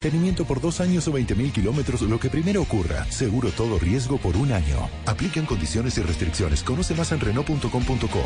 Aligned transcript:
Tenimiento 0.00 0.44
por 0.44 0.60
dos 0.60 0.80
años 0.80 1.08
o 1.08 1.12
20 1.12 1.34
mil 1.34 1.50
kilómetros, 1.50 2.02
lo 2.02 2.20
que 2.20 2.30
primero 2.30 2.62
ocurra. 2.62 3.04
Seguro 3.10 3.50
todo 3.50 3.80
riesgo 3.80 4.16
por 4.16 4.36
un 4.36 4.52
año. 4.52 4.88
Aplican 5.06 5.44
condiciones 5.44 5.98
y 5.98 6.02
restricciones. 6.02 6.62
Conoce 6.62 6.94
más 6.94 7.10
en 7.10 7.18
Renault.com.co. 7.18 8.22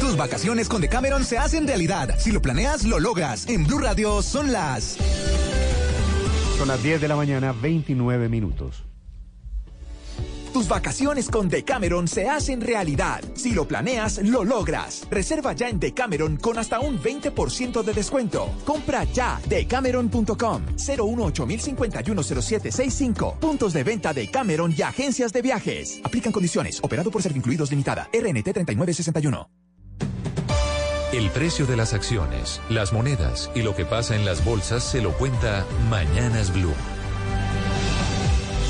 Tus 0.00 0.16
vacaciones 0.16 0.70
con 0.70 0.80
Decameron 0.80 1.24
se 1.24 1.36
hacen 1.36 1.66
realidad. 1.66 2.18
Si 2.18 2.32
lo 2.32 2.40
planeas, 2.40 2.84
lo 2.84 3.00
logras. 3.00 3.46
En 3.48 3.66
Blue 3.66 3.80
Radio 3.80 4.22
son 4.22 4.50
las. 4.50 4.96
Son 6.56 6.68
las 6.68 6.82
10 6.82 7.02
de 7.02 7.08
la 7.08 7.16
mañana, 7.16 7.52
29 7.52 8.30
minutos. 8.30 8.84
Tus 10.52 10.66
vacaciones 10.66 11.28
con 11.28 11.48
Decameron 11.48 12.08
se 12.08 12.28
hacen 12.28 12.60
realidad. 12.60 13.22
Si 13.34 13.52
lo 13.52 13.68
planeas, 13.68 14.18
lo 14.18 14.44
logras. 14.44 15.06
Reserva 15.08 15.52
ya 15.52 15.68
en 15.68 15.78
Decameron 15.78 16.36
con 16.36 16.58
hasta 16.58 16.80
un 16.80 17.00
20% 17.00 17.82
de 17.84 17.92
descuento. 17.92 18.50
Compra 18.64 19.04
ya 19.04 19.40
decameron.com 19.48 20.62
018 20.76 21.46
Puntos 23.40 23.72
de 23.72 23.84
venta 23.84 24.12
de 24.12 24.28
Cameron 24.28 24.74
y 24.76 24.82
agencias 24.82 25.32
de 25.32 25.42
viajes. 25.42 26.00
Aplican 26.02 26.32
condiciones. 26.32 26.80
Operado 26.82 27.12
por 27.12 27.22
Servincluidos 27.22 27.70
Limitada. 27.70 28.08
RNT 28.12 28.52
3961. 28.52 29.48
El 31.12 31.30
precio 31.30 31.66
de 31.66 31.76
las 31.76 31.92
acciones, 31.92 32.60
las 32.68 32.92
monedas 32.92 33.50
y 33.54 33.62
lo 33.62 33.74
que 33.74 33.84
pasa 33.84 34.14
en 34.14 34.24
las 34.24 34.44
bolsas 34.44 34.84
se 34.84 35.02
lo 35.02 35.12
cuenta 35.12 35.66
Mañanas 35.88 36.52
Blue 36.52 36.72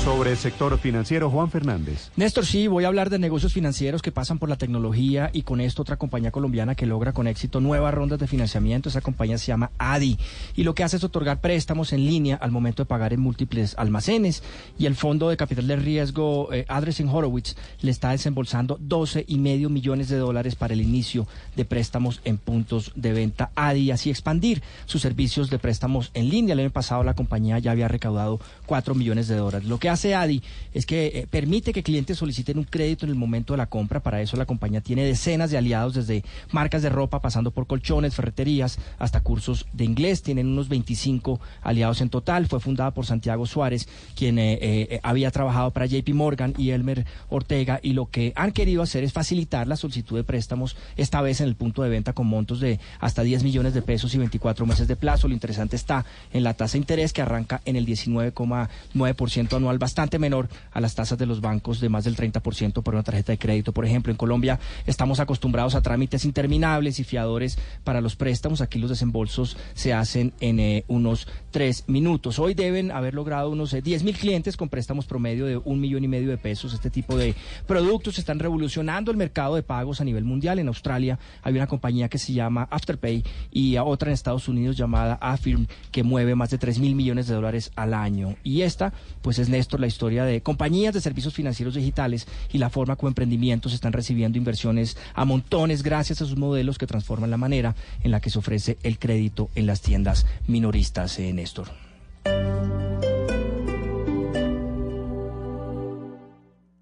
sobre 0.03 0.31
el 0.31 0.37
sector 0.37 0.75
financiero, 0.79 1.29
Juan 1.29 1.51
Fernández. 1.51 2.09
Néstor, 2.15 2.43
sí, 2.43 2.67
voy 2.67 2.85
a 2.85 2.87
hablar 2.87 3.11
de 3.11 3.19
negocios 3.19 3.53
financieros 3.53 4.01
que 4.01 4.11
pasan 4.11 4.39
por 4.39 4.49
la 4.49 4.55
tecnología 4.55 5.29
y 5.31 5.43
con 5.43 5.61
esto 5.61 5.83
otra 5.83 5.97
compañía 5.97 6.31
colombiana 6.31 6.73
que 6.73 6.87
logra 6.87 7.13
con 7.13 7.27
éxito 7.27 7.59
nuevas 7.59 7.93
rondas 7.93 8.17
de 8.17 8.25
financiamiento. 8.25 8.89
Esa 8.89 9.01
compañía 9.01 9.37
se 9.37 9.47
llama 9.47 9.69
ADI 9.77 10.17
y 10.55 10.63
lo 10.63 10.73
que 10.73 10.83
hace 10.83 10.97
es 10.97 11.03
otorgar 11.03 11.39
préstamos 11.39 11.93
en 11.93 12.05
línea 12.05 12.35
al 12.37 12.49
momento 12.49 12.81
de 12.81 12.87
pagar 12.87 13.13
en 13.13 13.19
múltiples 13.19 13.75
almacenes 13.77 14.41
y 14.79 14.87
el 14.87 14.95
fondo 14.95 15.29
de 15.29 15.37
capital 15.37 15.67
de 15.67 15.75
riesgo 15.75 16.51
eh, 16.51 16.65
Adresen 16.67 17.07
Horowitz 17.07 17.55
le 17.81 17.91
está 17.91 18.09
desembolsando 18.09 18.77
12 18.81 19.25
y 19.27 19.37
medio 19.37 19.69
millones 19.69 20.09
de 20.09 20.17
dólares 20.17 20.55
para 20.55 20.73
el 20.73 20.81
inicio 20.81 21.27
de 21.55 21.65
préstamos 21.65 22.21
en 22.23 22.39
puntos 22.39 22.91
de 22.95 23.13
venta 23.13 23.51
ADI 23.53 23.81
y 23.81 23.91
así 23.91 24.09
expandir 24.09 24.63
sus 24.85 25.03
servicios 25.03 25.51
de 25.51 25.59
préstamos 25.59 26.09
en 26.15 26.29
línea. 26.29 26.53
El 26.53 26.61
año 26.61 26.71
pasado 26.71 27.03
la 27.03 27.13
compañía 27.13 27.59
ya 27.59 27.69
había 27.69 27.87
recaudado 27.87 28.39
4 28.65 28.95
millones 28.95 29.27
de 29.27 29.35
dólares. 29.35 29.67
Lo 29.67 29.77
que 29.77 29.90
hace 29.91 30.15
ADI 30.15 30.41
es 30.73 30.85
que 30.85 31.07
eh, 31.07 31.27
permite 31.29 31.73
que 31.73 31.83
clientes 31.83 32.17
soliciten 32.17 32.57
un 32.57 32.63
crédito 32.63 33.05
en 33.05 33.11
el 33.11 33.17
momento 33.17 33.53
de 33.53 33.57
la 33.57 33.65
compra. 33.67 33.99
Para 33.99 34.21
eso 34.21 34.37
la 34.37 34.45
compañía 34.45 34.81
tiene 34.81 35.03
decenas 35.03 35.51
de 35.51 35.57
aliados, 35.57 35.93
desde 35.93 36.23
marcas 36.51 36.81
de 36.81 36.89
ropa, 36.89 37.21
pasando 37.21 37.51
por 37.51 37.67
colchones, 37.67 38.15
ferreterías, 38.15 38.79
hasta 38.99 39.21
cursos 39.21 39.65
de 39.73 39.85
inglés. 39.85 40.23
Tienen 40.23 40.47
unos 40.47 40.69
25 40.69 41.39
aliados 41.61 42.01
en 42.01 42.09
total. 42.09 42.47
Fue 42.47 42.59
fundada 42.59 42.91
por 42.91 43.05
Santiago 43.05 43.45
Suárez, 43.45 43.87
quien 44.15 44.39
eh, 44.39 44.57
eh, 44.61 44.99
había 45.03 45.31
trabajado 45.31 45.71
para 45.71 45.85
JP 45.85 46.09
Morgan 46.13 46.53
y 46.57 46.71
Elmer 46.71 47.05
Ortega. 47.29 47.79
Y 47.83 47.93
lo 47.93 48.07
que 48.07 48.33
han 48.35 48.51
querido 48.51 48.81
hacer 48.81 49.03
es 49.03 49.13
facilitar 49.13 49.67
la 49.67 49.75
solicitud 49.75 50.17
de 50.17 50.23
préstamos, 50.23 50.77
esta 50.95 51.21
vez 51.21 51.41
en 51.41 51.47
el 51.47 51.55
punto 51.55 51.83
de 51.83 51.89
venta 51.89 52.13
con 52.13 52.27
montos 52.27 52.59
de 52.59 52.79
hasta 52.99 53.23
10 53.23 53.43
millones 53.43 53.73
de 53.73 53.81
pesos 53.81 54.13
y 54.15 54.17
24 54.17 54.65
meses 54.65 54.87
de 54.87 54.95
plazo. 54.95 55.27
Lo 55.27 55.33
interesante 55.33 55.75
está 55.75 56.05
en 56.33 56.43
la 56.43 56.53
tasa 56.53 56.73
de 56.73 56.79
interés 56.79 57.13
que 57.13 57.21
arranca 57.21 57.61
en 57.65 57.75
el 57.75 57.85
19,9% 57.85 59.55
anual 59.55 59.77
bastante 59.81 60.19
menor 60.19 60.47
a 60.71 60.79
las 60.79 60.93
tasas 60.93 61.17
de 61.17 61.25
los 61.25 61.41
bancos 61.41 61.81
de 61.81 61.89
más 61.89 62.05
del 62.05 62.15
30% 62.15 62.83
por 62.83 62.93
una 62.93 63.03
tarjeta 63.03 63.33
de 63.33 63.39
crédito. 63.39 63.73
Por 63.73 63.83
ejemplo, 63.83 64.11
en 64.11 64.17
Colombia 64.17 64.59
estamos 64.85 65.19
acostumbrados 65.19 65.73
a 65.73 65.81
trámites 65.81 66.23
interminables 66.23 66.99
y 66.99 67.03
fiadores 67.03 67.57
para 67.83 67.99
los 67.99 68.15
préstamos. 68.15 68.61
Aquí 68.61 68.77
los 68.77 68.91
desembolsos 68.91 69.57
se 69.73 69.91
hacen 69.91 70.33
en 70.39 70.59
eh, 70.59 70.85
unos 70.87 71.27
tres 71.49 71.83
minutos. 71.87 72.37
Hoy 72.37 72.53
deben 72.53 72.91
haber 72.91 73.15
logrado 73.15 73.49
unos 73.49 73.73
eh, 73.73 73.81
10 73.81 74.03
mil 74.03 74.15
clientes 74.15 74.55
con 74.55 74.69
préstamos 74.69 75.07
promedio 75.07 75.47
de 75.47 75.57
un 75.57 75.81
millón 75.81 76.03
y 76.03 76.07
medio 76.07 76.29
de 76.29 76.37
pesos. 76.37 76.73
Este 76.75 76.91
tipo 76.91 77.17
de 77.17 77.33
productos 77.65 78.19
están 78.19 78.37
revolucionando 78.37 79.09
el 79.09 79.17
mercado 79.17 79.55
de 79.55 79.63
pagos 79.63 79.99
a 79.99 80.05
nivel 80.05 80.23
mundial. 80.23 80.59
En 80.59 80.67
Australia 80.67 81.17
hay 81.41 81.55
una 81.55 81.65
compañía 81.65 82.07
que 82.07 82.19
se 82.19 82.33
llama 82.33 82.67
Afterpay 82.69 83.23
y 83.51 83.77
otra 83.77 84.09
en 84.09 84.13
Estados 84.13 84.47
Unidos 84.47 84.77
llamada 84.77 85.17
Affirm 85.19 85.65
que 85.91 86.03
mueve 86.03 86.35
más 86.35 86.51
de 86.51 86.59
3 86.59 86.77
mil 86.77 86.93
millones 86.93 87.27
de 87.27 87.33
dólares 87.33 87.71
al 87.75 87.95
año. 87.95 88.35
Y 88.43 88.61
esta, 88.61 88.93
pues 89.23 89.39
es 89.39 89.49
Néstor 89.49 89.70
la 89.79 89.87
historia 89.87 90.25
de 90.25 90.41
compañías 90.41 90.93
de 90.93 91.01
servicios 91.01 91.33
financieros 91.33 91.75
digitales 91.75 92.27
y 92.51 92.57
la 92.57 92.69
forma 92.69 92.95
como 92.95 93.09
emprendimientos 93.09 93.73
están 93.73 93.93
recibiendo 93.93 94.37
inversiones 94.37 94.97
a 95.13 95.25
montones 95.25 95.83
gracias 95.83 96.21
a 96.21 96.25
sus 96.25 96.37
modelos 96.37 96.77
que 96.77 96.87
transforman 96.87 97.31
la 97.31 97.37
manera 97.37 97.75
en 98.03 98.11
la 98.11 98.19
que 98.19 98.29
se 98.29 98.39
ofrece 98.39 98.77
el 98.83 98.99
crédito 98.99 99.49
en 99.55 99.65
las 99.65 99.81
tiendas 99.81 100.25
minoristas, 100.47 101.17
eh, 101.19 101.33
Néstor. 101.33 101.69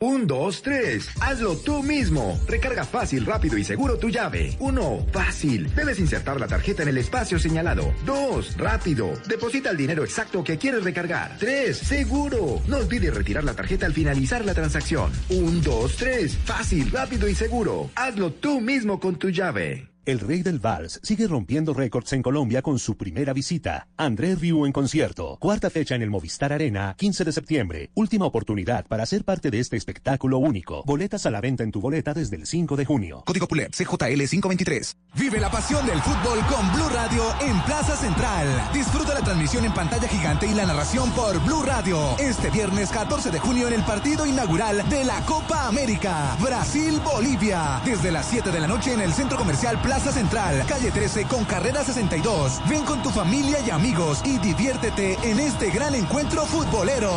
Un, 0.01 0.27
dos, 0.27 0.61
tres. 0.61 1.09
Hazlo 1.19 1.57
tú 1.57 1.83
mismo. 1.83 2.39
Recarga 2.47 2.85
fácil, 2.85 3.25
rápido 3.25 3.57
y 3.57 3.65
seguro 3.65 3.97
tu 3.97 4.09
llave. 4.09 4.55
Uno, 4.59 5.05
fácil. 5.11 5.73
Debes 5.75 5.99
insertar 5.99 6.39
la 6.39 6.47
tarjeta 6.47 6.83
en 6.83 6.89
el 6.89 6.97
espacio 6.99 7.37
señalado. 7.37 7.93
Dos, 8.05 8.55
rápido. 8.57 9.11
Deposita 9.27 9.71
el 9.71 9.77
dinero 9.77 10.05
exacto 10.05 10.41
que 10.41 10.57
quieres 10.57 10.85
recargar. 10.85 11.35
Tres, 11.37 11.79
seguro. 11.79 12.61
No 12.67 12.77
olvides 12.77 13.13
retirar 13.13 13.43
la 13.43 13.55
tarjeta 13.55 13.87
al 13.87 13.93
finalizar 13.93 14.45
la 14.45 14.53
transacción. 14.53 15.11
Un, 15.29 15.61
dos, 15.61 15.97
tres. 15.97 16.37
Fácil, 16.45 16.91
rápido 16.91 17.27
y 17.27 17.35
seguro. 17.35 17.91
Hazlo 17.95 18.31
tú 18.31 18.61
mismo 18.61 19.01
con 19.01 19.17
tu 19.17 19.29
llave. 19.29 19.88
El 20.09 20.19
rey 20.19 20.41
del 20.41 20.57
vals 20.57 20.99
sigue 21.03 21.27
rompiendo 21.27 21.71
récords 21.71 22.13
en 22.13 22.23
Colombia 22.23 22.63
con 22.63 22.79
su 22.79 22.97
primera 22.97 23.31
visita. 23.31 23.87
André 23.95 24.33
Rieu 24.33 24.65
en 24.65 24.71
concierto. 24.71 25.37
Cuarta 25.39 25.69
fecha 25.69 25.93
en 25.93 26.01
el 26.01 26.09
Movistar 26.09 26.51
Arena, 26.51 26.95
15 26.97 27.25
de 27.25 27.31
septiembre. 27.31 27.91
Última 27.93 28.25
oportunidad 28.25 28.87
para 28.87 29.05
ser 29.05 29.23
parte 29.23 29.51
de 29.51 29.59
este 29.59 29.77
espectáculo 29.77 30.39
único. 30.39 30.81
Boletas 30.83 31.27
a 31.27 31.29
la 31.29 31.41
venta 31.41 31.61
en 31.61 31.71
tu 31.71 31.79
boleta 31.79 32.15
desde 32.15 32.37
el 32.37 32.47
5 32.47 32.75
de 32.75 32.85
junio. 32.85 33.21
Código 33.23 33.47
PULEP 33.47 33.69
CJL 33.69 34.23
523. 34.27 34.97
Vive 35.13 35.39
la 35.39 35.51
pasión 35.51 35.85
del 35.85 36.01
fútbol 36.01 36.39
con 36.47 36.73
Blue 36.73 36.89
Radio 36.89 37.23
en 37.41 37.61
Plaza 37.65 37.95
Central. 37.95 38.47
Disfruta 38.73 39.13
la 39.13 39.21
transmisión 39.21 39.63
en 39.63 39.75
pantalla 39.75 40.07
gigante 40.07 40.47
y 40.47 40.55
la 40.55 40.65
narración 40.65 41.11
por 41.11 41.39
Blue 41.45 41.61
Radio. 41.61 42.17
Este 42.17 42.49
viernes 42.49 42.89
14 42.89 43.29
de 43.29 43.37
junio 43.37 43.67
en 43.67 43.75
el 43.75 43.83
partido 43.83 44.25
inaugural 44.25 44.89
de 44.89 45.05
la 45.05 45.23
Copa 45.27 45.67
América. 45.67 46.35
Brasil-Bolivia. 46.41 47.83
Desde 47.85 48.11
las 48.11 48.25
7 48.25 48.49
de 48.49 48.59
la 48.59 48.67
noche 48.67 48.93
en 48.93 49.01
el 49.01 49.13
Centro 49.13 49.37
Comercial 49.37 49.79
Plaza 49.83 49.98
Central, 49.99 50.65
calle 50.65 50.91
13 50.91 51.25
con 51.25 51.43
carrera 51.43 51.83
62. 51.83 52.61
Ven 52.69 52.85
con 52.85 53.03
tu 53.03 53.09
familia 53.09 53.59
y 53.59 53.69
amigos 53.69 54.21
y 54.23 54.37
diviértete 54.37 55.17
en 55.23 55.39
este 55.39 55.69
gran 55.71 55.93
encuentro 55.93 56.45
futbolero. 56.45 57.11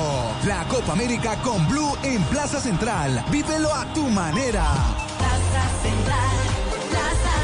La 0.44 0.65
Copa 0.66 0.92
América 0.92 1.41
con 1.42 1.66
Blue 1.69 1.97
en 2.03 2.21
Plaza 2.25 2.60
Central. 2.60 3.25
Vívelo 3.31 3.72
a 3.72 3.87
tu 3.94 4.09
manera. 4.09 4.65
Plaza 5.16 5.65
Central, 5.82 6.37
Plaza 6.91 7.41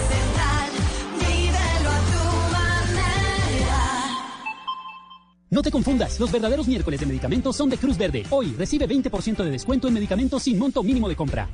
No 5.50 5.62
te 5.62 5.70
confundas, 5.70 6.20
los 6.20 6.31
verdaderos 6.31 6.69
miércoles 6.69 7.00
de 7.00 7.06
medicamentos 7.06 7.56
son 7.56 7.70
de 7.70 7.78
Cruz 7.78 7.97
Verde. 7.97 8.26
Hoy 8.28 8.54
recibe 8.59 8.86
20% 8.86 9.42
de 9.42 9.50
descuento 9.50 9.88
en 9.88 9.94
medicamentos 9.94 10.42
sin 10.42 10.59
monto 10.59 10.82
mínimo 10.82 11.09
de 11.09 11.16
compra. 11.16 11.48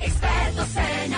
Expertos 0.00 0.68
en 0.76 1.12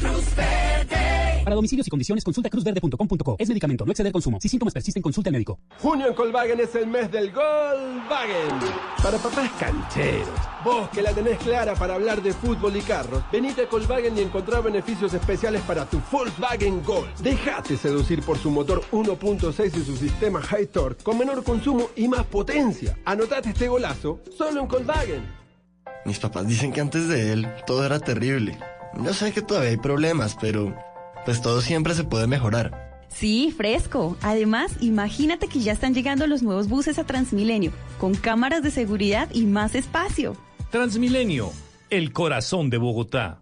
Cruz 0.00 0.36
Verde. 0.36 1.13
Para 1.44 1.56
domicilios 1.56 1.86
y 1.86 1.90
condiciones 1.90 2.24
consulta 2.24 2.48
cruzverde.com.co. 2.48 3.36
Es 3.38 3.48
medicamento, 3.48 3.84
no 3.84 3.92
exceder 3.92 4.12
consumo. 4.12 4.38
Si 4.40 4.48
síntomas 4.48 4.72
persisten, 4.72 5.02
consulta 5.02 5.28
al 5.28 5.34
médico. 5.34 5.58
Junio 5.78 6.08
en 6.08 6.14
Colvagen 6.14 6.58
es 6.58 6.74
el 6.74 6.86
mes 6.86 7.10
del 7.12 7.30
Volkswagen. 7.30 8.60
Para 9.02 9.18
papás 9.18 9.50
cancheros. 9.60 10.28
Vos 10.64 10.88
que 10.88 11.02
la 11.02 11.12
tenés 11.12 11.36
clara 11.38 11.74
para 11.74 11.96
hablar 11.96 12.22
de 12.22 12.32
fútbol 12.32 12.74
y 12.76 12.80
carros, 12.80 13.22
venite 13.30 13.64
a 13.64 13.68
Colvagen 13.68 14.16
y 14.16 14.22
encontrá 14.22 14.60
beneficios 14.60 15.12
especiales 15.12 15.60
para 15.62 15.84
tu 15.84 16.00
Volkswagen 16.10 16.82
Gol. 16.82 17.08
Déjate 17.22 17.76
seducir 17.76 18.22
por 18.22 18.38
su 18.38 18.50
motor 18.50 18.82
1.6 18.90 19.66
y 19.66 19.84
su 19.84 19.96
sistema 19.96 20.40
High 20.40 20.68
Torque 20.68 21.04
con 21.04 21.18
menor 21.18 21.44
consumo 21.44 21.90
y 21.94 22.08
más 22.08 22.24
potencia. 22.24 22.96
Anotate 23.04 23.50
este 23.50 23.68
golazo 23.68 24.20
solo 24.34 24.62
en 24.62 24.66
Colvagen. 24.66 25.22
Mis 26.06 26.18
papás 26.18 26.46
dicen 26.48 26.72
que 26.72 26.80
antes 26.80 27.06
de 27.08 27.32
él 27.32 27.46
todo 27.66 27.84
era 27.84 28.00
terrible. 28.00 28.58
Yo 29.02 29.12
sé 29.12 29.32
que 29.32 29.42
todavía 29.42 29.70
hay 29.70 29.76
problemas, 29.76 30.36
pero 30.40 30.74
pues 31.24 31.40
todo 31.42 31.60
siempre 31.60 31.94
se 31.94 32.04
puede 32.04 32.26
mejorar. 32.26 32.84
Sí, 33.08 33.54
fresco. 33.56 34.16
Además, 34.22 34.76
imagínate 34.80 35.46
que 35.46 35.60
ya 35.60 35.72
están 35.72 35.94
llegando 35.94 36.26
los 36.26 36.42
nuevos 36.42 36.68
buses 36.68 36.98
a 36.98 37.04
Transmilenio, 37.04 37.72
con 37.98 38.14
cámaras 38.14 38.62
de 38.62 38.70
seguridad 38.70 39.28
y 39.32 39.46
más 39.46 39.74
espacio. 39.74 40.36
Transmilenio, 40.70 41.52
el 41.90 42.12
corazón 42.12 42.70
de 42.70 42.78
Bogotá. 42.78 43.40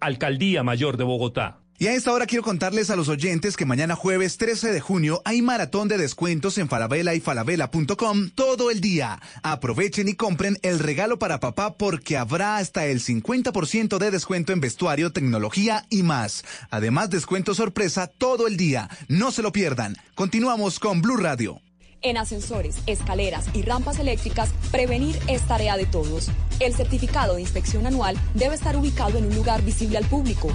Alcaldía 0.00 0.62
Mayor 0.62 0.96
de 0.96 1.04
Bogotá. 1.04 1.63
Y 1.84 1.86
a 1.86 1.92
esta 1.92 2.14
hora 2.14 2.24
quiero 2.24 2.42
contarles 2.42 2.88
a 2.88 2.96
los 2.96 3.10
oyentes 3.10 3.58
que 3.58 3.66
mañana 3.66 3.94
jueves 3.94 4.38
13 4.38 4.72
de 4.72 4.80
junio 4.80 5.20
hay 5.26 5.42
maratón 5.42 5.86
de 5.86 5.98
descuentos 5.98 6.56
en 6.56 6.66
Falabella 6.66 7.12
y 7.12 7.20
falabella.com 7.20 8.30
todo 8.34 8.70
el 8.70 8.80
día. 8.80 9.20
Aprovechen 9.42 10.08
y 10.08 10.14
compren 10.14 10.56
el 10.62 10.78
regalo 10.78 11.18
para 11.18 11.40
papá 11.40 11.76
porque 11.76 12.16
habrá 12.16 12.56
hasta 12.56 12.86
el 12.86 13.02
50% 13.02 13.98
de 13.98 14.10
descuento 14.10 14.54
en 14.54 14.60
vestuario, 14.60 15.12
tecnología 15.12 15.84
y 15.90 16.04
más. 16.04 16.46
Además, 16.70 17.10
descuento 17.10 17.54
sorpresa 17.54 18.06
todo 18.06 18.46
el 18.46 18.56
día. 18.56 18.88
No 19.08 19.30
se 19.30 19.42
lo 19.42 19.52
pierdan. 19.52 19.94
Continuamos 20.14 20.78
con 20.78 21.02
Blue 21.02 21.18
Radio. 21.18 21.60
En 22.04 22.16
ascensores, 22.18 22.76
escaleras 22.86 23.46
y 23.54 23.62
rampas 23.62 23.98
eléctricas, 23.98 24.50
prevenir 24.70 25.18
es 25.26 25.40
tarea 25.46 25.78
de 25.78 25.86
todos. 25.86 26.28
El 26.60 26.74
certificado 26.74 27.36
de 27.36 27.40
inspección 27.40 27.86
anual 27.86 28.18
debe 28.34 28.54
estar 28.54 28.76
ubicado 28.76 29.16
en 29.16 29.24
un 29.24 29.34
lugar 29.34 29.62
visible 29.62 29.96
al 29.96 30.04
público. 30.04 30.50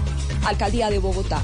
Alcaldía 0.46 0.90
de 0.90 1.00
Bogotá. 1.00 1.42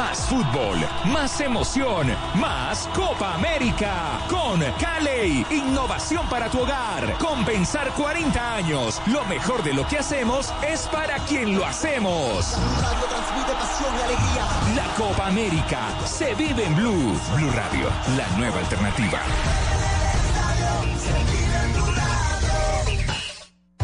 Más 0.00 0.20
fútbol, 0.30 0.78
más 1.12 1.42
emoción, 1.42 2.08
más 2.36 2.88
Copa 2.94 3.34
América. 3.34 4.18
Con 4.30 4.58
Caley, 4.80 5.44
innovación 5.50 6.26
para 6.30 6.48
tu 6.48 6.60
hogar. 6.60 7.18
Compensar 7.18 7.90
40 7.90 8.54
años. 8.54 9.02
Lo 9.04 9.22
mejor 9.26 9.62
de 9.62 9.74
lo 9.74 9.86
que 9.86 9.98
hacemos 9.98 10.54
es 10.66 10.86
para 10.86 11.18
quien 11.26 11.54
lo 11.54 11.66
hacemos. 11.66 12.56
La 14.74 14.86
Copa 14.96 15.26
América 15.26 15.90
se 16.06 16.34
vive 16.34 16.64
en 16.64 16.74
Blue. 16.76 17.20
Blue 17.36 17.50
Radio, 17.50 17.90
la 18.16 18.26
nueva 18.38 18.58
alternativa. 18.60 19.20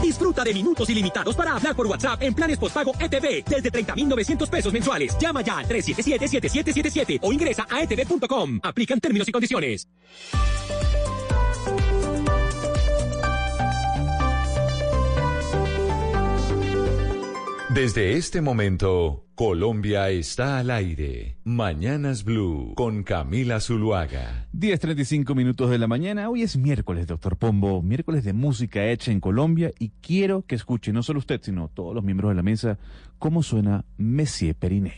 Disfruta 0.02 0.44
de 0.44 0.54
minutos 0.54 0.88
ilimitados 0.90 1.34
para 1.34 1.52
hablar 1.52 1.74
por 1.74 1.86
WhatsApp 1.86 2.22
en 2.22 2.34
planes 2.34 2.58
postpago 2.58 2.92
ETV 2.98 3.44
desde 3.44 3.72
30.900 3.72 4.48
pesos 4.48 4.72
mensuales. 4.72 5.16
Llama 5.18 5.42
ya 5.42 5.58
al 5.58 5.68
377-7777 5.68 7.18
o 7.22 7.32
ingresa 7.32 7.66
a 7.70 7.82
etv.com. 7.82 8.60
Aplican 8.62 9.00
términos 9.00 9.28
y 9.28 9.32
condiciones. 9.32 9.88
Desde 17.76 18.16
este 18.16 18.40
momento, 18.40 19.26
Colombia 19.34 20.08
está 20.08 20.58
al 20.60 20.70
aire. 20.70 21.36
Mañanas 21.44 22.24
Blue 22.24 22.72
con 22.74 23.02
Camila 23.02 23.60
Zuluaga. 23.60 24.48
10.35 24.54 25.34
minutos 25.34 25.68
de 25.68 25.76
la 25.76 25.86
mañana. 25.86 26.30
Hoy 26.30 26.40
es 26.40 26.56
miércoles, 26.56 27.06
doctor 27.06 27.36
Pombo. 27.36 27.82
Miércoles 27.82 28.24
de 28.24 28.32
música 28.32 28.86
hecha 28.86 29.12
en 29.12 29.20
Colombia. 29.20 29.72
Y 29.78 29.90
quiero 30.00 30.40
que 30.40 30.54
escuche, 30.54 30.90
no 30.94 31.02
solo 31.02 31.18
usted, 31.18 31.42
sino 31.42 31.68
todos 31.68 31.94
los 31.94 32.02
miembros 32.02 32.30
de 32.30 32.36
la 32.36 32.42
mesa, 32.42 32.78
cómo 33.18 33.42
suena 33.42 33.84
Messier 33.98 34.54
Periné. 34.54 34.94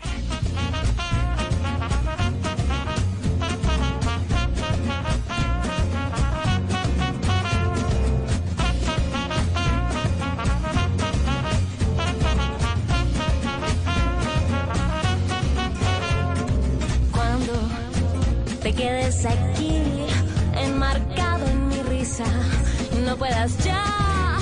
Puedas 23.38 23.64
ya 23.64 24.38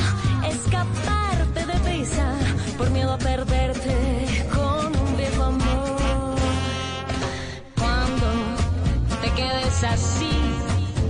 escaparte 0.48 1.66
de 1.66 1.78
prisa 1.80 2.32
por 2.78 2.90
miedo 2.90 3.12
a 3.12 3.18
perderte 3.18 3.94
con 4.54 4.86
un 4.86 5.16
viejo 5.16 5.42
amor. 5.42 6.36
Cuando 7.76 8.26
te 9.20 9.30
quedes 9.32 9.84
así, 9.84 10.30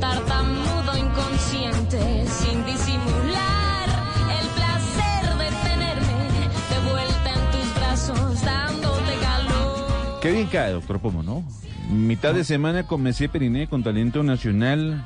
tartamudo 0.01 0.97
inconsciente, 0.97 2.27
sin 2.27 2.65
disimular 2.67 3.89
el 4.41 4.49
placer 4.57 5.39
de 5.39 5.69
tenerme 5.69 6.19
de 6.71 6.91
vuelta 6.91 7.31
en 7.35 7.51
tus 7.53 7.75
brazos, 7.77 8.43
dándote 8.43 9.15
calor. 9.23 10.21
Qué 10.23 10.33
bien 10.33 10.49
cae, 10.49 10.73
doctor 10.73 10.99
Pombo, 10.99 11.23
¿no? 11.23 11.45
Mitad 11.89 12.35
de 12.35 12.43
semana 12.43 12.85
con 12.89 13.01
Messier 13.03 13.31
Periné, 13.31 13.69
con 13.69 13.85
talento 13.85 14.25
nacional. 14.25 15.05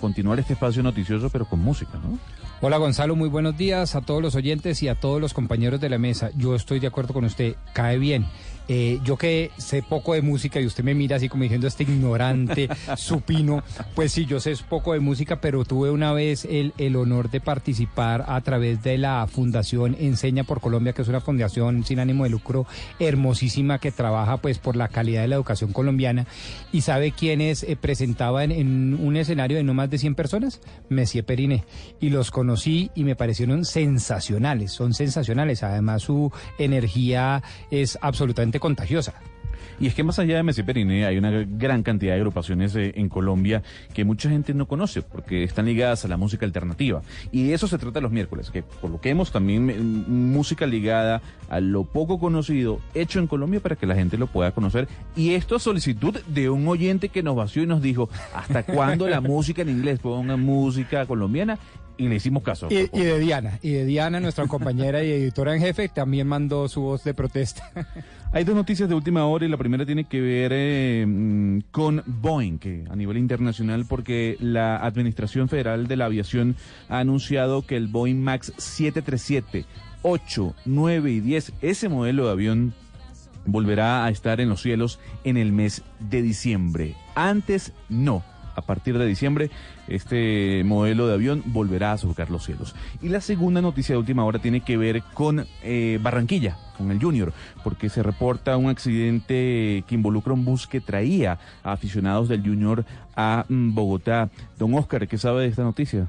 Continuar 0.00 0.38
este 0.38 0.52
espacio 0.52 0.82
noticioso, 0.82 1.28
pero 1.30 1.44
con 1.44 1.58
música, 1.60 1.98
¿no? 1.98 2.18
Hola 2.60 2.76
Gonzalo, 2.76 3.14
muy 3.14 3.28
buenos 3.28 3.56
días 3.56 3.94
a 3.94 4.00
todos 4.00 4.20
los 4.20 4.34
oyentes 4.34 4.82
y 4.82 4.88
a 4.88 4.94
todos 4.94 5.20
los 5.20 5.34
compañeros 5.34 5.80
de 5.80 5.88
la 5.88 5.98
mesa. 5.98 6.30
Yo 6.36 6.54
estoy 6.54 6.80
de 6.80 6.86
acuerdo 6.86 7.14
con 7.14 7.24
usted, 7.24 7.54
cae 7.72 7.98
bien. 7.98 8.26
Eh, 8.68 9.00
yo 9.02 9.16
que 9.16 9.50
sé 9.56 9.82
poco 9.82 10.14
de 10.14 10.22
música 10.22 10.60
y 10.60 10.66
usted 10.66 10.84
me 10.84 10.94
mira 10.94 11.16
así 11.16 11.28
como 11.28 11.42
diciendo 11.42 11.66
este 11.66 11.84
ignorante, 11.84 12.68
supino, 12.96 13.62
pues 13.94 14.12
sí, 14.12 14.26
yo 14.26 14.40
sé 14.40 14.54
poco 14.68 14.92
de 14.92 15.00
música, 15.00 15.40
pero 15.40 15.64
tuve 15.64 15.90
una 15.90 16.12
vez 16.12 16.44
el, 16.44 16.74
el 16.78 16.96
honor 16.96 17.30
de 17.30 17.40
participar 17.40 18.24
a 18.28 18.40
través 18.42 18.82
de 18.82 18.98
la 18.98 19.26
Fundación 19.26 19.96
Enseña 19.98 20.44
por 20.44 20.60
Colombia, 20.60 20.92
que 20.92 21.02
es 21.02 21.08
una 21.08 21.20
fundación 21.20 21.84
sin 21.84 21.98
ánimo 21.98 22.24
de 22.24 22.30
lucro 22.30 22.66
hermosísima 22.98 23.78
que 23.78 23.92
trabaja 23.92 24.38
pues 24.38 24.58
por 24.58 24.76
la 24.76 24.88
calidad 24.88 25.22
de 25.22 25.28
la 25.28 25.36
educación 25.36 25.72
colombiana. 25.72 26.26
¿Y 26.72 26.82
sabe 26.82 27.12
quiénes 27.12 27.62
eh, 27.62 27.76
presentaban 27.76 28.52
en 28.52 28.98
un 29.00 29.16
escenario 29.16 29.56
de 29.56 29.64
no 29.64 29.74
más 29.74 29.90
de 29.90 29.98
100 29.98 30.14
personas? 30.14 30.60
Messier 30.88 31.24
Periné. 31.24 31.64
Y 32.00 32.10
los 32.10 32.30
conocí 32.30 32.90
y 32.94 33.04
me 33.04 33.16
parecieron 33.16 33.64
sensacionales, 33.64 34.72
son 34.72 34.94
sensacionales. 34.94 35.62
Además 35.62 36.02
su 36.02 36.32
energía 36.58 37.42
es 37.70 37.98
absolutamente 38.00 38.57
contagiosa. 38.60 39.14
Y 39.80 39.86
es 39.86 39.94
que 39.94 40.02
más 40.02 40.18
allá 40.18 40.36
de 40.36 40.42
Messi 40.42 40.62
Periné 40.62 41.06
hay 41.06 41.18
una 41.18 41.30
gran 41.48 41.82
cantidad 41.82 42.12
de 42.12 42.18
agrupaciones 42.18 42.74
eh, 42.74 42.92
en 42.96 43.08
Colombia 43.08 43.62
que 43.94 44.04
mucha 44.04 44.28
gente 44.28 44.52
no 44.52 44.66
conoce 44.66 45.02
porque 45.02 45.44
están 45.44 45.66
ligadas 45.66 46.04
a 46.04 46.08
la 46.08 46.16
música 46.16 46.44
alternativa. 46.44 47.02
Y 47.30 47.48
de 47.48 47.54
eso 47.54 47.68
se 47.68 47.78
trata 47.78 48.00
los 48.00 48.10
miércoles, 48.10 48.50
que 48.50 48.64
coloquemos 48.80 49.30
también 49.30 49.70
eh, 49.70 49.78
música 49.78 50.66
ligada 50.66 51.22
a 51.48 51.60
lo 51.60 51.84
poco 51.84 52.18
conocido 52.18 52.80
hecho 52.94 53.20
en 53.20 53.28
Colombia 53.28 53.60
para 53.60 53.76
que 53.76 53.86
la 53.86 53.94
gente 53.94 54.18
lo 54.18 54.26
pueda 54.26 54.50
conocer. 54.50 54.88
Y 55.14 55.34
esto 55.34 55.54
a 55.54 55.60
solicitud 55.60 56.16
de 56.26 56.50
un 56.50 56.66
oyente 56.66 57.08
que 57.08 57.22
nos 57.22 57.36
vació 57.36 57.62
y 57.62 57.66
nos 57.66 57.80
dijo, 57.80 58.08
¿hasta 58.34 58.62
cuándo 58.64 59.08
la 59.08 59.20
música 59.20 59.62
en 59.62 59.68
inglés? 59.70 60.00
Ponga 60.00 60.36
música 60.36 61.06
colombiana. 61.06 61.58
Y 61.96 62.08
le 62.08 62.14
hicimos 62.14 62.44
caso. 62.44 62.68
Y, 62.70 62.88
y 62.92 63.02
de 63.02 63.18
Diana, 63.18 63.58
y 63.60 63.72
de 63.72 63.84
Diana, 63.84 64.20
nuestra 64.20 64.46
compañera 64.46 65.02
y 65.02 65.10
editora 65.10 65.56
en 65.56 65.60
jefe, 65.60 65.88
también 65.88 66.28
mandó 66.28 66.68
su 66.68 66.80
voz 66.80 67.02
de 67.02 67.12
protesta. 67.12 67.72
Hay 68.30 68.44
dos 68.44 68.54
noticias 68.54 68.90
de 68.90 68.94
última 68.94 69.24
hora 69.24 69.46
y 69.46 69.48
la 69.48 69.56
primera 69.56 69.86
tiene 69.86 70.04
que 70.04 70.20
ver 70.20 70.52
eh, 70.54 71.06
mm, 71.08 71.60
con 71.70 72.02
Boeing, 72.04 72.86
a 72.90 72.94
nivel 72.94 73.16
internacional, 73.16 73.86
porque 73.88 74.36
la 74.38 74.76
Administración 74.76 75.48
Federal 75.48 75.88
de 75.88 75.96
la 75.96 76.04
Aviación 76.04 76.54
ha 76.90 76.98
anunciado 76.98 77.62
que 77.62 77.76
el 77.76 77.88
Boeing 77.88 78.22
MAX 78.22 78.52
737, 78.58 79.64
8, 80.02 80.54
9 80.66 81.10
y 81.10 81.20
10, 81.20 81.54
ese 81.62 81.88
modelo 81.88 82.26
de 82.26 82.32
avión 82.32 82.74
volverá 83.46 84.04
a 84.04 84.10
estar 84.10 84.42
en 84.42 84.50
los 84.50 84.60
cielos 84.60 85.00
en 85.24 85.38
el 85.38 85.52
mes 85.52 85.82
de 85.98 86.20
diciembre. 86.20 86.96
Antes 87.14 87.72
no. 87.88 88.22
A 88.54 88.60
partir 88.60 88.98
de 88.98 89.06
diciembre, 89.06 89.50
este 89.88 90.62
modelo 90.64 91.06
de 91.06 91.14
avión 91.14 91.42
volverá 91.46 91.92
a 91.92 91.98
surcar 91.98 92.30
los 92.30 92.44
cielos. 92.44 92.74
Y 93.02 93.08
la 93.08 93.20
segunda 93.20 93.60
noticia 93.60 93.94
de 93.94 93.98
última 93.98 94.24
hora 94.24 94.38
tiene 94.38 94.60
que 94.60 94.76
ver 94.76 95.02
con 95.14 95.46
eh, 95.62 95.98
Barranquilla, 96.02 96.56
con 96.76 96.90
el 96.90 97.00
Junior, 97.00 97.32
porque 97.64 97.88
se 97.88 98.02
reporta 98.02 98.56
un 98.56 98.68
accidente 98.68 99.84
que 99.86 99.94
involucra 99.94 100.32
un 100.32 100.44
bus 100.44 100.66
que 100.66 100.80
traía 100.80 101.38
a 101.62 101.72
aficionados 101.72 102.28
del 102.28 102.42
Junior 102.42 102.84
a 103.16 103.44
mm, 103.48 103.74
Bogotá. 103.74 104.30
Don 104.58 104.74
Oscar, 104.74 105.06
¿qué 105.08 105.18
sabe 105.18 105.42
de 105.42 105.48
esta 105.48 105.62
noticia? 105.62 106.08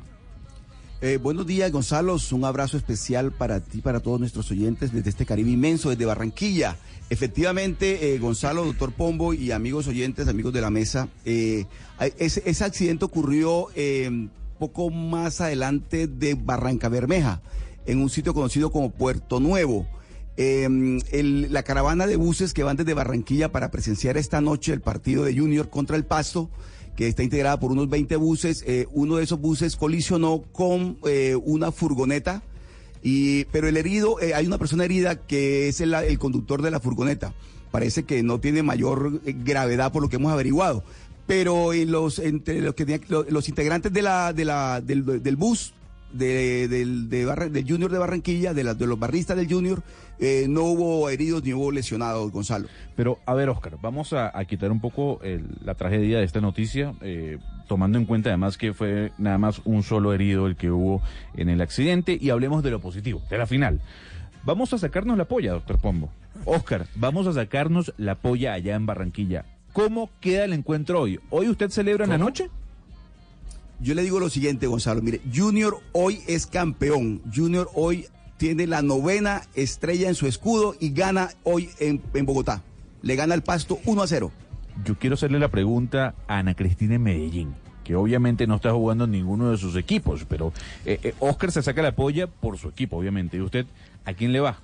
Eh, 1.01 1.18
buenos 1.18 1.48
días, 1.48 1.72
Gonzalo. 1.72 2.18
Un 2.32 2.44
abrazo 2.44 2.75
especial 2.75 3.32
para 3.32 3.62
ti, 3.62 3.79
para 3.79 4.01
todos 4.01 4.20
nuestros 4.20 4.51
oyentes 4.51 4.91
desde 4.91 5.10
este 5.10 5.25
Caribe 5.25 5.51
inmenso, 5.51 5.89
desde 5.89 6.06
Barranquilla. 6.06 6.75
Efectivamente, 7.10 8.13
eh, 8.13 8.20
Gonzalo, 8.20 8.65
doctor 8.65 8.91
Pombo 8.91 9.34
y 9.34 9.51
amigos 9.51 9.88
oyentes, 9.88 10.27
amigos 10.27 10.51
de 10.53 10.62
la 10.62 10.70
mesa, 10.70 11.08
eh, 11.24 11.65
ese, 12.18 12.63
accidente 12.65 13.06
ocurrió 13.06 13.68
eh, 13.75 14.27
poco 14.60 14.89
más 14.89 15.39
adelante 15.39 16.08
de 16.08 16.34
Barranca 16.34 16.89
Bermeja, 16.89 17.41
en 17.86 18.01
un 18.01 18.10
sitio 18.10 18.34
conocido 18.34 18.70
como 18.72 18.91
Puerto 18.91 19.39
Nuevo. 19.39 19.88
El- 20.36 21.48
la 21.51 21.63
caravana 21.63 22.08
de 22.08 22.15
buses 22.15 22.53
que 22.53 22.63
van 22.63 22.77
desde 22.77 22.94
Barranquilla 22.94 23.51
para 23.51 23.72
presenciar 23.72 24.15
esta 24.15 24.39
noche 24.39 24.72
el 24.72 24.79
partido 24.79 25.24
de 25.25 25.38
Junior 25.38 25.70
contra 25.70 25.98
el 25.98 26.06
Pasto, 26.06 26.50
que 27.00 27.08
está 27.08 27.24
integrada 27.24 27.58
por 27.62 27.72
unos 27.72 27.88
20 27.88 28.18
buses, 28.18 28.62
eh, 28.68 28.86
uno 28.91 29.15
de 29.15 29.24
esos 29.24 29.39
buses 29.39 29.77
colisionó 29.77 30.44
con 30.51 30.98
eh, 31.08 31.38
una 31.46 31.72
furgoneta, 31.72 32.44
y, 33.01 33.46
pero 33.46 33.70
el 33.70 33.77
herido, 33.77 34.20
eh, 34.20 34.34
hay 34.34 34.46
una 34.46 34.58
persona 34.58 34.84
herida 34.84 35.15
que 35.15 35.70
es 35.70 35.79
el, 35.79 35.96
conductor 36.20 36.62
de 36.62 36.72
la 36.72 36.82
furgoneta. 36.82 37.34
parece 37.72 38.03
que 38.03 38.22
no 38.22 38.41
tiene 38.41 38.63
mayor 38.63 39.22
gravedad 39.24 39.94
por 39.94 40.01
lo 40.01 40.10
que 40.10 40.18
hemos 40.18 40.34
averiguado. 40.34 40.84
Pero 41.25 41.72
los, 41.72 42.20
entre 42.20 42.60
los, 42.60 42.75
que, 42.75 43.00
los 43.08 43.48
integrantes 43.48 43.94
de 43.94 44.01
la, 44.01 44.34
de 44.34 44.44
la, 44.44 44.82
del, 44.82 45.24
del 45.24 45.36
bus 45.38 45.74
de, 46.13 46.68
del, 46.68 47.10
de 47.10 47.25
Barra- 47.25 47.50
del 47.50 47.68
Junior 47.68 47.92
de 47.92 47.98
Barranquilla, 47.98 48.54
de, 48.54 48.63
la- 48.63 48.74
de 48.74 48.88
los 48.88 49.00
barristas 49.00 49.38
del 49.38 49.48
Junior, 49.51 49.84
eh, 50.20 50.48
no 50.50 50.63
hubo 50.63 51.10
heridos 51.10 51.44
ni 51.44 51.54
hubo 51.54 51.72
lesionados, 51.72 52.32
Gonzalo. 52.32 52.68
Pero, 52.96 53.20
a 53.25 53.34
ver, 53.34 53.50
Oscar, 53.50 53.78
vamos 53.82 54.13
a, 54.13 54.38
a 54.38 54.46
quitar 54.46 54.72
un 54.72 54.80
poco 54.82 55.20
el- 55.24 55.46
la 55.63 55.75
tragedia 55.75 56.18
de 56.20 56.24
esta 56.25 56.42
noticia, 56.42 56.94
eh, 57.01 57.38
tomando 57.68 57.98
en 57.98 58.06
cuenta 58.06 58.30
además 58.30 58.58
que 58.58 58.74
fue 58.74 59.12
nada 59.18 59.38
más 59.38 59.62
un 59.66 59.84
solo 59.84 60.13
herido 60.13 60.48
el 60.48 60.56
que 60.56 60.72
hubo 60.72 61.01
en 61.36 61.50
el 61.50 61.62
accidente, 61.62 62.18
y 62.20 62.30
hablemos 62.32 62.63
de 62.63 62.72
lo 62.72 62.80
positivo, 62.80 63.22
de 63.30 63.38
la 63.38 63.46
final. 63.48 63.80
Vamos 64.44 64.74
a 64.74 64.78
sacarnos 64.78 65.18
la 65.18 65.25
polla, 65.25 65.51
doctor 65.51 65.80
Pombo. 65.80 66.10
Oscar, 66.46 66.86
vamos 66.96 67.28
a 67.28 67.34
sacarnos 67.34 67.94
la 67.98 68.16
polla 68.16 68.54
allá 68.54 68.75
en 68.75 68.86
Barranquilla. 68.86 69.46
¿Cómo 69.74 70.10
queda 70.22 70.46
el 70.46 70.54
encuentro 70.54 71.01
hoy? 71.01 71.20
¿Hoy 71.30 71.50
usted 71.50 71.70
celebra 71.70 72.06
en 72.06 72.12
la 72.12 72.18
noche? 72.18 72.50
Yo 73.81 73.93
le 73.95 74.03
digo 74.03 74.19
lo 74.19 74.29
siguiente, 74.29 74.67
Gonzalo. 74.67 75.01
Mire, 75.01 75.21
Junior 75.33 75.79
hoy 75.93 76.21
es 76.27 76.45
campeón. 76.48 77.21
Junior 77.33 77.69
hoy 77.74 78.07
tiene 78.38 78.67
la 78.67 78.81
novena 78.81 79.41
estrella 79.55 80.09
en 80.09 80.15
su 80.15 80.27
escudo 80.27 80.75
y 80.79 80.91
gana 80.91 81.29
hoy 81.43 81.69
en, 81.79 82.01
en 82.13 82.25
Bogotá. 82.25 82.62
Le 83.01 83.15
gana 83.15 83.36
el 83.36 83.41
pasto 83.41 83.79
1 83.86 84.01
a 84.01 84.07
0. 84.07 84.31
Yo 84.83 84.98
quiero 84.98 85.13
hacerle 85.13 85.39
la 85.39 85.50
pregunta 85.50 86.15
a 86.27 86.39
Ana 86.39 86.55
Cristina 86.55 86.95
en 86.95 87.03
Medellín, 87.03 87.55
que 87.83 87.95
obviamente 87.95 88.48
no 88.48 88.55
está 88.55 88.71
jugando 88.71 89.05
en 89.05 89.12
ninguno 89.12 89.51
de 89.51 89.57
sus 89.57 89.75
equipos, 89.75 90.25
pero 90.27 90.53
eh, 90.86 91.00
eh, 91.03 91.13
Oscar 91.19 91.51
se 91.51 91.62
saca 91.62 91.81
la 91.81 91.95
polla 91.95 92.27
por 92.27 92.57
su 92.57 92.69
equipo, 92.69 92.98
obviamente. 92.98 93.38
¿Y 93.38 93.41
usted 93.41 93.65
a 94.05 94.13
quién 94.13 94.31
le 94.31 94.39
va? 94.39 94.59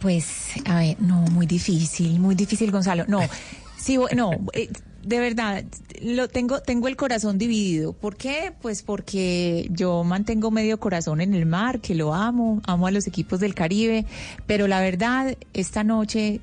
Pues, 0.00 0.52
a 0.64 0.78
ver, 0.78 0.96
no, 1.00 1.16
muy 1.30 1.46
difícil, 1.46 2.18
muy 2.18 2.34
difícil, 2.34 2.70
Gonzalo. 2.70 3.04
No, 3.06 3.20
sí, 3.76 3.98
no, 4.16 4.32
eh, 4.54 4.70
de 5.02 5.18
verdad, 5.18 5.64
lo 6.02 6.28
tengo, 6.28 6.60
tengo 6.60 6.88
el 6.88 6.96
corazón 6.96 7.38
dividido. 7.38 7.92
¿Por 7.92 8.16
qué? 8.16 8.52
Pues 8.60 8.82
porque 8.82 9.68
yo 9.70 10.04
mantengo 10.04 10.50
medio 10.50 10.78
corazón 10.78 11.20
en 11.20 11.34
el 11.34 11.46
mar, 11.46 11.80
que 11.80 11.94
lo 11.94 12.14
amo, 12.14 12.60
amo 12.66 12.86
a 12.86 12.90
los 12.90 13.06
equipos 13.06 13.40
del 13.40 13.54
Caribe, 13.54 14.04
pero 14.46 14.66
la 14.66 14.80
verdad, 14.80 15.36
esta 15.54 15.84
noche 15.84 16.40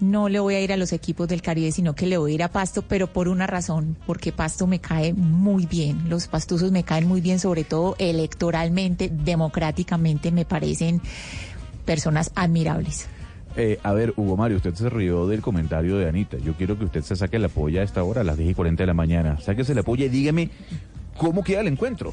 no 0.00 0.28
le 0.28 0.38
voy 0.38 0.54
a 0.54 0.60
ir 0.60 0.72
a 0.72 0.76
los 0.76 0.92
equipos 0.92 1.28
del 1.28 1.42
Caribe, 1.42 1.72
sino 1.72 1.94
que 1.94 2.06
le 2.06 2.18
voy 2.18 2.32
a 2.32 2.34
ir 2.36 2.42
a 2.42 2.52
Pasto, 2.52 2.82
pero 2.82 3.12
por 3.12 3.28
una 3.28 3.46
razón, 3.46 3.96
porque 4.06 4.32
Pasto 4.32 4.66
me 4.66 4.80
cae 4.80 5.12
muy 5.12 5.66
bien, 5.66 6.08
los 6.08 6.28
pastuzos 6.28 6.70
me 6.70 6.84
caen 6.84 7.08
muy 7.08 7.20
bien, 7.20 7.40
sobre 7.40 7.64
todo 7.64 7.96
electoralmente, 7.98 9.10
democráticamente, 9.12 10.30
me 10.30 10.44
parecen 10.44 11.02
personas 11.84 12.30
admirables. 12.34 13.08
Eh, 13.56 13.78
a 13.82 13.92
ver, 13.92 14.12
Hugo 14.16 14.36
Mario, 14.36 14.58
usted 14.58 14.74
se 14.74 14.88
rió 14.88 15.26
del 15.26 15.40
comentario 15.40 15.96
de 15.98 16.08
Anita. 16.08 16.36
Yo 16.38 16.52
quiero 16.54 16.78
que 16.78 16.84
usted 16.84 17.02
se 17.02 17.16
saque 17.16 17.38
la 17.38 17.48
polla 17.48 17.80
a 17.80 17.84
esta 17.84 18.02
hora, 18.04 18.20
a 18.20 18.24
las 18.24 18.36
10 18.36 18.50
y 18.50 18.54
40 18.54 18.82
de 18.82 18.86
la 18.86 18.94
mañana. 18.94 19.38
Sáquese 19.40 19.74
la 19.74 19.82
polla 19.82 20.04
y 20.04 20.08
dígame 20.08 20.50
cómo 21.16 21.42
queda 21.42 21.60
el 21.62 21.66
encuentro. 21.68 22.12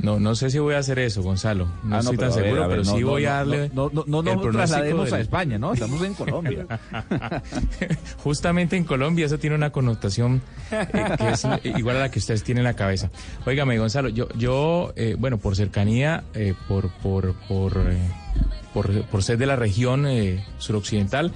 No, 0.00 0.20
no 0.20 0.36
sé 0.36 0.48
si 0.50 0.60
voy 0.60 0.74
a 0.74 0.78
hacer 0.78 1.00
eso, 1.00 1.22
Gonzalo. 1.22 1.66
No 1.82 1.96
Ah, 1.96 1.98
estoy 1.98 2.16
tan 2.16 2.28
ver, 2.32 2.44
seguro, 2.44 2.60
ver, 2.62 2.70
pero 2.70 2.84
no, 2.84 2.96
sí 2.96 3.02
voy 3.02 3.24
a 3.24 3.32
darle. 3.34 3.68
No, 3.74 3.90
no, 3.92 4.04
no, 4.06 4.22
nos 4.22 4.50
traslademos 4.52 5.06
del- 5.06 5.14
a 5.14 5.20
España, 5.20 5.58
¿no? 5.58 5.72
Estamos 5.72 6.00
en 6.02 6.14
Colombia. 6.14 6.66
Justamente 8.22 8.76
en 8.76 8.84
Colombia 8.84 9.26
eso 9.26 9.38
tiene 9.38 9.56
una 9.56 9.70
connotación 9.70 10.40
eh, 10.70 10.86
que 11.18 11.28
es 11.30 11.46
igual 11.76 11.96
a 11.96 12.00
la 12.00 12.10
que 12.10 12.18
ustedes 12.20 12.42
tienen 12.44 12.60
en 12.60 12.64
la 12.64 12.74
cabeza. 12.74 13.10
Óigame, 13.46 13.76
Gonzalo, 13.78 14.08
yo, 14.08 14.28
yo 14.36 14.92
eh, 14.96 15.16
bueno, 15.18 15.38
por 15.38 15.56
cercanía, 15.56 16.22
eh, 16.34 16.54
por, 16.68 16.90
por, 16.90 17.34
por, 17.48 17.72
eh, 17.90 17.98
por, 18.72 19.22
ser 19.22 19.38
de 19.38 19.46
la 19.46 19.56
región 19.56 20.06
eh, 20.06 20.44
suroccidental, 20.58 21.32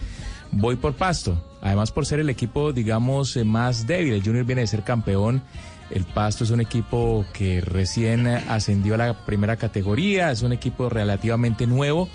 voy 0.50 0.76
por 0.76 0.94
Pasto. 0.94 1.42
Además, 1.60 1.90
por 1.92 2.06
ser 2.06 2.20
el 2.20 2.30
equipo, 2.30 2.72
digamos, 2.72 3.36
eh, 3.36 3.44
más 3.44 3.86
débil. 3.86 4.14
El 4.14 4.22
Junior 4.22 4.44
viene 4.44 4.62
de 4.62 4.66
ser 4.66 4.82
campeón. 4.82 5.42
El 5.90 6.04
Pasto 6.04 6.44
es 6.44 6.50
un 6.50 6.60
equipo 6.60 7.24
que 7.32 7.60
recién 7.60 8.26
ascendió 8.26 8.94
a 8.94 8.98
la 8.98 9.26
primera 9.26 9.56
categoría, 9.56 10.30
es 10.30 10.42
un 10.42 10.52
equipo 10.52 10.88
relativamente 10.88 11.66
nuevo. 11.66 12.08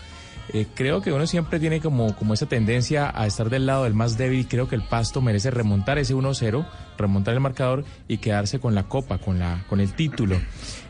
Eh, 0.53 0.65
creo 0.73 1.01
que 1.01 1.11
uno 1.11 1.27
siempre 1.27 1.59
tiene 1.59 1.81
como, 1.81 2.15
como 2.15 2.33
esa 2.33 2.45
tendencia 2.45 3.11
a 3.13 3.27
estar 3.27 3.49
del 3.49 3.65
lado 3.65 3.83
del 3.83 3.93
más 3.93 4.17
débil. 4.17 4.47
Creo 4.47 4.69
que 4.69 4.75
el 4.75 4.81
Pasto 4.81 5.21
merece 5.21 5.51
remontar 5.51 5.97
ese 5.97 6.15
1-0, 6.15 6.65
remontar 6.97 7.33
el 7.33 7.39
marcador 7.41 7.83
y 8.07 8.17
quedarse 8.17 8.59
con 8.59 8.73
la 8.73 8.83
copa, 8.83 9.17
con, 9.17 9.39
la, 9.39 9.65
con 9.69 9.79
el 9.79 9.93
título. 9.93 10.39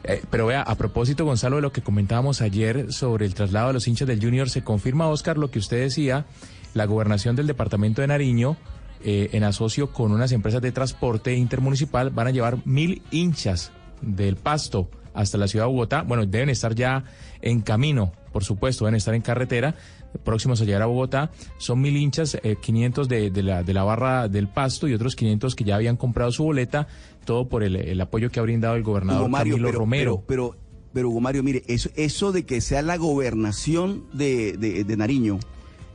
Eh, 0.07 0.23
pero 0.29 0.47
vea, 0.47 0.61
a 0.61 0.75
propósito, 0.75 1.25
Gonzalo, 1.25 1.57
de 1.57 1.61
lo 1.61 1.73
que 1.73 1.81
comentábamos 1.81 2.41
ayer 2.41 2.93
sobre 2.93 3.25
el 3.25 3.33
traslado 3.33 3.67
de 3.67 3.73
los 3.73 3.87
hinchas 3.87 4.07
del 4.07 4.21
Junior, 4.21 4.49
se 4.49 4.63
confirma, 4.63 5.07
Oscar, 5.09 5.37
lo 5.37 5.51
que 5.51 5.59
usted 5.59 5.81
decía, 5.81 6.25
la 6.73 6.85
gobernación 6.85 7.35
del 7.35 7.45
departamento 7.45 8.01
de 8.01 8.07
Nariño 8.07 8.55
eh, 9.03 9.29
en 9.33 9.43
asocio 9.43 9.91
con 9.91 10.13
unas 10.13 10.31
empresas 10.31 10.61
de 10.61 10.71
transporte 10.71 11.35
intermunicipal, 11.35 12.09
van 12.09 12.27
a 12.27 12.31
llevar 12.31 12.59
mil 12.65 13.01
hinchas 13.11 13.71
del 14.01 14.37
Pasto 14.37 14.89
hasta 15.13 15.37
la 15.37 15.47
ciudad 15.47 15.65
de 15.65 15.71
Bogotá. 15.71 16.03
Bueno, 16.03 16.25
deben 16.25 16.49
estar 16.49 16.73
ya 16.73 17.03
en 17.41 17.61
camino, 17.61 18.13
por 18.31 18.45
supuesto, 18.45 18.85
deben 18.85 18.95
estar 18.95 19.13
en 19.13 19.21
carretera, 19.21 19.75
próximos 20.17 20.61
a 20.61 20.65
llegar 20.65 20.81
a 20.81 20.85
Bogotá. 20.87 21.31
Son 21.57 21.79
mil 21.81 21.95
hinchas, 21.97 22.37
eh, 22.43 22.55
500 22.61 23.07
de, 23.07 23.29
de 23.31 23.43
la, 23.43 23.63
de 23.63 23.73
la 23.73 23.83
barra 23.83 24.27
del 24.27 24.47
Pasto 24.47 24.87
y 24.87 24.93
otros 24.93 25.15
500 25.15 25.55
que 25.55 25.63
ya 25.63 25.75
habían 25.75 25.97
comprado 25.97 26.31
su 26.31 26.43
boleta, 26.43 26.87
todo 27.25 27.47
por 27.49 27.63
el, 27.63 27.75
el 27.75 27.99
apoyo 28.01 28.29
que 28.29 28.39
ha 28.39 28.43
brindado 28.43 28.75
el 28.75 28.83
gobernador 28.83 29.21
Hugo 29.23 29.29
Mario, 29.29 29.53
Camilo 29.55 29.67
pero, 29.69 29.79
Romero. 29.79 30.23
Pero, 30.27 30.51
pero, 30.51 30.67
pero, 30.93 31.09
Hugo 31.09 31.21
Mario, 31.21 31.43
mire, 31.43 31.63
eso, 31.67 31.89
eso 31.95 32.31
de 32.31 32.45
que 32.45 32.61
sea 32.61 32.81
la 32.81 32.97
gobernación 32.97 34.05
de, 34.13 34.53
de- 34.57 34.83
de 34.83 34.97
Nariño 34.97 35.39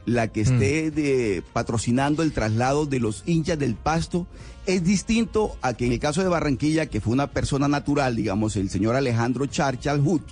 la 0.04 0.28
que 0.28 0.40
esté 0.40 0.90
Mm. 0.90 0.94
de- 0.94 1.42
patrocinando 1.52 2.22
el 2.24 2.32
traslado 2.32 2.86
de 2.86 2.98
los 2.98 3.22
hinchas 3.24 3.56
del 3.58 3.76
pasto 3.76 4.26
es 4.66 4.82
distinto 4.84 5.56
a 5.62 5.74
que 5.74 5.86
en 5.86 5.92
el 5.92 5.98
caso 6.00 6.22
de 6.22 6.28
Barranquilla, 6.28 6.86
que 6.86 7.00
fue 7.00 7.12
una 7.12 7.28
persona 7.30 7.68
natural, 7.68 8.16
digamos, 8.16 8.56
el 8.56 8.68
señor 8.68 8.96
Alejandro 8.96 9.46
Charchal 9.46 10.00
Hut, 10.04 10.22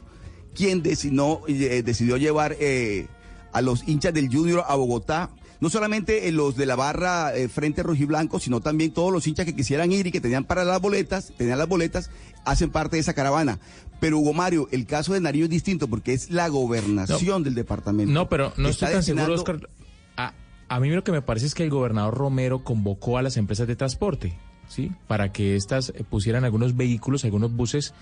quien 0.55 0.83
decidió, 0.83 1.41
eh, 1.47 1.83
decidió 1.85 2.17
llevar 2.17 2.57
eh, 2.59 3.07
a 3.53 3.61
los 3.63 3.87
hinchas 3.89 4.15
del 4.15 4.35
Junior 4.35 4.65
a 4.67 4.75
Bogotá. 4.77 5.31
No 5.61 5.69
solamente 5.69 6.27
eh, 6.27 6.33
los 6.33 6.57
de 6.57 6.65
la 6.65 6.75
barra 6.75 7.37
eh, 7.37 7.49
Frente 7.49 7.83
Rojiblanco, 7.83 8.41
sino 8.41 8.61
también 8.61 8.93
todos 8.93 9.13
los 9.13 9.27
hinchas 9.27 9.45
que 9.45 9.55
quisieran 9.55 9.93
ir 9.93 10.07
y 10.07 10.11
que 10.11 10.21
tenían 10.21 10.45
para 10.45 10.65
las 10.65 10.81
boletas, 10.81 11.35
tenían 11.37 11.59
las 11.59 11.69
boletas, 11.69 12.11
hacen 12.47 12.71
parte 12.71 12.97
de 12.97 13.01
esa 13.01 13.13
caravana. 13.13 13.59
Pero 14.01 14.19
Hugo 14.19 14.33
Mario, 14.33 14.69
el 14.73 14.87
caso 14.87 15.13
de 15.13 15.21
Nariño 15.21 15.45
es 15.45 15.51
distinto 15.51 15.87
porque 15.89 16.15
es 16.15 16.31
la 16.31 16.49
gobernación 16.49 17.43
del 17.43 17.55
departamento. 17.55 18.11
No, 18.11 18.31
pero 18.31 18.55
no 18.57 18.71
estoy 18.71 18.91
tan 18.91 19.03
seguro, 19.03 19.35
Oscar. 19.35 19.69
A, 20.17 20.33
a 20.69 20.81
mí 20.81 20.89
lo 20.89 21.05
que 21.05 21.13
me 21.13 21.21
parece 21.21 21.45
es 21.45 21.55
que 21.55 21.65
el 21.65 21.71
gobernador 21.71 22.15
Romero 22.15 22.65
convocó 22.65 23.19
a 23.19 23.23
las 23.23 23.37
empresas 23.37 23.69
de 23.69 23.77
transporte, 23.77 24.39
¿sí? 24.67 24.91
Para 25.09 25.31
que 25.31 25.57
éstas 25.57 25.93
eh, 25.95 26.05
pusieran 26.09 26.47
algunos 26.47 26.75
vehículos, 26.75 27.25
algunos 27.27 27.55
buses 27.55 27.93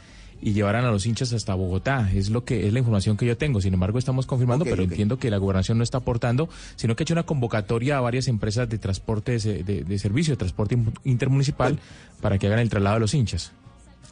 y 0.40 0.52
llevaran 0.52 0.84
a 0.84 0.90
los 0.90 1.04
hinchas 1.06 1.32
hasta 1.32 1.54
Bogotá. 1.54 2.10
Es 2.14 2.30
lo 2.30 2.44
que 2.44 2.66
es 2.66 2.72
la 2.72 2.78
información 2.78 3.16
que 3.16 3.26
yo 3.26 3.36
tengo. 3.36 3.60
Sin 3.60 3.74
embargo, 3.74 3.98
estamos 3.98 4.26
confirmando, 4.26 4.64
pero 4.64 4.82
entiendo 4.92 5.18
que 5.18 5.30
la 5.30 5.38
gobernación 5.38 5.78
no 5.78 5.84
está 5.84 5.98
aportando, 5.98 6.48
sino 6.76 6.94
que 6.94 7.02
ha 7.02 7.04
hecho 7.04 7.14
una 7.14 7.24
convocatoria 7.24 7.98
a 7.98 8.00
varias 8.00 8.28
empresas 8.28 8.68
de 8.68 8.78
transporte 8.78 9.38
de, 9.38 9.62
de- 9.64 9.84
de 9.84 9.98
servicio, 9.98 10.32
de 10.34 10.36
transporte 10.38 10.74
in- 10.74 10.92
intermunicipal, 11.04 11.78
para 12.20 12.38
que 12.38 12.46
hagan 12.46 12.60
el 12.60 12.68
traslado 12.70 12.94
de 12.96 13.00
los 13.00 13.14
hinchas. 13.14 13.52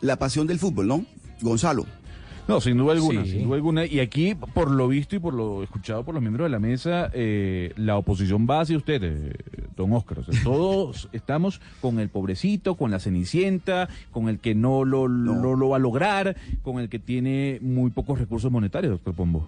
La 0.01 0.17
pasión 0.17 0.47
del 0.47 0.59
fútbol, 0.59 0.87
¿no? 0.89 1.07
Gonzalo. 1.41 1.87
No, 2.49 2.61
sin 2.61 2.77
duda 2.77 2.93
alguna, 2.93 3.25
Sí. 3.25 3.33
sin 3.33 3.45
duda 3.45 3.57
alguna. 3.57 3.87
Y 3.87 3.99
aquí, 4.01 4.35
por 4.35 4.71
lo 4.71 4.87
visto 4.89 5.17
y 5.17 5.19
por 5.19 5.35
lo 5.35 5.63
escuchado 5.65 6.05
por 6.05 6.15
los 6.15 6.23
miembros 6.23 6.47
de 6.47 6.51
la 6.51 6.61
mesa, 6.61 7.11
eh, 7.13 7.73
la 7.77 7.97
oposición 7.97 8.47
va 8.49 8.61
hacia 8.61 8.77
usted, 8.77 9.03
eh, 9.03 9.33
don 9.77 9.93
Oscar. 9.93 10.21
O 10.21 10.25
sea, 10.25 10.31
todos 10.45 11.09
estamos 11.13 11.61
con 11.81 11.99
el 11.99 12.09
pobrecito, 12.09 12.77
con 12.77 12.91
la 12.93 13.01
cenicienta, 13.01 13.89
con 14.13 14.29
el 14.29 14.39
que 14.39 14.55
no 14.55 14.85
lo, 14.85 15.09
no 15.09 15.57
lo 15.57 15.69
va 15.71 15.77
a 15.77 15.81
lograr, 15.81 16.37
con 16.63 16.79
el 16.79 16.89
que 16.89 16.99
tiene 17.01 17.59
muy 17.63 17.91
pocos 17.91 18.19
recursos 18.19 18.51
monetarios, 18.53 18.93
doctor 18.93 19.15
Pombo. 19.15 19.47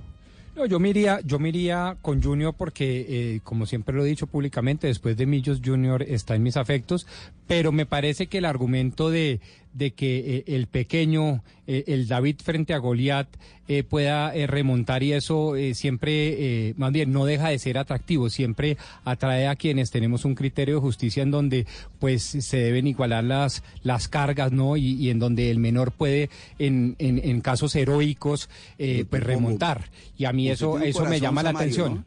No, 0.56 0.66
yo 0.66 0.80
me 0.80 0.88
iría, 0.88 1.20
yo 1.24 1.38
me 1.38 1.50
iría 1.50 1.96
con 2.02 2.20
Junior 2.20 2.52
porque, 2.52 3.06
eh, 3.08 3.40
como 3.44 3.64
siempre 3.64 3.94
lo 3.94 4.04
he 4.04 4.08
dicho 4.08 4.26
públicamente, 4.26 4.88
después 4.88 5.16
de 5.16 5.24
Millos 5.24 5.60
Junior 5.64 6.02
está 6.02 6.34
en 6.34 6.42
mis 6.42 6.56
afectos, 6.56 7.06
pero 7.46 7.70
me 7.70 7.86
parece 7.86 8.26
que 8.26 8.38
el 8.38 8.44
argumento 8.44 9.08
de, 9.08 9.38
de 9.72 9.92
que 9.92 10.18
eh, 10.18 10.44
el 10.46 10.66
pequeño, 10.66 11.42
eh, 11.66 11.84
el 11.87 12.08
David 12.08 12.37
frente 12.42 12.75
a 12.75 12.78
Goliat, 12.78 13.28
eh, 13.68 13.82
pueda 13.82 14.34
eh, 14.34 14.46
remontar 14.46 15.02
y 15.02 15.12
eso 15.12 15.54
eh, 15.54 15.75
siempre, 15.75 16.68
eh, 16.68 16.75
más 16.78 16.90
bien, 16.90 17.12
no 17.12 17.26
deja 17.26 17.50
de 17.50 17.58
ser 17.58 17.76
atractivo, 17.76 18.30
siempre 18.30 18.78
atrae 19.04 19.46
a 19.46 19.56
quienes 19.56 19.90
tenemos 19.90 20.25
un 20.25 20.34
criterio 20.34 20.76
de 20.76 20.80
justicia 20.80 21.22
en 21.22 21.30
donde 21.30 21.66
pues 21.98 22.22
se 22.22 22.56
deben 22.56 22.87
igualar 22.87 23.25
las, 23.25 23.62
las 23.82 24.08
cargas, 24.08 24.52
¿no? 24.52 24.76
Y, 24.76 24.94
y 24.94 25.10
en 25.10 25.18
donde 25.18 25.50
el 25.50 25.58
menor 25.58 25.92
puede, 25.92 26.30
en, 26.58 26.96
en, 26.98 27.20
en 27.22 27.40
casos 27.42 27.76
heroicos, 27.76 28.48
eh, 28.78 29.04
pues 29.08 29.22
remontar. 29.22 29.90
Y 30.16 30.25
a 30.25 30.32
mí 30.32 30.50
eso, 30.50 30.78
eso 30.78 31.04
me 31.04 31.20
llama 31.20 31.42
la 31.42 31.50
atención. 31.50 31.94
¿no? 31.96 32.04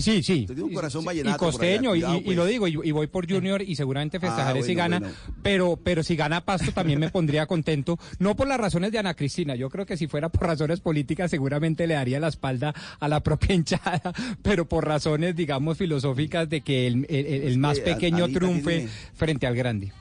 Sí, 0.00 0.22
sí. 0.22 0.40
Usted 0.42 0.54
tiene 0.54 0.62
un 0.68 0.74
corazón 0.74 1.02
Y 1.02 1.06
vallenato. 1.06 1.38
por 1.38 1.48
allá, 1.48 1.52
costeño, 1.58 1.94
y, 1.96 2.00
y- 2.04 2.16
y 2.16 2.20
pues. 2.22 2.36
lo 2.36 2.46
digo, 2.46 2.68
y, 2.68 2.78
y 2.84 2.90
voy 2.92 3.06
por 3.06 3.28
Junior 3.30 3.62
y 3.62 3.76
seguramente 3.76 4.18
festejaré 4.20 4.60
Ah, 4.60 4.62
si 4.62 4.74
gana, 4.74 4.98
bueno. 5.00 5.14
pero 5.42 5.76
pero 5.82 6.02
si 6.02 6.16
gana 6.16 6.44
Pasto 6.44 6.72
también 6.72 6.98
me 7.00 7.10
pondría 7.10 7.46
contento, 7.46 7.98
no 8.18 8.36
por 8.36 8.46
las 8.48 8.58
razones 8.58 8.92
de 8.92 8.98
Ana 8.98 9.14
Cristina, 9.14 9.54
yo 9.56 9.70
creo 9.70 9.86
que 9.86 9.96
si 9.96 10.06
fuera 10.06 10.28
por 10.28 10.46
razones 10.46 10.80
políticas 10.80 11.30
seguramente 11.30 11.86
le 11.86 11.94
daría 11.94 12.20
la 12.20 12.28
espalda 12.28 12.74
a 12.98 13.08
la 13.08 13.20
propia 13.22 13.54
hinchada, 13.54 14.12
pero 14.42 14.68
por 14.68 14.86
razones, 14.86 15.36
digamos, 15.36 15.78
filosóficas 15.78 16.48
de 16.48 16.60
que 16.62 16.86
el, 16.86 17.06
el- 17.08 17.26
el- 17.26 17.42
el 17.42 17.58
más 17.58 17.78
que 17.78 17.84
pequeño 17.92 18.24
Anita 18.24 18.40
triunfe 18.40 18.70
tiene- 18.78 18.90
frente 19.14 19.46
al 19.46 19.54
grande. 19.56 19.92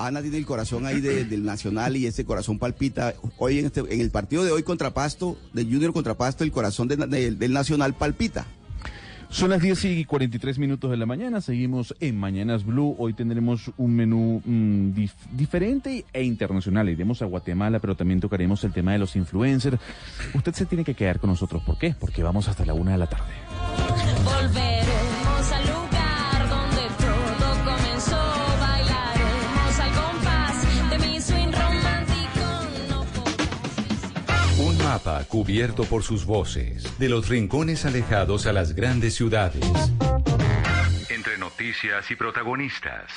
Ana 0.00 0.22
tiene 0.22 0.36
el 0.36 0.46
corazón 0.46 0.86
ahí 0.86 1.00
de- 1.00 1.24
del 1.24 1.44
Nacional 1.44 1.96
y 1.96 2.06
ese 2.06 2.24
corazón 2.24 2.60
palpita. 2.60 3.14
Hoy 3.36 3.58
en, 3.58 3.66
este- 3.66 3.80
en 3.80 4.00
el 4.00 4.10
partido 4.12 4.44
de 4.44 4.52
hoy 4.52 4.62
contra 4.62 4.94
Pasto, 4.94 5.36
de 5.52 5.64
Junior 5.64 5.92
contra 5.92 6.14
Pasto, 6.16 6.44
el 6.44 6.52
corazón 6.52 6.86
de- 6.86 6.96
de- 6.96 7.32
del 7.32 7.52
Nacional 7.52 7.94
palpita. 7.96 8.46
Son 9.30 9.50
las 9.50 9.60
10 9.60 9.84
y 9.84 10.04
43 10.06 10.58
minutos 10.58 10.90
de 10.90 10.96
la 10.96 11.04
mañana, 11.04 11.40
seguimos 11.42 11.94
en 12.00 12.18
Mañanas 12.18 12.64
Blue. 12.64 12.96
Hoy 12.98 13.12
tendremos 13.12 13.70
un 13.76 13.94
menú 13.94 14.40
mm, 14.44 14.94
dif- 14.94 15.12
diferente 15.32 16.04
e 16.14 16.22
internacional. 16.24 16.88
Iremos 16.88 17.20
a 17.20 17.26
Guatemala, 17.26 17.78
pero 17.78 17.94
también 17.94 18.20
tocaremos 18.20 18.64
el 18.64 18.72
tema 18.72 18.92
de 18.92 18.98
los 18.98 19.16
influencers. 19.16 19.78
Usted 20.34 20.54
se 20.54 20.64
tiene 20.64 20.82
que 20.82 20.94
quedar 20.94 21.20
con 21.20 21.28
nosotros. 21.28 21.62
¿Por 21.62 21.76
qué? 21.78 21.94
Porque 21.98 22.22
vamos 22.22 22.48
hasta 22.48 22.64
la 22.64 22.72
una 22.72 22.92
de 22.92 22.98
la 22.98 23.06
tarde. 23.06 23.24
Volveremos 24.24 24.77
mapa 34.98 35.24
cubierto 35.24 35.84
por 35.84 36.02
sus 36.02 36.24
voces, 36.24 36.98
de 36.98 37.08
los 37.08 37.28
rincones 37.28 37.84
alejados 37.86 38.46
a 38.46 38.52
las 38.52 38.74
grandes 38.74 39.14
ciudades. 39.14 39.64
Entre 41.08 41.38
noticias 41.38 42.10
y 42.10 42.16
protagonistas. 42.16 43.12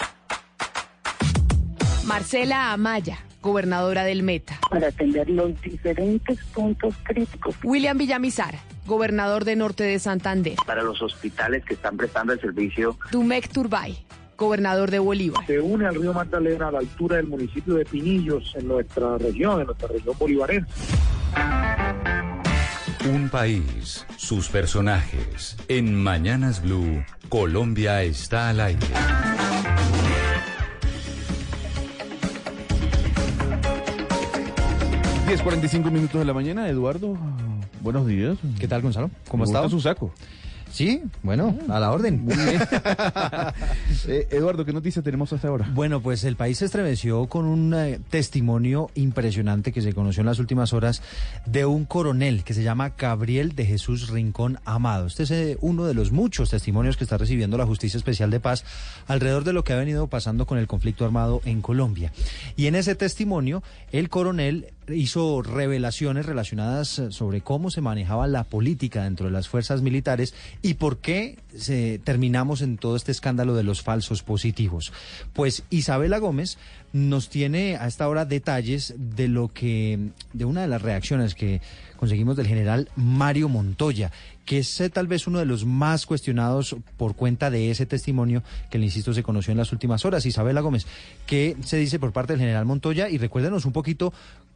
Marcela 2.06 2.72
Amaya, 2.72 3.18
gobernadora 3.42 4.04
del 4.04 4.22
Meta. 4.22 4.60
Para 4.70 4.90
atender 4.90 5.28
los 5.30 5.60
diferentes 5.62 6.38
puntos 6.54 6.94
críticos. 7.04 7.56
William 7.64 7.98
Villamizar, 7.98 8.60
gobernador 8.86 9.44
de 9.44 9.56
Norte 9.56 9.84
de 9.84 9.98
Santander. 9.98 10.56
para 10.68 10.84
los 10.84 11.02
hospitales 11.02 11.66
que 11.66 11.74
están 11.74 11.98
prestando 11.98 12.34
el 12.34 12.42
servicio. 12.42 12.98
Dumec 13.12 13.50
Turbay, 13.50 13.98
gobernador 14.42 14.90
de 14.92 15.00
Bolívar. 15.00 15.46
Se 15.46 15.60
une 15.62 15.86
al 15.86 15.96
río 15.96 16.14
Magdalena 16.14 16.68
a 16.68 16.72
la 16.72 16.80
altura 16.80 17.18
del 17.18 17.28
municipio 17.28 17.76
de 17.76 17.86
Pinillos, 17.86 18.54
en 18.56 18.68
nuestra 18.68 19.18
región, 19.18 19.62
en 19.62 19.68
nuestra 19.68 19.88
región 19.88 20.16
bolivarense. 20.20 20.74
Un 23.10 23.30
país, 23.30 24.06
sus 24.18 24.50
personajes. 24.50 25.56
En 25.68 25.96
Mañanas 25.96 26.62
Blue, 26.62 27.04
Colombia 27.30 28.04
está 28.04 28.50
al 28.50 28.60
aire. 28.60 28.88
Diez 35.28 35.42
10.45 35.44 35.92
minutos 35.92 36.20
de 36.20 36.26
la 36.26 36.34
mañana, 36.34 36.68
Eduardo. 36.68 37.16
Buenos 37.82 38.06
días. 38.06 38.38
¿Qué 38.60 38.68
tal, 38.68 38.82
Gonzalo? 38.82 39.10
¿Cómo 39.30 39.44
Me 39.44 39.48
gusta 39.48 39.60
está? 39.60 39.70
su 39.70 39.80
saco. 39.80 40.12
Sí, 40.72 41.02
bueno, 41.22 41.58
a 41.70 41.80
la 41.80 41.92
orden. 41.92 42.24
Muy 42.24 42.36
bien. 42.36 42.62
Eh, 44.08 44.28
Eduardo, 44.32 44.66
¿qué 44.66 44.74
noticias 44.74 45.06
tenemos 45.06 45.32
hasta 45.32 45.48
ahora? 45.48 45.70
Bueno, 45.74 46.02
pues 46.02 46.24
el 46.24 46.36
país 46.36 46.58
se 46.58 46.66
estremeció 46.66 47.28
con 47.28 47.46
un 47.46 47.74
eh, 47.76 48.00
testimonio 48.10 48.90
impresionante 48.96 49.72
que 49.72 49.82
se 49.82 49.94
conoció 49.94 50.22
en 50.22 50.26
las 50.26 50.40
últimas 50.40 50.74
horas 50.74 51.04
de 51.46 51.66
un 51.66 51.86
coronel 51.86 52.44
que 52.44 52.56
se 52.56 52.64
llama 52.64 52.94
Gabriel 52.98 53.54
de 53.56 53.66
Jesús 53.66 54.10
Rincón 54.10 54.58
Amado. 54.66 55.06
Este 55.06 55.24
es 55.24 55.32
eh, 55.32 55.58
uno 55.62 55.86
de 55.86 55.94
los 55.94 56.12
muchos 56.12 56.50
testimonios 56.50 56.98
que 56.98 57.04
está 57.04 57.18
recibiendo 57.18 57.58
la 57.58 57.68
Justicia 57.68 57.98
Especial 57.98 58.32
de 58.32 58.40
Paz 58.40 58.64
alrededor 59.08 59.44
de 59.44 59.54
lo 59.54 59.64
que 59.64 59.74
ha 59.74 59.78
venido 59.78 60.08
pasando 60.08 60.48
con 60.48 60.58
el 60.58 60.68
conflicto 60.68 61.06
armado 61.06 61.42
en 61.46 61.62
Colombia. 61.62 62.12
Y 62.56 62.66
en 62.66 62.76
ese 62.76 62.96
testimonio, 62.96 63.62
el 63.92 64.10
coronel 64.10 64.74
hizo 64.94 65.42
revelaciones 65.42 66.26
relacionadas 66.26 67.00
eh, 67.00 67.12
sobre 67.12 67.42
cómo 67.42 67.72
se 67.72 67.82
manejaba 67.82 68.28
la 68.28 68.44
política 68.44 69.04
dentro 69.04 69.28
de 69.28 69.32
las 69.32 69.48
fuerzas 69.48 69.82
militares 69.82 70.34
y 70.62 70.76
por 70.76 70.98
qué 70.98 71.38
se, 71.56 72.00
terminamos 72.00 72.62
en 72.62 72.78
todo 72.78 72.96
este 72.96 73.12
escándalo 73.12 73.56
de 73.56 73.64
los 73.64 73.82
falsos 73.82 74.24
positivos. 74.24 74.94
Pues 75.34 75.64
Isabela 75.70 76.20
Gómez 76.20 76.58
nos 76.94 77.30
tiene 77.30 77.78
a 77.78 77.88
esta 77.88 78.08
hora 78.08 78.26
detalles 78.26 78.94
de 78.98 79.28
lo 79.28 79.50
que, 79.50 80.10
de 80.34 80.46
una 80.46 80.62
de 80.62 80.68
las 80.68 80.82
reacciones 80.82 81.36
que 81.36 81.62
conseguimos 81.98 82.36
del 82.36 82.48
general 82.48 82.90
Mario 82.96 83.48
Montoya, 83.48 84.12
que 84.46 84.60
es 84.60 84.82
eh, 84.82 84.90
tal 84.90 85.08
vez 85.08 85.28
uno 85.28 85.40
de 85.40 85.46
los 85.46 85.66
más 85.66 86.06
cuestionados 86.06 86.76
por 86.98 87.16
cuenta 87.16 87.50
de 87.50 87.72
ese 87.72 87.86
testimonio 87.86 88.44
que, 88.70 88.78
le 88.78 88.86
insisto, 88.86 89.14
se 89.14 89.24
conoció 89.24 89.52
en 89.52 89.58
las 89.58 89.72
últimas 89.72 90.06
horas. 90.06 90.26
Isabela 90.26 90.62
Gómez, 90.62 90.88
¿qué 91.26 91.56
se 91.64 91.78
dice 91.78 92.00
por 92.00 92.12
parte 92.12 92.34
del 92.34 92.40
general 92.40 92.66
Montoya? 92.66 93.10
Y 93.10 93.18
recuérdenos 93.18 93.66
un 93.66 93.72
poquito 93.72 94.14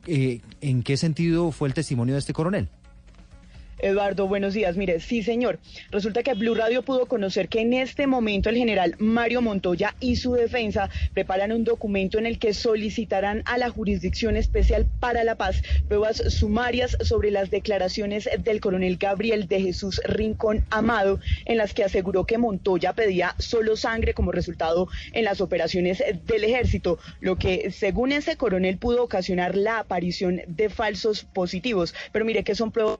eh, 0.08 0.42
en 0.62 0.84
qué 0.84 0.98
sentido 0.98 1.52
fue 1.52 1.68
el 1.68 1.74
testimonio 1.74 2.16
de 2.16 2.20
este 2.20 2.34
coronel. 2.34 2.70
Eduardo, 3.78 4.28
buenos 4.28 4.54
días. 4.54 4.78
Mire, 4.78 5.00
sí, 5.00 5.22
señor. 5.22 5.60
Resulta 5.92 6.24
que 6.24 6.34
Blue 6.34 6.56
Radio 6.56 6.82
pudo 6.82 7.06
conocer 7.08 7.50
que 7.50 7.62
en 7.62 7.74
este 7.74 8.08
momento 8.08 8.50
el 8.50 8.56
general 8.56 8.96
Mario 9.00 9.42
Montoya 9.42 9.96
y 10.00 10.16
su 10.16 10.34
defensa 10.34 10.90
preparan 11.14 11.52
un 11.52 11.64
documento 11.64 12.18
en 12.18 12.26
el 12.26 12.40
que 12.40 12.54
solicitarán 12.54 13.44
a 13.46 13.58
la 13.58 13.70
Jurisdicción 13.70 14.38
Especial 14.38 14.88
para 15.00 15.24
la 15.24 15.36
Paz 15.36 15.62
pruebas 15.88 16.24
sumarias 16.30 16.98
sobre 17.02 17.32
las 17.32 17.52
declaraciones 17.52 18.30
del 18.44 18.62
coronel 18.62 18.98
Gabriel 18.98 19.48
de 19.48 19.62
Jesús 19.62 20.02
Rincón 20.06 20.66
Amado, 20.70 21.20
en 21.46 21.58
las 21.58 21.74
que 21.74 21.84
aseguró 21.84 22.26
que 22.26 22.38
Montoya 22.38 22.94
pedía 22.94 23.36
solo 23.40 23.76
sangre 23.76 24.14
como 24.14 24.32
resultado 24.32 24.88
en 25.12 25.26
las 25.26 25.42
operaciones 25.42 26.04
del 26.26 26.44
ejército, 26.44 26.98
lo 27.20 27.36
que, 27.38 27.72
según 27.72 28.12
ese 28.12 28.38
coronel, 28.38 28.78
pudo 28.78 29.04
ocasionar 29.04 29.56
la 29.56 29.80
aparición 29.80 30.42
de 30.48 30.70
falsos 30.70 31.24
positivos. 31.24 31.94
Pero 32.12 32.26
mire 32.26 32.44
que 32.44 32.56
son 32.56 32.72
pruebas 32.72 33.00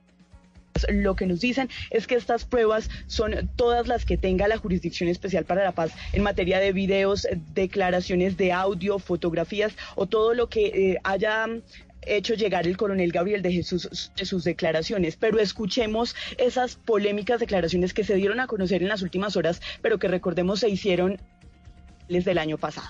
lo 0.90 1.16
que 1.16 1.26
nos 1.26 1.40
dicen 1.40 1.68
es 1.90 2.06
que 2.06 2.14
estas 2.14 2.44
pruebas 2.44 2.90
son 3.06 3.50
todas 3.56 3.88
las 3.88 4.04
que 4.04 4.16
tenga 4.16 4.48
la 4.48 4.58
Jurisdicción 4.58 5.08
Especial 5.08 5.44
para 5.44 5.64
la 5.64 5.72
Paz 5.72 5.92
en 6.12 6.22
materia 6.22 6.58
de 6.58 6.72
videos, 6.72 7.26
declaraciones 7.54 8.36
de 8.36 8.52
audio, 8.52 8.98
fotografías 8.98 9.72
o 9.94 10.06
todo 10.06 10.34
lo 10.34 10.48
que 10.48 10.66
eh, 10.66 10.98
haya 11.04 11.46
hecho 12.06 12.34
llegar 12.34 12.66
el 12.66 12.76
coronel 12.76 13.12
Gabriel 13.12 13.42
de 13.42 13.52
Jesús 13.52 14.12
de 14.16 14.24
sus 14.24 14.44
declaraciones, 14.44 15.16
pero 15.16 15.40
escuchemos 15.40 16.14
esas 16.38 16.76
polémicas 16.76 17.40
declaraciones 17.40 17.92
que 17.92 18.04
se 18.04 18.14
dieron 18.14 18.40
a 18.40 18.46
conocer 18.46 18.82
en 18.82 18.88
las 18.88 19.02
últimas 19.02 19.36
horas, 19.36 19.60
pero 19.82 19.98
que 19.98 20.08
recordemos 20.08 20.60
se 20.60 20.68
hicieron 20.68 21.18
desde 22.08 22.30
el 22.30 22.38
año 22.38 22.58
pasado. 22.58 22.88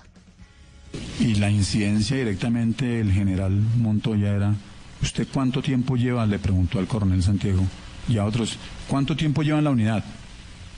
Y 1.18 1.34
la 1.36 1.50
incidencia 1.50 2.16
directamente 2.16 2.84
del 2.84 3.12
general 3.12 3.52
Montoya 3.52 4.34
era, 4.34 4.54
¿usted 5.02 5.26
cuánto 5.32 5.62
tiempo 5.62 5.96
lleva? 5.96 6.26
Le 6.26 6.38
preguntó 6.38 6.78
al 6.78 6.86
coronel 6.86 7.22
Santiago 7.22 7.62
y 8.08 8.18
a 8.18 8.24
otros, 8.24 8.56
¿cuánto 8.88 9.16
tiempo 9.16 9.42
lleva 9.42 9.58
en 9.58 9.64
la 9.64 9.70
unidad? 9.70 10.04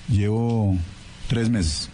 Llevo 0.09 0.76
tres 1.28 1.50
meses. 1.50 1.90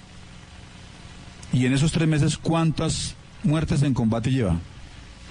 Y 1.52 1.66
en 1.66 1.72
esos 1.72 1.92
tres 1.92 2.08
meses, 2.08 2.36
¿cuántas 2.36 3.14
muertes 3.42 3.82
en 3.82 3.94
combate 3.94 4.30
lleva? 4.30 4.58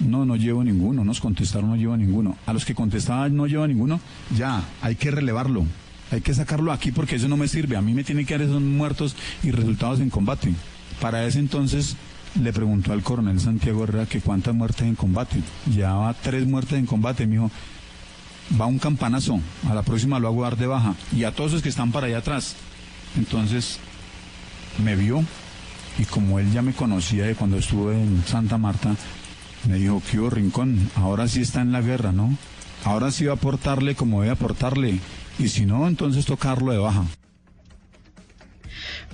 No, 0.00 0.24
no 0.24 0.36
llevo 0.36 0.64
ninguno, 0.64 1.04
nos 1.04 1.20
contestaron, 1.20 1.70
no 1.70 1.76
llevo 1.76 1.96
ninguno. 1.96 2.36
A 2.46 2.52
los 2.52 2.64
que 2.64 2.74
contestaban, 2.74 3.36
no 3.36 3.46
llevo 3.46 3.66
ninguno, 3.66 4.00
ya, 4.36 4.62
hay 4.82 4.96
que 4.96 5.10
relevarlo. 5.10 5.64
Hay 6.10 6.20
que 6.20 6.34
sacarlo 6.34 6.72
aquí 6.72 6.92
porque 6.92 7.16
eso 7.16 7.28
no 7.28 7.36
me 7.36 7.48
sirve. 7.48 7.76
A 7.76 7.82
mí 7.82 7.94
me 7.94 8.04
tiene 8.04 8.24
que 8.24 8.34
dar 8.34 8.46
esos 8.46 8.60
muertos 8.60 9.16
y 9.42 9.50
resultados 9.50 10.00
en 10.00 10.10
combate. 10.10 10.52
Para 11.00 11.24
ese 11.26 11.38
entonces 11.38 11.96
le 12.40 12.52
preguntó 12.52 12.92
al 12.92 13.02
coronel 13.02 13.40
Santiago 13.40 13.84
Herrera 13.84 14.06
que 14.06 14.20
cuántas 14.20 14.54
muertes 14.54 14.82
en 14.82 14.94
combate. 14.94 15.42
Llevaba 15.72 16.14
tres 16.14 16.46
muertes 16.46 16.78
en 16.78 16.86
combate. 16.86 17.26
Me 17.26 17.34
dijo, 17.34 17.50
va 18.60 18.66
un 18.66 18.78
campanazo. 18.78 19.40
A 19.68 19.74
la 19.74 19.82
próxima 19.82 20.18
lo 20.18 20.28
hago 20.28 20.42
dar 20.42 20.56
de 20.56 20.66
baja. 20.66 20.94
Y 21.12 21.24
a 21.24 21.34
todos 21.34 21.52
los 21.52 21.62
que 21.62 21.68
están 21.68 21.92
para 21.92 22.06
allá 22.06 22.18
atrás. 22.18 22.56
Entonces 23.16 23.78
me 24.82 24.96
vio 24.96 25.24
y 25.98 26.04
como 26.04 26.38
él 26.38 26.52
ya 26.52 26.62
me 26.62 26.72
conocía 26.72 27.26
de 27.26 27.34
cuando 27.34 27.58
estuve 27.58 27.94
en 27.94 28.24
Santa 28.26 28.58
Marta, 28.58 28.96
me 29.68 29.76
dijo, 29.76 30.02
¿qué 30.10 30.18
hubo, 30.18 30.30
Rincón? 30.30 30.90
Ahora 30.96 31.28
sí 31.28 31.42
está 31.42 31.60
en 31.60 31.72
la 31.72 31.80
guerra, 31.80 32.12
¿no? 32.12 32.36
Ahora 32.84 33.10
sí 33.10 33.24
va 33.24 33.32
a 33.32 33.36
aportarle 33.36 33.94
como 33.94 34.20
debe 34.20 34.32
aportarle. 34.32 34.98
Y 35.38 35.48
si 35.48 35.66
no, 35.66 35.86
entonces 35.86 36.26
tocarlo 36.26 36.72
de 36.72 36.78
baja. 36.78 37.04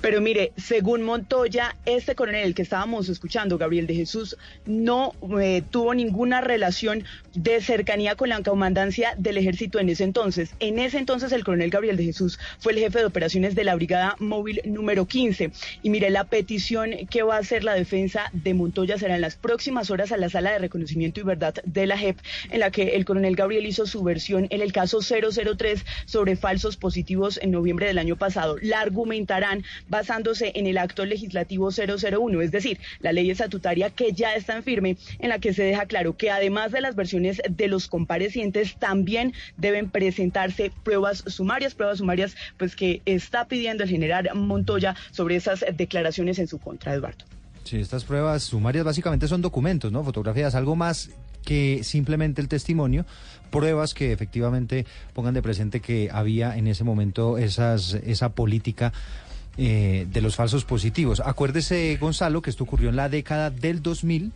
Pero 0.00 0.22
mire, 0.22 0.52
según 0.56 1.02
Montoya, 1.02 1.76
este 1.84 2.14
coronel 2.14 2.54
que 2.54 2.62
estábamos 2.62 3.10
escuchando, 3.10 3.58
Gabriel 3.58 3.86
de 3.86 3.94
Jesús, 3.94 4.36
no 4.64 5.12
eh, 5.38 5.62
tuvo 5.70 5.92
ninguna 5.92 6.40
relación 6.40 7.04
de 7.34 7.60
cercanía 7.60 8.14
con 8.14 8.30
la 8.30 8.42
comandancia 8.42 9.14
del 9.18 9.36
ejército 9.36 9.78
en 9.78 9.90
ese 9.90 10.04
entonces. 10.04 10.54
En 10.58 10.78
ese 10.78 10.98
entonces 10.98 11.32
el 11.32 11.44
coronel 11.44 11.70
Gabriel 11.70 11.98
de 11.98 12.04
Jesús 12.04 12.38
fue 12.58 12.72
el 12.72 12.78
jefe 12.78 13.00
de 13.00 13.04
operaciones 13.04 13.54
de 13.54 13.64
la 13.64 13.74
Brigada 13.74 14.16
Móvil 14.18 14.62
número 14.64 15.06
15. 15.06 15.52
Y 15.82 15.90
mire, 15.90 16.08
la 16.08 16.24
petición 16.24 16.92
que 17.10 17.22
va 17.22 17.36
a 17.36 17.40
hacer 17.40 17.62
la 17.62 17.74
defensa 17.74 18.30
de 18.32 18.54
Montoya 18.54 18.96
será 18.96 19.16
en 19.16 19.20
las 19.20 19.36
próximas 19.36 19.90
horas 19.90 20.12
a 20.12 20.16
la 20.16 20.30
sala 20.30 20.52
de 20.52 20.60
reconocimiento 20.60 21.20
y 21.20 21.24
verdad 21.24 21.54
de 21.64 21.86
la 21.86 21.98
JEP, 21.98 22.18
en 22.50 22.60
la 22.60 22.70
que 22.70 22.96
el 22.96 23.04
coronel 23.04 23.36
Gabriel 23.36 23.66
hizo 23.66 23.84
su 23.86 24.02
versión 24.02 24.46
en 24.48 24.62
el 24.62 24.72
caso 24.72 25.00
003 25.02 25.84
sobre 26.06 26.36
falsos 26.36 26.78
positivos 26.78 27.38
en 27.42 27.50
noviembre 27.50 27.86
del 27.86 27.98
año 27.98 28.16
pasado. 28.16 28.56
La 28.62 28.80
argumentarán 28.80 29.62
basándose 29.90 30.52
en 30.54 30.66
el 30.66 30.78
acto 30.78 31.04
legislativo 31.04 31.70
001, 31.70 32.40
es 32.40 32.50
decir, 32.50 32.78
la 33.00 33.12
ley 33.12 33.30
estatutaria 33.30 33.90
que 33.90 34.12
ya 34.12 34.34
está 34.34 34.56
en 34.56 34.62
firme, 34.62 34.96
en 35.18 35.28
la 35.28 35.38
que 35.38 35.52
se 35.52 35.64
deja 35.64 35.84
claro 35.84 36.16
que 36.16 36.30
además 36.30 36.72
de 36.72 36.80
las 36.80 36.96
versiones 36.96 37.42
de 37.50 37.68
los 37.68 37.88
comparecientes, 37.88 38.76
también 38.78 39.34
deben 39.58 39.90
presentarse 39.90 40.72
pruebas 40.82 41.24
sumarias, 41.26 41.74
pruebas 41.74 41.98
sumarias 41.98 42.36
pues 42.56 42.74
que 42.76 43.02
está 43.04 43.46
pidiendo 43.46 43.82
el 43.82 43.90
general 43.90 44.30
Montoya 44.34 44.94
sobre 45.10 45.36
esas 45.36 45.64
declaraciones 45.76 46.38
en 46.38 46.46
su 46.46 46.58
contra, 46.58 46.94
Eduardo. 46.94 47.24
Sí, 47.64 47.78
estas 47.78 48.04
pruebas 48.04 48.44
sumarias 48.44 48.84
básicamente 48.84 49.28
son 49.28 49.42
documentos, 49.42 49.92
¿no? 49.92 50.02
Fotografías, 50.02 50.54
algo 50.54 50.76
más 50.76 51.10
que 51.44 51.82
simplemente 51.84 52.40
el 52.40 52.48
testimonio, 52.48 53.06
pruebas 53.50 53.94
que 53.94 54.12
efectivamente 54.12 54.86
pongan 55.14 55.34
de 55.34 55.42
presente 55.42 55.80
que 55.80 56.08
había 56.12 56.56
en 56.56 56.66
ese 56.66 56.84
momento 56.84 57.38
esas, 57.38 57.94
esa 57.94 58.30
política 58.30 58.92
eh, 59.62 60.06
de 60.10 60.22
los 60.22 60.36
falsos 60.36 60.64
positivos. 60.64 61.20
Acuérdese, 61.22 61.98
Gonzalo, 62.00 62.40
que 62.40 62.48
esto 62.48 62.64
ocurrió 62.64 62.88
en 62.88 62.96
la 62.96 63.10
década 63.10 63.50
del 63.50 63.82
2000. 63.82 64.32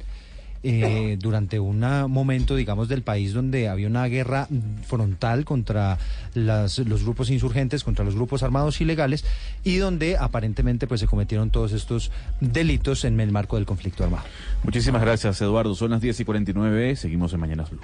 Eh, 0.66 1.16
durante 1.18 1.58
un 1.60 1.80
momento, 2.10 2.56
digamos, 2.56 2.88
del 2.88 3.00
país 3.00 3.32
donde 3.32 3.68
había 3.70 3.86
una 3.86 4.04
guerra 4.04 4.48
frontal 4.86 5.46
contra 5.46 5.96
las, 6.34 6.78
los 6.78 7.04
grupos 7.04 7.30
insurgentes, 7.30 7.84
contra 7.84 8.04
los 8.04 8.14
grupos 8.14 8.42
armados 8.42 8.82
ilegales, 8.82 9.24
y 9.62 9.76
donde 9.76 10.18
aparentemente 10.18 10.86
pues 10.86 11.00
se 11.00 11.06
cometieron 11.06 11.48
todos 11.48 11.72
estos 11.72 12.10
delitos 12.40 13.06
en 13.06 13.18
el 13.18 13.32
marco 13.32 13.56
del 13.56 13.64
conflicto 13.64 14.04
armado. 14.04 14.24
Muchísimas 14.62 15.00
gracias, 15.00 15.40
Eduardo. 15.40 15.74
Son 15.74 15.90
las 15.90 16.02
10 16.02 16.20
y 16.20 16.24
49, 16.26 16.96
seguimos 16.96 17.32
en 17.32 17.40
Mañanas 17.40 17.70
Blue. 17.70 17.80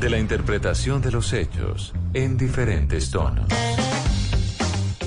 De 0.00 0.08
la 0.08 0.18
interpretación 0.18 1.02
de 1.02 1.10
los 1.10 1.32
hechos 1.34 1.92
en 2.14 2.38
diferentes 2.38 3.10
tonos. 3.10 3.48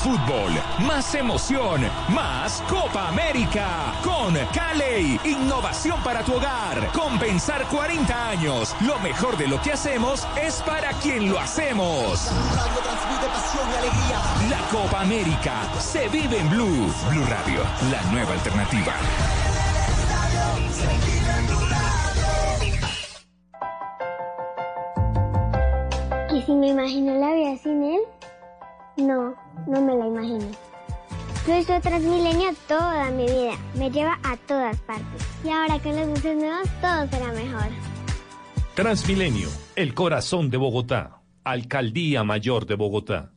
Fútbol, 0.00 0.52
más 0.86 1.14
emoción, 1.14 1.82
más 2.08 2.62
Copa 2.68 3.08
América. 3.08 3.92
Con 4.02 4.34
Caley, 4.54 5.20
innovación 5.24 6.02
para 6.02 6.22
tu 6.22 6.34
hogar. 6.34 6.90
Compensar 6.92 7.66
40 7.66 8.28
años. 8.30 8.74
Lo 8.80 8.98
mejor 9.00 9.36
de 9.36 9.46
lo 9.46 9.60
que 9.60 9.72
hacemos 9.72 10.26
es 10.40 10.62
para 10.62 10.92
quien 10.94 11.30
lo 11.30 11.38
hacemos. 11.38 12.30
La 14.48 14.58
Copa 14.70 15.02
América 15.02 15.68
se 15.78 16.08
vive 16.08 16.38
en 16.38 16.48
Blue. 16.48 16.92
Blue 17.10 17.26
Radio, 17.26 17.62
la 17.90 18.02
nueva 18.10 18.32
alternativa. 18.32 18.94
¿Y 26.32 26.42
si 26.42 26.52
me 26.52 26.68
imagino 26.68 27.14
la 27.16 27.34
vida 27.34 27.56
sin 27.62 27.82
él? 27.82 28.00
No, 29.00 29.34
no 29.66 29.80
me 29.80 29.96
la 29.96 30.06
imagino. 30.06 30.50
Yo 31.46 31.58
uso 31.58 31.80
Transmilenio 31.80 32.54
toda 32.68 33.10
mi 33.10 33.24
vida, 33.24 33.56
me 33.74 33.90
lleva 33.90 34.18
a 34.22 34.36
todas 34.36 34.76
partes. 34.80 35.26
Y 35.42 35.48
ahora 35.48 35.78
con 35.78 35.96
los 35.96 36.08
buses 36.08 36.36
nuevos 36.36 36.68
todo 36.82 37.08
será 37.08 37.32
mejor. 37.32 37.68
Transmilenio, 38.74 39.48
el 39.74 39.94
corazón 39.94 40.50
de 40.50 40.58
Bogotá. 40.58 41.22
Alcaldía 41.44 42.24
Mayor 42.24 42.66
de 42.66 42.74
Bogotá. 42.74 43.32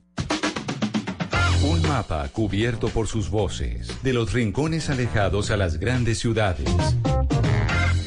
Un 1.63 1.81
mapa 1.83 2.27
cubierto 2.27 2.89
por 2.89 3.07
sus 3.07 3.29
voces, 3.29 4.03
de 4.03 4.11
los 4.11 4.33
rincones 4.33 4.89
alejados 4.89 5.49
a 5.49 5.55
las 5.55 5.79
grandes 5.79 6.19
ciudades. 6.19 6.69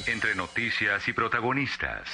Entre 0.06 0.34
noticias 0.34 1.08
y 1.08 1.14
protagonistas. 1.14 2.10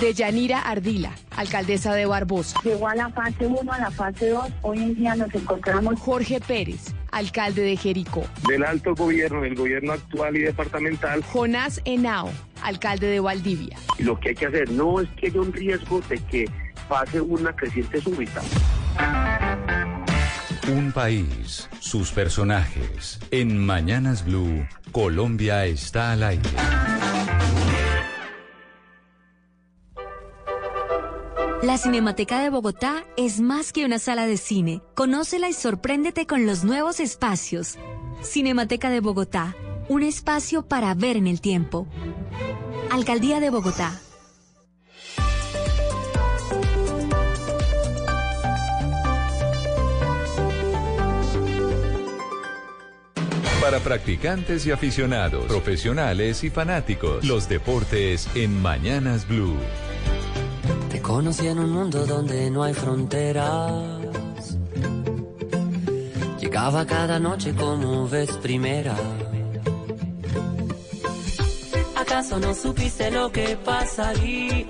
De 0.00 0.14
Yanira 0.14 0.60
Ardila, 0.60 1.10
alcaldesa 1.36 1.92
de 1.92 2.06
Barbosa. 2.06 2.60
Llegó 2.62 2.86
a 2.86 2.94
la 2.94 3.10
fase 3.10 3.46
1, 3.46 3.72
a 3.72 3.78
la 3.78 3.90
fase 3.90 4.28
2. 4.28 4.44
Hoy 4.62 4.78
en 4.78 4.94
día 4.94 5.16
nos 5.16 5.34
encontramos. 5.34 5.98
Jorge 5.98 6.40
Pérez, 6.40 6.94
alcalde 7.10 7.62
de 7.62 7.76
Jericó. 7.76 8.24
Del 8.46 8.62
alto 8.62 8.94
gobierno, 8.94 9.40
del 9.40 9.56
gobierno 9.56 9.94
actual 9.94 10.36
y 10.36 10.40
departamental. 10.40 11.24
Jonás 11.24 11.80
Henao, 11.84 12.30
alcalde 12.62 13.08
de 13.08 13.18
Valdivia. 13.18 13.76
Y 13.98 14.04
lo 14.04 14.20
que 14.20 14.28
hay 14.28 14.34
que 14.36 14.46
hacer 14.46 14.70
no 14.70 15.00
es 15.00 15.08
que 15.16 15.26
haya 15.26 15.40
un 15.40 15.52
riesgo 15.52 16.00
de 16.02 16.18
que 16.18 16.48
pase 16.88 17.20
una 17.20 17.54
creciente 17.56 18.00
súbita. 18.00 18.40
Un 20.72 20.92
país, 20.92 21.68
sus 21.80 22.12
personajes. 22.12 23.18
En 23.32 23.58
Mañanas 23.58 24.24
Blue, 24.24 24.64
Colombia 24.92 25.66
está 25.66 26.12
al 26.12 26.22
aire. 26.22 26.50
La 31.62 31.76
Cinemateca 31.76 32.38
de 32.40 32.50
Bogotá 32.50 33.04
es 33.16 33.40
más 33.40 33.72
que 33.72 33.84
una 33.84 33.98
sala 33.98 34.26
de 34.26 34.36
cine. 34.36 34.80
Conócela 34.94 35.48
y 35.48 35.52
sorpréndete 35.52 36.24
con 36.24 36.46
los 36.46 36.62
nuevos 36.62 37.00
espacios. 37.00 37.78
Cinemateca 38.22 38.90
de 38.90 39.00
Bogotá, 39.00 39.56
un 39.88 40.04
espacio 40.04 40.62
para 40.62 40.94
ver 40.94 41.16
en 41.16 41.26
el 41.26 41.40
tiempo. 41.40 41.88
Alcaldía 42.92 43.40
de 43.40 43.50
Bogotá. 43.50 44.00
Para 53.60 53.80
practicantes 53.80 54.64
y 54.64 54.70
aficionados, 54.70 55.46
profesionales 55.46 56.44
y 56.44 56.50
fanáticos, 56.50 57.24
los 57.24 57.48
deportes 57.48 58.28
en 58.36 58.62
Mañanas 58.62 59.26
Blue. 59.26 59.56
Conocí 61.08 61.46
en 61.48 61.58
un 61.58 61.70
mundo 61.70 62.04
donde 62.04 62.50
no 62.50 62.62
hay 62.62 62.74
fronteras. 62.74 63.72
Llegaba 66.38 66.84
cada 66.84 67.18
noche 67.18 67.54
como 67.54 68.06
vez 68.06 68.30
primera. 68.36 68.94
¿Acaso 71.96 72.38
no 72.38 72.54
supiste 72.54 73.10
lo 73.10 73.32
que 73.32 73.56
pasaría? 73.56 74.66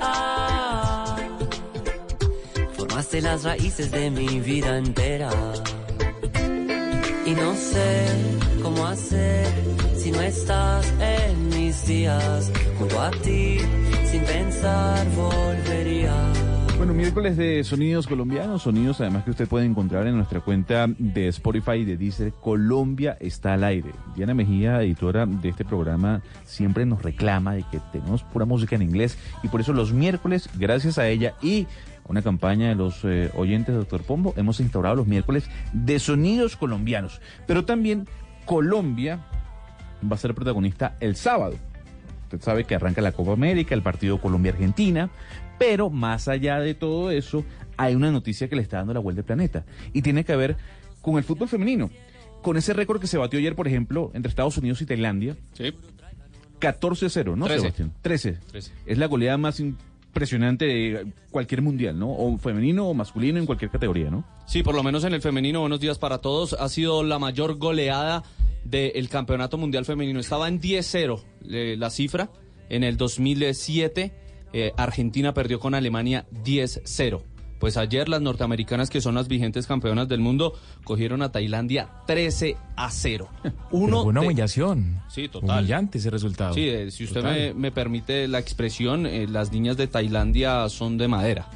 Formaste 2.77 3.21
las 3.21 3.43
raíces 3.43 3.91
de 3.91 4.09
mi 4.09 4.39
vida 4.39 4.79
entera. 4.79 5.31
Y 7.29 7.35
no 7.35 7.55
sé 7.55 8.07
cómo 8.63 8.87
hacer 8.87 9.45
si 9.99 10.11
no 10.11 10.23
estás 10.23 10.91
en 10.99 11.49
mis 11.51 11.87
días. 11.87 12.51
Junto 12.79 13.03
a 13.03 13.11
ti, 13.11 13.59
sin 14.11 14.23
pensar, 14.23 15.07
volvería. 15.15 16.15
Bueno, 16.79 16.95
miércoles 16.95 17.37
de 17.37 17.65
Sonidos 17.65 18.07
Colombianos, 18.07 18.63
sonidos 18.63 19.03
además 19.03 19.25
que 19.25 19.33
usted 19.33 19.47
puede 19.47 19.67
encontrar 19.67 20.07
en 20.07 20.17
nuestra 20.17 20.41
cuenta 20.41 20.87
de 20.87 21.29
Spotify 21.29 21.85
de 21.85 21.99
Deezer, 21.99 22.33
Colombia 22.33 23.19
está 23.21 23.53
al 23.53 23.65
aire. 23.65 23.91
Diana 24.17 24.33
Mejía, 24.33 24.81
editora 24.81 25.27
de 25.27 25.51
este 25.51 25.67
programa, 25.67 26.23
siempre 26.47 26.87
nos 26.87 27.03
reclama 27.03 27.53
de 27.57 27.65
que 27.71 27.79
tenemos 27.93 28.23
pura 28.23 28.47
música 28.47 28.75
en 28.75 28.83
inglés 28.83 29.19
y 29.43 29.49
por 29.49 29.61
eso 29.61 29.75
los 29.75 29.93
miércoles, 29.93 30.49
gracias 30.57 30.97
a 30.97 31.09
ella 31.09 31.35
y 31.43 31.67
una 32.09 32.23
campaña 32.23 32.69
de 32.69 32.75
los 32.75 33.05
eh, 33.05 33.31
oyentes 33.35 33.75
de 33.75 33.79
Doctor 33.81 34.03
Pombo, 34.03 34.35
hemos 34.37 34.61
instaurado 34.61 34.97
los 34.97 35.07
miércoles 35.07 35.49
de 35.73 35.99
Sonidos 35.99 36.57
Colombianos. 36.57 37.21
Pero 37.47 37.65
también 37.65 38.09
Colombia 38.45 39.27
va 40.11 40.17
a 40.17 40.19
ser 40.19 40.35
protagonista 40.35 40.97
el 41.01 41.17
sábado. 41.17 41.57
Usted 42.25 42.41
sabe 42.41 42.65
que 42.65 42.75
arranca 42.75 43.01
la 43.01 43.13
Copa 43.13 43.33
América, 43.33 43.75
el 43.75 43.83
partido 43.83 44.21
Colombia-Argentina, 44.21 45.11
pero 45.59 45.91
más 45.91 46.29
allá 46.29 46.61
de 46.61 46.75
todo 46.75 47.11
eso, 47.11 47.45
hay 47.77 47.95
una 47.95 48.11
noticia 48.11 48.49
que 48.49 48.57
le 48.57 48.63
está 48.63 48.79
dando 48.79 48.95
la 48.95 49.01
vuelta 49.01 49.21
al 49.21 49.27
planeta 49.27 49.65
y 49.93 50.03
tiene 50.03 50.25
que 50.25 50.37
ver 50.37 50.57
con 51.01 51.17
el 51.17 51.25
fútbol 51.25 51.49
femenino. 51.49 51.91
Con 52.43 52.57
ese 52.57 52.73
récord 52.73 53.01
que 53.01 53.07
se 53.07 53.19
batió 53.19 53.39
ayer, 53.39 53.57
por 53.57 53.67
ejemplo, 53.67 54.11
entre 54.15 54.31
Estados 54.31 54.57
Unidos 54.59 54.81
y 54.81 54.87
Tailandia. 54.87 55.37
Sí. 55.55 55.75
14-0, 56.61 57.37
¿no, 57.37 57.47
13. 57.47 57.61
Sebastián? 57.61 57.93
13. 58.03 58.39
13. 58.51 58.73
Es 58.87 58.99
la 58.99 59.07
goleada 59.07 59.39
más 59.39 59.61
impresionante 60.09 60.65
de 60.65 61.13
cualquier 61.31 61.63
mundial, 61.63 61.99
¿no? 61.99 62.11
O 62.11 62.37
femenino 62.39 62.89
o 62.89 62.95
masculino 62.95 63.39
en 63.39 63.47
cualquier 63.47 63.71
categoría, 63.71 64.11
¿no? 64.11 64.25
Sí, 64.47 64.63
por 64.63 64.75
lo 64.75 64.83
menos 64.83 65.05
en 65.05 65.15
el 65.15 65.23
femenino, 65.23 65.61
buenos 65.61 65.81
días 65.81 65.99
para 65.99 66.19
todos, 66.19 66.55
ha 66.55 66.69
sido 66.69 67.03
la 67.03 67.19
mayor 67.19 67.57
goleada 67.57 68.25
del 68.65 69.09
campeonato 69.09 69.59
mundial 69.59 69.85
femenino. 69.85 70.19
Estaba 70.21 70.49
en 70.49 70.61
10-0 70.61 71.23
eh, 71.51 71.77
la 71.79 71.91
cifra. 71.91 72.31
En 72.69 72.85
el 72.85 72.97
2007, 72.97 74.13
eh, 74.53 74.73
Argentina 74.77 75.33
perdió 75.33 75.61
con 75.61 75.75
Alemania 75.75 76.27
10-0. 76.45 77.23
Pues 77.59 77.77
ayer 77.77 78.09
las 78.09 78.21
norteamericanas, 78.23 78.89
que 78.91 79.01
son 79.01 79.15
las 79.17 79.27
vigentes 79.29 79.67
campeonas 79.67 80.09
del 80.09 80.21
mundo, 80.21 80.55
cogieron 80.85 81.23
a 81.23 81.33
Tailandia 81.33 81.89
13 82.07 82.57
a 82.77 82.91
0. 82.91 83.29
Uno 83.73 84.03
una 84.05 84.21
de- 84.21 84.27
humillación. 84.27 85.01
Sí, 85.09 85.29
total. 85.29 85.59
Humillante 85.59 85.99
ese 85.99 86.11
resultado. 86.11 86.55
Sí, 86.55 86.69
eh, 86.69 86.91
si 86.91 87.05
usted 87.05 87.23
me, 87.23 87.55
me 87.55 87.73
permite 87.73 88.29
la 88.29 88.39
expresión, 88.39 89.07
eh, 89.07 89.27
las 89.29 89.51
niñas 89.53 89.77
de 89.77 89.87
Tailandia 89.89 90.69
son 90.69 90.99
de 90.99 91.09
madera. 91.09 91.49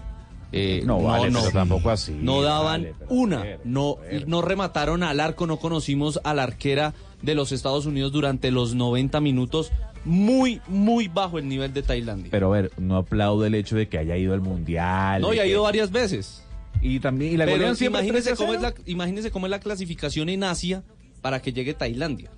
Eh, 0.54 0.82
No, 0.84 1.00
vale, 1.02 1.30
pero 1.32 1.50
tampoco 1.50 1.88
así, 1.88 2.12
No 2.20 2.42
daban 2.42 2.82
vale, 2.82 2.94
una, 3.08 3.40
ver, 3.42 3.60
no, 3.64 3.96
no 4.26 4.42
remataron 4.42 5.02
al 5.02 5.18
arco, 5.20 5.46
no 5.46 5.56
conocimos 5.56 6.20
a 6.24 6.34
la 6.34 6.42
arquera 6.42 6.92
de 7.22 7.34
los 7.34 7.52
Estados 7.52 7.86
Unidos 7.86 8.12
durante 8.12 8.50
los 8.50 8.74
90 8.74 9.18
minutos, 9.22 9.72
muy, 10.04 10.60
muy 10.68 11.08
bajo 11.08 11.38
el 11.38 11.48
nivel 11.48 11.72
de 11.72 11.82
Tailandia. 11.82 12.28
Pero 12.30 12.48
a 12.52 12.60
ver, 12.60 12.72
no 12.78 12.96
aplaudo 12.96 13.46
el 13.46 13.54
hecho 13.54 13.76
de 13.76 13.88
que 13.88 13.98
haya 13.98 14.16
ido 14.16 14.34
al 14.34 14.40
mundial. 14.40 15.22
no, 15.22 15.32
y 15.32 15.38
ha 15.38 15.42
que- 15.42 15.48
ido 15.50 15.62
varias 15.62 15.90
veces. 15.90 16.42
Y 16.80 16.98
también 17.00 17.34
y 17.34 17.36
la 17.36 17.44
Pero 17.44 17.58
golean 17.58 17.76
siempre 17.76 18.00
imagínese 18.00 18.30
13 18.30 18.42
a 18.42 18.44
cómo, 18.46 18.54
es 18.54 18.60
0. 18.60 18.74
la, 18.84 18.90
imagínese 18.90 19.30
cómo 19.30 19.46
es 19.46 19.50
la 19.50 19.60
clasificación 19.60 20.28
en 20.28 20.42
Asia 20.44 20.82
para 21.20 21.40
que 21.40 21.52
llegue 21.52 21.74
Tailandia. 21.74 22.30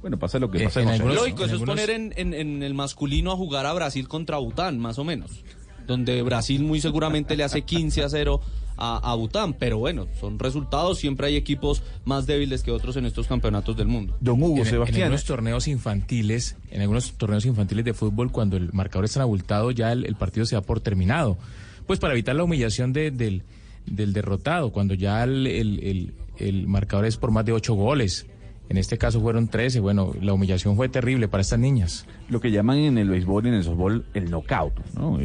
Bueno, 0.00 0.18
pasa 0.18 0.38
lo 0.38 0.50
que 0.50 0.58
Eh, 0.58 0.64
pasa 0.64 0.80
en 0.80 0.86
con 0.86 0.94
algunos- 0.94 1.14
Lógico, 1.16 1.38
en 1.38 1.44
eso 1.44 1.44
es 1.56 1.60
algunos- 1.62 1.74
poner 1.76 1.90
en, 1.90 2.12
en- 2.16 2.34
en 2.34 2.62
el 2.62 2.74
masculino 2.74 3.30
a 3.32 3.36
jugar 3.36 3.64
a 3.66 3.72
Brasil 3.72 4.08
contra 4.08 4.38
Bután, 4.38 4.78
más 4.78 4.98
o 4.98 5.04
menos. 5.04 5.44
Donde 5.86 6.20
Brasil 6.22 6.62
muy 6.62 6.80
seguramente 6.80 7.36
le 7.36 7.44
hace 7.44 7.62
15 7.62 8.02
a 8.02 8.08
0 8.08 8.40
a, 8.76 8.96
a 9.10 9.14
Bután. 9.14 9.54
Pero 9.54 9.78
bueno, 9.78 10.06
son 10.20 10.38
resultados. 10.38 10.98
Siempre 10.98 11.26
hay 11.28 11.36
equipos 11.36 11.82
más 12.04 12.26
débiles 12.26 12.62
que 12.62 12.70
otros 12.70 12.96
en 12.96 13.06
estos 13.06 13.26
campeonatos 13.26 13.76
del 13.76 13.86
mundo. 13.88 14.16
Don 14.20 14.42
Hugo, 14.42 14.54
en, 14.56 14.60
en 14.62 14.66
Sebastián. 14.66 15.02
algunos 15.04 15.24
torneos 15.24 15.68
infantiles, 15.68 16.56
en 16.70 16.80
algunos 16.80 17.12
torneos 17.12 17.44
infantiles 17.46 17.84
de 17.84 17.94
fútbol, 17.94 18.30
cuando 18.32 18.56
el 18.56 18.72
marcador 18.72 19.04
es 19.04 19.12
tan 19.12 19.22
abultado, 19.22 19.70
ya 19.70 19.92
el, 19.92 20.04
el 20.06 20.16
partido 20.16 20.46
se 20.46 20.54
da 20.56 20.60
por 20.62 20.80
terminado. 20.80 21.38
Pues 21.86 21.98
para 22.00 22.12
evitar 22.14 22.34
la 22.34 22.44
humillación 22.44 22.92
de- 22.92 23.10
del, 23.10 23.42
del 23.86 24.12
derrotado, 24.12 24.72
cuando 24.72 24.94
ya 24.94 25.22
el, 25.24 25.46
el- 25.46 25.78
el- 25.84 26.14
el 26.38 26.66
marcador 26.66 27.06
es 27.06 27.16
por 27.16 27.30
más 27.30 27.44
de 27.44 27.52
ocho 27.52 27.74
goles. 27.74 28.26
En 28.68 28.78
este 28.78 28.96
caso 28.98 29.20
fueron 29.20 29.48
13. 29.48 29.80
Bueno, 29.80 30.12
la 30.22 30.32
humillación 30.32 30.74
fue 30.76 30.88
terrible 30.88 31.28
para 31.28 31.42
estas 31.42 31.58
niñas. 31.58 32.06
Lo 32.28 32.40
que 32.40 32.50
llaman 32.50 32.78
en 32.78 32.98
el 32.98 33.08
béisbol 33.10 33.44
y 33.44 33.48
en 33.48 33.54
el 33.54 33.64
softball 33.64 34.04
el 34.14 34.30
knockout, 34.30 34.72
¿no? 34.96 35.18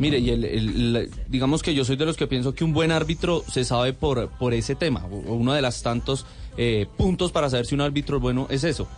Mire, 0.00 0.18
y 0.18 0.30
el, 0.30 0.44
el- 0.44 0.96
el- 0.96 1.10
digamos 1.28 1.62
que 1.62 1.72
yo 1.72 1.84
soy 1.84 1.94
de 1.96 2.04
los 2.04 2.16
que 2.16 2.26
pienso 2.26 2.52
que 2.52 2.64
un 2.64 2.72
buen 2.72 2.90
árbitro 2.90 3.44
se 3.48 3.64
sabe 3.64 3.92
por, 3.92 4.28
por 4.38 4.52
ese 4.52 4.74
tema. 4.74 5.04
Uno 5.06 5.52
de 5.52 5.62
los 5.62 5.82
tantos 5.82 6.26
eh, 6.56 6.86
puntos 6.96 7.30
para 7.30 7.48
saber 7.48 7.66
si 7.66 7.74
un 7.76 7.80
árbitro 7.80 8.16
es 8.16 8.22
bueno 8.22 8.46
es 8.50 8.64
eso. 8.64 8.88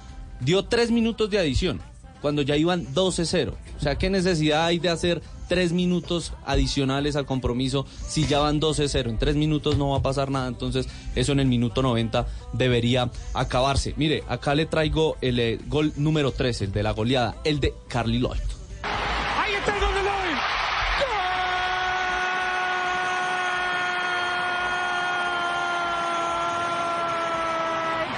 Dio 0.41 0.65
tres 0.65 0.91
minutos 0.91 1.29
de 1.31 1.39
adición 1.39 1.81
cuando 2.23 2.41
ya 2.43 2.57
iban 2.57 2.87
12-0. 2.95 3.51
O 3.77 3.81
sea, 3.81 3.97
¿qué 3.97 4.09
necesidad 4.09 4.65
hay 4.65 4.79
de 4.79 4.89
hacer 4.89 5.21
tres 5.49 5.73
minutos 5.73 6.33
adicionales 6.45 7.17
al 7.17 7.27
compromiso 7.27 7.87
si 8.07 8.27
ya 8.27 8.41
van 8.41 8.61
12-0? 8.61 9.09
En 9.09 9.19
tres 9.19 9.37
minutos 9.37 9.77
no 9.77 9.91
va 9.91 9.99
a 9.99 10.03
pasar 10.03 10.31
nada, 10.31 10.49
entonces 10.49 10.89
eso 11.15 11.33
en 11.33 11.41
el 11.41 11.47
minuto 11.47 11.83
90 11.83 12.27
debería 12.53 13.11
acabarse. 13.35 13.95
Mire, 13.97 14.23
acá 14.29 14.55
le 14.55 14.67
traigo 14.67 15.17
el 15.21 15.39
eh, 15.39 15.59
gol 15.67 15.93
número 15.97 16.33
13, 16.33 16.65
el 16.67 16.73
de 16.73 16.83
la 16.83 16.93
goleada, 16.93 17.37
el 17.45 17.61
de 17.61 17.75
Carly 17.89 18.19
Lloyd. 18.19 18.39
Ahí 18.83 19.55
está 19.55 19.75
el 19.75 19.81
gol 19.81 19.95
de 19.95 20.01
Lloyd. 20.03 20.37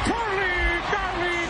¡Carly, 0.05 0.81
Carly, 0.91 1.47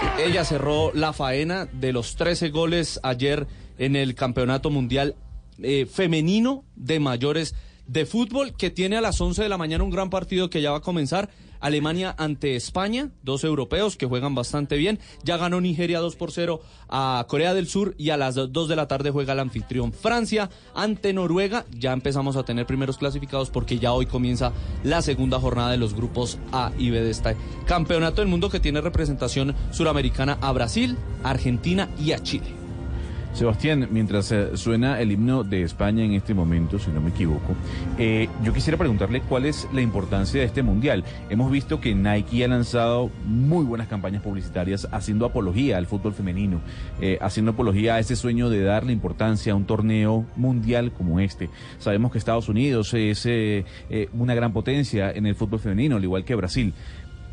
Carly! 0.00 0.22
Ella 0.22 0.44
cerró 0.44 0.92
la 0.94 1.12
faena 1.12 1.66
de 1.66 1.92
los 1.92 2.16
13 2.16 2.50
goles 2.50 3.00
ayer 3.02 3.46
en 3.78 3.96
el 3.96 4.14
Campeonato 4.14 4.70
Mundial 4.70 5.16
eh, 5.62 5.86
Femenino 5.86 6.64
de 6.74 7.00
Mayores 7.00 7.54
de 7.86 8.04
Fútbol, 8.04 8.56
que 8.56 8.70
tiene 8.70 8.96
a 8.96 9.00
las 9.00 9.20
11 9.20 9.42
de 9.42 9.48
la 9.48 9.58
mañana 9.58 9.84
un 9.84 9.90
gran 9.90 10.10
partido 10.10 10.50
que 10.50 10.62
ya 10.62 10.72
va 10.72 10.78
a 10.78 10.82
comenzar. 10.82 11.30
Alemania 11.58 12.14
ante 12.18 12.54
España, 12.54 13.10
dos 13.22 13.42
europeos 13.42 13.96
que 13.96 14.06
juegan 14.06 14.34
bastante 14.34 14.76
bien. 14.76 14.98
Ya 15.24 15.38
ganó 15.38 15.60
Nigeria 15.60 16.00
2 16.00 16.14
por 16.16 16.30
0 16.30 16.60
a 16.88 17.24
Corea 17.28 17.54
del 17.54 17.66
Sur 17.66 17.94
y 17.96 18.10
a 18.10 18.16
las 18.16 18.34
2 18.34 18.68
de 18.68 18.76
la 18.76 18.88
tarde 18.88 19.10
juega 19.10 19.32
el 19.32 19.40
anfitrión 19.40 19.92
Francia 19.92 20.50
ante 20.74 21.12
Noruega. 21.14 21.64
Ya 21.70 21.92
empezamos 21.92 22.36
a 22.36 22.44
tener 22.44 22.66
primeros 22.66 22.98
clasificados 22.98 23.50
porque 23.50 23.78
ya 23.78 23.92
hoy 23.92 24.06
comienza 24.06 24.52
la 24.84 25.00
segunda 25.00 25.40
jornada 25.40 25.70
de 25.70 25.78
los 25.78 25.94
grupos 25.94 26.38
A 26.52 26.72
y 26.78 26.90
B 26.90 27.00
de 27.00 27.10
este 27.10 27.36
campeonato 27.66 28.20
del 28.20 28.28
mundo 28.28 28.50
que 28.50 28.60
tiene 28.60 28.80
representación 28.80 29.54
suramericana 29.70 30.38
a 30.40 30.52
Brasil, 30.52 30.96
Argentina 31.22 31.88
y 31.98 32.12
a 32.12 32.22
Chile. 32.22 32.65
Sebastián, 33.36 33.88
mientras 33.90 34.32
eh, 34.32 34.56
suena 34.56 34.98
el 34.98 35.12
himno 35.12 35.44
de 35.44 35.60
España 35.60 36.02
en 36.02 36.12
este 36.12 36.32
momento, 36.32 36.78
si 36.78 36.90
no 36.90 37.02
me 37.02 37.10
equivoco, 37.10 37.54
eh, 37.98 38.30
yo 38.42 38.54
quisiera 38.54 38.78
preguntarle 38.78 39.20
cuál 39.20 39.44
es 39.44 39.68
la 39.74 39.82
importancia 39.82 40.40
de 40.40 40.46
este 40.46 40.62
mundial. 40.62 41.04
Hemos 41.28 41.50
visto 41.50 41.78
que 41.78 41.94
Nike 41.94 42.44
ha 42.44 42.48
lanzado 42.48 43.10
muy 43.26 43.66
buenas 43.66 43.88
campañas 43.88 44.22
publicitarias 44.22 44.88
haciendo 44.90 45.26
apología 45.26 45.76
al 45.76 45.86
fútbol 45.86 46.14
femenino, 46.14 46.60
eh, 47.00 47.18
haciendo 47.20 47.52
apología 47.52 47.96
a 47.96 47.98
ese 47.98 48.16
sueño 48.16 48.48
de 48.48 48.62
darle 48.62 48.92
importancia 48.92 49.52
a 49.52 49.56
un 49.56 49.66
torneo 49.66 50.24
mundial 50.36 50.92
como 50.92 51.20
este. 51.20 51.50
Sabemos 51.78 52.12
que 52.12 52.18
Estados 52.18 52.48
Unidos 52.48 52.94
es 52.94 53.26
eh, 53.26 53.66
eh, 53.90 54.08
una 54.14 54.34
gran 54.34 54.54
potencia 54.54 55.10
en 55.10 55.26
el 55.26 55.34
fútbol 55.34 55.60
femenino, 55.60 55.96
al 55.96 56.04
igual 56.04 56.24
que 56.24 56.34
Brasil. 56.34 56.72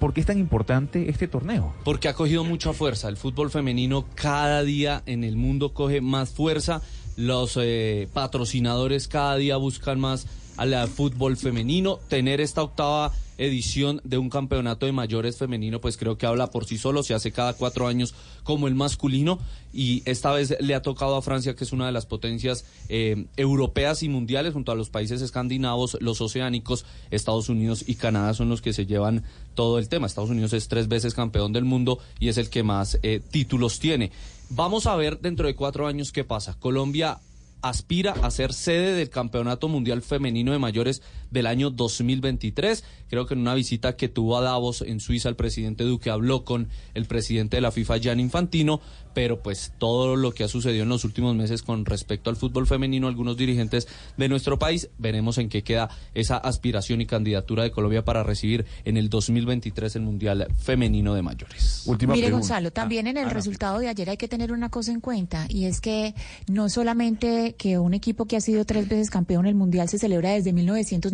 ¿Por 0.04 0.14
qué 0.14 0.20
es 0.20 0.26
tan 0.26 0.38
importante 0.38 1.10
este 1.10 1.30
torneo? 1.30 1.74
Porque 1.86 2.10
ha 2.10 2.14
cogido 2.14 2.44
mucha 2.44 2.74
fuerza. 2.74 3.08
El 3.08 3.16
fútbol 3.16 3.50
femenino 3.50 4.04
cada 4.16 4.62
día 4.62 5.02
en 5.06 5.24
el 5.24 5.38
mundo 5.38 5.74
coge 5.74 6.02
más 6.02 6.32
fuerza. 6.32 6.82
Los 7.16 7.58
eh, 7.62 8.10
patrocinadores 8.12 9.08
cada 9.08 9.38
día 9.38 9.56
buscan 9.56 10.02
más 10.02 10.28
al 10.58 10.90
fútbol 10.90 11.38
femenino. 11.38 12.00
Tener 12.10 12.42
esta 12.42 12.64
octava 12.64 13.14
edición 13.38 14.02
de 14.04 14.18
un 14.18 14.30
campeonato 14.30 14.86
de 14.86 14.92
mayores 14.92 15.38
femenino, 15.38 15.82
pues 15.82 15.98
creo 15.98 16.18
que 16.18 16.26
habla 16.26 16.48
por 16.48 16.66
sí 16.66 16.78
solo. 16.78 17.04
Se 17.04 17.14
hace 17.14 17.32
cada 17.32 17.54
cuatro 17.54 17.88
años 17.88 18.14
como 18.44 18.68
el 18.68 18.76
masculino. 18.76 19.40
Y 19.74 20.04
esta 20.06 20.32
vez 20.32 20.56
le 20.60 20.76
ha 20.76 20.82
tocado 20.82 21.16
a 21.16 21.22
Francia, 21.22 21.56
que 21.56 21.64
es 21.64 21.72
una 21.72 21.88
de 21.88 21.92
las 21.92 22.06
potencias 22.06 22.66
eh, 22.90 23.26
europeas 23.38 24.04
y 24.04 24.10
mundiales, 24.10 24.54
junto 24.54 24.72
a 24.72 24.76
los 24.76 24.90
países 24.90 25.22
escandinavos, 25.22 25.98
los 26.00 26.22
oceánicos, 26.22 26.86
Estados 27.10 27.50
Unidos 27.50 27.84
y 27.88 27.96
Canadá 27.96 28.34
son 28.34 28.50
los 28.50 28.62
que 28.62 28.74
se 28.74 28.86
llevan 28.86 29.24
todo 29.56 29.80
el 29.80 29.90
tema. 29.90 30.06
Estados 30.06 30.30
Unidos 30.30 30.54
es 30.54 30.68
tres 30.68 30.88
veces 30.88 31.14
campeón 31.14 31.54
del 31.54 31.66
mundo 31.66 32.00
y 32.20 32.30
es 32.30 32.38
el 32.38 32.50
que 32.50 32.64
más 32.64 33.00
eh, 33.02 33.20
títulos 33.32 33.80
tiene. 33.80 34.12
Vamos 34.50 34.86
a 34.86 34.96
ver 34.96 35.20
dentro 35.20 35.48
de 35.48 35.56
cuatro 35.56 35.88
años 35.88 36.12
qué 36.12 36.24
pasa. 36.24 36.56
Colombia 36.60 37.20
aspira 37.64 38.14
a 38.22 38.30
ser 38.30 38.54
sede 38.54 38.94
del 38.94 39.10
Campeonato 39.10 39.70
Mundial 39.70 40.02
Femenino 40.02 40.52
de 40.52 40.60
Mayores 40.60 41.02
del 41.34 41.48
año 41.48 41.72
2023. 41.72 42.84
Creo 43.10 43.26
que 43.26 43.34
en 43.34 43.42
una 43.42 43.54
visita 43.54 43.98
que 43.98 44.08
tuvo 44.08 44.38
a 44.38 44.42
Davos 44.42 44.82
en 44.82 45.00
Suiza 45.00 45.30
el 45.30 45.36
presidente 45.36 45.84
Duque 45.84 46.10
habló 46.10 46.46
con 46.46 46.70
el 46.94 47.06
presidente 47.06 47.58
de 47.58 47.62
la 47.62 47.72
FIFA 47.72 47.98
Gianni 47.98 48.24
Infantino, 48.24 48.80
pero 49.14 49.42
pues 49.42 49.74
todo 49.78 50.16
lo 50.16 50.32
que 50.32 50.44
ha 50.44 50.48
sucedido 50.48 50.84
en 50.84 50.90
los 50.90 51.04
últimos 51.04 51.36
meses 51.36 51.62
con 51.62 51.86
respecto 51.86 52.30
al 52.30 52.36
fútbol 52.36 52.68
femenino, 52.68 53.08
algunos 53.08 53.38
dirigentes 53.38 53.88
de 54.18 54.30
nuestro 54.30 54.58
país, 54.58 54.90
veremos 54.98 55.38
en 55.38 55.50
qué 55.50 55.64
queda 55.64 55.90
esa 56.14 56.38
aspiración 56.38 57.02
y 57.02 57.06
candidatura 57.06 57.64
de 57.64 57.72
Colombia 57.72 58.04
para 58.04 58.24
recibir 58.24 58.66
en 58.86 58.98
el 58.98 59.10
2023 59.10 59.96
el 59.96 60.02
Mundial 60.02 60.48
Femenino 60.60 61.14
de 61.14 61.22
Mayores. 61.22 61.88
Mire, 62.08 62.32
Gonzalo, 62.32 62.72
también 62.72 63.08
en 63.08 63.18
el 63.18 63.30
resultado 63.30 63.80
de 63.80 63.88
ayer 63.88 64.10
hay 64.10 64.18
que 64.18 64.28
tener 64.28 64.52
una 64.52 64.70
cosa 64.70 64.92
en 64.92 65.02
cuenta 65.02 65.46
y 65.50 65.66
es 65.66 65.82
que 65.82 66.14
no 66.48 66.70
solamente 66.70 67.56
que 67.58 67.78
un 67.78 67.94
equipo 67.94 68.26
que 68.26 68.38
ha 68.38 68.42
sido 68.42 68.66
tres 68.66 68.88
veces 68.88 69.10
campeón 69.10 69.46
el 69.46 69.56
Mundial 69.56 69.90
se 69.90 69.98
celebra 69.98 70.32
desde 70.32 70.54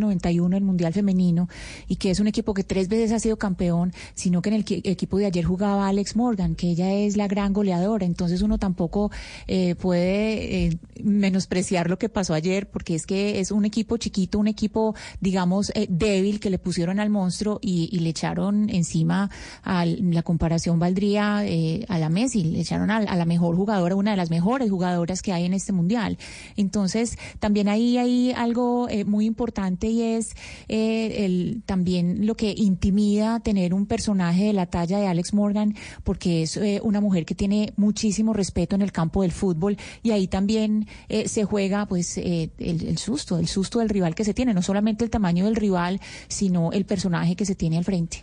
1991 0.10 0.58
el 0.58 0.63
Mundial 0.63 0.93
Femenino 0.93 1.48
y 1.88 1.95
que 1.98 2.12
es 2.12 2.19
un 2.19 2.28
equipo 2.28 2.54
que 2.54 2.63
tres 2.63 2.88
veces 2.88 3.12
ha 3.12 3.19
sido 3.19 3.38
campeón, 3.38 3.93
sino 4.15 4.41
que 4.41 4.50
en 4.50 4.56
el 4.56 4.65
qui- 4.65 4.82
equipo 4.84 5.17
de 5.17 5.26
ayer 5.26 5.45
jugaba 5.45 5.88
Alex 5.88 6.15
Morgan, 6.15 6.56
que 6.56 6.69
ella 6.72 6.91
es 6.93 7.15
la 7.17 7.28
gran 7.28 7.54
goleadora. 7.54 8.06
Entonces 8.06 8.41
uno 8.41 8.58
tampoco 8.58 9.12
eh, 9.48 9.76
puede 9.76 10.65
eh, 10.67 10.78
menospreciar 11.04 11.89
lo 11.89 11.98
que 11.98 12.10
pasó 12.10 12.34
ayer 12.34 12.69
porque 12.69 12.95
es 12.95 13.06
que 13.06 13.39
es 13.39 13.52
un 13.52 13.65
equipo 13.65 13.98
chiquito, 13.98 14.39
un 14.39 14.48
equipo, 14.48 14.95
digamos, 15.22 15.72
eh, 15.76 15.88
débil 15.89 16.39
que 16.39 16.50
le 16.50 16.60
pusieron 16.60 17.00
al 17.00 17.10
monstruo 17.10 17.60
y, 17.62 17.89
y 17.91 18.00
le 18.00 18.10
echaron 18.10 18.69
encima 18.69 19.30
a 19.63 19.86
la 19.86 20.24
comparación 20.24 20.80
valdría 20.80 21.45
eh, 21.45 21.86
a 21.88 22.00
la 22.00 22.10
Messi, 22.10 22.43
le 22.43 22.62
echaron 22.62 22.91
a, 22.91 22.98
a 22.98 23.15
la 23.15 23.26
mejor 23.26 23.56
jugadora, 23.56 23.95
una 23.95 24.12
de 24.12 24.17
las 24.17 24.30
mejores 24.30 24.69
jugadoras 24.69 25.22
que 25.22 25.34
hay 25.34 25.45
en 25.45 25.54
este 25.54 25.72
mundial. 25.72 26.17
Entonces, 26.58 27.17
también 27.39 27.67
ahí 27.69 27.98
hay 27.98 28.32
algo 28.32 28.88
eh, 28.89 29.06
muy 29.06 29.26
importante 29.26 29.88
y 29.88 29.98
es 30.01 30.35
eh, 30.67 31.25
el, 31.25 31.63
también 31.65 32.25
lo 32.25 32.35
que 32.35 32.53
intimida 32.55 33.39
tener 33.39 33.73
un 33.73 33.85
personaje 33.85 34.45
de 34.45 34.53
la 34.53 34.65
talla 34.65 34.99
de 34.99 35.07
Alex 35.07 35.33
Morgan, 35.33 35.75
porque 36.03 36.43
es 36.43 36.57
eh, 36.57 36.79
una 36.83 37.01
mujer 37.01 37.25
que 37.25 37.35
tiene 37.35 37.73
muchísimo 37.77 38.33
respeto 38.33 38.75
en 38.75 38.81
el 38.81 38.91
campo 38.91 39.21
del 39.21 39.31
fútbol 39.31 39.77
y 40.03 40.12
ahí 40.12 40.27
también 40.27 40.88
eh, 41.07 41.27
se 41.27 41.43
juega 41.43 41.85
pues 41.85 42.17
eh, 42.17 42.51
el, 42.57 42.88
el 42.88 42.97
susto, 42.97 43.38
el 43.38 43.47
susto 43.47 43.79
del 43.79 43.89
rival 43.89 44.15
que 44.15 44.23
se 44.23 44.33
tiene, 44.33 44.53
no 44.53 44.62
solamente 44.62 45.03
el 45.03 45.09
tamaño 45.09 45.45
del 45.45 45.55
rival, 45.55 45.99
sino 46.27 46.71
el 46.71 46.85
personaje 46.85 47.35
que 47.35 47.45
se 47.45 47.55
tiene 47.55 47.77
al 47.77 47.85
frente. 47.85 48.21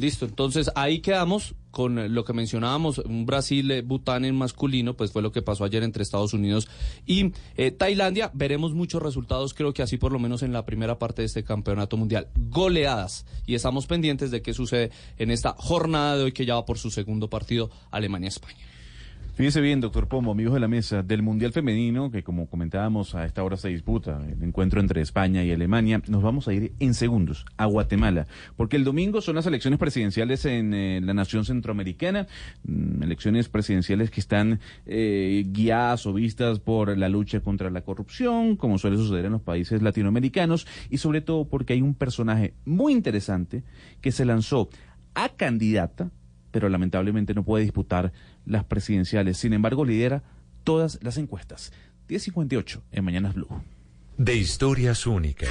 Listo, 0.00 0.24
entonces 0.24 0.70
ahí 0.76 1.00
quedamos 1.00 1.54
con 1.70 2.14
lo 2.14 2.24
que 2.24 2.32
mencionábamos, 2.32 2.96
un 3.00 3.26
Brasil-Bután 3.26 4.24
en 4.24 4.34
masculino, 4.34 4.96
pues 4.96 5.12
fue 5.12 5.20
lo 5.20 5.30
que 5.30 5.42
pasó 5.42 5.62
ayer 5.62 5.82
entre 5.82 6.02
Estados 6.02 6.32
Unidos 6.32 6.70
y 7.04 7.32
eh, 7.58 7.70
Tailandia. 7.70 8.30
Veremos 8.32 8.72
muchos 8.72 9.02
resultados, 9.02 9.52
creo 9.52 9.74
que 9.74 9.82
así 9.82 9.98
por 9.98 10.12
lo 10.12 10.18
menos 10.18 10.42
en 10.42 10.54
la 10.54 10.64
primera 10.64 10.98
parte 10.98 11.20
de 11.20 11.26
este 11.26 11.44
campeonato 11.44 11.98
mundial. 11.98 12.28
Goleadas. 12.34 13.26
Y 13.44 13.54
estamos 13.54 13.86
pendientes 13.86 14.30
de 14.30 14.40
qué 14.40 14.54
sucede 14.54 14.90
en 15.18 15.30
esta 15.30 15.54
jornada 15.58 16.16
de 16.16 16.24
hoy 16.24 16.32
que 16.32 16.46
ya 16.46 16.54
va 16.54 16.64
por 16.64 16.78
su 16.78 16.90
segundo 16.90 17.28
partido 17.28 17.70
Alemania-España. 17.90 18.70
Fíjese 19.40 19.62
bien, 19.62 19.80
doctor 19.80 20.06
Pombo, 20.06 20.32
amigos 20.32 20.52
de 20.52 20.60
la 20.60 20.68
mesa, 20.68 21.02
del 21.02 21.22
Mundial 21.22 21.54
Femenino, 21.54 22.10
que 22.10 22.22
como 22.22 22.46
comentábamos 22.50 23.14
a 23.14 23.24
esta 23.24 23.42
hora 23.42 23.56
se 23.56 23.70
disputa, 23.70 24.20
el 24.30 24.42
encuentro 24.42 24.80
entre 24.80 25.00
España 25.00 25.42
y 25.42 25.50
Alemania, 25.50 26.02
nos 26.08 26.22
vamos 26.22 26.46
a 26.46 26.52
ir 26.52 26.74
en 26.78 26.92
segundos 26.92 27.46
a 27.56 27.64
Guatemala, 27.64 28.26
porque 28.58 28.76
el 28.76 28.84
domingo 28.84 29.22
son 29.22 29.36
las 29.36 29.46
elecciones 29.46 29.78
presidenciales 29.78 30.44
en 30.44 30.74
eh, 30.74 31.00
la 31.02 31.14
nación 31.14 31.46
centroamericana, 31.46 32.26
mm, 32.64 33.02
elecciones 33.02 33.48
presidenciales 33.48 34.10
que 34.10 34.20
están 34.20 34.60
eh, 34.84 35.42
guiadas 35.46 36.04
o 36.04 36.12
vistas 36.12 36.60
por 36.60 36.98
la 36.98 37.08
lucha 37.08 37.40
contra 37.40 37.70
la 37.70 37.80
corrupción, 37.80 38.56
como 38.56 38.76
suele 38.76 38.98
suceder 38.98 39.24
en 39.24 39.32
los 39.32 39.40
países 39.40 39.80
latinoamericanos, 39.80 40.66
y 40.90 40.98
sobre 40.98 41.22
todo 41.22 41.46
porque 41.46 41.72
hay 41.72 41.80
un 41.80 41.94
personaje 41.94 42.52
muy 42.66 42.92
interesante 42.92 43.62
que 44.02 44.12
se 44.12 44.26
lanzó 44.26 44.68
a 45.14 45.30
candidata 45.30 46.10
pero 46.50 46.68
lamentablemente 46.68 47.34
no 47.34 47.44
puede 47.44 47.64
disputar 47.64 48.12
las 48.46 48.64
presidenciales. 48.64 49.36
Sin 49.38 49.52
embargo, 49.52 49.84
lidera 49.84 50.22
todas 50.64 50.98
las 51.02 51.16
encuestas. 51.18 51.72
10.58 52.08 52.80
en 52.92 53.04
Mañanas 53.04 53.34
Blue. 53.34 53.48
De 54.18 54.34
historias 54.36 55.06
únicas. 55.06 55.48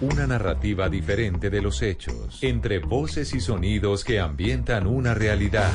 Una 0.00 0.26
narrativa 0.26 0.88
diferente 0.88 1.48
de 1.48 1.62
los 1.62 1.80
hechos, 1.82 2.42
entre 2.42 2.80
voces 2.80 3.34
y 3.34 3.40
sonidos 3.40 4.04
que 4.04 4.18
ambientan 4.20 4.86
una 4.86 5.14
realidad. 5.14 5.70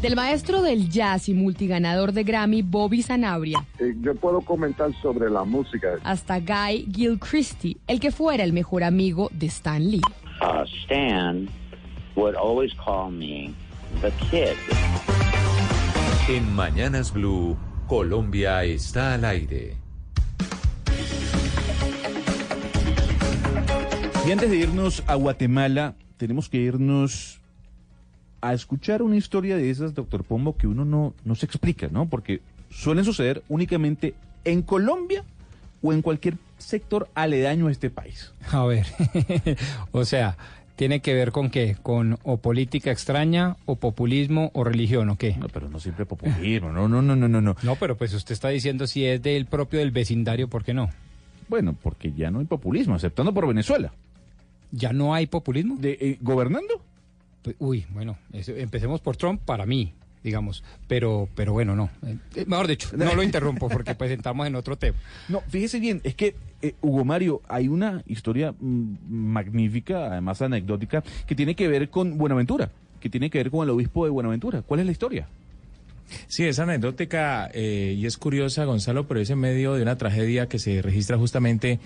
Del 0.00 0.16
maestro 0.16 0.62
del 0.62 0.88
jazz 0.88 1.28
y 1.28 1.34
multiganador 1.34 2.12
de 2.12 2.24
Grammy, 2.24 2.62
Bobby 2.62 3.02
Sanabria, 3.02 3.58
Eh, 3.78 3.94
yo 4.00 4.14
puedo 4.14 4.40
comentar 4.40 4.90
sobre 5.02 5.28
la 5.28 5.44
música. 5.44 5.88
hasta 6.02 6.40
Guy 6.40 6.88
Gilchrist, 6.90 7.64
el 7.86 8.00
que 8.00 8.10
fuera 8.10 8.42
el 8.42 8.54
mejor 8.54 8.82
amigo 8.82 9.28
de 9.34 9.46
Stan 9.46 9.90
Lee. 9.90 10.00
uh, 10.40 10.64
Stan 10.84 11.46
would 12.16 12.34
always 12.34 12.72
call 12.82 13.10
me 13.10 13.52
the 14.00 14.10
kid. 14.30 14.56
En 16.28 16.54
Mañanas 16.54 17.12
Blue, 17.12 17.56
Colombia 17.86 18.64
está 18.64 19.14
al 19.14 19.24
aire. 19.24 19.76
Y 24.26 24.32
antes 24.32 24.50
de 24.50 24.56
irnos 24.56 25.02
a 25.06 25.14
Guatemala, 25.14 25.94
tenemos 26.16 26.48
que 26.48 26.58
irnos 26.58 27.40
a 28.40 28.54
escuchar 28.54 29.02
una 29.02 29.16
historia 29.16 29.56
de 29.56 29.70
esas, 29.70 29.94
doctor 29.94 30.24
Pombo, 30.24 30.56
que 30.56 30.66
uno 30.66 30.84
no, 30.84 31.14
no 31.24 31.34
se 31.34 31.46
explica, 31.46 31.88
¿no? 31.90 32.08
Porque 32.08 32.40
suelen 32.70 33.04
suceder 33.04 33.42
únicamente 33.48 34.14
en 34.44 34.62
Colombia 34.62 35.24
o 35.82 35.92
en 35.92 36.02
cualquier 36.02 36.36
sector 36.58 37.08
aledaño 37.14 37.66
a 37.66 37.72
este 37.72 37.90
país. 37.90 38.32
A 38.52 38.64
ver, 38.64 38.86
o 39.92 40.04
sea, 40.04 40.36
¿tiene 40.80 41.00
que 41.00 41.12
ver 41.12 41.30
con 41.30 41.50
qué? 41.50 41.76
¿Con 41.82 42.18
o 42.22 42.38
política 42.38 42.90
extraña, 42.90 43.56
o 43.66 43.76
populismo, 43.76 44.50
o 44.54 44.64
religión, 44.64 45.10
o 45.10 45.18
qué? 45.18 45.36
No, 45.36 45.46
pero 45.48 45.68
no 45.68 45.78
siempre 45.78 46.06
populismo, 46.06 46.72
no, 46.72 46.88
no, 46.88 47.02
no, 47.02 47.14
no, 47.14 47.28
no. 47.28 47.40
No, 47.42 47.54
no 47.62 47.76
pero 47.76 47.98
pues 47.98 48.14
usted 48.14 48.32
está 48.32 48.48
diciendo 48.48 48.86
si 48.86 49.04
es 49.04 49.20
del 49.20 49.44
propio 49.44 49.80
del 49.80 49.90
vecindario, 49.90 50.48
¿por 50.48 50.64
qué 50.64 50.72
no? 50.72 50.88
Bueno, 51.50 51.76
porque 51.82 52.14
ya 52.14 52.30
no 52.30 52.38
hay 52.38 52.46
populismo, 52.46 52.94
aceptando 52.94 53.34
por 53.34 53.46
Venezuela. 53.46 53.92
¿Ya 54.72 54.94
no 54.94 55.12
hay 55.12 55.26
populismo? 55.26 55.76
De, 55.76 55.98
eh, 56.00 56.16
¿Gobernando? 56.22 56.80
Pues, 57.42 57.56
uy, 57.58 57.84
bueno, 57.90 58.16
eso- 58.32 58.56
empecemos 58.56 59.02
por 59.02 59.18
Trump 59.18 59.42
para 59.44 59.66
mí, 59.66 59.92
digamos, 60.22 60.62
pero, 60.86 61.28
pero 61.34 61.52
bueno, 61.52 61.74
no. 61.74 61.90
Eh, 62.34 62.44
mejor 62.46 62.66
dicho, 62.66 62.90
no 62.96 63.14
lo 63.14 63.22
interrumpo 63.22 63.68
porque 63.68 63.94
pues 63.94 64.10
entramos 64.10 64.46
en 64.46 64.54
otro 64.54 64.76
tema. 64.76 64.98
No, 65.28 65.40
fíjese 65.48 65.80
bien, 65.80 66.00
es 66.04 66.14
que, 66.14 66.34
eh, 66.62 66.74
Hugo 66.80 67.04
Mario, 67.04 67.42
hay 67.48 67.68
una 67.68 68.02
historia 68.06 68.52
mm, 68.52 68.94
magnífica, 69.08 70.06
además 70.06 70.42
anecdótica, 70.42 71.02
que 71.26 71.34
tiene 71.34 71.54
que 71.54 71.68
ver 71.68 71.88
con 71.90 72.18
Buenaventura, 72.18 72.70
que 73.00 73.08
tiene 73.08 73.30
que 73.30 73.38
ver 73.38 73.50
con 73.50 73.64
el 73.64 73.70
obispo 73.70 74.04
de 74.04 74.10
Buenaventura. 74.10 74.62
¿Cuál 74.62 74.80
es 74.80 74.86
la 74.86 74.92
historia? 74.92 75.28
Sí, 76.26 76.44
es 76.44 76.58
anecdótica 76.58 77.50
eh, 77.52 77.94
y 77.96 78.06
es 78.06 78.16
curiosa, 78.16 78.64
Gonzalo, 78.64 79.06
pero 79.06 79.20
es 79.20 79.30
en 79.30 79.38
medio 79.38 79.74
de 79.74 79.82
una 79.82 79.96
tragedia 79.96 80.48
que 80.48 80.58
se 80.58 80.82
registra 80.82 81.16
justamente 81.16 81.78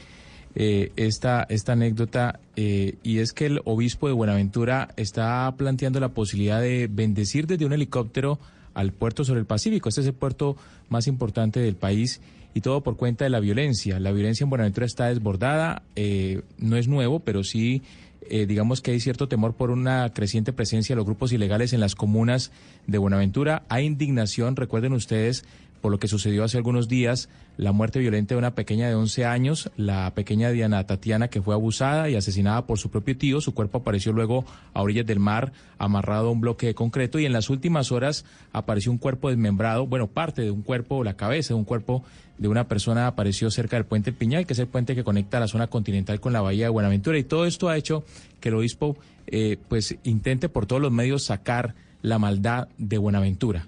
eh, 0.56 0.92
esta, 0.96 1.46
esta 1.48 1.72
anécdota 1.72 2.40
eh, 2.56 2.94
y 3.02 3.18
es 3.18 3.32
que 3.32 3.46
el 3.46 3.60
obispo 3.64 4.06
de 4.06 4.14
Buenaventura 4.14 4.88
está 4.96 5.52
planteando 5.56 5.98
la 6.00 6.10
posibilidad 6.10 6.60
de 6.60 6.88
bendecir 6.90 7.46
desde 7.46 7.66
un 7.66 7.72
helicóptero 7.72 8.38
al 8.72 8.92
puerto 8.92 9.24
sobre 9.24 9.40
el 9.40 9.46
Pacífico. 9.46 9.88
Este 9.88 10.02
es 10.02 10.06
el 10.06 10.14
puerto 10.14 10.56
más 10.88 11.06
importante 11.06 11.60
del 11.60 11.76
país 11.76 12.20
y 12.54 12.60
todo 12.60 12.82
por 12.82 12.96
cuenta 12.96 13.24
de 13.24 13.30
la 13.30 13.40
violencia. 13.40 13.98
La 13.98 14.12
violencia 14.12 14.44
en 14.44 14.50
Buenaventura 14.50 14.86
está 14.86 15.08
desbordada, 15.08 15.82
eh, 15.96 16.42
no 16.58 16.76
es 16.76 16.86
nuevo, 16.86 17.20
pero 17.20 17.42
sí 17.42 17.82
eh, 18.30 18.46
digamos 18.46 18.80
que 18.80 18.92
hay 18.92 19.00
cierto 19.00 19.28
temor 19.28 19.54
por 19.54 19.70
una 19.70 20.10
creciente 20.14 20.52
presencia 20.52 20.94
de 20.94 20.96
los 20.96 21.04
grupos 21.04 21.32
ilegales 21.32 21.72
en 21.72 21.80
las 21.80 21.94
comunas 21.94 22.52
de 22.86 22.98
Buenaventura. 22.98 23.64
Hay 23.68 23.84
indignación, 23.84 24.56
recuerden 24.56 24.94
ustedes, 24.94 25.44
por 25.84 25.92
lo 25.92 25.98
que 25.98 26.08
sucedió 26.08 26.44
hace 26.44 26.56
algunos 26.56 26.88
días, 26.88 27.28
la 27.58 27.72
muerte 27.72 27.98
violenta 27.98 28.34
de 28.34 28.38
una 28.38 28.54
pequeña 28.54 28.88
de 28.88 28.94
11 28.94 29.26
años, 29.26 29.70
la 29.76 30.14
pequeña 30.14 30.48
Diana 30.48 30.86
Tatiana, 30.86 31.28
que 31.28 31.42
fue 31.42 31.52
abusada 31.52 32.08
y 32.08 32.16
asesinada 32.16 32.64
por 32.64 32.78
su 32.78 32.88
propio 32.88 33.18
tío. 33.18 33.42
Su 33.42 33.52
cuerpo 33.52 33.76
apareció 33.76 34.14
luego 34.14 34.46
a 34.72 34.80
orillas 34.80 35.04
del 35.04 35.20
mar, 35.20 35.52
amarrado 35.76 36.28
a 36.28 36.30
un 36.30 36.40
bloque 36.40 36.68
de 36.68 36.74
concreto, 36.74 37.18
y 37.18 37.26
en 37.26 37.34
las 37.34 37.50
últimas 37.50 37.92
horas 37.92 38.24
apareció 38.54 38.92
un 38.92 38.96
cuerpo 38.96 39.28
desmembrado, 39.28 39.86
bueno, 39.86 40.06
parte 40.06 40.40
de 40.40 40.50
un 40.50 40.62
cuerpo, 40.62 41.04
la 41.04 41.18
cabeza 41.18 41.48
de 41.48 41.58
un 41.58 41.64
cuerpo 41.64 42.02
de 42.38 42.48
una 42.48 42.66
persona 42.66 43.06
apareció 43.06 43.50
cerca 43.50 43.76
del 43.76 43.84
puente 43.84 44.10
Piñal, 44.10 44.46
que 44.46 44.54
es 44.54 44.58
el 44.60 44.68
puente 44.68 44.94
que 44.94 45.04
conecta 45.04 45.38
la 45.38 45.48
zona 45.48 45.66
continental 45.66 46.18
con 46.18 46.32
la 46.32 46.40
bahía 46.40 46.64
de 46.64 46.70
Buenaventura, 46.70 47.18
y 47.18 47.24
todo 47.24 47.44
esto 47.44 47.68
ha 47.68 47.76
hecho 47.76 48.04
que 48.40 48.48
el 48.48 48.54
obispo 48.54 48.96
eh, 49.26 49.58
pues 49.68 49.98
intente 50.02 50.48
por 50.48 50.64
todos 50.64 50.80
los 50.80 50.92
medios 50.92 51.24
sacar 51.24 51.74
la 52.00 52.18
maldad 52.18 52.68
de 52.78 52.96
Buenaventura. 52.96 53.66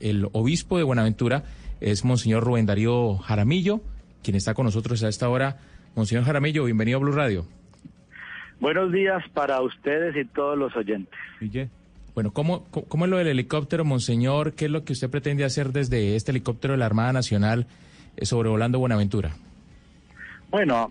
El 0.00 0.28
obispo 0.32 0.78
de 0.78 0.82
Buenaventura 0.82 1.44
es 1.80 2.04
Monseñor 2.04 2.42
Rubén 2.42 2.64
Darío 2.64 3.18
Jaramillo, 3.18 3.82
quien 4.22 4.34
está 4.34 4.54
con 4.54 4.64
nosotros 4.64 5.02
a 5.04 5.08
esta 5.08 5.28
hora. 5.28 5.58
Monseñor 5.94 6.24
Jaramillo, 6.24 6.64
bienvenido 6.64 6.98
a 6.98 7.00
Blue 7.02 7.12
Radio. 7.12 7.44
Buenos 8.60 8.92
días 8.92 9.22
para 9.34 9.60
ustedes 9.60 10.16
y 10.16 10.24
todos 10.24 10.56
los 10.56 10.74
oyentes. 10.74 11.14
Bueno, 12.14 12.32
¿cómo, 12.32 12.64
cómo 12.70 13.04
es 13.04 13.10
lo 13.10 13.18
del 13.18 13.28
helicóptero, 13.28 13.84
Monseñor? 13.84 14.54
¿Qué 14.54 14.66
es 14.66 14.70
lo 14.70 14.84
que 14.84 14.94
usted 14.94 15.10
pretende 15.10 15.44
hacer 15.44 15.68
desde 15.68 16.16
este 16.16 16.30
helicóptero 16.30 16.72
de 16.72 16.78
la 16.78 16.86
Armada 16.86 17.12
Nacional 17.12 17.66
eh, 18.16 18.24
sobrevolando 18.24 18.78
Buenaventura? 18.78 19.32
Bueno, 20.50 20.90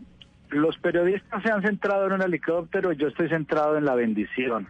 los 0.49 0.77
periodistas 0.77 1.43
se 1.43 1.51
han 1.51 1.63
centrado 1.63 2.07
en 2.07 2.13
un 2.13 2.21
helicóptero, 2.21 2.91
yo 2.93 3.07
estoy 3.07 3.27
centrado 3.29 3.77
en 3.77 3.85
la 3.85 3.95
bendición. 3.95 4.67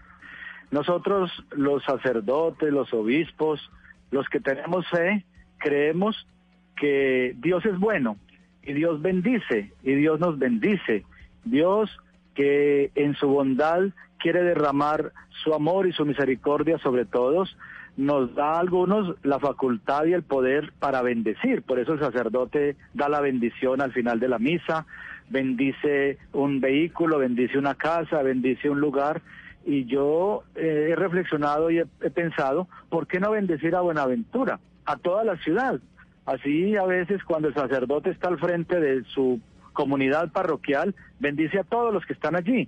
Nosotros, 0.71 1.31
los 1.51 1.83
sacerdotes, 1.83 2.71
los 2.71 2.93
obispos, 2.93 3.69
los 4.11 4.27
que 4.29 4.39
tenemos 4.39 4.87
fe, 4.89 5.25
creemos 5.57 6.27
que 6.75 7.35
Dios 7.37 7.65
es 7.65 7.77
bueno 7.77 8.17
y 8.63 8.73
Dios 8.73 9.01
bendice 9.01 9.71
y 9.83 9.93
Dios 9.95 10.19
nos 10.19 10.39
bendice. 10.39 11.05
Dios 11.43 11.89
que 12.35 12.91
en 12.95 13.15
su 13.15 13.27
bondad 13.27 13.89
quiere 14.19 14.43
derramar 14.43 15.11
su 15.43 15.53
amor 15.53 15.87
y 15.87 15.93
su 15.93 16.05
misericordia 16.05 16.77
sobre 16.79 17.05
todos, 17.05 17.57
nos 17.97 18.33
da 18.33 18.53
a 18.53 18.59
algunos 18.59 19.15
la 19.23 19.39
facultad 19.39 20.05
y 20.05 20.13
el 20.13 20.23
poder 20.23 20.71
para 20.79 21.01
bendecir. 21.01 21.63
Por 21.63 21.79
eso 21.79 21.93
el 21.93 21.99
sacerdote 21.99 22.75
da 22.93 23.09
la 23.09 23.19
bendición 23.19 23.81
al 23.81 23.91
final 23.91 24.19
de 24.19 24.29
la 24.29 24.39
misa, 24.39 24.85
bendice 25.29 26.17
un 26.31 26.61
vehículo, 26.61 27.17
bendice 27.17 27.57
una 27.57 27.75
casa, 27.75 28.21
bendice 28.21 28.69
un 28.69 28.79
lugar. 28.79 29.21
Y 29.69 29.85
yo 29.85 30.45
eh, 30.55 30.89
he 30.89 30.95
reflexionado 30.95 31.69
y 31.69 31.77
he, 31.77 31.85
he 32.01 32.09
pensado, 32.09 32.67
¿por 32.89 33.05
qué 33.05 33.19
no 33.19 33.29
bendecir 33.29 33.75
a 33.75 33.81
Buenaventura, 33.81 34.59
a 34.83 34.95
toda 34.97 35.23
la 35.23 35.37
ciudad? 35.37 35.79
Así 36.25 36.75
a 36.75 36.85
veces 36.85 37.23
cuando 37.23 37.49
el 37.49 37.53
sacerdote 37.53 38.09
está 38.09 38.29
al 38.29 38.39
frente 38.39 38.79
de 38.79 39.03
su 39.03 39.39
comunidad 39.73 40.31
parroquial, 40.31 40.95
bendice 41.19 41.59
a 41.59 41.63
todos 41.63 41.93
los 41.93 42.03
que 42.07 42.13
están 42.13 42.35
allí. 42.35 42.67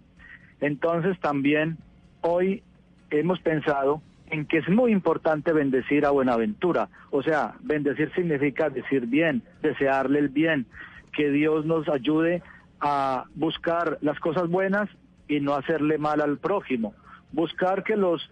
Entonces 0.59 1.19
también 1.19 1.79
hoy 2.21 2.61
hemos 3.09 3.39
pensado 3.39 4.03
en 4.27 4.45
que 4.45 4.59
es 4.59 4.69
muy 4.69 4.91
importante 4.91 5.53
bendecir 5.53 6.05
a 6.05 6.11
Buenaventura. 6.11 6.89
O 7.09 7.23
sea, 7.23 7.55
bendecir 7.61 8.13
significa 8.13 8.69
decir 8.69 9.07
bien, 9.07 9.41
desearle 9.63 10.19
el 10.19 10.29
bien, 10.29 10.67
que 11.13 11.31
Dios 11.31 11.65
nos 11.65 11.89
ayude 11.89 12.43
a 12.79 13.25
buscar 13.33 13.97
las 14.01 14.19
cosas 14.19 14.49
buenas 14.49 14.87
y 15.27 15.39
no 15.39 15.55
hacerle 15.55 15.97
mal 15.97 16.21
al 16.21 16.37
prójimo. 16.37 16.93
Buscar 17.31 17.83
que 17.83 17.95
los 17.95 18.29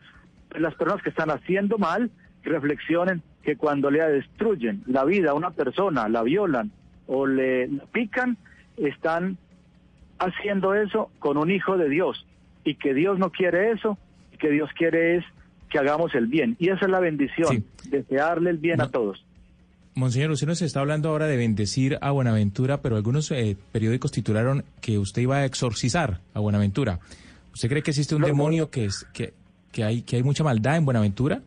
las 0.58 0.74
personas 0.76 1.04
que 1.04 1.10
están 1.10 1.30
haciendo 1.30 1.78
mal 1.78 2.10
reflexionen 2.44 3.22
que 3.44 3.56
cuando 3.56 3.92
le 3.92 4.02
destruyen 4.04 4.84
la 4.88 5.06
vida 5.06 5.32
a 5.32 5.34
una 5.36 5.52
persona, 5.52 6.10
la 6.10 6.24
violan 6.24 6.72
o 7.08 7.28
le 7.28 7.70
pican, 7.92 8.38
están 8.78 9.38
haciendo 10.18 10.74
eso 10.74 11.12
con 11.20 11.38
un 11.38 11.52
hijo 11.52 11.78
de 11.78 11.90
Dios 11.90 12.26
y 12.64 12.76
que 12.76 12.94
Dios 12.94 13.18
no 13.20 13.32
quiere 13.32 13.72
eso, 13.72 13.98
y 14.34 14.38
que 14.38 14.50
Dios 14.50 14.70
quiere 14.78 15.18
es 15.18 15.26
que 15.70 15.80
hagamos 15.80 16.14
el 16.16 16.28
bien. 16.28 16.56
Y 16.60 16.70
esa 16.70 16.86
es 16.86 16.92
la 16.92 17.00
bendición, 17.00 17.64
desearle 17.90 18.50
el 18.52 18.58
bien 18.58 18.82
a 18.82 18.90
todos. 18.90 19.26
Monseñor, 20.00 20.32
usted 20.32 20.48
nos 20.48 20.62
está 20.62 20.80
hablando 20.80 21.10
ahora 21.10 21.28
de 21.28 21.36
bendecir 21.36 21.98
a 22.02 22.12
Buenaventura, 22.12 22.82
pero 22.82 22.96
algunos 22.96 23.30
eh, 23.32 23.58
periódicos 23.74 24.12
titularon 24.14 24.64
que 24.82 24.98
usted 24.98 25.24
iba 25.24 25.38
a 25.38 25.46
exorcizar 25.46 26.20
a 26.34 26.40
Buenaventura. 26.40 27.00
¿Usted 27.54 27.68
cree 27.68 27.84
que 27.84 27.92
existe 27.92 28.16
un 28.16 28.22
demonio 28.22 28.70
que, 28.70 28.86
es, 28.86 29.06
que, 29.14 29.34
que, 29.74 29.84
hay, 29.84 30.02
que 30.04 30.16
hay 30.16 30.24
mucha 30.24 30.44
maldad 30.44 30.78
en 30.78 30.86
Buenaventura? 30.86 31.42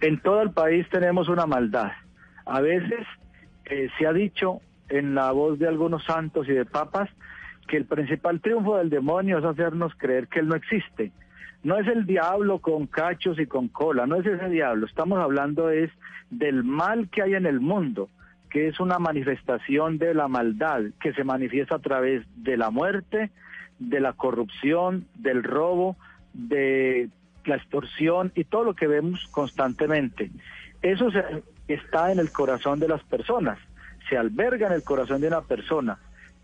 En 0.00 0.20
todo 0.20 0.42
el 0.42 0.52
país 0.52 0.86
tenemos 0.90 1.28
una 1.28 1.44
maldad. 1.44 1.90
A 2.46 2.60
veces 2.60 3.04
eh, 3.64 3.88
se 3.98 4.06
ha 4.06 4.12
dicho 4.12 4.60
en 4.88 5.16
la 5.16 5.32
voz 5.32 5.58
de 5.58 5.66
algunos 5.66 6.04
santos 6.04 6.48
y 6.48 6.52
de 6.52 6.64
papas 6.64 7.10
que 7.66 7.78
el 7.78 7.84
principal 7.84 8.40
triunfo 8.40 8.76
del 8.76 8.90
demonio 8.90 9.38
es 9.38 9.44
hacernos 9.44 9.92
creer 9.96 10.28
que 10.28 10.38
él 10.38 10.46
no 10.46 10.54
existe. 10.54 11.10
No 11.62 11.78
es 11.78 11.86
el 11.88 12.06
diablo 12.06 12.60
con 12.60 12.86
cachos 12.86 13.38
y 13.38 13.46
con 13.46 13.68
cola, 13.68 14.06
no 14.06 14.16
es 14.16 14.26
ese 14.26 14.48
diablo. 14.48 14.86
Estamos 14.86 15.18
hablando 15.18 15.70
es 15.70 15.90
del 16.30 16.62
mal 16.62 17.08
que 17.08 17.22
hay 17.22 17.34
en 17.34 17.46
el 17.46 17.60
mundo, 17.60 18.08
que 18.50 18.68
es 18.68 18.80
una 18.80 18.98
manifestación 18.98 19.98
de 19.98 20.14
la 20.14 20.28
maldad 20.28 20.82
que 21.00 21.12
se 21.12 21.24
manifiesta 21.24 21.76
a 21.76 21.80
través 21.80 22.24
de 22.36 22.56
la 22.56 22.70
muerte, 22.70 23.30
de 23.78 24.00
la 24.00 24.12
corrupción, 24.12 25.06
del 25.14 25.42
robo, 25.42 25.96
de 26.32 27.08
la 27.44 27.56
extorsión 27.56 28.32
y 28.34 28.44
todo 28.44 28.64
lo 28.64 28.74
que 28.74 28.86
vemos 28.86 29.26
constantemente. 29.30 30.30
Eso 30.82 31.10
se, 31.10 31.42
está 31.66 32.12
en 32.12 32.18
el 32.18 32.30
corazón 32.30 32.78
de 32.78 32.88
las 32.88 33.02
personas, 33.04 33.58
se 34.08 34.16
alberga 34.16 34.68
en 34.68 34.74
el 34.74 34.84
corazón 34.84 35.20
de 35.20 35.28
una 35.28 35.42
persona. 35.42 35.98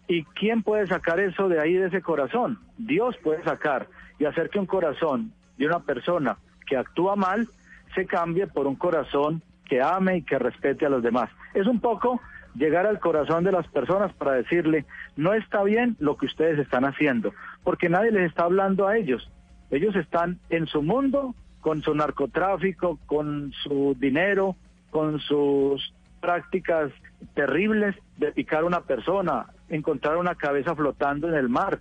¿Y 0.07 0.25
quién 0.25 0.63
puede 0.63 0.87
sacar 0.87 1.19
eso 1.19 1.49
de 1.49 1.61
ahí, 1.61 1.75
de 1.75 1.87
ese 1.87 2.03
corazón? 2.03 2.59
Dios 2.77 3.17
puede 3.23 3.43
sacar 3.43 3.87
y 4.19 4.25
hacer 4.25 4.51
que 4.51 4.59
un 4.59 4.67
corazón 4.67 5.33
de 5.57 5.67
una 5.67 5.81
persona 5.81 6.37
que 6.67 6.77
actúa 6.77 7.17
mal 7.17 7.49
se 7.95 8.07
cambie 8.07 8.47
por 8.47 8.67
un 8.67 8.77
corazón 8.77 9.43
que 9.65 9.81
ame 9.81 10.19
y 10.19 10.23
que 10.23 10.39
respete 10.39 10.87
a 10.87 10.91
los 10.91 11.03
demás. 11.03 11.31
Es 11.55 11.67
un 11.67 11.81
poco 11.81 12.21
llegar 12.55 12.87
al 12.87 13.01
corazón 13.01 13.45
de 13.45 13.53
las 13.53 13.67
personas 13.69 14.13
para 14.15 14.33
decirle, 14.33 14.85
no 15.17 15.35
está 15.35 15.63
bien 15.63 15.97
lo 15.99 16.17
que 16.17 16.27
ustedes 16.27 16.59
están 16.59 16.85
haciendo, 16.85 17.33
porque 17.63 17.89
nadie 17.89 18.13
les 18.13 18.29
está 18.29 18.45
hablando 18.45 18.87
a 18.87 18.97
ellos. 18.97 19.31
Ellos 19.71 19.97
están 19.97 20.39
en 20.51 20.67
su 20.67 20.83
mundo, 20.83 21.35
con 21.61 21.83
su 21.83 21.95
narcotráfico, 21.95 22.99
con 23.07 23.53
su 23.63 23.97
dinero, 23.99 24.57
con 24.91 25.19
sus 25.21 25.95
prácticas 26.21 26.93
terribles 27.35 27.97
de 28.19 28.33
picar 28.33 28.65
una 28.65 28.83
persona, 28.83 29.47
encontrar 29.69 30.17
una 30.17 30.35
cabeza 30.35 30.75
flotando 30.75 31.29
en 31.29 31.35
el 31.35 31.49
mar. 31.49 31.81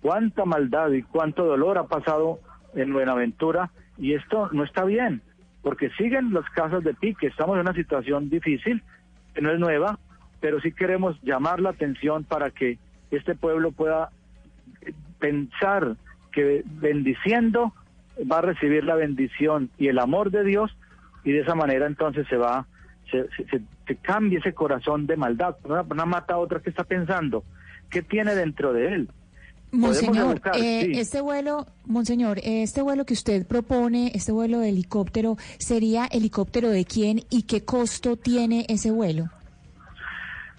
Cuánta 0.00 0.44
maldad 0.44 0.90
y 0.92 1.02
cuánto 1.02 1.44
dolor 1.44 1.78
ha 1.78 1.84
pasado 1.84 2.40
en 2.74 2.92
Buenaventura 2.92 3.70
y 3.96 4.14
esto 4.14 4.48
no 4.52 4.64
está 4.64 4.84
bien, 4.84 5.22
porque 5.62 5.90
siguen 5.90 6.32
las 6.32 6.48
casas 6.50 6.84
de 6.84 6.94
pique, 6.94 7.26
estamos 7.26 7.56
en 7.56 7.62
una 7.62 7.74
situación 7.74 8.30
difícil, 8.30 8.82
que 9.34 9.42
no 9.42 9.50
es 9.50 9.58
nueva, 9.58 9.98
pero 10.40 10.60
sí 10.60 10.72
queremos 10.72 11.20
llamar 11.22 11.60
la 11.60 11.70
atención 11.70 12.24
para 12.24 12.50
que 12.50 12.78
este 13.10 13.34
pueblo 13.34 13.72
pueda 13.72 14.10
pensar 15.18 15.96
que 16.30 16.62
bendiciendo 16.64 17.72
va 18.30 18.38
a 18.38 18.42
recibir 18.42 18.84
la 18.84 18.94
bendición 18.94 19.70
y 19.78 19.88
el 19.88 19.98
amor 19.98 20.30
de 20.30 20.44
Dios 20.44 20.76
y 21.24 21.32
de 21.32 21.40
esa 21.40 21.54
manera 21.54 21.86
entonces 21.86 22.26
se 22.28 22.36
va 22.36 22.66
se, 23.10 23.28
se, 23.86 23.96
cambia 23.96 24.38
ese 24.38 24.52
corazón 24.52 25.06
de 25.06 25.16
maldad. 25.16 25.56
Una 25.64 26.04
mata 26.04 26.34
a 26.34 26.38
otra 26.38 26.60
que 26.60 26.70
está 26.70 26.84
pensando, 26.84 27.42
¿qué 27.90 28.02
tiene 28.02 28.34
dentro 28.34 28.72
de 28.72 28.94
él? 28.94 29.08
Monseñor, 29.70 30.40
eh, 30.54 30.92
este 30.94 31.20
vuelo, 31.20 31.66
Monseñor, 31.84 32.38
este 32.42 32.80
vuelo 32.80 33.04
que 33.04 33.12
usted 33.12 33.46
propone, 33.46 34.12
este 34.14 34.32
vuelo 34.32 34.60
de 34.60 34.70
helicóptero, 34.70 35.36
¿sería 35.58 36.06
helicóptero 36.06 36.70
de 36.70 36.84
quién 36.84 37.20
y 37.30 37.42
qué 37.42 37.64
costo 37.64 38.16
tiene 38.16 38.64
ese 38.68 38.90
vuelo? 38.90 39.26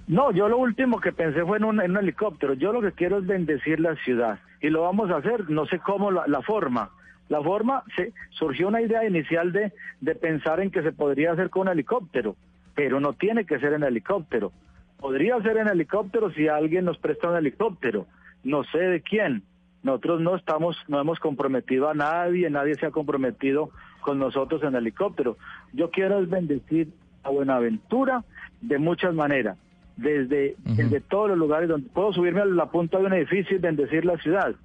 No, 0.08 0.32
yo 0.32 0.48
lo 0.48 0.58
último 0.58 1.00
que 1.00 1.12
pensé 1.12 1.44
fue 1.44 1.58
en 1.58 1.66
un, 1.66 1.98
helicóptero. 1.98 2.54
Yo 2.54 2.72
lo 2.72 2.82
que 2.82 2.92
quiero 2.92 3.20
es 3.20 3.28
bendecir 3.28 3.80
la 3.80 3.96
ciudad 3.98 4.40
y 4.62 4.70
lo 4.70 4.82
vamos 4.82 5.10
a 5.12 5.18
hacer, 5.18 5.50
no 5.50 5.66
sé 5.66 5.80
cómo 5.80 6.12
la, 6.12 6.42
forma. 6.42 6.90
La 7.30 7.42
forma, 7.42 7.84
se, 7.96 8.14
surgió 8.32 8.68
una 8.68 8.82
idea 8.82 9.06
inicial 9.06 9.52
de, 9.52 9.72
de 10.02 10.16
pensar 10.16 10.60
en 10.62 10.72
que 10.72 10.82
se 10.82 10.92
podría 10.92 11.34
hacer 11.34 11.50
con 11.52 11.64
un 11.64 11.74
helicóptero, 11.74 12.36
pero 12.74 13.00
no 13.00 13.14
tiene 13.14 13.46
que 13.46 13.60
ser 13.60 13.74
en 13.74 13.84
helicóptero. 13.84 14.52
Podría 15.00 15.40
ser 15.42 15.58
en 15.58 15.68
helicóptero 15.68 16.32
si 16.32 16.48
alguien 16.48 16.86
nos 16.86 16.98
presta 16.98 17.30
un 17.30 17.38
helicóptero 17.38 18.08
no 18.44 18.64
sé 18.66 18.80
de 18.80 19.02
quién. 19.02 19.44
Nosotros 19.84 20.22
no 20.22 20.36
estamos, 20.36 20.78
no 20.88 21.00
hemos 21.00 21.20
comprometido 21.20 21.90
a 21.90 21.94
nadie, 21.94 22.50
nadie 22.50 22.76
se 22.76 22.86
ha 22.86 22.92
comprometido 22.92 23.72
con 24.02 24.20
nosotros 24.20 24.64
en 24.64 24.76
helicóptero. 24.76 25.38
Yo 25.74 25.90
quiero 25.90 26.26
bendecir 26.26 26.90
a 27.24 27.30
Buenaventura 27.30 28.24
de 28.62 28.78
muchas 28.78 29.14
maneras, 29.14 29.58
desde, 29.96 30.56
desde 30.64 31.00
todos 31.02 31.30
los 31.30 31.38
lugares 31.38 31.70
donde 31.70 31.90
puedo 31.90 32.14
subirme 32.14 32.42
a 32.42 32.46
la 32.46 32.68
punta 32.68 32.98
de 32.98 33.06
un 33.06 33.14
edificio 33.14 33.56
y 33.56 33.60
bendecir 33.60 34.06
la 34.06 34.18
ciudad. 34.18 34.56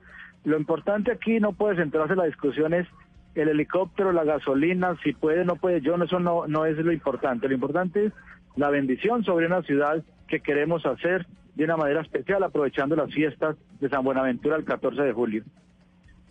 Lo 0.44 0.58
importante 0.58 1.12
aquí 1.12 1.40
no 1.40 1.52
puede 1.52 1.76
centrarse 1.76 2.16
la 2.16 2.24
discusión 2.24 2.74
es 2.74 2.86
el 3.34 3.48
helicóptero, 3.48 4.12
la 4.12 4.24
gasolina, 4.24 4.96
si 5.02 5.12
puede, 5.12 5.44
no 5.44 5.56
puede, 5.56 5.80
yo 5.80 5.96
no, 5.96 6.04
eso 6.04 6.20
no, 6.20 6.46
no 6.46 6.66
es 6.66 6.76
lo 6.76 6.92
importante. 6.92 7.48
Lo 7.48 7.54
importante 7.54 8.06
es 8.06 8.12
la 8.56 8.70
bendición 8.70 9.24
sobre 9.24 9.46
una 9.46 9.62
ciudad 9.62 10.04
que 10.28 10.40
queremos 10.40 10.86
hacer 10.86 11.26
de 11.54 11.64
una 11.64 11.76
manera 11.76 12.02
especial, 12.02 12.42
aprovechando 12.42 12.96
las 12.96 13.12
fiestas 13.12 13.56
de 13.80 13.88
San 13.88 14.04
Buenaventura 14.04 14.56
el 14.56 14.64
14 14.64 15.02
de 15.02 15.12
julio. 15.12 15.44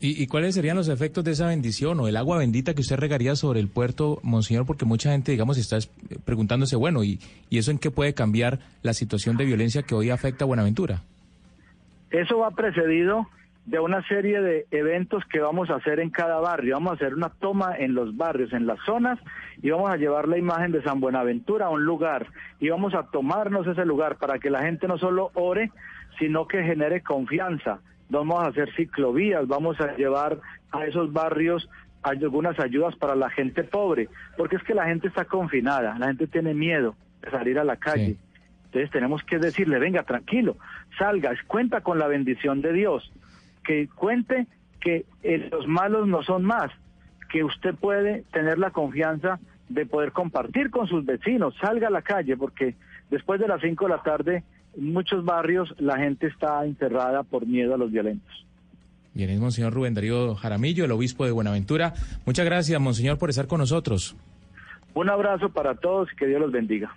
¿Y, 0.06 0.28
cuáles 0.28 0.56
serían 0.56 0.76
los 0.76 0.90
efectos 0.90 1.24
de 1.24 1.32
esa 1.32 1.48
bendición 1.48 1.98
o 2.02 2.10
el 2.10 2.18
agua 2.18 2.38
bendita 2.38 2.74
que 2.74 2.82
usted 2.82 2.98
regaría 2.98 3.38
sobre 3.38 3.62
el 3.62 3.70
puerto, 3.70 4.20
Monseñor? 4.22 4.66
Porque 4.66 4.84
mucha 4.84 5.12
gente, 5.12 5.32
digamos, 5.32 5.58
está 5.58 5.78
preguntándose, 6.26 6.76
bueno, 6.76 7.06
¿y, 7.06 7.20
¿y 7.50 7.58
eso 7.58 7.72
en 7.72 7.78
qué 7.78 7.90
puede 7.90 8.14
cambiar 8.14 8.60
la 8.82 8.94
situación 8.94 9.38
de 9.38 9.46
violencia 9.46 9.84
que 9.84 9.96
hoy 9.96 10.10
afecta 10.10 10.44
a 10.44 10.48
Buenaventura? 10.48 11.04
Eso 12.12 12.40
va 12.40 12.52
precedido 12.52 13.28
de 13.66 13.80
una 13.80 14.06
serie 14.08 14.42
de 14.42 14.68
eventos 14.72 15.24
que 15.26 15.40
vamos 15.40 15.70
a 15.70 15.76
hacer 15.76 16.00
en 16.00 16.10
cada 16.10 16.40
barrio. 16.40 16.76
Vamos 16.76 16.92
a 16.92 16.96
hacer 16.96 17.14
una 17.14 17.30
toma 17.30 17.76
en 17.78 17.94
los 17.94 18.16
barrios, 18.18 18.52
en 18.52 18.68
las 18.68 18.80
zonas, 18.86 19.20
y 19.62 19.70
vamos 19.70 19.92
a 19.92 19.98
llevar 19.98 20.28
la 20.28 20.38
imagen 20.38 20.72
de 20.72 20.84
San 20.84 21.00
Buenaventura 21.00 21.68
a 21.68 21.70
un 21.70 21.86
lugar 21.86 22.28
y 22.60 22.70
vamos 22.70 22.94
a 22.94 23.04
tomarnos 23.04 23.66
ese 23.68 23.86
lugar 23.86 24.18
para 24.18 24.40
que 24.40 24.50
la 24.50 24.64
gente 24.64 24.88
no 24.88 24.98
solo 24.98 25.32
ore, 25.36 25.72
sino 26.20 26.48
que 26.48 26.64
genere 26.64 27.02
confianza. 27.02 27.80
Vamos 28.10 28.44
a 28.44 28.48
hacer 28.48 28.74
ciclovías, 28.76 29.48
vamos 29.48 29.80
a 29.80 29.96
llevar 29.96 30.40
a 30.72 30.86
esos 30.86 31.14
barrios 31.14 31.70
algunas 32.04 32.60
ayudas 32.60 32.98
para 32.98 33.16
la 33.16 33.30
gente 33.30 33.64
pobre, 33.64 34.10
porque 34.38 34.58
es 34.58 34.64
que 34.64 34.74
la 34.74 34.86
gente 34.86 35.08
está 35.08 35.24
confinada, 35.24 35.98
la 35.98 36.08
gente 36.08 36.28
tiene 36.28 36.54
miedo 36.54 36.96
de 37.22 37.32
salir 37.32 37.58
a 37.58 37.64
la 37.64 37.78
calle. 37.78 38.18
Entonces 38.66 38.92
tenemos 38.92 39.24
que 39.24 39.38
decirle, 39.38 39.80
venga, 39.80 40.04
tranquilo, 40.04 40.58
salga, 40.98 41.32
cuenta 41.48 41.80
con 41.80 41.98
la 41.98 42.08
bendición 42.08 42.62
de 42.62 42.74
Dios 42.74 43.14
que 43.64 43.88
cuente 43.88 44.48
que 44.80 45.06
eh, 45.24 45.50
los 45.52 45.68
malos 45.68 46.08
no 46.08 46.24
son 46.24 46.44
más, 46.44 46.72
que 47.32 47.44
usted 47.44 47.76
puede 47.76 48.24
tener 48.34 48.60
la 48.60 48.72
confianza 48.72 49.40
de 49.70 49.86
poder 49.86 50.12
compartir 50.12 50.70
con 50.70 50.88
sus 50.88 51.06
vecinos, 51.06 51.56
salga 51.60 51.88
a 51.88 51.92
la 51.92 52.02
calle, 52.02 52.38
porque 52.38 52.76
después 53.10 53.40
de 53.40 53.48
las 53.48 53.62
5 53.62 53.86
de 53.86 53.90
la 53.90 54.04
tarde, 54.04 54.44
en 54.78 54.94
muchos 54.94 55.24
barrios 55.24 55.74
la 55.80 55.98
gente 55.98 56.28
está 56.28 56.64
encerrada 56.66 57.24
por 57.24 57.48
miedo 57.48 57.74
a 57.74 57.78
los 57.78 57.92
violentos. 57.92 58.46
Bien, 59.14 59.30
es 59.30 59.40
Monseñor 59.40 59.74
Rubén 59.74 59.94
Darío 59.94 60.36
Jaramillo, 60.36 60.86
el 60.86 60.92
obispo 60.92 61.26
de 61.26 61.32
Buenaventura. 61.32 61.94
Muchas 62.26 62.46
gracias, 62.46 62.80
Monseñor, 62.82 63.18
por 63.20 63.30
estar 63.30 63.48
con 63.48 63.60
nosotros. 63.60 64.16
Un 64.96 65.10
abrazo 65.10 65.50
para 65.50 65.76
todos 65.76 66.12
y 66.12 66.16
que 66.16 66.28
Dios 66.28 66.42
los 66.42 66.52
bendiga. 66.52 66.96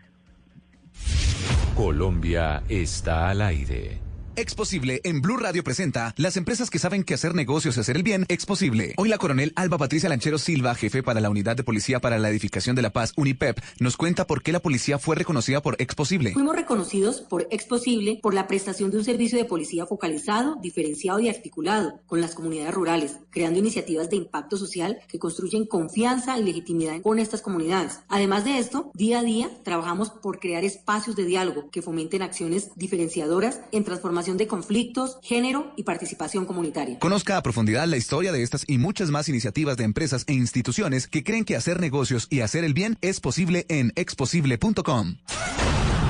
Colombia 1.74 2.62
está 2.68 3.28
al 3.28 3.42
aire. 3.42 4.05
Exposible 4.38 5.00
en 5.02 5.22
Blue 5.22 5.38
Radio 5.38 5.64
presenta 5.64 6.14
las 6.18 6.36
empresas 6.36 6.68
que 6.68 6.78
saben 6.78 7.04
que 7.04 7.14
hacer 7.14 7.34
negocios 7.34 7.76
y 7.76 7.80
hacer 7.80 7.96
el 7.96 8.02
bien 8.02 8.26
es 8.28 8.44
posible. 8.44 8.92
Hoy 8.98 9.08
la 9.08 9.16
coronel 9.16 9.54
Alba 9.56 9.78
Patricia 9.78 10.10
Lanchero 10.10 10.36
Silva, 10.36 10.74
jefe 10.74 11.02
para 11.02 11.20
la 11.20 11.30
Unidad 11.30 11.56
de 11.56 11.64
Policía 11.64 12.00
para 12.00 12.18
la 12.18 12.28
Edificación 12.28 12.76
de 12.76 12.82
la 12.82 12.90
Paz, 12.90 13.14
UNIPEP, 13.16 13.58
nos 13.80 13.96
cuenta 13.96 14.26
por 14.26 14.42
qué 14.42 14.52
la 14.52 14.60
policía 14.60 14.98
fue 14.98 15.16
reconocida 15.16 15.62
por 15.62 15.80
Exposible. 15.80 16.34
Fuimos 16.34 16.54
reconocidos 16.54 17.22
por 17.22 17.48
Exposible 17.50 18.18
por 18.22 18.34
la 18.34 18.46
prestación 18.46 18.90
de 18.90 18.98
un 18.98 19.04
servicio 19.04 19.38
de 19.38 19.46
policía 19.46 19.86
focalizado, 19.86 20.56
diferenciado 20.60 21.18
y 21.20 21.30
articulado 21.30 22.00
con 22.06 22.20
las 22.20 22.34
comunidades 22.34 22.74
rurales, 22.74 23.16
creando 23.30 23.58
iniciativas 23.58 24.10
de 24.10 24.16
impacto 24.16 24.58
social 24.58 24.98
que 25.08 25.18
construyen 25.18 25.64
confianza 25.64 26.38
y 26.38 26.44
legitimidad 26.44 27.00
con 27.00 27.18
estas 27.18 27.40
comunidades. 27.40 28.00
Además 28.08 28.44
de 28.44 28.58
esto, 28.58 28.90
día 28.92 29.20
a 29.20 29.24
día 29.24 29.48
trabajamos 29.64 30.10
por 30.10 30.40
crear 30.40 30.62
espacios 30.62 31.16
de 31.16 31.24
diálogo 31.24 31.70
que 31.70 31.80
fomenten 31.80 32.20
acciones 32.20 32.68
diferenciadoras 32.76 33.60
en 33.72 33.84
transformación 33.84 34.25
de 34.34 34.48
conflictos, 34.48 35.18
género 35.22 35.72
y 35.76 35.84
participación 35.84 36.46
comunitaria. 36.46 36.98
Conozca 36.98 37.36
a 37.36 37.42
profundidad 37.42 37.86
la 37.86 37.96
historia 37.96 38.32
de 38.32 38.42
estas 38.42 38.64
y 38.66 38.78
muchas 38.78 39.10
más 39.10 39.28
iniciativas 39.28 39.76
de 39.76 39.84
empresas 39.84 40.24
e 40.26 40.32
instituciones 40.32 41.06
que 41.06 41.22
creen 41.22 41.44
que 41.44 41.54
hacer 41.54 41.80
negocios 41.80 42.26
y 42.28 42.40
hacer 42.40 42.64
el 42.64 42.74
bien 42.74 42.98
es 43.00 43.20
posible 43.20 43.66
en 43.68 43.92
exposible.com. 43.94 45.18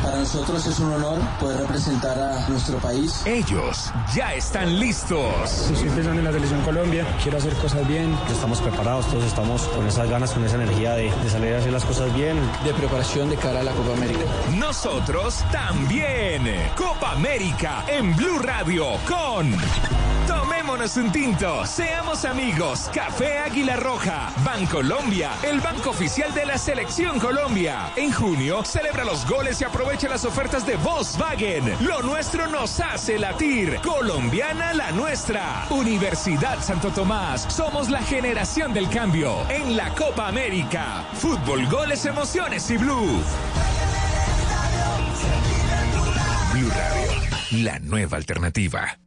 Para 0.07 0.18
nosotros 0.18 0.64
es 0.64 0.78
un 0.78 0.92
honor 0.92 1.18
poder 1.40 1.59
representar 1.62 2.16
a 2.16 2.48
nuestro 2.48 2.78
país. 2.78 3.22
Ellos 3.26 3.90
ya 4.14 4.34
están 4.34 4.78
listos. 4.78 5.68
Estoy 5.68 5.88
pensando 5.88 6.20
en 6.20 6.24
la 6.24 6.32
selección 6.32 6.61
Colombia, 6.62 7.04
quiero 7.20 7.38
hacer 7.38 7.52
cosas 7.54 7.88
bien. 7.88 8.16
Estamos 8.30 8.61
preparados, 8.61 9.04
todos 9.09 9.24
estamos 9.24 9.62
con 9.62 9.84
esas 9.84 10.09
ganas, 10.09 10.30
con 10.30 10.44
esa 10.44 10.62
energía 10.62 10.92
de, 10.94 11.11
de 11.11 11.28
salir 11.28 11.54
a 11.54 11.59
hacer 11.59 11.72
las 11.72 11.84
cosas 11.84 12.14
bien. 12.14 12.38
De 12.64 12.72
preparación 12.74 13.28
de 13.30 13.36
cara 13.36 13.59
a 13.59 13.62
la 13.64 13.72
Copa 13.72 13.94
América. 13.94 14.20
Nosotros 14.57 15.42
también. 15.50 16.44
Copa 16.76 17.11
América 17.11 17.84
en 17.88 18.14
Blue 18.14 18.38
Radio 18.38 18.86
con... 19.09 19.57
Tomémonos 20.26 20.96
un 20.96 21.12
tinto, 21.12 21.64
seamos 21.64 22.24
amigos. 22.24 22.90
Café 22.92 23.38
Águila 23.38 23.76
Roja, 23.76 24.32
Bancolombia, 24.44 25.30
el 25.44 25.61
banco 25.61 25.90
oficial 25.90 26.34
de 26.34 26.44
la 26.44 26.59
Selección 26.59 27.20
Colombia. 27.20 27.92
En 27.94 28.12
junio, 28.12 28.64
celebra 28.64 29.04
los 29.04 29.24
goles 29.28 29.61
y 29.61 29.64
aprovecha 29.64 29.95
las 30.05 30.26
ofertas 30.26 30.66
de 30.66 30.76
Volkswagen. 30.76 31.64
Lo 31.80 32.03
nuestro 32.03 32.47
nos 32.49 32.78
hace 32.80 33.18
latir. 33.18 33.80
Colombiana 33.82 34.74
la 34.74 34.92
nuestra. 34.92 35.66
Universidad 35.70 36.62
Santo 36.62 36.90
Tomás, 36.90 37.47
somos 37.49 37.88
la 37.88 38.03
generación 38.03 38.74
del 38.74 38.90
cambio. 38.90 39.34
En 39.49 39.74
la 39.74 39.88
Copa 39.94 40.28
América. 40.28 41.07
Fútbol, 41.14 41.66
goles, 41.68 42.05
emociones 42.05 42.70
y 42.70 42.76
blue. 42.76 43.22
Blue 46.53 46.70
Radio, 46.70 47.64
la 47.64 47.78
nueva 47.78 48.18
alternativa. 48.18 48.99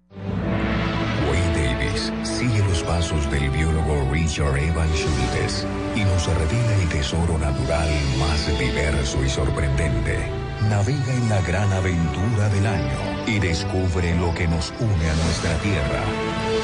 Wayne 1.30 1.76
Davis 1.76 2.12
sigue 2.24 2.60
los 2.68 2.82
pasos 2.82 3.30
del 3.30 3.50
biólogo 3.52 4.10
Richard 4.12 4.58
Evan 4.58 4.90
Schultes 4.96 5.68
y 5.96 6.04
nos 6.04 6.26
revela 6.26 6.76
el 6.82 6.90
tesoro 6.90 7.38
natural 7.38 7.90
más 8.18 8.60
diverso 8.60 9.24
y 9.24 9.30
sorprendente. 9.30 10.49
Navega 10.68 11.14
en 11.14 11.30
la 11.30 11.42
gran 11.42 11.72
aventura 11.72 12.50
del 12.50 12.68
año 12.68 13.26
y 13.26 13.40
descubre 13.40 14.16
lo 14.18 14.34
que 14.36 14.48
nos 14.48 14.74
une 14.80 15.10
a 15.10 15.16
nuestra 15.16 15.54
tierra. 15.60 16.04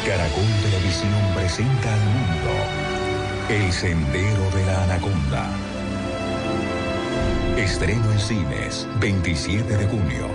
Caracol 0.06 0.44
Televisión 0.64 1.34
presenta 1.34 1.94
al 1.94 2.00
mundo 2.02 2.52
El 3.50 3.72
Sendero 3.72 4.50
de 4.52 4.66
la 4.66 4.84
Anaconda. 4.84 5.50
Estreno 7.58 8.12
en 8.12 8.20
cines, 8.20 8.88
27 9.00 9.78
de 9.78 9.88
junio. 9.88 10.28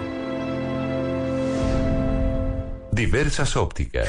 Diversas 2.92 3.56
ópticas. 3.56 4.08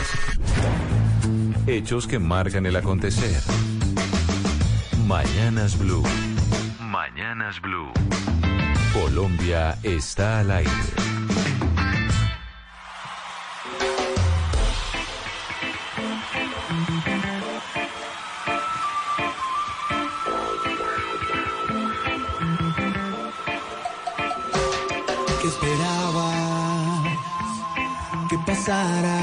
Hechos 1.67 2.07
que 2.07 2.19
marcan 2.19 2.65
el 2.65 2.75
acontecer. 2.77 3.41
Mañanas 5.05 5.77
Blue. 5.77 6.03
Mañanas 6.79 7.61
Blue. 7.61 7.91
Colombia 9.01 9.79
está 9.81 10.41
al 10.41 10.51
aire. 10.51 10.71
que 25.41 25.47
esperaba 25.47 26.31
que 28.29 28.37
pasara, 28.45 29.17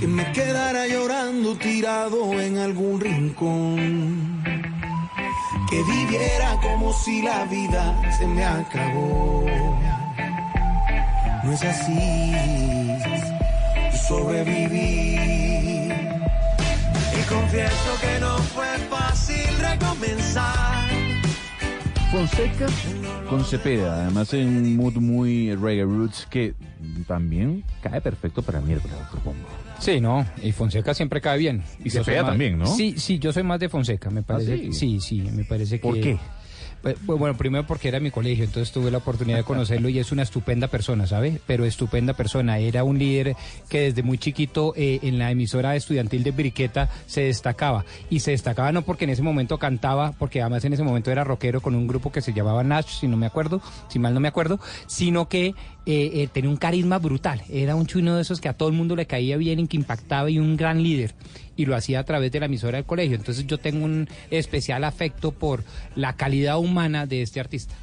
que 0.00 0.08
me 0.08 0.32
quedara 0.32 0.88
llorando 0.88 1.56
tirado 1.56 2.40
en 2.40 2.58
algún 2.58 3.00
rincón, 3.00 4.35
que 5.76 5.82
viviera 5.82 6.58
como 6.62 6.92
si 6.92 7.20
la 7.20 7.44
vida 7.44 8.00
se 8.16 8.26
me 8.26 8.42
acabó. 8.44 9.44
No 11.44 11.52
es 11.52 11.62
así, 11.62 12.32
sobreviví 14.08 15.16
y 17.12 17.22
confieso 17.28 17.90
que 18.00 18.20
no 18.20 18.38
fue 18.38 18.78
fácil 18.88 19.46
recomenzar. 19.60 20.88
Fonseca 22.10 22.66
con 23.28 23.44
Cepeda, 23.44 24.02
además 24.04 24.32
en 24.32 24.48
un 24.48 24.76
mood 24.76 24.94
muy 24.94 25.54
reggae 25.56 25.84
roots 25.84 26.26
que 26.30 26.54
también 27.06 27.64
cae 27.82 28.00
perfecto 28.00 28.40
para 28.42 28.60
miércoles, 28.60 28.96
Pombo. 29.22 29.65
Sí, 29.78 30.00
no, 30.00 30.26
y 30.42 30.52
Fonseca 30.52 30.94
siempre 30.94 31.20
cae 31.20 31.38
bien. 31.38 31.62
Y 31.80 31.84
Yo 31.90 32.02
soy 32.02 32.04
Cepeda 32.04 32.22
más- 32.22 32.30
también, 32.32 32.58
¿no? 32.58 32.66
Sí, 32.66 32.94
sí, 32.98 33.18
yo 33.18 33.32
soy 33.32 33.42
más 33.42 33.60
de 33.60 33.68
Fonseca, 33.68 34.10
me 34.10 34.22
parece. 34.22 34.58
sí? 34.58 34.72
sí? 34.72 35.00
sí, 35.00 35.20
me 35.32 35.44
parece 35.44 35.76
que... 35.78 35.82
¿Por 35.82 36.00
qué? 36.00 36.18
Pues, 36.82 36.96
pues, 37.04 37.18
Bueno, 37.18 37.36
primero 37.36 37.66
porque 37.66 37.88
era 37.88 37.98
mi 38.00 38.10
colegio, 38.10 38.44
entonces 38.44 38.72
tuve 38.72 38.90
la 38.90 38.98
oportunidad 38.98 39.38
de 39.38 39.44
conocerlo 39.44 39.88
y 39.88 39.98
es 39.98 40.12
una 40.12 40.22
estupenda 40.22 40.68
persona, 40.68 41.06
¿sabe? 41.06 41.40
Pero 41.46 41.64
estupenda 41.64 42.12
persona. 42.12 42.58
Era 42.58 42.84
un 42.84 42.98
líder 42.98 43.34
que 43.68 43.80
desde 43.80 44.02
muy 44.04 44.18
chiquito 44.18 44.72
eh, 44.76 45.00
en 45.02 45.18
la 45.18 45.30
emisora 45.30 45.74
estudiantil 45.74 46.22
de 46.22 46.30
Briqueta 46.30 46.88
se 47.06 47.22
destacaba. 47.22 47.84
Y 48.08 48.20
se 48.20 48.30
destacaba 48.32 48.70
no 48.72 48.82
porque 48.82 49.04
en 49.04 49.10
ese 49.10 49.22
momento 49.22 49.58
cantaba, 49.58 50.12
porque 50.12 50.40
además 50.42 50.64
en 50.64 50.74
ese 50.74 50.84
momento 50.84 51.10
era 51.10 51.24
rockero 51.24 51.60
con 51.60 51.74
un 51.74 51.88
grupo 51.88 52.12
que 52.12 52.20
se 52.20 52.32
llamaba 52.32 52.62
Nash, 52.62 53.00
si 53.00 53.08
no 53.08 53.16
me 53.16 53.26
acuerdo, 53.26 53.60
si 53.88 53.98
mal 53.98 54.14
no 54.14 54.20
me 54.20 54.28
acuerdo, 54.28 54.60
sino 54.86 55.28
que 55.28 55.54
eh, 55.86 56.22
eh, 56.22 56.28
tenía 56.32 56.50
un 56.50 56.56
carisma 56.56 56.98
brutal. 56.98 57.42
Era 57.48 57.76
un 57.76 57.86
chuno 57.86 58.16
de 58.16 58.22
esos 58.22 58.40
que 58.40 58.48
a 58.48 58.54
todo 58.54 58.68
el 58.68 58.74
mundo 58.74 58.96
le 58.96 59.06
caía 59.06 59.36
bien 59.36 59.60
y 59.60 59.68
que 59.68 59.76
impactaba 59.76 60.28
y 60.28 60.38
un 60.38 60.56
gran 60.56 60.82
líder. 60.82 61.14
Y 61.56 61.64
lo 61.64 61.76
hacía 61.76 62.00
a 62.00 62.04
través 62.04 62.32
de 62.32 62.40
la 62.40 62.46
emisora 62.46 62.76
del 62.76 62.84
colegio. 62.84 63.16
Entonces 63.16 63.46
yo 63.46 63.58
tengo 63.58 63.84
un 63.84 64.08
especial 64.30 64.82
afecto 64.84 65.30
por 65.30 65.64
la 65.94 66.14
calidad 66.14 66.58
humana 66.58 67.06
de 67.06 67.22
este 67.22 67.38
artista. 67.38 67.74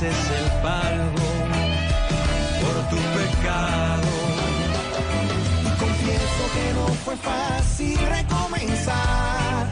ese 0.00 0.08
es 0.08 0.30
el 0.30 0.50
por 2.60 2.76
tu 2.88 2.96
pecado. 2.96 4.08
Confieso 5.78 6.44
que 6.54 6.72
no 6.74 6.86
fue 7.04 7.16
fácil 7.16 7.98
recomenzar. 8.08 9.66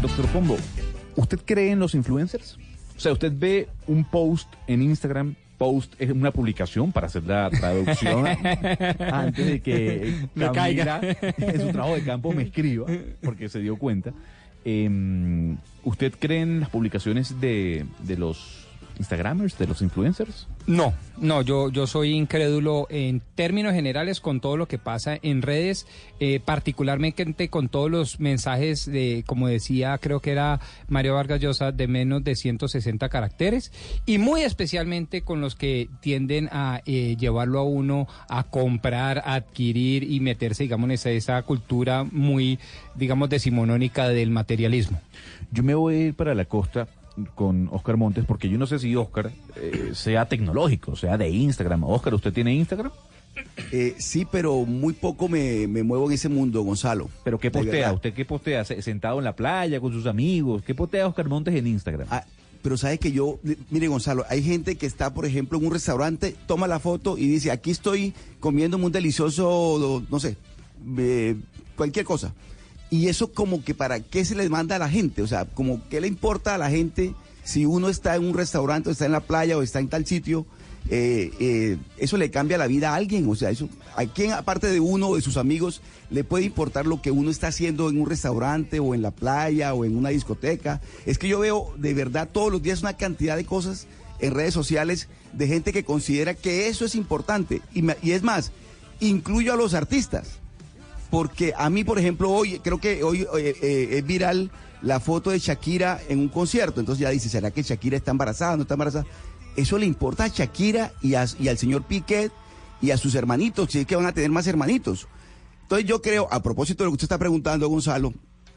Doctor 0.00 0.26
Pombo, 0.26 0.56
¿usted 1.16 1.40
cree 1.44 1.70
en 1.70 1.78
los 1.78 1.94
influencers? 1.94 2.58
O 2.96 3.00
sea, 3.00 3.12
usted 3.12 3.32
ve 3.34 3.68
un 3.86 4.04
post 4.04 4.52
en 4.66 4.82
Instagram, 4.82 5.34
post 5.58 5.94
es 5.98 6.10
una 6.10 6.30
publicación 6.30 6.92
para 6.92 7.06
hacer 7.06 7.24
la 7.24 7.50
traducción 7.50 8.26
antes 9.12 9.46
de 9.46 9.60
que 9.60 10.14
Me 10.34 10.50
caiga. 10.52 11.00
en 11.02 11.60
su 11.60 11.68
trabajo 11.68 11.94
de 11.94 12.04
campo 12.04 12.32
me 12.32 12.42
escriba, 12.44 12.86
porque 13.22 13.48
se 13.48 13.60
dio 13.60 13.76
cuenta. 13.76 14.12
Em, 14.64 15.56
¿Usted 15.84 16.12
cree 16.18 16.42
en 16.42 16.60
las 16.60 16.68
publicaciones 16.68 17.40
de, 17.40 17.84
de 18.00 18.16
los 18.16 18.68
Instagramers, 19.02 19.58
de 19.58 19.66
los 19.66 19.82
influencers? 19.82 20.46
No, 20.66 20.94
no, 21.18 21.42
yo, 21.42 21.70
yo 21.70 21.86
soy 21.86 22.12
incrédulo 22.12 22.86
en 22.88 23.20
términos 23.34 23.74
generales 23.74 24.20
con 24.20 24.40
todo 24.40 24.56
lo 24.56 24.66
que 24.66 24.78
pasa 24.78 25.18
en 25.20 25.42
redes, 25.42 25.86
eh, 26.20 26.40
particularmente 26.44 27.48
con 27.48 27.68
todos 27.68 27.90
los 27.90 28.20
mensajes 28.20 28.86
de, 28.86 29.24
como 29.26 29.48
decía, 29.48 29.98
creo 29.98 30.20
que 30.20 30.30
era 30.30 30.60
Mario 30.88 31.14
Vargas 31.14 31.40
Llosa, 31.40 31.72
de 31.72 31.88
menos 31.88 32.22
de 32.22 32.36
160 32.36 33.08
caracteres, 33.08 33.72
y 34.06 34.18
muy 34.18 34.42
especialmente 34.42 35.22
con 35.22 35.40
los 35.40 35.54
que 35.54 35.88
tienden 36.00 36.48
a 36.52 36.80
eh, 36.86 37.16
llevarlo 37.18 37.58
a 37.58 37.64
uno 37.64 38.06
a 38.28 38.44
comprar, 38.44 39.18
a 39.18 39.34
adquirir 39.34 40.04
y 40.04 40.20
meterse, 40.20 40.62
digamos, 40.62 40.86
en 40.86 40.92
esa, 40.92 41.10
esa 41.10 41.42
cultura 41.42 42.04
muy, 42.04 42.58
digamos, 42.94 43.28
decimonónica 43.28 44.08
del 44.08 44.30
materialismo. 44.30 45.00
Yo 45.50 45.62
me 45.62 45.74
voy 45.74 45.94
a 45.94 45.98
ir 45.98 46.14
para 46.14 46.34
la 46.34 46.44
costa 46.44 46.86
con 47.34 47.68
Oscar 47.72 47.96
Montes, 47.96 48.24
porque 48.24 48.48
yo 48.48 48.58
no 48.58 48.66
sé 48.66 48.78
si 48.78 48.94
Oscar 48.96 49.30
eh, 49.56 49.90
sea 49.94 50.26
tecnológico, 50.26 50.96
sea 50.96 51.16
de 51.18 51.28
Instagram. 51.30 51.84
Oscar, 51.84 52.14
¿usted 52.14 52.32
tiene 52.32 52.54
Instagram? 52.54 52.90
Eh, 53.70 53.94
sí, 53.98 54.26
pero 54.30 54.64
muy 54.66 54.92
poco 54.92 55.28
me, 55.28 55.66
me 55.66 55.82
muevo 55.82 56.06
en 56.06 56.12
ese 56.12 56.28
mundo, 56.28 56.62
Gonzalo. 56.62 57.08
¿Pero 57.24 57.38
qué 57.38 57.50
postea? 57.50 57.92
¿Usted 57.92 58.12
qué 58.14 58.24
postea? 58.24 58.64
¿Se- 58.64 58.82
¿Sentado 58.82 59.18
en 59.18 59.24
la 59.24 59.34
playa 59.34 59.80
con 59.80 59.92
sus 59.92 60.06
amigos? 60.06 60.62
¿Qué 60.62 60.74
postea 60.74 61.06
Oscar 61.06 61.28
Montes 61.28 61.54
en 61.54 61.66
Instagram? 61.66 62.08
Ah, 62.10 62.24
pero 62.62 62.76
sabe 62.76 62.98
que 62.98 63.10
yo, 63.10 63.40
mire 63.70 63.88
Gonzalo, 63.88 64.24
hay 64.28 64.42
gente 64.42 64.76
que 64.76 64.86
está, 64.86 65.12
por 65.14 65.26
ejemplo, 65.26 65.58
en 65.58 65.66
un 65.66 65.72
restaurante, 65.72 66.36
toma 66.46 66.66
la 66.68 66.78
foto 66.78 67.18
y 67.18 67.26
dice, 67.26 67.50
aquí 67.50 67.70
estoy 67.70 68.14
comiéndome 68.38 68.84
un 68.84 68.92
delicioso, 68.92 70.02
no 70.10 70.20
sé, 70.20 70.36
eh, 70.98 71.36
cualquier 71.76 72.04
cosa. 72.04 72.34
Y 72.92 73.08
eso 73.08 73.32
como 73.32 73.64
que 73.64 73.72
para 73.72 74.00
qué 74.00 74.22
se 74.22 74.34
les 74.34 74.50
manda 74.50 74.76
a 74.76 74.78
la 74.78 74.90
gente, 74.90 75.22
o 75.22 75.26
sea, 75.26 75.46
como 75.46 75.80
qué 75.88 75.98
le 75.98 76.08
importa 76.08 76.54
a 76.54 76.58
la 76.58 76.68
gente 76.68 77.14
si 77.42 77.64
uno 77.64 77.88
está 77.88 78.16
en 78.16 78.24
un 78.26 78.34
restaurante 78.34 78.90
o 78.90 78.92
está 78.92 79.06
en 79.06 79.12
la 79.12 79.20
playa 79.20 79.56
o 79.56 79.62
está 79.62 79.78
en 79.78 79.88
tal 79.88 80.04
sitio, 80.04 80.44
eh, 80.90 81.30
eh, 81.40 81.78
eso 81.96 82.18
le 82.18 82.30
cambia 82.30 82.58
la 82.58 82.66
vida 82.66 82.90
a 82.90 82.96
alguien, 82.96 83.26
o 83.30 83.34
sea, 83.34 83.48
eso, 83.48 83.70
¿a 83.96 84.04
quién 84.04 84.32
aparte 84.32 84.66
de 84.66 84.78
uno 84.78 85.08
o 85.08 85.16
de 85.16 85.22
sus 85.22 85.38
amigos 85.38 85.80
le 86.10 86.22
puede 86.22 86.44
importar 86.44 86.86
lo 86.86 87.00
que 87.00 87.10
uno 87.10 87.30
está 87.30 87.46
haciendo 87.46 87.88
en 87.88 87.98
un 87.98 88.06
restaurante 88.06 88.78
o 88.78 88.94
en 88.94 89.00
la 89.00 89.10
playa 89.10 89.72
o 89.72 89.86
en 89.86 89.96
una 89.96 90.10
discoteca? 90.10 90.82
Es 91.06 91.16
que 91.16 91.28
yo 91.28 91.38
veo 91.38 91.72
de 91.78 91.94
verdad 91.94 92.28
todos 92.30 92.52
los 92.52 92.62
días 92.62 92.82
una 92.82 92.98
cantidad 92.98 93.38
de 93.38 93.46
cosas 93.46 93.86
en 94.18 94.34
redes 94.34 94.52
sociales 94.52 95.08
de 95.32 95.48
gente 95.48 95.72
que 95.72 95.82
considera 95.82 96.34
que 96.34 96.68
eso 96.68 96.84
es 96.84 96.94
importante. 96.94 97.62
Y, 97.72 97.86
y 98.06 98.12
es 98.12 98.22
más, 98.22 98.52
incluyo 99.00 99.54
a 99.54 99.56
los 99.56 99.72
artistas. 99.72 100.41
Porque 101.12 101.52
a 101.54 101.68
mí, 101.68 101.84
por 101.84 101.98
ejemplo, 101.98 102.30
hoy, 102.30 102.58
creo 102.60 102.78
que 102.78 103.02
hoy 103.04 103.20
eh, 103.36 103.54
eh, 103.60 103.88
es 103.98 104.06
viral 104.06 104.50
la 104.80 104.98
foto 104.98 105.28
de 105.28 105.38
Shakira 105.38 106.00
en 106.08 106.20
un 106.20 106.28
concierto. 106.30 106.80
Entonces 106.80 107.02
ya 107.02 107.10
dice, 107.10 107.28
¿será 107.28 107.50
que 107.50 107.62
Shakira 107.62 107.98
está 107.98 108.12
embarazada? 108.12 108.56
¿No 108.56 108.62
está 108.62 108.76
embarazada? 108.76 109.04
Eso 109.54 109.76
le 109.76 109.84
importa 109.84 110.24
a 110.24 110.28
Shakira 110.28 110.94
y, 111.02 111.12
al 111.12 111.58
señor 111.58 111.82
Piquet 111.82 112.32
y 112.80 112.92
a 112.92 112.96
sus 112.96 113.14
hermanitos, 113.14 113.70
si 113.70 113.80
es 113.80 113.86
que 113.86 113.94
van 113.94 114.06
a 114.06 114.14
tener 114.14 114.30
más 114.30 114.46
hermanitos. 114.46 115.06
Entonces 115.60 115.86
yo 115.86 116.00
creo, 116.00 116.28
a 116.30 116.42
propósito 116.42 116.82
de 116.82 116.86
lo 116.86 116.92
que 116.92 116.94
usted 116.94 117.04
está 117.04 117.18
preguntando, 117.18 117.68
Gonzalo, 117.68 118.14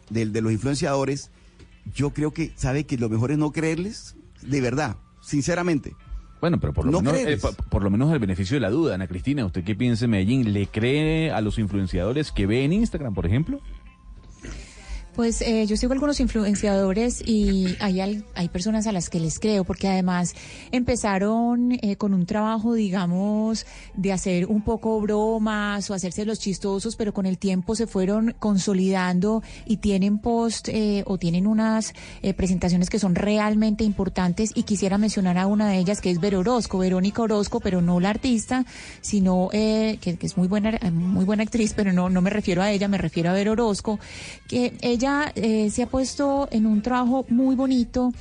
de 0.10 0.42
los 0.42 0.54
influenciadores, 0.54 1.32
yo 1.94 2.12
creo 2.12 2.32
que, 2.32 2.54
¿sabe 2.56 2.86
que 2.86 2.98
lo 2.98 3.10
mejor 3.10 3.34
es 3.34 3.38
no 3.38 3.52
creerles? 3.52 4.16
De 4.42 4.62
verdad, 4.62 4.96
sinceramente. 5.22 5.94
Bueno, 6.42 6.60
pero 6.60 6.74
por 6.74 6.86
lo, 6.86 6.92
No 6.92 7.02
menos, 7.02 7.18
eh, 7.20 7.38
por, 7.38 7.56
por 7.56 7.84
lo 7.84 7.90
menos 7.90 8.12
el 8.14 8.20
beneficio 8.20 8.56
de 8.56 8.62
la 8.62 8.70
duda, 8.70 8.96
Ana 8.96 9.08
Cristina, 9.08 9.46
¿usted 9.46 9.64
qué 9.64 9.76
piensa 9.76 10.06
en 10.06 10.12
Medellín? 10.12 10.54
¿Le 10.54 10.68
cree 10.68 11.32
a 11.32 11.42
los 11.42 11.58
influenciadores 11.58 12.32
que 12.32 12.46
ve 12.46 12.64
en 12.64 12.74
Instagram, 12.74 13.14
por 13.14 13.26
ejemplo? 13.26 13.62
Pues 15.16 15.42
eh, 15.42 15.66
yo 15.66 15.78
sigo 15.78 15.94
algunos 15.94 16.20
influenciadores 16.20 17.22
y 17.26 17.78
hay, 17.80 18.02
hay 18.36 18.50
personas 18.50 18.86
a 18.86 18.92
las 18.92 19.10
que 19.10 19.22
les 19.22 19.40
creo, 19.40 19.64
porque 19.64 19.88
además 19.88 20.36
empezaron 20.74 21.72
eh, 21.72 21.96
con 21.96 22.14
un 22.14 22.26
trabajo, 22.26 22.74
digamos, 22.74 23.66
de 23.96 24.12
hacer 24.12 24.48
un 24.48 24.62
poco 24.62 25.00
bromas 25.00 25.90
o 25.90 25.94
hacerse 25.94 26.26
los 26.26 26.40
chistosos, 26.40 26.98
pero 26.98 27.14
con 27.14 27.26
el 27.26 27.38
tiempo 27.38 27.76
se 27.76 27.88
fueron 27.88 28.36
consolidando 28.40 29.42
y 29.66 29.78
tienen 29.78 30.20
post 30.20 30.68
eh, 30.68 31.04
o 31.08 31.18
tienen 31.18 31.48
unas 31.48 31.94
eh, 32.22 32.34
presentaciones 32.34 32.90
que 32.90 33.00
son 33.00 33.16
realmente 33.16 33.86
importantes. 33.86 34.52
Y 34.54 34.64
quisiera 34.64 34.98
mencionar 34.98 35.38
a 35.38 35.48
una 35.48 35.70
de 35.70 35.78
ellas 35.78 36.02
que 36.02 36.12
es 36.12 36.20
Vero 36.20 36.40
Orozco, 36.40 36.80
Verónica 36.80 37.22
Orozco, 37.22 37.62
pero 37.62 37.82
no 37.82 38.02
la 38.02 38.10
artista, 38.10 38.66
sino 39.00 39.48
eh, 39.54 39.98
que, 40.02 40.18
que 40.18 40.26
es 40.26 40.36
muy 40.36 40.50
buena, 40.50 40.78
muy 40.92 41.24
buena 41.24 41.44
actriz, 41.44 41.74
pero 41.74 41.94
no, 41.94 42.10
no 42.10 42.22
me 42.22 42.30
refiero 42.30 42.62
a 42.62 42.70
ella, 42.70 42.90
me 42.90 42.98
refiero 42.98 43.30
a 43.30 43.34
Vero 43.34 43.54
Orozco, 43.54 43.98
que 44.50 44.74
ella 44.82 45.05
eh, 45.36 45.70
se 45.72 45.84
ha 45.84 45.88
puesto 45.88 46.48
en 46.52 46.66
un 46.66 46.82
trabajo 46.82 47.26
muy 47.30 47.56
bonito. 47.56 48.12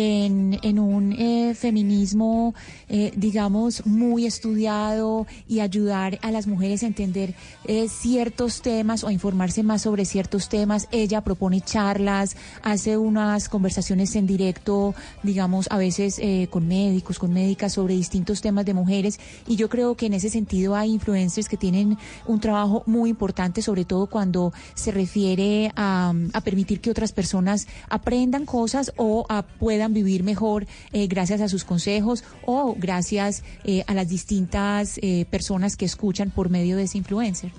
En, 0.00 0.78
un 0.78 1.12
eh, 1.12 1.54
feminismo, 1.54 2.54
eh, 2.88 3.12
digamos, 3.16 3.84
muy 3.84 4.26
estudiado 4.26 5.26
y 5.48 5.58
ayudar 5.58 6.20
a 6.22 6.30
las 6.30 6.46
mujeres 6.46 6.84
a 6.84 6.86
entender 6.86 7.34
eh, 7.64 7.88
ciertos 7.88 8.62
temas 8.62 9.02
o 9.02 9.10
informarse 9.10 9.64
más 9.64 9.82
sobre 9.82 10.04
ciertos 10.04 10.48
temas. 10.48 10.86
Ella 10.92 11.22
propone 11.22 11.62
charlas, 11.62 12.36
hace 12.62 12.96
unas 12.96 13.48
conversaciones 13.48 14.14
en 14.14 14.28
directo, 14.28 14.94
digamos, 15.24 15.66
a 15.68 15.78
veces 15.78 16.20
con 16.48 16.68
médicos, 16.68 17.18
con 17.18 17.32
médicas 17.32 17.72
sobre 17.72 17.94
distintos 17.94 18.40
temas 18.40 18.66
de 18.66 18.74
mujeres. 18.74 19.18
Y 19.48 19.56
yo 19.56 19.68
creo 19.68 19.96
que 19.96 20.06
en 20.06 20.14
ese 20.14 20.30
sentido 20.30 20.76
hay 20.76 20.92
influencers 20.92 21.48
que 21.48 21.56
tienen 21.56 21.98
un 22.24 22.38
trabajo 22.38 22.84
muy 22.86 23.10
importante, 23.10 23.62
sobre 23.62 23.84
todo 23.84 24.06
cuando 24.06 24.52
se 24.74 24.92
refiere 24.92 25.72
a, 25.74 26.14
permitir 26.44 26.80
que 26.80 26.90
otras 26.90 27.10
personas 27.12 27.66
aprendan 27.88 28.46
cosas 28.46 28.92
o 28.96 29.26
puedan 29.58 29.87
vivir 29.92 30.22
mejor 30.22 30.66
eh, 30.92 31.06
gracias 31.06 31.40
a 31.40 31.48
sus 31.48 31.64
consejos 31.64 32.24
o 32.44 32.74
gracias 32.78 33.42
eh, 33.64 33.84
a 33.86 33.94
las 33.94 34.08
distintas 34.08 34.98
eh, 35.02 35.26
personas 35.30 35.76
que 35.76 35.84
escuchan 35.84 36.30
por 36.30 36.50
medio 36.50 36.76
de 36.76 36.84
ese 36.84 36.98
influencer. 36.98 37.52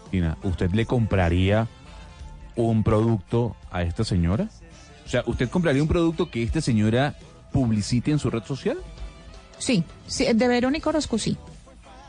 Cristina, 0.00 0.38
¿usted 0.42 0.70
le 0.72 0.86
compraría 0.86 1.68
un 2.56 2.84
producto 2.84 3.56
a 3.70 3.82
esta 3.82 4.04
señora? 4.04 4.48
O 5.04 5.08
sea, 5.08 5.22
¿usted 5.26 5.48
compraría 5.48 5.82
un 5.82 5.88
producto 5.88 6.30
que 6.30 6.42
esta 6.42 6.60
señora 6.60 7.16
publicite 7.52 8.10
en 8.10 8.18
su 8.18 8.30
red 8.30 8.44
social? 8.44 8.78
Sí, 9.58 9.84
sí 10.06 10.26
de 10.32 10.48
Verónica 10.48 10.88
Orozco 10.88 11.18
sí. 11.18 11.36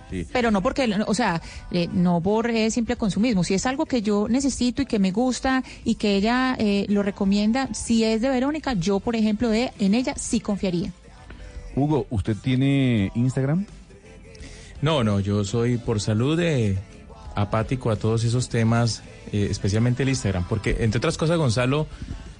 Sí. 0.09 0.27
Pero 0.31 0.51
no 0.51 0.61
porque, 0.61 0.93
o 1.07 1.13
sea, 1.13 1.41
eh, 1.71 1.87
no 1.91 2.21
por 2.21 2.49
eh, 2.49 2.69
simple 2.69 2.95
consumismo. 2.95 3.43
Si 3.43 3.53
es 3.53 3.65
algo 3.65 3.85
que 3.85 4.01
yo 4.01 4.27
necesito 4.29 4.81
y 4.81 4.85
que 4.85 4.99
me 4.99 5.11
gusta 5.11 5.63
y 5.83 5.95
que 5.95 6.15
ella 6.15 6.55
eh, 6.59 6.85
lo 6.89 7.01
recomienda, 7.03 7.73
si 7.73 8.03
es 8.03 8.21
de 8.21 8.29
Verónica, 8.29 8.73
yo, 8.73 8.99
por 8.99 9.15
ejemplo, 9.15 9.49
de, 9.49 9.71
en 9.79 9.95
ella 9.95 10.13
sí 10.15 10.39
confiaría. 10.39 10.91
Hugo, 11.75 12.05
¿usted 12.09 12.37
tiene 12.37 13.11
Instagram? 13.15 13.65
No, 14.81 15.03
no, 15.03 15.19
yo 15.19 15.43
soy 15.43 15.77
por 15.77 15.99
salud 15.99 16.39
eh, 16.39 16.77
apático 17.35 17.91
a 17.91 17.95
todos 17.95 18.23
esos 18.23 18.49
temas, 18.49 19.03
eh, 19.31 19.47
especialmente 19.49 20.03
el 20.03 20.09
Instagram, 20.09 20.47
porque 20.47 20.77
entre 20.79 20.99
otras 20.99 21.17
cosas, 21.17 21.37
Gonzalo, 21.37 21.87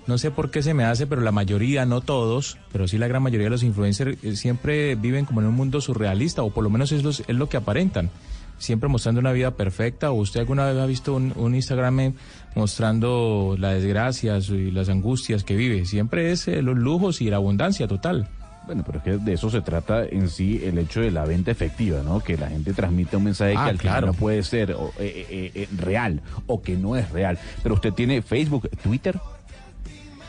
no 0.08 0.18
sé 0.18 0.32
por 0.32 0.51
qué 0.51 0.62
se 0.64 0.74
me 0.74 0.84
hace, 0.84 1.08
pero 1.08 1.22
la 1.22 1.32
mayoría, 1.32 1.86
no 1.86 2.01
todos, 2.01 2.58
pero 2.72 2.88
sí 2.88 2.97
la 2.97 3.08
gran 3.08 3.24
mayoría 3.24 3.45
de 3.45 3.51
los 3.51 3.64
influencers 3.64 4.18
eh, 4.24 4.36
siempre 4.36 4.95
viven 4.95 5.26
como 5.26 5.41
en 5.41 5.47
un 5.47 5.56
mundo 5.56 5.82
surrealista, 5.82 6.43
o 6.43 6.51
por 6.51 6.64
lo 6.64 6.70
menos 6.70 6.91
es, 6.91 7.03
los- 7.03 7.22
es 7.28 7.36
lo 7.36 7.49
que 7.49 7.58
aparentan. 7.58 8.10
Siempre 8.58 8.88
mostrando 8.88 9.20
una 9.20 9.34
vida 9.34 9.51
perfecta, 9.51 10.12
o 10.12 10.14
usted 10.16 10.39
alguna 10.39 10.66
vez 10.66 10.78
ha 10.82 10.86
visto 10.86 11.14
un, 11.14 11.34
un 11.36 11.56
Instagram 11.56 12.14
mostrando 12.56 13.56
las 13.60 13.76
desgracias 13.76 14.49
y 14.49 14.72
las 14.72 14.89
angustias 14.89 15.43
que 15.43 15.56
vive. 15.56 15.86
Siempre 15.86 16.32
es 16.32 16.47
eh, 16.47 16.62
los 16.62 16.78
lujos 16.78 17.22
y 17.22 17.30
la 17.30 17.36
abundancia 17.38 17.88
total. 17.88 18.28
Bueno, 18.66 18.84
pero 18.86 18.97
es 18.97 19.03
que 19.03 19.12
de 19.18 19.34
eso 19.34 19.49
se 19.51 19.62
trata 19.62 20.06
en 20.06 20.28
sí 20.30 20.60
el 20.64 20.80
hecho 20.80 20.99
de 21.01 21.12
la 21.12 21.24
venta 21.26 21.51
efectiva, 21.51 22.01
¿no? 22.03 22.20
Que 22.22 22.36
la 22.38 22.47
gente 22.49 22.74
transmite 22.74 23.16
un 23.16 23.26
mensaje 23.26 23.53
Ah, 23.56 23.66
que 23.66 23.70
al 23.72 23.78
final 23.78 23.93
claro. 23.97 24.08
no 24.08 24.14
puede 24.14 24.41
ser 24.41 24.72
o, 24.72 24.91
eh, 24.97 25.68
real 25.78 26.22
o 26.47 26.62
que 26.64 26.76
no 26.76 26.95
es 26.95 27.12
real. 27.12 27.38
Pero 27.62 27.76
usted 27.76 27.93
tiene 27.93 28.22
Facebook, 28.24 28.70
Twitter. 28.82 29.20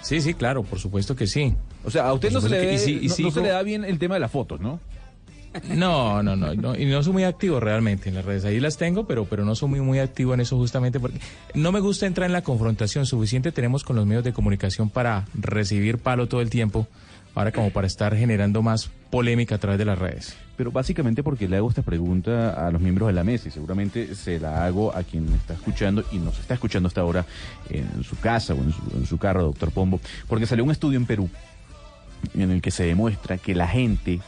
Sí, 0.07 0.21
sí, 0.21 0.35
claro, 0.35 0.63
por 0.63 0.79
supuesto 0.79 1.17
que 1.17 1.27
sí. 1.27 1.53
O 1.85 1.91
sea, 1.91 2.07
a 2.09 2.13
usted 2.13 2.31
no 2.31 2.41
se, 2.41 2.49
le, 2.49 2.75
y 2.75 3.07
y 3.07 3.09
no- 3.23 3.31
se 3.33 3.41
le 3.41 3.49
da 3.49 3.63
bien 3.63 3.85
el 3.85 3.99
tema 3.99 4.15
de 4.15 4.21
las 4.21 4.31
fotos, 4.31 4.61
¿no? 4.61 4.79
No, 5.71 6.23
no, 6.23 6.37
no, 6.37 6.55
no, 6.55 6.77
y 6.77 6.85
no 6.85 7.03
soy 7.03 7.13
muy 7.15 7.25
activo 7.25 7.61
realmente 7.61 8.09
en 8.11 8.15
las 8.15 8.25
redes. 8.27 8.45
Ahí 8.45 8.61
las 8.61 8.77
tengo, 8.77 9.07
pero, 9.07 9.25
pero 9.25 9.45
no 9.45 9.55
soy 9.55 9.71
muy, 9.71 9.81
muy 9.81 9.99
activo 9.99 10.35
en 10.35 10.41
eso 10.41 10.57
justamente 10.57 11.01
porque 11.01 11.19
no 11.55 11.73
me 11.73 11.81
gusta 11.81 12.07
entrar 12.07 12.27
en 12.27 12.33
la 12.35 12.43
confrontación. 12.43 13.07
Suficiente 13.07 13.53
tenemos 13.53 13.83
con 13.83 13.97
los 13.97 14.05
medios 14.07 14.23
de 14.23 14.33
comunicación 14.35 14.91
para 14.91 15.25
recibir 15.35 15.99
palo 15.99 16.27
todo 16.29 16.43
el 16.43 16.51
tiempo, 16.51 16.87
ahora 17.37 17.53
como 17.53 17.71
para 17.71 17.87
estar 17.87 18.17
generando 18.17 18.63
más 18.63 18.91
polémica 19.11 19.55
a 19.55 19.59
través 19.59 19.79
de 19.79 19.85
las 19.85 19.99
redes. 19.99 20.35
Pero 20.57 20.73
básicamente 20.73 21.23
porque 21.23 21.49
le 21.49 21.59
hago 21.59 21.69
esta 21.69 21.83
pregunta 21.83 22.67
a 22.67 22.71
los 22.71 22.81
miembros 22.81 23.09
de 23.09 23.13
la 23.13 23.25
mesa 23.25 23.49
y 23.49 23.51
seguramente 23.51 24.15
se 24.15 24.41
la 24.41 24.65
hago 24.65 24.97
a 24.97 25.03
quien 25.03 25.29
está 25.35 25.53
escuchando 25.53 26.03
y 26.11 26.19
nos 26.19 26.39
está 26.39 26.55
escuchando 26.55 26.87
hasta 26.89 27.03
ahora 27.03 27.27
en 27.69 28.03
su 28.05 28.19
casa 28.19 28.55
o 28.55 28.59
en 28.97 29.07
su 29.07 29.19
carro, 29.19 29.43
doctor 29.43 29.71
Pombo, 29.71 30.01
porque 30.27 30.47
salió 30.47 30.65
un 30.65 30.71
estudio 30.71 30.99
en 30.99 31.05
Perú 31.05 31.29
en 32.35 32.51
el 32.51 32.63
que 32.63 32.71
se 32.71 32.85
demuestra 32.85 33.37
que 33.37 33.55
la 33.55 33.69
gente 33.69 34.21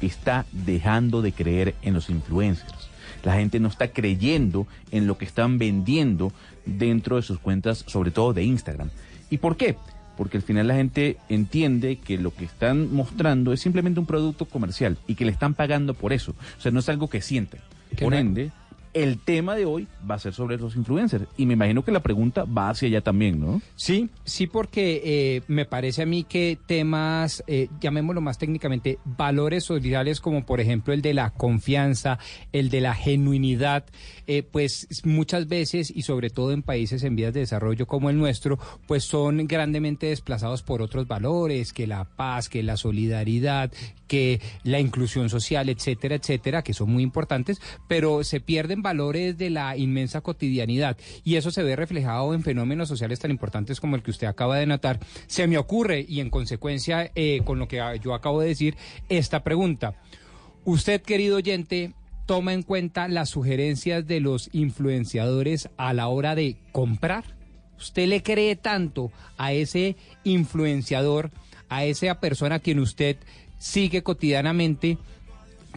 está 0.00 0.44
dejando 0.50 1.22
de 1.22 1.32
creer 1.32 1.76
en 1.82 1.94
los 1.94 2.10
influencers. 2.10 2.90
La 3.22 3.34
gente 3.34 3.60
no 3.60 3.68
está 3.68 3.92
creyendo 3.92 4.66
en 4.90 5.06
lo 5.06 5.18
que 5.18 5.24
están 5.24 5.58
vendiendo 5.58 6.32
dentro 6.64 7.14
de 7.14 7.22
sus 7.22 7.38
cuentas, 7.38 7.84
sobre 7.86 8.10
todo 8.10 8.32
de 8.32 8.42
Instagram. 8.42 8.90
¿Y 9.30 9.38
por 9.38 9.56
qué? 9.56 9.76
Porque 10.16 10.36
al 10.38 10.42
final 10.42 10.68
la 10.68 10.74
gente 10.74 11.16
entiende 11.28 11.96
que 11.96 12.18
lo 12.18 12.34
que 12.34 12.44
están 12.44 12.92
mostrando 12.94 13.52
es 13.52 13.60
simplemente 13.60 14.00
un 14.00 14.06
producto 14.06 14.46
comercial 14.46 14.96
y 15.06 15.14
que 15.14 15.24
le 15.24 15.30
están 15.30 15.54
pagando 15.54 15.94
por 15.94 16.12
eso. 16.12 16.34
O 16.58 16.60
sea, 16.60 16.72
no 16.72 16.80
es 16.80 16.88
algo 16.88 17.08
que 17.08 17.20
sienten. 17.20 17.60
Que 17.94 18.04
Por 18.04 18.14
ende, 18.14 18.50
el 18.96 19.18
tema 19.18 19.54
de 19.54 19.66
hoy 19.66 19.86
va 20.10 20.14
a 20.14 20.18
ser 20.18 20.32
sobre 20.32 20.56
los 20.56 20.74
influencers. 20.74 21.26
Y 21.36 21.44
me 21.44 21.52
imagino 21.52 21.84
que 21.84 21.92
la 21.92 22.00
pregunta 22.00 22.44
va 22.44 22.70
hacia 22.70 22.88
allá 22.88 23.02
también, 23.02 23.38
¿no? 23.38 23.60
Sí, 23.74 24.08
sí, 24.24 24.46
porque 24.46 25.02
eh, 25.04 25.42
me 25.48 25.66
parece 25.66 26.02
a 26.02 26.06
mí 26.06 26.24
que 26.24 26.58
temas, 26.66 27.44
eh, 27.46 27.68
llamémoslo 27.78 28.22
más 28.22 28.38
técnicamente, 28.38 28.98
valores 29.04 29.64
sociales 29.64 30.22
como 30.22 30.46
por 30.46 30.60
ejemplo 30.60 30.94
el 30.94 31.02
de 31.02 31.12
la 31.12 31.30
confianza, 31.30 32.18
el 32.52 32.70
de 32.70 32.80
la 32.80 32.94
genuinidad, 32.94 33.84
eh, 34.26 34.42
pues 34.42 34.88
muchas 35.04 35.46
veces 35.46 35.92
y 35.94 36.00
sobre 36.02 36.30
todo 36.30 36.52
en 36.52 36.62
países 36.62 37.02
en 37.04 37.16
vías 37.16 37.34
de 37.34 37.40
desarrollo 37.40 37.86
como 37.86 38.08
el 38.08 38.16
nuestro, 38.16 38.58
pues 38.86 39.04
son 39.04 39.46
grandemente 39.46 40.06
desplazados 40.06 40.62
por 40.62 40.80
otros 40.80 41.06
valores, 41.06 41.74
que 41.74 41.86
la 41.86 42.04
paz, 42.04 42.48
que 42.48 42.62
la 42.62 42.78
solidaridad, 42.78 43.70
que 44.06 44.40
la 44.62 44.80
inclusión 44.80 45.28
social, 45.28 45.68
etcétera, 45.68 46.14
etcétera, 46.14 46.62
que 46.62 46.72
son 46.72 46.90
muy 46.90 47.02
importantes, 47.02 47.60
pero 47.88 48.24
se 48.24 48.40
pierden 48.40 48.82
valores 48.86 49.36
de 49.36 49.50
la 49.50 49.76
inmensa 49.76 50.20
cotidianidad 50.20 50.96
y 51.24 51.34
eso 51.34 51.50
se 51.50 51.64
ve 51.64 51.74
reflejado 51.74 52.34
en 52.34 52.44
fenómenos 52.44 52.88
sociales 52.88 53.18
tan 53.18 53.32
importantes 53.32 53.80
como 53.80 53.96
el 53.96 54.02
que 54.04 54.12
usted 54.12 54.28
acaba 54.28 54.58
de 54.58 54.66
notar. 54.66 55.00
Se 55.26 55.48
me 55.48 55.58
ocurre 55.58 56.06
y 56.08 56.20
en 56.20 56.30
consecuencia 56.30 57.10
eh, 57.16 57.40
con 57.44 57.58
lo 57.58 57.66
que 57.66 57.82
yo 58.00 58.14
acabo 58.14 58.40
de 58.40 58.46
decir 58.46 58.76
esta 59.08 59.42
pregunta. 59.42 59.94
Usted, 60.64 61.02
querido 61.02 61.38
oyente, 61.38 61.94
toma 62.26 62.52
en 62.52 62.62
cuenta 62.62 63.08
las 63.08 63.30
sugerencias 63.30 64.06
de 64.06 64.20
los 64.20 64.50
influenciadores 64.52 65.68
a 65.76 65.92
la 65.92 66.06
hora 66.06 66.36
de 66.36 66.56
comprar. 66.70 67.24
¿Usted 67.78 68.06
le 68.06 68.22
cree 68.22 68.54
tanto 68.54 69.10
a 69.36 69.52
ese 69.52 69.96
influenciador, 70.22 71.32
a 71.68 71.84
esa 71.84 72.20
persona 72.20 72.56
a 72.56 72.60
quien 72.60 72.78
usted 72.78 73.16
sigue 73.58 74.04
cotidianamente 74.04 74.96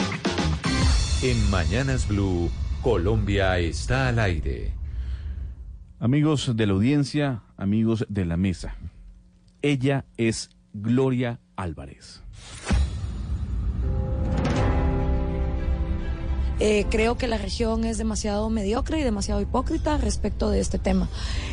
En 1.24 1.50
Mañanas 1.50 2.08
Blue, 2.08 2.50
Colombia 2.82 3.60
está 3.60 4.08
al 4.08 4.20
aire. 4.20 4.72
Amigos 6.00 6.56
de 6.56 6.66
la 6.66 6.74
audiencia, 6.74 7.42
amigos 7.58 8.06
de 8.08 8.24
la 8.24 8.38
mesa, 8.38 8.78
ella 9.62 10.06
es 10.16 10.52
Gloria 10.74 11.40
Álvarez. 11.58 12.22
Eh, 16.60 16.88
creo 16.90 17.20
que 17.20 17.28
la 17.28 17.38
región 17.38 17.84
es 17.84 18.00
demasiado 18.00 18.50
mediocre 18.50 19.00
y 19.00 19.04
demasiado 19.04 19.42
hipócrita 19.42 19.98
respecto 19.98 20.50
de 20.50 20.60
este 20.60 20.80
tema. 20.80 21.08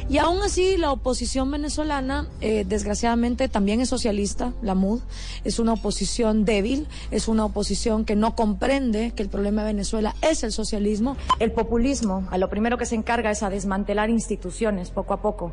Y 0.09 0.17
aún 0.17 0.43
así, 0.43 0.79
la 0.79 0.93
oposición 0.93 1.51
venezolana, 1.51 2.27
eh, 2.41 2.65
desgraciadamente, 2.67 3.49
también 3.49 3.83
es 3.83 3.91
socialista, 3.91 4.55
la 4.63 4.75
MUD, 4.75 5.01
es 5.45 5.59
una 5.59 5.75
oposición 5.75 6.47
débil, 6.47 6.89
es 7.11 7.29
una 7.29 7.45
oposición 7.45 8.07
que 8.07 8.17
no 8.17 8.35
comprende 8.35 9.13
que 9.15 9.23
el 9.23 9.29
problema 9.29 9.63
de 9.63 9.75
Venezuela 9.75 10.15
es 10.23 10.43
el 10.43 10.53
socialismo. 10.53 11.19
El 11.39 11.53
populismo, 11.53 12.27
a 12.31 12.39
lo 12.39 12.49
primero 12.49 12.79
que 12.79 12.87
se 12.87 12.95
encarga 12.95 13.31
es 13.31 13.43
a 13.43 13.51
desmantelar 13.51 14.09
instituciones 14.09 14.91
poco 14.91 15.13
a 15.13 15.21
poco 15.21 15.53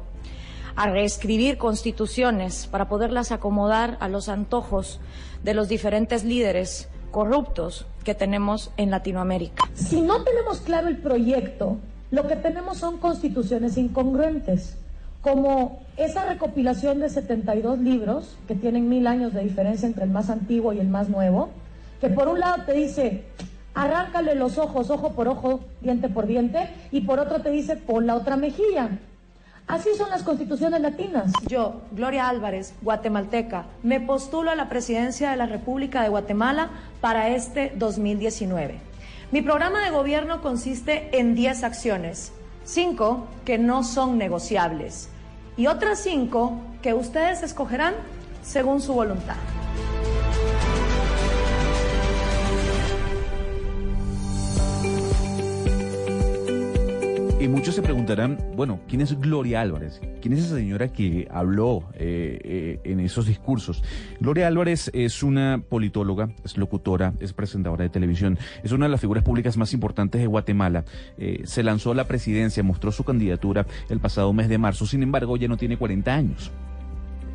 a 0.75 0.89
reescribir 0.89 1.57
constituciones 1.57 2.67
para 2.67 2.87
poderlas 2.87 3.31
acomodar 3.31 3.97
a 3.99 4.07
los 4.09 4.29
antojos 4.29 4.99
de 5.43 5.53
los 5.53 5.67
diferentes 5.67 6.23
líderes 6.23 6.89
corruptos 7.11 7.85
que 8.03 8.15
tenemos 8.15 8.71
en 8.77 8.91
Latinoamérica. 8.91 9.63
Si 9.73 10.01
no 10.01 10.23
tenemos 10.23 10.61
claro 10.61 10.87
el 10.87 10.97
proyecto, 10.97 11.77
lo 12.09 12.27
que 12.27 12.35
tenemos 12.35 12.77
son 12.77 12.97
constituciones 12.97 13.77
incongruentes, 13.77 14.77
como 15.21 15.83
esa 15.97 16.25
recopilación 16.25 16.99
de 16.99 17.09
72 17.09 17.79
libros 17.79 18.37
que 18.47 18.55
tienen 18.55 18.89
mil 18.89 19.07
años 19.07 19.33
de 19.33 19.43
diferencia 19.43 19.87
entre 19.87 20.05
el 20.05 20.09
más 20.09 20.29
antiguo 20.29 20.73
y 20.73 20.79
el 20.79 20.87
más 20.87 21.09
nuevo, 21.09 21.49
que 21.99 22.09
por 22.09 22.27
un 22.27 22.39
lado 22.39 22.63
te 22.65 22.73
dice, 22.73 23.25
arráncale 23.75 24.35
los 24.35 24.57
ojos, 24.57 24.89
ojo 24.89 25.11
por 25.11 25.27
ojo, 25.27 25.59
diente 25.81 26.09
por 26.09 26.25
diente, 26.25 26.69
y 26.91 27.01
por 27.01 27.19
otro 27.19 27.41
te 27.41 27.51
dice, 27.51 27.75
pon 27.75 28.07
la 28.07 28.15
otra 28.15 28.35
mejilla. 28.35 28.99
Así 29.67 29.89
son 29.97 30.09
las 30.09 30.23
constituciones 30.23 30.81
latinas. 30.81 31.31
Yo, 31.47 31.81
Gloria 31.91 32.27
Álvarez, 32.27 32.73
guatemalteca, 32.81 33.65
me 33.83 34.01
postulo 34.01 34.51
a 34.51 34.55
la 34.55 34.69
presidencia 34.69 35.31
de 35.31 35.37
la 35.37 35.45
República 35.45 36.01
de 36.03 36.09
Guatemala 36.09 36.69
para 36.99 37.29
este 37.29 37.71
2019. 37.75 38.79
Mi 39.31 39.41
programa 39.41 39.83
de 39.85 39.91
gobierno 39.91 40.41
consiste 40.41 41.17
en 41.17 41.35
10 41.35 41.63
acciones, 41.63 42.33
5 42.65 43.27
que 43.45 43.57
no 43.57 43.83
son 43.83 44.17
negociables 44.17 45.09
y 45.55 45.67
otras 45.67 45.99
5 45.99 46.59
que 46.81 46.93
ustedes 46.93 47.41
escogerán 47.41 47.93
según 48.43 48.81
su 48.81 48.93
voluntad. 48.93 49.35
Y 57.41 57.47
muchos 57.47 57.73
se 57.73 57.81
preguntarán, 57.81 58.37
bueno, 58.55 58.81
¿quién 58.87 59.01
es 59.01 59.19
Gloria 59.19 59.61
Álvarez? 59.61 59.99
¿Quién 60.21 60.35
es 60.35 60.45
esa 60.45 60.57
señora 60.57 60.89
que 60.89 61.27
habló 61.31 61.89
eh, 61.95 62.39
eh, 62.43 62.79
en 62.83 62.99
esos 62.99 63.25
discursos? 63.25 63.83
Gloria 64.19 64.45
Álvarez 64.45 64.91
es 64.93 65.23
una 65.23 65.59
politóloga, 65.67 66.29
es 66.45 66.55
locutora, 66.55 67.15
es 67.19 67.33
presentadora 67.33 67.81
de 67.81 67.89
televisión, 67.89 68.37
es 68.63 68.71
una 68.73 68.85
de 68.85 68.91
las 68.91 69.01
figuras 69.01 69.23
públicas 69.23 69.57
más 69.57 69.73
importantes 69.73 70.21
de 70.21 70.27
Guatemala. 70.27 70.85
Eh, 71.17 71.41
se 71.45 71.63
lanzó 71.63 71.93
a 71.93 71.95
la 71.95 72.07
presidencia, 72.07 72.61
mostró 72.61 72.91
su 72.91 73.03
candidatura 73.03 73.65
el 73.89 73.99
pasado 73.99 74.31
mes 74.33 74.47
de 74.47 74.59
marzo, 74.59 74.85
sin 74.85 75.01
embargo 75.01 75.35
ya 75.35 75.47
no 75.47 75.57
tiene 75.57 75.77
40 75.77 76.13
años. 76.13 76.51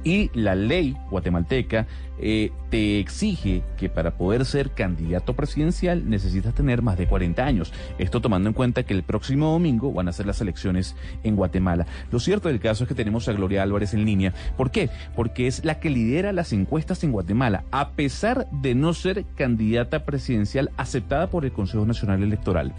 Y 0.06 0.30
la 0.34 0.54
ley 0.54 0.96
guatemalteca 1.10 1.88
eh, 2.20 2.52
te 2.70 3.00
exige 3.00 3.64
que 3.76 3.88
para 3.88 4.12
poder 4.12 4.44
ser 4.44 4.70
candidato 4.70 5.34
presidencial 5.34 6.08
necesitas 6.08 6.54
tener 6.54 6.80
más 6.80 6.96
de 6.96 7.08
40 7.08 7.44
años. 7.44 7.72
Esto 7.98 8.20
tomando 8.20 8.48
en 8.48 8.52
cuenta 8.52 8.84
que 8.84 8.94
el 8.94 9.02
próximo 9.02 9.50
domingo 9.50 9.92
van 9.92 10.06
a 10.06 10.12
ser 10.12 10.26
las 10.26 10.40
elecciones 10.40 10.94
en 11.24 11.34
Guatemala. 11.34 11.86
Lo 12.12 12.20
cierto 12.20 12.46
del 12.46 12.60
caso 12.60 12.84
es 12.84 12.88
que 12.88 12.94
tenemos 12.94 13.26
a 13.28 13.32
Gloria 13.32 13.64
Álvarez 13.64 13.94
en 13.94 14.04
línea. 14.04 14.32
¿Por 14.56 14.70
qué? 14.70 14.90
Porque 15.16 15.48
es 15.48 15.64
la 15.64 15.80
que 15.80 15.90
lidera 15.90 16.32
las 16.32 16.52
encuestas 16.52 17.02
en 17.02 17.10
Guatemala, 17.10 17.64
a 17.72 17.90
pesar 17.90 18.46
de 18.52 18.76
no 18.76 18.94
ser 18.94 19.24
candidata 19.34 20.04
presidencial 20.04 20.70
aceptada 20.76 21.30
por 21.30 21.44
el 21.44 21.50
Consejo 21.50 21.84
Nacional 21.84 22.22
Electoral. 22.22 22.74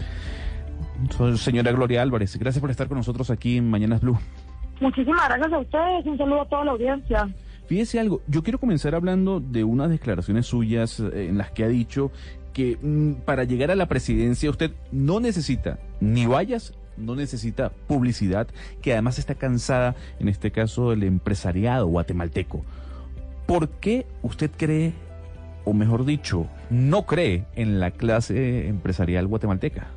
Señora 1.36 1.72
Gloria 1.72 2.00
Álvarez, 2.00 2.38
gracias 2.38 2.62
por 2.62 2.70
estar 2.70 2.88
con 2.88 2.96
nosotros 2.96 3.28
aquí 3.28 3.58
en 3.58 3.68
Mañanas 3.68 4.00
Blue. 4.00 4.18
Muchísimas 4.80 5.28
gracias 5.28 5.52
a 5.52 5.58
ustedes, 5.58 6.06
un 6.06 6.18
saludo 6.18 6.42
a 6.42 6.48
toda 6.48 6.64
la 6.64 6.72
audiencia. 6.72 7.28
Fíjese 7.66 8.00
algo, 8.00 8.22
yo 8.26 8.42
quiero 8.42 8.58
comenzar 8.58 8.94
hablando 8.94 9.40
de 9.40 9.64
unas 9.64 9.90
declaraciones 9.90 10.46
suyas 10.46 11.00
eh, 11.00 11.26
en 11.28 11.36
las 11.36 11.50
que 11.50 11.64
ha 11.64 11.68
dicho 11.68 12.10
que 12.54 12.78
mm, 12.80 13.24
para 13.24 13.44
llegar 13.44 13.70
a 13.70 13.76
la 13.76 13.86
presidencia 13.86 14.50
usted 14.50 14.72
no 14.90 15.20
necesita 15.20 15.78
ni 16.00 16.26
vallas, 16.26 16.74
no 16.96 17.14
necesita 17.14 17.70
publicidad, 17.86 18.48
que 18.80 18.92
además 18.92 19.18
está 19.18 19.34
cansada, 19.34 19.96
en 20.18 20.28
este 20.28 20.50
caso, 20.50 20.90
del 20.90 21.02
empresariado 21.02 21.86
guatemalteco. 21.86 22.64
¿Por 23.46 23.68
qué 23.68 24.06
usted 24.22 24.50
cree 24.56 24.94
o 25.64 25.74
mejor 25.74 26.04
dicho, 26.06 26.46
no 26.70 27.04
cree 27.04 27.44
en 27.54 27.80
la 27.80 27.90
clase 27.90 28.68
empresarial 28.68 29.26
guatemalteca? 29.26 29.88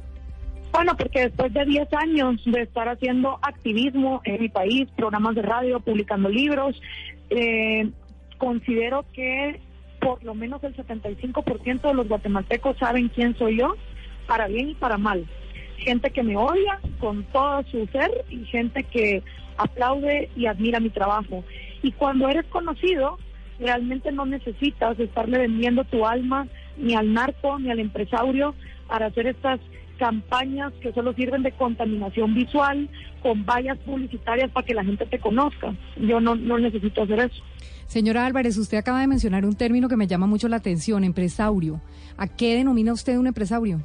Bueno, 0.72 0.96
porque 0.98 1.22
después 1.22 1.54
de 1.54 1.66
10 1.66 1.94
años 1.94 2.42
de 2.46 2.62
estar 2.62 2.88
haciendo 2.88 3.40
activismo 3.42 4.22
en 4.24 4.42
mi 4.42 4.50
país, 4.50 4.88
programas 4.96 5.36
de 5.36 5.42
radio, 5.42 5.80
publicando 5.82 6.30
libros, 6.30 6.82
eh, 7.30 7.90
considero 8.38 9.06
que 9.14 9.60
por 10.00 10.24
lo 10.24 10.34
menos 10.34 10.64
el 10.64 10.76
75% 10.76 11.82
de 11.82 11.94
los 11.94 12.08
guatemaltecos 12.08 12.78
saben 12.78 13.10
quién 13.10 13.38
soy 13.38 13.60
yo, 13.60 13.76
para 14.28 14.48
bien 14.48 14.70
y 14.70 14.76
para 14.76 14.98
mal. 14.98 15.26
Gente 15.78 16.10
que 16.12 16.24
me 16.24 16.38
odia 16.38 16.80
con 17.00 17.24
todo 17.26 17.64
su 17.70 17.86
ser 17.88 18.26
y 18.30 18.46
gente 18.46 18.84
que 18.84 19.22
aplaude 19.58 20.30
y 20.36 20.46
admira 20.46 20.80
mi 20.80 20.90
trabajo. 20.90 21.44
Y 21.84 21.92
cuando 21.92 22.30
eres 22.30 22.46
conocido, 22.48 23.18
realmente 23.60 24.12
no 24.12 24.26
necesitas 24.26 25.00
estarle 25.00 25.38
vendiendo 25.38 25.84
tu 25.84 26.06
alma 26.06 26.48
ni 26.78 26.96
al 26.96 27.14
narco 27.14 27.60
ni 27.60 27.70
al 27.70 27.80
empresario 27.80 28.56
para 28.88 29.08
hacer 29.08 29.28
estas 29.28 29.60
campañas 30.02 30.74
que 30.82 30.92
solo 30.94 31.14
sirven 31.14 31.44
de 31.44 31.52
contaminación 31.52 32.34
visual 32.34 32.90
con 33.22 33.46
vallas 33.46 33.78
publicitarias 33.86 34.50
para 34.50 34.66
que 34.66 34.74
la 34.74 34.84
gente 34.84 35.06
te 35.06 35.20
conozca. 35.20 35.76
Yo 35.96 36.20
no, 36.20 36.34
no 36.34 36.58
necesito 36.58 37.04
hacer 37.04 37.20
eso. 37.20 37.44
Señora 37.86 38.26
Álvarez, 38.26 38.58
usted 38.58 38.80
acaba 38.80 39.02
de 39.02 39.06
mencionar 39.06 39.46
un 39.46 39.54
término 39.54 39.88
que 39.88 39.98
me 39.98 40.08
llama 40.08 40.26
mucho 40.26 40.48
la 40.48 40.56
atención, 40.56 41.04
empresario. 41.04 41.82
¿A 42.18 42.28
qué 42.28 42.56
denomina 42.56 42.94
usted 42.94 43.16
un 43.16 43.28
empresario? 43.28 43.80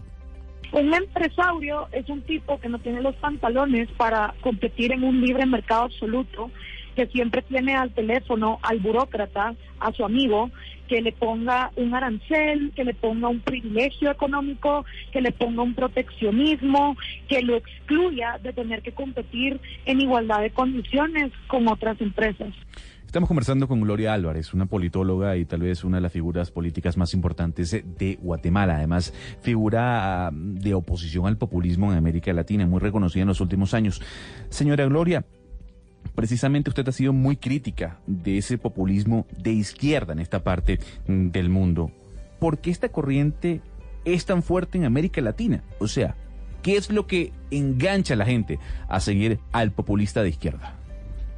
Un 0.72 0.94
empresario 0.94 1.86
es 1.92 2.08
un 2.08 2.22
tipo 2.22 2.58
que 2.58 2.70
no 2.70 2.78
tiene 2.78 3.02
los 3.02 3.14
pantalones 3.16 3.90
para 3.98 4.34
competir 4.40 4.92
en 4.92 5.04
un 5.04 5.20
libre 5.20 5.44
mercado 5.44 5.82
absoluto, 5.82 6.50
que 6.96 7.06
siempre 7.08 7.42
tiene 7.42 7.76
al 7.76 7.92
teléfono 7.92 8.58
al 8.62 8.80
burócrata, 8.80 9.54
a 9.78 9.92
su 9.92 10.04
amigo, 10.04 10.50
que 10.88 11.02
le 11.02 11.12
ponga 11.12 11.70
un 11.76 11.94
arancel, 11.94 12.72
que 12.74 12.84
le 12.84 12.94
ponga 12.94 13.28
un 13.28 13.40
privilegio 13.40 14.10
económico, 14.10 14.84
que 15.12 15.20
le 15.20 15.30
ponga 15.32 15.62
un 15.62 15.74
proteccionismo, 15.74 16.96
que 17.28 17.42
lo 17.42 17.56
excluya 17.56 18.38
de 18.42 18.52
tener 18.52 18.82
que 18.82 18.92
competir 18.92 19.60
en 19.84 20.00
igualdad 20.00 20.40
de 20.40 20.50
condiciones 20.50 21.32
con 21.48 21.68
otras 21.68 22.00
empresas. 22.00 22.54
Estamos 23.04 23.28
conversando 23.28 23.68
con 23.68 23.80
Gloria 23.80 24.12
Álvarez, 24.12 24.52
una 24.52 24.66
politóloga 24.66 25.36
y 25.36 25.44
tal 25.44 25.60
vez 25.60 25.84
una 25.84 25.98
de 25.98 26.02
las 26.02 26.12
figuras 26.12 26.50
políticas 26.50 26.96
más 26.96 27.14
importantes 27.14 27.70
de 27.70 28.18
Guatemala. 28.20 28.76
Además, 28.76 29.14
figura 29.40 30.30
mm, 30.32 30.56
de 30.56 30.74
oposición 30.74 31.26
al 31.26 31.38
populismo 31.38 31.92
en 31.92 31.98
América 31.98 32.32
Latina, 32.32 32.66
muy 32.66 32.80
reconocida 32.80 33.22
en 33.22 33.28
los 33.28 33.40
últimos 33.40 33.74
años. 33.74 34.02
Señora 34.50 34.84
Gloria, 34.86 35.24
precisamente 36.16 36.70
usted 36.70 36.88
ha 36.88 36.92
sido 36.92 37.12
muy 37.12 37.36
crítica 37.36 37.98
de 38.06 38.38
ese 38.38 38.58
populismo 38.58 39.26
de 39.38 39.52
izquierda 39.52 40.12
en 40.12 40.18
esta 40.18 40.42
parte 40.42 40.80
mm, 41.06 41.28
del 41.28 41.48
mundo. 41.48 41.92
¿Por 42.40 42.58
qué 42.58 42.70
esta 42.70 42.88
corriente 42.88 43.60
es 44.04 44.26
tan 44.26 44.42
fuerte 44.42 44.78
en 44.78 44.84
América 44.84 45.20
Latina? 45.20 45.62
O 45.78 45.86
sea, 45.86 46.16
¿qué 46.62 46.76
es 46.76 46.90
lo 46.90 47.06
que 47.06 47.32
engancha 47.50 48.14
a 48.14 48.16
la 48.16 48.24
gente 48.24 48.58
a 48.88 48.98
seguir 48.98 49.38
al 49.52 49.70
populista 49.70 50.22
de 50.22 50.30
izquierda? 50.30 50.74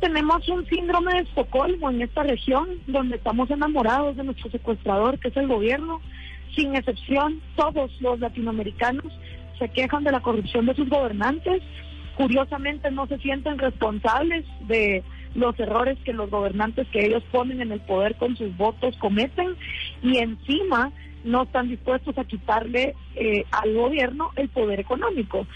Tenemos 0.01 0.49
un 0.49 0.65
síndrome 0.67 1.13
de 1.13 1.21
Estocolmo 1.21 1.91
en 1.91 2.03
esta 2.03 2.23
región, 2.23 2.69
donde 2.87 3.17
estamos 3.17 3.51
enamorados 3.51 4.17
de 4.17 4.23
nuestro 4.23 4.49
secuestrador, 4.51 5.19
que 5.19 5.29
es 5.29 5.37
el 5.37 5.49
gobierno. 5.49 6.01
Sin 6.55 6.77
excepción, 6.77 7.43
todos 7.57 7.91
los 8.01 8.21
latinoamericanos 8.21 9.13
se 9.59 9.69
quejan 9.71 10.05
de 10.05 10.13
la 10.13 10.21
corrupción 10.21 10.67
de 10.67 10.77
sus 10.77 10.89
gobernantes. 10.89 11.63
Curiosamente, 12.19 12.91
no 12.91 13.07
se 13.07 13.17
sienten 13.19 13.59
responsables 13.59 14.45
de 14.67 15.05
los 15.35 15.59
errores 15.61 15.97
que 16.05 16.13
los 16.13 16.29
gobernantes 16.29 16.89
que 16.89 17.07
ellos 17.07 17.23
ponen 17.31 17.63
en 17.63 17.71
el 17.71 17.81
poder 17.81 18.17
con 18.17 18.37
sus 18.37 18.57
votos 18.57 18.97
cometen 18.99 19.55
y 20.03 20.19
encima 20.19 20.91
no 21.23 21.45
están 21.45 21.69
dispuestos 21.69 22.19
a 22.19 22.25
quitarle 22.25 22.97
eh, 23.15 23.45
al 23.53 23.73
gobierno 23.73 24.33
el 24.35 24.49
poder 24.49 24.81
económico 24.81 25.47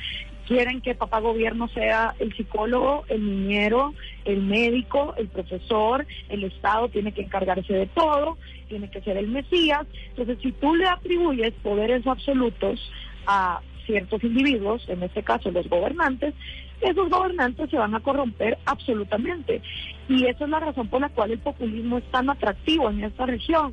quieren 0.47 0.81
que 0.81 0.95
papá 0.95 1.21
gobierno 1.21 1.69
sea 1.69 2.15
el 2.19 2.35
psicólogo, 2.37 3.05
el 3.09 3.25
niñero, 3.25 3.95
el 4.25 4.43
médico, 4.43 5.15
el 5.17 5.29
profesor, 5.29 6.07
el 6.29 6.45
Estado 6.45 6.89
tiene 6.89 7.13
que 7.13 7.23
encargarse 7.23 7.73
de 7.73 7.87
todo, 7.87 8.37
tiene 8.69 8.91
que 8.91 9.01
ser 9.03 9.17
el 9.17 9.29
Mesías. 9.29 9.87
Entonces, 10.11 10.39
si 10.43 10.53
tú 10.53 10.75
le 10.75 10.87
atribuyes 10.87 11.55
poderes 11.63 12.07
absolutos 12.07 12.81
a 13.27 13.61
ciertos 13.85 14.23
individuos, 14.25 14.89
en 14.89 15.03
este 15.03 15.23
caso 15.23 15.51
los 15.51 15.69
gobernantes, 15.69 16.35
esos 16.81 17.09
gobernantes 17.09 17.71
se 17.71 17.77
van 17.77 17.95
a 17.95 18.01
corromper 18.01 18.59
absolutamente. 18.67 19.63
Y 20.09 20.27
esa 20.27 20.45
es 20.45 20.51
la 20.51 20.61
razón 20.61 20.89
por 20.89 21.01
la 21.01 21.09
cual 21.11 21.31
el 21.31 21.39
populismo 21.39 21.99
es 21.99 22.05
tan 22.11 22.29
atractivo 22.29 22.91
en 22.91 23.05
esta 23.05 23.27
región. 23.27 23.73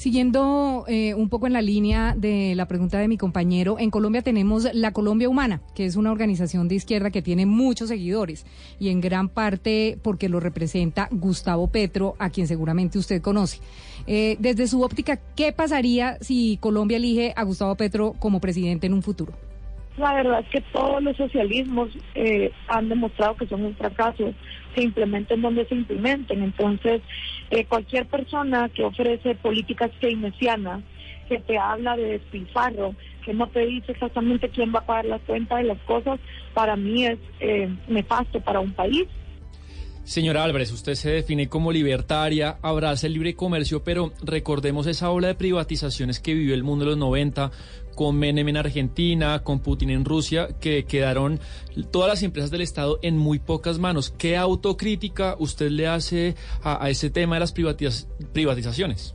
Siguiendo 0.00 0.86
eh, 0.88 1.12
un 1.12 1.28
poco 1.28 1.46
en 1.46 1.52
la 1.52 1.60
línea 1.60 2.14
de 2.16 2.54
la 2.54 2.66
pregunta 2.66 2.98
de 2.98 3.06
mi 3.06 3.18
compañero, 3.18 3.78
en 3.78 3.90
Colombia 3.90 4.22
tenemos 4.22 4.66
la 4.72 4.92
Colombia 4.92 5.28
Humana, 5.28 5.60
que 5.74 5.84
es 5.84 5.94
una 5.94 6.10
organización 6.10 6.68
de 6.68 6.76
izquierda 6.76 7.10
que 7.10 7.20
tiene 7.20 7.44
muchos 7.44 7.90
seguidores 7.90 8.46
y 8.78 8.88
en 8.88 9.02
gran 9.02 9.28
parte 9.28 9.98
porque 10.02 10.30
lo 10.30 10.40
representa 10.40 11.08
Gustavo 11.10 11.66
Petro, 11.66 12.14
a 12.18 12.30
quien 12.30 12.46
seguramente 12.46 12.98
usted 12.98 13.20
conoce. 13.20 13.60
Eh, 14.06 14.36
desde 14.38 14.68
su 14.68 14.80
óptica, 14.80 15.20
¿qué 15.36 15.52
pasaría 15.52 16.16
si 16.22 16.56
Colombia 16.62 16.96
elige 16.96 17.34
a 17.36 17.42
Gustavo 17.42 17.74
Petro 17.74 18.14
como 18.18 18.40
presidente 18.40 18.86
en 18.86 18.94
un 18.94 19.02
futuro? 19.02 19.34
La 19.98 20.14
verdad 20.14 20.40
es 20.40 20.48
que 20.48 20.62
todos 20.72 21.02
los 21.02 21.14
socialismos 21.18 21.90
eh, 22.14 22.50
han 22.68 22.88
demostrado 22.88 23.36
que 23.36 23.46
son 23.46 23.66
un 23.66 23.76
fracaso, 23.76 24.32
se 24.74 24.82
implementen 24.82 25.42
donde 25.42 25.66
se 25.66 25.74
implementen. 25.74 26.42
Entonces, 26.42 27.02
eh, 27.50 27.64
cualquier 27.64 28.06
persona 28.06 28.68
que 28.68 28.84
ofrece 28.84 29.34
políticas 29.36 29.90
keynesianas, 30.00 30.82
que 31.28 31.38
te 31.38 31.58
habla 31.58 31.96
de 31.96 32.18
despilfarro, 32.18 32.94
que 33.24 33.34
no 33.34 33.46
te 33.48 33.66
dice 33.66 33.92
exactamente 33.92 34.48
quién 34.48 34.74
va 34.74 34.80
a 34.80 34.86
pagar 34.86 35.04
la 35.04 35.18
cuenta 35.20 35.56
de 35.56 35.64
las 35.64 35.78
cosas, 35.82 36.18
para 36.54 36.76
mí 36.76 37.06
es 37.06 37.18
eh, 37.40 37.68
nefasto 37.88 38.40
para 38.40 38.60
un 38.60 38.72
país. 38.72 39.06
Señora 40.04 40.42
Álvarez, 40.42 40.72
usted 40.72 40.94
se 40.94 41.10
define 41.10 41.48
como 41.48 41.70
libertaria, 41.70 42.56
abraza 42.62 43.06
el 43.06 43.12
libre 43.12 43.36
comercio, 43.36 43.84
pero 43.84 44.12
recordemos 44.22 44.88
esa 44.88 45.10
ola 45.10 45.28
de 45.28 45.34
privatizaciones 45.36 46.18
que 46.18 46.34
vivió 46.34 46.54
el 46.54 46.64
mundo 46.64 46.84
en 46.84 46.90
los 46.90 46.98
90, 46.98 47.52
con 47.94 48.18
Menem 48.18 48.48
en 48.48 48.56
Argentina, 48.56 49.40
con 49.40 49.60
Putin 49.60 49.90
en 49.90 50.04
Rusia, 50.04 50.48
que 50.60 50.84
quedaron 50.84 51.40
todas 51.90 52.08
las 52.08 52.22
empresas 52.22 52.50
del 52.50 52.60
Estado 52.60 52.98
en 53.02 53.16
muy 53.16 53.38
pocas 53.38 53.78
manos. 53.78 54.10
¿Qué 54.10 54.36
autocrítica 54.36 55.36
usted 55.38 55.70
le 55.70 55.86
hace 55.86 56.34
a, 56.62 56.88
ese 56.90 57.10
tema 57.10 57.36
de 57.36 57.40
las 57.40 57.52
privatizaciones? 57.52 59.14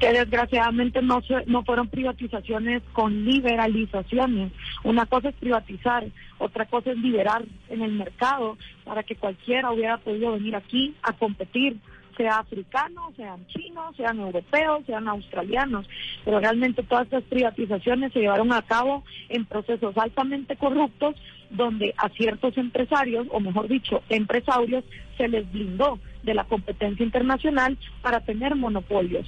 que 0.00 0.12
desgraciadamente 0.12 1.02
no, 1.02 1.20
no 1.46 1.62
fueron 1.62 1.88
privatizaciones 1.88 2.82
con 2.94 3.26
liberalizaciones. 3.26 4.50
Una 4.82 5.04
cosa 5.04 5.28
es 5.28 5.34
privatizar, 5.34 6.06
otra 6.38 6.64
cosa 6.64 6.92
es 6.92 6.96
liberar 6.96 7.44
en 7.68 7.82
el 7.82 7.92
mercado 7.92 8.56
para 8.84 9.02
que 9.02 9.14
cualquiera 9.14 9.70
hubiera 9.70 9.98
podido 9.98 10.32
venir 10.32 10.56
aquí 10.56 10.94
a 11.02 11.12
competir 11.12 11.76
sea 12.20 12.40
africanos, 12.40 13.14
sean 13.16 13.46
chinos, 13.46 13.96
sean 13.96 14.20
europeos, 14.20 14.84
sean 14.84 15.08
australianos, 15.08 15.88
pero 16.22 16.38
realmente 16.38 16.82
todas 16.82 17.04
estas 17.04 17.24
privatizaciones 17.24 18.12
se 18.12 18.20
llevaron 18.20 18.52
a 18.52 18.60
cabo 18.60 19.02
en 19.30 19.46
procesos 19.46 19.96
altamente 19.96 20.54
corruptos 20.56 21.16
donde 21.48 21.94
a 21.96 22.10
ciertos 22.10 22.58
empresarios, 22.58 23.26
o 23.30 23.40
mejor 23.40 23.68
dicho, 23.68 24.02
empresarios, 24.10 24.84
se 25.16 25.28
les 25.28 25.50
blindó 25.50 25.98
de 26.22 26.34
la 26.34 26.44
competencia 26.44 27.04
internacional 27.04 27.78
para 28.02 28.20
tener 28.20 28.54
monopolios. 28.54 29.26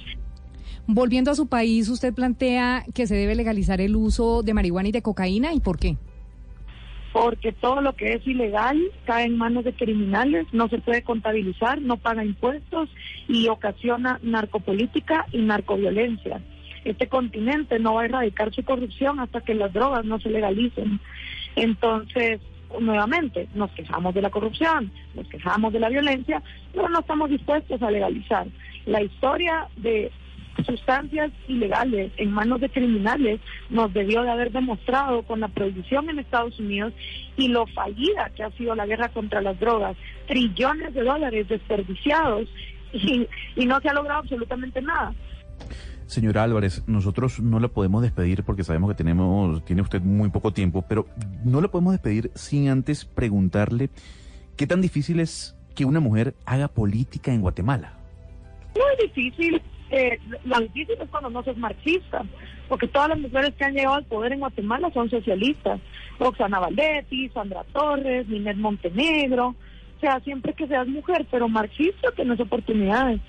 Volviendo 0.85 1.31
a 1.31 1.35
su 1.35 1.47
país, 1.47 1.89
usted 1.89 2.13
plantea 2.13 2.85
que 2.93 3.07
se 3.07 3.15
debe 3.15 3.33
legalizar 3.33 3.81
el 3.81 3.95
uso 3.95 4.43
de 4.43 4.53
marihuana 4.53 4.89
y 4.89 4.91
de 4.91 5.01
cocaína, 5.01 5.53
¿y 5.53 5.61
por 5.61 5.79
qué? 5.79 5.97
Porque 7.13 7.51
todo 7.51 7.79
lo 7.79 7.93
que 7.93 8.13
es 8.13 8.27
ilegal 8.27 8.81
cae 9.05 9.25
en 9.25 9.37
manos 9.37 9.63
de 9.63 9.73
criminales, 9.73 10.47
no 10.51 10.67
se 10.67 10.79
puede 10.79 11.03
contabilizar, 11.03 11.79
no 11.79 11.97
paga 11.97 12.25
impuestos 12.25 12.89
y 13.27 13.47
ocasiona 13.49 14.19
narcopolítica 14.23 15.27
y 15.31 15.37
narcoviolencia. 15.37 16.41
Este 16.83 17.07
continente 17.07 17.77
no 17.77 17.93
va 17.93 18.01
a 18.01 18.05
erradicar 18.05 18.51
su 18.51 18.63
corrupción 18.63 19.19
hasta 19.19 19.41
que 19.41 19.53
las 19.53 19.71
drogas 19.71 20.03
no 20.05 20.19
se 20.19 20.31
legalicen. 20.31 20.99
Entonces, 21.55 22.41
nuevamente, 22.79 23.47
nos 23.53 23.69
quejamos 23.71 24.15
de 24.15 24.23
la 24.23 24.31
corrupción, 24.31 24.91
nos 25.13 25.27
quejamos 25.27 25.71
de 25.71 25.79
la 25.79 25.89
violencia, 25.89 26.41
pero 26.73 26.89
no 26.89 27.01
estamos 27.01 27.29
dispuestos 27.29 27.79
a 27.83 27.91
legalizar. 27.91 28.47
La 28.87 29.03
historia 29.03 29.67
de 29.77 30.11
sustancias 30.65 31.31
ilegales 31.47 32.11
en 32.17 32.31
manos 32.31 32.61
de 32.61 32.69
criminales 32.69 33.39
nos 33.69 33.93
debió 33.93 34.21
de 34.23 34.31
haber 34.31 34.51
demostrado 34.51 35.23
con 35.23 35.39
la 35.39 35.47
prohibición 35.47 36.09
en 36.09 36.19
Estados 36.19 36.59
Unidos 36.59 36.93
y 37.37 37.47
lo 37.47 37.65
fallida 37.67 38.31
que 38.35 38.43
ha 38.43 38.51
sido 38.51 38.75
la 38.75 38.85
guerra 38.85 39.09
contra 39.09 39.41
las 39.41 39.59
drogas, 39.59 39.97
trillones 40.27 40.93
de 40.93 41.03
dólares 41.03 41.47
desperdiciados 41.47 42.47
y, 42.91 43.27
y 43.55 43.65
no 43.65 43.79
se 43.81 43.89
ha 43.89 43.93
logrado 43.93 44.19
absolutamente 44.19 44.81
nada. 44.81 45.13
Señora 46.05 46.43
Álvarez, 46.43 46.83
nosotros 46.85 47.39
no 47.39 47.59
la 47.59 47.69
podemos 47.69 48.01
despedir 48.01 48.43
porque 48.43 48.63
sabemos 48.63 48.91
que 48.91 48.95
tenemos, 48.95 49.63
tiene 49.65 49.81
usted 49.81 50.01
muy 50.01 50.29
poco 50.29 50.53
tiempo, 50.53 50.83
pero 50.87 51.07
no 51.43 51.61
la 51.61 51.69
podemos 51.69 51.93
despedir 51.93 52.29
sin 52.35 52.69
antes 52.69 53.05
preguntarle 53.05 53.89
qué 54.55 54.67
tan 54.67 54.81
difícil 54.81 55.19
es 55.19 55.55
que 55.73 55.85
una 55.85 55.99
mujer 55.99 56.35
haga 56.45 56.67
política 56.67 57.33
en 57.33 57.41
Guatemala. 57.41 57.97
Muy 58.75 59.07
difícil, 59.07 59.61
eh, 59.93 60.19
la 60.45 60.59
difícil 60.59 60.95
es 60.99 61.09
cuando 61.09 61.29
no 61.29 61.43
sos 61.43 61.55
marxista, 61.55 62.25
porque 62.67 62.87
todas 62.87 63.09
las 63.09 63.19
mujeres 63.19 63.53
que 63.53 63.63
han 63.63 63.75
llegado 63.75 63.95
al 63.95 64.05
poder 64.05 64.33
en 64.33 64.39
Guatemala 64.39 64.89
son 64.91 65.07
socialistas. 65.07 65.79
Roxana 66.19 66.59
Valdetti, 66.59 67.29
Sandra 67.29 67.63
Torres, 67.71 68.27
Ninette 68.27 68.57
Montenegro. 68.57 69.49
O 69.49 69.99
sea, 69.99 70.19
siempre 70.21 70.53
que 70.53 70.67
seas 70.67 70.87
mujer, 70.87 71.27
pero 71.29 71.47
marxista, 71.47 72.09
tienes 72.15 72.39
oportunidades. 72.39 73.21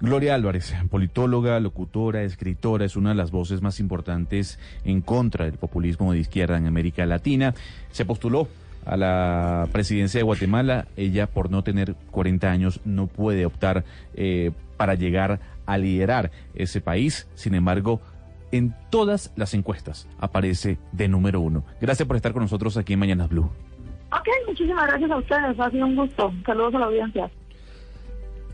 Gloria 0.00 0.34
Álvarez, 0.34 0.74
politóloga, 0.90 1.60
locutora, 1.60 2.22
escritora, 2.22 2.86
es 2.86 2.96
una 2.96 3.10
de 3.10 3.16
las 3.16 3.30
voces 3.30 3.60
más 3.60 3.80
importantes 3.80 4.58
en 4.84 5.02
contra 5.02 5.44
del 5.44 5.58
populismo 5.58 6.12
de 6.12 6.20
izquierda 6.20 6.56
en 6.56 6.66
América 6.66 7.04
Latina. 7.04 7.52
Se 7.90 8.06
postuló 8.06 8.48
a 8.86 8.96
la 8.96 9.68
presidencia 9.72 10.18
de 10.18 10.24
Guatemala. 10.24 10.86
Ella, 10.96 11.26
por 11.26 11.50
no 11.50 11.62
tener 11.62 11.96
40 12.12 12.50
años, 12.50 12.80
no 12.86 13.08
puede 13.08 13.44
optar 13.44 13.84
eh, 14.14 14.52
para 14.78 14.94
llegar 14.94 15.40
a 15.66 15.76
liderar 15.76 16.30
ese 16.54 16.80
país. 16.80 17.28
Sin 17.34 17.54
embargo, 17.54 18.00
en 18.50 18.74
todas 18.88 19.32
las 19.36 19.52
encuestas 19.52 20.08
aparece 20.18 20.78
de 20.92 21.08
número 21.08 21.40
uno. 21.40 21.64
Gracias 21.82 22.08
por 22.08 22.16
estar 22.16 22.32
con 22.32 22.42
nosotros 22.42 22.78
aquí 22.78 22.94
en 22.94 23.00
Mañanas 23.00 23.28
Blue. 23.28 23.50
Ok, 24.10 24.28
muchísimas 24.46 24.86
gracias 24.86 25.10
a 25.10 25.16
ustedes. 25.18 25.60
Ha 25.60 25.70
sido 25.70 25.84
un 25.84 25.96
gusto. 25.96 26.32
Saludos 26.46 26.74
a 26.74 26.78
la 26.78 26.86
audiencia. 26.86 27.30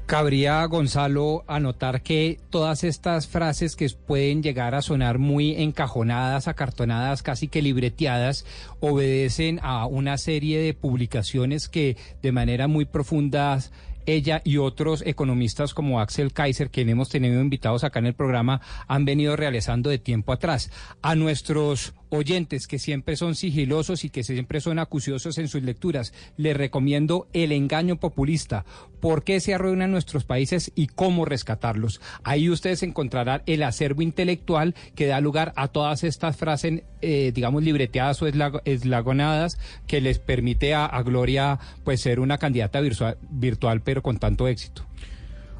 Cabría, 0.07 0.62
Gonzalo, 0.66 1.45
anotar 1.47 2.03
que 2.03 2.39
todas 2.51 2.85
estas 2.85 3.27
frases 3.27 3.75
que 3.75 3.89
pueden 3.89 4.43
llegar 4.43 4.75
a 4.75 4.83
sonar 4.83 5.18
muy 5.18 5.55
encajonadas, 5.55 6.47
acartonadas, 6.47 7.22
casi 7.22 7.49
que 7.49 7.62
libreteadas, 7.62 8.45
obedecen 8.81 9.61
a 9.62 9.87
una 9.87 10.18
serie 10.18 10.61
de 10.61 10.75
publicaciones 10.75 11.70
que 11.70 11.97
de 12.20 12.33
manera 12.33 12.68
muy 12.68 12.85
profunda 12.85 13.59
ella 14.07 14.43
y 14.45 14.59
otros 14.59 15.03
economistas 15.07 15.75
como 15.75 16.01
Axel 16.01 16.33
Kaiser, 16.33 16.71
quien 16.71 16.89
hemos 16.89 17.09
tenido 17.09 17.41
invitados 17.41 17.85
acá 17.85 17.99
en 17.99 18.07
el 18.07 18.15
programa, 18.15 18.61
han 18.87 19.05
venido 19.05 19.37
realizando 19.37 19.91
de 19.91 19.99
tiempo 19.99 20.33
atrás. 20.33 20.71
A 21.03 21.15
nuestros 21.15 21.95
oyentes 22.15 22.67
que 22.67 22.79
siempre 22.79 23.17
son 23.17 23.35
sigilosos 23.35 24.05
y 24.05 24.11
que 24.11 24.25
siempre 24.25 24.61
son 24.61 24.79
acuciosos 24.79 25.39
en 25.39 25.49
sus 25.49 25.62
lecturas, 25.62 26.12
les 26.37 26.57
recomiendo 26.57 27.29
El 27.33 27.53
engaño 27.53 27.97
populista, 27.97 28.65
por 29.01 29.25
qué 29.25 29.41
se 29.41 29.55
arruinan 29.55 29.91
nuestros 29.91 30.25
países 30.25 30.73
y 30.75 30.87
cómo 30.87 31.25
rescatarlos. 31.25 32.01
Ahí 32.23 32.49
ustedes 32.49 32.83
encontrarán 32.83 33.43
el 33.47 33.62
acervo 33.62 34.03
intelectual 34.03 34.75
que 34.95 35.07
da 35.07 35.21
lugar 35.21 35.53
a 35.57 35.69
todas 35.69 36.05
estas 36.05 36.37
frases, 36.37 36.83
eh, 37.03 37.33
digamos, 37.35 37.62
libreteadas 37.62 38.23
o 38.23 38.27
eslagonadas 38.65 39.59
que 39.87 40.01
les 40.01 40.19
permite 40.19 40.75
a, 40.75 41.03
Gloria 41.05 41.59
pues 41.85 42.01
ser 42.01 42.21
una 42.21 42.39
candidata 42.39 42.81
virtual, 42.81 43.19
virtual 43.31 43.83
pero 43.83 44.03
con 44.03 44.19
tanto 44.19 44.49
éxito. 44.49 44.87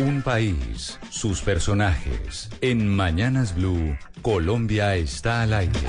Un 0.01 0.21
país, 0.21 0.99
sus 1.09 1.41
personajes. 1.41 2.49
En 2.61 2.87
Mañanas 2.87 3.55
Blue, 3.55 3.97
Colombia 4.21 4.95
está 4.95 5.41
al 5.41 5.53
aire. 5.53 5.79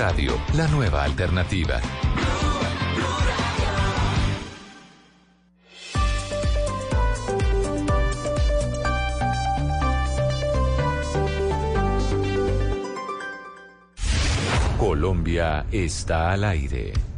Radio, 0.00 0.32
la 0.54 0.66
nueva 0.68 1.02
alternativa. 1.02 1.78
Colombia 14.78 15.66
está 15.70 16.30
al 16.32 16.44
aire. 16.44 17.09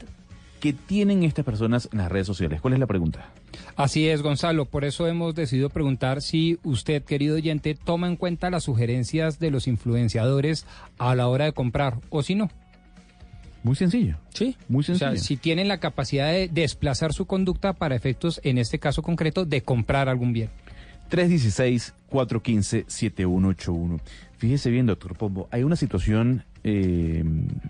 que 0.59 0.74
tienen 0.74 1.24
estas 1.24 1.45
personas 1.45 1.88
en 1.93 1.99
las 1.99 2.11
redes 2.11 2.28
sociales. 2.28 2.59
¿Cuál 2.59 2.74
es 2.74 2.82
la 2.82 2.88
pregunta? 2.88 3.30
Así 3.78 4.09
es, 4.09 4.22
Gonzalo. 4.22 4.66
Por 4.66 4.84
eso 4.84 5.07
hemos 5.07 5.36
decidido 5.36 5.70
preguntar 5.70 6.22
si 6.22 6.59
usted, 6.63 7.01
querido 7.01 7.36
oyente, 7.36 7.76
toma 7.76 8.07
en 8.07 8.18
cuenta 8.18 8.49
las 8.49 8.66
sugerencias 8.66 9.39
de 9.39 9.51
los 9.51 9.68
influenciadores 9.68 10.66
a 10.97 11.16
la 11.16 11.30
hora 11.30 11.45
de 11.45 11.53
comprar 11.53 11.95
o 12.09 12.24
si 12.24 12.36
no. 12.36 12.49
Muy 13.66 13.76
sencillo. 13.76 14.16
Sí. 14.30 14.55
Muy 14.70 14.82
O 14.82 14.84
sencillo. 14.84 15.11
sea, 15.13 15.20
si 15.20 15.38
tienen 15.38 15.68
la 15.68 15.80
capacidad 15.80 16.32
de 16.32 16.47
desplazar 16.47 17.13
su 17.13 17.26
conducta 17.26 17.74
para 17.74 17.95
efectos, 17.95 18.39
en 18.43 18.59
este 18.59 18.78
caso 18.78 19.01
concreto, 19.01 19.43
de 19.43 19.63
comprar 19.63 20.07
algún 20.07 20.34
bien. 20.34 20.51
316-415-7181. 21.09 23.99
Fíjese 24.38 24.70
bien, 24.70 24.86
doctor 24.86 25.16
Pombo, 25.16 25.47
hay 25.49 25.63
una 25.63 25.76
situación, 25.76 26.43
eh, 26.63 27.24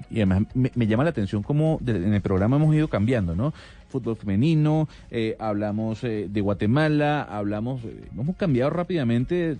y 0.09 0.15
además 0.17 0.43
me, 0.53 0.69
me 0.75 0.85
llama 0.87 1.05
la 1.05 1.11
atención 1.11 1.43
cómo 1.43 1.79
en 1.85 2.13
el 2.13 2.21
programa 2.21 2.57
hemos 2.57 2.75
ido 2.75 2.89
cambiando, 2.89 3.33
¿no? 3.35 3.53
Fútbol 3.87 4.17
femenino, 4.17 4.89
eh, 5.11 5.37
hablamos 5.39 6.03
eh, 6.03 6.27
de 6.29 6.41
Guatemala, 6.41 7.21
hablamos, 7.23 7.81
hemos 8.11 8.35
cambiado 8.35 8.69
rápidamente. 8.71 9.57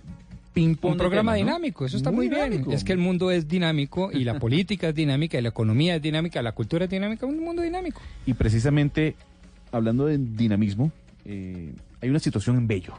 Ping-pong 0.56 0.92
Un 0.92 0.96
programa 0.96 1.34
dinámico, 1.34 1.84
eso 1.84 1.98
está 1.98 2.10
muy, 2.10 2.30
bien. 2.30 2.48
dinámico. 2.48 2.72
Es 2.72 2.82
que 2.82 2.94
el 2.94 2.98
mundo 2.98 3.30
es 3.30 3.46
dinámico 3.46 4.10
y 4.10 4.24
la 4.24 4.38
política 4.40 4.88
es 4.88 4.94
dinámica 4.94 5.38
y 5.38 5.42
la 5.42 5.50
economía 5.50 5.96
es 5.96 6.00
dinámica, 6.00 6.40
la 6.40 6.52
cultura 6.52 6.86
es 6.86 6.90
dinámica, 6.90 7.26
un 7.26 7.40
mundo 7.40 7.60
dinámico. 7.60 8.00
Y 8.24 8.32
precisamente, 8.32 9.16
hablando 9.70 10.06
de 10.06 10.16
dinamismo, 10.16 10.92
eh, 11.26 11.74
hay 12.00 12.08
una 12.08 12.20
situación 12.20 12.56
en 12.56 12.66
Bello. 12.66 12.94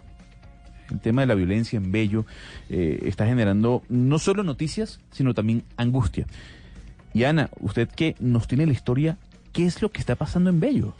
el 0.91 0.99
tema 0.99 1.21
de 1.21 1.27
la 1.27 1.33
violencia 1.33 1.77
en 1.77 1.91
Bello 1.91 2.27
eh, 2.69 2.99
está 3.05 3.25
generando 3.25 3.81
no 3.89 4.19
solo 4.19 4.43
noticias, 4.43 4.99
sino 5.09 5.33
también 5.33 5.63
angustia. 5.77 6.27
Y 7.15 7.23
Ana, 7.23 7.49
usted 7.59 7.89
que 7.89 8.15
nos 8.19 8.47
tiene 8.47 8.67
la 8.67 8.73
historia, 8.73 9.17
¿qué 9.51 9.65
es 9.65 9.81
lo 9.81 9.91
que 9.91 9.99
está 9.99 10.15
pasando 10.15 10.51
en 10.51 10.59
Bello? 10.59 10.93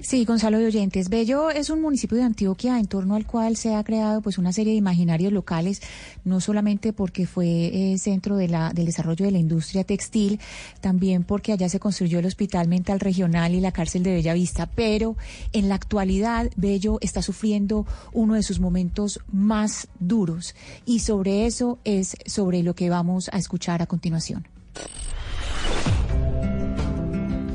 Sí, 0.00 0.24
Gonzalo 0.24 0.58
de 0.58 0.66
Oyentes. 0.66 1.08
Bello 1.08 1.50
es 1.50 1.70
un 1.70 1.80
municipio 1.80 2.16
de 2.16 2.24
Antioquia 2.24 2.78
en 2.78 2.86
torno 2.86 3.14
al 3.14 3.26
cual 3.26 3.56
se 3.56 3.74
ha 3.74 3.84
creado 3.84 4.20
pues 4.20 4.38
una 4.38 4.52
serie 4.52 4.72
de 4.72 4.78
imaginarios 4.78 5.32
locales, 5.32 5.80
no 6.24 6.40
solamente 6.40 6.92
porque 6.92 7.26
fue 7.26 7.92
eh, 7.92 7.98
centro 7.98 8.36
de 8.36 8.48
la, 8.48 8.72
del 8.72 8.86
desarrollo 8.86 9.24
de 9.24 9.32
la 9.32 9.38
industria 9.38 9.84
textil, 9.84 10.40
también 10.80 11.24
porque 11.24 11.52
allá 11.52 11.68
se 11.68 11.80
construyó 11.80 12.18
el 12.18 12.26
Hospital 12.26 12.68
Mental 12.68 13.00
Regional 13.00 13.54
y 13.54 13.60
la 13.60 13.72
cárcel 13.72 14.02
de 14.02 14.14
Bellavista, 14.14 14.66
pero 14.66 15.16
en 15.52 15.68
la 15.68 15.74
actualidad 15.74 16.50
Bello 16.56 16.98
está 17.00 17.22
sufriendo 17.22 17.86
uno 18.12 18.34
de 18.34 18.42
sus 18.42 18.60
momentos 18.60 19.20
más 19.32 19.88
duros 20.00 20.54
y 20.86 21.00
sobre 21.00 21.46
eso 21.46 21.78
es 21.84 22.16
sobre 22.26 22.62
lo 22.62 22.74
que 22.74 22.90
vamos 22.90 23.30
a 23.32 23.38
escuchar 23.38 23.82
a 23.82 23.86
continuación. 23.86 24.46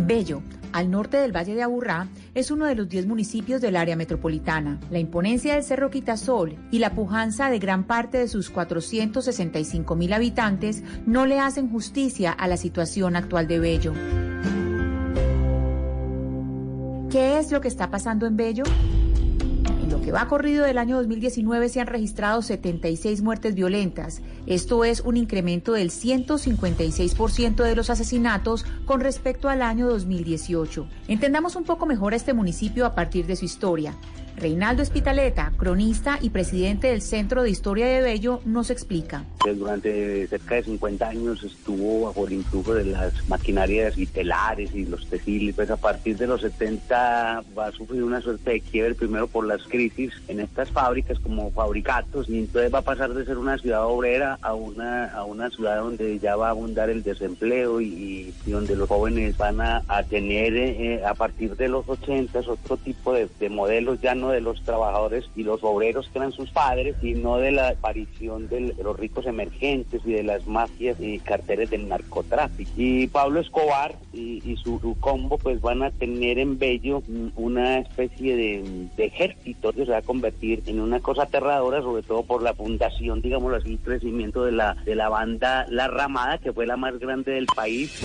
Bello 0.05 0.41
al 0.73 0.89
norte 0.89 1.17
del 1.17 1.31
Valle 1.31 1.53
de 1.53 1.61
Aburrá, 1.61 2.07
es 2.33 2.49
uno 2.51 2.65
de 2.65 2.75
los 2.75 2.89
10 2.89 3.05
municipios 3.05 3.61
del 3.61 3.75
área 3.75 3.95
metropolitana. 3.95 4.79
La 4.89 4.97
imponencia 4.97 5.53
del 5.53 5.63
Cerro 5.63 5.91
Quitasol 5.91 6.57
y 6.71 6.79
la 6.79 6.95
pujanza 6.95 7.51
de 7.51 7.59
gran 7.59 7.83
parte 7.83 8.17
de 8.17 8.27
sus 8.27 8.49
465 8.49 9.95
mil 9.95 10.11
habitantes 10.11 10.83
no 11.05 11.27
le 11.27 11.39
hacen 11.39 11.69
justicia 11.69 12.31
a 12.31 12.47
la 12.47 12.57
situación 12.57 13.15
actual 13.15 13.47
de 13.47 13.59
Bello. 13.59 13.93
¿Qué 17.11 17.37
es 17.37 17.51
lo 17.51 17.61
que 17.61 17.67
está 17.67 17.91
pasando 17.91 18.25
en 18.25 18.35
Bello? 18.35 18.63
Lo 19.93 20.01
que 20.01 20.11
va 20.11 20.27
corrido 20.27 20.65
del 20.65 20.79
año 20.79 20.97
2019 20.97 21.69
se 21.69 21.79
han 21.79 21.85
registrado 21.85 22.41
76 22.41 23.21
muertes 23.21 23.53
violentas. 23.53 24.23
Esto 24.47 24.85
es 24.85 25.01
un 25.01 25.17
incremento 25.17 25.73
del 25.73 25.91
156% 25.91 27.63
de 27.63 27.75
los 27.75 27.91
asesinatos 27.91 28.65
con 28.85 29.01
respecto 29.01 29.49
al 29.49 29.61
año 29.61 29.87
2018. 29.87 30.87
Entendamos 31.07 31.55
un 31.55 31.63
poco 31.63 31.85
mejor 31.85 32.13
a 32.13 32.15
este 32.15 32.33
municipio 32.33 32.87
a 32.87 32.95
partir 32.95 33.27
de 33.27 33.35
su 33.35 33.45
historia. 33.45 33.93
Reinaldo 34.37 34.83
Espitaleta, 34.83 35.53
cronista 35.57 36.17
y 36.21 36.29
presidente 36.29 36.87
del 36.87 37.01
Centro 37.01 37.43
de 37.43 37.49
Historia 37.49 37.87
de 37.87 38.01
Bello, 38.01 38.41
nos 38.45 38.69
explica. 38.69 39.23
Durante 39.55 40.27
cerca 40.27 40.55
de 40.55 40.63
50 40.63 41.07
años 41.07 41.43
estuvo 41.43 42.07
bajo 42.07 42.27
el 42.27 42.33
influjo 42.33 42.73
de 42.73 42.85
las 42.85 43.13
maquinarias 43.29 43.97
y 43.97 44.05
telares 44.05 44.73
y 44.73 44.85
los 44.85 45.07
textiles. 45.07 45.55
Pues 45.55 45.69
a 45.69 45.77
partir 45.77 46.17
de 46.17 46.27
los 46.27 46.41
70 46.41 47.43
va 47.57 47.67
a 47.67 47.71
sufrir 47.71 48.03
una 48.03 48.21
suerte 48.21 48.51
de 48.51 48.61
quiebre, 48.61 48.95
primero 48.95 49.27
por 49.27 49.45
las 49.45 49.63
crisis 49.63 50.13
en 50.27 50.39
estas 50.39 50.69
fábricas 50.71 51.19
como 51.19 51.51
fabricatos, 51.51 52.29
y 52.29 52.39
entonces 52.39 52.73
va 52.73 52.79
a 52.79 52.83
pasar 52.83 53.13
de 53.13 53.25
ser 53.25 53.37
una 53.37 53.57
ciudad 53.57 53.85
obrera 53.85 54.39
a 54.41 54.53
una, 54.53 55.05
a 55.05 55.23
una 55.23 55.49
ciudad 55.49 55.81
donde 55.81 56.19
ya 56.19 56.35
va 56.35 56.47
a 56.47 56.51
abundar 56.51 56.89
el 56.89 57.03
desempleo 57.03 57.81
y, 57.81 58.33
donde 58.45 58.75
los 58.75 58.89
jóvenes 58.89 59.37
van 59.37 59.61
a, 59.61 59.81
tener 60.09 60.55
eh, 60.55 61.03
a 61.05 61.13
partir 61.13 61.55
de 61.55 61.67
los 61.67 61.87
80 61.87 62.39
otro 62.47 62.77
tipo 62.77 63.13
de, 63.13 63.27
de 63.39 63.49
modelos 63.49 64.01
ya 64.01 64.15
no 64.15 64.22
de 64.29 64.41
los 64.41 64.61
trabajadores 64.63 65.25
y 65.35 65.43
los 65.43 65.63
obreros 65.63 66.09
que 66.09 66.19
eran 66.19 66.31
sus 66.31 66.49
padres, 66.51 66.95
sino 67.01 67.37
de 67.37 67.51
la 67.51 67.69
aparición 67.69 68.47
de 68.47 68.73
los 68.81 68.97
ricos 68.97 69.25
emergentes 69.25 70.01
y 70.05 70.13
de 70.13 70.23
las 70.23 70.47
mafias 70.47 70.99
y 70.99 71.19
carteles 71.19 71.69
del 71.69 71.87
narcotráfico. 71.87 72.71
Y 72.75 73.07
Pablo 73.07 73.39
Escobar 73.39 73.95
y, 74.13 74.55
su, 74.63 74.79
combo 74.99 75.37
pues 75.37 75.61
van 75.61 75.83
a 75.83 75.91
tener 75.91 76.39
en 76.39 76.57
Bello 76.57 77.01
una 77.35 77.79
especie 77.79 78.35
de, 78.35 78.87
ejército 78.97 79.73
que 79.73 79.85
se 79.85 79.91
va 79.91 79.97
a 79.97 80.01
convertir 80.01 80.63
en 80.67 80.79
una 80.79 80.99
cosa 80.99 81.23
aterradora, 81.23 81.81
sobre 81.81 82.03
todo 82.03 82.23
por 82.23 82.41
la 82.41 82.53
fundación, 82.53 83.21
digámoslo 83.21 83.57
así, 83.57 83.77
crecimiento 83.77 84.43
de 84.43 84.53
la, 84.53 84.75
de 84.85 84.95
la 84.95 85.09
banda 85.09 85.65
La 85.69 85.87
Ramada, 85.87 86.37
que 86.37 86.53
fue 86.53 86.65
la 86.65 86.77
más 86.77 86.97
grande 86.99 87.33
del 87.33 87.47
país. 87.47 88.01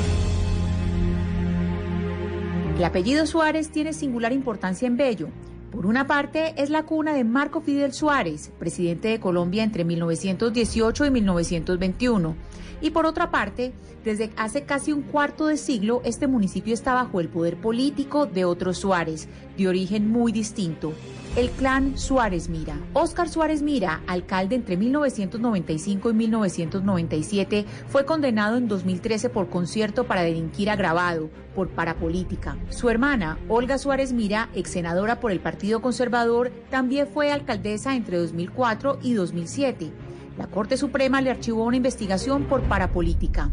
El 2.78 2.84
apellido 2.84 3.26
Suárez 3.26 3.72
tiene 3.72 3.92
singular 3.92 4.32
importancia 4.32 4.86
en 4.86 4.96
Bello. 4.96 5.30
Por 5.78 5.86
una 5.86 6.08
parte, 6.08 6.54
es 6.56 6.70
la 6.70 6.82
cuna 6.82 7.14
de 7.14 7.22
Marco 7.22 7.60
Fidel 7.60 7.92
Suárez, 7.92 8.50
presidente 8.58 9.06
de 9.06 9.20
Colombia 9.20 9.62
entre 9.62 9.84
1918 9.84 11.06
y 11.06 11.10
1921. 11.12 12.34
Y 12.80 12.90
por 12.90 13.06
otra 13.06 13.30
parte, 13.30 13.72
desde 14.04 14.30
hace 14.36 14.62
casi 14.62 14.92
un 14.92 15.02
cuarto 15.02 15.46
de 15.46 15.56
siglo, 15.56 16.00
este 16.04 16.26
municipio 16.26 16.74
está 16.74 16.94
bajo 16.94 17.20
el 17.20 17.28
poder 17.28 17.56
político 17.56 18.26
de 18.26 18.44
otros 18.44 18.78
Suárez, 18.78 19.28
de 19.56 19.68
origen 19.68 20.08
muy 20.10 20.32
distinto 20.32 20.92
el 21.38 21.50
clan 21.50 21.96
Suárez 21.96 22.48
Mira. 22.48 22.76
Óscar 22.94 23.28
Suárez 23.28 23.62
Mira, 23.62 24.00
alcalde 24.08 24.56
entre 24.56 24.76
1995 24.76 26.10
y 26.10 26.14
1997, 26.14 27.64
fue 27.86 28.04
condenado 28.04 28.56
en 28.56 28.66
2013 28.66 29.28
por 29.28 29.48
concierto 29.48 30.04
para 30.04 30.22
delinquir 30.22 30.68
agravado 30.68 31.30
por 31.54 31.68
parapolítica. 31.68 32.56
Su 32.70 32.88
hermana, 32.88 33.38
Olga 33.48 33.78
Suárez 33.78 34.12
Mira, 34.12 34.48
ex 34.54 34.70
senadora 34.70 35.20
por 35.20 35.30
el 35.30 35.38
Partido 35.38 35.80
Conservador, 35.80 36.50
también 36.70 37.06
fue 37.06 37.30
alcaldesa 37.30 37.94
entre 37.94 38.18
2004 38.18 38.98
y 39.02 39.12
2007. 39.12 39.92
La 40.38 40.46
Corte 40.46 40.76
Suprema 40.76 41.20
le 41.20 41.30
archivó 41.30 41.64
una 41.64 41.76
investigación 41.76 42.44
por 42.44 42.62
parapolítica. 42.62 43.50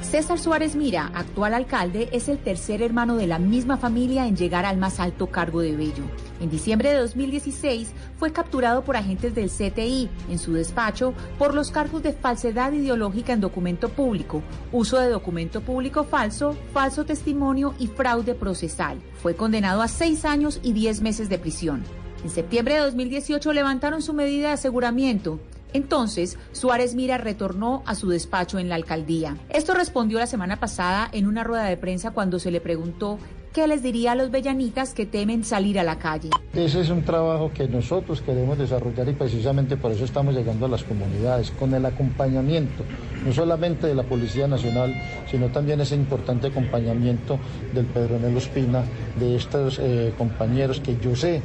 César 0.00 0.38
Suárez 0.38 0.76
Mira, 0.76 1.10
actual 1.12 1.52
alcalde, 1.52 2.08
es 2.12 2.28
el 2.28 2.38
tercer 2.38 2.82
hermano 2.82 3.16
de 3.16 3.26
la 3.26 3.40
misma 3.40 3.76
familia 3.76 4.26
en 4.26 4.36
llegar 4.36 4.64
al 4.64 4.78
más 4.78 5.00
alto 5.00 5.26
cargo 5.26 5.60
de 5.60 5.76
Bello. 5.76 6.04
En 6.40 6.48
diciembre 6.48 6.90
de 6.90 6.98
2016 6.98 7.92
fue 8.16 8.32
capturado 8.32 8.84
por 8.84 8.96
agentes 8.96 9.34
del 9.34 9.50
CTI 9.50 10.08
en 10.30 10.38
su 10.38 10.52
despacho 10.54 11.12
por 11.36 11.52
los 11.52 11.70
cargos 11.72 12.02
de 12.04 12.12
falsedad 12.12 12.72
ideológica 12.72 13.32
en 13.32 13.40
documento 13.40 13.90
público, 13.90 14.40
uso 14.72 14.98
de 14.98 15.10
documento 15.10 15.60
público 15.62 16.04
falso, 16.04 16.56
falso 16.72 17.04
testimonio 17.04 17.74
y 17.78 17.88
fraude 17.88 18.34
procesal. 18.34 19.02
Fue 19.20 19.34
condenado 19.34 19.82
a 19.82 19.88
seis 19.88 20.24
años 20.24 20.60
y 20.62 20.72
diez 20.72 21.02
meses 21.02 21.28
de 21.28 21.38
prisión. 21.38 21.82
En 22.24 22.30
septiembre 22.30 22.74
de 22.74 22.80
2018 22.80 23.52
levantaron 23.52 24.02
su 24.02 24.12
medida 24.12 24.48
de 24.48 24.54
aseguramiento 24.54 25.40
entonces, 25.72 26.38
Suárez 26.52 26.94
Mira 26.94 27.18
retornó 27.18 27.82
a 27.86 27.94
su 27.94 28.08
despacho 28.08 28.58
en 28.58 28.68
la 28.68 28.74
alcaldía. 28.74 29.36
Esto 29.50 29.74
respondió 29.74 30.18
la 30.18 30.26
semana 30.26 30.58
pasada 30.58 31.08
en 31.12 31.26
una 31.26 31.44
rueda 31.44 31.64
de 31.64 31.76
prensa 31.76 32.12
cuando 32.12 32.38
se 32.38 32.50
le 32.50 32.60
preguntó 32.60 33.18
qué 33.52 33.66
les 33.66 33.82
diría 33.82 34.12
a 34.12 34.14
los 34.14 34.30
bellanitas 34.30 34.94
que 34.94 35.04
temen 35.04 35.44
salir 35.44 35.78
a 35.78 35.82
la 35.82 35.98
calle. 35.98 36.30
Ese 36.54 36.80
es 36.80 36.90
un 36.90 37.02
trabajo 37.02 37.50
que 37.52 37.66
nosotros 37.66 38.20
queremos 38.20 38.56
desarrollar 38.56 39.08
y 39.08 39.14
precisamente 39.14 39.76
por 39.76 39.92
eso 39.92 40.04
estamos 40.04 40.34
llegando 40.34 40.66
a 40.66 40.68
las 40.68 40.84
comunidades, 40.84 41.50
con 41.50 41.74
el 41.74 41.84
acompañamiento, 41.84 42.84
no 43.24 43.32
solamente 43.32 43.86
de 43.86 43.94
la 43.94 44.04
Policía 44.04 44.46
Nacional, 44.46 44.94
sino 45.30 45.48
también 45.48 45.80
ese 45.80 45.96
importante 45.96 46.48
acompañamiento 46.48 47.38
del 47.74 47.86
Pedronel 47.86 48.36
Ospina, 48.36 48.84
de 49.18 49.36
estos 49.36 49.78
eh, 49.80 50.14
compañeros 50.16 50.80
que 50.80 50.96
yo 50.98 51.16
sé 51.16 51.42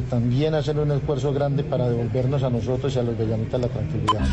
también 0.00 0.54
hacen 0.54 0.78
un 0.78 0.90
esfuerzo 0.90 1.32
grande 1.32 1.62
para 1.64 1.88
devolvernos 1.88 2.42
a 2.42 2.50
nosotros 2.50 2.94
y 2.96 2.98
a 2.98 3.02
los 3.02 3.16
bellanitas 3.16 3.60
la 3.60 3.68
tranquilidad. 3.68 4.26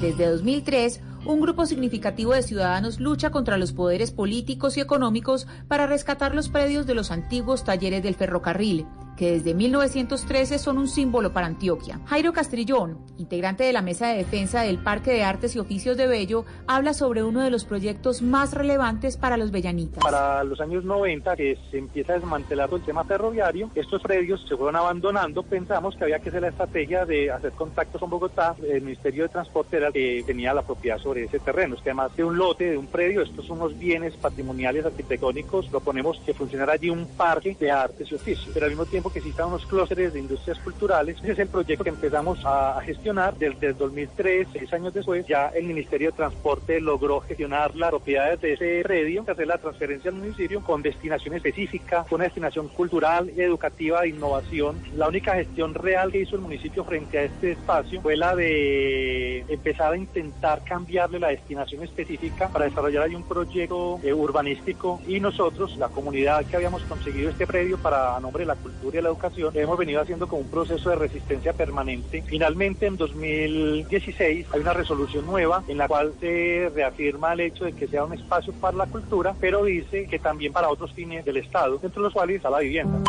Desde 0.00 0.26
2003, 0.26 1.00
un 1.24 1.40
grupo 1.40 1.64
significativo 1.64 2.32
de 2.32 2.42
ciudadanos 2.42 3.00
lucha 3.00 3.30
contra 3.30 3.56
los 3.56 3.72
poderes 3.72 4.10
políticos 4.10 4.76
y 4.76 4.80
económicos 4.80 5.46
para 5.68 5.86
rescatar 5.86 6.34
los 6.34 6.48
predios 6.48 6.86
de 6.86 6.94
los 6.94 7.10
antiguos 7.10 7.64
talleres 7.64 8.02
del 8.02 8.14
ferrocarril 8.14 8.86
que 9.16 9.32
desde 9.32 9.54
1913 9.54 10.58
son 10.58 10.78
un 10.78 10.88
símbolo 10.88 11.32
para 11.32 11.46
Antioquia. 11.46 12.00
Jairo 12.06 12.32
Castrillón, 12.32 12.98
integrante 13.18 13.64
de 13.64 13.72
la 13.72 13.82
Mesa 13.82 14.08
de 14.08 14.18
Defensa 14.18 14.62
del 14.62 14.78
Parque 14.78 15.12
de 15.12 15.24
Artes 15.24 15.54
y 15.54 15.58
Oficios 15.58 15.96
de 15.96 16.06
Bello, 16.06 16.44
habla 16.66 16.94
sobre 16.94 17.22
uno 17.22 17.42
de 17.42 17.50
los 17.50 17.64
proyectos 17.64 18.22
más 18.22 18.52
relevantes 18.52 19.16
para 19.16 19.36
los 19.36 19.50
bellanitas. 19.50 20.02
Para 20.02 20.42
los 20.44 20.60
años 20.60 20.84
90, 20.84 21.36
que 21.36 21.58
se 21.70 21.78
empieza 21.78 22.12
a 22.12 22.16
desmantelar 22.16 22.68
el 22.72 22.82
tema 22.82 23.04
ferroviario, 23.04 23.70
estos 23.74 24.02
predios 24.02 24.44
se 24.48 24.56
fueron 24.56 24.76
abandonando. 24.76 25.42
Pensamos 25.42 25.96
que 25.96 26.04
había 26.04 26.18
que 26.18 26.30
hacer 26.30 26.42
la 26.42 26.48
estrategia 26.48 27.04
de 27.04 27.30
hacer 27.30 27.52
contactos 27.52 28.00
con 28.00 28.10
Bogotá. 28.10 28.56
El 28.62 28.82
Ministerio 28.82 29.24
de 29.24 29.28
Transporte 29.28 29.76
era 29.76 29.88
el 29.88 29.92
que 29.92 30.22
tenía 30.26 30.54
la 30.54 30.62
propiedad 30.62 30.98
sobre 30.98 31.24
ese 31.24 31.38
terreno. 31.38 31.74
Es 31.74 31.82
que 31.82 31.90
además 31.90 32.16
de 32.16 32.24
un 32.24 32.36
lote, 32.36 32.70
de 32.70 32.78
un 32.78 32.86
predio, 32.86 33.22
estos 33.22 33.46
son 33.46 33.58
unos 33.58 33.78
bienes 33.78 34.14
patrimoniales 34.16 34.84
arquitectónicos, 34.84 35.66
proponemos 35.68 36.18
que 36.24 36.34
funcionara 36.34 36.72
allí 36.72 36.90
un 36.90 37.06
parque 37.06 37.56
de 37.58 37.70
artes 37.70 38.10
y 38.10 38.14
oficios. 38.14 38.50
Pero 38.52 38.66
al 38.66 38.72
mismo 38.72 38.86
tiempo 38.86 39.03
tiempo 39.04 39.12
que 39.12 39.18
existan 39.18 39.48
unos 39.48 39.66
clústeres 39.66 40.14
de 40.14 40.20
industrias 40.20 40.58
culturales. 40.60 41.18
Ese 41.22 41.32
es 41.32 41.38
el 41.38 41.48
proyecto 41.48 41.84
que 41.84 41.90
empezamos 41.90 42.38
a, 42.44 42.80
gestionar 42.84 43.36
desde 43.36 43.68
el 43.68 43.76
2003, 43.76 44.48
seis 44.52 44.72
años 44.72 44.94
después. 44.94 45.26
Ya 45.26 45.48
el 45.48 45.64
Ministerio 45.64 46.10
de 46.10 46.16
Transporte 46.16 46.80
logró 46.80 47.20
gestionar 47.20 47.74
las 47.76 47.90
propiedades 47.90 48.40
de 48.40 48.52
ese 48.54 48.82
predio, 48.82 49.24
hacer 49.26 49.46
la 49.46 49.58
transferencia 49.58 50.10
al 50.10 50.16
municipio 50.16 50.62
con 50.62 50.82
destinación 50.82 51.34
específica, 51.34 52.04
con 52.08 52.16
una 52.16 52.24
destinación 52.24 52.68
cultural, 52.68 53.30
educativa, 53.36 54.02
de 54.02 54.08
innovación. 54.08 54.80
La 54.96 55.08
única 55.08 55.34
gestión 55.34 55.74
real 55.74 56.10
que 56.10 56.20
hizo 56.20 56.36
el 56.36 56.42
municipio 56.42 56.84
frente 56.84 57.18
a 57.18 57.22
este 57.24 57.52
espacio 57.52 58.00
fue 58.00 58.16
la 58.16 58.34
de 58.34 59.44
empezar 59.48 59.92
a 59.92 59.96
intentar 59.96 60.62
cambiarle 60.64 61.18
la 61.18 61.28
destinación 61.28 61.82
específica 61.82 62.48
para 62.48 62.66
desarrollar 62.66 63.04
ahí 63.04 63.14
un 63.14 63.26
proyecto 63.26 64.00
eh, 64.02 64.12
urbanístico 64.12 65.00
y 65.06 65.20
nosotros, 65.20 65.76
la 65.76 65.88
comunidad 65.88 66.44
que 66.46 66.56
habíamos 66.56 66.82
conseguido 66.82 67.30
este 67.30 67.46
predio 67.46 67.78
para 67.78 68.16
a 68.16 68.20
nombre 68.20 68.42
de 68.42 68.46
la 68.46 68.56
cultura 68.56 68.93
y 69.00 69.02
la 69.02 69.08
educación, 69.08 69.52
hemos 69.56 69.78
venido 69.78 70.00
haciendo 70.00 70.26
como 70.28 70.42
un 70.42 70.48
proceso 70.48 70.90
de 70.90 70.96
resistencia 70.96 71.52
permanente. 71.52 72.22
Finalmente, 72.26 72.86
en 72.86 72.96
2016 72.96 74.46
hay 74.52 74.60
una 74.60 74.72
resolución 74.72 75.26
nueva 75.26 75.62
en 75.68 75.78
la 75.78 75.88
cual 75.88 76.14
se 76.20 76.70
reafirma 76.74 77.32
el 77.32 77.40
hecho 77.40 77.64
de 77.64 77.72
que 77.72 77.88
sea 77.88 78.04
un 78.04 78.14
espacio 78.14 78.52
para 78.54 78.76
la 78.76 78.86
cultura, 78.86 79.34
pero 79.40 79.64
dice 79.64 80.06
que 80.06 80.18
también 80.18 80.52
para 80.52 80.68
otros 80.68 80.92
fines 80.92 81.24
del 81.24 81.38
Estado, 81.38 81.80
entre 81.82 82.00
los 82.00 82.12
cuales 82.12 82.36
está 82.36 82.50
la 82.50 82.60
vivienda. 82.60 83.00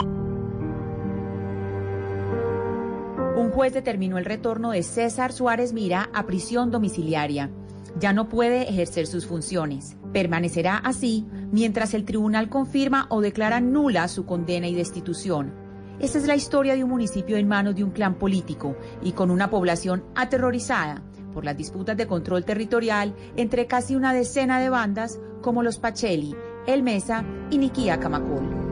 Un 3.35 3.51
juez 3.51 3.73
determinó 3.73 4.17
el 4.17 4.25
retorno 4.25 4.71
de 4.71 4.81
César 4.81 5.33
Suárez 5.33 5.73
Mira 5.73 6.09
a 6.13 6.25
prisión 6.25 6.71
domiciliaria. 6.71 7.51
Ya 7.99 8.13
no 8.13 8.27
puede 8.27 8.69
ejercer 8.69 9.07
sus 9.07 9.25
funciones. 9.25 9.97
Permanecerá 10.13 10.77
así 10.77 11.25
mientras 11.51 11.93
el 11.93 12.05
tribunal 12.05 12.49
confirma 12.49 13.07
o 13.09 13.21
declara 13.21 13.59
nula 13.61 14.07
su 14.07 14.25
condena 14.25 14.67
y 14.67 14.75
destitución. 14.75 15.64
Esta 15.99 16.17
es 16.17 16.27
la 16.27 16.35
historia 16.35 16.75
de 16.75 16.83
un 16.83 16.89
municipio 16.89 17.37
en 17.37 17.47
manos 17.47 17.75
de 17.75 17.83
un 17.83 17.91
clan 17.91 18.15
político 18.15 18.75
y 19.01 19.13
con 19.13 19.31
una 19.31 19.49
población 19.49 20.03
aterrorizada 20.15 21.01
por 21.33 21.45
las 21.45 21.57
disputas 21.57 21.95
de 21.95 22.07
control 22.07 22.43
territorial 22.43 23.13
entre 23.37 23.67
casi 23.67 23.95
una 23.95 24.13
decena 24.13 24.59
de 24.59 24.69
bandas 24.69 25.19
como 25.41 25.63
los 25.63 25.77
Pacheli, 25.77 26.35
El 26.67 26.83
Mesa 26.83 27.23
y 27.49 27.57
Niquía 27.57 27.99
Camacol. 27.99 28.64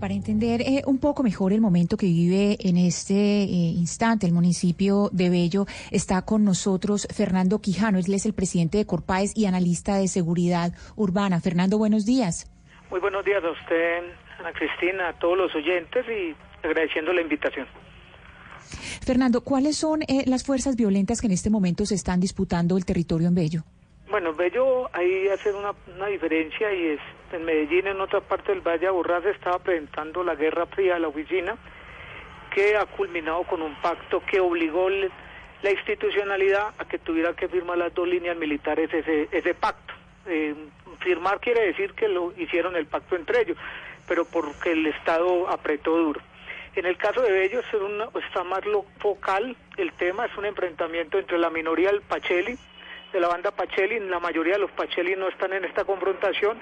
Para 0.00 0.14
entender 0.14 0.60
eh, 0.60 0.82
un 0.86 1.00
poco 1.00 1.24
mejor 1.24 1.52
el 1.52 1.60
momento 1.60 1.96
que 1.96 2.06
vive 2.06 2.56
en 2.60 2.76
este 2.76 3.14
eh, 3.14 3.46
instante 3.46 4.26
el 4.26 4.32
municipio 4.32 5.08
de 5.10 5.28
Bello, 5.28 5.66
está 5.90 6.22
con 6.22 6.44
nosotros 6.44 7.08
Fernando 7.12 7.60
Quijano, 7.60 7.98
él 7.98 8.14
es 8.14 8.24
el 8.24 8.32
presidente 8.32 8.78
de 8.78 8.86
Corpaes 8.86 9.36
y 9.36 9.46
analista 9.46 9.96
de 9.96 10.06
seguridad 10.06 10.72
urbana. 10.94 11.40
Fernando, 11.40 11.78
buenos 11.78 12.06
días. 12.06 12.46
Muy 12.90 13.00
buenos 13.00 13.24
días 13.24 13.42
a 13.42 13.50
usted, 13.50 14.04
Ana 14.38 14.52
Cristina, 14.52 15.08
a 15.08 15.18
todos 15.18 15.36
los 15.36 15.52
oyentes 15.56 16.06
y 16.08 16.36
agradeciendo 16.64 17.12
la 17.12 17.20
invitación. 17.20 17.66
Fernando, 19.04 19.40
¿cuáles 19.40 19.76
son 19.76 20.02
eh, 20.02 20.22
las 20.26 20.44
fuerzas 20.44 20.76
violentas 20.76 21.20
que 21.20 21.26
en 21.26 21.32
este 21.32 21.50
momento 21.50 21.84
se 21.84 21.96
están 21.96 22.20
disputando 22.20 22.76
el 22.76 22.84
territorio 22.84 23.26
en 23.26 23.34
Bello? 23.34 23.62
Bueno, 24.08 24.32
Bello, 24.32 24.88
ahí 24.94 25.26
hace 25.26 25.52
una, 25.52 25.74
una 25.96 26.06
diferencia 26.06 26.72
y 26.72 26.86
es 26.90 27.00
en 27.32 27.44
Medellín, 27.44 27.86
en 27.86 28.00
otra 28.00 28.20
parte 28.20 28.52
del 28.52 28.60
Valle 28.60 28.86
Aburrá, 28.86 29.20
se 29.22 29.30
estaba 29.30 29.58
presentando 29.58 30.22
la 30.24 30.34
Guerra 30.34 30.66
Fría 30.66 30.94
de 30.94 31.00
la 31.00 31.08
oficina, 31.08 31.56
que 32.54 32.76
ha 32.76 32.86
culminado 32.86 33.44
con 33.44 33.62
un 33.62 33.74
pacto 33.80 34.22
que 34.24 34.40
obligó 34.40 34.88
la 34.90 35.70
institucionalidad 35.70 36.74
a 36.78 36.84
que 36.86 36.98
tuviera 36.98 37.34
que 37.34 37.48
firmar 37.48 37.78
las 37.78 37.94
dos 37.94 38.08
líneas 38.08 38.36
militares 38.36 38.92
ese, 38.92 39.28
ese 39.30 39.54
pacto. 39.54 39.94
Eh, 40.26 40.54
firmar 41.00 41.40
quiere 41.40 41.66
decir 41.66 41.92
que 41.94 42.08
lo 42.08 42.32
hicieron 42.36 42.76
el 42.76 42.86
pacto 42.86 43.16
entre 43.16 43.42
ellos, 43.42 43.56
pero 44.06 44.24
porque 44.24 44.72
el 44.72 44.86
Estado 44.86 45.48
apretó 45.48 45.96
duro. 45.96 46.20
En 46.74 46.86
el 46.86 46.96
caso 46.96 47.22
de 47.22 47.32
Bello 47.32 47.60
está 47.60 48.44
más 48.44 48.64
lo 48.64 48.84
focal, 48.98 49.56
el 49.76 49.92
tema 49.92 50.26
es 50.26 50.36
un 50.36 50.44
enfrentamiento 50.44 51.18
entre 51.18 51.38
la 51.38 51.50
minoría 51.50 51.90
del 51.90 52.02
Pacheli, 52.02 52.56
de 53.12 53.20
la 53.20 53.28
banda 53.28 53.50
Pacheli, 53.50 53.98
la 54.00 54.20
mayoría 54.20 54.54
de 54.54 54.60
los 54.60 54.70
Pacheli 54.72 55.16
no 55.16 55.28
están 55.28 55.52
en 55.54 55.64
esta 55.64 55.84
confrontación, 55.84 56.58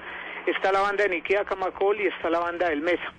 está 0.51 0.71
la 0.71 0.81
banda 0.81 1.03
de 1.03 1.09
Niquia 1.09 1.45
Camacol 1.45 2.01
y 2.01 2.07
está 2.07 2.29
la 2.29 2.39
banda 2.39 2.69
del 2.69 2.81
Mesa. 2.81 3.13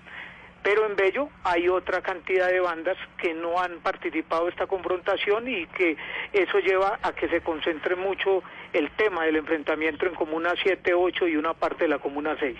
Pero 0.62 0.86
en 0.86 0.96
Bello 0.96 1.28
hay 1.44 1.68
otra 1.68 2.02
cantidad 2.02 2.48
de 2.48 2.60
bandas 2.60 2.96
que 3.16 3.32
no 3.32 3.60
han 3.60 3.78
participado 3.80 4.46
en 4.46 4.52
esta 4.52 4.66
confrontación 4.66 5.48
y 5.48 5.66
que 5.68 5.96
eso 6.32 6.58
lleva 6.58 6.98
a 7.02 7.12
que 7.12 7.28
se 7.28 7.40
concentre 7.40 7.94
mucho 7.96 8.42
el 8.72 8.90
tema 8.90 9.24
del 9.24 9.36
enfrentamiento 9.36 10.06
en 10.06 10.14
Comuna 10.14 10.54
7, 10.62 10.94
8 10.94 11.28
y 11.28 11.36
una 11.36 11.54
parte 11.54 11.84
de 11.84 11.88
la 11.88 11.98
Comuna 11.98 12.36
6. 12.38 12.56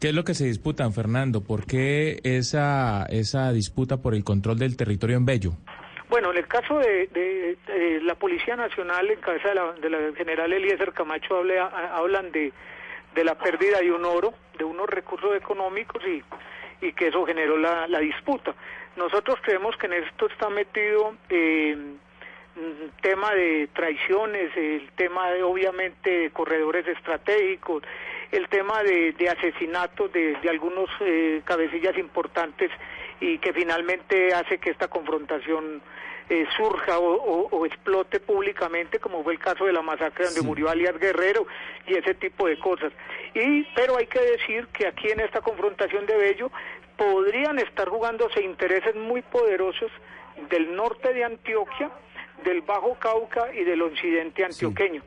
¿Qué 0.00 0.08
es 0.08 0.14
lo 0.14 0.24
que 0.24 0.34
se 0.34 0.46
disputan, 0.46 0.92
Fernando? 0.92 1.42
¿Por 1.42 1.66
qué 1.66 2.20
esa, 2.24 3.04
esa 3.10 3.52
disputa 3.52 3.98
por 3.98 4.14
el 4.14 4.24
control 4.24 4.58
del 4.58 4.76
territorio 4.76 5.16
en 5.16 5.26
Bello? 5.26 5.52
Bueno, 6.08 6.32
en 6.32 6.38
el 6.38 6.48
caso 6.48 6.78
de, 6.78 7.56
la 8.02 8.14
Policía 8.14 8.56
Nacional, 8.56 9.10
en 9.10 9.20
cabeza 9.20 9.50
de 9.50 9.54
la, 9.54 9.72
de 9.72 9.90
la 9.90 10.16
general 10.16 10.52
Eliezer 10.52 10.92
Camacho, 10.92 11.42
hablan 11.92 12.32
de, 12.32 12.52
de 13.14 13.24
la 13.24 13.34
pérdida 13.34 13.78
de 13.80 13.92
un 13.92 14.04
oro, 14.04 14.32
de 14.58 14.64
unos 14.64 14.88
recursos 14.88 15.34
económicos 15.36 16.02
y, 16.06 16.22
y 16.86 16.92
que 16.92 17.08
eso 17.08 17.24
generó 17.26 17.56
la, 17.56 17.86
la 17.88 17.98
disputa. 17.98 18.54
Nosotros 18.96 19.38
creemos 19.42 19.76
que 19.76 19.86
en 19.86 19.94
esto 19.94 20.26
está 20.26 20.48
metido 20.50 21.14
eh, 21.28 21.76
un 22.56 22.92
tema 23.00 23.32
de 23.34 23.68
traiciones, 23.72 24.54
el 24.56 24.90
tema 24.96 25.30
de 25.30 25.42
obviamente 25.42 26.10
de 26.10 26.30
corredores 26.30 26.86
estratégicos, 26.86 27.82
el 28.32 28.48
tema 28.48 28.82
de, 28.82 29.12
de 29.12 29.28
asesinatos 29.28 30.12
de, 30.12 30.36
de 30.36 30.48
algunos 30.50 30.88
eh, 31.00 31.42
cabecillas 31.44 31.96
importantes 31.98 32.70
y 33.20 33.38
que 33.38 33.52
finalmente 33.52 34.32
hace 34.34 34.58
que 34.58 34.70
esta 34.70 34.88
confrontación 34.88 35.82
eh, 36.30 36.46
surja 36.56 36.96
o, 37.00 37.66
explote 37.66 38.20
públicamente, 38.20 39.00
como 39.00 39.24
fue 39.24 39.32
el 39.32 39.40
caso 39.40 39.64
de 39.66 39.72
la 39.72 39.82
masacre 39.82 40.26
donde 40.26 40.42
murió 40.42 40.70
alias 40.70 40.96
Guerrero 40.96 41.44
y 41.88 41.94
ese 41.94 42.14
tipo 42.14 42.46
de 42.46 42.56
cosas. 42.56 42.92
Y, 43.34 43.64
pero 43.74 43.96
hay 43.96 44.06
que 44.06 44.20
decir 44.20 44.68
que 44.68 44.86
aquí 44.86 45.10
en 45.10 45.18
esta 45.18 45.40
confrontación 45.40 46.06
de 46.06 46.16
Bello 46.16 46.52
podrían 46.96 47.58
estar 47.58 47.88
jugándose 47.88 48.44
intereses 48.44 48.94
muy 48.94 49.22
poderosos 49.22 49.90
del 50.50 50.76
norte 50.76 51.12
de 51.12 51.24
Antioquia, 51.24 51.90
del 52.44 52.60
Bajo 52.62 52.94
Cauca 53.00 53.52
y 53.52 53.64
del 53.64 53.82
occidente 53.82 54.44
antioqueño. 54.44 55.02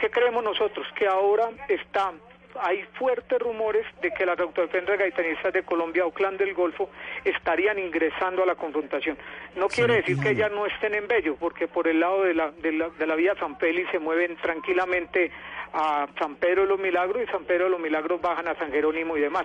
¿Qué 0.00 0.10
creemos 0.10 0.42
nosotros? 0.42 0.88
Que 0.96 1.06
ahora 1.06 1.50
está 1.68 2.12
hay 2.60 2.82
fuertes 2.98 3.38
rumores 3.38 3.86
de 4.00 4.10
que 4.12 4.26
las 4.26 4.38
autodefensas 4.38 4.98
gaitanistas 4.98 5.52
de 5.52 5.62
Colombia 5.62 6.06
o 6.06 6.12
Clan 6.12 6.36
del 6.36 6.54
Golfo 6.54 6.90
estarían 7.24 7.78
ingresando 7.78 8.42
a 8.42 8.46
la 8.46 8.54
confrontación. 8.54 9.16
No 9.56 9.68
quiere 9.68 9.96
decir 9.96 10.18
que 10.20 10.34
ya 10.34 10.48
no 10.48 10.66
estén 10.66 10.94
en 10.94 11.08
Bello, 11.08 11.36
porque 11.36 11.68
por 11.68 11.88
el 11.88 12.00
lado 12.00 12.24
de 12.24 12.34
la, 12.34 12.50
de 12.50 12.72
la, 12.72 12.88
de 12.90 13.06
la 13.06 13.14
vía 13.14 13.34
San 13.38 13.58
Peli 13.58 13.84
se 13.90 13.98
mueven 13.98 14.36
tranquilamente 14.36 15.30
a 15.72 16.06
San 16.18 16.36
Pedro 16.36 16.62
de 16.62 16.68
los 16.68 16.78
Milagros 16.78 17.22
y 17.22 17.30
San 17.30 17.44
Pedro 17.44 17.64
de 17.64 17.70
los 17.70 17.80
Milagros 17.80 18.20
bajan 18.20 18.48
a 18.48 18.54
San 18.56 18.70
Jerónimo 18.70 19.16
y 19.16 19.20
demás. 19.20 19.44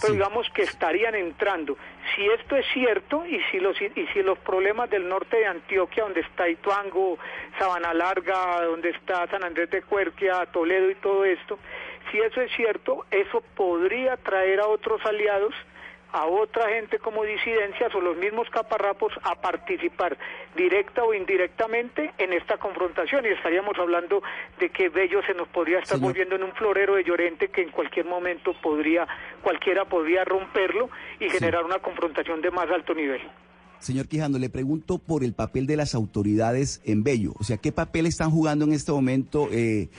Pero 0.00 0.12
digamos 0.12 0.48
que 0.50 0.62
estarían 0.62 1.14
entrando. 1.14 1.76
Si 2.14 2.26
esto 2.26 2.56
es 2.56 2.66
cierto 2.72 3.24
y 3.26 3.40
si 3.50 3.60
los 3.60 3.80
y 3.80 4.06
si 4.12 4.22
los 4.22 4.38
problemas 4.38 4.90
del 4.90 5.08
norte 5.08 5.38
de 5.38 5.46
Antioquia, 5.46 6.04
donde 6.04 6.20
está 6.20 6.48
Ituango, 6.48 7.18
Sabana 7.58 7.94
Larga, 7.94 8.62
donde 8.64 8.90
está 8.90 9.26
San 9.28 9.42
Andrés 9.42 9.70
de 9.70 9.82
Cuerquia, 9.82 10.44
Toledo 10.52 10.90
y 10.90 10.96
todo 10.96 11.24
esto, 11.24 11.58
si 12.10 12.20
eso 12.20 12.40
es 12.40 12.50
cierto, 12.56 13.04
eso 13.10 13.42
podría 13.54 14.16
traer 14.16 14.60
a 14.60 14.66
otros 14.66 15.04
aliados, 15.04 15.54
a 16.12 16.26
otra 16.26 16.68
gente 16.70 16.98
como 16.98 17.24
disidencias 17.24 17.94
o 17.94 18.00
los 18.00 18.16
mismos 18.16 18.48
caparrapos 18.50 19.12
a 19.22 19.34
participar 19.34 20.16
directa 20.54 21.04
o 21.04 21.12
indirectamente 21.12 22.12
en 22.18 22.32
esta 22.32 22.56
confrontación. 22.56 23.26
Y 23.26 23.28
estaríamos 23.28 23.76
hablando 23.78 24.22
de 24.58 24.70
que 24.70 24.88
Bello 24.88 25.22
se 25.22 25.34
nos 25.34 25.48
podría 25.48 25.80
estar 25.80 25.98
volviendo 25.98 26.36
en 26.36 26.44
un 26.44 26.52
florero 26.52 26.94
de 26.94 27.04
Llorente 27.04 27.48
que 27.48 27.62
en 27.62 27.70
cualquier 27.70 28.06
momento 28.06 28.54
podría 28.62 29.06
cualquiera 29.42 29.84
podría 29.84 30.24
romperlo 30.24 30.88
y 31.20 31.28
generar 31.28 31.64
una 31.64 31.80
confrontación 31.80 32.40
de 32.40 32.50
más 32.50 32.70
alto 32.70 32.94
nivel. 32.94 33.20
Señor 33.86 34.08
Quijano, 34.08 34.40
le 34.40 34.50
pregunto 34.50 34.98
por 34.98 35.22
el 35.22 35.32
papel 35.32 35.68
de 35.68 35.76
las 35.76 35.94
autoridades 35.94 36.82
en 36.84 37.04
Bello. 37.04 37.34
O 37.38 37.44
sea, 37.44 37.56
¿qué 37.56 37.70
papel 37.70 38.06
están 38.06 38.32
jugando 38.32 38.64
en 38.64 38.72
este 38.72 38.90
momento 38.90 39.48
eh, 39.52 39.90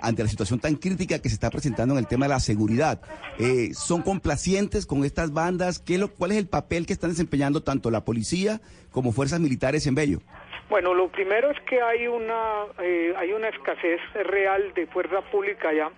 ante 0.00 0.22
la 0.22 0.30
situación 0.30 0.60
tan 0.60 0.76
crítica 0.76 1.20
que 1.20 1.28
se 1.28 1.34
está 1.34 1.50
presentando 1.50 1.92
en 1.92 1.98
el 1.98 2.06
tema 2.06 2.24
de 2.24 2.30
la 2.30 2.40
seguridad? 2.40 3.02
Eh, 3.38 3.74
¿Son 3.74 4.00
complacientes 4.00 4.86
con 4.86 5.04
estas 5.04 5.34
bandas? 5.34 5.78
¿Qué 5.78 5.98
lo, 5.98 6.08
¿Cuál 6.08 6.32
es 6.32 6.38
el 6.38 6.48
papel 6.48 6.86
que 6.86 6.94
están 6.94 7.10
desempeñando 7.10 7.62
tanto 7.62 7.90
la 7.90 8.02
policía 8.02 8.62
como 8.90 9.12
fuerzas 9.12 9.40
militares 9.40 9.86
en 9.86 9.94
Bello? 9.94 10.20
Bueno, 10.70 10.94
lo 10.94 11.12
primero 11.12 11.50
es 11.50 11.60
que 11.68 11.82
hay 11.82 12.06
una, 12.06 12.64
eh, 12.82 13.12
hay 13.18 13.30
una 13.34 13.50
escasez 13.50 14.00
real 14.24 14.72
de 14.74 14.86
fuerza 14.86 15.20
pública 15.30 15.70
ya 15.74 15.90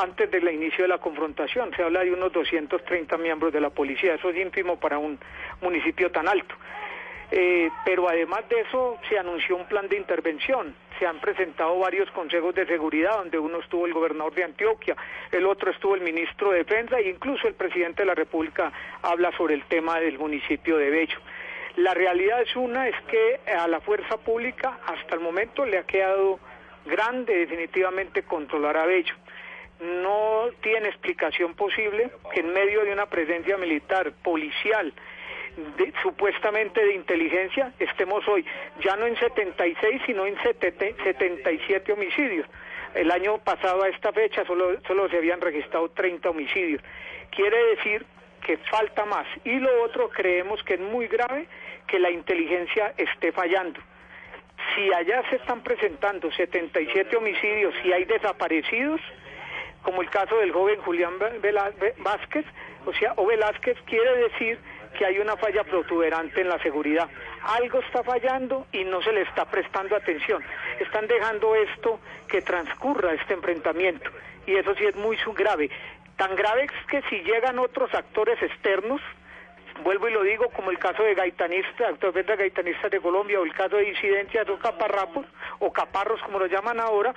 antes 0.00 0.30
del 0.30 0.48
inicio 0.48 0.84
de 0.84 0.88
la 0.88 0.98
confrontación. 0.98 1.70
Se 1.76 1.82
habla 1.82 2.00
de 2.00 2.12
unos 2.12 2.32
230 2.32 3.16
miembros 3.18 3.52
de 3.52 3.60
la 3.60 3.70
policía, 3.70 4.14
eso 4.14 4.30
es 4.30 4.36
ínfimo 4.36 4.78
para 4.78 4.98
un 4.98 5.18
municipio 5.60 6.10
tan 6.10 6.28
alto. 6.28 6.54
Eh, 7.32 7.70
pero 7.84 8.08
además 8.08 8.48
de 8.48 8.60
eso 8.60 8.98
se 9.08 9.16
anunció 9.16 9.56
un 9.56 9.66
plan 9.66 9.88
de 9.88 9.96
intervención. 9.96 10.74
Se 10.98 11.06
han 11.06 11.20
presentado 11.20 11.78
varios 11.78 12.10
consejos 12.10 12.54
de 12.54 12.66
seguridad, 12.66 13.18
donde 13.18 13.38
uno 13.38 13.60
estuvo 13.60 13.86
el 13.86 13.92
gobernador 13.92 14.34
de 14.34 14.44
Antioquia, 14.44 14.96
el 15.30 15.46
otro 15.46 15.70
estuvo 15.70 15.94
el 15.94 16.00
ministro 16.00 16.50
de 16.50 16.58
Defensa 16.58 16.98
e 16.98 17.08
incluso 17.08 17.46
el 17.46 17.54
presidente 17.54 18.02
de 18.02 18.06
la 18.06 18.14
República 18.14 18.72
habla 19.02 19.30
sobre 19.36 19.54
el 19.54 19.64
tema 19.64 20.00
del 20.00 20.18
municipio 20.18 20.76
de 20.76 20.90
Bello. 20.90 21.18
La 21.76 21.94
realidad 21.94 22.42
es 22.42 22.54
una, 22.56 22.88
es 22.88 22.96
que 23.06 23.40
a 23.48 23.68
la 23.68 23.80
fuerza 23.80 24.18
pública 24.18 24.80
hasta 24.86 25.14
el 25.14 25.20
momento 25.20 25.64
le 25.64 25.78
ha 25.78 25.84
quedado 25.84 26.40
grande 26.84 27.36
definitivamente 27.36 28.24
controlar 28.24 28.76
a 28.76 28.86
Bello. 28.86 29.14
No 29.80 30.48
tiene 30.62 30.88
explicación 30.88 31.54
posible 31.54 32.10
que 32.32 32.40
en 32.40 32.52
medio 32.52 32.84
de 32.84 32.92
una 32.92 33.06
presencia 33.06 33.56
militar, 33.56 34.12
policial, 34.22 34.92
supuestamente 36.02 36.84
de 36.84 36.94
inteligencia, 36.94 37.72
estemos 37.78 38.26
hoy 38.28 38.44
ya 38.84 38.96
no 38.96 39.06
en 39.06 39.16
76, 39.16 40.02
sino 40.06 40.26
en 40.26 40.40
77 40.42 41.92
homicidios. 41.92 42.46
El 42.94 43.10
año 43.10 43.38
pasado 43.38 43.82
a 43.82 43.88
esta 43.88 44.12
fecha 44.12 44.44
solo, 44.44 44.80
solo 44.86 45.08
se 45.08 45.16
habían 45.16 45.40
registrado 45.40 45.88
30 45.90 46.28
homicidios. 46.30 46.82
Quiere 47.30 47.56
decir 47.76 48.04
que 48.44 48.58
falta 48.58 49.04
más. 49.04 49.26
Y 49.44 49.58
lo 49.58 49.82
otro, 49.82 50.08
creemos 50.10 50.62
que 50.64 50.74
es 50.74 50.80
muy 50.80 51.06
grave 51.06 51.46
que 51.86 51.98
la 51.98 52.10
inteligencia 52.10 52.92
esté 52.96 53.32
fallando. 53.32 53.80
Si 54.74 54.92
allá 54.92 55.22
se 55.30 55.36
están 55.36 55.62
presentando 55.62 56.30
77 56.32 57.16
homicidios 57.16 57.74
y 57.84 57.92
hay 57.92 58.04
desaparecidos, 58.04 59.00
como 59.82 60.02
el 60.02 60.10
caso 60.10 60.36
del 60.38 60.52
joven 60.52 60.80
Julián 60.82 61.14
Vázquez, 61.98 62.44
o 62.86 62.92
sea, 62.92 63.12
o 63.16 63.26
Velázquez 63.26 63.76
quiere 63.86 64.16
decir 64.28 64.58
que 64.96 65.04
hay 65.06 65.18
una 65.18 65.36
falla 65.36 65.64
protuberante 65.64 66.40
en 66.40 66.48
la 66.48 66.58
seguridad. 66.62 67.08
Algo 67.42 67.80
está 67.80 68.02
fallando 68.02 68.66
y 68.72 68.84
no 68.84 69.00
se 69.02 69.12
le 69.12 69.22
está 69.22 69.44
prestando 69.44 69.96
atención. 69.96 70.42
Están 70.78 71.06
dejando 71.06 71.54
esto 71.54 72.00
que 72.28 72.42
transcurra 72.42 73.14
este 73.14 73.34
enfrentamiento 73.34 74.10
y 74.46 74.56
eso 74.56 74.74
sí 74.74 74.84
es 74.84 74.96
muy 74.96 75.16
grave. 75.34 75.70
Tan 76.16 76.34
grave 76.36 76.64
es 76.64 76.86
que 76.86 77.02
si 77.08 77.22
llegan 77.22 77.58
otros 77.58 77.94
actores 77.94 78.42
externos, 78.42 79.00
vuelvo 79.82 80.08
y 80.08 80.12
lo 80.12 80.22
digo, 80.22 80.48
como 80.50 80.70
el 80.70 80.78
caso 80.78 81.02
de 81.02 81.14
Gaitanista, 81.14 81.88
actor 81.88 82.12
de 82.12 82.22
Gaitanistas 82.22 82.90
de 82.90 83.00
Colombia, 83.00 83.40
o 83.40 83.44
el 83.44 83.52
caso 83.54 83.76
de 83.76 83.88
incidencias 83.88 84.46
de 84.46 84.56
caparrapos, 84.58 85.26
o 85.58 85.72
caparros 85.72 86.20
como 86.22 86.38
lo 86.38 86.46
llaman 86.46 86.80
ahora, 86.80 87.14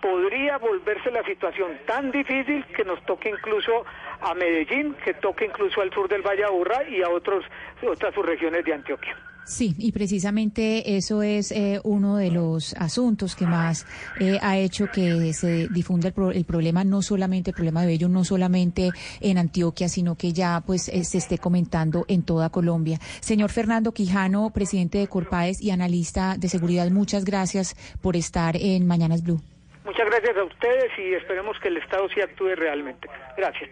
podría 0.00 0.58
volverse 0.58 1.10
la 1.10 1.22
situación 1.24 1.78
tan 1.86 2.10
difícil 2.10 2.64
que 2.66 2.84
nos 2.84 3.04
toque 3.04 3.30
incluso 3.30 3.84
a 4.20 4.34
Medellín, 4.34 4.94
que 5.04 5.14
toque 5.14 5.46
incluso 5.46 5.80
al 5.80 5.92
sur 5.92 6.08
del 6.08 6.22
Valle 6.22 6.44
Aburrá 6.44 6.84
y 6.88 7.02
a 7.02 7.08
otros, 7.08 7.44
otras 7.86 8.14
subregiones 8.14 8.64
de 8.64 8.74
Antioquia. 8.74 9.16
Sí, 9.46 9.76
y 9.78 9.92
precisamente 9.92 10.96
eso 10.96 11.22
es 11.22 11.52
eh, 11.52 11.80
uno 11.84 12.16
de 12.16 12.32
los 12.32 12.74
asuntos 12.74 13.36
que 13.36 13.46
más 13.46 13.86
eh, 14.18 14.40
ha 14.42 14.58
hecho 14.58 14.88
que 14.92 15.32
se 15.34 15.68
difunda 15.68 16.08
el, 16.08 16.44
problema, 16.44 16.82
no 16.82 17.00
solamente 17.00 17.50
el 17.50 17.54
problema 17.54 17.82
de 17.82 17.86
Bello, 17.86 18.08
no 18.08 18.24
solamente 18.24 18.90
en 19.20 19.38
Antioquia, 19.38 19.88
sino 19.88 20.16
que 20.16 20.32
ya 20.32 20.64
pues 20.66 20.88
eh, 20.88 21.04
se 21.04 21.18
esté 21.18 21.38
comentando 21.38 22.04
en 22.08 22.24
toda 22.24 22.50
Colombia. 22.50 22.98
Señor 23.20 23.50
Fernando 23.50 23.92
Quijano, 23.92 24.50
presidente 24.50 24.98
de 24.98 25.06
Corpaes 25.06 25.62
y 25.62 25.70
analista 25.70 26.34
de 26.36 26.48
seguridad, 26.48 26.90
muchas 26.90 27.24
gracias 27.24 27.76
por 28.02 28.16
estar 28.16 28.56
en 28.56 28.84
Mañanas 28.84 29.22
Blue. 29.22 29.40
Muchas 29.84 30.06
gracias 30.06 30.36
a 30.36 30.42
ustedes 30.42 30.90
y 30.98 31.14
esperemos 31.14 31.56
que 31.60 31.68
el 31.68 31.76
Estado 31.76 32.08
sí 32.12 32.20
actúe 32.20 32.56
realmente. 32.56 33.08
Gracias. 33.36 33.70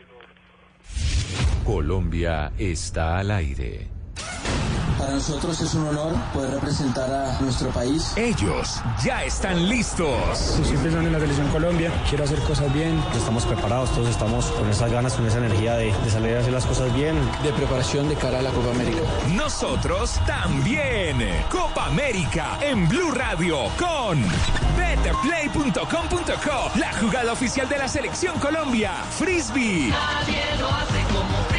Colombia 1.65 2.53
está 2.57 3.19
al 3.19 3.33
aire. 3.33 3.94
Para 4.99 5.15
nosotros 5.17 5.61
es 5.61 5.75
un 5.75 5.87
honor 5.89 6.15
poder 6.33 6.53
representar 6.53 7.13
a 7.13 7.39
nuestro 7.41 7.69
país. 7.71 8.13
Ellos 8.17 8.81
ya 9.03 9.25
están 9.25 9.69
listos. 9.69 10.39
siempre 10.63 10.89
están 10.89 11.05
en 11.05 11.13
la 11.13 11.19
televisión 11.19 11.49
Colombia, 11.49 11.93
quiero 12.09 12.25
hacer 12.25 12.39
cosas 12.41 12.73
bien. 12.73 13.03
Estamos 13.15 13.45
preparados, 13.45 13.91
todos 13.93 14.09
estamos 14.09 14.47
con 14.47 14.69
esas 14.71 14.91
ganas, 14.91 15.15
con 15.15 15.27
esa 15.27 15.39
energía 15.39 15.75
de, 15.75 15.93
de 15.93 16.11
salir 16.11 16.37
a 16.37 16.41
hacer 16.41 16.53
las 16.53 16.65
cosas 16.65 16.95
bien. 16.95 17.17
De 17.43 17.53
preparación 17.53 18.09
de 18.09 18.15
cara 18.15 18.39
a 18.39 18.43
la 18.43 18.51
Copa 18.51 18.71
América. 18.71 19.01
Nosotros 19.35 20.19
también. 20.27 21.19
Copa 21.51 21.87
América 21.87 22.57
en 22.61 22.89
Blue 22.89 23.11
Radio 23.11 23.65
con 23.79 24.23
betterplay.com.co, 24.77 26.79
la 26.79 26.93
jugada 26.95 27.33
oficial 27.33 27.69
de 27.69 27.79
la 27.79 27.89
selección 27.89 28.39
Colombia. 28.39 28.93
Frisbee. 29.11 29.91
Nadie 29.91 30.43
lo 30.59 30.69
hace 30.69 31.03
como. 31.13 31.54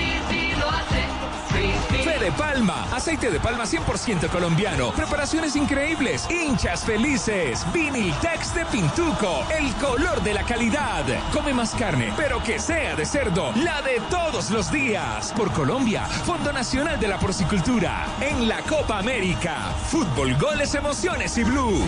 Fe 2.03 2.19
de 2.19 2.31
Palma, 2.31 2.87
aceite 2.91 3.31
de 3.31 3.39
palma 3.39 3.63
100% 3.63 4.29
colombiano, 4.29 4.91
preparaciones 4.91 5.55
increíbles, 5.55 6.27
hinchas 6.29 6.83
felices, 6.83 7.65
Viniltex 7.73 8.53
de 8.53 8.65
Pintuco, 8.65 9.45
el 9.57 9.73
color 9.75 10.21
de 10.23 10.33
la 10.33 10.43
calidad. 10.43 11.03
Come 11.33 11.53
más 11.53 11.73
carne, 11.75 12.13
pero 12.15 12.43
que 12.43 12.59
sea 12.59 12.95
de 12.95 13.05
cerdo, 13.05 13.51
la 13.55 13.81
de 13.81 14.01
todos 14.09 14.51
los 14.51 14.71
días. 14.71 15.33
Por 15.35 15.51
Colombia, 15.51 16.05
Fondo 16.05 16.51
Nacional 16.53 16.99
de 16.99 17.07
la 17.07 17.17
Porcicultura, 17.17 18.05
en 18.21 18.47
la 18.47 18.61
Copa 18.61 18.99
América. 18.99 19.73
Fútbol, 19.87 20.35
goles, 20.37 20.75
emociones 20.75 21.37
y 21.37 21.43
Blue. 21.43 21.83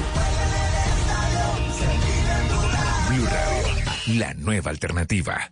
Blue 3.10 3.26
Radio, 3.26 4.18
la 4.20 4.34
nueva 4.34 4.72
alternativa. 4.72 5.52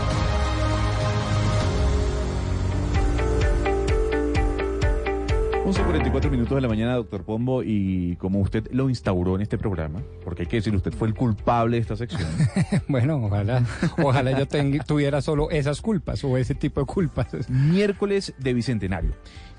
11.44 5.65 6.31
minutos 6.31 6.55
de 6.55 6.61
la 6.61 6.67
mañana, 6.67 6.95
doctor 6.95 7.23
Pombo, 7.23 7.61
y 7.61 8.15
como 8.15 8.39
usted 8.39 8.67
lo 8.71 8.89
instauró 8.89 9.35
en 9.35 9.41
este 9.41 9.59
programa, 9.59 10.01
porque 10.23 10.43
hay 10.43 10.47
que 10.47 10.55
decir, 10.55 10.75
usted 10.75 10.91
fue 10.91 11.07
el 11.07 11.13
culpable 11.13 11.77
de 11.77 11.81
esta 11.81 11.95
sección. 11.95 12.27
bueno, 12.87 13.23
ojalá, 13.23 13.63
ojalá 14.01 14.31
yo 14.37 14.47
tuviera 14.85 15.21
solo 15.21 15.51
esas 15.51 15.79
culpas 15.81 16.23
o 16.23 16.35
ese 16.37 16.55
tipo 16.55 16.79
de 16.79 16.87
culpas. 16.87 17.47
Miércoles 17.47 18.33
de 18.39 18.53
Bicentenario. 18.55 19.11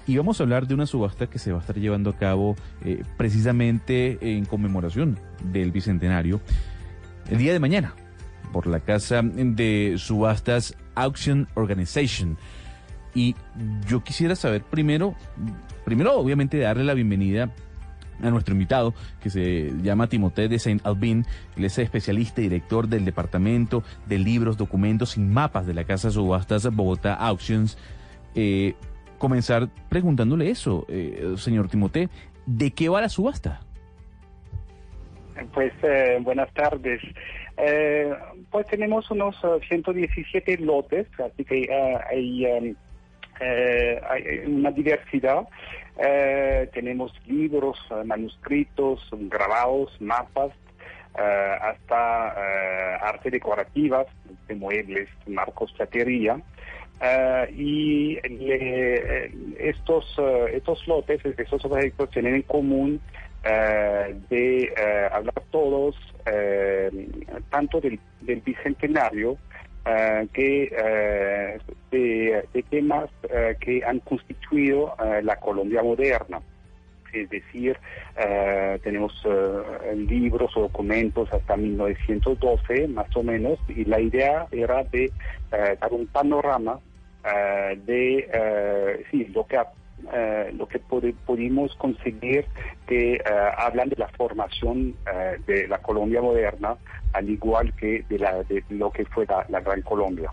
Y 0.05 0.17
vamos 0.17 0.41
a 0.41 0.43
hablar 0.43 0.67
de 0.67 0.75
una 0.75 0.87
subasta 0.87 1.29
que 1.29 1.39
se 1.39 1.53
va 1.53 1.59
a 1.59 1.61
estar 1.61 1.79
llevando 1.79 2.11
a 2.11 2.17
cabo 2.17 2.57
eh, 2.85 3.05
precisamente 3.17 4.19
en 4.37 4.45
conmemoración 4.45 5.19
del 5.53 5.71
Bicentenario 5.71 6.41
el 7.31 7.39
día 7.39 7.53
de 7.53 7.61
mañana 7.61 7.95
por 8.53 8.67
la 8.67 8.81
casa 8.81 9.23
de 9.23 9.95
subastas 9.99 10.77
Auction 10.97 11.49
Organization. 11.55 12.37
Y 13.15 13.37
yo 13.89 14.03
quisiera 14.03 14.35
saber 14.37 14.63
primero 14.63 15.15
Primero, 15.85 16.17
obviamente, 16.17 16.59
darle 16.59 16.85
la 16.85 16.95
bienvenida 16.95 17.51
a 18.23 18.31
nuestro 18.31 18.55
invitado, 18.55 18.95
que 19.21 19.31
se 19.31 19.73
llama 19.83 20.09
Timothée 20.09 20.49
de 20.49 20.61
Saint 20.61 20.85
Albin. 20.87 21.25
Él 21.57 21.65
es 21.65 21.77
especialista 21.79 22.41
y 22.41 22.45
director 22.45 22.87
del 22.87 23.05
Departamento 23.05 23.83
de 24.07 24.19
Libros, 24.19 24.57
Documentos 24.57 25.17
y 25.17 25.21
Mapas 25.21 25.67
de 25.67 25.75
la 25.75 25.85
Casa 25.85 26.09
de 26.09 26.15
Subastas 26.15 26.73
Bogotá 26.75 27.15
Auctions. 27.15 27.77
Eh, 28.37 28.75
comenzar 29.19 29.69
preguntándole 29.89 30.51
eso, 30.51 30.87
eh, 30.89 31.35
señor 31.37 31.69
Timothée, 31.69 32.09
¿de 32.47 32.71
qué 32.71 32.89
va 32.89 33.01
la 33.01 33.09
subasta? 33.09 33.61
Pues 35.53 35.73
eh, 35.83 36.19
buenas 36.23 36.53
tardes. 36.55 37.01
pues 38.51 38.67
tenemos 38.69 39.11
unos 39.11 39.35
117 39.69 40.59
lotes, 40.59 41.09
así 41.19 41.45
que 41.45 41.69
hay 42.09 42.47
um, 42.47 42.75
eh, 43.43 44.01
hay 44.09 44.23
una 44.47 44.71
diversidad. 44.71 45.49
Eh, 45.99 46.69
tenemos 46.73 47.13
libros, 47.27 47.79
eh, 47.91 48.05
manuscritos, 48.05 49.09
grabados, 49.13 50.01
mapas, 50.01 50.53
hasta 51.15 52.97
arte 53.07 53.31
decorativas, 53.31 54.07
de 54.49 54.55
muebles, 54.55 55.11
marcos, 55.27 55.71
platería. 55.73 56.41
y 57.55 58.19
estos, 59.59 60.17
estos 60.53 60.89
lotes, 60.89 61.21
estos 61.37 61.63
objetos 61.67 62.09
tienen 62.09 62.37
en 62.37 62.43
común 62.43 62.99
de 63.43 64.73
hablar 65.13 65.43
todos 65.51 65.97
tanto 67.51 67.79
del, 67.83 68.01
del 68.23 68.41
bicentenario 68.41 69.37
eh, 69.85 70.29
que 70.33 70.71
eh, 70.77 71.59
de, 71.91 72.63
temas 72.71 73.11
eh, 73.29 73.57
que 73.61 73.85
han 73.85 73.99
constituido 74.01 74.95
la 75.23 75.37
Colombia 75.37 75.83
moderna. 75.83 76.41
es 77.13 77.29
decir, 77.29 77.77
tenemos 78.83 79.13
libros 80.09 80.57
o 80.57 80.63
documentos 80.63 81.31
hasta 81.33 81.57
1912 81.57 82.89
más 82.89 83.15
o 83.17 83.23
menos, 83.23 83.59
y 83.69 83.85
la 83.85 84.01
idea 84.01 84.47
era 84.51 84.83
de 84.85 85.13
dar 85.51 85.93
un 85.93 86.07
panorama 86.07 86.79
de 87.85 89.05
sí, 89.11 89.27
lo 89.35 89.47
que 89.47 89.57
ha- 89.59 89.73
eh, 90.13 90.53
lo 90.57 90.67
que 90.67 90.81
pudi- 90.81 91.15
pudimos 91.27 91.75
conseguir 91.77 92.47
que 92.87 93.15
eh, 93.15 93.21
hablan 93.59 93.89
de 93.89 93.97
la 93.97 94.09
formación 94.09 94.95
eh, 95.13 95.39
de 95.47 95.69
la 95.69 95.79
Colombia 95.79 96.21
moderna, 96.23 96.77
al 97.13 97.29
igual 97.29 97.75
que 97.75 98.05
de, 98.09 98.19
la, 98.19 98.43
de 98.45 98.65
lo 98.71 98.91
que 98.91 99.05
fue 99.07 99.27
la, 99.27 99.45
la 99.49 99.61
Gran 99.61 99.83
Colombia. 99.83 100.31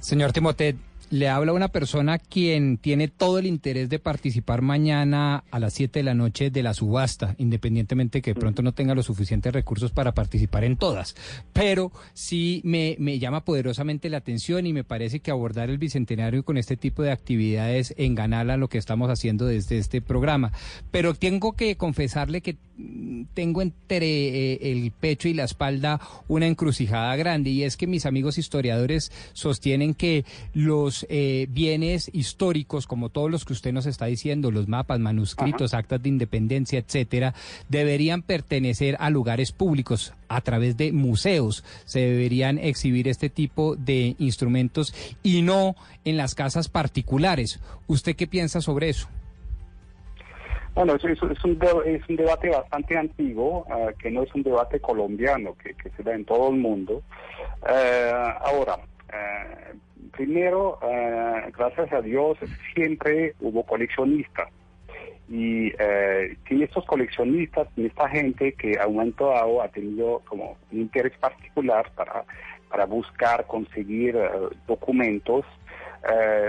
Señor 0.00 0.32
Timotet, 0.32 0.76
le 1.10 1.28
habla 1.28 1.52
una 1.52 1.68
persona 1.68 2.18
quien 2.18 2.78
tiene 2.78 3.08
todo 3.08 3.38
el 3.38 3.46
interés 3.46 3.88
de 3.88 3.98
participar 3.98 4.62
mañana 4.62 5.44
a 5.50 5.58
las 5.58 5.74
7 5.74 6.00
de 6.00 6.04
la 6.04 6.14
noche 6.14 6.50
de 6.50 6.62
la 6.62 6.74
subasta, 6.74 7.34
independientemente 7.38 8.22
que 8.22 8.34
de 8.34 8.40
pronto 8.40 8.62
no 8.62 8.72
tenga 8.72 8.94
los 8.94 9.06
suficientes 9.06 9.52
recursos 9.52 9.92
para 9.92 10.12
participar 10.12 10.64
en 10.64 10.76
todas. 10.76 11.14
Pero 11.52 11.92
sí 12.14 12.60
me, 12.64 12.96
me 12.98 13.18
llama 13.18 13.44
poderosamente 13.44 14.10
la 14.10 14.18
atención 14.18 14.66
y 14.66 14.72
me 14.72 14.84
parece 14.84 15.20
que 15.20 15.30
abordar 15.30 15.70
el 15.70 15.78
bicentenario 15.78 16.44
con 16.44 16.56
este 16.56 16.76
tipo 16.76 17.02
de 17.02 17.12
actividades 17.12 17.94
engana 17.96 18.38
lo 18.56 18.68
que 18.68 18.78
estamos 18.78 19.10
haciendo 19.10 19.46
desde 19.46 19.78
este 19.78 20.00
programa. 20.00 20.52
Pero 20.90 21.14
tengo 21.14 21.52
que 21.52 21.76
confesarle 21.76 22.40
que 22.40 22.56
mm, 22.76 23.24
tengo 23.34 23.62
entre 23.62 24.06
eh, 24.06 24.72
el 24.72 24.90
pecho 24.92 25.28
y 25.28 25.34
la 25.34 25.44
espalda 25.44 26.00
una 26.28 26.46
encrucijada 26.46 27.14
grande 27.16 27.50
y 27.50 27.64
es 27.64 27.76
que 27.76 27.86
mis 27.86 28.06
amigos 28.06 28.38
historiadores 28.38 29.12
sostienen 29.32 29.94
que 29.94 30.24
los 30.54 30.97
eh, 31.08 31.46
bienes 31.50 32.10
históricos, 32.12 32.86
como 32.86 33.08
todos 33.08 33.30
los 33.30 33.44
que 33.44 33.52
usted 33.52 33.72
nos 33.72 33.86
está 33.86 34.06
diciendo, 34.06 34.50
los 34.50 34.68
mapas, 34.68 34.98
manuscritos, 35.00 35.74
actas 35.74 36.02
de 36.02 36.08
independencia, 36.08 36.78
etcétera, 36.78 37.34
deberían 37.68 38.22
pertenecer 38.22 38.96
a 39.00 39.10
lugares 39.10 39.52
públicos 39.52 40.14
a 40.28 40.40
través 40.40 40.76
de 40.76 40.92
museos. 40.92 41.64
Se 41.84 42.00
deberían 42.00 42.58
exhibir 42.58 43.08
este 43.08 43.28
tipo 43.30 43.76
de 43.76 44.14
instrumentos 44.18 44.94
y 45.22 45.42
no 45.42 45.76
en 46.04 46.16
las 46.16 46.34
casas 46.34 46.68
particulares. 46.68 47.60
¿Usted 47.86 48.16
qué 48.16 48.26
piensa 48.26 48.60
sobre 48.60 48.88
eso? 48.88 49.08
Bueno, 50.74 50.94
es, 50.94 51.02
es- 51.04 51.20
un, 51.22 51.58
es 51.86 52.08
un 52.08 52.16
debate 52.16 52.50
bastante 52.50 52.96
antiguo, 52.96 53.66
ah, 53.68 53.88
que 54.00 54.10
no 54.12 54.22
es 54.22 54.32
un 54.34 54.44
debate 54.44 54.78
colombiano, 54.78 55.56
que, 55.56 55.74
que 55.74 55.90
se 55.96 56.02
da 56.04 56.14
en 56.14 56.24
todo 56.24 56.50
el 56.50 56.56
mundo. 56.56 57.02
Eh, 57.68 58.12
ahora, 58.40 58.78
eh, 59.12 59.74
primero, 60.12 60.78
eh, 60.82 61.50
gracias 61.56 61.92
a 61.92 62.00
Dios, 62.00 62.38
siempre 62.74 63.34
hubo 63.40 63.64
coleccionistas. 63.64 64.48
Y 65.30 65.72
sin 66.48 66.62
estos 66.62 66.86
coleccionistas, 66.86 67.68
esta 67.76 68.08
gente 68.08 68.54
que 68.54 68.78
a 68.78 68.86
un 68.86 68.94
momento 68.96 69.28
dado 69.28 69.60
ha 69.60 69.68
tenido 69.68 70.22
como 70.26 70.56
un 70.72 70.80
interés 70.80 71.12
particular 71.18 71.90
para, 71.94 72.24
para 72.70 72.86
buscar, 72.86 73.46
conseguir 73.46 74.16
eh, 74.16 74.30
documentos, 74.66 75.44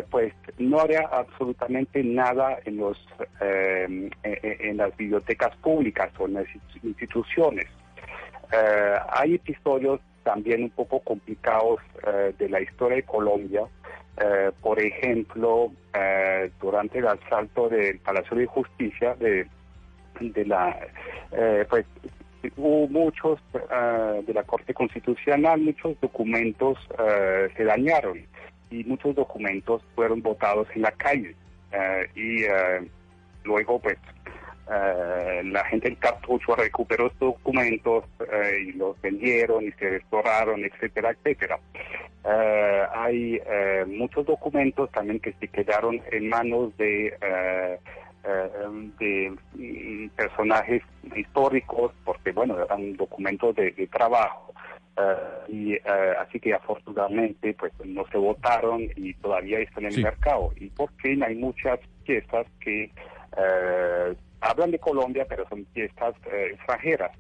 pues 0.09 0.33
no 0.57 0.79
habría 0.79 1.01
absolutamente 1.11 2.01
nada 2.03 2.59
en 2.63 2.77
los 2.77 2.97
en, 3.41 4.09
en 4.23 4.77
las 4.77 4.95
bibliotecas 4.95 5.53
públicas 5.57 6.11
o 6.17 6.27
en 6.27 6.35
las 6.35 6.45
instituciones. 6.81 7.67
Eh, 8.51 8.95
hay 9.11 9.35
episodios 9.35 10.01
también 10.23 10.63
un 10.63 10.69
poco 10.69 10.99
complicados 10.99 11.79
eh, 12.07 12.33
de 12.37 12.49
la 12.49 12.61
historia 12.61 12.97
de 12.97 13.03
Colombia. 13.03 13.63
Eh, 14.21 14.51
por 14.61 14.79
ejemplo, 14.79 15.71
eh, 15.93 16.51
durante 16.59 16.99
el 16.99 17.07
asalto 17.07 17.69
del 17.69 17.99
Palacio 17.99 18.35
de 18.35 18.45
Justicia 18.47 19.15
de, 19.15 19.47
de 20.19 20.45
la 20.45 20.77
eh, 21.31 21.65
pues 21.69 21.85
hubo 22.57 22.87
muchos 22.87 23.39
eh, 23.53 24.23
de 24.25 24.33
la 24.33 24.43
Corte 24.43 24.73
Constitucional, 24.73 25.61
muchos 25.61 25.99
documentos 26.01 26.77
eh, 26.97 27.49
se 27.55 27.63
dañaron 27.63 28.19
y 28.71 28.83
muchos 28.83 29.15
documentos 29.15 29.81
fueron 29.95 30.21
votados 30.21 30.67
en 30.75 30.83
la 30.83 30.91
calle. 30.91 31.35
Y 32.15 32.45
luego, 33.43 33.79
pues, 33.79 33.97
eh, 34.71 35.41
la 35.45 35.63
gente 35.65 35.89
del 35.89 35.97
cartucho 35.97 36.55
recuperó 36.55 37.07
estos 37.07 37.33
documentos 37.35 38.03
eh, 38.31 38.65
y 38.67 38.71
los 38.73 38.99
vendieron 39.01 39.65
y 39.65 39.71
se 39.73 39.89
restauraron, 39.89 40.63
etcétera, 40.63 41.11
etcétera. 41.11 41.59
Eh, 42.25 42.83
hay 42.93 43.41
muchos 43.87 44.25
documentos 44.25 44.91
también 44.91 45.19
que 45.19 45.33
se 45.39 45.47
quedaron 45.47 46.01
en 46.11 46.29
manos 46.29 46.75
de, 46.77 47.13
de 48.99 49.33
mm, 49.53 50.09
personajes 50.09 50.83
históricos, 51.15 51.93
porque 52.03 52.31
bueno, 52.31 52.61
eran 52.63 52.95
documentos 52.97 53.55
de, 53.55 53.71
de 53.71 53.87
trabajo. 53.87 54.53
Eh, 54.97 55.13
y 55.47 55.73
eh, 55.73 55.81
así 56.19 56.39
que 56.39 56.53
afortunadamente 56.53 57.53
pues 57.53 57.71
no 57.85 58.05
se 58.11 58.17
votaron 58.17 58.81
y 58.95 59.13
todavía 59.15 59.59
están 59.59 59.85
en 59.85 59.91
Sí. 59.91 59.97
el 59.99 60.03
mercado. 60.03 60.51
Y 60.57 60.67
por 60.69 60.91
fin 61.01 61.23
hay 61.23 61.35
muchas 61.35 61.79
piezas 62.05 62.45
que 62.59 62.91
eh, 63.37 64.15
hablan 64.41 64.71
de 64.71 64.79
Colombia, 64.79 65.25
pero 65.27 65.47
son 65.49 65.65
piezas 65.65 66.15
eh, 66.31 66.51
extranjeras. 66.53 67.11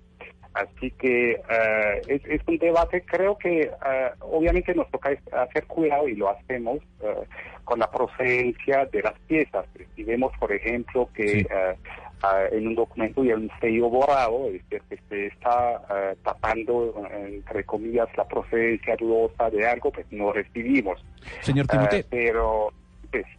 Así 0.53 0.89
que 0.91 1.33
eh, 1.33 2.01
es, 2.07 2.25
es 2.25 2.41
un 2.47 2.57
debate, 2.57 3.03
creo 3.05 3.37
que 3.37 3.61
eh, 3.61 4.09
obviamente 4.19 4.73
nos 4.73 4.89
toca 4.89 5.11
hacer 5.31 5.65
cuidado 5.67 6.07
y 6.07 6.15
lo 6.15 6.29
hacemos 6.29 6.79
eh, 7.03 7.13
con 7.63 7.79
la 7.79 7.89
procedencia 7.89 8.85
de 8.87 9.03
las 9.03 9.13
piezas. 9.27 9.65
Si 9.95 10.03
vemos, 10.03 10.31
por 10.39 10.51
ejemplo, 10.51 11.07
que 11.13 11.41
eh, 11.41 11.75
ah, 12.23 12.45
en 12.51 12.67
un 12.67 12.75
documento 12.75 13.23
y 13.23 13.31
un 13.31 13.49
sello 13.61 13.89
borrado, 13.89 14.47
es 14.47 14.53
decir, 14.69 14.81
que 14.89 14.97
se 15.07 15.25
está 15.27 16.15
tapando, 16.23 16.95
entre 17.13 17.63
comillas, 17.63 18.09
la 18.17 18.27
procedencia 18.27 18.95
dudosa 18.95 19.51
de 19.51 19.67
algo, 19.67 19.91
pues 19.91 20.07
no 20.09 20.33
recibimos. 20.33 20.99
Señor 21.41 21.65
Eh, 21.65 21.69
Timote, 21.69 22.05
pero 22.09 22.73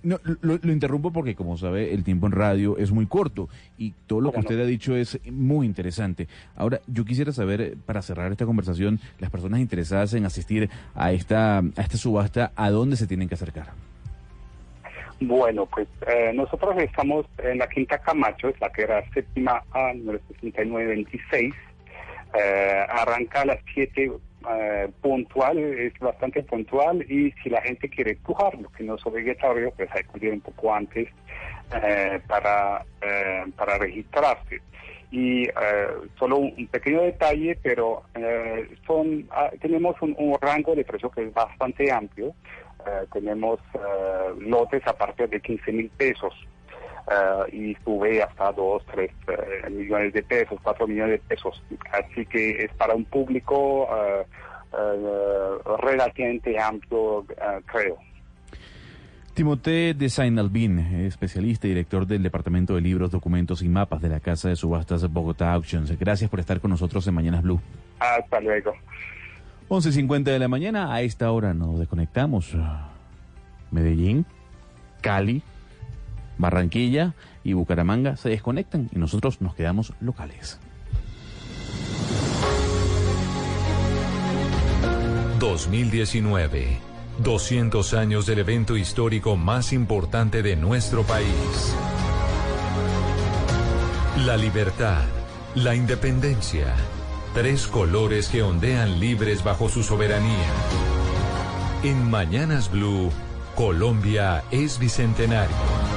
No, 0.02 0.18
lo, 0.40 0.58
lo 0.62 0.72
interrumpo 0.72 1.12
porque, 1.12 1.34
como 1.34 1.56
sabe, 1.56 1.92
el 1.92 2.04
tiempo 2.04 2.26
en 2.26 2.32
radio 2.32 2.78
es 2.78 2.90
muy 2.90 3.06
corto 3.06 3.48
y 3.78 3.92
todo 4.06 4.20
lo 4.20 4.32
que 4.32 4.40
usted 4.40 4.60
ha 4.60 4.66
dicho 4.66 4.96
es 4.96 5.18
muy 5.30 5.66
interesante. 5.66 6.28
Ahora, 6.56 6.80
yo 6.86 7.04
quisiera 7.04 7.32
saber, 7.32 7.76
para 7.86 8.02
cerrar 8.02 8.32
esta 8.32 8.46
conversación, 8.46 8.98
las 9.18 9.30
personas 9.30 9.60
interesadas 9.60 10.14
en 10.14 10.24
asistir 10.24 10.70
a 10.94 11.12
esta, 11.12 11.58
a 11.58 11.80
esta 11.82 11.96
subasta, 11.96 12.52
¿a 12.56 12.70
dónde 12.70 12.96
se 12.96 13.06
tienen 13.06 13.28
que 13.28 13.34
acercar? 13.34 13.68
Bueno, 15.20 15.66
pues 15.66 15.86
eh, 16.06 16.32
nosotros 16.34 16.74
estamos 16.78 17.26
en 17.38 17.58
la 17.58 17.68
Quinta 17.68 17.98
Camacho, 17.98 18.48
es 18.48 18.58
la 18.60 18.70
que 18.72 18.82
era 18.82 19.04
séptima 19.12 19.62
A, 19.72 19.92
número 19.92 20.18
6926. 20.40 21.54
Eh, 22.32 22.86
arranca 22.88 23.42
a 23.42 23.44
las 23.44 23.58
7 23.74 24.10
eh, 24.48 24.88
puntual, 25.02 25.58
es 25.58 25.98
bastante 25.98 26.42
puntual 26.42 27.02
y 27.10 27.30
si 27.42 27.50
la 27.50 27.60
gente 27.60 27.90
quiere 27.90 28.12
empujar, 28.12 28.58
lo 28.58 28.70
que 28.70 28.84
no 28.84 28.94
es 28.94 29.04
obligatorio, 29.04 29.70
pues 29.76 29.90
hay 29.92 30.02
que 30.04 30.26
ir 30.26 30.32
un 30.32 30.40
poco 30.40 30.74
antes 30.74 31.08
eh, 31.82 32.20
para, 32.26 32.84
eh, 33.02 33.44
para 33.54 33.76
registrarse. 33.76 34.62
Y 35.12 35.48
solo 36.18 36.38
un, 36.38 36.68
pequeño 36.68 37.02
detalle, 37.02 37.58
pero 37.60 38.04
son 38.86 39.26
ah, 39.32 39.50
tenemos 39.60 40.00
un, 40.02 40.38
rango 40.40 40.76
de 40.76 40.84
precio 40.84 41.10
que 41.10 41.24
es 41.24 41.34
bastante 41.34 41.90
amplio. 41.90 42.32
Tenemos 43.12 43.58
lotes 44.38 44.86
a 44.86 44.96
partir 44.96 45.28
de 45.28 45.40
15 45.40 45.72
mil 45.72 45.90
pesos 45.90 46.32
eh, 47.10 47.56
y 47.56 47.74
sube 47.84 48.22
hasta 48.22 48.52
2, 48.52 48.82
3 48.92 49.10
eh, 49.10 49.70
millones 49.70 50.12
de 50.12 50.22
pesos, 50.22 50.58
4 50.62 50.86
millones 50.86 51.20
de 51.20 51.28
pesos. 51.36 51.62
Así 51.92 52.26
que 52.26 52.64
es 52.64 52.72
para 52.74 52.94
un 52.94 53.04
público 53.04 53.88
eh, 53.94 54.26
eh, 54.72 55.76
relativamente 55.82 56.58
amplio, 56.58 57.24
creo. 57.66 57.98
Timote 59.34 59.94
de 59.94 60.08
Saint-Albin, 60.08 60.78
especialista 61.06 61.66
y 61.66 61.70
director 61.70 62.06
del 62.06 62.22
Departamento 62.22 62.74
de 62.74 62.80
Libros, 62.80 63.10
Documentos 63.10 63.62
y 63.62 63.68
Mapas 63.68 64.02
de 64.02 64.08
la 64.08 64.20
Casa 64.20 64.48
de 64.48 64.56
Subastas 64.56 65.10
Bogotá 65.10 65.52
Auctions. 65.52 65.96
Gracias 65.98 66.28
por 66.28 66.40
estar 66.40 66.60
con 66.60 66.70
nosotros 66.70 67.06
en 67.06 67.14
Mañanas 67.14 67.42
Blue. 67.42 67.60
Hasta 68.00 68.40
luego. 68.40 68.74
11.50 69.68 70.24
de 70.24 70.38
la 70.40 70.48
mañana, 70.48 70.92
a 70.92 71.00
esta 71.02 71.30
hora 71.30 71.54
nos 71.54 71.78
desconectamos. 71.78 72.56
Medellín, 73.70 74.26
Cali, 75.00 75.42
Barranquilla 76.40 77.14
y 77.44 77.52
Bucaramanga 77.52 78.16
se 78.16 78.30
desconectan 78.30 78.88
y 78.92 78.98
nosotros 78.98 79.40
nos 79.40 79.54
quedamos 79.54 79.92
locales. 80.00 80.58
2019. 85.38 86.78
200 87.18 87.94
años 87.94 88.24
del 88.24 88.38
evento 88.38 88.76
histórico 88.76 89.36
más 89.36 89.72
importante 89.72 90.42
de 90.42 90.56
nuestro 90.56 91.02
país. 91.02 91.74
La 94.24 94.36
libertad, 94.36 95.02
la 95.54 95.74
independencia. 95.74 96.74
Tres 97.34 97.66
colores 97.66 98.28
que 98.28 98.42
ondean 98.42 99.00
libres 99.00 99.44
bajo 99.44 99.68
su 99.68 99.82
soberanía. 99.82 100.48
En 101.82 102.10
Mañanas 102.10 102.70
Blue, 102.70 103.10
Colombia 103.54 104.44
es 104.50 104.78
bicentenario. 104.78 105.89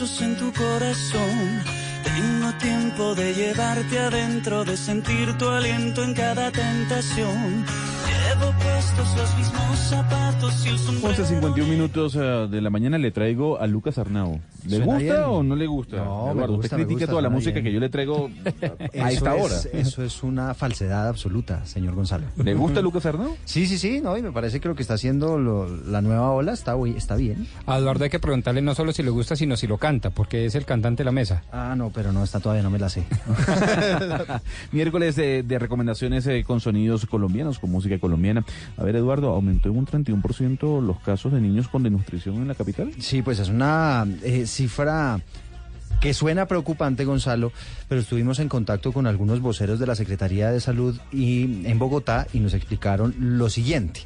En 0.00 0.34
tu 0.34 0.50
corazón. 0.54 1.62
Tengo 2.02 2.52
tiempo 2.58 3.14
de 3.14 3.34
llevarte 3.34 3.98
adentro, 3.98 4.64
de 4.64 4.74
sentir 4.74 5.36
tu 5.36 5.46
aliento 5.46 6.02
en 6.02 6.14
cada 6.14 6.50
tentación. 6.50 7.66
11.51 9.00 11.66
minutos 11.66 12.14
eh, 12.16 12.46
de 12.50 12.60
la 12.60 12.68
mañana 12.70 12.98
le 12.98 13.10
traigo 13.10 13.58
a 13.58 13.66
Lucas 13.66 13.96
Arnau. 13.98 14.38
¿Le 14.64 14.76
Suena 14.76 14.84
gusta 14.84 14.98
bien. 14.98 15.16
o 15.26 15.42
no 15.42 15.56
le 15.56 15.66
gusta? 15.66 15.96
No, 15.96 16.26
me 16.26 16.32
Eduardo, 16.32 16.52
gusta, 16.56 16.66
usted 16.66 16.76
me 16.76 16.82
critica 16.84 16.98
gusta, 17.06 17.10
toda 17.12 17.22
la 17.22 17.30
música 17.30 17.52
bien. 17.54 17.64
que 17.64 17.72
yo 17.72 17.80
le 17.80 17.88
traigo 17.88 18.30
a 19.00 19.10
Eso 19.10 19.18
esta 19.26 19.34
hora. 19.34 19.54
es- 19.56 19.68
eso 19.72 20.04
es 20.04 20.22
una 20.22 20.52
falsedad 20.54 21.08
absoluta, 21.08 21.64
señor 21.64 21.94
Gonzalo. 21.94 22.26
¿Le 22.36 22.52
gusta 22.54 22.82
Lucas 22.82 23.06
Arnau? 23.06 23.36
Sí, 23.46 23.66
sí, 23.66 23.78
sí, 23.78 24.00
no, 24.02 24.16
y 24.18 24.22
me 24.22 24.32
parece 24.32 24.60
que 24.60 24.68
lo 24.68 24.74
que 24.74 24.82
está 24.82 24.94
haciendo 24.94 25.38
lo- 25.38 25.66
la 25.86 26.02
nueva 26.02 26.30
ola 26.30 26.52
está, 26.52 26.74
está 26.94 27.16
bien. 27.16 27.46
A 27.66 27.78
Eduardo 27.78 28.04
hay 28.04 28.10
que 28.10 28.20
preguntarle 28.20 28.60
no 28.60 28.74
solo 28.74 28.92
si 28.92 29.02
le 29.02 29.08
gusta, 29.10 29.34
sino 29.34 29.56
si 29.56 29.66
lo 29.66 29.78
canta, 29.78 30.10
porque 30.10 30.44
es 30.44 30.54
el 30.54 30.66
cantante 30.66 31.00
de 31.00 31.04
la 31.06 31.12
mesa. 31.12 31.42
Ah, 31.52 31.74
no, 31.76 31.88
pero 31.90 32.12
no, 32.12 32.22
esta 32.22 32.38
todavía 32.40 32.62
no 32.62 32.70
me 32.70 32.78
la 32.78 32.90
sé. 32.90 33.04
Miércoles 34.72 35.16
de, 35.16 35.42
de 35.42 35.58
recomendaciones 35.58 36.26
eh, 36.26 36.44
con 36.46 36.60
sonidos 36.60 37.06
colombianos, 37.06 37.58
con 37.58 37.70
música 37.70 37.98
colombiana. 37.98 38.44
A 38.76 38.84
ver, 38.84 38.89
Eduardo, 38.96 39.30
¿aumentó 39.30 39.68
en 39.68 39.78
un 39.78 39.86
31% 39.86 40.82
los 40.82 41.00
casos 41.00 41.32
de 41.32 41.40
niños 41.40 41.68
con 41.68 41.82
desnutrición 41.82 42.36
en 42.36 42.48
la 42.48 42.54
capital? 42.54 42.92
Sí, 42.98 43.22
pues 43.22 43.38
es 43.38 43.48
una 43.48 44.06
eh, 44.22 44.46
cifra 44.46 45.20
que 46.00 46.14
suena 46.14 46.46
preocupante, 46.46 47.04
Gonzalo, 47.04 47.52
pero 47.88 48.00
estuvimos 48.00 48.38
en 48.38 48.48
contacto 48.48 48.92
con 48.92 49.06
algunos 49.06 49.40
voceros 49.40 49.78
de 49.78 49.86
la 49.86 49.94
Secretaría 49.94 50.50
de 50.50 50.60
Salud 50.60 50.98
y, 51.12 51.66
en 51.66 51.78
Bogotá 51.78 52.26
y 52.32 52.40
nos 52.40 52.54
explicaron 52.54 53.14
lo 53.18 53.50
siguiente, 53.50 54.00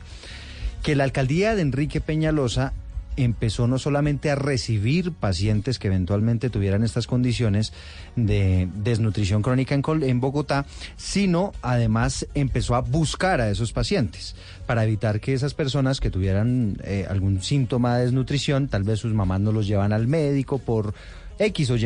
que 0.83 0.97
la 0.97 1.05
alcaldía 1.05 1.55
de 1.55 1.63
Enrique 1.63 2.01
Peñalosa 2.01 2.73
empezó 3.17 3.67
no 3.67 3.79
solamente 3.79 4.31
a 4.31 4.35
recibir 4.35 5.13
pacientes 5.13 5.79
que 5.79 5.89
eventualmente 5.89 6.51
tuvieran 6.51 6.83
estas 6.83 7.07
condiciones 7.07 7.73
de 8.17 8.69
desnutrición 8.75 9.43
crónica 9.43 9.75
en, 9.75 10.21
Bogotá, 10.21 10.67
sino 10.97 11.53
además 11.63 12.27
empezó 12.35 12.75
a 12.75 12.81
buscar 12.81 13.41
a 13.41 13.51
esos 13.51 13.73
pacientes 13.73 14.35
para 14.67 14.85
evitar 14.85 15.21
que 15.21 15.35
esas 15.35 15.55
personas 15.55 16.01
que 16.01 16.11
tuvieran 16.11 16.79
eh, 16.85 17.07
algún 17.09 17.43
síntoma 17.43 17.97
de 17.97 18.05
desnutrición, 18.05 18.69
tal 18.69 18.85
vez 18.85 19.01
sus 19.01 19.13
mamás 19.13 19.41
no 19.41 19.53
los 19.53 19.67
llevan 19.67 19.93
al 19.93 20.07
médico 20.07 20.59
por 20.59 20.95
X 21.39 21.71
o, 21.71 21.77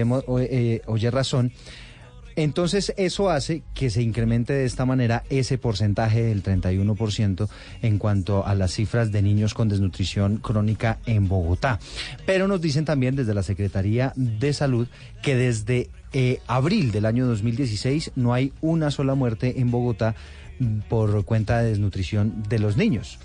eh, 0.40 0.82
o 0.86 0.96
Y 0.96 1.08
razón, 1.08 1.52
entonces 2.38 2.94
eso 2.96 3.30
hace 3.30 3.64
que 3.74 3.90
se 3.90 4.00
incremente 4.00 4.52
de 4.52 4.64
esta 4.64 4.86
manera 4.86 5.24
ese 5.28 5.58
porcentaje 5.58 6.22
del 6.22 6.44
31% 6.44 7.48
en 7.82 7.98
cuanto 7.98 8.46
a 8.46 8.54
las 8.54 8.72
cifras 8.72 9.10
de 9.10 9.22
niños 9.22 9.54
con 9.54 9.68
desnutrición 9.68 10.36
crónica 10.36 10.98
en 11.06 11.26
Bogotá. 11.26 11.80
Pero 12.26 12.46
nos 12.46 12.60
dicen 12.60 12.84
también 12.84 13.16
desde 13.16 13.34
la 13.34 13.42
Secretaría 13.42 14.12
de 14.14 14.52
Salud 14.52 14.86
que 15.20 15.34
desde 15.34 15.90
eh, 16.12 16.40
abril 16.46 16.92
del 16.92 17.06
año 17.06 17.26
2016 17.26 18.12
no 18.14 18.32
hay 18.32 18.52
una 18.60 18.92
sola 18.92 19.16
muerte 19.16 19.60
en 19.60 19.72
Bogotá 19.72 20.14
por 20.88 21.24
cuenta 21.24 21.58
de 21.58 21.70
desnutrición 21.70 22.44
de 22.48 22.60
los 22.60 22.76
niños. 22.76 23.18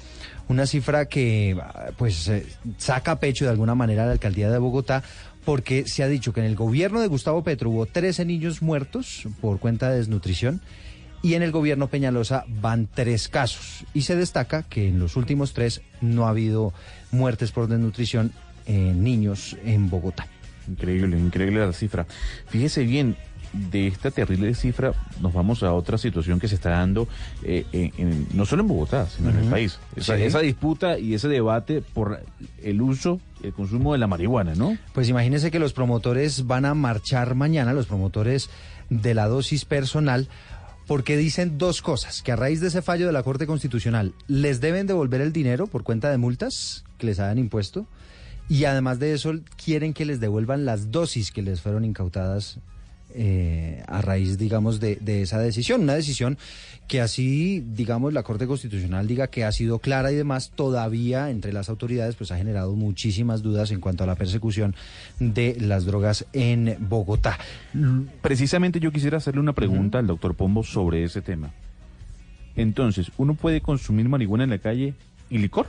Una 0.49 0.65
cifra 0.65 1.05
que 1.05 1.55
pues 1.97 2.27
eh, 2.29 2.45
saca 2.77 3.19
pecho 3.19 3.45
de 3.45 3.51
alguna 3.51 3.75
manera 3.75 4.03
a 4.03 4.05
la 4.07 4.11
alcaldía 4.13 4.49
de 4.49 4.57
Bogotá 4.57 5.03
porque 5.45 5.87
se 5.87 6.03
ha 6.03 6.07
dicho 6.07 6.33
que 6.33 6.39
en 6.39 6.45
el 6.45 6.55
gobierno 6.55 7.01
de 7.01 7.07
Gustavo 7.07 7.43
Petro 7.43 7.69
hubo 7.69 7.85
13 7.85 8.25
niños 8.25 8.61
muertos 8.61 9.27
por 9.41 9.59
cuenta 9.59 9.89
de 9.89 9.97
desnutrición 9.97 10.61
y 11.21 11.35
en 11.35 11.41
el 11.41 11.51
gobierno 11.51 11.87
Peñalosa 11.87 12.45
van 12.61 12.87
tres 12.93 13.29
casos. 13.29 13.85
Y 13.93 14.01
se 14.01 14.15
destaca 14.15 14.63
que 14.63 14.89
en 14.89 14.99
los 14.99 15.15
últimos 15.15 15.53
tres 15.53 15.81
no 16.01 16.25
ha 16.25 16.29
habido 16.29 16.73
muertes 17.11 17.51
por 17.51 17.67
desnutrición 17.67 18.33
en 18.65 19.03
niños 19.03 19.57
en 19.63 19.89
Bogotá. 19.89 20.27
Increíble, 20.67 21.17
increíble 21.17 21.65
la 21.65 21.73
cifra. 21.73 22.05
Fíjese 22.47 22.83
bien, 22.83 23.15
de 23.53 23.87
esta 23.87 24.09
terrible 24.11 24.53
cifra 24.55 24.93
nos 25.21 25.31
vamos 25.33 25.61
a 25.63 25.73
otra 25.73 25.97
situación 25.99 26.39
que 26.39 26.47
se 26.47 26.55
está 26.55 26.71
dando 26.71 27.07
eh, 27.43 27.65
en- 27.71 27.93
en- 27.97 28.27
no 28.33 28.45
solo 28.45 28.63
en 28.63 28.67
Bogotá, 28.67 29.07
sino 29.07 29.29
en 29.29 29.37
el 29.37 29.45
país. 29.49 29.77
Esa, 29.95 30.17
Sí. 30.17 30.23
esa 30.23 30.39
disputa 30.39 30.97
y 30.97 31.13
ese 31.13 31.27
debate 31.27 31.81
por 31.81 32.19
el 32.63 32.81
uso, 32.81 33.19
el 33.43 33.53
consumo 33.53 33.93
de 33.93 33.99
la 33.99 34.07
marihuana, 34.07 34.55
¿no? 34.55 34.77
Pues 34.93 35.07
imagínense 35.09 35.51
que 35.51 35.59
los 35.59 35.73
promotores 35.73 36.47
van 36.47 36.65
a 36.65 36.73
marchar 36.73 37.35
mañana, 37.35 37.73
los 37.73 37.85
promotores 37.85 38.49
de 38.89 39.13
la 39.13 39.27
dosis 39.27 39.65
personal, 39.65 40.27
porque 40.87 41.15
dicen 41.15 41.57
dos 41.57 41.81
cosas, 41.81 42.21
que 42.23 42.31
a 42.31 42.35
raíz 42.35 42.59
de 42.59 42.67
ese 42.67 42.81
fallo 42.81 43.05
de 43.05 43.13
la 43.13 43.23
Corte 43.23 43.45
Constitucional 43.47 44.13
les 44.27 44.59
deben 44.61 44.87
devolver 44.87 45.21
el 45.21 45.31
dinero 45.31 45.67
por 45.67 45.83
cuenta 45.83 46.09
de 46.09 46.17
multas 46.17 46.83
que 46.97 47.05
les 47.05 47.19
hayan 47.19 47.37
impuesto, 47.37 47.85
y 48.49 48.65
además 48.65 48.99
de 48.99 49.13
eso 49.13 49.31
quieren 49.63 49.93
que 49.93 50.03
les 50.05 50.19
devuelvan 50.19 50.65
las 50.65 50.91
dosis 50.91 51.31
que 51.31 51.41
les 51.41 51.61
fueron 51.61 51.85
incautadas 51.85 52.59
eh, 53.15 53.83
a 53.87 54.01
raíz, 54.01 54.37
digamos, 54.37 54.79
de, 54.79 54.97
de 54.97 55.21
esa 55.21 55.39
decisión. 55.39 55.81
Una 55.81 55.95
decisión 55.95 56.37
que 56.87 57.01
así, 57.01 57.63
digamos, 57.65 58.13
la 58.13 58.23
Corte 58.23 58.45
Constitucional 58.45 59.07
diga 59.07 59.27
que 59.27 59.43
ha 59.43 59.51
sido 59.51 59.79
clara 59.79 60.11
y 60.11 60.15
demás, 60.15 60.51
todavía 60.53 61.29
entre 61.29 61.53
las 61.53 61.69
autoridades 61.69 62.15
pues 62.15 62.31
ha 62.31 62.37
generado 62.37 62.75
muchísimas 62.75 63.41
dudas 63.41 63.71
en 63.71 63.79
cuanto 63.79 64.03
a 64.03 64.07
la 64.07 64.15
persecución 64.15 64.75
de 65.19 65.57
las 65.59 65.85
drogas 65.85 66.25
en 66.33 66.75
Bogotá. 66.79 67.39
Precisamente 68.21 68.79
yo 68.79 68.91
quisiera 68.91 69.17
hacerle 69.17 69.41
una 69.41 69.53
pregunta 69.53 69.99
al 69.99 70.07
doctor 70.07 70.35
Pombo 70.35 70.63
sobre 70.63 71.03
ese 71.03 71.21
tema. 71.21 71.51
Entonces, 72.55 73.11
¿uno 73.17 73.33
puede 73.33 73.61
consumir 73.61 74.09
marihuana 74.09 74.43
en 74.43 74.49
la 74.51 74.59
calle 74.59 74.93
y 75.29 75.37
licor? 75.39 75.67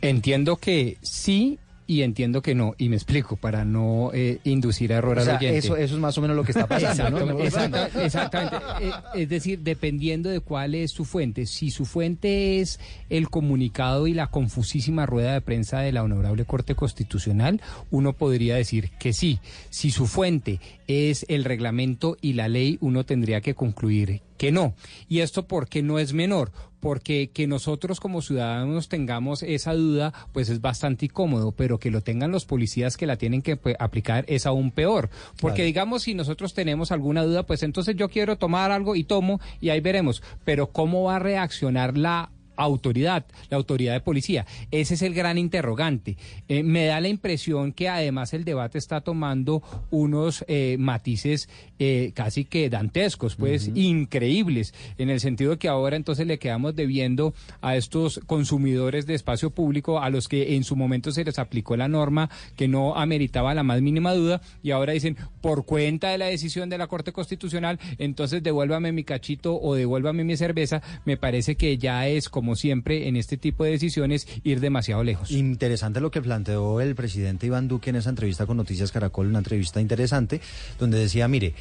Entiendo 0.00 0.56
que 0.56 0.96
sí 1.02 1.58
y 1.98 2.02
entiendo 2.02 2.42
que 2.42 2.54
no. 2.54 2.74
Y 2.78 2.88
me 2.88 2.96
explico, 2.96 3.36
para 3.36 3.64
no 3.64 4.10
eh, 4.14 4.38
inducir 4.44 4.92
a 4.92 4.96
error 4.96 5.16
O 5.16 5.20
al 5.20 5.26
sea, 5.26 5.36
oyente. 5.36 5.58
eso, 5.58 5.76
eso 5.76 5.94
es 5.94 6.00
más 6.00 6.16
o 6.18 6.20
menos 6.22 6.36
lo 6.36 6.44
que 6.44 6.52
está 6.52 6.66
pasando, 6.66 7.10
¿no? 7.26 7.38
Exactamente, 7.40 8.04
exacta- 8.04 8.04
exactamente. 8.04 8.56
Eh, 8.80 9.22
es 9.22 9.28
decir, 9.28 9.58
dependiendo 9.60 10.28
de 10.30 10.40
cuál 10.40 10.74
es 10.74 10.90
su 10.90 11.04
fuente. 11.04 11.46
Si 11.46 11.70
su 11.70 11.84
fuente 11.84 12.60
es 12.60 12.80
el 13.10 13.28
comunicado 13.30 14.06
y 14.06 14.14
la 14.14 14.28
confusísima 14.28 15.06
rueda 15.06 15.32
de 15.34 15.40
prensa 15.40 15.80
de 15.80 15.92
la 15.92 16.02
Honorable 16.02 16.44
Corte 16.44 16.74
Constitucional, 16.74 17.60
uno 17.90 18.12
podría 18.12 18.56
decir 18.56 18.90
que 18.98 19.12
sí. 19.12 19.38
Si 19.70 19.90
su 19.90 20.06
fuente 20.06 20.60
es 20.86 21.24
el 21.28 21.44
reglamento 21.44 22.16
y 22.20 22.34
la 22.34 22.48
ley, 22.48 22.78
uno 22.80 23.04
tendría 23.04 23.40
que 23.40 23.54
concluir 23.54 24.20
que 24.42 24.50
no. 24.50 24.74
¿Y 25.08 25.20
esto 25.20 25.46
porque 25.46 25.84
no 25.84 26.00
es 26.00 26.14
menor? 26.14 26.50
Porque 26.80 27.30
que 27.30 27.46
nosotros 27.46 28.00
como 28.00 28.22
ciudadanos 28.22 28.88
tengamos 28.88 29.44
esa 29.44 29.72
duda, 29.72 30.12
pues 30.32 30.48
es 30.48 30.60
bastante 30.60 31.04
incómodo, 31.04 31.52
pero 31.52 31.78
que 31.78 31.92
lo 31.92 32.00
tengan 32.00 32.32
los 32.32 32.44
policías 32.44 32.96
que 32.96 33.06
la 33.06 33.14
tienen 33.14 33.42
que 33.42 33.54
pues, 33.56 33.76
aplicar 33.78 34.24
es 34.26 34.44
aún 34.44 34.72
peor. 34.72 35.10
Porque 35.40 35.58
Claro. 35.58 35.66
digamos, 35.66 36.02
si 36.02 36.14
nosotros 36.14 36.54
tenemos 36.54 36.90
alguna 36.90 37.22
duda, 37.22 37.46
pues 37.46 37.62
entonces 37.62 37.94
yo 37.94 38.08
quiero 38.08 38.36
tomar 38.36 38.72
algo 38.72 38.96
y 38.96 39.04
tomo 39.04 39.40
y 39.60 39.68
ahí 39.68 39.78
veremos. 39.78 40.24
Pero 40.44 40.72
¿cómo 40.72 41.04
va 41.04 41.14
a 41.14 41.20
reaccionar 41.20 41.96
la 41.96 42.32
autoridad, 42.56 43.26
la 43.50 43.56
autoridad 43.56 43.92
de 43.94 44.00
policía. 44.00 44.46
Ese 44.70 44.94
es 44.94 45.02
el 45.02 45.14
gran 45.14 45.38
interrogante. 45.38 46.16
Eh, 46.48 46.62
me 46.62 46.86
da 46.86 47.00
la 47.00 47.08
impresión 47.08 47.72
que 47.72 47.88
además 47.88 48.32
el 48.34 48.44
debate 48.44 48.78
está 48.78 49.00
tomando 49.00 49.62
unos 49.90 50.44
eh, 50.48 50.76
matices 50.78 51.48
eh, 51.78 52.12
casi 52.14 52.44
que 52.44 52.70
dantescos, 52.70 53.36
pues 53.36 53.70
increíbles, 53.74 54.74
en 54.98 55.10
el 55.10 55.20
sentido 55.20 55.58
que 55.58 55.68
ahora 55.68 55.96
entonces 55.96 56.26
le 56.26 56.38
quedamos 56.38 56.76
debiendo 56.76 57.34
a 57.60 57.76
estos 57.76 58.20
consumidores 58.26 59.06
de 59.06 59.14
espacio 59.14 59.50
público 59.50 60.00
a 60.00 60.10
los 60.10 60.28
que 60.28 60.56
en 60.56 60.64
su 60.64 60.76
momento 60.76 61.12
se 61.12 61.24
les 61.24 61.38
aplicó 61.38 61.76
la 61.76 61.88
norma 61.88 62.30
que 62.56 62.68
no 62.68 62.96
ameritaba 62.96 63.54
la 63.54 63.62
más 63.62 63.80
mínima 63.82 64.14
duda 64.14 64.40
y 64.62 64.70
ahora 64.70 64.92
dicen 64.92 65.16
por 65.40 65.64
cuenta 65.64 66.10
de 66.10 66.18
la 66.18 66.26
decisión 66.26 66.68
de 66.68 66.78
la 66.78 66.86
Corte 66.86 67.12
Constitucional, 67.12 67.78
entonces 67.98 68.42
devuélvame 68.42 68.92
mi 68.92 69.04
cachito 69.04 69.60
o 69.60 69.74
devuélvame 69.74 70.24
mi 70.24 70.36
cerveza, 70.36 70.82
me 71.04 71.16
parece 71.16 71.56
que 71.56 71.78
ya 71.78 72.06
es 72.08 72.28
como 72.28 72.41
siempre 72.56 73.08
en 73.08 73.16
este 73.16 73.36
tipo 73.36 73.64
de 73.64 73.70
decisiones 73.70 74.26
ir 74.44 74.60
demasiado 74.60 75.02
lejos. 75.04 75.30
Interesante 75.30 76.00
lo 76.00 76.10
que 76.10 76.22
planteó 76.22 76.80
el 76.80 76.94
presidente 76.94 77.46
Iván 77.46 77.68
Duque 77.68 77.90
en 77.90 77.96
esa 77.96 78.10
entrevista 78.10 78.46
con 78.46 78.56
Noticias 78.56 78.92
Caracol, 78.92 79.28
una 79.28 79.38
entrevista 79.38 79.80
interesante, 79.80 80.40
donde 80.78 80.98
decía, 80.98 81.28
mire, 81.28 81.54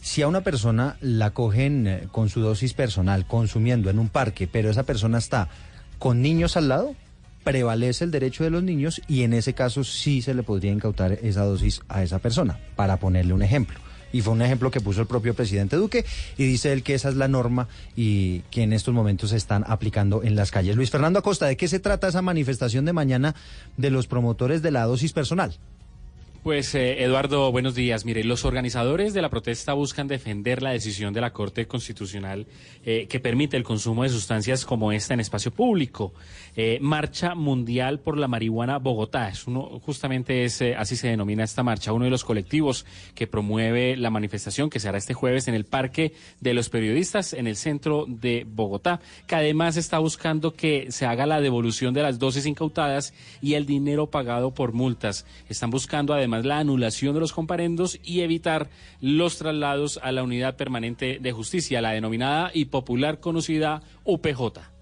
si 0.00 0.22
a 0.22 0.28
una 0.28 0.40
persona 0.40 0.96
la 1.00 1.30
cogen 1.30 1.86
eh, 1.86 2.08
con 2.10 2.28
su 2.28 2.40
dosis 2.40 2.74
personal, 2.74 3.26
consumiendo 3.26 3.88
en 3.88 3.98
un 3.98 4.08
parque, 4.08 4.48
pero 4.48 4.68
esa 4.70 4.82
persona 4.82 5.18
está 5.18 5.48
con 5.98 6.20
niños 6.20 6.56
al 6.56 6.68
lado, 6.68 6.96
prevalece 7.44 8.04
el 8.04 8.10
derecho 8.10 8.42
de 8.42 8.50
los 8.50 8.62
niños 8.62 9.00
y 9.06 9.22
en 9.22 9.32
ese 9.32 9.54
caso 9.54 9.84
sí 9.84 10.22
se 10.22 10.34
le 10.34 10.42
podría 10.42 10.72
incautar 10.72 11.12
esa 11.22 11.44
dosis 11.44 11.80
a 11.88 12.02
esa 12.02 12.18
persona, 12.18 12.58
para 12.74 12.96
ponerle 12.98 13.32
un 13.32 13.42
ejemplo. 13.42 13.78
Y 14.12 14.20
fue 14.20 14.32
un 14.32 14.42
ejemplo 14.42 14.70
que 14.70 14.80
puso 14.80 15.00
el 15.00 15.06
propio 15.06 15.34
presidente 15.34 15.76
Duque 15.76 16.04
y 16.36 16.44
dice 16.44 16.72
él 16.72 16.82
que 16.82 16.94
esa 16.94 17.08
es 17.08 17.16
la 17.16 17.28
norma 17.28 17.68
y 17.96 18.40
que 18.50 18.62
en 18.62 18.72
estos 18.72 18.94
momentos 18.94 19.30
se 19.30 19.36
están 19.36 19.64
aplicando 19.66 20.22
en 20.22 20.36
las 20.36 20.50
calles. 20.50 20.76
Luis 20.76 20.90
Fernando 20.90 21.18
Acosta, 21.18 21.46
¿de 21.46 21.56
qué 21.56 21.68
se 21.68 21.80
trata 21.80 22.08
esa 22.08 22.22
manifestación 22.22 22.84
de 22.84 22.92
mañana 22.92 23.34
de 23.76 23.90
los 23.90 24.06
promotores 24.06 24.62
de 24.62 24.70
la 24.70 24.84
dosis 24.84 25.12
personal? 25.12 25.58
Pues 26.42 26.74
eh, 26.74 27.04
Eduardo, 27.04 27.52
buenos 27.52 27.76
días. 27.76 28.04
Mire, 28.04 28.24
los 28.24 28.44
organizadores 28.44 29.14
de 29.14 29.22
la 29.22 29.28
protesta 29.28 29.74
buscan 29.74 30.08
defender 30.08 30.60
la 30.60 30.70
decisión 30.70 31.14
de 31.14 31.20
la 31.20 31.32
Corte 31.32 31.68
Constitucional 31.68 32.48
eh, 32.84 33.06
que 33.08 33.20
permite 33.20 33.56
el 33.56 33.62
consumo 33.62 34.02
de 34.02 34.08
sustancias 34.08 34.64
como 34.64 34.90
esta 34.90 35.14
en 35.14 35.20
espacio 35.20 35.52
público. 35.52 36.12
Eh, 36.54 36.78
marcha 36.82 37.34
Mundial 37.34 38.00
por 38.00 38.18
la 38.18 38.28
Marihuana 38.28 38.78
Bogotá. 38.78 39.28
Es 39.28 39.46
uno, 39.46 39.80
justamente 39.84 40.44
es, 40.44 40.60
eh, 40.60 40.74
así 40.76 40.96
se 40.96 41.08
denomina 41.08 41.44
esta 41.44 41.62
marcha, 41.62 41.92
uno 41.92 42.04
de 42.04 42.10
los 42.10 42.24
colectivos 42.24 42.84
que 43.14 43.26
promueve 43.26 43.96
la 43.96 44.10
manifestación 44.10 44.68
que 44.68 44.78
se 44.78 44.88
hará 44.88 44.98
este 44.98 45.14
jueves 45.14 45.48
en 45.48 45.54
el 45.54 45.64
Parque 45.64 46.12
de 46.40 46.52
los 46.52 46.68
Periodistas 46.68 47.32
en 47.32 47.46
el 47.46 47.56
centro 47.56 48.04
de 48.06 48.46
Bogotá, 48.46 49.00
que 49.26 49.34
además 49.34 49.78
está 49.78 49.98
buscando 49.98 50.52
que 50.52 50.92
se 50.92 51.06
haga 51.06 51.24
la 51.24 51.40
devolución 51.40 51.94
de 51.94 52.02
las 52.02 52.18
dosis 52.18 52.44
incautadas 52.44 53.14
y 53.40 53.54
el 53.54 53.64
dinero 53.64 54.10
pagado 54.10 54.52
por 54.52 54.72
multas. 54.72 55.24
Están 55.48 55.70
buscando 55.70 56.12
además 56.12 56.44
la 56.44 56.58
anulación 56.58 57.14
de 57.14 57.20
los 57.20 57.32
comparendos 57.32 57.98
y 58.04 58.20
evitar 58.20 58.68
los 59.00 59.38
traslados 59.38 59.98
a 60.02 60.12
la 60.12 60.22
unidad 60.22 60.56
permanente 60.56 61.18
de 61.18 61.32
justicia, 61.32 61.80
la 61.80 61.92
denominada 61.92 62.50
y 62.52 62.66
popular 62.66 63.20
conocida 63.20 63.82
UPJ. 64.04 64.72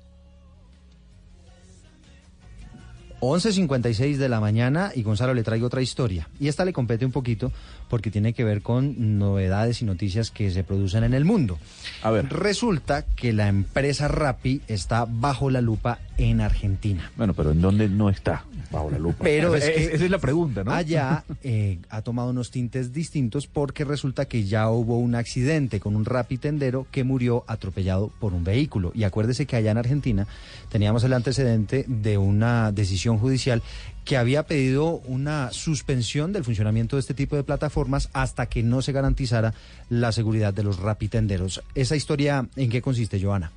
11.56 3.20 4.16
de 4.16 4.28
la 4.28 4.40
mañana 4.40 4.92
y 4.94 5.02
Gonzalo 5.02 5.34
le 5.34 5.42
traigo 5.42 5.66
otra 5.66 5.82
historia. 5.82 6.28
Y 6.38 6.48
esta 6.48 6.64
le 6.64 6.72
compete 6.72 7.04
un 7.04 7.12
poquito 7.12 7.52
porque 7.88 8.10
tiene 8.10 8.32
que 8.32 8.44
ver 8.44 8.62
con 8.62 9.18
novedades 9.18 9.82
y 9.82 9.84
noticias 9.84 10.30
que 10.30 10.50
se 10.50 10.64
producen 10.64 11.04
en 11.04 11.14
el 11.14 11.24
mundo. 11.24 11.58
A 12.02 12.10
ver. 12.10 12.28
Resulta 12.28 13.04
que 13.04 13.32
la 13.32 13.48
empresa 13.48 14.08
Rappi 14.08 14.62
está 14.68 15.06
bajo 15.08 15.50
la 15.50 15.60
lupa 15.60 15.98
en 16.16 16.40
Argentina. 16.40 17.10
Bueno, 17.16 17.34
pero 17.34 17.52
¿en 17.52 17.60
dónde 17.60 17.88
no 17.88 18.10
está 18.10 18.44
bajo 18.70 18.90
la 18.90 18.98
lupa? 18.98 19.24
Pero 19.24 19.54
es 19.54 19.64
Esa- 19.64 19.72
que 19.72 19.84
esa 19.96 20.04
es 20.04 20.10
la 20.10 20.18
pregunta, 20.18 20.64
¿no? 20.64 20.72
Allá 20.72 21.24
eh, 21.42 21.78
ha 21.90 22.02
tomado 22.02 22.30
unos 22.30 22.50
tintes 22.50 22.92
distintos 22.92 23.46
porque 23.46 23.84
resulta 23.84 24.26
que 24.26 24.44
ya 24.44 24.68
hubo 24.70 24.98
un 24.98 25.14
accidente 25.14 25.80
con 25.80 25.96
un 25.96 26.04
Rappi 26.04 26.38
tendero 26.38 26.86
que 26.90 27.04
murió 27.04 27.44
atropellado 27.46 28.10
por 28.20 28.32
un 28.34 28.44
vehículo. 28.44 28.92
Y 28.94 29.04
acuérdese 29.04 29.46
que 29.46 29.56
allá 29.56 29.70
en 29.72 29.78
Argentina 29.78 30.26
teníamos 30.70 31.04
el 31.04 31.12
antecedente 31.12 31.84
de 31.88 32.18
una 32.18 32.72
decisión 32.72 33.18
judicial 33.18 33.62
que 34.04 34.16
había 34.16 34.44
pedido 34.44 35.02
una 35.06 35.50
suspensión 35.52 36.32
del 36.32 36.42
funcionamiento 36.44 36.96
de 36.96 37.00
este 37.00 37.14
tipo 37.14 37.36
de 37.36 37.44
plataformas 37.44 38.08
hasta 38.12 38.46
que 38.46 38.62
no 38.62 38.82
se 38.82 38.92
garantizara 38.92 39.52
la 39.88 40.10
seguridad 40.10 40.54
de 40.54 40.62
los 40.62 40.78
Rappi 40.78 41.08
tenderos. 41.08 41.62
¿Esa 41.74 41.96
historia 41.96 42.48
en 42.56 42.70
qué 42.70 42.80
consiste, 42.82 43.22
Joana? 43.22 43.52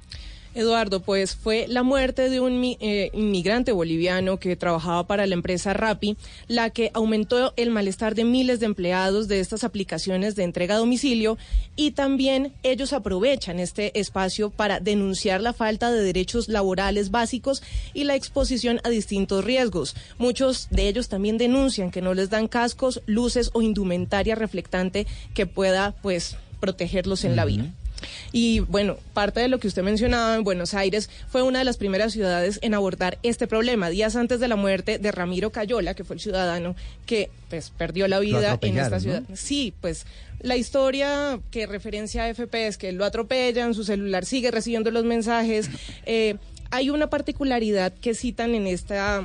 Eduardo, 0.55 1.01
pues 1.01 1.35
fue 1.35 1.65
la 1.67 1.83
muerte 1.83 2.29
de 2.29 2.39
un 2.39 2.63
eh, 2.63 3.09
inmigrante 3.13 3.71
boliviano 3.71 4.37
que 4.37 4.55
trabajaba 4.55 5.07
para 5.07 5.25
la 5.25 5.33
empresa 5.33 5.73
Rappi 5.73 6.15
la 6.47 6.69
que 6.69 6.91
aumentó 6.93 7.53
el 7.57 7.71
malestar 7.71 8.15
de 8.15 8.23
miles 8.23 8.59
de 8.59 8.67
empleados 8.67 9.27
de 9.27 9.39
estas 9.39 9.63
aplicaciones 9.63 10.35
de 10.35 10.43
entrega 10.43 10.75
a 10.75 10.79
domicilio 10.79 11.37
y 11.75 11.91
también 11.91 12.53
ellos 12.63 12.93
aprovechan 12.93 13.59
este 13.59 13.99
espacio 13.99 14.49
para 14.49 14.79
denunciar 14.79 15.41
la 15.41 15.53
falta 15.53 15.91
de 15.91 16.03
derechos 16.03 16.47
laborales 16.49 17.11
básicos 17.11 17.63
y 17.93 18.03
la 18.03 18.15
exposición 18.15 18.79
a 18.83 18.89
distintos 18.89 19.43
riesgos. 19.43 19.95
Muchos 20.17 20.67
de 20.69 20.87
ellos 20.87 21.09
también 21.09 21.37
denuncian 21.37 21.91
que 21.91 22.01
no 22.01 22.13
les 22.13 22.29
dan 22.29 22.47
cascos, 22.47 23.01
luces 23.05 23.49
o 23.53 23.61
indumentaria 23.61 24.35
reflectante 24.35 25.07
que 25.33 25.45
pueda 25.45 25.95
pues 26.01 26.37
protegerlos 26.59 27.23
en 27.23 27.35
la 27.35 27.45
vida. 27.45 27.65
Y 28.31 28.59
bueno, 28.61 28.97
parte 29.13 29.39
de 29.39 29.47
lo 29.47 29.59
que 29.59 29.67
usted 29.67 29.83
mencionaba 29.83 30.35
en 30.35 30.43
Buenos 30.43 30.73
Aires 30.73 31.09
fue 31.27 31.43
una 31.43 31.59
de 31.59 31.65
las 31.65 31.77
primeras 31.77 32.13
ciudades 32.13 32.59
en 32.61 32.73
abordar 32.73 33.17
este 33.23 33.47
problema, 33.47 33.89
días 33.89 34.15
antes 34.15 34.39
de 34.39 34.47
la 34.47 34.55
muerte 34.55 34.99
de 34.99 35.11
Ramiro 35.11 35.51
Cayola, 35.51 35.93
que 35.93 36.03
fue 36.03 36.15
el 36.15 36.19
ciudadano 36.19 36.75
que 37.05 37.29
pues 37.49 37.69
perdió 37.69 38.07
la 38.07 38.19
vida 38.19 38.57
en 38.61 38.77
esta 38.77 38.99
ciudad. 38.99 39.23
¿no? 39.27 39.35
Sí, 39.35 39.73
pues 39.81 40.05
la 40.41 40.57
historia 40.57 41.39
que 41.51 41.65
referencia 41.65 42.23
a 42.23 42.29
FP 42.29 42.67
es 42.67 42.77
que 42.77 42.91
lo 42.91 43.05
atropellan, 43.05 43.73
su 43.73 43.83
celular 43.83 44.25
sigue 44.25 44.51
recibiendo 44.51 44.91
los 44.91 45.05
mensajes. 45.05 45.69
Eh, 46.05 46.35
hay 46.71 46.89
una 46.89 47.09
particularidad 47.09 47.93
que 47.93 48.13
citan 48.13 48.55
en 48.55 48.67
esta 48.67 49.23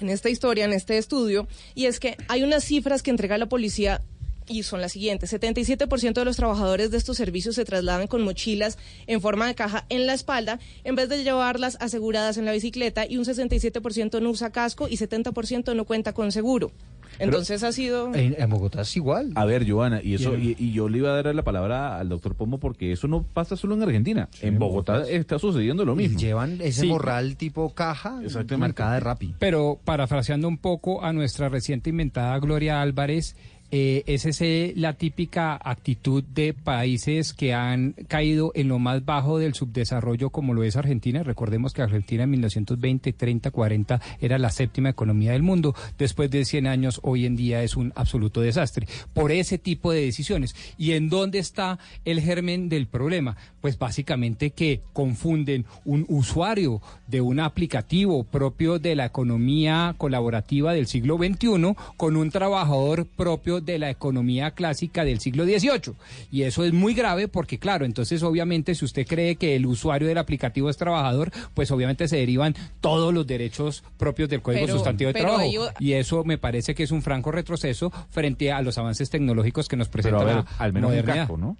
en 0.00 0.08
esta 0.08 0.30
historia, 0.30 0.64
en 0.64 0.72
este 0.72 0.98
estudio, 0.98 1.48
y 1.74 1.86
es 1.86 2.00
que 2.00 2.16
hay 2.28 2.42
unas 2.42 2.64
cifras 2.64 3.02
que 3.02 3.10
entrega 3.10 3.38
la 3.38 3.46
policía 3.46 4.02
y 4.50 4.62
son 4.64 4.80
las 4.80 4.92
siguientes. 4.92 5.32
77% 5.32 6.12
de 6.14 6.24
los 6.24 6.36
trabajadores 6.36 6.90
de 6.90 6.98
estos 6.98 7.16
servicios 7.16 7.54
se 7.54 7.64
trasladan 7.64 8.06
con 8.08 8.22
mochilas 8.22 8.76
en 9.06 9.20
forma 9.20 9.46
de 9.46 9.54
caja 9.54 9.86
en 9.88 10.06
la 10.06 10.14
espalda 10.14 10.58
en 10.84 10.96
vez 10.96 11.08
de 11.08 11.22
llevarlas 11.22 11.76
aseguradas 11.80 12.36
en 12.36 12.44
la 12.44 12.52
bicicleta 12.52 13.06
y 13.08 13.16
un 13.16 13.24
67% 13.24 14.20
no 14.20 14.30
usa 14.30 14.50
casco 14.50 14.88
y 14.88 14.96
70% 14.96 15.74
no 15.74 15.84
cuenta 15.84 16.12
con 16.12 16.32
seguro. 16.32 16.72
Entonces 17.18 17.62
ha 17.64 17.72
sido... 17.72 18.14
En, 18.14 18.34
en 18.38 18.48
Bogotá 18.50 18.82
es 18.82 18.96
igual. 18.96 19.32
A 19.34 19.44
ver, 19.44 19.68
Joana, 19.70 20.00
y 20.02 20.14
eso 20.14 20.36
y, 20.38 20.54
y 20.58 20.72
yo 20.72 20.88
le 20.88 20.98
iba 20.98 21.10
a 21.10 21.22
dar 21.22 21.34
la 21.34 21.42
palabra 21.42 21.98
al 21.98 22.08
doctor 22.08 22.34
Pombo 22.34 22.58
porque 22.58 22.92
eso 22.92 23.08
no 23.08 23.24
pasa 23.24 23.56
solo 23.56 23.74
en 23.74 23.82
Argentina. 23.82 24.28
en 24.40 24.58
Bogotá 24.58 25.04
está 25.08 25.38
sucediendo 25.38 25.84
lo 25.84 25.94
mismo. 25.96 26.18
llevan 26.18 26.60
ese 26.62 26.82
Sí. 26.82 26.86
morral 26.86 27.36
tipo 27.36 27.74
caja 27.74 28.20
Exactamente. 28.24 28.56
marcada 28.58 28.94
de 28.94 29.00
Rappi. 29.00 29.34
Pero 29.38 29.78
parafraseando 29.84 30.46
un 30.48 30.56
poco 30.56 31.04
a 31.04 31.12
nuestra 31.12 31.48
reciente 31.48 31.90
inventada 31.90 32.38
Gloria 32.38 32.80
Álvarez, 32.80 33.36
eh, 33.72 34.02
es 34.06 34.26
ese 34.26 34.72
la 34.76 34.94
típica 34.94 35.58
actitud 35.62 36.24
de 36.24 36.54
países 36.54 37.32
que 37.32 37.54
han 37.54 37.92
caído 38.08 38.50
en 38.54 38.68
lo 38.68 38.78
más 38.78 39.04
bajo 39.04 39.38
del 39.38 39.54
subdesarrollo 39.54 40.30
como 40.30 40.54
lo 40.54 40.64
es 40.64 40.76
Argentina. 40.76 41.22
Recordemos 41.22 41.72
que 41.72 41.82
Argentina 41.82 42.24
en 42.24 42.30
1920, 42.30 43.12
30, 43.12 43.50
40 43.50 44.00
era 44.20 44.38
la 44.38 44.50
séptima 44.50 44.90
economía 44.90 45.32
del 45.32 45.42
mundo. 45.42 45.74
Después 45.98 46.30
de 46.30 46.44
100 46.44 46.66
años, 46.66 47.00
hoy 47.02 47.26
en 47.26 47.36
día 47.36 47.62
es 47.62 47.76
un 47.76 47.92
absoluto 47.94 48.40
desastre. 48.40 48.88
Por 49.14 49.30
ese 49.30 49.58
tipo 49.58 49.92
de 49.92 50.02
decisiones. 50.02 50.56
¿Y 50.76 50.92
en 50.92 51.08
dónde 51.08 51.38
está 51.38 51.78
el 52.04 52.20
germen 52.20 52.68
del 52.68 52.86
problema? 52.86 53.36
Pues 53.60 53.78
básicamente 53.78 54.50
que 54.50 54.80
confunden 54.92 55.64
un 55.84 56.06
usuario 56.08 56.82
de 57.06 57.20
un 57.20 57.40
aplicativo 57.40 58.24
propio 58.24 58.78
de 58.78 58.96
la 58.96 59.06
economía 59.06 59.94
colaborativa 59.96 60.72
del 60.72 60.86
siglo 60.86 61.18
XXI 61.18 61.74
con 61.96 62.16
un 62.16 62.30
trabajador 62.30 63.06
propio 63.06 63.59
de 63.62 63.78
la 63.78 63.90
economía 63.90 64.50
clásica 64.52 65.04
del 65.04 65.20
siglo 65.20 65.44
XVIII. 65.44 65.94
Y 66.30 66.42
eso 66.42 66.64
es 66.64 66.72
muy 66.72 66.94
grave 66.94 67.28
porque, 67.28 67.58
claro, 67.58 67.84
entonces 67.84 68.22
obviamente 68.22 68.74
si 68.74 68.84
usted 68.84 69.06
cree 69.06 69.36
que 69.36 69.56
el 69.56 69.66
usuario 69.66 70.08
del 70.08 70.18
aplicativo 70.18 70.68
es 70.70 70.76
trabajador, 70.76 71.30
pues 71.54 71.70
obviamente 71.70 72.08
se 72.08 72.16
derivan 72.16 72.54
todos 72.80 73.12
los 73.14 73.26
derechos 73.26 73.82
propios 73.96 74.28
del 74.28 74.42
Código 74.42 74.62
Pero- 74.66 74.74
Sustantivo 74.74 75.12
de 75.12 75.20
Trabajo. 75.20 75.42
ello- 75.42 75.68
Y 75.78 75.92
eso 75.92 76.24
me 76.24 76.38
parece 76.38 76.74
que 76.74 76.82
es 76.82 76.90
un 76.90 77.02
franco 77.02 77.30
retroceso 77.32 77.92
frente 78.10 78.52
a 78.52 78.62
los 78.62 78.78
avances 78.78 79.10
tecnológicos 79.10 79.68
que 79.68 79.76
nos 79.76 79.88
presenta 79.88 80.18
Pero 80.18 80.30
a 80.30 80.34
ver, 80.34 80.44
la 80.44 80.50
al 80.58 80.72
menos 80.72 80.88
un 80.90 80.96
modernidad. 80.96 81.16
casco, 81.26 81.36
¿no? 81.36 81.56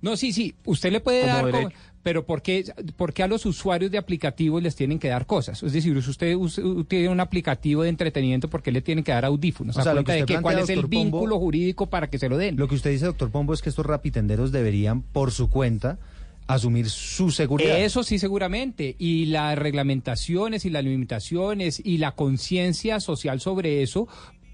No, 0.00 0.16
sí, 0.16 0.32
sí, 0.32 0.54
usted 0.64 0.92
le 0.92 1.00
puede 1.00 1.22
Como 1.22 1.32
dar, 1.34 1.44
derecho. 1.46 1.70
Pero 2.02 2.24
¿por 2.24 2.42
qué, 2.42 2.64
por 2.96 3.12
qué 3.12 3.22
a 3.22 3.26
los 3.28 3.44
usuarios 3.46 3.90
de 3.90 3.98
aplicativos 3.98 4.62
les 4.62 4.76
tienen 4.76 4.98
que 4.98 5.08
dar 5.08 5.26
cosas? 5.26 5.62
Es 5.62 5.72
decir, 5.72 6.00
si 6.02 6.10
usted 6.10 6.36
tiene 6.88 7.08
un 7.08 7.20
aplicativo 7.20 7.82
de 7.82 7.88
entretenimiento, 7.88 8.48
¿por 8.48 8.62
qué 8.62 8.72
le 8.72 8.80
tienen 8.80 9.04
que 9.04 9.12
dar 9.12 9.24
audífonos? 9.24 9.76
O 9.76 9.82
sea, 9.82 9.92
¿A 9.92 9.94
lo 9.94 10.04
cuenta 10.04 10.14
que 10.14 10.20
de 10.20 10.26
qué? 10.36 10.42
¿Cuál 10.42 10.58
es 10.60 10.68
el 10.70 10.80
Pombo- 10.82 10.88
vínculo 10.88 11.38
jurídico 11.38 11.86
para 11.86 12.08
que 12.08 12.18
se 12.18 12.28
lo 12.28 12.36
den? 12.38 12.56
Lo 12.56 12.68
que 12.68 12.76
usted 12.76 12.90
dice, 12.90 13.06
doctor 13.06 13.30
Pombo, 13.30 13.52
es 13.52 13.62
que 13.62 13.68
estos 13.68 13.84
rapitenderos 13.84 14.52
deberían, 14.52 15.02
por 15.02 15.32
su 15.32 15.50
cuenta, 15.50 15.98
asumir 16.46 16.88
su 16.88 17.30
seguridad. 17.30 17.78
Eso 17.78 18.02
sí, 18.02 18.18
seguramente. 18.18 18.96
Y 18.98 19.26
las 19.26 19.58
reglamentaciones 19.58 20.64
y 20.64 20.70
las 20.70 20.82
limitaciones 20.84 21.82
y 21.84 21.98
la 21.98 22.12
conciencia 22.12 23.00
social 23.00 23.40
sobre 23.40 23.82
eso 23.82 24.08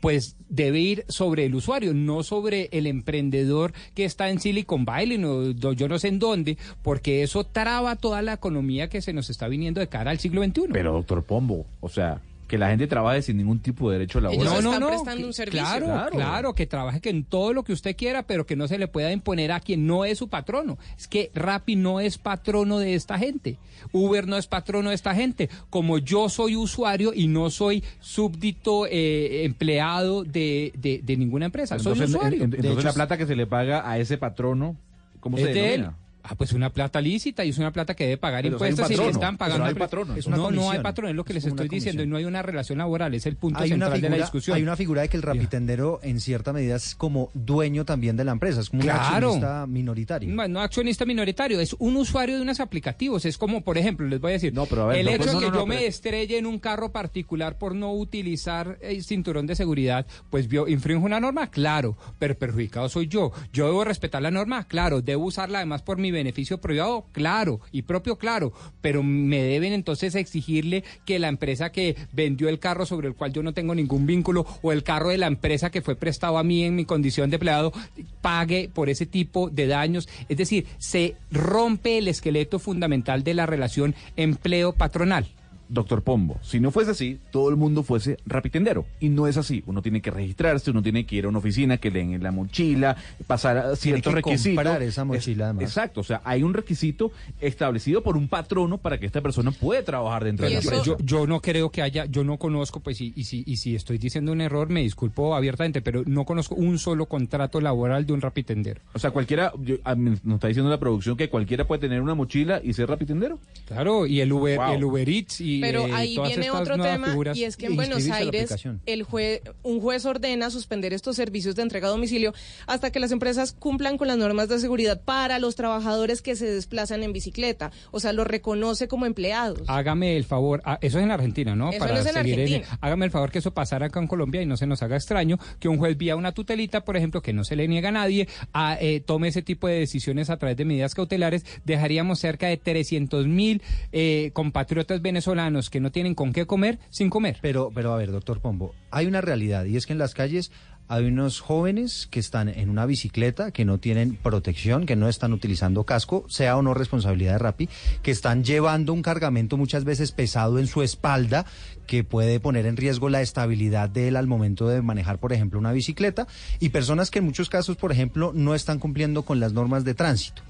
pues 0.04 0.36
debe 0.50 0.80
ir 0.80 1.06
sobre 1.08 1.46
el 1.46 1.54
usuario, 1.54 1.94
no 1.94 2.22
sobre 2.22 2.68
el 2.72 2.86
emprendedor 2.86 3.72
que 3.94 4.04
está 4.04 4.28
en 4.28 4.38
Silicon 4.38 4.84
Valley, 4.84 5.16
no, 5.16 5.50
yo 5.72 5.88
no 5.88 5.98
sé 5.98 6.08
en 6.08 6.18
dónde, 6.18 6.58
porque 6.82 7.22
eso 7.22 7.44
traba 7.44 7.96
toda 7.96 8.20
la 8.20 8.34
economía 8.34 8.90
que 8.90 9.00
se 9.00 9.14
nos 9.14 9.30
está 9.30 9.48
viniendo 9.48 9.80
de 9.80 9.86
cara 9.86 10.10
al 10.10 10.18
siglo 10.18 10.44
XXI. 10.44 10.64
Pero 10.74 10.92
doctor 10.92 11.22
Pombo, 11.22 11.64
o 11.80 11.88
sea, 11.88 12.20
que 12.46 12.58
la 12.58 12.68
gente 12.68 12.86
trabaje 12.86 13.22
sin 13.22 13.36
ningún 13.38 13.58
tipo 13.60 13.90
de 13.90 13.98
derecho 13.98 14.20
laboral. 14.20 14.42
Ellos 14.46 14.62
no, 14.62 14.70
están 14.70 14.80
no, 14.80 14.88
prestando 14.88 15.20
que- 15.22 15.26
un 15.26 15.32
servicio. 15.32 15.64
Claro, 15.64 16.10
claro, 16.10 16.54
que 16.54 16.66
trabaje 16.66 17.00
que 17.00 17.10
en 17.10 17.24
todo 17.24 17.52
lo 17.52 17.64
que 17.64 17.72
usted 17.72 17.96
quiera, 17.96 18.22
pero 18.24 18.44
que 18.46 18.54
no 18.56 18.68
se 18.68 18.78
le 18.78 18.86
pueda 18.88 19.10
imponer 19.12 19.50
a 19.52 19.60
quien 19.60 19.86
no 19.86 20.04
es 20.04 20.18
su 20.18 20.28
patrono. 20.28 20.78
Es 20.98 21.08
que 21.08 21.30
Rappi 21.34 21.76
no 21.76 22.00
es 22.00 22.18
patrono 22.18 22.78
de 22.78 22.94
esta 22.94 23.18
gente. 23.18 23.56
Uber 23.92 24.26
no 24.26 24.36
es 24.36 24.46
patrono 24.46 24.90
de 24.90 24.94
esta 24.94 25.14
gente. 25.14 25.48
Como 25.70 25.98
yo 25.98 26.28
soy 26.28 26.56
usuario 26.56 27.12
y 27.14 27.28
no 27.28 27.50
soy 27.50 27.82
súbdito 28.00 28.86
eh, 28.86 29.44
empleado 29.44 30.24
de, 30.24 30.72
de- 30.76 31.00
de 31.02 31.16
ninguna 31.16 31.46
empresa. 31.46 31.78
soy 31.78 31.92
Entonces, 31.92 32.14
usuario. 32.14 32.36
en- 32.38 32.44
en- 32.44 32.50
De 32.50 32.56
entonces 32.58 32.78
hecho, 32.80 32.88
la 32.88 32.94
plata 32.94 33.16
que 33.18 33.26
se 33.26 33.36
le 33.36 33.46
paga 33.46 33.88
a 33.90 33.98
ese 33.98 34.18
patrono, 34.18 34.76
¿cómo 35.20 35.36
se 35.36 35.48
es 35.48 35.54
de 35.54 35.74
él. 35.74 35.86
Ah, 36.26 36.34
pues 36.36 36.52
una 36.54 36.70
plata 36.70 37.02
lícita 37.02 37.44
y 37.44 37.50
es 37.50 37.58
una 37.58 37.70
plata 37.70 37.94
que 37.94 38.04
debe 38.04 38.16
pagar 38.16 38.42
Pero 38.44 38.54
impuestos 38.54 38.86
y 38.88 38.92
le 38.94 38.96
patrono, 38.96 39.10
están 39.10 39.36
pero 39.36 39.38
pagando. 39.38 39.66
hay 39.66 39.74
patrono. 39.74 40.16
Es 40.16 40.26
una 40.26 40.36
no, 40.38 40.50
no 40.50 40.70
hay 40.70 40.78
patrón, 40.78 41.10
es 41.10 41.14
lo 41.14 41.22
que 41.22 41.32
Es 41.32 41.44
les 41.44 41.46
estoy 41.52 41.68
diciendo, 41.68 42.02
y 42.02 42.06
no 42.06 42.16
hay 42.16 42.24
una 42.24 42.40
relación 42.40 42.78
laboral, 42.78 43.12
es 43.12 43.26
el 43.26 43.36
punto 43.36 43.60
Hay 43.60 43.68
central 43.68 44.00
de 44.00 44.08
la 44.08 44.16
discusión. 44.16 44.56
hay 44.56 44.62
una 44.62 44.74
figura 44.74 45.02
de 45.02 45.10
que 45.10 45.18
el 45.18 45.22
rapitendero 45.22 46.00
en 46.02 46.20
cierta 46.20 46.54
medida 46.54 46.76
es 46.76 46.94
como 46.94 47.30
dueño 47.34 47.84
también 47.84 48.16
de 48.16 48.24
la 48.24 48.32
empresa, 48.32 48.62
es 48.62 48.70
como 48.70 48.82
un 48.82 48.88
accionista 48.90 49.66
minoritario. 49.66 50.34
No, 50.34 50.48
no 50.48 50.60
accionista 50.60 51.04
minoritario, 51.04 51.60
es 51.60 51.76
un 51.78 51.94
usuario 51.96 52.36
de 52.36 52.40
unos 52.42 52.58
aplicativos. 52.58 53.26
Es 53.26 53.36
como, 53.36 53.60
por 53.62 53.76
ejemplo, 53.76 54.06
les 54.08 54.18
voy 54.18 54.30
a 54.30 54.32
decir, 54.34 54.54
pero 54.70 54.84
a 54.84 54.86
ver, 54.86 54.98
el 55.00 55.04
no, 55.04 55.10
hecho 55.12 55.18
pues, 55.18 55.28
de 55.28 55.34
no, 55.34 55.40
que 55.40 55.46
no, 55.48 55.52
yo 55.52 55.60
no, 55.60 55.66
me 55.66 55.76
pero- 55.76 55.88
estrelle 55.88 56.38
en 56.38 56.46
un 56.46 56.58
carro 56.58 56.90
particular 56.90 57.58
por 57.58 57.74
no 57.74 57.92
utilizar 57.92 58.78
el 58.80 59.04
cinturón 59.04 59.46
de 59.46 59.56
seguridad, 59.56 60.06
pues 60.30 60.48
vio, 60.48 60.68
infringe 60.68 61.04
una 61.04 61.20
norma, 61.20 61.50
claro, 61.50 61.98
pero 62.18 62.34
perjudicado 62.38 62.88
soy 62.88 63.08
yo. 63.08 63.30
Yo 63.52 63.66
debo 63.66 63.84
respetar 63.84 64.22
la 64.22 64.30
norma, 64.30 64.64
claro, 64.66 65.02
debo 65.02 65.24
usarla 65.26 65.58
además 65.58 65.82
por 65.82 65.98
mi 65.98 66.13
beneficio 66.14 66.58
privado, 66.58 67.06
claro, 67.12 67.60
y 67.72 67.82
propio, 67.82 68.16
claro, 68.16 68.52
pero 68.80 69.02
me 69.02 69.42
deben 69.42 69.72
entonces 69.72 70.14
exigirle 70.14 70.84
que 71.04 71.18
la 71.18 71.28
empresa 71.28 71.70
que 71.70 71.96
vendió 72.12 72.48
el 72.48 72.58
carro 72.58 72.86
sobre 72.86 73.08
el 73.08 73.14
cual 73.14 73.32
yo 73.32 73.42
no 73.42 73.52
tengo 73.52 73.74
ningún 73.74 74.06
vínculo 74.06 74.46
o 74.62 74.72
el 74.72 74.82
carro 74.82 75.10
de 75.10 75.18
la 75.18 75.26
empresa 75.26 75.70
que 75.70 75.82
fue 75.82 75.96
prestado 75.96 76.38
a 76.38 76.44
mí 76.44 76.64
en 76.64 76.76
mi 76.76 76.84
condición 76.84 77.30
de 77.30 77.36
empleado 77.36 77.72
pague 78.20 78.70
por 78.72 78.88
ese 78.88 79.06
tipo 79.06 79.50
de 79.50 79.66
daños. 79.66 80.08
Es 80.28 80.38
decir, 80.38 80.66
se 80.78 81.16
rompe 81.30 81.98
el 81.98 82.08
esqueleto 82.08 82.58
fundamental 82.58 83.24
de 83.24 83.34
la 83.34 83.46
relación 83.46 83.94
empleo-patronal. 84.16 85.28
Doctor 85.68 86.02
Pombo, 86.02 86.38
si 86.42 86.60
no 86.60 86.70
fuese 86.70 86.90
así, 86.92 87.18
todo 87.30 87.48
el 87.50 87.56
mundo 87.56 87.82
fuese 87.82 88.18
rapitendero. 88.26 88.84
Y 89.00 89.08
no 89.08 89.26
es 89.26 89.36
así. 89.36 89.62
Uno 89.66 89.82
tiene 89.82 90.00
que 90.02 90.10
registrarse, 90.10 90.70
uno 90.70 90.82
tiene 90.82 91.04
que 91.06 91.16
ir 91.16 91.24
a 91.24 91.28
una 91.28 91.38
oficina 91.38 91.76
que 91.78 91.90
le 91.90 92.00
den 92.04 92.22
la 92.22 92.32
mochila, 92.32 92.96
pasar 93.26 93.56
a 93.58 93.76
ciertos 93.76 94.12
que 94.12 94.16
requisitos. 94.22 94.54
comprar 94.64 94.82
esa 94.82 95.04
mochila, 95.04 95.46
además. 95.46 95.64
Exacto, 95.64 96.00
o 96.00 96.04
sea, 96.04 96.20
hay 96.24 96.42
un 96.42 96.54
requisito 96.54 97.12
establecido 97.40 98.02
por 98.02 98.16
un 98.16 98.28
patrono 98.28 98.78
para 98.78 98.98
que 98.98 99.06
esta 99.06 99.20
persona 99.20 99.50
pueda 99.50 99.82
trabajar 99.82 100.24
dentro 100.24 100.46
de 100.46 100.52
la 100.54 100.58
empresa. 100.60 100.82
yo, 100.84 100.96
yo 100.98 101.26
no 101.26 101.40
creo 101.40 101.70
que 101.70 101.82
haya, 101.82 102.04
yo 102.06 102.24
no 102.24 102.38
conozco, 102.38 102.80
pues, 102.80 103.00
y, 103.00 103.12
y, 103.16 103.24
si, 103.24 103.42
y 103.46 103.56
si 103.56 103.74
estoy 103.74 103.98
diciendo 103.98 104.32
un 104.32 104.40
error, 104.40 104.68
me 104.68 104.80
disculpo 104.82 105.34
abiertamente, 105.34 105.82
pero 105.82 106.02
no 106.06 106.24
conozco 106.24 106.54
un 106.54 106.78
solo 106.78 107.06
contrato 107.06 107.60
laboral 107.60 108.06
de 108.06 108.12
un 108.12 108.20
rapitendero. 108.20 108.80
O 108.92 108.98
sea, 108.98 109.10
cualquiera, 109.10 109.52
yo- 109.62 109.76
a 109.84 109.94
mí 109.94 110.16
nos 110.24 110.34
está 110.36 110.48
diciendo 110.48 110.70
la 110.70 110.78
producción 110.78 111.16
que 111.16 111.28
cualquiera 111.28 111.66
puede 111.66 111.80
tener 111.80 112.00
una 112.00 112.14
mochila 112.14 112.60
y 112.62 112.72
ser 112.72 112.88
rapitendero. 112.88 113.38
Claro, 113.66 114.06
y 114.06 114.20
el 114.20 114.32
Uber, 114.32 114.58
Wow. 114.58 114.72
el 114.74 114.84
Uber 114.84 115.08
Eats 115.08 115.40
y 115.40 115.53
Pero 115.60 115.86
eh, 115.86 115.90
ahí 115.94 116.18
viene 116.26 116.50
otro 116.50 116.76
tema 116.76 117.08
figuras. 117.08 117.36
y 117.36 117.44
es 117.44 117.56
que 117.56 117.66
en 117.66 117.76
Buenos 117.76 118.08
Aires 118.10 118.54
el 118.86 119.04
jue- 119.06 119.40
un 119.62 119.80
juez 119.80 120.04
ordena 120.06 120.50
suspender 120.50 120.92
estos 120.92 121.16
servicios 121.16 121.56
de 121.56 121.62
entrega 121.62 121.88
a 121.88 121.90
domicilio 121.90 122.32
hasta 122.66 122.90
que 122.90 123.00
las 123.00 123.12
empresas 123.12 123.52
cumplan 123.52 123.96
con 123.98 124.08
las 124.08 124.16
normas 124.18 124.48
de 124.48 124.58
seguridad 124.58 125.00
para 125.02 125.38
los 125.38 125.54
trabajadores 125.56 126.22
que 126.22 126.36
se 126.36 126.46
desplazan 126.46 127.02
en 127.02 127.12
bicicleta, 127.12 127.70
o 127.90 128.00
sea, 128.00 128.12
los 128.12 128.26
reconoce 128.26 128.88
como 128.88 129.06
empleados. 129.06 129.62
Hágame 129.68 130.16
el 130.16 130.24
favor, 130.24 130.62
ah, 130.64 130.78
eso 130.80 130.98
es 130.98 131.04
en 131.04 131.10
Argentina, 131.10 131.54
¿no? 131.54 131.70
Eso 131.70 131.86
no 131.86 131.94
es 131.98 132.06
en 132.06 132.16
Argentina. 132.16 132.78
hágame 132.80 133.04
el 133.06 133.10
favor 133.10 133.30
que 133.30 133.38
eso 133.38 133.52
pasara 133.52 133.86
acá 133.86 134.00
en 134.00 134.06
Colombia 134.06 134.42
y 134.42 134.46
no 134.46 134.56
se 134.56 134.66
nos 134.66 134.82
haga 134.82 134.96
extraño 134.96 135.38
que 135.58 135.68
un 135.68 135.78
juez 135.78 135.96
vía 135.96 136.16
una 136.16 136.32
tutelita, 136.32 136.84
por 136.84 136.96
ejemplo, 136.96 137.22
que 137.22 137.32
no 137.32 137.44
se 137.44 137.56
le 137.56 137.68
niega 137.68 137.88
a 137.90 137.92
nadie, 137.92 138.28
a, 138.52 138.76
eh, 138.80 139.00
tome 139.00 139.28
ese 139.28 139.42
tipo 139.42 139.68
de 139.68 139.78
decisiones 139.78 140.30
a 140.30 140.36
través 140.36 140.56
de 140.56 140.64
medidas 140.64 140.94
cautelares, 140.94 141.44
dejaríamos 141.64 142.18
cerca 142.18 142.46
de 142.48 142.56
300 142.56 143.26
mil 143.26 143.62
eh, 143.92 144.30
compatriotas 144.32 145.00
venezolanos 145.02 145.24
que 145.70 145.80
no 145.80 145.92
tienen 145.92 146.14
con 146.14 146.32
qué 146.32 146.46
comer 146.46 146.78
sin 146.90 147.10
comer. 147.10 147.38
Pero, 147.42 147.70
pero 147.74 147.92
a 147.92 147.96
ver, 147.96 148.10
doctor 148.10 148.40
Pombo, 148.40 148.74
hay 148.90 149.06
una 149.06 149.20
realidad 149.20 149.64
y 149.66 149.76
es 149.76 149.86
que 149.86 149.92
en 149.92 149.98
las 149.98 150.14
calles 150.14 150.50
hay 150.86 151.06
unos 151.06 151.40
jóvenes 151.40 152.06
que 152.10 152.20
están 152.20 152.48
en 152.48 152.68
una 152.68 152.84
bicicleta, 152.84 153.52
que 153.52 153.64
no 153.64 153.78
tienen 153.78 154.16
protección, 154.16 154.84
que 154.84 154.96
no 154.96 155.08
están 155.08 155.32
utilizando 155.32 155.84
casco, 155.84 156.26
sea 156.28 156.58
o 156.58 156.62
no 156.62 156.74
responsabilidad 156.74 157.32
de 157.32 157.38
Rappi, 157.38 157.68
que 158.02 158.10
están 158.10 158.44
llevando 158.44 158.92
un 158.92 159.00
cargamento 159.00 159.56
muchas 159.56 159.84
veces 159.84 160.12
pesado 160.12 160.58
en 160.58 160.66
su 160.66 160.82
espalda, 160.82 161.46
que 161.86 162.04
puede 162.04 162.38
poner 162.38 162.66
en 162.66 162.76
riesgo 162.76 163.08
la 163.08 163.22
estabilidad 163.22 163.88
de 163.88 164.08
él 164.08 164.16
al 164.16 164.26
momento 164.26 164.68
de 164.68 164.82
manejar, 164.82 165.18
por 165.18 165.32
ejemplo, 165.32 165.58
una 165.58 165.72
bicicleta, 165.72 166.26
y 166.60 166.68
personas 166.68 167.10
que 167.10 167.20
en 167.20 167.26
muchos 167.26 167.48
casos, 167.48 167.76
por 167.76 167.90
ejemplo, 167.90 168.32
no 168.34 168.54
están 168.54 168.78
cumpliendo 168.78 169.22
con 169.22 169.40
las 169.40 169.54
normas 169.54 169.84
de 169.84 169.94
tránsito. 169.94 170.42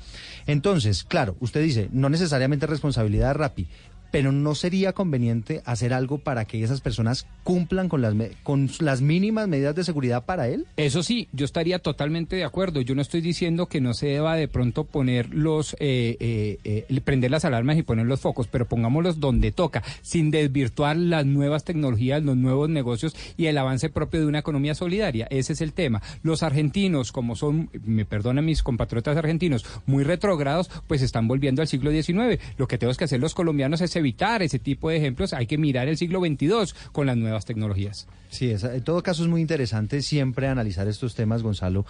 Entonces, 0.46 1.04
claro, 1.04 1.36
usted 1.40 1.62
dice, 1.62 1.88
no 1.92 2.08
necesariamente 2.08 2.66
responsabilidad 2.66 3.28
de 3.28 3.34
Rappi, 3.34 3.68
pero 4.14 4.30
no 4.30 4.54
sería 4.54 4.92
conveniente 4.92 5.60
hacer 5.64 5.92
algo 5.92 6.18
para 6.18 6.44
que 6.44 6.62
esas 6.62 6.80
personas 6.80 7.26
cumplan 7.42 7.88
con 7.88 8.00
las, 8.00 8.14
con 8.44 8.70
las 8.78 9.00
mínimas 9.00 9.48
medidas 9.48 9.74
de 9.74 9.82
seguridad 9.82 10.24
para 10.24 10.46
él. 10.46 10.68
Eso 10.76 11.02
sí, 11.02 11.26
yo 11.32 11.44
estaría 11.44 11.80
totalmente 11.80 12.36
de 12.36 12.44
acuerdo. 12.44 12.80
Yo 12.80 12.94
no 12.94 13.02
estoy 13.02 13.22
diciendo 13.22 13.66
que 13.66 13.80
no 13.80 13.92
se 13.92 14.06
deba 14.06 14.36
de 14.36 14.46
pronto 14.46 14.84
poner 14.84 15.34
los, 15.34 15.74
eh, 15.80 16.16
eh, 16.20 16.58
eh, 16.62 17.00
prender 17.00 17.32
las 17.32 17.44
alarmas 17.44 17.76
y 17.76 17.82
poner 17.82 18.06
los 18.06 18.20
focos, 18.20 18.46
pero 18.46 18.66
pongámoslos 18.66 19.18
donde 19.18 19.50
toca, 19.50 19.82
sin 20.02 20.30
desvirtuar 20.30 20.96
las 20.96 21.26
nuevas 21.26 21.64
tecnologías, 21.64 22.22
los 22.22 22.36
nuevos 22.36 22.68
negocios 22.68 23.16
y 23.36 23.46
el 23.46 23.58
avance 23.58 23.88
propio 23.88 24.20
de 24.20 24.26
una 24.26 24.38
economía 24.38 24.76
solidaria. 24.76 25.26
Ese 25.28 25.54
es 25.54 25.60
el 25.60 25.72
tema. 25.72 26.02
Los 26.22 26.44
argentinos, 26.44 27.10
como 27.10 27.34
son, 27.34 27.68
me 27.84 28.04
perdonan 28.04 28.44
mis 28.44 28.62
compatriotas 28.62 29.16
argentinos, 29.16 29.66
muy 29.86 30.04
retrógrados, 30.04 30.70
pues 30.86 31.02
están 31.02 31.26
volviendo 31.26 31.62
al 31.62 31.68
siglo 31.68 31.90
XIX. 31.90 32.40
Lo 32.58 32.68
que 32.68 32.78
tenemos 32.78 32.96
que 32.96 33.06
hacer 33.06 33.18
los 33.18 33.34
colombianos 33.34 33.80
es 33.80 34.03
evitar 34.04 34.42
ese 34.42 34.58
tipo 34.58 34.90
de 34.90 34.96
ejemplos. 34.98 35.32
Hay 35.32 35.46
que 35.46 35.58
mirar 35.58 35.88
el 35.88 35.96
siglo 35.96 36.20
XXII 36.20 36.74
con 36.92 37.06
las 37.06 37.16
nuevas 37.16 37.44
tecnologías. 37.44 38.06
Sí, 38.30 38.50
es- 38.50 38.64
en 38.64 38.82
todo 38.82 39.00
caso 39.02 39.22
es 39.22 39.28
muy 39.28 39.40
interesante 39.40 40.02
siempre 40.02 40.48
analizar 40.48 40.88
estos 40.88 41.14
temas, 41.14 41.42
Gonzalo, 41.42 41.86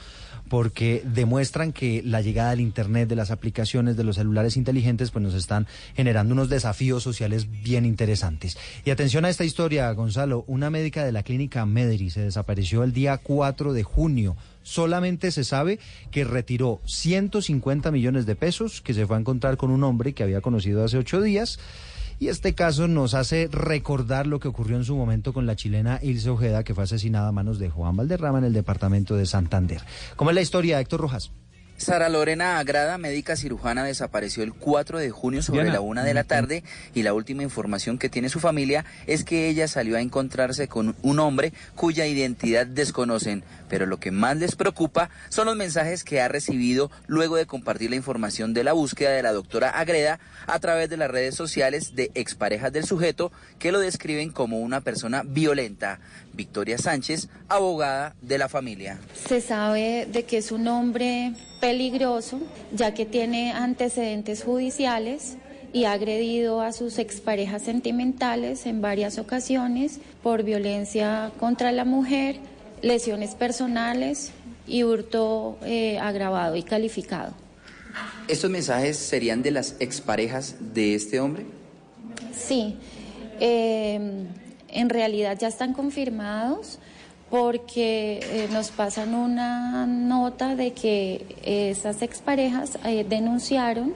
porque 0.50 1.02
demuestran 1.06 1.72
que 1.72 2.02
la 2.04 2.20
llegada 2.20 2.50
del 2.50 2.60
Internet, 2.60 3.08
de 3.08 3.16
las 3.16 3.30
aplicaciones, 3.30 3.96
de 3.96 4.04
los 4.04 4.16
celulares 4.16 4.58
inteligentes, 4.58 5.10
pues 5.10 5.22
nos 5.22 5.32
están 5.32 5.66
generando 5.96 6.34
unos 6.34 6.50
desafíos 6.50 7.02
sociales 7.02 7.46
bien 7.62 7.86
interesantes. 7.86 8.58
Y 8.84 8.90
atención 8.90 9.24
a 9.24 9.30
esta 9.30 9.44
historia, 9.44 9.90
Gonzalo, 9.92 10.44
una 10.46 10.68
médica 10.68 11.02
de 11.04 11.12
la 11.12 11.22
clínica 11.22 11.64
Medri 11.64 12.10
se 12.10 12.20
desapareció 12.20 12.84
el 12.84 12.92
día 12.92 13.16
4 13.16 13.72
de 13.72 13.82
junio. 13.84 14.36
Solamente 14.62 15.30
se 15.30 15.44
sabe 15.44 15.78
que 16.10 16.24
retiró 16.24 16.80
150 16.84 17.90
millones 17.90 18.26
de 18.26 18.36
pesos, 18.36 18.82
que 18.82 18.92
se 18.92 19.06
fue 19.06 19.16
a 19.16 19.20
encontrar 19.20 19.56
con 19.56 19.70
un 19.70 19.82
hombre 19.82 20.12
que 20.12 20.22
había 20.22 20.42
conocido 20.42 20.84
hace 20.84 20.98
ocho 20.98 21.22
días. 21.22 21.58
Y 22.18 22.28
este 22.28 22.54
caso 22.54 22.88
nos 22.88 23.14
hace 23.14 23.48
recordar 23.50 24.26
lo 24.26 24.40
que 24.40 24.48
ocurrió 24.48 24.76
en 24.76 24.84
su 24.84 24.96
momento 24.96 25.32
con 25.32 25.46
la 25.46 25.56
chilena 25.56 25.98
Ilse 26.02 26.30
Ojeda, 26.30 26.64
que 26.64 26.74
fue 26.74 26.84
asesinada 26.84 27.28
a 27.28 27.32
manos 27.32 27.58
de 27.58 27.70
Juan 27.70 27.96
Valderrama 27.96 28.38
en 28.38 28.44
el 28.44 28.52
departamento 28.52 29.16
de 29.16 29.26
Santander. 29.26 29.82
¿Cómo 30.16 30.30
es 30.30 30.34
la 30.34 30.42
historia, 30.42 30.80
Héctor 30.80 31.00
Rojas? 31.00 31.32
Sara 31.76 32.08
Lorena 32.08 32.58
Agrada, 32.58 32.98
médica 32.98 33.34
cirujana, 33.34 33.84
desapareció 33.84 34.44
el 34.44 34.52
4 34.52 35.00
de 35.00 35.10
junio 35.10 35.42
sobre 35.42 35.64
Diana, 35.64 35.74
la 35.74 35.80
una 35.80 36.04
de 36.04 36.14
la 36.14 36.22
tarde 36.22 36.62
y 36.94 37.02
la 37.02 37.14
última 37.14 37.42
información 37.42 37.98
que 37.98 38.08
tiene 38.08 38.28
su 38.28 38.38
familia 38.38 38.84
es 39.08 39.24
que 39.24 39.48
ella 39.48 39.66
salió 39.66 39.96
a 39.96 40.00
encontrarse 40.00 40.68
con 40.68 40.94
un 41.02 41.18
hombre 41.18 41.52
cuya 41.74 42.06
identidad 42.06 42.66
desconocen. 42.66 43.42
Pero 43.74 43.86
lo 43.86 43.98
que 43.98 44.12
más 44.12 44.36
les 44.36 44.54
preocupa 44.54 45.10
son 45.30 45.46
los 45.46 45.56
mensajes 45.56 46.04
que 46.04 46.20
ha 46.20 46.28
recibido 46.28 46.92
luego 47.08 47.34
de 47.34 47.44
compartir 47.44 47.90
la 47.90 47.96
información 47.96 48.54
de 48.54 48.62
la 48.62 48.72
búsqueda 48.72 49.10
de 49.10 49.24
la 49.24 49.32
doctora 49.32 49.68
Agreda 49.70 50.20
a 50.46 50.60
través 50.60 50.88
de 50.88 50.96
las 50.96 51.10
redes 51.10 51.34
sociales 51.34 51.96
de 51.96 52.12
exparejas 52.14 52.72
del 52.72 52.84
sujeto 52.84 53.32
que 53.58 53.72
lo 53.72 53.80
describen 53.80 54.30
como 54.30 54.60
una 54.60 54.80
persona 54.80 55.24
violenta. 55.26 55.98
Victoria 56.34 56.78
Sánchez, 56.78 57.26
abogada 57.48 58.14
de 58.22 58.38
la 58.38 58.48
familia. 58.48 59.00
Se 59.26 59.40
sabe 59.40 60.06
de 60.08 60.22
que 60.22 60.38
es 60.38 60.52
un 60.52 60.68
hombre 60.68 61.32
peligroso, 61.60 62.40
ya 62.70 62.94
que 62.94 63.06
tiene 63.06 63.50
antecedentes 63.50 64.44
judiciales 64.44 65.36
y 65.72 65.86
ha 65.86 65.92
agredido 65.94 66.60
a 66.60 66.70
sus 66.70 67.00
exparejas 67.00 67.62
sentimentales 67.62 68.66
en 68.66 68.80
varias 68.80 69.18
ocasiones 69.18 69.98
por 70.22 70.44
violencia 70.44 71.32
contra 71.40 71.72
la 71.72 71.84
mujer, 71.84 72.38
lesiones 72.82 73.34
personales 73.34 74.32
y 74.66 74.84
hurto 74.84 75.58
eh, 75.62 75.98
agravado 75.98 76.56
y 76.56 76.62
calificado. 76.62 77.32
¿Estos 78.28 78.50
mensajes 78.50 78.96
serían 78.96 79.42
de 79.42 79.50
las 79.50 79.76
exparejas 79.78 80.56
de 80.74 80.94
este 80.94 81.20
hombre? 81.20 81.44
Sí, 82.34 82.76
eh, 83.40 84.26
en 84.68 84.90
realidad 84.90 85.38
ya 85.38 85.48
están 85.48 85.72
confirmados 85.72 86.78
porque 87.30 88.20
eh, 88.22 88.48
nos 88.52 88.70
pasan 88.70 89.14
una 89.14 89.86
nota 89.86 90.56
de 90.56 90.72
que 90.72 91.36
esas 91.44 92.02
exparejas 92.02 92.78
denunciaron 93.08 93.94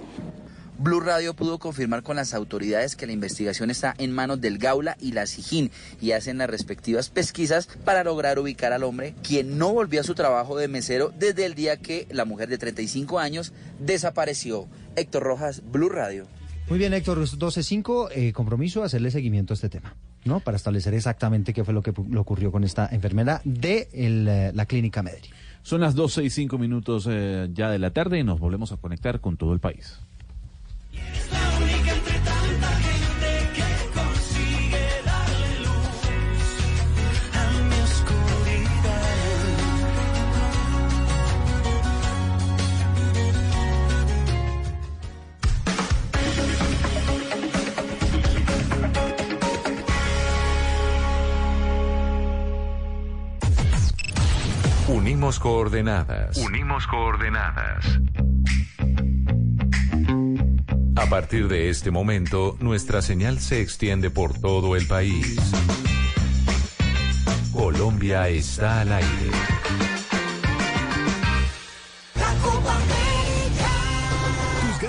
Blue 0.78 1.00
Radio 1.00 1.34
pudo 1.34 1.58
confirmar 1.58 2.04
con 2.04 2.14
las 2.14 2.34
autoridades 2.34 2.94
que 2.94 3.06
la 3.06 3.12
investigación 3.12 3.68
está 3.68 3.96
en 3.98 4.12
manos 4.12 4.40
del 4.40 4.58
Gaula 4.58 4.96
y 5.00 5.10
la 5.10 5.26
Sijín 5.26 5.72
y 6.00 6.12
hacen 6.12 6.38
las 6.38 6.48
respectivas 6.48 7.10
pesquisas 7.10 7.68
para 7.84 8.04
lograr 8.04 8.38
ubicar 8.38 8.72
al 8.72 8.84
hombre 8.84 9.16
quien 9.24 9.58
no 9.58 9.72
volvió 9.72 10.00
a 10.00 10.04
su 10.04 10.14
trabajo 10.14 10.56
de 10.56 10.68
mesero 10.68 11.12
desde 11.18 11.46
el 11.46 11.56
día 11.56 11.78
que 11.78 12.06
la 12.12 12.24
mujer 12.24 12.48
de 12.48 12.58
35 12.58 13.18
años 13.18 13.52
desapareció. 13.80 14.68
Héctor 14.94 15.24
Rojas, 15.24 15.62
Blue 15.68 15.88
Radio. 15.88 16.28
Muy 16.68 16.78
bien, 16.78 16.94
Héctor, 16.94 17.18
12.5, 17.18 18.10
eh, 18.14 18.32
compromiso 18.32 18.84
hacerle 18.84 19.10
seguimiento 19.10 19.54
a 19.54 19.56
este 19.56 19.68
tema, 19.68 19.96
¿no? 20.24 20.38
Para 20.38 20.58
establecer 20.58 20.94
exactamente 20.94 21.52
qué 21.52 21.64
fue 21.64 21.74
lo 21.74 21.82
que 21.82 21.92
le 22.08 22.18
ocurrió 22.18 22.52
con 22.52 22.62
esta 22.62 22.88
enfermera 22.92 23.40
de 23.44 23.88
el, 23.92 24.28
eh, 24.28 24.52
la 24.54 24.66
clínica 24.66 25.02
Medri. 25.02 25.30
Son 25.62 25.80
las 25.80 25.96
12 25.96 26.22
y 26.22 26.30
5 26.30 26.56
minutos 26.56 27.08
eh, 27.10 27.48
ya 27.52 27.68
de 27.70 27.80
la 27.80 27.90
tarde 27.90 28.18
y 28.20 28.22
nos 28.22 28.38
volvemos 28.38 28.70
a 28.70 28.76
conectar 28.76 29.20
con 29.20 29.36
todo 29.36 29.52
el 29.54 29.60
país. 29.60 29.98
Unimos 55.28 55.40
coordenadas. 55.40 56.36
Unimos 56.38 56.86
coordenadas. 56.86 57.84
A 60.98 61.06
partir 61.06 61.46
de 61.46 61.70
este 61.70 61.92
momento, 61.92 62.56
nuestra 62.58 63.02
señal 63.02 63.38
se 63.38 63.60
extiende 63.60 64.10
por 64.10 64.36
todo 64.36 64.74
el 64.74 64.88
país. 64.88 65.38
Colombia 67.52 68.28
está 68.28 68.80
al 68.80 68.92
aire. 68.92 69.30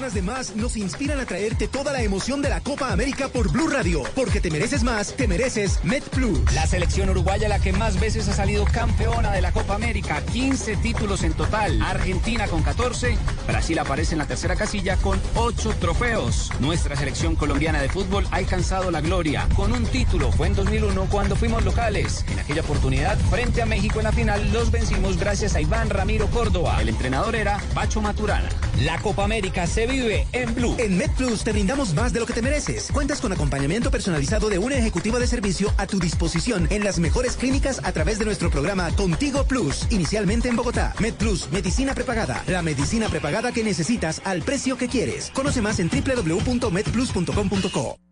Ganas 0.09 0.13
de 0.13 0.21
más 0.21 0.55
nos 0.55 0.77
inspiran 0.77 1.19
a 1.19 1.25
traerte 1.25 1.67
toda 1.67 1.91
la 1.91 2.01
emoción 2.01 2.41
de 2.41 2.49
la 2.49 2.61
Copa 2.61 2.91
América 2.91 3.27
por 3.27 3.51
Blue 3.51 3.67
Radio. 3.67 4.03
Porque 4.15 4.39
te 4.39 4.49
mereces 4.49 4.83
más, 4.83 5.13
te 5.13 5.27
mereces 5.27 5.83
Met 5.83 6.03
Plus. 6.09 6.39
La 6.53 6.65
selección 6.65 7.09
uruguaya 7.09 7.49
la 7.49 7.59
que 7.59 7.73
más 7.73 7.99
veces 7.99 8.27
ha 8.27 8.33
salido 8.33 8.65
campeona 8.65 9.31
de 9.31 9.41
la 9.41 9.51
Copa 9.51 9.75
América, 9.75 10.23
15 10.31 10.77
títulos 10.77 11.23
en 11.23 11.33
total. 11.33 11.81
Argentina 11.81 12.47
con 12.47 12.63
14, 12.63 13.17
Brasil 13.47 13.79
aparece 13.79 14.13
en 14.13 14.19
la 14.19 14.25
tercera 14.25 14.55
casilla 14.55 14.95
con 14.97 15.19
8 15.35 15.75
trofeos. 15.79 16.49
Nuestra 16.59 16.95
selección 16.95 17.35
colombiana 17.35 17.81
de 17.81 17.89
fútbol 17.89 18.25
ha 18.31 18.37
alcanzado 18.37 18.91
la 18.91 19.01
gloria 19.01 19.47
con 19.55 19.73
un 19.73 19.85
título. 19.85 20.31
Fue 20.31 20.47
en 20.47 20.55
2001 20.55 21.07
cuando 21.11 21.35
fuimos 21.35 21.63
locales. 21.65 22.25
En 22.31 22.39
aquella 22.39 22.61
oportunidad, 22.61 23.17
frente 23.29 23.61
a 23.61 23.65
México 23.65 23.99
en 23.99 24.05
la 24.05 24.11
final, 24.11 24.51
los 24.53 24.71
vencimos 24.71 25.17
gracias 25.17 25.55
a 25.55 25.61
Iván 25.61 25.89
Ramiro 25.89 26.27
Córdoba. 26.27 26.81
El 26.81 26.89
entrenador 26.89 27.35
era 27.35 27.59
Pacho 27.73 28.01
Maturana. 28.01 28.49
La 28.81 28.97
Copa 28.99 29.25
América 29.25 29.67
se 29.67 29.85
vive 29.85 29.98
en 29.99 30.55
Blue. 30.55 30.75
En 30.77 30.97
Met 30.97 31.11
Plus 31.15 31.43
te 31.43 31.51
brindamos 31.51 31.93
más 31.93 32.13
de 32.13 32.19
lo 32.19 32.25
que 32.25 32.33
te 32.33 32.41
mereces. 32.41 32.89
Cuentas 32.91 33.21
con 33.21 33.33
acompañamiento 33.33 33.91
personalizado 33.91 34.49
de 34.49 34.57
un 34.57 34.71
ejecutivo 34.71 35.19
de 35.19 35.27
servicio 35.27 35.73
a 35.77 35.87
tu 35.87 35.99
disposición 35.99 36.67
en 36.69 36.83
las 36.83 36.99
mejores 36.99 37.35
clínicas 37.35 37.81
a 37.83 37.91
través 37.91 38.19
de 38.19 38.25
nuestro 38.25 38.49
programa 38.49 38.89
Contigo 38.95 39.43
Plus. 39.43 39.87
Inicialmente 39.89 40.47
en 40.47 40.55
Bogotá. 40.55 40.93
Med 40.99 41.15
Plus, 41.15 41.51
medicina 41.51 41.93
prepagada. 41.93 42.43
La 42.47 42.61
medicina 42.61 43.09
prepagada 43.09 43.51
que 43.51 43.63
necesitas 43.63 44.21
al 44.25 44.41
precio 44.41 44.77
que 44.77 44.87
quieres. 44.87 45.31
Conoce 45.33 45.61
más 45.61 45.79
en 45.79 45.89
www.medplus.com.co. 45.89 48.08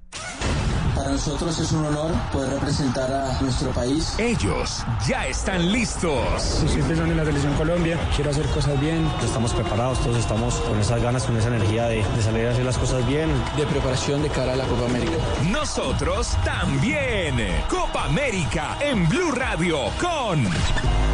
Para 0.95 1.11
nosotros 1.11 1.57
es 1.59 1.71
un 1.71 1.85
honor 1.85 2.11
poder 2.31 2.51
representar 2.51 3.11
a 3.11 3.41
nuestro 3.41 3.71
país. 3.71 4.13
Ellos 4.17 4.83
ya 5.07 5.27
están 5.27 5.71
listos. 5.71 6.41
Siempre 6.67 6.95
son 6.95 7.11
en 7.11 7.17
la 7.17 7.25
selección 7.25 7.53
Colombia, 7.55 7.97
quiero 8.15 8.31
hacer 8.31 8.45
cosas 8.47 8.79
bien. 8.79 9.09
Estamos 9.23 9.53
preparados, 9.53 9.99
todos 9.99 10.17
estamos 10.17 10.55
con 10.55 10.79
esas 10.79 11.01
ganas, 11.01 11.23
con 11.23 11.37
esa 11.37 11.47
energía 11.49 11.85
de, 11.87 12.03
de 12.03 12.21
salir 12.21 12.47
a 12.47 12.51
hacer 12.51 12.65
las 12.65 12.77
cosas 12.77 13.05
bien. 13.07 13.29
De 13.57 13.65
preparación 13.65 14.21
de 14.21 14.29
cara 14.29 14.53
a 14.53 14.55
la 14.55 14.65
Copa 14.65 14.85
América. 14.85 15.17
Nosotros 15.49 16.29
también. 16.43 17.35
Copa 17.69 18.05
América 18.05 18.77
en 18.81 19.07
Blue 19.07 19.31
Radio 19.31 19.77
con 19.99 20.47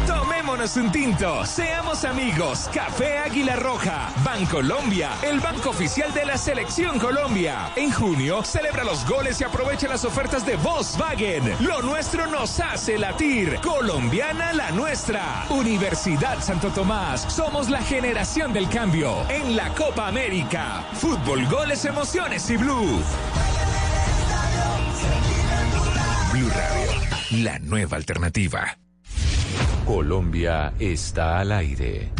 Tomémonos 0.06 0.76
un 0.76 0.92
tinto, 0.92 1.44
seamos 1.44 2.04
amigos. 2.04 2.70
Café 2.72 3.18
Águila 3.18 3.56
Roja, 3.56 4.12
Bancolombia, 4.24 5.10
el 5.22 5.40
banco 5.40 5.70
oficial 5.70 6.14
de 6.14 6.24
la 6.24 6.38
Selección 6.38 7.00
Colombia. 7.00 7.72
En 7.74 7.90
junio 7.90 8.44
celebra 8.44 8.84
los 8.84 9.04
goles 9.08 9.40
y 9.40 9.44
aprovecha 9.44 9.65
las 9.66 10.04
ofertas 10.04 10.46
de 10.46 10.56
Volkswagen. 10.56 11.42
Lo 11.60 11.82
nuestro 11.82 12.26
nos 12.28 12.60
hace 12.60 12.96
latir. 12.98 13.58
Colombiana 13.60 14.52
la 14.54 14.70
nuestra. 14.70 15.44
Universidad 15.50 16.40
Santo 16.40 16.70
Tomás. 16.70 17.20
Somos 17.22 17.68
la 17.68 17.82
generación 17.82 18.52
del 18.52 18.68
cambio 18.68 19.28
en 19.28 19.54
la 19.54 19.68
Copa 19.74 20.08
América. 20.08 20.86
Fútbol, 20.94 21.46
goles, 21.48 21.84
emociones 21.84 22.48
y 22.48 22.56
blue. 22.56 23.02
Blue 26.32 26.48
Radio, 26.48 27.44
la 27.44 27.58
nueva 27.58 27.96
alternativa. 27.96 28.78
Colombia 29.84 30.72
está 30.78 31.40
al 31.40 31.52
aire. 31.52 32.10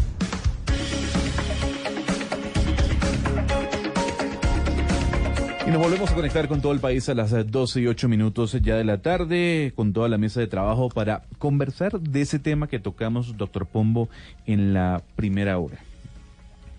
Y 5.67 5.71
nos 5.71 5.81
volvemos 5.81 6.11
a 6.13 6.15
conectar 6.15 6.47
con 6.47 6.61
todo 6.61 6.73
el 6.73 6.79
país 6.79 7.09
a 7.09 7.15
las 7.15 7.33
eh, 7.33 7.43
12 7.43 7.81
y 7.81 7.89
8 7.89 8.09
minutos 8.09 8.53
ya 8.63 8.77
de 8.77 8.85
la 8.85 8.99
tarde, 8.99 9.73
con 9.75 9.93
toda 9.93 10.09
la 10.09 10.17
mesa 10.17 10.39
de 10.39 10.47
trabajo 10.47 10.91
para 10.91 11.25
conversar 11.39 12.01
de 12.01 12.21
ese 12.21 12.39
tema 12.39 12.69
que 12.69 12.79
tocamos, 12.79 13.37
doctor 13.37 13.67
Pombo, 13.67 14.09
en 14.47 14.73
la 14.73 15.03
primera 15.17 15.59
hora, 15.59 15.79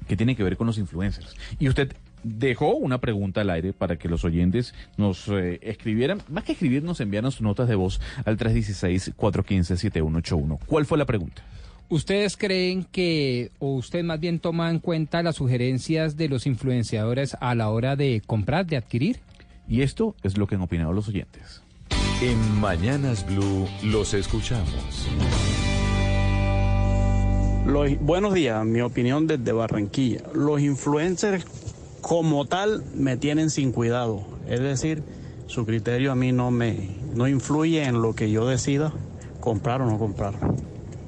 que 0.08 0.16
tiene 0.16 0.38
que 0.38 0.44
ver 0.44 0.56
con 0.56 0.68
los 0.68 0.78
influencers. 0.78 1.36
Y 1.60 1.68
usted 1.68 1.98
dejó 2.24 2.76
una 2.76 3.00
pregunta 3.00 3.42
al 3.42 3.50
aire 3.50 3.74
para 3.74 3.98
que 3.98 4.08
los 4.08 4.24
oyentes 4.24 4.74
nos 4.96 5.28
eh, 5.28 5.60
escribieran, 5.64 6.22
más 6.30 6.46
que 6.46 6.54
escribirnos, 6.54 7.02
enviaran 7.02 7.34
sus 7.34 7.42
notas 7.42 7.68
de 7.68 7.76
voz 7.76 8.00
al 8.24 8.38
316-415-7181. 8.38 10.60
¿Cuál 10.66 10.86
fue 10.86 10.98
la 10.98 11.06
pregunta? 11.06 11.44
¿Ustedes 11.90 12.36
creen 12.36 12.84
que, 12.92 13.52
o 13.60 13.76
usted 13.76 14.04
más 14.04 14.20
bien 14.20 14.40
toma 14.40 14.70
en 14.70 14.80
cuenta 14.80 15.24
las 15.24 15.38
sugerencias 15.38 16.18
de 16.18 16.28
los 16.28 16.46
influenciadores 16.46 17.38
a 17.40 17.56
la 17.56 17.70
hora 17.70 17.96
de 17.96 18.22
comprar, 18.26 18.66
de 18.66 18.76
adquirir? 18.76 19.20
Y 19.70 19.82
esto 19.84 20.14
es 20.24 20.38
lo 20.38 20.48
que 20.48 20.56
han 20.56 20.62
opinado 20.62 20.92
los 20.92 21.08
oyentes. 21.08 21.62
En 22.22 22.60
Mañanas 22.60 23.26
Blue 23.26 23.68
los 23.84 24.14
escuchamos. 24.14 25.08
Los- 27.66 27.98
buenos 28.02 28.34
días, 28.34 28.66
mi 28.66 28.82
opinión 28.82 29.26
desde 29.28 29.52
Barranquilla. 29.54 30.22
Los 30.34 30.60
influencers 30.62 31.46
como 32.02 32.46
tal 32.46 32.84
me 32.96 33.16
tienen 33.16 33.50
sin 33.50 33.72
cuidado. 33.72 34.26
Es 34.50 34.60
decir, 34.60 35.04
su 35.48 35.66
criterio 35.66 36.12
a 36.12 36.16
mí 36.16 36.34
no 36.34 36.52
me 36.52 36.98
no 37.16 37.28
influye 37.30 37.84
en 37.86 38.02
lo 38.02 38.14
que 38.14 38.30
yo 38.30 38.46
decida 38.46 38.92
comprar 39.40 39.82
o 39.82 39.86
no 39.86 39.98
comprar. 39.98 40.34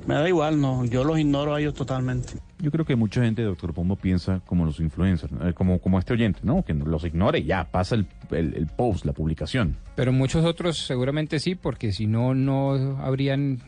Me 0.10 0.15
da 0.15 0.27
igual, 0.27 0.60
no, 0.60 0.86
yo 0.86 1.03
los 1.03 1.19
ignoro 1.19 1.53
a 1.53 1.60
ellos 1.61 1.76
totalmente. 1.76 2.34
Yo 2.57 2.72
creo 2.72 2.84
que 2.84 2.95
mucha 2.95 3.22
gente, 3.23 3.44
doctor 3.44 3.76
Pombo, 3.76 3.95
piensa 3.95 4.41
como 4.48 4.65
los 4.65 4.80
influencers. 4.80 5.31
Eh, 5.44 5.53
como, 5.53 5.77
como 5.80 5.99
este 5.99 6.14
oyente, 6.14 6.40
¿no? 6.41 6.65
Que 6.65 6.73
los 6.73 7.03
ignore 7.06 7.38
y 7.40 7.44
ya, 7.44 7.65
pasa 7.69 7.94
el, 7.94 8.07
el- 8.31 8.56
el 8.56 8.65
post, 8.65 9.06
la 9.06 9.14
publicación. 9.14 9.77
Pero 9.95 10.11
muchos 10.11 10.44
otros 10.45 10.80
seguramente 10.80 11.38
sí, 11.38 11.53
porque 11.53 11.91
si 11.91 12.07
no, 12.07 12.34
no 12.34 12.98
habrían, 13.03 13.60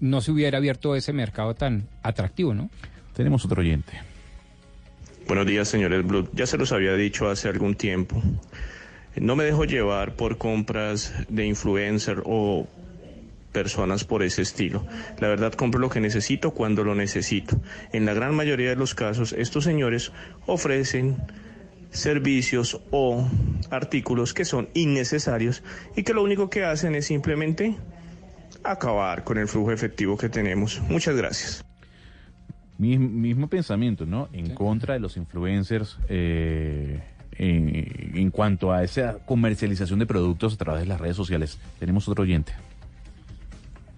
no 0.00 0.20
se 0.20 0.32
hubiera 0.32 0.58
abierto 0.58 0.96
ese 0.96 1.12
mercado 1.12 1.54
tan 1.54 1.86
atractivo, 2.02 2.54
¿no? 2.54 2.70
Tenemos 3.14 3.44
otro 3.44 3.60
oyente. 3.60 3.92
Buenos 5.28 5.46
días, 5.46 5.68
señores 5.68 6.04
Blue. 6.04 6.28
Ya 6.32 6.46
se 6.46 6.58
los 6.58 6.72
había 6.72 6.94
dicho 6.94 7.30
hace 7.30 7.48
algún 7.48 7.76
tiempo. 7.76 8.20
No 9.14 9.36
me 9.36 9.44
dejo 9.44 9.64
llevar 9.64 10.16
por 10.16 10.38
compras 10.38 11.14
de 11.28 11.46
influencer 11.46 12.20
o 12.26 12.66
personas 13.54 14.04
por 14.04 14.22
ese 14.22 14.42
estilo. 14.42 14.84
La 15.18 15.28
verdad, 15.28 15.54
compro 15.54 15.80
lo 15.80 15.88
que 15.88 16.00
necesito 16.00 16.50
cuando 16.50 16.84
lo 16.84 16.94
necesito. 16.94 17.56
En 17.94 18.04
la 18.04 18.12
gran 18.12 18.34
mayoría 18.34 18.68
de 18.68 18.76
los 18.76 18.94
casos, 18.94 19.32
estos 19.32 19.64
señores 19.64 20.12
ofrecen 20.44 21.16
servicios 21.90 22.80
o 22.90 23.26
artículos 23.70 24.34
que 24.34 24.44
son 24.44 24.68
innecesarios 24.74 25.62
y 25.96 26.02
que 26.02 26.12
lo 26.12 26.22
único 26.24 26.50
que 26.50 26.64
hacen 26.64 26.94
es 26.96 27.06
simplemente 27.06 27.76
acabar 28.64 29.22
con 29.24 29.38
el 29.38 29.46
flujo 29.48 29.70
efectivo 29.72 30.16
que 30.18 30.28
tenemos. 30.28 30.82
Muchas 30.88 31.16
gracias. 31.16 31.64
Mi- 32.78 32.98
mismo 32.98 33.46
pensamiento, 33.48 34.04
¿no? 34.04 34.28
En 34.32 34.52
contra 34.54 34.94
de 34.94 35.00
los 35.00 35.16
influencers 35.16 35.96
eh, 36.08 37.00
en, 37.38 38.12
en 38.16 38.30
cuanto 38.32 38.72
a 38.72 38.82
esa 38.82 39.18
comercialización 39.24 40.00
de 40.00 40.06
productos 40.06 40.54
a 40.54 40.56
través 40.56 40.82
de 40.82 40.88
las 40.88 41.00
redes 41.00 41.16
sociales. 41.16 41.58
Tenemos 41.78 42.08
otro 42.08 42.24
oyente. 42.24 42.52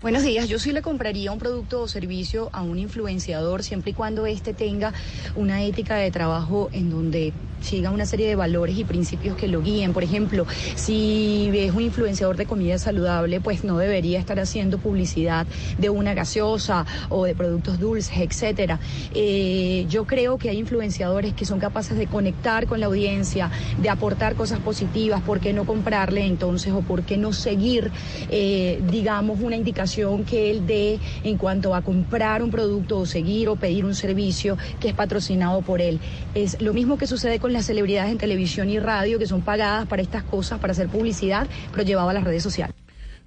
Buenos 0.07 0.23
días, 0.23 0.49
yo 0.49 0.61
sí 0.61 0.70
le 0.70 0.83
compraría 0.83 1.33
un 1.33 1.41
producto 1.41 1.83
o 1.83 1.89
servicio 1.89 2.49
a 2.53 2.62
un 2.62 2.78
influenciador 2.78 3.65
siempre 3.65 3.91
y 3.91 3.95
cuando 3.95 4.24
éste 4.24 4.55
tenga 4.55 4.95
una 5.35 5.65
ética 5.65 5.97
de 5.97 6.12
trabajo 6.12 6.70
en 6.73 6.91
donde 6.91 7.33
siga 7.61 7.91
una 7.91 8.07
serie 8.07 8.28
de 8.28 8.37
valores 8.37 8.78
y 8.78 8.85
principios 8.85 9.37
que 9.37 9.49
lo 9.49 9.62
guíen. 9.62 9.93
Por 9.93 10.05
ejemplo, 10.05 10.47
si 10.77 11.51
es 11.53 11.74
un 11.74 11.83
influenciador 11.83 12.37
de 12.37 12.47
comida 12.47 12.78
saludable, 12.78 13.41
pues 13.41 13.65
no 13.65 13.78
debería 13.78 14.20
estar 14.20 14.39
haciendo 14.39 14.78
publicidad 14.78 15.45
de 15.77 15.91
una 15.91 16.15
gaseosa 16.15 16.87
o 17.09 17.24
de 17.24 17.35
productos 17.35 17.81
dulces, 17.81 18.19
etcétera. 18.19 18.78
Eh, 19.12 19.87
yo 19.89 20.05
creo 20.05 20.39
que 20.39 20.51
hay 20.51 20.59
influenciadores 20.59 21.35
que 21.35 21.45
son 21.45 21.59
capaces 21.59 21.99
de 21.99 22.07
conectar 22.07 22.66
con 22.66 22.78
la 22.78 22.87
audiencia, 22.87 23.51
de 23.78 23.91
aportar 23.91 24.37
cosas 24.37 24.61
positivas, 24.61 25.20
¿por 25.23 25.41
qué 25.41 25.53
no 25.53 25.65
comprarle 25.65 26.24
entonces 26.24 26.73
o 26.73 26.83
por 26.83 27.03
qué 27.03 27.16
no 27.16 27.33
seguir, 27.33 27.91
eh, 28.31 28.81
digamos, 28.89 29.41
una 29.41 29.57
indicación 29.57 29.95
que 30.27 30.51
él 30.51 30.66
dé 30.66 31.01
en 31.24 31.39
cuanto 31.39 31.74
a 31.74 31.81
comprar 31.82 32.43
un 32.43 32.51
producto 32.51 32.98
o 32.98 33.06
seguir 33.06 33.48
o 33.48 33.56
pedir 33.56 33.85
un 33.85 33.94
servicio 33.94 34.59
que 34.78 34.89
es 34.89 34.94
patrocinado 34.94 35.62
por 35.62 35.81
él? 35.81 36.01
Es 36.35 36.60
lo 36.60 36.74
mismo 36.74 36.98
que 36.98 37.06
sucede 37.06 37.39
con 37.39 37.52
las 37.52 37.66
celebridades 37.66 38.12
en 38.12 38.18
televisión 38.18 38.68
y 38.68 38.78
radio 38.78 39.18
que 39.18 39.27
son 39.27 39.40
pagadas 39.40 39.86
para 39.86 40.02
estas 40.02 40.23
cosas, 40.23 40.60
para 40.60 40.73
hacer 40.73 40.89
publicidad, 40.89 41.47
pero 41.73 41.85
llevado 41.85 42.10
a 42.10 42.12
las 42.12 42.24
redes 42.24 42.43
sociales. 42.43 42.74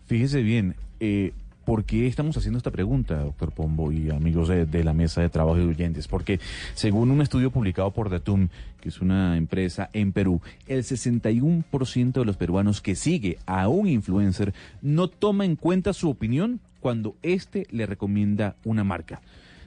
Fíjese 0.05 0.41
bien, 0.43 0.75
eh, 0.99 1.31
¿por 1.69 1.83
qué 1.83 2.07
estamos 2.07 2.35
haciendo 2.35 2.57
esta 2.57 2.71
pregunta, 2.71 3.19
doctor 3.19 3.51
Pombo 3.51 3.91
y 3.91 4.09
amigos 4.09 4.47
de, 4.47 4.83
la 4.83 4.91
mesa 4.91 5.21
de 5.21 5.29
trabajo 5.29 5.59
de 5.59 5.67
oyentes? 5.67 6.07
Porque 6.07 6.39
según 6.73 7.11
un 7.11 7.21
estudio 7.21 7.51
publicado 7.51 7.91
por 7.91 8.09
Datum, 8.09 8.47
que 8.81 8.89
es 8.89 9.01
una 9.01 9.37
empresa 9.37 9.87
en 9.93 10.11
Perú, 10.11 10.41
el 10.65 10.81
61% 10.81 12.11
de 12.11 12.25
los 12.25 12.37
peruanos 12.37 12.81
que 12.81 12.95
sigue 12.95 13.37
a 13.45 13.67
un 13.67 13.87
influencer 13.87 14.51
no 14.81 15.09
toma 15.09 15.45
en 15.45 15.55
cuenta 15.55 15.93
su 15.93 16.09
opinión 16.09 16.59
cuando 16.79 17.15
éste 17.21 17.67
le 17.69 17.85
recomienda 17.85 18.55
una 18.65 18.83
marca. 18.83 19.21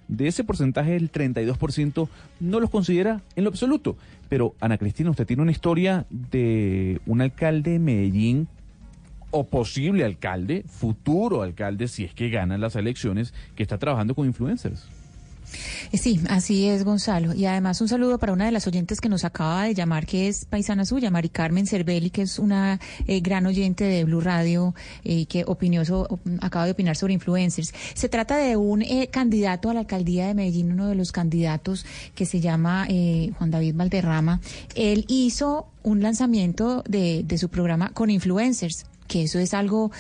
De 0.08 0.26
ese 0.26 0.42
porcentaje, 0.42 0.96
el 0.96 1.12
32% 1.12 2.08
no 2.40 2.58
los 2.58 2.70
considera 2.70 3.20
en 3.36 3.44
lo 3.44 3.50
absoluto. 3.50 3.96
Pero, 4.28 4.56
Ana 4.58 4.76
Cristina, 4.76 5.10
usted 5.10 5.24
tiene 5.24 5.42
una 5.42 5.52
historia 5.52 6.04
de 6.10 7.00
un 7.06 7.20
alcalde 7.20 7.70
de 7.70 7.78
Medellín 7.78 8.48
o 9.32 9.44
posible 9.44 10.04
alcalde, 10.04 10.64
futuro 10.68 11.42
alcalde, 11.42 11.88
si 11.88 12.04
es 12.04 12.14
que 12.14 12.30
gana 12.30 12.56
las 12.59 12.76
elecciones, 12.76 13.34
que 13.56 13.64
está 13.64 13.78
trabajando 13.78 14.14
con 14.14 14.26
influencers. 14.26 14.86
Eh, 15.90 15.98
Sí, 15.98 16.20
así 16.28 16.66
es, 16.68 16.84
Gonzalo. 16.84 17.34
Y 17.34 17.46
además 17.46 17.80
un 17.80 17.88
saludo 17.88 18.18
para 18.18 18.32
una 18.32 18.46
de 18.46 18.52
las 18.52 18.66
oyentes 18.66 19.00
que 19.00 19.09
nos 19.09 19.24
acaba 19.24 19.64
de 19.64 19.74
llamar, 19.74 20.06
que 20.06 20.28
es 20.28 20.44
paisana 20.44 20.84
suya, 20.84 21.10
Mari 21.10 21.28
Carmen 21.28 21.66
Cervelli, 21.66 22.10
que 22.10 22.22
es 22.22 22.38
una 22.38 22.80
eh, 23.06 23.20
gran 23.20 23.46
oyente 23.46 23.84
de 23.84 24.04
Blue 24.04 24.20
Radio 24.20 24.74
y 25.04 25.26
que 25.26 25.44
opinó 25.46 25.82
acaba 26.40 26.66
de 26.66 26.72
opinar 26.72 26.96
sobre 26.96 27.14
influencers. 27.14 27.72
Se 27.94 28.09
trata 28.09 28.36
de 28.36 28.56
un 28.56 28.82
eh, 28.82 29.09
candidato 29.10 29.70
a 29.70 29.74
la 29.74 29.80
alcaldía 29.80 30.26
de 30.26 30.34
Medellín, 30.34 30.72
uno 30.72 30.88
de 30.88 30.94
los 30.94 31.12
candidatos 31.12 31.86
que 32.14 32.26
se 32.26 32.40
llama 32.40 32.86
eh, 32.88 33.32
Juan 33.38 33.50
David 33.50 33.74
Valderrama. 33.76 34.40
Él 34.74 35.04
hizo 35.09 35.68
un 35.82 36.02
lanzamiento 36.02 36.82
de, 36.88 37.22
de 37.24 37.38
su 37.38 37.48
programa 37.48 37.90
con 37.90 38.10
influencers 38.10 38.86
que 39.12 39.24
eso 39.24 39.39
es 39.39 39.52
algo 39.52 39.90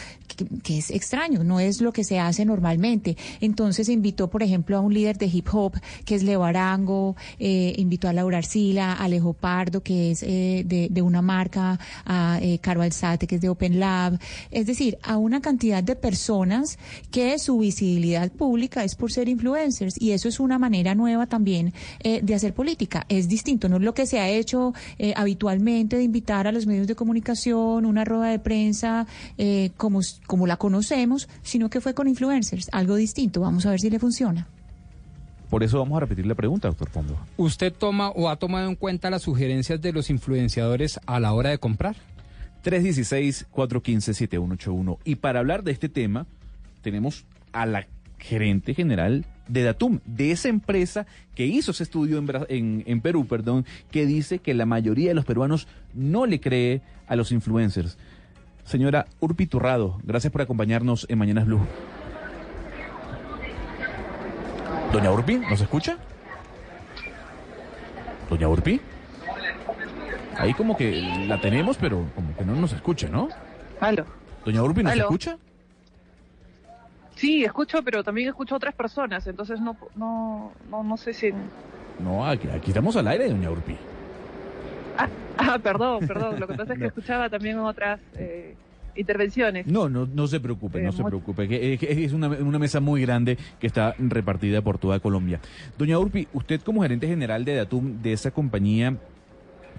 que, 0.62 0.78
es 0.78 0.90
extraño, 0.90 1.44
no 1.44 1.60
es 1.60 1.82
lo 1.82 1.92
que 1.92 2.02
se 2.02 2.18
hace 2.18 2.46
normalmente. 2.46 3.18
Entonces 3.42 3.90
invitó, 3.90 4.30
por 4.30 4.42
ejemplo, 4.42 4.78
a 4.78 4.80
un 4.80 4.94
líder 4.94 5.18
de 5.18 5.26
hip 5.26 5.48
hop, 5.52 5.74
que 6.06 6.14
es 6.14 6.22
Leo 6.22 6.44
Arango, 6.44 7.14
eh, 7.38 7.74
invitó 7.76 8.08
a 8.08 8.14
Laura 8.14 8.38
Arcila, 8.38 8.94
a 8.94 9.04
Alejo 9.04 9.34
Pardo, 9.34 9.82
que 9.82 10.12
es 10.12 10.22
eh, 10.22 10.64
de, 10.66 10.88
de 10.90 11.02
una 11.02 11.20
marca, 11.20 11.78
a 12.06 12.38
eh, 12.40 12.58
Caro 12.62 12.80
Alzate, 12.80 13.26
que 13.26 13.34
es 13.34 13.42
de 13.42 13.50
Open 13.50 13.78
Lab, 13.78 14.18
es 14.50 14.64
decir, 14.64 14.96
a 15.02 15.18
una 15.18 15.42
cantidad 15.42 15.84
de 15.84 15.94
personas 15.94 16.78
que 17.10 17.38
su 17.38 17.58
visibilidad 17.58 18.30
pública 18.32 18.82
es 18.84 18.94
por 18.94 19.12
ser 19.12 19.28
influencers 19.28 20.00
y 20.00 20.12
eso 20.12 20.26
es 20.28 20.40
una 20.40 20.58
manera 20.58 20.94
nueva 20.94 21.26
también 21.26 21.74
eh, 22.00 22.20
de 22.22 22.34
hacer 22.34 22.54
política. 22.54 23.04
Es 23.10 23.28
distinto, 23.28 23.68
no 23.68 23.76
es 23.76 23.82
lo 23.82 23.92
que 23.92 24.06
se 24.06 24.20
ha 24.20 24.30
hecho 24.30 24.72
eh, 24.98 25.12
habitualmente 25.16 25.96
de 25.96 26.04
invitar 26.04 26.46
a 26.46 26.52
los 26.52 26.66
medios 26.66 26.86
de 26.86 26.94
comunicación, 26.94 27.84
una 27.84 28.04
rueda 28.06 28.28
de 28.28 28.38
prensa 28.38 29.01
eh, 29.38 29.70
como, 29.76 30.00
como 30.26 30.46
la 30.46 30.56
conocemos, 30.56 31.28
sino 31.42 31.70
que 31.70 31.80
fue 31.80 31.94
con 31.94 32.08
influencers, 32.08 32.68
algo 32.72 32.96
distinto. 32.96 33.40
Vamos 33.40 33.66
a 33.66 33.70
ver 33.70 33.80
si 33.80 33.90
le 33.90 33.98
funciona. 33.98 34.48
Por 35.52 35.62
eso 35.62 35.78
vamos 35.78 35.96
a 35.98 36.00
repetir 36.00 36.26
la 36.26 36.34
pregunta, 36.34 36.68
doctor 36.68 36.88
Pombo. 36.88 37.14
¿Usted 37.36 37.74
toma 37.74 38.08
o 38.08 38.30
ha 38.30 38.36
tomado 38.36 38.70
en 38.70 38.74
cuenta 38.74 39.10
las 39.10 39.20
sugerencias 39.20 39.82
de 39.82 39.92
los 39.92 40.08
influenciadores 40.08 40.98
a 41.04 41.20
la 41.20 41.34
hora 41.34 41.50
de 41.50 41.58
comprar? 41.58 41.94
316-415-7181. 42.64 44.96
Y 45.04 45.16
para 45.16 45.40
hablar 45.40 45.62
de 45.62 45.72
este 45.72 45.90
tema, 45.90 46.26
tenemos 46.80 47.26
a 47.52 47.66
la 47.66 47.86
gerente 48.18 48.72
general 48.72 49.26
de 49.48 49.62
Datum, 49.62 50.00
de 50.06 50.30
esa 50.30 50.48
empresa 50.48 51.04
que 51.34 51.44
hizo 51.44 51.72
ese 51.72 51.82
estudio 51.82 52.16
en, 52.48 52.82
en 52.86 53.00
Perú, 53.02 53.26
perdón, 53.26 53.66
que 53.90 54.06
dice 54.06 54.38
que 54.38 54.54
la 54.54 54.64
mayoría 54.64 55.08
de 55.08 55.14
los 55.14 55.26
peruanos 55.26 55.68
no 55.92 56.24
le 56.24 56.40
cree 56.40 56.80
a 57.06 57.16
los 57.16 57.32
influencers. 57.32 57.98
Señora 58.64 59.06
Urpi 59.20 59.46
Turrado, 59.46 59.98
gracias 60.04 60.32
por 60.32 60.42
acompañarnos 60.42 61.06
en 61.08 61.18
Mañanas 61.18 61.46
Blue. 61.46 61.60
Doña 64.92 65.10
Urpi, 65.10 65.36
¿nos 65.38 65.60
escucha? 65.60 65.96
Doña 68.30 68.48
Urpi. 68.48 68.80
Ahí 70.38 70.54
como 70.54 70.76
que 70.76 71.02
la 71.26 71.40
tenemos, 71.40 71.76
pero 71.76 72.04
como 72.14 72.34
que 72.36 72.44
no 72.44 72.54
nos 72.54 72.72
escucha, 72.72 73.08
¿no? 73.08 73.28
Aló. 73.80 74.04
Doña 74.44 74.62
Urpi, 74.62 74.82
¿nos 74.82 74.92
Aló. 74.92 75.02
escucha? 75.02 75.38
Sí, 77.14 77.44
escucho, 77.44 77.82
pero 77.82 78.02
también 78.02 78.28
escucho 78.28 78.54
a 78.54 78.56
otras 78.56 78.74
personas, 78.74 79.26
entonces 79.26 79.60
no, 79.60 79.76
no, 79.94 80.52
no, 80.70 80.82
no 80.82 80.96
sé 80.96 81.12
si... 81.12 81.30
No, 82.00 82.26
aquí, 82.26 82.48
aquí 82.48 82.70
estamos 82.70 82.96
al 82.96 83.06
aire, 83.08 83.28
doña 83.28 83.50
Urpi. 83.50 83.76
Ah, 85.38 85.58
perdón, 85.62 86.06
perdón, 86.06 86.38
lo 86.40 86.46
que 86.46 86.54
pasa 86.54 86.72
es 86.72 86.78
que 86.78 86.84
No. 86.84 86.88
escuchaba 86.88 87.28
también 87.30 87.58
otras 87.58 88.00
eh, 88.16 88.54
intervenciones. 88.94 89.66
No, 89.66 89.88
no, 89.88 90.06
no 90.06 90.26
se 90.26 90.40
preocupe, 90.40 90.78
Eh, 90.80 90.82
no 90.82 90.92
se 90.92 91.02
preocupe, 91.02 91.78
es 91.80 92.12
una, 92.12 92.28
una 92.28 92.58
mesa 92.58 92.80
muy 92.80 93.00
grande 93.02 93.38
que 93.60 93.66
está 93.66 93.94
repartida 93.98 94.60
por 94.62 94.78
toda 94.78 95.00
Colombia. 95.00 95.40
Doña 95.78 95.98
Urpi, 95.98 96.28
usted 96.32 96.60
como 96.60 96.82
gerente 96.82 97.06
general 97.06 97.44
de 97.44 97.56
Datum, 97.56 98.02
de 98.02 98.12
esa 98.12 98.30
compañía 98.30 98.96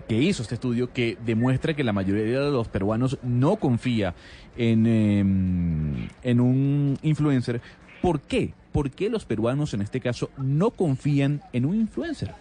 que 0.07 0.17
hizo 0.17 0.41
este 0.41 0.55
estudio 0.55 0.91
que 0.91 1.17
demuestra 1.25 1.73
que 1.75 1.84
la 1.84 1.93
mayoría 1.93 2.41
de 2.41 2.51
los 2.51 2.67
peruanos 2.67 3.17
no 3.23 3.55
confía 3.55 4.13
en, 4.57 4.85
em, 4.85 6.07
en 6.23 6.39
un 6.41 6.97
influencer, 7.03 7.61
¿por 8.01 8.19
qué? 8.19 8.53
¿Por 8.73 8.89
qué 8.91 9.09
los 9.09 9.23
peruanos 9.25 9.73
en 9.75 9.81
este 9.81 10.01
caso 10.01 10.30
no 10.38 10.71
confían 10.71 11.41
en 11.53 11.65
un 11.65 11.75
influencer? 11.75 12.31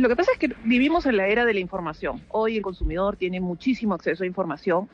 Lo 0.00 0.08
que 0.08 0.16
pasa 0.16 0.32
es 0.32 0.38
que 0.38 0.48
vivimos 0.64 1.04
en 1.04 1.18
la 1.18 1.28
era 1.28 1.44
de 1.44 1.52
la 1.52 1.60
información. 1.60 2.22
Hoy 2.30 2.56
el 2.56 2.62
consumidor 2.62 3.18
tiene 3.18 3.38
muchísimo 3.38 3.92
acceso 3.92 4.24
a 4.24 4.26
información 4.26 4.88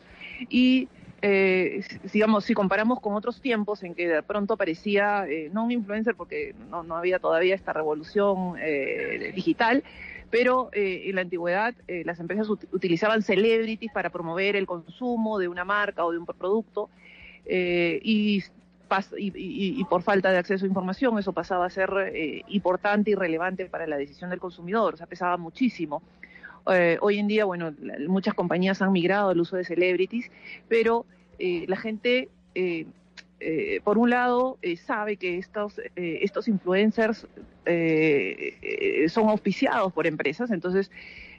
y, 0.49 0.89
eh, 1.23 1.85
digamos, 2.12 2.45
si 2.45 2.55
comparamos 2.55 2.99
con 2.99 3.15
otros 3.15 3.41
tiempos 3.41 3.85
en 3.85 3.95
que 3.95 4.09
de 4.09 4.24
pronto 4.24 4.57
parecía, 4.57 5.24
eh, 5.28 5.49
no 5.53 5.65
un 5.65 5.70
influencer 5.70 6.16
porque 6.16 6.57
no, 6.70 6.97
había 6.97 7.20
todavía 7.20 7.55
esta 7.55 7.73
revolución 7.73 8.57
eh, 8.61 9.31
digital, 9.33 9.85
pero 10.33 10.70
eh, 10.73 11.05
en 11.07 11.15
la 11.15 11.20
antigüedad 11.20 11.73
eh, 11.87 12.03
las 12.05 12.19
empresas 12.19 12.49
ut- 12.49 12.66
utilizaban 12.73 13.23
celebrities 13.23 13.93
para 13.93 14.11
promover 14.11 14.57
el 14.57 14.66
consumo 14.66 15.39
de 15.39 15.47
una 15.47 15.65
marca 15.65 16.05
o 16.05 16.11
de 16.11 16.19
un 16.19 16.27
producto 16.27 16.91
y, 17.49 18.43
y- 19.19 19.33
y- 19.37 19.81
y 19.81 19.85
por 19.85 20.03
falta 20.03 20.31
de 20.31 20.39
acceso 20.39 20.65
a 20.65 20.69
información 20.69 21.19
eso 21.19 21.33
pasaba 21.33 21.67
a 21.67 21.71
ser 21.71 21.91
eh, 22.15 22.43
importante 22.49 23.11
y 23.11 23.15
relevante 23.15 23.67
para 23.67 23.87
la 23.87 23.97
decisión 23.97 24.31
del 24.31 24.39
consumidor, 24.41 24.95
o 24.95 24.97
sea, 24.97 25.07
pesaba 25.07 25.37
muchísimo. 25.37 26.03
Eh, 26.73 26.99
hoy 27.01 27.19
en 27.19 27.29
día, 27.29 27.45
bueno, 27.45 27.73
muchas 28.09 28.35
compañías 28.35 28.83
han 28.83 28.93
migrado 28.93 29.31
al 29.31 29.41
uso 29.41 29.57
de 29.57 29.65
celebrities, 29.65 30.31
pero 30.69 31.05
eh, 31.39 31.65
la 31.69 31.77
gente, 31.77 32.29
eh, 33.41 33.81
por 33.85 33.99
un 33.99 34.11
lado, 34.11 34.59
eh, 34.63 34.77
sabe 34.77 35.17
que 35.17 35.39
estos, 35.39 35.79
eh, 35.79 36.21
estos 36.23 36.49
influencers 36.49 37.27
eh, 37.67 38.57
eh, 38.63 39.09
son 39.09 39.29
auspiciados 39.29 39.93
por 39.93 40.07
empresas, 40.07 40.51
entonces 40.51 40.91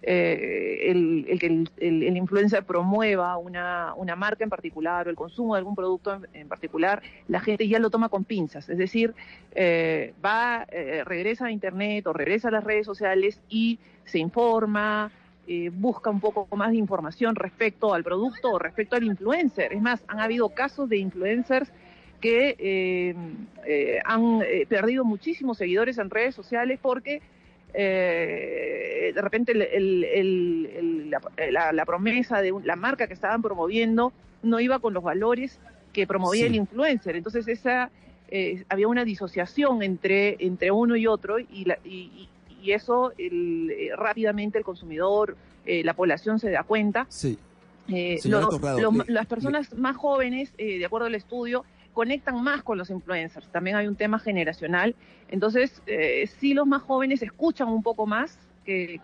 eh, 0.04 0.92
el, 0.92 1.26
el 1.28 1.70
el, 1.78 2.04
el- 2.04 2.18
influencer 2.18 2.64
promueva 2.64 3.38
una, 3.38 3.94
una 3.96 4.16
marca 4.16 4.44
en 4.44 4.50
particular 4.50 5.08
o 5.08 5.10
el 5.10 5.16
consumo 5.16 5.56
de 5.56 5.60
algún 5.60 5.76
producto 5.76 6.22
en, 6.34 6.48
particular, 6.48 7.02
la 7.28 7.40
gente 7.40 7.68
ya 7.68 7.80
lo 7.80 7.90
toma 7.90 8.10
con 8.10 8.24
pinzas, 8.24 8.70
es 8.70 8.78
decir, 8.78 9.14
va, 10.24 10.66
regresa 11.06 11.48
a 11.48 11.52
Internet 11.52 12.06
o 12.08 12.14
regresa 12.14 12.50
a 12.50 12.52
las 12.52 12.64
redes 12.64 12.86
sociales 12.86 13.40
y 13.50 13.80
se 14.06 14.20
informa, 14.20 15.12
eh, 15.48 15.70
busca 15.74 16.10
un 16.10 16.20
poco 16.20 16.48
más 16.58 16.72
de 16.72 16.78
información 16.78 17.36
respecto 17.36 17.94
al 17.94 18.04
producto 18.04 18.52
o 18.52 18.60
respecto 18.60 18.96
al 18.98 19.04
influencer. 19.04 19.72
Es 19.74 19.82
más, 19.82 20.04
han 20.08 20.20
habido 20.20 20.50
casos 20.50 20.90
de 20.90 20.98
influencers 20.98 21.72
que 22.22 22.56
eh, 22.60 23.16
eh, 23.66 24.00
han 24.06 24.42
eh, 24.42 24.66
perdido 24.68 25.06
muchísimos 25.06 25.58
seguidores 25.58 25.98
en 25.98 26.10
redes 26.10 26.34
sociales 26.36 26.80
porque 26.82 27.22
eh, 27.74 29.12
de 29.14 29.22
repente 29.22 29.52
el- 29.52 29.62
el- 29.62 30.04
el- 30.04 30.70
el- 30.76 31.10
la, 31.12 31.22
la- 31.52 31.72
la 31.74 31.86
promesa 31.86 32.42
de 32.42 32.52
un- 32.52 32.66
la 32.66 32.76
marca 32.76 33.08
que 33.08 33.14
estaban 33.14 33.42
promoviendo 33.42 34.14
no 34.44 34.60
iba 34.60 34.80
con 34.80 34.94
los 34.94 35.04
valores 35.04 35.60
que 35.94 36.08
promovía 36.08 36.42
Sí. 36.44 36.48
el 36.48 36.56
influencer. 36.56 37.16
Entonces 37.16 37.48
esa 37.48 37.90
eh, 38.30 38.64
había 38.68 38.88
una 38.90 39.06
disociación 39.06 39.82
entre, 39.84 40.36
entre 40.40 40.70
uno 40.72 40.96
y 40.98 41.08
otro 41.08 41.40
y, 41.40 41.64
la- 41.66 41.80
y- 41.86 42.28
y- 42.62 42.72
eso 42.74 43.14
el, 43.18 43.72
eh, 43.72 43.92
rápidamente 43.96 44.58
el 44.58 44.66
consumidor, 44.66 45.38
la 45.66 45.94
población 45.94 46.38
se 46.40 46.50
da 46.52 46.64
cuenta. 46.64 47.06
Sí. 47.08 47.38
Lo- 48.26 48.50
lo- 48.78 48.92
las 49.08 49.26
personas 49.26 49.74
más 49.78 49.96
jóvenes, 49.96 50.54
de 50.58 50.84
acuerdo 50.86 51.08
al 51.08 51.16
estudio, 51.16 51.64
conectan 51.98 52.44
más 52.44 52.62
con 52.62 52.78
los 52.78 52.92
influencers. 52.92 53.48
También 53.48 53.76
hay 53.76 53.88
un 53.88 53.96
tema 53.96 54.20
generacional. 54.20 54.94
Entonces, 55.30 55.82
eh, 55.88 56.30
sí 56.40 56.54
los 56.54 56.68
más 56.68 56.84
jóvenes 56.84 57.24
escuchan 57.24 57.70
un 57.70 57.82
poco 57.82 58.06
más 58.06 58.38
que, 58.66 59.02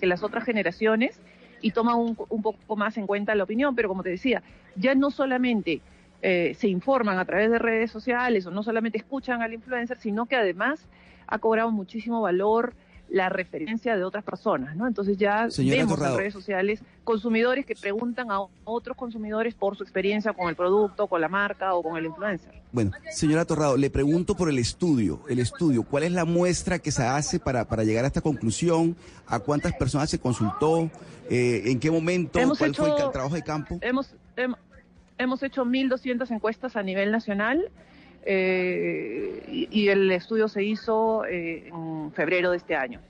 las 0.00 0.22
otras 0.22 0.44
generaciones 0.44 1.20
y 1.60 1.72
toman 1.72 1.96
un, 1.96 2.16
un 2.28 2.42
poco 2.42 2.76
más 2.76 2.96
en 2.96 3.08
cuenta 3.08 3.34
la 3.34 3.42
opinión. 3.42 3.74
Pero 3.74 3.88
como 3.88 4.04
te 4.04 4.10
decía, 4.10 4.40
ya 4.76 4.94
no 4.94 5.10
solamente 5.10 5.80
eh, 6.22 6.54
se 6.56 6.68
informan 6.68 7.18
a 7.18 7.24
través 7.24 7.50
de 7.50 7.58
redes 7.58 7.90
sociales 7.90 8.46
o 8.46 8.52
no 8.52 8.62
solamente 8.62 8.98
escuchan 8.98 9.42
al 9.42 9.52
influencer, 9.52 9.98
sino 9.98 10.26
que 10.26 10.36
además 10.36 10.86
ha 11.26 11.38
cobrado 11.38 11.72
muchísimo 11.72 12.20
valor 12.20 12.74
la 13.12 13.28
referencia 13.28 13.94
de 13.94 14.04
otras 14.04 14.24
personas, 14.24 14.74
¿no? 14.74 14.86
Entonces 14.86 15.18
ya 15.18 15.50
Señora 15.50 15.76
vemos 15.80 15.96
Torrado. 15.96 16.14
en 16.14 16.20
redes 16.20 16.32
sociales 16.32 16.80
consumidores 17.04 17.66
que 17.66 17.74
preguntan 17.76 18.30
a 18.30 18.38
otros 18.64 18.96
consumidores 18.96 19.52
por 19.54 19.76
su 19.76 19.82
experiencia 19.82 20.32
con 20.32 20.48
el 20.48 20.56
producto, 20.56 21.06
con 21.08 21.20
la 21.20 21.28
marca 21.28 21.74
o 21.74 21.82
con 21.82 21.98
el 21.98 22.06
influencer. 22.06 22.50
Bueno, 22.72 22.90
señora 23.10 23.44
Torrado, 23.44 23.76
le 23.76 23.90
pregunto 23.90 24.34
por 24.34 24.48
el 24.48 24.58
estudio. 24.58 25.20
El 25.28 25.40
estudio, 25.40 25.82
¿cuál 25.82 26.04
es 26.04 26.12
la 26.12 26.24
muestra 26.24 26.78
que 26.78 26.90
se 26.90 27.02
hace 27.02 27.38
para, 27.38 27.66
para 27.66 27.84
llegar 27.84 28.04
a 28.04 28.06
esta 28.06 28.22
conclusión? 28.22 28.96
¿A 29.26 29.40
cuántas 29.40 29.74
personas 29.74 30.08
se 30.08 30.18
consultó? 30.18 30.90
Eh, 31.28 31.64
¿En 31.66 31.80
qué 31.80 31.90
momento? 31.90 32.38
Hemos 32.38 32.56
¿Cuál 32.56 32.74
fue 32.74 32.88
el 32.88 33.10
trabajo 33.12 33.34
de 33.34 33.42
campo? 33.42 33.78
Hemos, 33.82 34.14
hem- 34.36 34.56
hemos 35.18 35.42
hecho 35.42 35.66
1.200 35.66 36.30
encuestas 36.30 36.76
a 36.76 36.82
nivel 36.82 37.12
nacional 37.12 37.70
eh, 38.24 39.42
y, 39.48 39.68
y 39.70 39.88
el 39.88 40.10
estudio 40.10 40.48
se 40.48 40.62
hizo 40.64 41.24
eh, 41.24 41.68
en 41.68 42.12
febrero 42.12 42.50
de 42.50 42.56
este 42.58 42.76
año. 42.76 43.00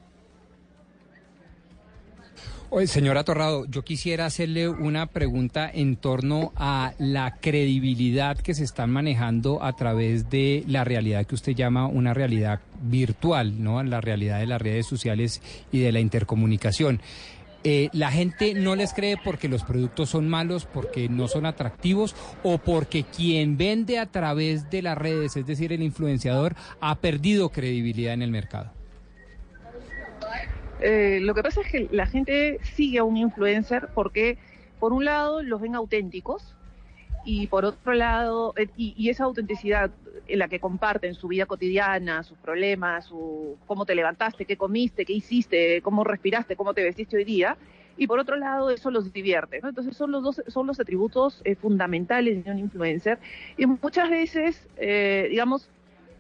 Oye, 2.75 2.87
señora 2.87 3.23
Torrado, 3.23 3.67
yo 3.67 3.83
quisiera 3.83 4.25
hacerle 4.25 4.67
una 4.67 5.05
pregunta 5.05 5.71
en 5.71 5.97
torno 5.97 6.55
a 6.57 6.95
la 6.99 7.37
credibilidad 7.37 8.39
que 8.39 8.55
se 8.55 8.65
están 8.65 8.91
manejando 8.91 9.63
a 9.63 9.75
través 9.75 10.31
de 10.31 10.65
la 10.67 10.83
realidad 10.83 11.27
que 11.27 11.35
usted 11.35 11.53
llama 11.53 11.87
una 11.87 12.15
realidad 12.15 12.61
virtual, 12.81 13.63
¿no? 13.63 13.83
La 13.83 14.01
realidad 14.01 14.41
de 14.41 14.47
las 14.47 14.63
redes 14.63 14.87
sociales 14.87 15.43
y 15.71 15.81
de 15.81 15.93
la 15.93 16.01
intercomunicación. 16.01 17.03
Eh, 17.65 17.91
la 17.93 18.11
gente 18.11 18.55
no 18.55 18.75
les 18.75 18.93
cree 18.93 19.17
porque 19.23 19.49
los 19.49 19.63
productos 19.63 20.11
son 20.11 20.29
malos, 20.29 20.67
porque 20.67 21.09
no 21.09 21.29
son 21.29 21.47
atractivos 21.47 22.17
o 22.43 22.59
porque 22.59 23.05
quien 23.05 23.57
vende 23.57 23.99
a 23.99 24.07
través 24.07 24.69
de 24.71 24.83
las 24.83 24.99
redes, 24.99 25.37
es 25.37 25.47
decir, 25.47 25.73
el 25.73 25.83
influenciador, 25.83 26.57
ha 26.81 26.97
perdido 26.97 27.51
credibilidad 27.51 28.15
en 28.15 28.23
el 28.23 28.33
mercado. 28.33 28.73
Eh, 30.81 31.21
lo 31.23 31.35
que 31.35 31.43
pasa 31.45 31.61
es 31.61 31.71
que 31.71 31.89
la 31.93 32.07
gente 32.07 32.59
sigue 32.75 32.99
a 32.99 33.05
un 33.05 33.17
influencer 33.17 33.91
porque, 33.95 34.39
por 34.81 34.93
un 34.93 35.05
lado, 35.05 35.43
los 35.43 35.61
ven 35.61 35.77
auténticos 35.77 36.57
y 37.25 37.47
por 37.47 37.65
otro 37.65 37.93
lado, 37.95 38.53
eh, 38.57 38.69
y, 38.77 39.09
esa 39.09 39.25
autenticidad 39.25 39.91
en 40.27 40.39
la 40.39 40.49
que 40.49 40.61
comparten 40.61 41.15
su 41.15 41.29
vida 41.29 41.47
cotidiana, 41.47 42.23
sus 42.23 42.39
problemas, 42.39 43.07
su, 43.07 43.57
cómo 43.67 43.85
te 43.87 43.95
levantaste, 43.95 44.45
qué 44.45 44.57
comiste, 44.57 45.05
qué 45.05 45.13
hiciste, 45.13 45.81
cómo 45.83 46.05
respiraste, 46.05 46.57
cómo 46.57 46.75
te 46.75 46.83
vestiste 46.83 47.17
hoy 47.17 47.25
día, 47.25 47.57
y 47.97 48.07
por 48.07 48.19
otro 48.19 48.37
lado, 48.37 48.71
eso 48.71 48.91
los 48.91 49.13
divierte. 49.13 49.61
Entonces, 49.63 49.97
son 49.97 50.11
los 50.11 50.23
dos, 50.23 50.43
son 50.49 50.67
los 50.67 50.81
atributos 50.81 51.43
eh, 51.45 51.55
fundamentales 51.55 52.45
de 52.45 52.51
un 52.51 52.59
influencer. 52.59 53.19
Y 53.57 53.67
muchas 53.67 54.09
veces, 54.09 54.67
eh, 54.77 55.27
digamos, 55.31 55.69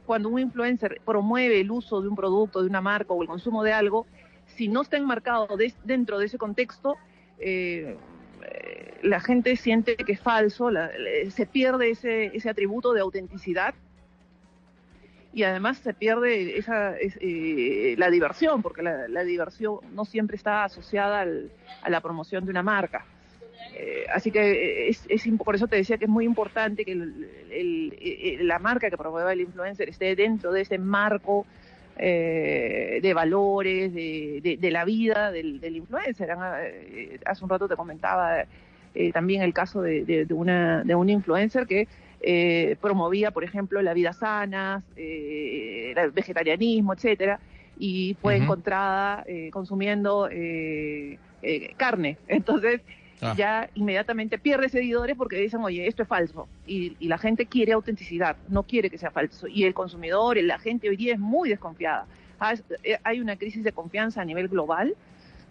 cuando 0.04 0.28
un 0.28 0.38
influencer 0.38 1.00
promueve 1.04 1.60
el 1.60 1.70
uso 1.70 2.02
de 2.02 2.08
un 2.08 2.16
producto, 2.16 2.60
de 2.60 2.68
una 2.68 2.80
marca 2.82 3.14
o 3.14 3.22
el 3.22 3.28
consumo 3.28 3.62
de 3.62 3.72
algo, 3.72 4.06
si 4.46 4.68
no 4.68 4.82
está 4.82 4.98
enmarcado 4.98 5.56
des- 5.56 5.78
dentro 5.84 6.18
de 6.18 6.26
ese 6.26 6.36
contexto, 6.36 6.96
eh, 7.38 7.96
eh, 8.42 8.98
la 9.02 9.20
gente 9.20 9.56
siente 9.56 9.96
que 9.96 10.12
es 10.12 10.20
falso, 10.20 10.70
la- 10.70 10.90
se 11.30 11.46
pierde 11.46 11.90
ese, 11.90 12.48
atributo 12.48 12.92
de 12.92 13.00
autenticidad 13.00 13.74
y 15.34 15.44
además 15.44 15.78
se 15.78 15.94
pierde 15.94 16.58
esa, 16.58 16.96
es- 16.98 17.18
eh, 17.20 17.94
la 17.98 18.10
diversión, 18.10 18.62
porque 18.62 18.82
la, 18.82 19.24
diversión 19.24 19.78
no 19.94 20.04
siempre 20.04 20.36
está 20.36 20.64
asociada 20.64 21.20
al- 21.20 21.50
a 21.82 21.90
la 21.90 22.00
promoción 22.00 22.44
de 22.44 22.50
una 22.50 22.62
marca. 22.62 23.04
Eh, 23.74 24.04
así 24.12 24.30
que 24.30 24.88
es, 24.88 25.04
es 25.08 25.26
por 25.42 25.54
eso 25.54 25.66
te 25.66 25.76
decía 25.76 25.96
que 25.96 26.04
es 26.04 26.10
muy 26.10 26.26
importante 26.26 26.84
que 26.84 26.94
la 26.94 28.58
marca 28.58 28.90
que 28.90 28.98
promueva 28.98 29.32
el 29.32 29.40
influencer 29.40 29.88
esté 29.88 30.14
dentro 30.14 30.52
de 30.52 30.60
ese 30.60 30.78
marco 30.78 31.46
eh, 31.96 33.00
de 33.02 33.14
valores, 33.14 33.92
de, 33.94 34.40
de- 34.42 34.56
de 34.58 34.70
la 34.70 34.84
vida 34.84 35.30
del, 35.32 35.60
del 35.60 35.76
influencer. 35.76 36.30
Ah, 36.32 36.58
eh, 36.64 37.18
Hace 37.26 37.44
un 37.44 37.50
rato 37.50 37.68
te 37.68 37.76
comentaba 37.76 38.46
eh, 38.94 39.12
también 39.12 39.42
el 39.42 39.52
caso 39.54 39.82
de, 39.82 40.04
de- 40.04 40.34
una, 40.34 40.84
de 40.84 40.94
un 40.94 41.08
influencer 41.08 41.66
que 41.66 41.88
eh, 42.20 42.76
promovía, 42.80 43.30
por 43.32 43.44
ejemplo, 43.44 43.80
la 43.82 43.94
vida 43.94 44.12
sana, 44.12 44.84
eh, 44.96 45.92
el 45.96 46.10
vegetarianismo, 46.12 46.92
etcétera, 46.94 47.40
y 47.76 48.14
fue 48.20 48.34
Ujú. 48.34 48.42
encontrada 48.42 49.24
eh, 49.26 49.50
consumiendo 49.50 50.28
carne. 51.76 52.18
Entonces, 52.26 52.82
Ah. 53.24 53.34
ya 53.38 53.70
inmediatamente 53.74 54.36
pierde 54.36 54.68
seguidores 54.68 55.16
porque 55.16 55.36
dicen, 55.36 55.60
oye, 55.62 55.86
esto 55.86 56.02
es 56.02 56.08
falso. 56.08 56.48
Y, 56.66 56.96
y 56.98 57.06
la 57.06 57.18
gente 57.18 57.46
quiere 57.46 57.72
autenticidad, 57.72 58.36
no 58.48 58.64
quiere 58.64 58.90
que 58.90 58.98
sea 58.98 59.12
falso. 59.12 59.46
Y 59.46 59.62
el 59.64 59.74
consumidor, 59.74 60.36
la 60.42 60.58
gente 60.58 60.88
hoy 60.88 60.96
día 60.96 61.14
es 61.14 61.20
muy 61.20 61.48
desconfiada. 61.48 62.06
Es- 62.52 62.64
eh, 62.82 62.98
Hay 63.04 63.20
una 63.20 63.36
crisis 63.36 63.62
de 63.62 63.70
confianza 63.72 64.20
a 64.22 64.24
nivel 64.24 64.48
global. 64.48 64.96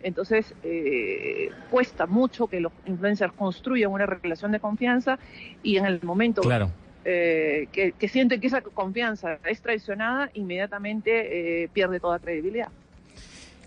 Entonces, 0.03 0.53
eh, 0.63 1.49
cuesta 1.69 2.07
mucho 2.07 2.47
que 2.47 2.59
los 2.59 2.73
influencers 2.87 3.31
construyan 3.33 3.91
una 3.91 4.05
relación 4.05 4.51
de 4.51 4.59
confianza 4.59 5.17
y 5.63 5.77
en 5.77 5.85
el 5.85 6.01
momento 6.03 6.41
Claro. 6.41 6.71
eh, 7.05 7.67
que, 7.71 7.93
que 7.93 8.07
sienten 8.09 8.41
que 8.41 8.47
esa 8.47 8.61
confianza 8.61 9.37
es 9.45 9.61
traicionada, 9.61 10.29
inmediatamente 10.33 11.63
eh, 11.63 11.69
pierde 11.69 11.99
toda 11.99 12.19
credibilidad. 12.19 12.67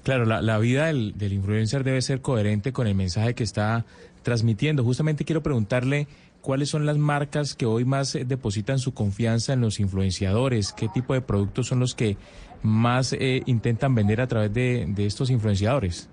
Claro, 0.04 0.26
la, 0.26 0.42
la 0.42 0.58
vida 0.58 0.86
del, 0.86 1.16
del 1.16 1.32
influencer 1.32 1.82
debe 1.82 2.00
ser 2.02 2.20
coherente 2.20 2.72
con 2.72 2.86
el 2.86 2.94
mensaje 2.94 3.34
que 3.34 3.42
está 3.42 3.84
transmitiendo. 4.22 4.84
Justamente 4.84 5.24
quiero 5.24 5.42
preguntarle 5.42 6.06
cuáles 6.42 6.68
son 6.68 6.84
las 6.84 6.98
marcas 6.98 7.54
que 7.54 7.64
hoy 7.64 7.86
más 7.86 8.14
eh, 8.14 8.26
depositan 8.26 8.78
su 8.78 8.92
confianza 8.92 9.54
en 9.54 9.62
los 9.62 9.80
influenciadores, 9.80 10.74
qué 10.74 10.88
tipo 10.88 11.14
de 11.14 11.22
productos 11.22 11.68
son 11.68 11.80
los 11.80 11.94
que 11.94 12.18
más 12.62 13.14
eh, 13.14 13.42
intentan 13.46 13.94
vender 13.94 14.20
a 14.20 14.26
través 14.26 14.52
de, 14.52 14.84
de 14.86 15.06
estos 15.06 15.30
influenciadores. 15.30 16.10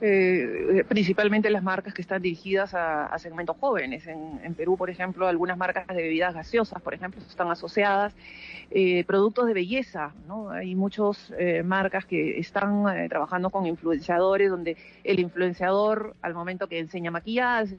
Eh, 0.00 0.84
principalmente 0.88 1.50
las 1.50 1.62
marcas 1.62 1.94
que 1.94 2.02
están 2.02 2.22
dirigidas 2.22 2.74
a, 2.74 3.16
segmentos 3.18 3.56
jóvenes. 3.58 4.06
En, 4.06 4.40
en 4.42 4.54
Perú, 4.54 4.76
por 4.76 4.90
ejemplo, 4.90 5.26
algunas 5.26 5.56
marcas 5.56 5.86
de 5.86 5.94
bebidas 5.94 6.34
gaseosas, 6.34 6.82
por 6.82 6.94
ejemplo, 6.94 7.20
están 7.28 7.50
asociadas. 7.50 8.14
Eh, 8.70 9.04
productos 9.04 9.46
de 9.46 9.54
belleza, 9.54 10.12
¿no? 10.26 10.50
Hay 10.50 10.74
muchas 10.74 11.32
marcas 11.64 12.04
que 12.04 12.38
están 12.38 12.84
eh, 12.88 13.08
trabajando 13.08 13.50
con 13.50 13.66
influenciadores, 13.66 14.50
donde 14.50 14.76
el 15.04 15.20
influenciador, 15.20 16.16
al 16.20 16.34
momento 16.34 16.66
que 16.66 16.78
enseña 16.78 17.10
maquillaje, 17.10 17.76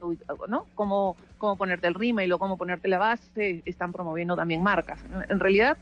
¿no? 0.48 0.66
Cómo, 0.74 1.16
cómo 1.36 1.56
ponerte 1.56 1.86
el 1.88 1.94
rímel 1.94 2.32
o 2.32 2.38
cómo 2.38 2.56
ponerte 2.56 2.88
la 2.88 2.98
base, 2.98 3.62
están 3.66 3.92
promoviendo 3.92 4.34
también 4.34 4.62
marcas. 4.62 4.98
En 5.28 5.38
realidad, 5.40 5.76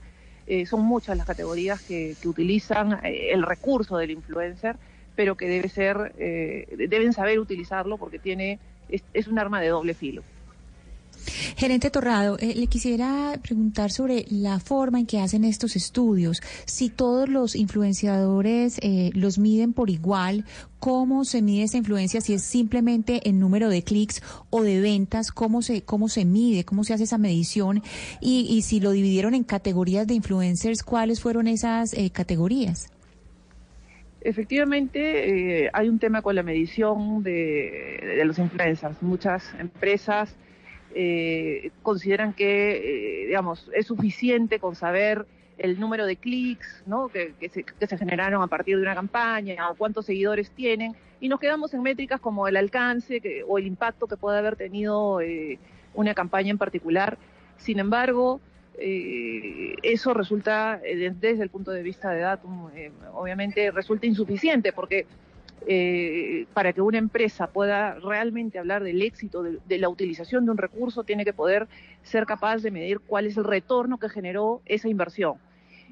eh, 0.47 0.65
son 0.65 0.83
muchas 0.83 1.17
las 1.17 1.27
categorías 1.27 1.83
que, 1.83 2.15
que 2.21 2.29
utilizan 2.29 3.05
eh, 3.05 3.33
el 3.33 3.43
recurso 3.43 3.97
del 3.97 4.13
influencer 4.13 4.77
pero 5.17 5.37
que 5.37 5.49
debe 5.49 5.69
ser, 5.69 6.15
eh, 6.19 6.87
deben 6.89 7.13
saber 7.13 7.41
utilizarlo 7.41 7.99
porque 7.99 8.19
tiene, 8.19 8.59
es, 8.89 9.03
es 9.13 9.27
un 9.27 9.39
arma 9.39 9.61
de 9.61 9.69
doble 9.69 9.95
filo. 9.95 10.23
Gerente 11.57 11.91
Torrado, 11.91 12.39
eh, 12.39 12.55
le 12.55 12.67
quisiera 12.67 13.39
preguntar 13.43 13.91
sobre 13.91 14.27
la 14.31 14.61
forma 14.61 15.01
en 15.01 15.07
que 15.07 15.21
hacen 15.21 15.45
estos 15.45 15.77
estudios. 15.77 16.43
Si 16.67 16.89
todos 16.89 17.29
los 17.29 17.57
influenciadores 17.57 18.79
eh, 18.83 19.11
los 19.15 19.39
miden 19.39 19.73
por 19.73 19.91
igual, 19.91 20.45
¿cómo 20.79 21.25
se 21.25 21.43
mide 21.43 21.65
esa 21.65 21.79
influencia? 21.79 22.21
Si 22.21 22.35
es 22.35 22.43
simplemente 22.43 23.29
el 23.29 23.39
número 23.39 23.69
de 23.69 23.83
clics 23.83 24.23
o 24.51 24.63
de 24.63 24.81
ventas, 24.81 25.33
¿cómo 25.33 25.63
se, 25.63 25.83
cómo 25.83 26.09
se 26.09 26.25
mide? 26.25 26.65
¿Cómo 26.65 26.85
se 26.85 26.95
hace 26.95 27.05
esa 27.05 27.19
medición? 27.19 27.83
Y, 28.21 28.47
y 28.49 28.63
si 28.63 28.81
lo 28.81 28.91
dividieron 28.91 29.35
en 29.35 29.45
categorías 29.45 30.07
de 30.07 30.15
influencers, 30.15 30.83
¿cuáles 30.83 31.21
fueron 31.21 31.49
esas 31.49 31.93
eh, 31.95 32.11
categorías? 32.11 32.91
Efectivamente, 34.29 35.67
eh, 35.67 35.71
hay 35.73 35.89
un 35.89 36.01
tema 36.01 36.21
con 36.21 36.35
la 36.35 36.43
medición 36.43 37.23
de, 37.23 38.17
de 38.17 38.25
los 38.25 38.41
influencers. 38.41 39.01
Muchas 39.01 39.55
empresas 39.57 40.35
eh, 40.97 41.71
consideran 41.83 42.33
que, 42.33 43.23
eh, 43.23 43.27
digamos, 43.27 43.71
es 43.73 43.87
suficiente 43.87 44.59
con 44.59 44.75
saber 44.75 45.27
el 45.59 45.79
número 45.79 46.07
de 46.07 46.17
clics 46.17 46.83
¿no? 46.87 47.07
que, 47.07 47.35
que, 47.39 47.49
se, 47.51 47.63
que 47.63 47.87
se 47.87 47.97
generaron 47.97 48.43
a 48.43 48.49
partir 48.49 48.75
de 48.77 48.83
una 48.83 48.97
campaña 48.97 49.71
o 49.71 49.77
cuántos 49.77 50.07
seguidores 50.07 50.51
tienen 50.51 50.97
y 51.21 51.29
nos 51.29 51.39
quedamos 51.39 51.73
en 51.73 51.83
métricas 51.83 52.21
como 52.21 52.49
el 52.49 52.57
alcance 52.57 53.21
que, 53.21 53.45
o 53.47 53.59
el 53.59 53.67
impacto 53.69 54.09
que 54.09 54.17
puede 54.17 54.39
haber 54.39 54.57
tenido 54.57 55.21
eh, 55.21 55.61
una 55.95 56.15
campaña 56.15 56.51
en 56.51 56.59
particular. 56.59 57.17
Sin 57.59 57.79
embargo, 57.79 58.41
eh, 58.79 59.75
eso 59.83 60.13
resulta, 60.13 60.81
eh, 60.85 61.13
desde 61.19 61.43
el 61.43 61.49
punto 61.49 61.71
de 61.71 61.83
vista 61.83 62.11
de 62.11 62.21
Datum, 62.21 62.69
eh, 62.75 62.91
obviamente 63.15 63.71
resulta 63.71 64.07
insuficiente 64.07 64.73
porque 64.73 65.07
para 66.53 66.73
que 66.73 66.81
una 66.81 66.99
empresa 66.99 67.49
pueda 67.49 67.95
realmente 67.95 68.59
hablar 68.59 68.85
del 68.85 69.03
éxito 69.03 69.43
de, 69.43 69.79
la 69.79 69.89
utilización 69.89 70.45
de 70.45 70.53
un 70.53 70.59
recurso, 70.59 71.03
tiene 71.03 71.25
que 71.25 71.33
poder 71.33 71.67
ser 72.05 72.25
capaz 72.25 72.59
de 72.59 72.71
medir 72.71 73.01
cuál 73.01 73.27
es 73.27 73.37
el 73.37 73.43
retorno 73.43 73.99
que 73.99 74.09
generó 74.09 74.61
esa 74.67 74.89
inversión 74.89 75.39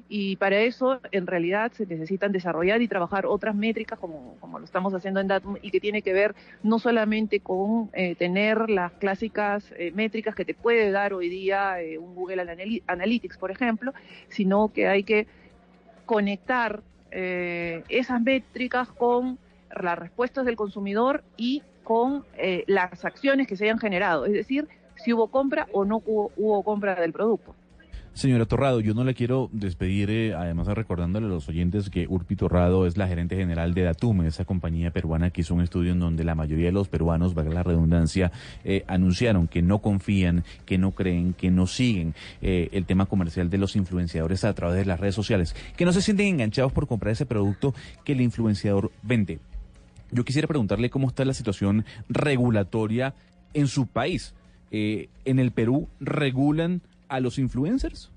y 0.07 0.35
para 0.35 0.59
eso 0.59 0.99
en 1.11 1.25
realidad 1.25 1.71
se 1.71 1.85
necesitan 1.85 2.31
desarrollar 2.31 2.81
y 2.81 2.87
trabajar 2.87 3.25
otras 3.25 3.55
métricas 3.55 3.97
como, 3.97 4.37
como 4.39 4.59
lo 4.59 4.65
estamos 4.65 4.93
haciendo 4.93 5.19
en 5.19 5.27
Datum 5.27 5.57
y 5.61 5.71
que 5.71 5.79
tiene 5.79 6.01
que 6.03 6.13
ver 6.13 6.35
no 6.61 6.77
solamente 6.77 7.39
con 7.39 7.89
eh, 7.93 8.15
tener 8.15 8.69
las 8.69 8.91
clásicas 8.93 9.73
eh, 9.77 9.91
métricas 9.91 10.35
que 10.35 10.45
te 10.45 10.53
puede 10.53 10.91
dar 10.91 11.13
hoy 11.13 11.29
día 11.29 11.81
eh, 11.81 11.97
un 11.97 12.13
Google 12.13 12.45
Analytics, 12.87 13.37
por 13.37 13.49
ejemplo, 13.49 13.93
sino 14.29 14.71
que 14.71 14.87
hay 14.87 15.03
que 15.03 15.27
conectar 16.05 16.83
esas 17.11 18.21
métricas 18.21 18.89
con 18.89 19.39
las 19.73 19.97
respuestas 19.97 20.45
del 20.45 20.57
consumidor 20.57 21.23
y 21.37 21.63
con 21.81 22.25
las 22.67 23.05
acciones 23.05 23.47
que 23.47 23.55
se 23.55 23.63
hayan 23.63 23.79
generado, 23.79 24.25
es 24.25 24.33
decir, 24.33 24.67
si 24.95 25.13
hubo 25.13 25.27
compra 25.29 25.65
o 25.71 25.85
no 25.85 26.03
hubo 26.05 26.63
compra 26.63 26.95
del 26.95 27.13
producto. 27.13 27.55
Señora 28.15 28.45
Torrado, 28.45 28.79
yo 28.79 28.93
no 28.93 29.03
le 29.03 29.13
quiero 29.13 29.49
despedir, 29.51 30.09
eh, 30.09 30.33
además 30.33 30.67
recordándole 30.67 31.25
a 31.25 31.29
los 31.29 31.49
oyentes 31.49 31.89
que 31.89 32.07
Urpi 32.07 32.37
Torrado 32.37 32.87
es 32.87 32.95
la 32.95 33.09
gerente 33.09 33.35
general 33.35 33.73
de 33.73 33.81
Datume, 33.81 34.25
esa 34.25 34.45
compañía 34.45 34.89
peruana 34.91 35.31
que 35.31 35.41
hizo 35.41 35.53
un 35.53 35.59
estudio 35.59 35.91
en 35.91 35.99
donde 35.99 36.23
la 36.23 36.33
mayoría 36.33 36.67
de 36.67 36.71
los 36.71 36.87
peruanos, 36.87 37.33
valga 37.33 37.55
la 37.55 37.63
redundancia, 37.63 38.31
eh, 38.63 38.85
anunciaron 38.87 39.49
que 39.49 39.61
no 39.61 39.79
confían, 39.79 40.45
que 40.65 40.77
no 40.77 40.91
creen, 40.91 41.33
que 41.33 41.51
no 41.51 41.67
siguen 41.67 42.15
eh, 42.41 42.69
el 42.71 42.85
tema 42.85 43.05
comercial 43.05 43.49
de 43.49 43.57
los 43.57 43.75
influenciadores 43.75 44.45
a 44.45 44.53
través 44.53 44.77
de 44.77 44.85
las 44.85 45.01
redes 45.01 45.15
sociales, 45.15 45.53
que 45.75 45.83
no 45.83 45.91
se 45.91 46.01
sienten 46.01 46.27
enganchados 46.27 46.71
por 46.71 46.87
comprar 46.87 47.11
ese 47.11 47.25
producto 47.25 47.75
que 48.05 48.13
el 48.13 48.21
influenciador 48.21 48.93
vende. 49.03 49.39
Yo 50.11 50.23
quisiera 50.23 50.47
preguntarle 50.47 50.89
cómo 50.89 51.09
está 51.09 51.25
la 51.25 51.33
situación 51.33 51.83
regulatoria 52.07 53.13
en 53.53 53.67
su 53.67 53.87
país. 53.87 54.33
en 54.71 55.39
el 55.39 55.51
Perú 55.51 55.87
regulan 55.99 56.81
a 57.07 57.19
los 57.19 57.37
influencers? 57.37 58.11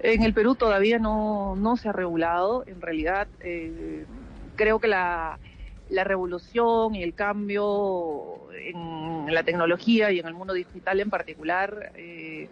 En 0.00 0.22
el 0.22 0.34
Perú 0.34 0.54
todavía 0.54 0.98
no, 0.98 1.56
no 1.56 1.76
se 1.76 1.88
ha 1.88 1.92
regulado. 1.92 2.64
En 2.66 2.80
realidad, 2.82 3.26
eh, 3.40 4.04
creo 4.54 4.78
que 4.78 4.88
la, 4.88 5.38
la 5.88 6.04
revolución 6.04 6.94
y 6.94 7.02
el 7.02 7.14
cambio 7.14 8.50
en 8.52 9.32
la 9.32 9.42
tecnología 9.42 10.12
y 10.12 10.18
en 10.18 10.26
el 10.26 10.34
mundo 10.34 10.52
digital 10.52 11.00
en 11.00 11.10
particular 11.10 11.92
eh, 11.94 12.48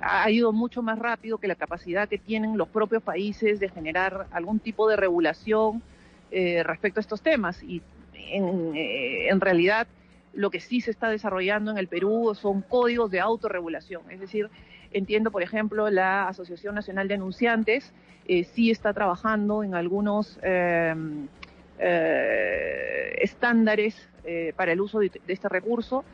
ha 0.00 0.30
ido 0.30 0.52
mucho 0.52 0.82
más 0.82 0.98
rápido 0.98 1.38
que 1.38 1.46
la 1.46 1.54
capacidad 1.54 2.08
que 2.08 2.18
tienen 2.18 2.56
los 2.56 2.68
propios 2.68 3.02
países 3.02 3.60
de 3.60 3.68
generar 3.68 4.26
algún 4.30 4.58
tipo 4.58 4.88
de 4.88 4.96
regulación 4.96 5.82
eh, 6.30 6.62
respecto 6.62 7.00
a 7.00 7.02
estos 7.02 7.20
temas. 7.20 7.62
Y 7.62 7.82
en, 8.14 8.72
en 8.74 9.40
realidad 9.40 9.86
lo 10.34 10.50
que 10.50 10.60
sí 10.60 10.80
se 10.80 10.90
está 10.90 11.08
desarrollando 11.08 11.70
en 11.70 11.78
el 11.78 11.88
Perú 11.88 12.34
son 12.34 12.62
códigos 12.62 13.10
de 13.10 13.20
autorregulación, 13.20 14.02
es 14.10 14.20
decir, 14.20 14.50
entiendo, 14.94 15.30
por 15.30 15.42
ejemplo, 15.42 15.90
la 15.90 16.28
Asociación 16.28 16.74
Nacional 16.74 17.08
de 17.08 17.14
Anunciantes 17.14 17.92
eh, 18.26 18.44
sí 18.44 18.70
está 18.70 18.94
trabajando 18.94 19.62
en 19.62 19.74
algunos 19.74 20.38
em, 20.42 21.28
eh, 21.78 23.18
estándares 23.20 24.08
eh, 24.24 24.54
para 24.56 24.72
el 24.72 24.80
uso 24.80 25.00
de, 25.00 25.10
este 25.28 25.48
recurso. 25.48 26.04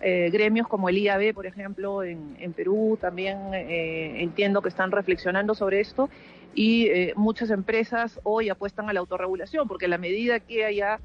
gremios 0.00 0.68
como 0.68 0.88
el 0.88 0.96
IAB, 0.96 1.34
por 1.34 1.46
ejemplo, 1.46 2.04
en, 2.04 2.36
en 2.38 2.52
Perú 2.52 2.96
también 3.00 3.52
entiendo 3.52 4.62
que 4.62 4.68
están 4.68 4.92
reflexionando 4.92 5.56
sobre 5.56 5.80
esto 5.80 6.08
y 6.54 6.88
muchas 7.16 7.50
empresas 7.50 8.20
hoy 8.22 8.48
apuestan 8.48 8.88
a 8.88 8.92
la 8.92 9.00
autorregulación 9.00 9.66
porque 9.66 9.86
a 9.86 9.88
la 9.88 9.98
medida 9.98 10.38
que 10.38 10.64
haya 10.64 11.00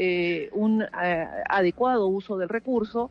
eh, 0.00 0.48
un 0.52 0.82
eh, 0.82 1.26
adecuado 1.48 2.06
uso 2.06 2.38
del 2.38 2.48
recurso, 2.48 3.10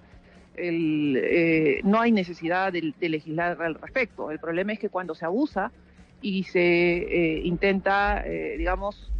eh, 0.55 1.81
no 1.84 1.99
hay 1.99 2.14
necesidad 2.14 2.72
de, 2.72 2.93
legislar 3.01 3.61
al 3.61 3.76
respecto. 3.76 4.31
El 4.31 4.39
problema 4.39 4.72
es 4.72 4.80
que 4.80 4.88
cuando 4.88 5.14
se 5.14 5.26
abusa 5.26 5.73
y 6.22 6.43
se 6.43 7.41
intenta, 7.43 8.23
digamos, 8.57 9.11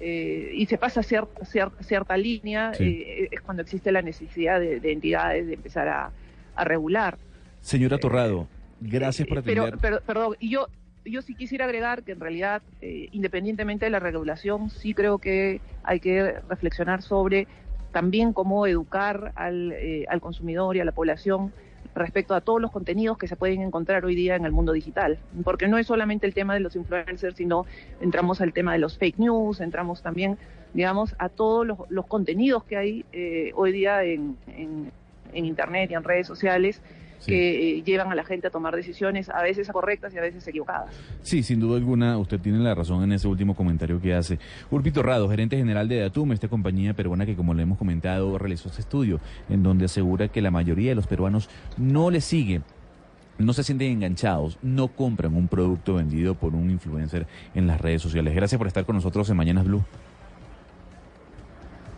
y 0.00 0.64
se 0.66 0.78
pasa 0.78 1.02
cierta, 1.02 1.44
cierta 1.44 2.16
línea, 2.16 2.70
es 2.78 3.40
cuando 3.40 3.64
existe 3.64 3.90
la 3.90 4.02
necesidad 4.02 4.60
de, 4.60 4.80
entidades 4.92 5.48
de 5.48 5.54
empezar 5.54 5.88
a, 5.88 6.64
regular. 6.64 7.18
Señora 7.60 7.98
Torrado, 7.98 8.46
gracias 8.80 9.26
por 9.26 9.38
atender. 9.38 9.64
Pero, 9.64 9.78
pero, 9.80 10.00
perdón, 10.02 10.36
y 10.38 10.50
yo 10.50 10.68
yo 11.04 11.22
sí 11.22 11.34
quisiera 11.34 11.64
agregar 11.64 12.02
que 12.02 12.12
en 12.12 12.20
realidad, 12.20 12.62
eh, 12.80 13.08
independientemente 13.12 13.86
de 13.86 13.90
la 13.90 14.00
regulación, 14.00 14.70
sí 14.70 14.94
creo 14.94 15.18
que 15.18 15.60
hay 15.82 16.00
que 16.00 16.40
reflexionar 16.48 17.02
sobre 17.02 17.46
también 17.92 18.32
cómo 18.32 18.66
educar 18.66 19.32
al, 19.34 19.72
eh, 19.72 20.06
al 20.08 20.20
consumidor 20.20 20.76
y 20.76 20.80
a 20.80 20.84
la 20.84 20.92
población 20.92 21.52
respecto 21.94 22.34
a 22.34 22.40
todos 22.40 22.60
los 22.60 22.70
contenidos 22.70 23.18
que 23.18 23.26
se 23.26 23.34
pueden 23.34 23.62
encontrar 23.62 24.04
hoy 24.04 24.14
día 24.14 24.36
en 24.36 24.44
el 24.44 24.52
mundo 24.52 24.72
digital. 24.72 25.18
Porque 25.42 25.66
no 25.66 25.76
es 25.78 25.86
solamente 25.86 26.26
el 26.26 26.34
tema 26.34 26.54
de 26.54 26.60
los 26.60 26.76
influencers, 26.76 27.36
sino 27.36 27.66
entramos 28.00 28.40
al 28.40 28.52
tema 28.52 28.72
de 28.72 28.78
los 28.78 28.96
fake 28.96 29.18
news, 29.18 29.60
entramos 29.60 30.02
también, 30.02 30.38
digamos, 30.72 31.16
a 31.18 31.28
todos 31.28 31.66
los, 31.88 32.06
contenidos 32.06 32.64
que 32.64 32.76
hay 32.76 33.04
eh, 33.12 33.50
hoy 33.56 33.72
día 33.72 34.04
en, 34.04 34.36
en, 34.46 34.92
en 35.32 35.44
Internet 35.44 35.90
y 35.90 35.94
en 35.94 36.04
redes 36.04 36.26
sociales 36.26 36.80
que 37.26 37.78
eh, 37.78 37.82
llevan 37.82 38.10
a 38.10 38.14
la 38.14 38.24
gente 38.24 38.46
a 38.46 38.50
tomar 38.50 38.74
decisiones 38.74 39.28
a 39.28 39.42
veces 39.42 39.68
correctas 39.68 40.14
y 40.14 40.18
a 40.18 40.22
veces 40.22 40.46
equivocadas. 40.46 40.94
Sí, 41.22 41.42
sin 41.42 41.60
duda 41.60 41.76
alguna, 41.76 42.18
usted 42.18 42.40
tiene 42.40 42.58
la 42.58 42.74
razón 42.74 43.04
en 43.04 43.12
ese 43.12 43.28
último 43.28 43.54
comentario 43.54 44.00
que 44.00 44.14
hace. 44.14 44.38
Urpito 44.70 45.02
Rado, 45.02 45.28
gerente 45.28 45.56
general 45.56 45.88
de 45.88 46.00
Datum, 46.00 46.32
esta 46.32 46.48
compañía 46.48 46.94
peruana 46.94 47.26
que, 47.26 47.36
como 47.36 47.54
le 47.54 47.62
hemos 47.62 47.78
comentado, 47.78 48.38
realizó 48.38 48.68
este 48.68 48.80
estudio 48.80 49.20
en 49.48 49.62
donde 49.62 49.84
asegura 49.84 50.28
que 50.28 50.40
la 50.40 50.50
mayoría 50.50 50.90
de 50.90 50.94
los 50.94 51.06
peruanos 51.06 51.48
no 51.76 52.10
le 52.10 52.20
sigue 52.20 52.62
no 53.40 53.52
se 53.54 53.64
sienten 53.64 53.92
enganchados, 53.92 54.58
no 54.62 54.88
compran 54.88 55.34
un 55.34 55.48
producto 55.48 55.94
vendido 55.94 56.34
por 56.34 56.54
un 56.54 56.70
influencer 56.70 57.26
en 57.54 57.66
las 57.66 57.80
redes 57.80 58.02
sociales. 58.02 58.34
Gracias 58.34 58.58
por 58.58 58.66
estar 58.66 58.84
con 58.84 58.96
nosotros 58.96 59.28
en 59.30 59.36
Mañanas 59.36 59.64
Blue. 59.64 59.82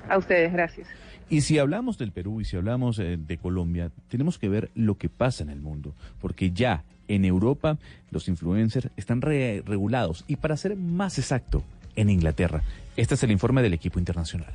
A 0.08 0.18
ustedes, 0.18 0.52
gracias. 0.52 0.88
Y 1.32 1.40
si 1.40 1.58
hablamos 1.58 1.96
del 1.96 2.12
Perú 2.12 2.42
y 2.42 2.44
si 2.44 2.58
hablamos 2.58 2.98
eh, 2.98 3.16
de 3.16 3.38
Colombia, 3.38 3.90
tenemos 4.08 4.38
que 4.38 4.50
ver 4.50 4.70
lo 4.74 4.98
que 4.98 5.08
pasa 5.08 5.42
en 5.42 5.48
el 5.48 5.62
mundo, 5.62 5.94
porque 6.20 6.50
ya 6.50 6.84
en 7.08 7.24
Europa 7.24 7.78
los 8.10 8.28
influencers 8.28 8.90
están 8.98 9.22
regulados 9.22 10.26
y 10.28 10.36
para 10.36 10.58
ser 10.58 10.76
más 10.76 11.18
exacto, 11.18 11.64
en 11.96 12.10
Inglaterra. 12.10 12.62
Este 12.98 13.14
es 13.14 13.22
el 13.22 13.30
informe 13.30 13.62
del 13.62 13.72
equipo 13.72 13.98
internacional. 13.98 14.52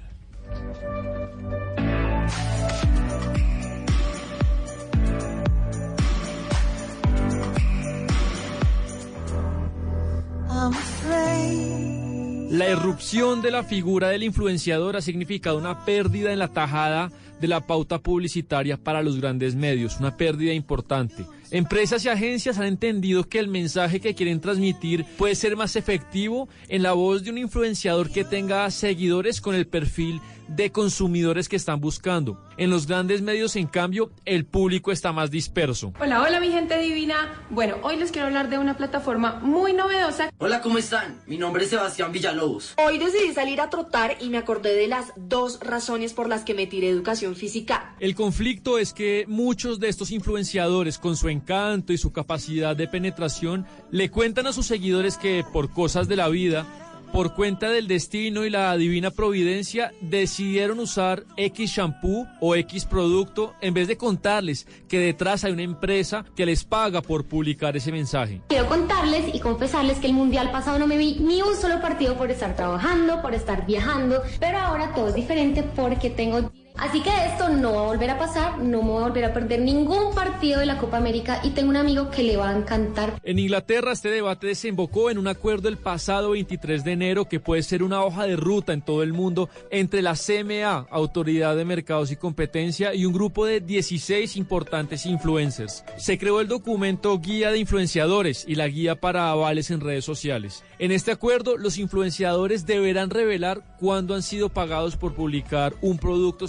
La 12.50 12.70
irrupción 12.70 13.42
de 13.42 13.52
la 13.52 13.64
figura 13.64 14.08
del 14.08 14.24
influenciador 14.24 14.96
ha 14.96 15.02
significado 15.02 15.58
una 15.58 15.84
pérdida 15.84 16.32
en 16.32 16.40
la 16.40 16.48
tajada 16.48 17.12
de 17.42 17.48
la 17.50 17.68
pauta 17.68 18.00
publicitaria 18.00 18.78
para 18.78 19.04
los 19.04 19.20
grandes 19.20 19.54
medios, 19.54 19.98
una 20.00 20.16
pérdida 20.16 20.54
importante. 20.54 21.26
Empresas 21.52 22.06
y 22.06 22.10
agencias 22.10 22.58
han 22.58 22.68
entendido 22.68 23.26
que 23.26 23.40
el 23.40 23.50
mensaje 23.50 24.00
que 24.00 24.16
quieren 24.16 24.40
transmitir 24.40 25.06
puede 25.18 25.36
ser 25.36 25.58
más 25.58 25.76
efectivo 25.76 26.48
en 26.70 26.84
la 26.84 26.94
voz 26.94 27.24
de 27.24 27.32
un 27.32 27.38
influenciador 27.38 28.10
que 28.10 28.24
tenga 28.24 28.72
seguidores 28.72 29.42
con 29.42 29.54
el 29.54 29.68
perfil 29.68 30.22
de 30.48 30.72
consumidores 30.72 31.50
que 31.50 31.56
están 31.56 31.80
buscando. 31.80 32.42
En 32.58 32.70
los 32.70 32.88
grandes 32.88 33.22
medios, 33.22 33.56
en 33.56 33.68
cambio, 33.68 34.12
el 34.26 34.46
público 34.46 34.92
está 34.92 35.12
más 35.12 35.32
disperso. 35.32 35.94
Hola, 36.00 36.22
hola 36.22 36.40
mi 36.40 36.50
gente 36.50 36.78
divina. 36.80 37.34
Bueno, 37.50 37.78
hoy 37.84 37.98
les 37.98 38.12
quiero 38.12 38.28
hablar 38.28 38.50
de 38.50 38.58
una 38.58 38.78
plataforma 38.78 39.40
muy 39.42 39.74
novedosa. 39.74 40.32
Hola, 40.38 40.62
¿cómo 40.62 40.78
están? 40.78 41.20
Mi 41.28 41.38
nombre 41.38 41.64
es 41.64 41.70
Sebastián 41.70 42.12
Villalobos. 42.12 42.74
Hoy 42.84 42.98
decidí 42.98 43.34
salir 43.34 43.62
a 43.62 43.70
trotar 43.70 44.18
y 44.20 44.30
me 44.30 44.38
acordé 44.38 44.76
de 44.76 44.88
las 44.88 45.14
dos 45.16 45.60
razones 45.60 46.14
por 46.14 46.30
las 46.30 46.44
que 46.44 46.54
me 46.54 46.68
tiré 46.68 46.90
educación 46.90 47.36
física. 47.36 47.96
El 48.00 48.16
conflicto 48.16 48.78
es 48.78 48.94
que 48.94 49.26
muchos 49.28 49.80
de 49.80 49.90
estos 49.90 50.12
influenciadores, 50.12 50.98
con 50.98 51.16
su 51.16 51.30
encanto 51.30 51.94
y 51.94 51.98
su 51.98 52.12
capacidad 52.12 52.76
de 52.76 52.88
penetración, 52.88 53.66
le 53.92 54.10
cuentan 54.10 54.48
a 54.48 54.54
sus 54.54 54.66
seguidores 54.66 55.18
que 55.18 55.44
por 55.52 55.72
cosas 55.72 56.08
de 56.08 56.16
la 56.16 56.28
vida, 56.30 56.66
por 57.12 57.34
cuenta 57.34 57.70
del 57.70 57.88
destino 57.88 58.46
y 58.46 58.50
la 58.50 58.76
divina 58.78 59.12
providencia, 59.12 59.92
decidieron 60.02 60.80
usar 60.80 61.24
X 61.38 61.72
shampoo 61.72 62.28
o 62.40 62.56
X 62.56 62.86
producto 62.86 63.54
en 63.62 63.74
vez 63.74 63.88
de 63.88 63.98
contarles 63.98 64.68
que 64.88 65.00
detrás 65.00 65.44
hay 65.44 65.54
una 65.54 65.64
empresa 65.64 66.26
que 66.36 66.46
les 66.46 66.64
paga 66.64 67.02
por 67.02 67.26
publicar 67.26 67.76
ese 67.76 67.92
mensaje. 67.92 68.42
Quiero 68.50 68.68
contarles 68.68 69.34
y 69.34 69.40
confesarles 69.40 70.00
que 70.00 70.08
el 70.08 70.14
mundial 70.14 70.52
pasado 70.52 70.80
no 70.80 70.88
me 70.88 70.98
vi 70.98 71.16
ni 71.20 71.42
un 71.42 71.56
solo 71.56 71.82
partido 71.82 72.18
por 72.18 72.32
estar 72.32 72.56
trabajando, 72.56 73.22
por 73.22 73.34
estar 73.34 73.66
viajando, 73.66 74.22
pero 74.40 74.58
ahora 74.60 74.94
todo 74.94 75.10
es 75.10 75.16
diferente 75.16 75.64
porque 75.64 76.10
tengo 76.10 76.52
Así 76.78 77.02
que 77.02 77.10
esto 77.10 77.50
no 77.50 77.74
va 77.74 77.82
a 77.82 77.86
volver 77.88 78.10
a 78.12 78.20
pasar, 78.20 78.60
no 78.60 78.84
me 78.84 78.90
voy 78.90 79.04
a 79.04 79.08
volver 79.08 79.26
a 79.26 79.34
perder 79.34 79.62
ningún 79.62 80.14
partido 80.14 80.60
de 80.60 80.68
la 80.68 80.78
Copa 80.78 80.98
América 80.98 81.42
y 81.44 81.50
tengo 81.52 81.70
un 81.70 81.78
amigo 81.78 82.12
que 82.12 82.22
le 82.22 82.38
va 82.38 82.50
a 82.50 82.58
encantar. 82.58 83.20
En 83.24 83.40
Inglaterra 83.40 83.94
este 83.94 84.10
debate 84.10 84.48
desembocó 84.48 85.10
en 85.10 85.18
un 85.18 85.28
acuerdo 85.28 85.70
el 85.70 85.78
pasado 85.78 86.32
23 86.32 86.84
de 86.84 86.92
enero 86.92 87.26
que 87.26 87.40
puede 87.40 87.64
ser 87.64 87.82
una 87.82 88.04
hoja 88.04 88.26
de 88.26 88.36
ruta 88.36 88.74
en 88.74 88.82
todo 88.82 89.02
el 89.02 89.14
mundo 89.14 89.50
entre 89.72 90.02
la 90.02 90.16
CMA, 90.16 90.88
Autoridad 90.92 91.56
de 91.56 91.66
Mercados 91.66 92.12
y 92.12 92.16
Competencia, 92.16 92.94
y 92.94 93.06
un 93.06 93.14
grupo 93.14 93.46
de 93.46 93.60
16 93.60 94.38
importantes 94.38 95.06
influencers. 95.06 95.84
Se 95.98 96.18
creó 96.18 96.42
el 96.42 96.48
documento 96.48 97.18
Guía 97.20 97.52
de 97.52 97.60
Influenciadores 97.60 98.46
y 98.48 98.56
la 98.56 98.68
Guía 98.68 99.00
para 99.00 99.32
Avales 99.32 99.72
en 99.72 99.82
Redes 99.82 100.06
Sociales. 100.06 100.64
En 100.80 100.92
este 100.92 101.12
acuerdo, 101.12 101.58
los 101.58 101.78
influenciadores 101.80 102.66
deberán 102.66 103.10
revelar 103.10 103.64
cuándo 103.80 104.14
han 104.14 104.22
sido 104.22 104.50
pagados 104.50 104.96
por 104.96 105.16
publicar 105.16 105.74
un 105.82 105.98
producto 105.98 106.46
o 106.46 106.48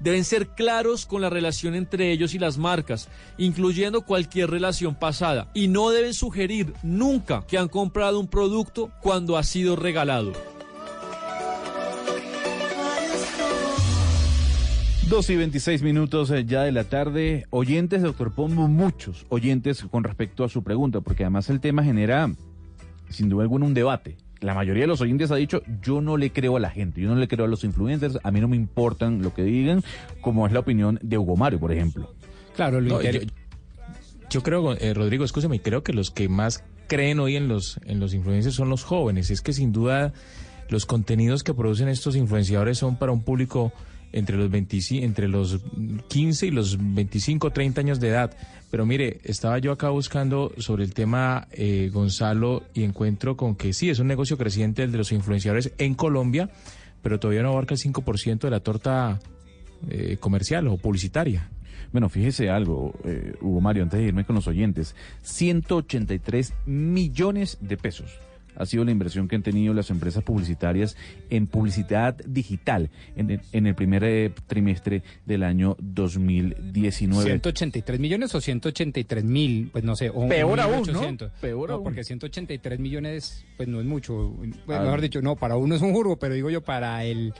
Deben 0.00 0.24
ser 0.24 0.48
claros 0.48 1.06
con 1.06 1.22
la 1.22 1.30
relación 1.30 1.74
entre 1.74 2.10
ellos 2.10 2.34
y 2.34 2.38
las 2.38 2.58
marcas, 2.58 3.08
incluyendo 3.38 4.02
cualquier 4.02 4.50
relación 4.50 4.94
pasada, 4.94 5.50
y 5.54 5.68
no 5.68 5.90
deben 5.90 6.14
sugerir 6.14 6.72
nunca 6.82 7.46
que 7.46 7.58
han 7.58 7.68
comprado 7.68 8.20
un 8.20 8.28
producto 8.28 8.90
cuando 9.00 9.36
ha 9.36 9.42
sido 9.42 9.76
regalado. 9.76 10.32
Dos 15.08 15.28
y 15.30 15.36
26 15.36 15.82
minutos 15.82 16.30
eh, 16.30 16.44
ya 16.46 16.62
de 16.62 16.72
la 16.72 16.84
tarde. 16.84 17.46
Oyentes, 17.50 18.02
doctor 18.02 18.32
Pombo, 18.32 18.68
muchos 18.68 19.26
oyentes 19.28 19.84
con 19.90 20.02
respecto 20.02 20.44
a 20.44 20.48
su 20.48 20.64
pregunta, 20.64 21.02
porque 21.02 21.24
además 21.24 21.50
el 21.50 21.60
tema 21.60 21.84
genera, 21.84 22.30
sin 23.10 23.28
duda 23.28 23.42
alguna, 23.42 23.66
un 23.66 23.74
debate 23.74 24.16
la 24.44 24.54
mayoría 24.54 24.82
de 24.82 24.86
los 24.88 25.00
oyentes 25.00 25.30
ha 25.30 25.36
dicho, 25.36 25.62
yo 25.82 26.00
no 26.00 26.16
le 26.16 26.30
creo 26.30 26.56
a 26.56 26.60
la 26.60 26.70
gente, 26.70 27.00
yo 27.00 27.08
no 27.08 27.16
le 27.16 27.28
creo 27.28 27.46
a 27.46 27.48
los 27.48 27.64
influencers, 27.64 28.18
a 28.22 28.30
mí 28.30 28.40
no 28.40 28.48
me 28.48 28.56
importan 28.56 29.22
lo 29.22 29.32
que 29.32 29.42
digan, 29.42 29.82
como 30.20 30.46
es 30.46 30.52
la 30.52 30.60
opinión 30.60 30.98
de 31.02 31.16
Hugo 31.16 31.36
Mario, 31.36 31.58
por 31.58 31.72
ejemplo. 31.72 32.12
Claro, 32.54 32.80
lo 32.80 33.00
yo, 34.30 34.42
creo, 34.42 34.74
eh, 34.74 34.94
Rodrigo, 34.94 35.24
escúchame, 35.24 35.60
creo 35.60 35.82
que 35.82 35.92
los 35.92 36.10
que 36.10 36.28
más 36.28 36.64
creen 36.88 37.20
hoy 37.20 37.36
en 37.36 37.48
los, 37.48 37.78
en 37.84 38.00
los 38.00 38.14
influencers 38.14 38.54
son 38.54 38.68
los 38.68 38.82
jóvenes. 38.82 39.30
Es 39.30 39.40
que 39.40 39.52
sin 39.52 39.72
duda 39.72 40.12
los 40.68 40.86
contenidos 40.86 41.42
que 41.44 41.54
producen 41.54 41.88
estos 41.88 42.16
influenciadores 42.16 42.78
son 42.78 42.96
para 42.96 43.12
un 43.12 43.22
público 43.22 43.72
entre 44.12 44.36
los, 44.36 44.50
25, 44.50 45.04
entre 45.04 45.28
los 45.28 45.60
15 46.08 46.46
y 46.46 46.50
los 46.50 46.78
25, 46.80 47.50
30 47.50 47.80
años 47.80 48.00
de 48.00 48.08
edad. 48.08 48.36
Pero 48.74 48.86
mire, 48.86 49.20
estaba 49.22 49.60
yo 49.60 49.70
acá 49.70 49.90
buscando 49.90 50.50
sobre 50.58 50.82
el 50.82 50.94
tema, 50.94 51.46
eh, 51.52 51.90
Gonzalo, 51.92 52.64
y 52.74 52.82
encuentro 52.82 53.36
con 53.36 53.54
que 53.54 53.72
sí, 53.72 53.88
es 53.88 54.00
un 54.00 54.08
negocio 54.08 54.36
creciente 54.36 54.82
el 54.82 54.90
de 54.90 54.98
los 54.98 55.12
influenciadores 55.12 55.72
en 55.78 55.94
Colombia, 55.94 56.50
pero 57.00 57.20
todavía 57.20 57.44
no 57.44 57.50
abarca 57.50 57.74
el 57.74 57.80
5% 57.80 58.40
de 58.40 58.50
la 58.50 58.58
torta 58.58 59.20
eh, 59.88 60.16
comercial 60.18 60.66
o 60.66 60.76
publicitaria. 60.76 61.50
Bueno, 61.92 62.08
fíjese 62.08 62.50
algo, 62.50 62.92
eh, 63.04 63.34
Hugo 63.40 63.60
Mario, 63.60 63.84
antes 63.84 64.00
de 64.00 64.06
irme 64.06 64.24
con 64.24 64.34
los 64.34 64.48
oyentes, 64.48 64.96
183 65.22 66.54
millones 66.66 67.58
de 67.60 67.76
pesos 67.76 68.18
ha 68.56 68.66
sido 68.66 68.84
la 68.84 68.90
inversión 68.90 69.28
que 69.28 69.36
han 69.36 69.42
tenido 69.42 69.74
las 69.74 69.90
empresas 69.90 70.22
publicitarias 70.22 70.96
en 71.30 71.46
publicidad 71.46 72.16
digital 72.26 72.90
en, 73.16 73.66
el 73.66 73.74
primer 73.74 74.04
eh, 74.04 74.32
trimestre 74.46 75.02
del 75.26 75.42
año 75.42 75.76
2019. 75.80 77.24
183 77.24 78.00
millones 78.00 78.34
o 78.34 78.40
183 78.40 79.24
mil, 79.24 79.70
pues 79.72 79.84
no 79.84 79.96
sé. 79.96 80.10
O 80.10 80.28
Peor 80.28 80.60
aún, 80.60 80.86
¿no? 80.92 81.30
Peor 81.40 81.72
aún. 81.72 81.84
Porque 81.84 82.04
183 82.04 82.78
millones, 82.78 83.44
pues 83.56 83.68
no 83.68 83.80
es 83.80 83.86
mucho. 83.86 84.34
Ah. 84.68 84.80
mejor 84.80 85.00
dicho, 85.00 85.22
no, 85.22 85.36
para 85.36 85.56
uno 85.56 85.74
es 85.74 85.82
un 85.82 85.92
jurgo, 85.92 86.18
pero 86.18 86.34
digo 86.34 86.50
yo 86.50 86.62
para 86.62 87.04
el... 87.04 87.34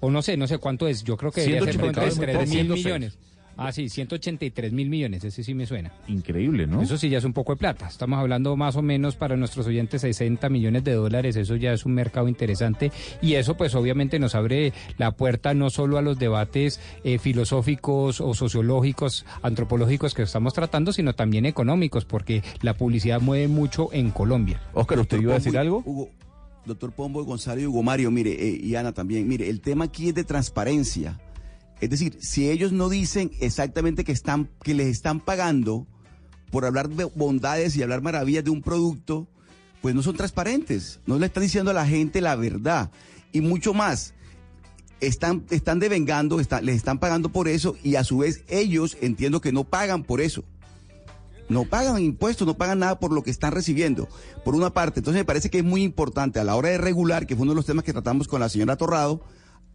O 0.00 0.10
no 0.10 0.20
sé, 0.20 0.36
no 0.36 0.46
sé 0.46 0.58
cuánto 0.58 0.88
es. 0.88 1.04
Yo 1.04 1.16
creo 1.16 1.32
que 1.32 1.40
debería 1.40 2.10
ser 2.10 2.48
mil 2.48 2.68
millones. 2.68 3.18
Ah, 3.56 3.72
sí, 3.72 3.88
183 3.88 4.72
mil 4.72 4.90
millones, 4.90 5.24
ese 5.24 5.42
sí 5.42 5.54
me 5.54 5.66
suena. 5.66 5.92
Increíble, 6.08 6.66
¿no? 6.66 6.82
Eso 6.82 6.98
sí 6.98 7.08
ya 7.08 7.18
es 7.18 7.24
un 7.24 7.32
poco 7.32 7.52
de 7.52 7.58
plata. 7.58 7.88
Estamos 7.88 8.18
hablando 8.18 8.56
más 8.56 8.76
o 8.76 8.82
menos 8.82 9.16
para 9.16 9.36
nuestros 9.36 9.66
oyentes 9.66 10.02
60 10.02 10.48
millones 10.48 10.84
de 10.84 10.92
dólares, 10.92 11.36
eso 11.36 11.56
ya 11.56 11.72
es 11.72 11.86
un 11.86 11.94
mercado 11.94 12.28
interesante 12.28 12.92
y 13.22 13.34
eso 13.34 13.56
pues 13.56 13.74
obviamente 13.74 14.18
nos 14.18 14.34
abre 14.34 14.72
la 14.98 15.12
puerta 15.12 15.54
no 15.54 15.70
solo 15.70 15.98
a 15.98 16.02
los 16.02 16.18
debates 16.18 16.80
eh, 17.04 17.18
filosóficos 17.18 18.20
o 18.20 18.34
sociológicos, 18.34 19.24
antropológicos 19.42 20.14
que 20.14 20.22
estamos 20.22 20.52
tratando, 20.52 20.92
sino 20.92 21.14
también 21.14 21.46
económicos, 21.46 22.04
porque 22.04 22.42
la 22.62 22.74
publicidad 22.74 23.20
mueve 23.20 23.48
mucho 23.48 23.92
en 23.92 24.10
Colombia. 24.10 24.60
Oscar, 24.74 24.98
¿usted 24.98 25.20
iba 25.20 25.32
a 25.32 25.38
decir 25.38 25.56
algo? 25.56 25.82
Hugo, 25.84 26.10
doctor 26.66 26.92
Pombo, 26.92 27.24
Gonzalo 27.24 27.60
y 27.60 27.66
Hugo 27.66 27.82
Mario, 27.82 28.10
mire, 28.10 28.32
eh, 28.32 28.60
y 28.62 28.74
Ana 28.74 28.92
también, 28.92 29.26
mire, 29.28 29.48
el 29.48 29.60
tema 29.60 29.86
aquí 29.86 30.08
es 30.08 30.14
de 30.14 30.24
transparencia. 30.24 31.18
Es 31.80 31.90
decir, 31.90 32.16
si 32.20 32.50
ellos 32.50 32.72
no 32.72 32.88
dicen 32.88 33.30
exactamente 33.40 34.04
que, 34.04 34.12
están, 34.12 34.48
que 34.62 34.74
les 34.74 34.86
están 34.86 35.20
pagando 35.20 35.86
por 36.50 36.64
hablar 36.64 36.88
de 36.88 37.04
bondades 37.04 37.76
y 37.76 37.82
hablar 37.82 38.02
maravillas 38.02 38.44
de 38.44 38.50
un 38.50 38.62
producto, 38.62 39.28
pues 39.82 39.94
no 39.94 40.02
son 40.02 40.16
transparentes. 40.16 41.00
No 41.06 41.18
le 41.18 41.26
están 41.26 41.42
diciendo 41.42 41.70
a 41.70 41.74
la 41.74 41.86
gente 41.86 42.20
la 42.20 42.34
verdad. 42.36 42.90
Y 43.32 43.40
mucho 43.40 43.74
más, 43.74 44.14
están, 45.00 45.44
están 45.50 45.78
devengando, 45.78 46.38
les 46.38 46.76
están 46.76 46.98
pagando 46.98 47.28
por 47.28 47.48
eso 47.48 47.76
y 47.82 47.96
a 47.96 48.04
su 48.04 48.18
vez 48.18 48.42
ellos 48.48 48.96
entiendo 49.00 49.40
que 49.40 49.52
no 49.52 49.64
pagan 49.64 50.02
por 50.02 50.20
eso. 50.20 50.44
No 51.48 51.64
pagan 51.64 52.02
impuestos, 52.02 52.46
no 52.46 52.54
pagan 52.54 52.80
nada 52.80 52.98
por 52.98 53.12
lo 53.12 53.22
que 53.22 53.30
están 53.30 53.52
recibiendo, 53.52 54.08
por 54.44 54.56
una 54.56 54.70
parte. 54.70 54.98
Entonces 55.00 55.20
me 55.20 55.24
parece 55.24 55.48
que 55.48 55.58
es 55.58 55.64
muy 55.64 55.84
importante 55.84 56.40
a 56.40 56.44
la 56.44 56.56
hora 56.56 56.70
de 56.70 56.78
regular, 56.78 57.26
que 57.26 57.36
fue 57.36 57.44
uno 57.44 57.52
de 57.52 57.56
los 57.56 57.66
temas 57.66 57.84
que 57.84 57.92
tratamos 57.92 58.26
con 58.26 58.40
la 58.40 58.48
señora 58.48 58.76
Torrado, 58.76 59.20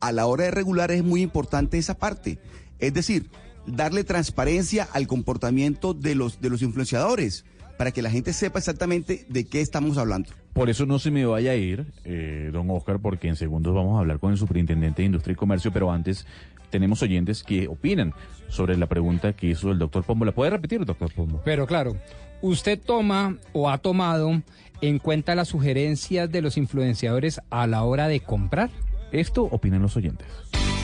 a 0.01 0.11
la 0.11 0.25
hora 0.25 0.45
de 0.45 0.51
regular 0.51 0.91
es 0.91 1.03
muy 1.03 1.21
importante 1.21 1.77
esa 1.77 1.97
parte. 1.97 2.39
Es 2.79 2.93
decir, 2.93 3.29
darle 3.65 4.03
transparencia 4.03 4.87
al 4.91 5.07
comportamiento 5.07 5.93
de 5.93 6.15
los, 6.15 6.41
de 6.41 6.49
los 6.49 6.61
influenciadores 6.61 7.45
para 7.77 7.91
que 7.91 8.01
la 8.01 8.11
gente 8.11 8.33
sepa 8.33 8.59
exactamente 8.59 9.25
de 9.29 9.45
qué 9.45 9.61
estamos 9.61 9.97
hablando. 9.97 10.29
Por 10.53 10.69
eso 10.69 10.85
no 10.85 10.99
se 10.99 11.09
me 11.09 11.25
vaya 11.25 11.51
a 11.51 11.55
ir, 11.55 11.85
eh, 12.03 12.49
don 12.51 12.69
Oscar, 12.69 12.99
porque 12.99 13.27
en 13.27 13.35
segundos 13.35 13.73
vamos 13.73 13.97
a 13.97 14.01
hablar 14.01 14.19
con 14.19 14.31
el 14.31 14.37
superintendente 14.37 15.01
de 15.01 15.07
Industria 15.07 15.33
y 15.33 15.35
Comercio, 15.35 15.71
pero 15.71 15.91
antes 15.91 16.27
tenemos 16.69 17.01
oyentes 17.01 17.43
que 17.43 17.67
opinan 17.67 18.13
sobre 18.49 18.77
la 18.77 18.87
pregunta 18.87 19.33
que 19.33 19.47
hizo 19.47 19.71
el 19.71 19.79
doctor 19.79 20.03
Pombo. 20.03 20.25
¿La 20.25 20.31
puede 20.31 20.51
repetir, 20.51 20.85
doctor 20.85 21.11
Pombo? 21.13 21.41
Pero 21.45 21.65
claro, 21.65 21.95
¿usted 22.41 22.79
toma 22.79 23.37
o 23.53 23.69
ha 23.69 23.77
tomado 23.77 24.41
en 24.81 24.99
cuenta 24.99 25.35
las 25.35 25.47
sugerencias 25.47 26.31
de 26.31 26.41
los 26.41 26.57
influenciadores 26.57 27.41
a 27.49 27.67
la 27.67 27.83
hora 27.83 28.07
de 28.07 28.19
comprar? 28.19 28.69
Esto 29.11 29.43
opinan 29.43 29.81
los 29.81 29.97
oyentes. 29.97 30.25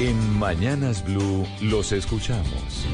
En 0.02 0.38
Mañanas 0.38 1.04
Blue 1.06 1.46
los 1.62 1.94
escuchamos. 1.94 2.86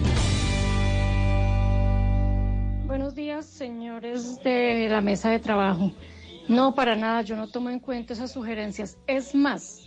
Buenos 2.85 3.15
días, 3.15 3.47
señores 3.47 4.43
de 4.43 4.87
la 4.89 5.01
mesa 5.01 5.31
de 5.31 5.39
trabajo. 5.39 5.91
No, 6.47 6.75
para 6.75 6.95
nada, 6.95 7.23
yo 7.23 7.35
no 7.35 7.47
tomo 7.47 7.71
en 7.71 7.79
cuenta 7.79 8.13
esas 8.13 8.31
sugerencias. 8.31 8.99
Es 9.07 9.33
más, 9.33 9.81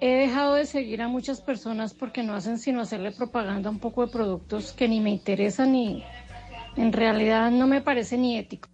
he 0.00 0.08
dejado 0.14 0.54
de 0.54 0.66
seguir 0.66 1.02
a 1.02 1.08
muchas 1.08 1.40
personas 1.40 1.94
porque 1.94 2.24
no 2.24 2.34
hacen 2.34 2.58
sino 2.58 2.80
hacerle 2.80 3.12
propaganda 3.12 3.68
a 3.68 3.72
un 3.72 3.78
poco 3.78 4.04
de 4.04 4.12
productos 4.12 4.72
que 4.72 4.88
ni 4.88 5.00
me 5.00 5.10
interesan 5.10 5.72
y 5.76 6.02
en 6.76 6.92
realidad 6.92 7.52
no 7.52 7.68
me 7.68 7.80
parece 7.80 8.18
ni 8.18 8.36
ético. 8.36 8.68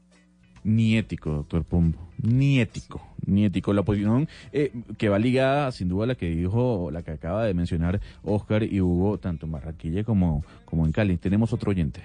Ni 0.65 0.97
ético, 0.97 1.31
doctor 1.31 1.65
Pombo, 1.65 1.99
ni 2.17 2.59
ético 2.59 3.12
ni 3.27 3.45
ético. 3.45 3.73
La 3.73 3.83
posición 3.83 4.29
eh, 4.53 4.73
que 4.99 5.09
va 5.09 5.19
ligada 5.19 5.73
sin 5.73 5.89
duda 5.89 6.05
a 6.05 6.07
la 6.09 6.15
que 6.15 6.29
dijo, 6.31 6.91
la 6.91 7.03
que 7.03 7.13
acaba 7.13 7.45
de 7.45 7.55
mencionar 7.55 8.01
Oscar 8.23 8.63
y 8.63 8.81
Hugo, 8.81 9.19
tanto 9.19 9.47
en 9.47 9.53
Barranquilla 9.53 10.05
como, 10.05 10.45
como 10.65 10.87
en 10.87 10.93
Cali. 10.93 11.17
Tenemos 11.19 11.53
otro 11.53 11.71
oyente. 11.71 12.03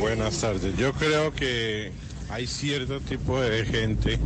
Buenas 0.00 0.40
tardes. 0.40 0.76
Yo 0.76 0.92
creo 0.92 1.32
que 1.32 1.92
hay 2.30 2.46
cierto 2.46 3.00
tipo 3.00 3.40
de 3.40 3.64
gente 3.64 4.18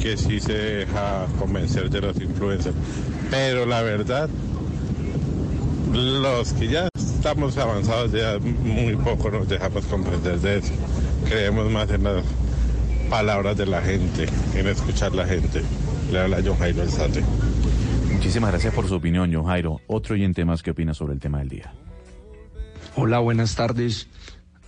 que 0.00 0.16
sí 0.16 0.40
se 0.40 0.52
deja 0.52 1.26
convencer 1.38 1.90
de 1.90 2.00
los 2.00 2.20
influencers, 2.20 2.74
pero 3.30 3.66
la 3.66 3.82
verdad, 3.82 4.28
los 5.92 6.52
que 6.54 6.68
ya 6.68 6.88
estamos 6.96 7.58
avanzados 7.58 8.12
ya 8.12 8.38
muy 8.38 8.96
poco 8.96 9.30
nos 9.30 9.48
dejamos 9.48 9.84
convencer 9.86 10.38
de 10.40 10.58
eso. 10.58 10.72
Creemos 11.28 11.70
más 11.70 11.90
en 11.90 12.04
las 12.04 12.24
palabras 13.10 13.56
de 13.56 13.66
la 13.66 13.82
gente, 13.82 14.26
en 14.54 14.68
escuchar 14.68 15.12
la 15.14 15.26
gente. 15.26 15.62
Le 16.12 16.20
habla 16.20 16.40
John 16.44 16.56
Jairo 16.56 16.82
Alzate. 16.82 17.22
Muchísimas 18.12 18.52
gracias 18.52 18.72
por 18.72 18.86
su 18.86 18.94
opinión, 18.94 19.34
John 19.34 19.46
Jairo. 19.46 19.80
Otro 19.88 20.14
oyente 20.14 20.44
más 20.44 20.62
que 20.62 20.70
opina 20.70 20.94
sobre 20.94 21.14
el 21.14 21.20
tema 21.20 21.40
del 21.40 21.48
día. 21.48 21.74
Hola, 22.94 23.18
buenas 23.18 23.56
tardes. 23.56 24.06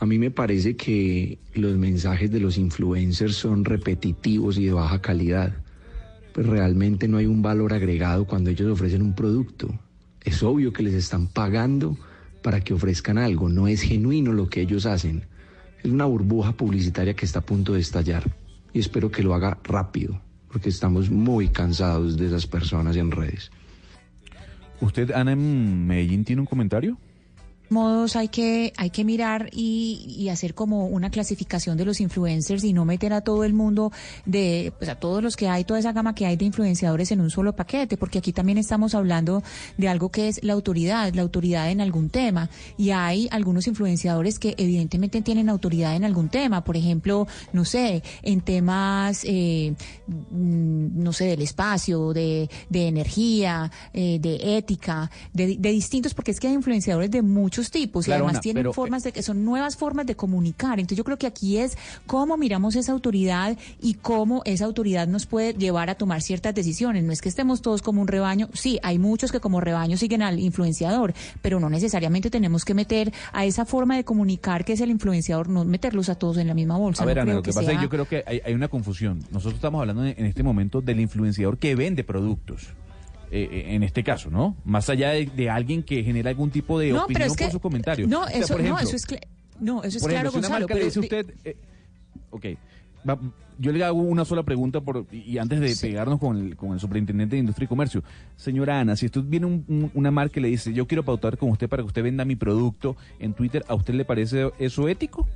A 0.00 0.06
mí 0.06 0.18
me 0.18 0.32
parece 0.32 0.76
que 0.76 1.38
los 1.54 1.76
mensajes 1.76 2.32
de 2.32 2.40
los 2.40 2.58
influencers 2.58 3.36
son 3.36 3.64
repetitivos 3.64 4.58
y 4.58 4.66
de 4.66 4.72
baja 4.72 5.00
calidad. 5.00 5.54
Pues 6.34 6.44
realmente 6.44 7.06
no 7.06 7.18
hay 7.18 7.26
un 7.26 7.42
valor 7.42 7.72
agregado 7.72 8.26
cuando 8.26 8.50
ellos 8.50 8.72
ofrecen 8.72 9.02
un 9.02 9.14
producto. 9.14 9.72
Es 10.24 10.42
obvio 10.42 10.72
que 10.72 10.82
les 10.82 10.94
están 10.94 11.28
pagando 11.28 11.96
para 12.42 12.60
que 12.60 12.74
ofrezcan 12.74 13.18
algo, 13.18 13.48
no 13.48 13.68
es 13.68 13.82
genuino 13.82 14.32
lo 14.32 14.48
que 14.48 14.62
ellos 14.62 14.84
hacen. 14.86 15.26
Es 15.82 15.90
una 15.90 16.04
burbuja 16.04 16.52
publicitaria 16.52 17.14
que 17.14 17.24
está 17.24 17.40
a 17.40 17.46
punto 17.46 17.72
de 17.72 17.80
estallar 17.80 18.24
y 18.72 18.80
espero 18.80 19.10
que 19.10 19.22
lo 19.22 19.34
haga 19.34 19.58
rápido. 19.64 20.20
porque 20.52 20.68
estamos 20.68 21.10
muy 21.10 21.48
cansados 21.48 22.18
de 22.18 22.26
esas 22.26 22.46
personas 22.46 22.94
en 22.96 23.10
redes. 23.10 23.50
¿Usted, 24.82 25.10
Ana, 25.12 25.32
en 25.32 25.86
Medellín 25.86 26.24
tiene 26.24 26.40
un 26.40 26.46
comentario? 26.46 26.98
Modos 27.72 28.14
hay 28.14 28.28
que, 28.28 28.72
hay 28.76 28.90
que 28.90 29.04
mirar 29.04 29.50
y, 29.52 30.06
y, 30.16 30.28
hacer 30.28 30.54
como 30.54 30.86
una 30.86 31.10
clasificación 31.10 31.76
de 31.76 31.84
los 31.84 32.00
influencers 32.00 32.62
y 32.62 32.72
no 32.72 32.84
meter 32.84 33.12
a 33.12 33.22
todo 33.22 33.42
el 33.42 33.54
mundo 33.54 33.90
de, 34.26 34.72
pues 34.78 34.88
a 34.88 34.94
todos 34.94 35.22
los 35.22 35.34
que 35.34 35.48
hay, 35.48 35.64
toda 35.64 35.80
esa 35.80 35.92
gama 35.92 36.14
que 36.14 36.26
hay 36.26 36.36
de 36.36 36.44
influenciadores 36.44 37.10
en 37.10 37.20
un 37.20 37.30
solo 37.30 37.54
paquete, 37.56 37.96
porque 37.96 38.18
aquí 38.18 38.32
también 38.32 38.58
estamos 38.58 38.94
hablando 38.94 39.42
de 39.76 39.88
algo 39.88 40.10
que 40.10 40.28
es 40.28 40.44
la 40.44 40.52
autoridad, 40.52 41.12
la 41.14 41.22
autoridad 41.22 41.70
en 41.70 41.80
algún 41.80 42.10
tema. 42.10 42.48
Y 42.76 42.90
hay 42.90 43.28
algunos 43.30 43.66
influenciadores 43.66 44.38
que 44.38 44.54
evidentemente 44.58 45.20
tienen 45.22 45.48
autoridad 45.48 45.96
en 45.96 46.04
algún 46.04 46.28
tema, 46.28 46.62
por 46.64 46.76
ejemplo, 46.76 47.26
no 47.52 47.64
sé, 47.64 48.02
en 48.22 48.40
temas, 48.40 49.24
eh, 49.24 49.74
mm, 50.06 51.02
no 51.02 51.12
sé, 51.12 51.24
del 51.24 51.42
espacio, 51.42 52.12
de, 52.12 52.48
de 52.68 52.88
energía, 52.88 53.70
eh, 53.92 54.18
de 54.20 54.56
ética, 54.56 55.10
de, 55.32 55.56
de 55.56 55.70
distintos, 55.70 56.14
porque 56.14 56.30
es 56.30 56.40
que 56.40 56.48
hay 56.48 56.54
influenciadores 56.54 57.10
de 57.10 57.22
muchos 57.22 57.61
tipos 57.70 58.08
y 58.08 58.12
además 58.12 58.40
tienen 58.40 58.72
formas 58.72 59.02
de 59.02 59.12
que 59.12 59.22
son 59.22 59.44
nuevas 59.44 59.76
formas 59.76 60.06
de 60.06 60.16
comunicar. 60.16 60.78
Entonces 60.80 60.98
yo 60.98 61.04
creo 61.04 61.18
que 61.18 61.26
aquí 61.26 61.58
es 61.58 61.76
cómo 62.06 62.36
miramos 62.36 62.76
esa 62.76 62.92
autoridad 62.92 63.56
y 63.80 63.94
cómo 63.94 64.42
esa 64.44 64.64
autoridad 64.64 65.06
nos 65.08 65.26
puede 65.26 65.54
llevar 65.54 65.90
a 65.90 65.94
tomar 65.94 66.22
ciertas 66.22 66.54
decisiones. 66.54 67.04
No 67.04 67.12
es 67.12 67.20
que 67.20 67.28
estemos 67.28 67.62
todos 67.62 67.82
como 67.82 68.00
un 68.02 68.08
rebaño. 68.08 68.48
Sí, 68.52 68.78
hay 68.82 68.98
muchos 68.98 69.32
que 69.32 69.40
como 69.40 69.60
rebaño 69.60 69.96
siguen 69.96 70.22
al 70.22 70.38
influenciador, 70.38 71.14
pero 71.40 71.60
no 71.60 71.68
necesariamente 71.70 72.30
tenemos 72.30 72.64
que 72.64 72.74
meter 72.74 73.12
a 73.32 73.44
esa 73.44 73.64
forma 73.64 73.96
de 73.96 74.04
comunicar 74.04 74.64
que 74.64 74.72
es 74.72 74.80
el 74.80 74.90
influenciador, 74.90 75.48
no 75.48 75.64
meterlos 75.64 76.08
a 76.08 76.14
todos 76.14 76.38
en 76.38 76.48
la 76.48 76.54
misma 76.54 76.76
bolsa. 76.76 77.02
A 77.02 77.06
ver, 77.06 77.16
no 77.16 77.22
Ana, 77.22 77.34
lo 77.34 77.42
que, 77.42 77.50
que 77.50 77.54
pasa 77.54 77.66
sea... 77.66 77.72
es 77.72 77.78
que 77.78 77.84
yo 77.84 77.90
creo 77.90 78.08
que 78.08 78.24
hay, 78.26 78.40
hay 78.44 78.54
una 78.54 78.68
confusión. 78.68 79.20
Nosotros 79.30 79.54
estamos 79.54 79.80
hablando 79.80 80.04
en 80.04 80.26
este 80.26 80.42
momento 80.42 80.80
del 80.80 81.00
influenciador 81.00 81.58
que 81.58 81.74
vende 81.74 82.04
productos. 82.04 82.68
Eh, 83.34 83.74
en 83.74 83.82
este 83.82 84.04
caso, 84.04 84.30
¿no? 84.30 84.54
Más 84.62 84.90
allá 84.90 85.12
de, 85.12 85.24
de, 85.24 85.48
alguien 85.48 85.82
que 85.82 86.04
genera 86.04 86.28
algún 86.28 86.50
tipo 86.50 86.78
de 86.78 86.90
no, 86.92 87.04
opinión 87.04 87.28
es 87.28 87.34
que, 87.34 87.44
por 87.44 87.52
su 87.52 87.60
comentario. 87.60 88.06
No, 88.06 88.24
o 88.24 88.28
sea, 88.28 88.38
eso, 88.38 88.52
por 88.52 88.60
ejemplo, 88.60 88.82
no, 88.82 88.88
eso 88.90 88.96
es, 88.96 89.06
no, 89.58 89.82
eso 89.82 89.96
es 89.96 90.02
por 90.02 90.10
claro, 90.10 90.28
ejemplo, 90.28 90.30
si 90.30 90.38
una 90.38 90.48
Gonzalo. 90.48 90.60
marca 90.60 90.66
pero 90.66 90.78
le 90.80 90.84
dice 90.84 91.00
usted, 91.00 91.34
eh, 91.42 91.56
ok, 92.30 92.46
va, 93.08 93.18
yo 93.58 93.72
le 93.72 93.82
hago 93.84 94.02
una 94.02 94.26
sola 94.26 94.42
pregunta 94.42 94.82
por, 94.82 95.06
y 95.10 95.38
antes 95.38 95.60
de 95.60 95.74
sí. 95.74 95.86
pegarnos 95.86 96.18
con 96.18 96.36
el, 96.36 96.56
con 96.56 96.72
el 96.72 96.80
superintendente 96.80 97.36
de 97.36 97.40
Industria 97.40 97.64
y 97.64 97.68
Comercio. 97.68 98.02
Señora 98.36 98.80
Ana, 98.80 98.96
si 98.96 99.06
usted 99.06 99.22
viene 99.22 99.46
un, 99.46 99.64
un, 99.66 99.90
una 99.94 100.10
marca 100.10 100.38
y 100.38 100.42
le 100.42 100.48
dice, 100.48 100.74
yo 100.74 100.86
quiero 100.86 101.02
pautar 101.02 101.38
con 101.38 101.48
usted 101.48 101.70
para 101.70 101.82
que 101.82 101.86
usted 101.86 102.02
venda 102.02 102.26
mi 102.26 102.36
producto 102.36 102.96
en 103.18 103.32
Twitter, 103.32 103.64
¿a 103.66 103.74
usted 103.74 103.94
le 103.94 104.04
parece 104.04 104.50
eso 104.58 104.88
ético? 104.88 105.26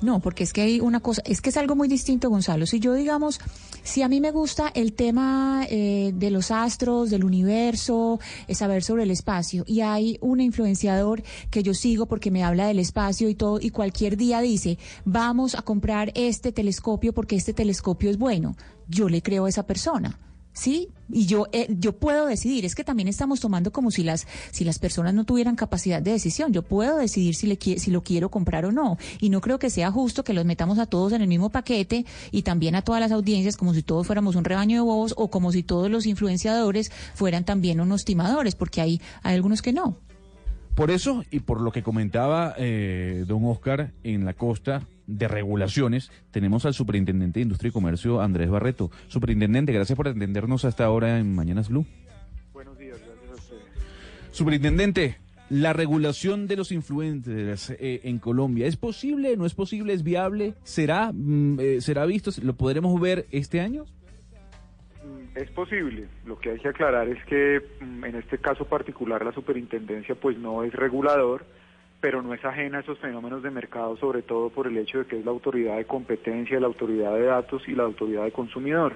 No, 0.00 0.20
porque 0.20 0.44
es 0.44 0.52
que 0.52 0.62
hay 0.62 0.80
una 0.80 1.00
cosa, 1.00 1.22
es 1.24 1.40
que 1.40 1.50
es 1.50 1.56
algo 1.56 1.76
muy 1.76 1.88
distinto, 1.88 2.30
Gonzalo. 2.30 2.66
Si 2.66 2.80
yo, 2.80 2.94
digamos, 2.94 3.40
si 3.82 4.02
a 4.02 4.08
mí 4.08 4.20
me 4.20 4.30
gusta 4.30 4.70
el 4.74 4.92
tema 4.92 5.66
eh, 5.68 6.12
de 6.14 6.30
los 6.30 6.50
astros, 6.50 7.10
del 7.10 7.24
universo, 7.24 8.20
es 8.48 8.58
saber 8.58 8.82
sobre 8.82 9.02
el 9.02 9.10
espacio, 9.10 9.64
y 9.66 9.80
hay 9.80 10.18
un 10.20 10.40
influenciador 10.40 11.22
que 11.50 11.62
yo 11.62 11.74
sigo 11.74 12.06
porque 12.06 12.30
me 12.30 12.44
habla 12.44 12.66
del 12.66 12.78
espacio 12.78 13.28
y 13.28 13.34
todo, 13.34 13.58
y 13.60 13.70
cualquier 13.70 14.16
día 14.16 14.40
dice, 14.40 14.78
vamos 15.04 15.54
a 15.54 15.62
comprar 15.62 16.12
este 16.14 16.52
telescopio 16.52 17.12
porque 17.12 17.36
este 17.36 17.52
telescopio 17.52 18.10
es 18.10 18.18
bueno, 18.18 18.56
yo 18.88 19.08
le 19.08 19.22
creo 19.22 19.46
a 19.46 19.48
esa 19.48 19.66
persona. 19.66 20.18
¿Sí? 20.52 20.88
Y 21.10 21.26
yo, 21.26 21.46
eh, 21.52 21.66
yo 21.68 21.92
puedo 21.92 22.26
decidir, 22.26 22.64
es 22.64 22.74
que 22.74 22.84
también 22.84 23.08
estamos 23.08 23.40
tomando 23.40 23.70
como 23.70 23.90
si 23.90 24.02
las, 24.02 24.26
si 24.50 24.64
las 24.64 24.78
personas 24.78 25.12
no 25.12 25.24
tuvieran 25.24 25.56
capacidad 25.56 26.00
de 26.00 26.12
decisión, 26.12 26.52
yo 26.52 26.62
puedo 26.62 26.96
decidir 26.96 27.34
si, 27.34 27.46
le, 27.46 27.58
si 27.78 27.90
lo 27.90 28.02
quiero 28.02 28.30
comprar 28.30 28.64
o 28.64 28.72
no, 28.72 28.96
y 29.20 29.28
no 29.28 29.40
creo 29.40 29.58
que 29.58 29.70
sea 29.70 29.90
justo 29.90 30.24
que 30.24 30.32
los 30.32 30.44
metamos 30.44 30.78
a 30.78 30.86
todos 30.86 31.12
en 31.12 31.20
el 31.20 31.28
mismo 31.28 31.50
paquete 31.50 32.06
y 32.30 32.42
también 32.42 32.74
a 32.74 32.82
todas 32.82 33.00
las 33.00 33.12
audiencias 33.12 33.56
como 33.56 33.74
si 33.74 33.82
todos 33.82 34.06
fuéramos 34.06 34.36
un 34.36 34.44
rebaño 34.44 34.76
de 34.76 34.80
bobos 34.82 35.14
o 35.16 35.30
como 35.30 35.52
si 35.52 35.62
todos 35.62 35.90
los 35.90 36.06
influenciadores 36.06 36.90
fueran 37.14 37.44
también 37.44 37.80
unos 37.80 38.04
timadores, 38.04 38.54
porque 38.54 38.80
hay, 38.80 39.00
hay 39.22 39.34
algunos 39.34 39.60
que 39.60 39.72
no. 39.72 39.96
Por 40.74 40.90
eso 40.90 41.22
y 41.30 41.40
por 41.40 41.60
lo 41.60 41.70
que 41.70 41.82
comentaba 41.82 42.54
eh, 42.56 43.24
don 43.26 43.44
Oscar 43.44 43.92
en 44.04 44.24
la 44.24 44.32
costa 44.32 44.86
de 45.06 45.28
regulaciones, 45.28 46.10
tenemos 46.30 46.64
al 46.64 46.72
superintendente 46.72 47.40
de 47.40 47.42
Industria 47.42 47.68
y 47.68 47.72
Comercio, 47.72 48.22
Andrés 48.22 48.48
Barreto. 48.48 48.90
Superintendente, 49.08 49.72
gracias 49.72 49.96
por 49.96 50.08
atendernos 50.08 50.64
hasta 50.64 50.86
ahora 50.86 51.18
en 51.18 51.34
Mañanas 51.34 51.68
Blue. 51.68 51.84
Buenos 52.54 52.78
días, 52.78 52.98
gracias 52.98 53.30
a 53.30 53.34
ustedes. 53.34 53.62
Superintendente, 54.30 55.18
la 55.50 55.74
regulación 55.74 56.46
de 56.46 56.56
los 56.56 56.72
influencers 56.72 57.70
eh, 57.78 58.00
en 58.04 58.18
Colombia, 58.18 58.66
¿es 58.66 58.76
posible? 58.76 59.36
¿No 59.36 59.44
es 59.44 59.52
posible? 59.52 59.92
¿Es 59.92 60.02
viable? 60.02 60.54
¿Será, 60.64 61.12
mm, 61.12 61.60
eh, 61.60 61.80
¿Será 61.82 62.06
visto? 62.06 62.30
¿Lo 62.42 62.56
podremos 62.56 62.98
ver 62.98 63.26
este 63.30 63.60
año? 63.60 63.84
Es 65.34 65.50
posible. 65.50 66.08
Lo 66.26 66.38
que 66.38 66.50
hay 66.50 66.58
que 66.58 66.68
aclarar 66.68 67.08
es 67.08 67.24
que 67.24 67.62
mm, 67.80 68.04
en 68.04 68.16
este 68.16 68.38
caso 68.38 68.66
particular 68.66 69.24
la 69.24 69.32
superintendencia 69.32 70.14
pues 70.14 70.36
no 70.38 70.62
es 70.62 70.72
regulador, 70.74 71.44
pero 72.00 72.20
no 72.22 72.34
es 72.34 72.44
ajena 72.44 72.78
a 72.78 72.80
esos 72.82 72.98
fenómenos 72.98 73.42
de 73.42 73.50
mercado, 73.50 73.96
sobre 73.96 74.22
todo 74.22 74.50
por 74.50 74.66
el 74.66 74.76
hecho 74.76 74.98
de 74.98 75.06
que 75.06 75.18
es 75.18 75.24
la 75.24 75.30
autoridad 75.30 75.76
de 75.76 75.86
competencia, 75.86 76.60
la 76.60 76.66
autoridad 76.66 77.14
de 77.14 77.24
datos 77.24 77.66
y 77.66 77.72
la 77.72 77.84
autoridad 77.84 78.24
de 78.24 78.32
consumidor. 78.32 78.94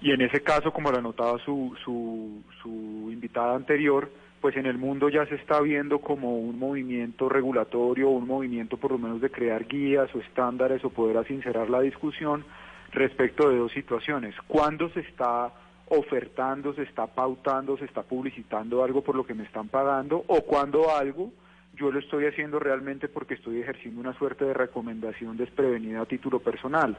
Y 0.00 0.12
en 0.12 0.22
ese 0.22 0.40
caso, 0.42 0.72
como 0.72 0.92
lo 0.92 0.98
anotaba 0.98 1.38
su, 1.40 1.76
su, 1.84 2.42
su 2.62 3.10
invitada 3.12 3.56
anterior, 3.56 4.08
pues 4.40 4.56
en 4.56 4.66
el 4.66 4.78
mundo 4.78 5.08
ya 5.08 5.26
se 5.26 5.34
está 5.34 5.60
viendo 5.60 5.98
como 5.98 6.38
un 6.38 6.58
movimiento 6.58 7.28
regulatorio, 7.28 8.08
un 8.08 8.26
movimiento 8.26 8.76
por 8.76 8.92
lo 8.92 8.98
menos 8.98 9.20
de 9.20 9.30
crear 9.30 9.66
guías 9.66 10.08
o 10.14 10.20
estándares 10.20 10.84
o 10.84 10.90
poder 10.90 11.26
sincerar 11.26 11.68
la 11.68 11.80
discusión 11.80 12.44
respecto 12.92 13.48
de 13.48 13.56
dos 13.56 13.72
situaciones. 13.72 14.34
¿Cuándo 14.46 14.88
se 14.90 15.00
está 15.00 15.52
ofertando, 15.90 16.74
se 16.74 16.82
está 16.82 17.06
pautando, 17.06 17.76
se 17.78 17.86
está 17.86 18.02
publicitando 18.02 18.84
algo 18.84 19.02
por 19.02 19.14
lo 19.14 19.24
que 19.24 19.34
me 19.34 19.44
están 19.44 19.68
pagando 19.68 20.22
o 20.26 20.42
cuando 20.42 20.94
algo 20.94 21.32
yo 21.74 21.90
lo 21.90 21.98
estoy 21.98 22.26
haciendo 22.26 22.58
realmente 22.58 23.08
porque 23.08 23.34
estoy 23.34 23.60
ejerciendo 23.60 24.00
una 24.00 24.12
suerte 24.18 24.44
de 24.44 24.52
recomendación 24.52 25.36
desprevenida 25.36 26.02
a 26.02 26.06
título 26.06 26.40
personal. 26.40 26.98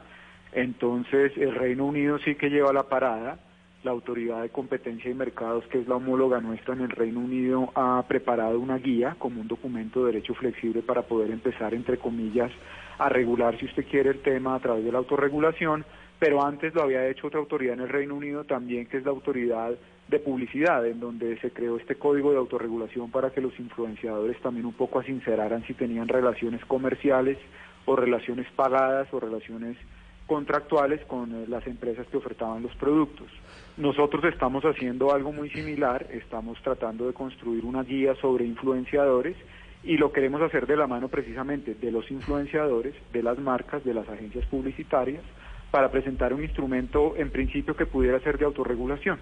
Entonces 0.53 1.34
el 1.38 1.53
Reino 1.53 1.86
Unido 1.86 2.18
sí 2.20 2.36
que 2.36 2.49
lleva 2.49 2.74
la 2.74 2.84
parada, 2.84 3.40
la 3.84 3.91
Autoridad 3.91 4.41
de 4.41 4.49
Competencia 4.49 5.11
y 5.11 5.14
Mercados, 5.14 5.66
que 5.68 5.80
es 5.80 5.88
la 5.88 5.95
homóloga 5.95 6.41
nuestra 6.41 6.74
en 6.74 6.82
el 6.82 6.90
Reino 6.90 7.20
Unido, 7.20 7.72
ha 7.76 8.03
preparado 8.07 8.60
una 8.60 8.78
guía 8.78 9.16
como 9.20 9.41
un 9.41 9.48
documento 9.48 10.06
de 10.06 10.14
derecho 10.14 10.34
flexible 10.34 10.82
para 10.82 11.03
poder 11.03 11.32
empezar, 11.32 11.74
entre 11.74 11.98
comillas, 11.98 12.52
a 13.00 13.10
regular, 13.10 13.58
si 13.58 13.66
usted 13.66 13.86
quiere, 13.90 14.12
el 14.12 14.22
tema 14.22 14.56
a 14.56 14.60
través 14.60 14.84
de 14.86 14.92
la 14.92 15.00
autorregulación, 15.00 15.86
pero 16.20 16.46
antes 16.46 16.76
lo 16.76 16.84
había 16.84 17.08
hecho 17.08 17.28
otra 17.28 17.40
autoridad 17.40 17.74
en 17.76 17.82
el 17.82 17.90
Reino 17.90 18.14
Unido 18.14 18.44
también, 18.44 18.86
que 18.88 18.98
es 18.98 19.06
la 19.06 19.12
autoridad 19.12 19.72
de 20.10 20.20
publicidad, 20.20 20.86
en 20.86 21.00
donde 21.00 21.40
se 21.40 21.52
creó 21.52 21.78
este 21.78 21.96
código 21.96 22.32
de 22.32 22.38
autorregulación 22.38 23.10
para 23.10 23.30
que 23.30 23.42
los 23.42 23.58
influenciadores 23.58 24.40
también 24.42 24.66
un 24.66 24.74
poco 24.74 25.00
asinceraran 25.00 25.64
si 25.66 25.74
tenían 25.74 26.08
relaciones 26.08 26.64
comerciales 26.66 27.38
o 27.86 27.96
relaciones 27.96 28.48
pagadas 28.56 29.08
o 29.14 29.20
relaciones 29.20 29.78
contractuales 30.28 31.02
con 31.06 31.50
las 31.50 31.66
empresas 31.68 32.06
que 32.08 32.18
ofertaban 32.18 32.62
los 32.62 32.76
productos. 32.76 33.28
Nosotros 33.78 34.24
estamos 34.26 34.64
haciendo 34.64 35.14
algo 35.14 35.32
muy 35.32 35.50
similar, 35.50 36.06
estamos 36.12 36.62
tratando 36.62 37.08
de 37.08 37.14
construir 37.14 37.64
una 37.66 37.84
guía 37.84 38.14
sobre 38.16 38.46
influenciadores 38.46 39.38
y 39.84 39.97
lo 39.97 40.11
queremos 40.11 40.41
hacer 40.41 40.68
de 40.68 40.76
la 40.76 40.88
mano 40.88 41.07
precisamente 41.07 41.76
de 41.76 41.91
los 41.91 42.10
influenciadores, 42.11 42.93
de 43.14 43.23
las 43.23 43.38
marcas, 43.39 43.84
de 43.84 43.93
las 43.93 44.07
agencias 44.10 44.45
publicitarias, 44.45 45.23
para 45.72 45.91
presentar 45.91 46.34
un 46.34 46.43
instrumento 46.43 47.15
en 47.15 47.30
principio 47.30 47.76
que 47.76 47.85
pudiera 47.85 48.19
ser 48.19 48.38
de 48.38 48.45
autorregulación. 48.45 49.19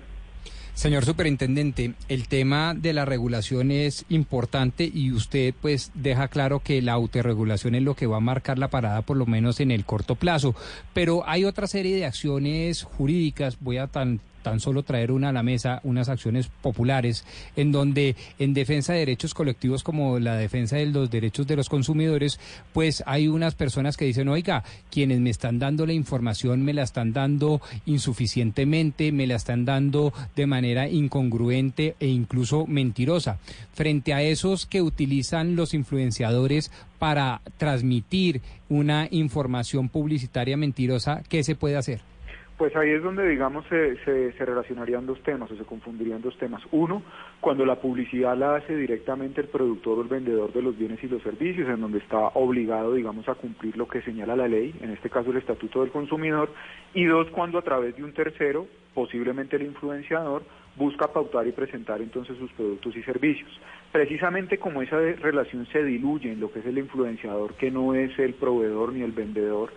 Señor 0.77 1.05
superintendente, 1.05 1.95
el 2.07 2.27
tema 2.27 2.75
de 2.75 2.93
la 2.93 3.03
regulación 3.03 3.71
es 3.71 4.05
importante 4.09 4.87
y 4.93 5.11
usted 5.11 5.55
pues 5.59 5.91
deja 5.95 6.27
claro 6.27 6.59
que 6.59 6.83
la 6.83 6.93
autorregulación 6.93 7.73
es 7.73 7.81
lo 7.81 7.95
que 7.95 8.05
va 8.05 8.17
a 8.17 8.19
marcar 8.19 8.59
la 8.59 8.67
parada 8.67 9.01
por 9.01 9.17
lo 9.17 9.25
menos 9.25 9.59
en 9.59 9.71
el 9.71 9.85
corto 9.85 10.13
plazo, 10.13 10.53
pero 10.93 11.27
hay 11.27 11.45
otra 11.45 11.65
serie 11.65 11.95
de 11.95 12.05
acciones 12.05 12.83
jurídicas, 12.83 13.57
voy 13.59 13.77
a 13.77 13.87
tan 13.87 14.19
tan 14.47 14.61
solo 14.61 14.83
traer 14.83 15.11
una 15.11 15.27
a 15.29 15.33
la 15.33 15.43
mesa, 15.43 15.81
unas 15.83 16.07
acciones 16.07 16.47
populares, 16.61 17.25
en 17.57 17.73
donde 17.73 18.15
en 18.39 18.53
defensa 18.53 18.93
de 18.93 18.99
derechos 18.99 19.33
colectivos 19.33 19.83
como 19.83 20.19
la 20.19 20.37
defensa 20.37 20.77
de 20.77 20.85
los 20.85 21.11
derechos 21.11 21.47
de 21.47 21.57
los 21.57 21.67
consumidores, 21.67 22.39
pues 22.71 23.03
hay 23.05 23.27
unas 23.27 23.55
personas 23.55 23.97
que 23.97 24.05
dicen, 24.05 24.29
oiga, 24.29 24.63
quienes 24.89 25.19
me 25.19 25.31
están 25.31 25.59
dando 25.59 25.85
la 25.85 25.91
información 25.91 26.63
me 26.63 26.73
la 26.73 26.83
están 26.83 27.11
dando 27.11 27.59
insuficientemente, 27.85 29.11
me 29.11 29.27
la 29.27 29.35
están 29.35 29.65
dando 29.65 30.13
de 30.33 30.47
manera 30.47 30.87
incongruente 30.87 31.97
e 31.99 32.07
incluso 32.07 32.65
mentirosa. 32.67 33.39
Frente 33.73 34.13
a 34.13 34.21
esos 34.21 34.65
que 34.65 34.81
utilizan 34.81 35.57
los 35.57 35.73
influenciadores 35.73 36.71
para 36.99 37.41
transmitir 37.57 38.41
una 38.69 39.09
información 39.11 39.89
publicitaria 39.89 40.55
mentirosa, 40.55 41.21
¿qué 41.27 41.43
se 41.43 41.55
puede 41.55 41.75
hacer? 41.75 41.99
Pues 42.57 42.75
ahí 42.75 42.89
es 42.89 43.03
donde, 43.03 43.27
digamos, 43.27 43.67
se, 43.67 43.97
se, 44.03 44.45
relacionarían 44.45 45.05
dos 45.05 45.21
temas 45.21 45.51
o 45.51 45.55
se 45.55 45.63
confundirían 45.63 46.23
dos 46.23 46.35
temas. 46.39 46.63
Uno, 46.71 47.03
cuando 47.39 47.63
la 47.67 47.75
publicidad 47.75 48.35
la 48.35 48.55
hace 48.55 48.75
directamente 48.75 49.41
el 49.41 49.47
productor 49.47 49.99
o 49.99 50.01
el 50.01 50.07
vendedor 50.07 50.51
de 50.51 50.63
los 50.63 50.75
bienes 50.75 51.03
y 51.03 51.07
los 51.07 51.21
servicios, 51.21 51.69
en 51.69 51.81
donde 51.81 51.99
está 51.99 52.17
obligado, 52.33 52.95
digamos, 52.95 53.29
a 53.29 53.35
cumplir 53.35 53.77
lo 53.77 53.87
que 53.87 54.01
señala 54.01 54.35
la 54.35 54.47
ley, 54.47 54.73
en 54.81 54.89
este 54.89 55.07
caso 55.07 55.29
el 55.29 55.37
Estatuto 55.37 55.81
del 55.81 55.91
Consumidor. 55.91 56.49
Y 56.95 57.05
dos, 57.05 57.27
cuando 57.29 57.59
a 57.59 57.61
través 57.61 57.95
de 57.95 58.03
un 58.03 58.13
tercero, 58.13 58.65
posiblemente 58.95 59.57
el 59.57 59.61
influenciador, 59.61 60.41
busca 60.77 61.13
pautar 61.13 61.45
y 61.45 61.51
presentar 61.51 62.01
entonces 62.01 62.37
sus 62.39 62.51
productos 62.53 62.95
y 62.95 63.03
servicios. 63.03 63.51
Precisamente 63.91 64.57
como 64.57 64.81
esa 64.81 64.97
relación 64.97 65.67
se 65.67 65.83
diluye 65.83 66.31
en 66.31 66.39
lo 66.39 66.51
que 66.51 66.59
es 66.59 66.65
el 66.65 66.79
influenciador, 66.79 67.53
que 67.53 67.69
no 67.69 67.93
es 67.93 68.17
el 68.17 68.33
proveedor 68.33 68.93
ni 68.93 69.03
el 69.03 69.11
vendedor, 69.11 69.69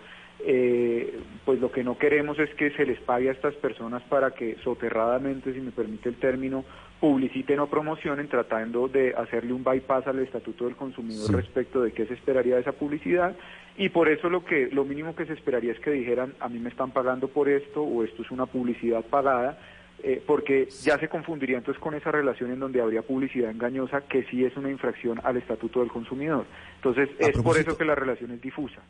eh, 0.45 1.19
pues 1.45 1.59
lo 1.59 1.71
que 1.71 1.83
no 1.83 1.97
queremos 1.97 2.39
es 2.39 2.53
que 2.55 2.71
se 2.71 2.85
les 2.85 2.99
pague 2.99 3.29
a 3.29 3.33
estas 3.33 3.55
personas 3.55 4.01
para 4.03 4.31
que 4.31 4.57
soterradamente, 4.63 5.53
si 5.53 5.59
me 5.59 5.71
permite 5.71 6.09
el 6.09 6.15
término, 6.15 6.63
publiciten 6.99 7.59
o 7.59 7.67
promocionen 7.67 8.27
tratando 8.27 8.87
de 8.87 9.13
hacerle 9.15 9.53
un 9.53 9.63
bypass 9.63 10.07
al 10.07 10.19
estatuto 10.19 10.65
del 10.65 10.75
consumidor 10.75 11.33
respecto 11.33 11.81
de 11.81 11.91
qué 11.91 12.05
se 12.05 12.13
esperaría 12.13 12.55
de 12.55 12.61
esa 12.61 12.73
publicidad. 12.73 13.35
Y 13.77 13.89
por 13.89 14.09
eso 14.09 14.29
lo 14.29 14.45
que 14.45 14.69
lo 14.71 14.85
mínimo 14.85 15.15
que 15.15 15.25
se 15.25 15.33
esperaría 15.33 15.71
es 15.71 15.79
que 15.79 15.91
dijeran 15.91 16.33
a 16.39 16.49
mí 16.49 16.59
me 16.59 16.69
están 16.69 16.91
pagando 16.91 17.27
por 17.27 17.49
esto 17.49 17.81
o 17.81 18.03
esto 18.03 18.21
es 18.21 18.31
una 18.31 18.45
publicidad 18.45 19.03
pagada 19.03 19.57
eh, 20.03 20.21
porque 20.25 20.67
ya 20.83 20.97
se 20.97 21.07
confundiría 21.07 21.57
entonces 21.57 21.81
con 21.81 21.93
esa 21.93 22.11
relación 22.11 22.51
en 22.51 22.59
donde 22.59 22.81
habría 22.81 23.01
publicidad 23.01 23.51
engañosa 23.51 24.01
que 24.01 24.23
sí 24.23 24.43
es 24.43 24.55
una 24.57 24.69
infracción 24.69 25.19
al 25.23 25.37
estatuto 25.37 25.79
del 25.79 25.89
consumidor. 25.89 26.45
Entonces 26.75 27.09
es 27.19 27.37
por 27.41 27.57
eso 27.57 27.77
que 27.77 27.85
la 27.85 27.95
relación 27.95 28.31
es 28.31 28.41
difusa 28.41 28.81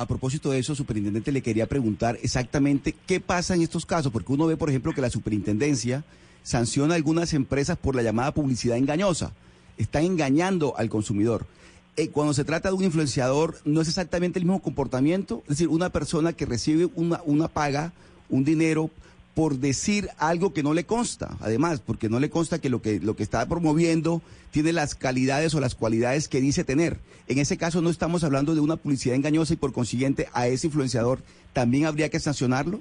a 0.00 0.06
propósito 0.06 0.50
de 0.50 0.58
eso, 0.58 0.74
superintendente, 0.74 1.30
le 1.30 1.42
quería 1.42 1.68
preguntar 1.68 2.18
exactamente 2.22 2.94
qué 3.06 3.20
pasa 3.20 3.54
en 3.54 3.60
estos 3.60 3.84
casos, 3.84 4.10
porque 4.10 4.32
uno 4.32 4.46
ve, 4.46 4.56
por 4.56 4.70
ejemplo, 4.70 4.94
que 4.94 5.02
la 5.02 5.10
superintendencia 5.10 6.04
sanciona 6.42 6.94
a 6.94 6.96
algunas 6.96 7.34
empresas 7.34 7.76
por 7.76 7.94
la 7.94 8.02
llamada 8.02 8.32
publicidad 8.32 8.78
engañosa. 8.78 9.32
Están 9.76 10.04
engañando 10.04 10.72
al 10.78 10.88
consumidor. 10.88 11.44
Eh, 11.98 12.08
cuando 12.08 12.32
se 12.32 12.44
trata 12.44 12.70
de 12.70 12.76
un 12.76 12.84
influenciador, 12.84 13.58
no 13.66 13.82
es 13.82 13.88
exactamente 13.88 14.38
el 14.38 14.46
mismo 14.46 14.62
comportamiento. 14.62 15.42
Es 15.42 15.50
decir, 15.50 15.68
una 15.68 15.90
persona 15.90 16.32
que 16.32 16.46
recibe 16.46 16.88
una, 16.94 17.20
una 17.26 17.48
paga, 17.48 17.92
un 18.30 18.42
dinero 18.42 18.88
por 19.34 19.56
decir 19.58 20.08
algo 20.18 20.52
que 20.52 20.62
no 20.62 20.74
le 20.74 20.84
consta, 20.84 21.36
además, 21.40 21.80
porque 21.80 22.08
no 22.08 22.18
le 22.20 22.30
consta 22.30 22.60
que 22.60 22.68
lo 22.68 22.82
que 22.82 23.00
lo 23.00 23.16
que 23.16 23.22
está 23.22 23.46
promoviendo 23.48 24.22
tiene 24.50 24.72
las 24.72 24.94
calidades 24.94 25.54
o 25.54 25.60
las 25.60 25.74
cualidades 25.74 26.28
que 26.28 26.40
dice 26.40 26.64
tener. 26.64 26.98
En 27.28 27.38
ese 27.38 27.56
caso 27.56 27.80
no 27.80 27.90
estamos 27.90 28.24
hablando 28.24 28.54
de 28.54 28.60
una 28.60 28.76
publicidad 28.76 29.14
engañosa 29.14 29.54
y 29.54 29.56
por 29.56 29.72
consiguiente 29.72 30.28
a 30.32 30.48
ese 30.48 30.66
influenciador 30.66 31.20
también 31.52 31.86
habría 31.86 32.08
que 32.08 32.18
sancionarlo. 32.18 32.80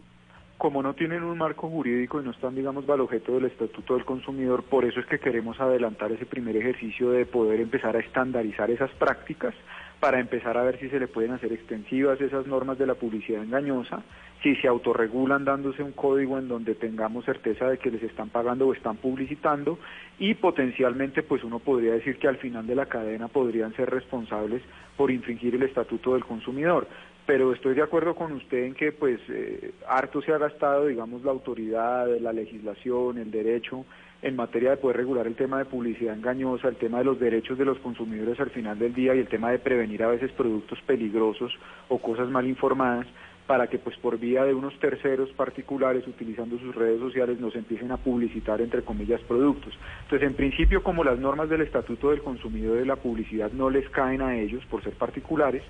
Como 0.58 0.84
no 0.84 0.94
tienen 0.94 1.24
un 1.24 1.38
marco 1.38 1.70
jurídico 1.70 2.20
y 2.20 2.26
no 2.26 2.32
están, 2.32 2.56
digamos, 2.56 2.86
bajo 2.86 3.04
objeto 3.04 3.36
del 3.36 3.46
Estatuto 3.46 3.94
del 3.94 4.04
Consumidor, 4.04 4.64
por 4.64 4.84
eso 4.84 5.00
es 5.00 5.06
que 5.06 5.20
queremos 5.20 5.58
adelantar 5.60 6.12
ese 6.12 6.26
primer 6.26 6.58
ejercicio 6.58 7.12
de 7.12 7.26
poder 7.26 7.62
empezar 7.62 7.96
a 7.96 8.00
estandarizar 8.00 8.70
esas 8.70 8.92
prácticas 8.92 9.54
para 10.00 10.20
empezar 10.20 10.58
a 10.58 10.64
ver 10.64 10.80
si 10.80 10.90
se 10.90 11.00
le 11.00 11.08
pueden 11.08 11.32
hacer 11.32 11.52
extensivas 11.52 12.20
esas 12.22 12.48
normas 12.48 12.78
de 12.78 12.88
la 12.88 12.96
publicidad 12.96 13.44
engañosa, 13.44 14.02
si 14.42 14.56
se 14.56 14.68
autorregulan 14.68 15.44
dándose 15.44 15.84
un 15.84 15.92
código 15.92 16.38
en 16.38 16.48
donde 16.48 16.76
tengamos 16.76 17.26
certeza 17.26 17.68
de 17.68 17.78
que 17.78 17.92
les 17.92 18.04
están 18.04 18.30
pagando 18.30 18.68
o 18.68 18.74
están 18.74 18.96
publicitando 18.96 19.78
y 20.18 20.36
potencialmente 20.36 21.24
pues 21.24 21.44
uno 21.44 21.60
podría 21.60 21.94
decir 21.94 22.18
que 22.18 22.30
al 22.30 22.38
final 22.38 22.66
de 22.66 22.76
la 22.76 22.86
cadena 22.86 23.28
podrían 23.28 23.76
ser 23.76 23.90
responsables 23.90 24.62
por 24.96 25.12
infringir 25.12 25.56
el 25.56 25.64
estatuto 25.64 26.14
del 26.14 26.24
consumidor. 26.24 26.88
Pero 27.30 27.54
estoy 27.54 27.76
de 27.76 27.84
acuerdo 27.84 28.16
con 28.16 28.32
usted 28.32 28.64
en 28.64 28.74
que 28.74 28.92
pues 28.92 29.20
eh, 29.30 29.72
harto 29.88 30.20
se 30.20 30.34
ha 30.34 30.40
gastado 30.40 30.88
digamos 30.88 31.24
la 31.24 31.30
autoridad, 31.30 32.08
la 32.20 32.34
legislación, 32.34 33.20
el 33.20 33.30
derecho 33.30 33.86
en 34.24 34.36
materia 34.36 34.72
de 34.72 34.78
poder 34.78 34.98
regular 34.98 35.28
el 35.28 35.36
tema 35.36 35.60
de 35.60 35.66
publicidad 35.66 36.16
engañosa, 36.16 36.70
el 36.70 36.78
tema 36.78 36.98
de 36.98 37.04
los 37.04 37.20
derechos 37.20 37.56
de 37.60 37.66
los 37.66 37.78
consumidores 37.82 38.40
al 38.40 38.50
final 38.50 38.80
del 38.80 38.96
día 38.96 39.14
y 39.14 39.20
el 39.20 39.28
tema 39.28 39.52
de 39.52 39.60
prevenir 39.60 40.02
a 40.02 40.08
veces 40.08 40.32
productos 40.32 40.82
peligrosos 40.88 41.54
o 41.88 42.00
cosas 42.00 42.30
mal 42.30 42.48
informadas 42.48 43.06
para 43.46 43.68
que 43.68 43.78
pues 43.78 43.96
por 43.98 44.18
vía 44.18 44.44
de 44.44 44.56
unos 44.56 44.74
terceros 44.80 45.30
particulares 45.34 46.08
utilizando 46.08 46.58
sus 46.58 46.74
redes 46.74 47.00
sociales 47.00 47.40
nos 47.40 47.56
empiecen 47.56 47.92
a 47.92 47.98
publicitar 47.98 48.60
entre 48.60 48.82
comillas 48.82 49.22
productos. 49.22 49.78
Entonces 50.02 50.28
en 50.28 50.34
principio 50.34 50.82
como 50.82 51.04
las 51.04 51.20
normas 51.20 51.48
del 51.48 51.62
Estatuto 51.62 52.10
del 52.10 52.24
Consumidor 52.24 52.80
de 52.80 52.88
la 52.88 52.96
Publicidad 52.96 53.52
no 53.52 53.70
les 53.70 53.88
caen 53.92 54.24
a 54.24 54.36
ellos 54.36 54.66
por 54.66 54.84
ser 54.84 54.94
particulares, 54.94 55.62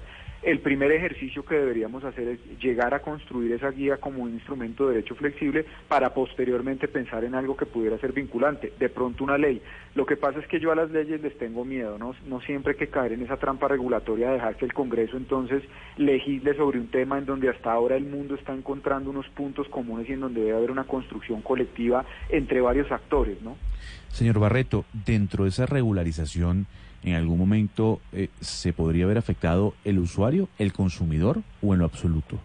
el 0.41 0.59
primer 0.59 0.91
ejercicio 0.91 1.43
que 1.43 1.55
deberíamos 1.55 2.03
hacer 2.03 2.27
es 2.27 2.59
llegar 2.59 2.93
a 2.93 3.01
construir 3.01 3.51
esa 3.51 3.71
guía 3.71 3.97
como 3.97 4.23
un 4.23 4.33
instrumento 4.33 4.87
de 4.87 4.95
derecho 4.95 5.15
flexible 5.15 5.65
para 5.87 6.13
posteriormente 6.13 6.87
pensar 6.87 7.23
en 7.23 7.35
algo 7.35 7.57
que 7.57 7.65
pudiera 7.65 7.97
ser 7.97 8.13
vinculante, 8.13 8.71
de 8.79 8.89
pronto 8.89 9.23
una 9.23 9.37
ley. 9.37 9.61
Lo 9.95 10.05
que 10.05 10.15
pasa 10.15 10.39
es 10.39 10.47
que 10.47 10.59
yo 10.59 10.71
a 10.71 10.75
las 10.75 10.91
leyes 10.91 11.21
les 11.21 11.37
tengo 11.37 11.65
miedo, 11.65 11.97
no, 11.97 12.15
no 12.27 12.39
siempre 12.41 12.73
hay 12.73 12.77
que 12.77 12.87
caer 12.87 13.13
en 13.13 13.23
esa 13.23 13.37
trampa 13.37 13.67
regulatoria 13.67 14.27
de 14.27 14.33
dejar 14.35 14.55
que 14.55 14.65
el 14.65 14.73
Congreso 14.73 15.17
entonces 15.17 15.63
legisle 15.97 16.55
sobre 16.55 16.79
un 16.79 16.87
tema 16.87 17.17
en 17.17 17.25
donde 17.25 17.49
hasta 17.49 17.71
ahora 17.71 17.97
el 17.97 18.05
mundo 18.05 18.35
está 18.35 18.53
encontrando 18.53 19.09
unos 19.09 19.27
puntos 19.29 19.67
comunes 19.67 20.07
y 20.09 20.13
en 20.13 20.21
donde 20.21 20.41
debe 20.41 20.57
haber 20.57 20.71
una 20.71 20.85
construcción 20.85 21.41
colectiva 21.41 22.05
entre 22.29 22.61
varios 22.61 22.91
actores, 22.91 23.41
¿no? 23.41 23.57
Señor 24.09 24.39
Barreto, 24.39 24.85
dentro 25.05 25.43
de 25.43 25.49
esa 25.49 25.65
regularización 25.65 26.67
en 27.03 27.15
algún 27.15 27.37
momento 27.37 27.99
eh, 28.13 28.29
se 28.39 28.73
podría 28.73 29.05
haber 29.05 29.17
afectado 29.17 29.73
el 29.85 29.99
usuario, 29.99 30.49
el 30.57 30.73
consumidor 30.73 31.39
o 31.61 31.73
en 31.73 31.79
lo 31.79 31.85
absoluto? 31.85 32.37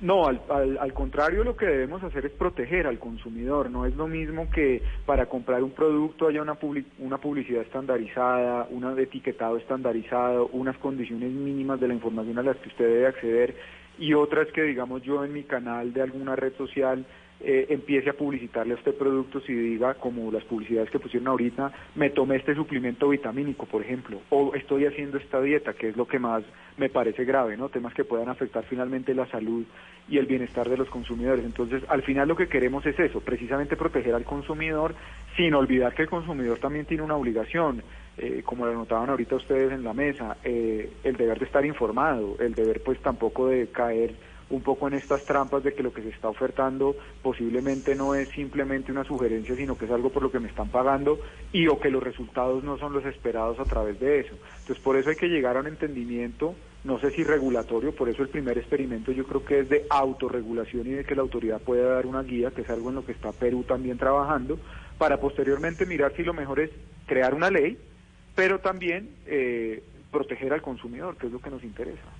No, 0.00 0.26
al, 0.26 0.40
al, 0.80 0.92
contrario, 0.94 1.44
lo 1.44 1.56
que 1.56 1.66
debemos 1.66 2.02
hacer 2.02 2.24
es 2.24 2.32
proteger 2.32 2.86
al 2.86 2.98
consumidor. 2.98 3.70
No 3.70 3.84
es 3.84 3.94
lo 3.96 4.08
mismo 4.08 4.48
que 4.50 4.82
para 5.04 5.26
comprar 5.26 5.62
un 5.62 5.72
producto 5.72 6.26
haya 6.26 6.40
una, 6.40 6.56
una 7.00 7.18
publicidad 7.18 7.60
estandarizada, 7.60 8.66
un 8.70 8.98
etiquetado 8.98 9.58
estandarizado, 9.58 10.46
unas 10.52 10.78
condiciones 10.78 11.30
mínimas 11.30 11.80
de 11.80 11.88
la 11.88 11.94
información 11.94 12.38
a 12.38 12.42
las 12.42 12.56
que 12.56 12.68
usted 12.68 12.86
debe 12.86 13.06
acceder 13.08 13.56
y 13.98 14.14
otras 14.14 14.48
que, 14.48 14.62
digamos, 14.62 15.02
yo 15.02 15.22
en 15.22 15.34
mi 15.34 15.42
canal 15.42 15.92
de 15.92 16.00
alguna 16.00 16.34
red 16.34 16.54
social 16.56 17.04
eh, 17.42 17.66
empiece 17.70 18.10
a 18.10 18.12
publicitarle 18.12 18.74
a 18.74 18.76
este 18.76 18.92
producto 18.92 19.40
si 19.40 19.54
diga, 19.54 19.94
como 19.94 20.30
las 20.30 20.44
publicidades 20.44 20.90
que 20.90 20.98
pusieron 20.98 21.28
ahorita, 21.28 21.72
me 21.94 22.10
tomé 22.10 22.36
este 22.36 22.54
suplemento 22.54 23.08
vitamínico, 23.08 23.66
por 23.66 23.82
ejemplo, 23.82 24.20
o 24.28 24.54
estoy 24.54 24.84
haciendo 24.84 25.16
esta 25.16 25.40
dieta, 25.40 25.72
que 25.72 25.88
es 25.88 25.96
lo 25.96 26.06
que 26.06 26.18
más 26.18 26.42
me 26.76 26.88
parece 26.88 27.24
grave, 27.24 27.56
¿no? 27.56 27.68
Temas 27.68 27.94
que 27.94 28.04
puedan 28.04 28.28
afectar 28.28 28.64
finalmente 28.64 29.14
la 29.14 29.26
salud 29.26 29.64
y 30.08 30.18
el 30.18 30.26
bienestar 30.26 30.68
de 30.68 30.76
los 30.76 30.90
consumidores. 30.90 31.44
Entonces, 31.44 31.82
al 31.88 32.02
final 32.02 32.28
lo 32.28 32.36
que 32.36 32.48
queremos 32.48 32.84
es 32.84 32.98
eso, 32.98 33.20
precisamente 33.20 33.76
proteger 33.76 34.14
al 34.14 34.24
consumidor, 34.24 34.94
sin 35.36 35.54
olvidar 35.54 35.94
que 35.94 36.02
el 36.02 36.10
consumidor 36.10 36.58
también 36.58 36.84
tiene 36.84 37.02
una 37.02 37.16
obligación. 37.16 37.82
Eh, 38.18 38.42
como 38.44 38.66
lo 38.66 38.74
notaban 38.74 39.08
ahorita 39.08 39.36
ustedes 39.36 39.72
en 39.72 39.82
la 39.82 39.94
mesa, 39.94 40.36
eh, 40.44 40.90
el 41.04 41.16
deber 41.16 41.38
de 41.38 41.46
estar 41.46 41.64
informado, 41.64 42.36
el 42.38 42.54
deber 42.54 42.82
pues 42.82 42.98
tampoco 43.00 43.48
de 43.48 43.68
caer 43.68 44.14
un 44.50 44.62
poco 44.62 44.88
en 44.88 44.94
estas 44.94 45.24
trampas 45.24 45.62
de 45.62 45.72
que 45.74 45.82
lo 45.82 45.92
que 45.92 46.02
se 46.02 46.08
está 46.08 46.28
ofertando 46.28 46.96
posiblemente 47.22 47.94
no 47.94 48.14
es 48.14 48.28
simplemente 48.30 48.92
una 48.92 49.04
sugerencia, 49.04 49.54
sino 49.54 49.78
que 49.78 49.84
es 49.84 49.90
algo 49.90 50.10
por 50.10 50.22
lo 50.22 50.30
que 50.30 50.40
me 50.40 50.48
están 50.48 50.68
pagando 50.68 51.20
y 51.52 51.68
o 51.68 51.78
que 51.80 51.90
los 51.90 52.02
resultados 52.02 52.62
no 52.64 52.76
son 52.78 52.92
los 52.92 53.04
esperados 53.06 53.58
a 53.60 53.64
través 53.64 53.98
de 54.00 54.20
eso. 54.20 54.34
Entonces, 54.60 54.82
por 54.82 54.96
eso 54.96 55.10
hay 55.10 55.16
que 55.16 55.28
llegar 55.28 55.56
a 55.56 55.60
un 55.60 55.68
entendimiento, 55.68 56.54
no 56.84 56.98
sé 56.98 57.10
si 57.12 57.22
regulatorio, 57.22 57.94
por 57.94 58.08
eso 58.08 58.22
el 58.22 58.28
primer 58.28 58.58
experimento 58.58 59.12
yo 59.12 59.24
creo 59.24 59.44
que 59.44 59.60
es 59.60 59.68
de 59.68 59.86
autorregulación 59.88 60.86
y 60.88 60.90
de 60.90 61.04
que 61.04 61.14
la 61.14 61.22
autoridad 61.22 61.60
pueda 61.60 61.94
dar 61.94 62.06
una 62.06 62.22
guía, 62.22 62.50
que 62.50 62.62
es 62.62 62.70
algo 62.70 62.88
en 62.88 62.96
lo 62.96 63.06
que 63.06 63.12
está 63.12 63.32
Perú 63.32 63.62
también 63.62 63.98
trabajando, 63.98 64.58
para 64.98 65.18
posteriormente 65.20 65.86
mirar 65.86 66.12
si 66.16 66.24
lo 66.24 66.34
mejor 66.34 66.60
es 66.60 66.70
crear 67.06 67.34
una 67.34 67.50
ley, 67.50 67.78
pero 68.34 68.58
también 68.58 69.10
eh, 69.26 69.82
proteger 70.10 70.52
al 70.52 70.62
consumidor, 70.62 71.16
que 71.16 71.26
es 71.26 71.32
lo 71.32 71.40
que 71.40 71.50
nos 71.50 71.62
interesa. 71.62 72.19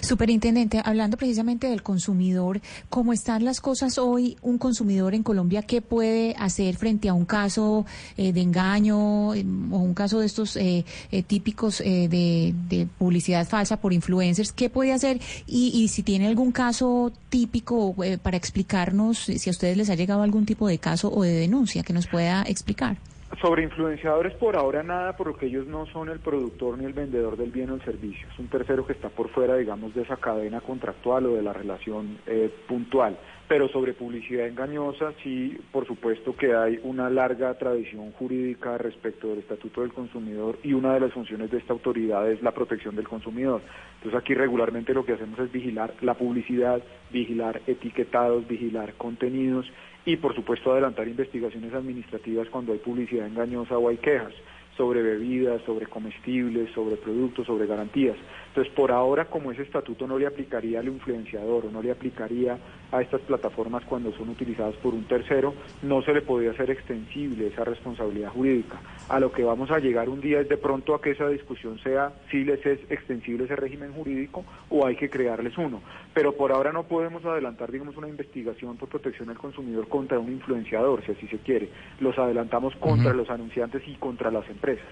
Superintendente, 0.00 0.80
hablando 0.84 1.16
precisamente 1.16 1.68
del 1.68 1.82
consumidor, 1.82 2.60
¿cómo 2.88 3.12
están 3.12 3.44
las 3.44 3.60
cosas 3.60 3.98
hoy? 3.98 4.36
Un 4.42 4.58
consumidor 4.58 5.14
en 5.14 5.22
Colombia, 5.22 5.62
¿qué 5.62 5.80
puede 5.82 6.34
hacer 6.38 6.76
frente 6.76 7.08
a 7.08 7.14
un 7.14 7.24
caso 7.24 7.86
eh, 8.16 8.32
de 8.32 8.40
engaño 8.40 9.34
em, 9.34 9.72
o 9.72 9.78
un 9.78 9.94
caso 9.94 10.20
de 10.20 10.26
estos 10.26 10.56
eh, 10.56 10.84
eh, 11.10 11.22
típicos 11.22 11.78
de, 11.78 12.54
publicidad 12.98 13.46
falsa 13.46 13.78
por 13.78 13.92
influencers? 13.92 14.52
¿Qué 14.52 14.70
puede 14.70 14.92
hacer? 14.92 15.20
Y, 15.46 15.68
y 15.74 15.88
si 15.88 16.02
tiene 16.02 16.26
algún 16.26 16.52
caso 16.52 17.12
típico 17.28 17.94
para 18.22 18.36
explicarnos, 18.36 19.18
si 19.18 19.48
a 19.48 19.50
ustedes 19.50 19.76
les 19.76 19.90
ha 19.90 19.94
llegado 19.94 20.22
algún 20.22 20.46
tipo 20.46 20.68
de 20.68 20.78
caso 20.78 21.12
o 21.12 21.22
de 21.22 21.32
denuncia 21.32 21.82
que 21.82 21.92
nos 21.92 22.06
pueda 22.06 22.42
explicar. 22.42 22.96
Sobre 23.40 23.62
influenciadores 23.62 24.34
por 24.34 24.56
ahora 24.56 24.82
nada, 24.82 25.16
porque 25.16 25.46
ellos 25.46 25.66
no 25.66 25.86
son 25.86 26.08
el 26.08 26.20
productor 26.20 26.78
ni 26.78 26.84
el 26.84 26.92
vendedor 26.92 27.36
del 27.36 27.50
bien 27.50 27.70
o 27.70 27.74
el 27.74 27.82
servicio. 27.82 28.28
Es 28.32 28.38
un 28.38 28.48
tercero 28.48 28.86
que 28.86 28.92
está 28.92 29.08
por 29.08 29.28
fuera, 29.30 29.56
digamos, 29.56 29.94
de 29.94 30.02
esa 30.02 30.16
cadena 30.16 30.60
contractual 30.60 31.26
o 31.26 31.34
de 31.34 31.42
la 31.42 31.52
relación 31.52 32.18
eh, 32.26 32.50
puntual. 32.68 33.16
pero 33.46 33.68
sobre 33.68 33.92
publicidad 33.92 34.46
engañosa 34.46 35.12
sí, 35.22 35.58
por 35.70 35.86
supuesto 35.86 36.34
que 36.34 36.54
hay 36.54 36.80
una 36.82 37.10
larga 37.10 37.52
tradición 37.58 38.10
jurídica 38.12 38.78
respecto 38.78 39.28
del 39.28 39.40
Estatuto 39.40 39.82
del 39.82 39.92
Consumidor 39.92 40.58
y 40.62 40.72
una 40.72 40.94
de 40.94 41.00
las 41.00 41.12
funciones 41.12 41.50
de 41.50 41.58
esta 41.58 41.74
autoridad 41.74 42.30
es 42.30 42.42
la 42.42 42.52
protección 42.52 42.96
del 42.96 43.06
consumidor. 43.06 43.60
Entonces 43.96 44.18
aquí 44.18 44.34
regularmente 44.34 44.94
lo 44.94 45.04
que 45.04 45.12
hacemos 45.12 45.38
es 45.38 45.52
vigilar 45.52 45.92
la 46.00 46.14
publicidad, 46.14 46.82
vigilar 47.12 47.60
etiquetados, 47.66 48.48
vigilar 48.48 48.94
contenidos 48.94 49.66
y 50.06 50.16
por 50.16 50.34
supuesto 50.34 50.72
adelantar 50.72 51.08
investigaciones 51.08 51.72
administrativas 51.72 52.48
cuando 52.48 52.72
hay 52.72 52.78
publicidad 52.78 53.26
engañosa 53.26 53.78
o 53.78 53.88
hay 53.88 53.96
quejas 53.96 54.32
sobre 54.76 55.02
bebidas, 55.02 55.62
sobre 55.62 55.86
comestibles, 55.86 56.70
sobre 56.72 56.96
productos, 56.96 57.46
sobre 57.46 57.66
garantías. 57.66 58.16
Entonces, 58.54 58.72
por 58.72 58.92
ahora, 58.92 59.24
como 59.24 59.50
ese 59.50 59.62
estatuto 59.62 60.06
no 60.06 60.16
le 60.16 60.28
aplicaría 60.28 60.78
al 60.78 60.86
influenciador 60.86 61.66
o 61.66 61.72
no 61.72 61.82
le 61.82 61.90
aplicaría 61.90 62.56
a 62.92 63.02
estas 63.02 63.20
plataformas 63.22 63.82
cuando 63.84 64.12
son 64.12 64.28
utilizadas 64.28 64.76
por 64.76 64.94
un 64.94 65.02
tercero, 65.08 65.54
no 65.82 66.02
se 66.02 66.12
le 66.12 66.22
podría 66.22 66.52
hacer 66.52 66.70
extensible 66.70 67.48
esa 67.48 67.64
responsabilidad 67.64 68.30
jurídica. 68.30 68.78
A 69.08 69.18
lo 69.18 69.32
que 69.32 69.42
vamos 69.42 69.72
a 69.72 69.80
llegar 69.80 70.08
un 70.08 70.20
día 70.20 70.38
es 70.38 70.48
de 70.48 70.56
pronto 70.56 70.94
a 70.94 71.02
que 71.02 71.10
esa 71.10 71.28
discusión 71.28 71.80
sea 71.80 72.12
si 72.30 72.44
les 72.44 72.64
es 72.64 72.78
extensible 72.90 73.46
ese 73.46 73.56
régimen 73.56 73.92
jurídico 73.92 74.44
o 74.70 74.86
hay 74.86 74.94
que 74.94 75.10
crearles 75.10 75.58
uno. 75.58 75.80
Pero 76.14 76.36
por 76.36 76.52
ahora 76.52 76.70
no 76.70 76.84
podemos 76.84 77.24
adelantar, 77.24 77.72
digamos, 77.72 77.96
una 77.96 78.08
investigación 78.08 78.76
por 78.76 78.88
protección 78.88 79.30
al 79.30 79.36
consumidor 79.36 79.88
contra 79.88 80.20
un 80.20 80.30
influenciador, 80.30 81.04
si 81.04 81.10
así 81.10 81.26
se 81.26 81.38
quiere. 81.38 81.70
Los 81.98 82.16
adelantamos 82.20 82.76
contra 82.76 83.14
los 83.14 83.28
anunciantes 83.30 83.82
y 83.88 83.96
contra 83.96 84.30
las 84.30 84.48
empresas. 84.48 84.86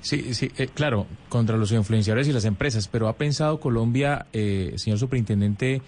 Sí, 0.00 0.34
sí, 0.34 0.50
eh, 0.58 0.68
claro, 0.72 1.06
contra 1.28 1.56
los 1.56 1.72
influenciadores 1.72 2.28
y 2.28 2.32
las 2.32 2.44
empresas, 2.44 2.88
pero 2.88 3.08
¿ha 3.08 3.14
pensado 3.14 3.60
Colombia, 3.60 4.26
eh, 4.32 4.72
señor 4.76 4.98
superintendente, 4.98 5.82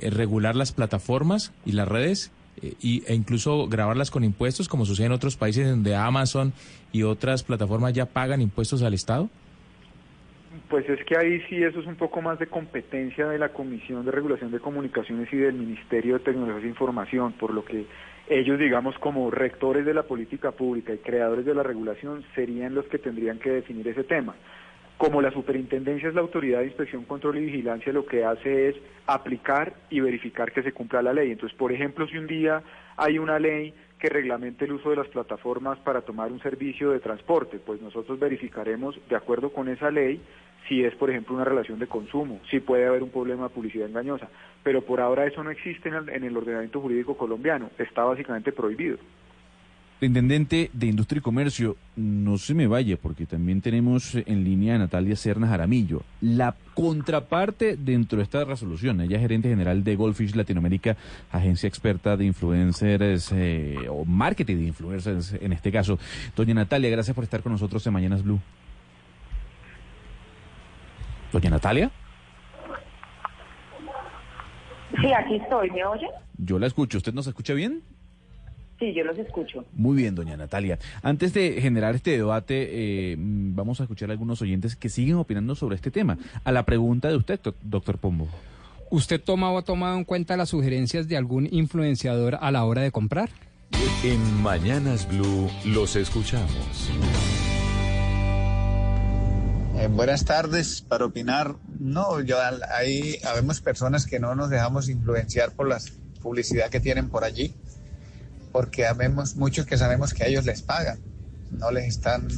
eh, 0.00 0.10
regular 0.10 0.56
las 0.56 0.72
plataformas 0.72 1.52
y 1.64 1.72
las 1.72 1.88
redes 1.88 2.32
y, 2.80 3.02
e 3.06 3.14
incluso 3.14 3.66
grabarlas 3.66 4.10
con 4.10 4.24
impuestos, 4.24 4.68
como 4.68 4.84
sucede 4.84 5.06
en 5.06 5.12
otros 5.12 5.36
países 5.36 5.68
donde 5.68 5.96
Amazon 5.96 6.52
y 6.92 7.02
otras 7.02 7.42
plataformas 7.42 7.92
ya 7.94 8.06
pagan 8.06 8.40
impuestos 8.40 8.82
al 8.82 8.94
Estado? 8.94 9.30
Pues 10.68 10.88
es 10.88 11.04
que 11.04 11.16
ahí 11.16 11.40
sí 11.48 11.62
eso 11.62 11.80
es 11.80 11.86
un 11.86 11.96
poco 11.96 12.20
más 12.20 12.38
de 12.38 12.46
competencia 12.46 13.26
de 13.26 13.38
la 13.38 13.48
Comisión 13.48 14.04
de 14.04 14.12
Regulación 14.12 14.50
de 14.50 14.60
Comunicaciones 14.60 15.32
y 15.32 15.36
del 15.36 15.54
Ministerio 15.54 16.14
de 16.14 16.20
Tecnologías 16.20 16.64
e 16.64 16.68
Información, 16.68 17.32
por 17.32 17.52
lo 17.52 17.64
que 17.64 17.86
ellos, 18.28 18.58
digamos, 18.58 18.98
como 18.98 19.30
rectores 19.30 19.84
de 19.84 19.94
la 19.94 20.04
política 20.04 20.52
pública 20.52 20.94
y 20.94 20.98
creadores 20.98 21.44
de 21.44 21.54
la 21.54 21.62
regulación, 21.62 22.24
serían 22.34 22.74
los 22.74 22.86
que 22.86 22.98
tendrían 22.98 23.38
que 23.38 23.50
definir 23.50 23.88
ese 23.88 24.04
tema. 24.04 24.34
Como 24.96 25.20
la 25.20 25.32
superintendencia 25.32 26.08
es 26.08 26.14
la 26.14 26.20
autoridad 26.20 26.60
de 26.60 26.66
inspección, 26.66 27.04
control 27.04 27.38
y 27.38 27.46
vigilancia, 27.46 27.92
lo 27.92 28.06
que 28.06 28.24
hace 28.24 28.68
es 28.68 28.76
aplicar 29.06 29.74
y 29.90 30.00
verificar 30.00 30.52
que 30.52 30.62
se 30.62 30.72
cumpla 30.72 31.02
la 31.02 31.12
ley. 31.12 31.32
Entonces, 31.32 31.58
por 31.58 31.72
ejemplo, 31.72 32.06
si 32.06 32.18
un 32.18 32.28
día 32.28 32.62
hay 32.96 33.18
una 33.18 33.38
ley 33.38 33.74
que 33.98 34.08
reglamente 34.08 34.64
el 34.64 34.72
uso 34.72 34.90
de 34.90 34.96
las 34.96 35.08
plataformas 35.08 35.78
para 35.80 36.02
tomar 36.02 36.30
un 36.30 36.40
servicio 36.40 36.90
de 36.90 37.00
transporte, 37.00 37.58
pues 37.58 37.80
nosotros 37.80 38.18
verificaremos, 38.18 38.96
de 39.08 39.16
acuerdo 39.16 39.52
con 39.52 39.68
esa 39.68 39.90
ley, 39.90 40.20
si 40.72 40.82
es, 40.82 40.94
por 40.94 41.10
ejemplo, 41.10 41.34
una 41.34 41.44
relación 41.44 41.78
de 41.78 41.86
consumo, 41.86 42.40
si 42.50 42.58
puede 42.58 42.86
haber 42.86 43.02
un 43.02 43.10
problema 43.10 43.42
de 43.42 43.48
publicidad 43.50 43.86
engañosa. 43.86 44.28
Pero 44.62 44.80
por 44.80 45.02
ahora 45.02 45.26
eso 45.26 45.44
no 45.44 45.50
existe 45.50 45.90
en 45.90 45.96
el, 45.96 46.08
en 46.08 46.24
el 46.24 46.34
ordenamiento 46.34 46.80
jurídico 46.80 47.14
colombiano, 47.14 47.68
está 47.76 48.04
básicamente 48.04 48.52
prohibido. 48.52 48.96
Intendente 50.00 50.70
de 50.72 50.86
Industria 50.86 51.18
y 51.18 51.22
Comercio, 51.22 51.76
no 51.94 52.38
se 52.38 52.54
me 52.54 52.66
vaya 52.66 52.96
porque 52.96 53.26
también 53.26 53.60
tenemos 53.60 54.14
en 54.14 54.44
línea 54.44 54.76
a 54.76 54.78
Natalia 54.78 55.14
Serna 55.14 55.46
Jaramillo, 55.46 56.02
la 56.22 56.56
contraparte 56.72 57.76
dentro 57.76 58.16
de 58.16 58.24
esta 58.24 58.42
resolución. 58.42 59.02
Ella 59.02 59.16
es 59.16 59.22
gerente 59.22 59.50
general 59.50 59.84
de 59.84 59.94
Goldfish 59.94 60.34
Latinoamérica, 60.34 60.96
agencia 61.30 61.68
experta 61.68 62.16
de 62.16 62.24
influencers 62.24 63.30
eh, 63.32 63.76
o 63.90 64.06
marketing 64.06 64.56
de 64.56 64.64
influencers 64.64 65.34
en 65.34 65.52
este 65.52 65.70
caso. 65.70 65.98
Doña 66.34 66.54
Natalia, 66.54 66.88
gracias 66.88 67.14
por 67.14 67.24
estar 67.24 67.42
con 67.42 67.52
nosotros 67.52 67.86
en 67.86 67.92
Mañanas 67.92 68.24
Blue. 68.24 68.40
Doña 71.32 71.50
Natalia. 71.50 71.90
Sí, 75.00 75.12
aquí 75.12 75.36
estoy. 75.36 75.70
¿Me 75.70 75.84
oye? 75.84 76.06
Yo 76.38 76.58
la 76.58 76.66
escucho. 76.66 76.98
¿Usted 76.98 77.14
nos 77.14 77.26
escucha 77.26 77.54
bien? 77.54 77.82
Sí, 78.78 78.92
yo 78.92 79.04
los 79.04 79.16
escucho. 79.16 79.64
Muy 79.74 79.96
bien, 79.96 80.14
doña 80.14 80.36
Natalia. 80.36 80.78
Antes 81.02 81.32
de 81.32 81.60
generar 81.60 81.94
este 81.94 82.10
debate, 82.10 82.68
eh, 83.12 83.16
vamos 83.18 83.80
a 83.80 83.84
escuchar 83.84 84.10
a 84.10 84.12
algunos 84.12 84.42
oyentes 84.42 84.74
que 84.74 84.88
siguen 84.88 85.16
opinando 85.16 85.54
sobre 85.54 85.76
este 85.76 85.90
tema. 85.92 86.18
A 86.42 86.50
la 86.50 86.64
pregunta 86.64 87.08
de 87.08 87.16
usted, 87.16 87.38
doctor 87.62 87.98
Pombo. 87.98 88.28
¿Usted 88.90 89.20
toma 89.22 89.50
o 89.52 89.58
ha 89.58 89.62
tomado 89.62 89.96
en 89.96 90.04
cuenta 90.04 90.36
las 90.36 90.48
sugerencias 90.48 91.08
de 91.08 91.16
algún 91.16 91.48
influenciador 91.50 92.38
a 92.40 92.50
la 92.50 92.64
hora 92.64 92.82
de 92.82 92.90
comprar? 92.90 93.30
En 94.02 94.42
Mañanas 94.42 95.08
Blue 95.08 95.48
los 95.64 95.94
escuchamos. 95.94 96.90
Eh, 99.74 99.86
buenas 99.86 100.26
tardes, 100.26 100.82
para 100.82 101.06
opinar, 101.06 101.56
no, 101.80 102.20
yo 102.20 102.36
ahí 102.70 103.18
habemos 103.24 103.62
personas 103.62 104.06
que 104.06 104.20
no 104.20 104.34
nos 104.34 104.50
dejamos 104.50 104.90
influenciar 104.90 105.52
por 105.52 105.66
la 105.66 105.78
publicidad 106.20 106.68
que 106.68 106.78
tienen 106.78 107.08
por 107.08 107.24
allí, 107.24 107.54
porque 108.52 108.86
habemos 108.86 109.34
muchos 109.36 109.64
que 109.64 109.78
sabemos 109.78 110.12
que 110.12 110.24
a 110.24 110.26
ellos 110.26 110.44
les 110.44 110.60
pagan, 110.60 111.00
no 111.50 111.70
les 111.70 111.86
están, 111.86 112.28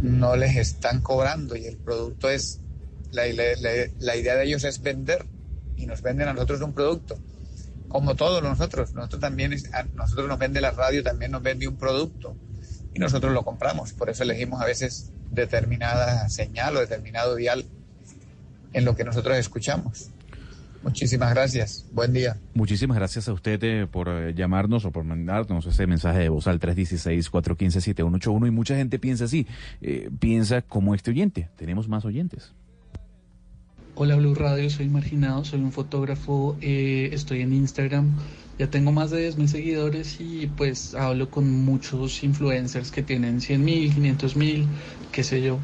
no 0.00 0.36
les 0.36 0.56
están 0.56 1.00
cobrando 1.02 1.56
y 1.56 1.66
el 1.66 1.76
producto 1.76 2.30
es, 2.30 2.60
la, 3.10 3.26
idea 3.26 4.36
de 4.36 4.44
ellos 4.44 4.62
es 4.62 4.80
vender 4.80 5.26
y 5.76 5.86
nos 5.86 6.00
venden 6.00 6.28
a 6.28 6.32
nosotros 6.32 6.60
un 6.60 6.74
producto, 6.74 7.18
como 7.88 8.14
todos 8.14 8.40
nosotros, 8.40 8.94
nosotros 8.94 9.20
también, 9.20 9.52
nosotros 9.94 10.28
nos 10.28 10.38
vende 10.38 10.60
la 10.60 10.70
radio, 10.70 11.02
también 11.02 11.32
nos 11.32 11.42
vende 11.42 11.66
un 11.66 11.76
producto 11.76 12.36
y 12.94 13.00
nosotros 13.00 13.32
lo 13.32 13.44
compramos, 13.44 13.92
por 13.94 14.08
eso 14.08 14.22
elegimos 14.22 14.62
a 14.62 14.64
veces 14.64 15.12
determinada 15.30 16.28
señal 16.28 16.76
o 16.76 16.80
determinado 16.80 17.34
dial 17.36 17.64
en 18.72 18.84
lo 18.84 18.94
que 18.94 19.04
nosotros 19.04 19.36
escuchamos. 19.36 20.10
Muchísimas 20.82 21.34
gracias. 21.34 21.84
Buen 21.92 22.12
día. 22.12 22.36
Muchísimas 22.54 22.96
gracias 22.96 23.28
a 23.28 23.32
usted 23.32 23.58
eh, 23.64 23.88
por 23.88 24.08
eh, 24.08 24.34
llamarnos 24.34 24.84
o 24.84 24.92
por 24.92 25.02
mandarnos 25.02 25.66
ese 25.66 25.86
mensaje 25.88 26.20
de 26.20 26.28
voz 26.28 26.46
al 26.46 26.60
316-415-7181. 26.60 28.46
Y 28.46 28.50
mucha 28.52 28.76
gente 28.76 29.00
piensa 29.00 29.24
así, 29.24 29.48
eh, 29.80 30.08
piensa 30.20 30.62
como 30.62 30.94
este 30.94 31.10
oyente. 31.10 31.48
Tenemos 31.56 31.88
más 31.88 32.04
oyentes. 32.04 32.52
Hola 33.98 34.16
Blue 34.16 34.34
Radio, 34.34 34.68
soy 34.68 34.90
Marginado, 34.90 35.42
soy 35.46 35.60
un 35.60 35.72
fotógrafo, 35.72 36.54
estoy 36.60 37.40
en 37.40 37.54
Instagram, 37.54 38.12
ya 38.58 38.68
tengo 38.68 38.92
más 38.92 39.10
de 39.10 39.22
10 39.22 39.38
mil 39.38 39.48
seguidores 39.48 40.20
y 40.20 40.48
pues 40.54 40.94
hablo 40.94 41.30
con 41.30 41.64
muchos 41.64 42.22
influencers 42.22 42.90
que 42.90 43.02
tienen 43.02 43.40
100 43.40 43.64
mil, 43.64 43.94
500 43.94 44.36
mil, 44.36 44.66
qué 45.12 45.24
sé 45.24 45.40
yo. 45.40 45.58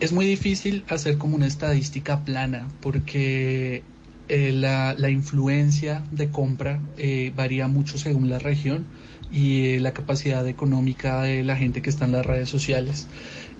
Es 0.00 0.12
muy 0.12 0.26
difícil 0.26 0.84
hacer 0.90 1.16
como 1.16 1.34
una 1.34 1.46
estadística 1.46 2.26
plana 2.26 2.68
porque 2.82 3.82
eh, 4.28 4.52
la, 4.52 4.94
la, 4.98 5.08
influencia 5.08 6.04
de 6.10 6.28
compra 6.28 6.82
eh, 6.98 7.32
varía 7.34 7.68
mucho 7.68 7.96
según 7.96 8.28
la 8.28 8.38
región 8.38 8.84
y 9.32 9.68
eh, 9.68 9.80
la 9.80 9.92
capacidad 9.92 10.46
económica 10.46 11.22
de 11.22 11.42
la 11.42 11.56
gente 11.56 11.80
que 11.80 11.88
está 11.88 12.04
en 12.04 12.12
las 12.12 12.26
redes 12.26 12.50
sociales. 12.50 13.08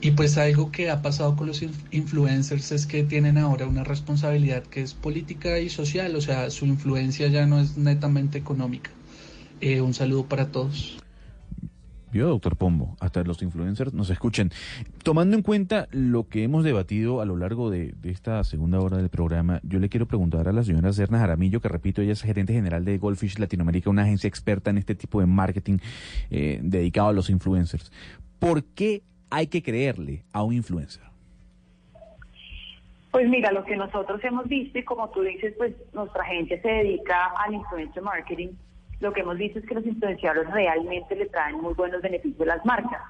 Y 0.01 0.11
pues 0.11 0.37
algo 0.37 0.71
que 0.71 0.91
ha 0.91 1.01
pasado 1.01 1.37
con 1.37 1.47
los 1.47 1.63
influencers 1.91 2.71
es 2.71 2.87
que 2.87 3.03
tienen 3.03 3.39
ahora 3.39 3.67
una 3.67 3.83
responsabilidad 3.83 4.63
que 4.63 4.83
es 4.83 4.95
política 4.95 5.59
y 5.59 5.71
social, 5.71 6.15
o 6.15 6.21
sea, 6.21 6.51
su 6.51 6.67
influencia 6.67 7.29
ya 7.29 7.47
no 7.47 7.61
es 7.61 7.79
netamente 7.79 8.39
económica. 8.39 8.91
Eh, 9.61 9.81
un 9.81 9.95
saludo 9.95 10.27
para 10.27 10.49
todos. 10.53 10.99
Vio, 12.13 12.29
doctor 12.29 12.57
Pombo, 12.57 12.97
hasta 13.01 13.23
los 13.25 13.43
influencers 13.43 13.93
nos 13.93 14.11
escuchen. 14.11 14.51
Tomando 15.03 15.37
en 15.37 15.43
cuenta 15.43 15.89
lo 15.91 16.29
que 16.29 16.45
hemos 16.45 16.63
debatido 16.63 17.21
a 17.21 17.25
lo 17.25 17.37
largo 17.37 17.69
de, 17.69 17.95
esta 18.05 18.45
segunda 18.45 18.81
hora 18.81 18.99
del 18.99 19.09
programa, 19.09 19.61
yo 19.65 19.81
le 19.81 19.89
quiero 19.89 20.07
preguntar 20.07 20.47
a 20.47 20.53
la 20.53 20.63
señora 20.63 20.93
Serna 20.93 21.19
Jaramillo, 21.19 21.61
que 21.61 21.69
repito, 21.69 22.03
ella 22.03 22.13
es 22.13 22.23
gerente 22.23 22.53
general 22.53 22.85
de 22.85 22.99
Goldfish 22.99 23.39
Latinoamérica, 23.39 23.91
una 23.91 24.03
agencia 24.03 24.29
experta 24.29 24.71
en 24.71 24.79
este 24.79 24.95
tipo 24.95 25.21
de 25.21 25.27
marketing 25.27 25.79
eh, 26.31 26.61
dedicado 26.63 27.09
a 27.09 27.13
los 27.13 27.29
influencers. 27.29 27.91
¿Por 28.39 28.65
qué 28.65 29.03
hay 29.37 29.49
que 29.49 29.63
creerle 29.63 30.23
a 30.33 30.43
un 30.43 30.55
influencer? 30.55 31.03
Pues 33.11 33.29
mira, 33.29 33.53
lo 33.53 33.65
que 33.67 33.77
nosotros 33.77 34.25
hemos 34.25 34.49
visto 34.49 34.79
y 34.79 34.83
como 34.83 35.11
tú 35.11 35.21
dices, 35.21 35.53
pues 35.59 35.75
nuestra 35.93 36.25
gente 36.25 36.59
se 36.63 36.69
dedica 36.69 37.35
al 37.45 37.53
influencer 37.53 38.03
marketing, 38.03 38.49
lo 39.01 39.13
que 39.13 39.21
hemos 39.21 39.37
visto 39.37 39.59
es 39.59 39.67
que 39.67 39.75
los 39.75 39.85
influenciadores 39.85 40.51
realmente 40.51 41.15
le 41.15 41.27
traen 41.27 41.61
muy 41.61 41.75
buenos 41.75 42.01
beneficios 42.01 42.41
a 42.41 42.57
las 42.57 42.65
marcas. 42.65 43.03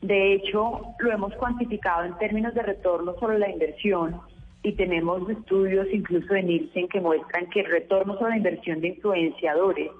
De 0.00 0.32
hecho, 0.32 0.80
lo 0.98 1.12
hemos 1.12 1.34
cuantificado 1.34 2.04
en 2.04 2.16
términos 2.16 2.54
de 2.54 2.62
retorno 2.62 3.14
sobre 3.20 3.38
la 3.38 3.50
inversión 3.50 4.18
y 4.62 4.72
tenemos 4.72 5.28
estudios 5.28 5.88
incluso 5.92 6.32
de 6.32 6.42
Nielsen 6.42 6.88
que 6.88 7.02
muestran 7.02 7.50
que 7.50 7.60
el 7.60 7.66
retorno 7.66 8.14
sobre 8.14 8.30
la 8.30 8.38
inversión 8.38 8.80
de 8.80 8.88
influenciadores 8.88 9.90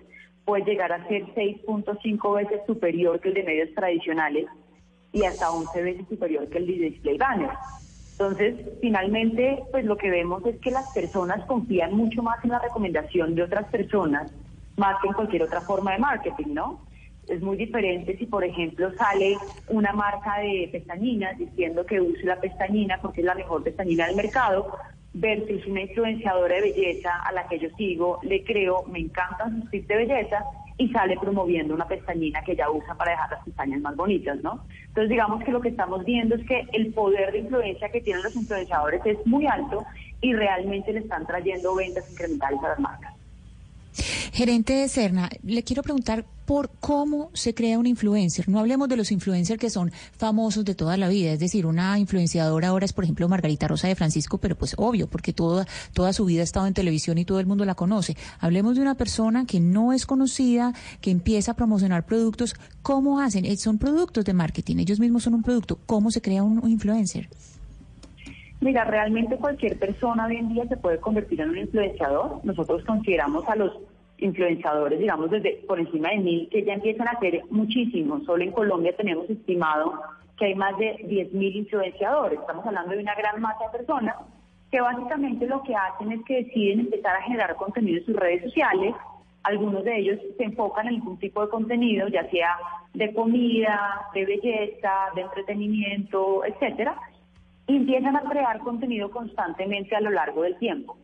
puede 0.46 0.64
llegar 0.64 0.92
a 0.92 1.06
ser 1.06 1.26
6.5 1.34 2.34
veces 2.34 2.60
superior 2.66 3.20
que 3.20 3.28
el 3.28 3.34
de 3.34 3.42
medios 3.42 3.74
tradicionales 3.74 4.46
y 5.16 5.24
hasta 5.24 5.51
11 5.51 5.82
veces 5.82 6.09
superior 6.09 6.47
que 6.48 6.59
el 6.59 6.66
display 6.66 7.16
banner. 7.16 7.48
Entonces, 8.12 8.55
finalmente, 8.82 9.62
pues 9.70 9.84
lo 9.86 9.97
que 9.97 10.10
vemos 10.10 10.44
es 10.44 10.60
que 10.60 10.70
las 10.70 10.86
personas 10.90 11.44
confían 11.47 11.94
mucho 11.94 12.22
más 12.22 12.43
en 12.44 12.51
la 12.51 12.59
recomendación 12.59 13.34
de 13.34 13.43
otras 13.43 13.66
personas, 13.68 14.30
más 14.76 14.97
que 15.01 15.09
en 15.09 15.14
cualquier 15.14 15.43
otra 15.43 15.62
forma 15.62 15.93
de 15.93 15.98
marketing, 15.98 16.52
¿no? 16.52 16.80
Es 17.28 17.40
muy 17.40 17.56
diferente 17.56 18.16
si, 18.18 18.26
por 18.26 18.44
ejemplo, 18.44 18.93
sale 18.97 19.38
una 19.68 19.93
marca 19.93 20.38
de 20.38 20.68
pestañinas 20.70 21.38
diciendo 21.38 21.86
que 21.86 22.01
use 22.01 22.24
la 22.24 22.40
pestañina 22.40 22.98
porque 23.01 23.22
es 23.22 23.26
la 23.26 23.34
mejor 23.34 23.64
pestañina 23.64 24.06
del 24.06 24.16
mercado, 24.16 24.70
versus 25.14 25.66
una 25.66 25.80
influenciadora 25.80 26.56
de 26.56 26.60
belleza 26.60 27.22
a 27.24 27.32
la 27.32 27.48
que 27.48 27.59
yo 27.59 27.70
sigo, 27.78 28.20
le 28.22 28.44
creo, 28.44 28.84
me 28.86 28.98
encantan 28.98 29.62
sus 29.62 29.70
tips 29.70 29.88
de 29.88 29.97
belleza 29.97 30.44
y 30.78 30.88
sale 30.90 31.16
promoviendo 31.18 31.74
una 31.74 31.86
pestañina 31.86 32.42
que 32.42 32.52
ella 32.52 32.70
usa 32.70 32.94
para 32.94 33.12
dejar 33.12 33.30
las 33.30 33.44
pestañas 33.44 33.80
más 33.80 33.96
bonitas, 33.96 34.38
¿no? 34.42 34.64
Entonces 34.88 35.08
digamos 35.08 35.42
que 35.42 35.52
lo 35.52 35.60
que 35.60 35.70
estamos 35.70 36.04
viendo 36.04 36.34
es 36.34 36.46
que 36.46 36.66
el 36.72 36.92
poder 36.92 37.32
de 37.32 37.38
influencia 37.38 37.88
que 37.88 38.00
tienen 38.00 38.22
los 38.22 38.36
influenciadores 38.36 39.00
es 39.04 39.18
muy 39.26 39.46
alto 39.46 39.84
y 40.20 40.34
realmente 40.34 40.92
le 40.92 41.00
están 41.00 41.26
trayendo 41.26 41.74
ventas 41.74 42.04
incrementales 42.10 42.62
a 42.62 42.68
las 42.68 42.80
marcas. 42.80 43.15
Gerente 44.32 44.74
de 44.74 44.89
Cerna, 44.89 45.31
le 45.43 45.62
quiero 45.62 45.82
preguntar 45.82 46.27
por 46.47 46.70
cómo 46.81 47.31
se 47.35 47.55
crea 47.55 47.78
un 47.78 47.86
influencer. 47.86 48.48
No 48.48 48.60
hablemos 48.60 48.89
de 48.89 48.97
los 48.97 49.10
influencers 49.10 49.60
que 49.60 49.68
son 49.68 49.93
famosos 50.16 50.64
de 50.64 50.74
toda 50.74 50.97
la 50.97 51.09
vida, 51.09 51.32
es 51.32 51.40
decir, 51.40 51.66
una 51.66 51.98
influenciadora 51.98 52.68
ahora 52.68 52.85
es, 52.85 52.92
por 52.92 53.05
ejemplo, 53.05 53.28
Margarita 53.28 53.66
Rosa 53.68 53.89
de 53.89 53.97
Francisco, 53.97 54.39
pero 54.39 54.57
pues 54.57 54.75
obvio, 54.78 55.08
porque 55.08 55.33
toda, 55.33 55.66
toda 55.92 56.12
su 56.12 56.25
vida 56.25 56.42
ha 56.42 56.44
estado 56.44 56.66
en 56.66 56.75
televisión 56.75 57.18
y 57.18 57.25
todo 57.25 57.41
el 57.41 57.47
mundo 57.47 57.65
la 57.65 57.75
conoce. 57.75 58.16
Hablemos 58.39 58.76
de 58.76 58.83
una 58.83 58.94
persona 58.94 59.44
que 59.44 59.60
no 59.60 59.92
es 59.92 60.07
conocida, 60.07 60.73
que 61.00 61.10
empieza 61.10 61.52
a 61.52 61.57
promocionar 61.57 62.07
productos. 62.07 62.55
¿Cómo 62.83 63.20
hacen? 63.20 63.44
Eh, 63.44 63.57
son 63.57 63.78
productos 63.78 64.25
de 64.25 64.33
marketing, 64.33 64.76
ellos 64.78 65.00
mismos 65.00 65.25
son 65.25 65.34
un 65.34 65.42
producto. 65.42 65.81
¿Cómo 65.86 66.10
se 66.10 66.23
crea 66.23 66.44
un 66.44 66.70
influencer? 66.70 67.28
Mira, 68.60 68.85
realmente 68.85 69.36
cualquier 69.36 69.78
persona 69.78 70.26
hoy 70.26 70.36
en 70.36 70.49
día 70.49 70.67
se 70.67 70.76
puede 70.76 70.99
convertir 70.99 71.41
en 71.41 71.51
un 71.51 71.59
influenciador. 71.59 72.41
Nosotros 72.43 72.83
consideramos 72.85 73.47
a 73.49 73.57
los 73.57 73.73
influenciadores, 74.18 74.99
digamos, 74.99 75.31
desde 75.31 75.62
por 75.67 75.78
encima 75.78 76.10
de 76.10 76.18
mil, 76.18 76.49
que 76.49 76.65
ya 76.65 76.73
empiezan 76.73 77.09
a 77.09 77.12
hacer 77.12 77.43
muchísimo. 77.51 78.20
Solo 78.25 78.43
en 78.43 78.52
Colombia 78.52 78.97
tenemos 78.97 79.28
estimado 79.28 80.01
que 80.39 80.47
hay 80.47 80.55
más 80.55 80.76
de 80.78 80.97
10.000 81.07 81.55
influenciadores. 81.57 82.41
Estamos 82.41 82.67
hablando 82.67 82.93
de 82.93 83.01
una 83.01 83.15
gran 83.15 83.41
masa 83.41 83.65
de 83.67 83.78
personas 83.78 84.17
que 84.70 84.81
básicamente 84.81 85.47
lo 85.47 85.62
que 85.62 85.75
hacen 85.75 86.12
es 86.12 86.25
que 86.25 86.44
deciden 86.44 86.81
empezar 86.81 87.17
a 87.17 87.23
generar 87.23 87.55
contenido 87.57 87.99
en 87.99 88.07
sus 88.07 88.17
redes 88.17 88.43
sociales. 88.43 88.94
Algunos 89.43 89.85
de 89.85 89.99
ellos 89.99 90.18
se 90.36 90.44
enfocan 90.44 90.89
en 90.89 90.97
algún 90.97 91.18
tipo 91.18 91.41
de 91.43 91.49
contenido, 91.49 92.09
ya 92.09 92.28
sea 92.31 92.57
de 92.94 93.12
comida, 93.15 94.09
de 94.12 94.25
belleza, 94.25 94.93
de 95.15 95.20
entretenimiento, 95.23 96.44
etcétera, 96.44 96.97
y 97.66 97.76
empiezan 97.76 98.16
a 98.16 98.22
crear 98.22 98.58
contenido 98.60 99.10
constantemente 99.10 99.96
a 99.96 100.00
lo 100.00 100.10
largo 100.10 100.42
del 100.42 100.56
tiempo 100.58 100.96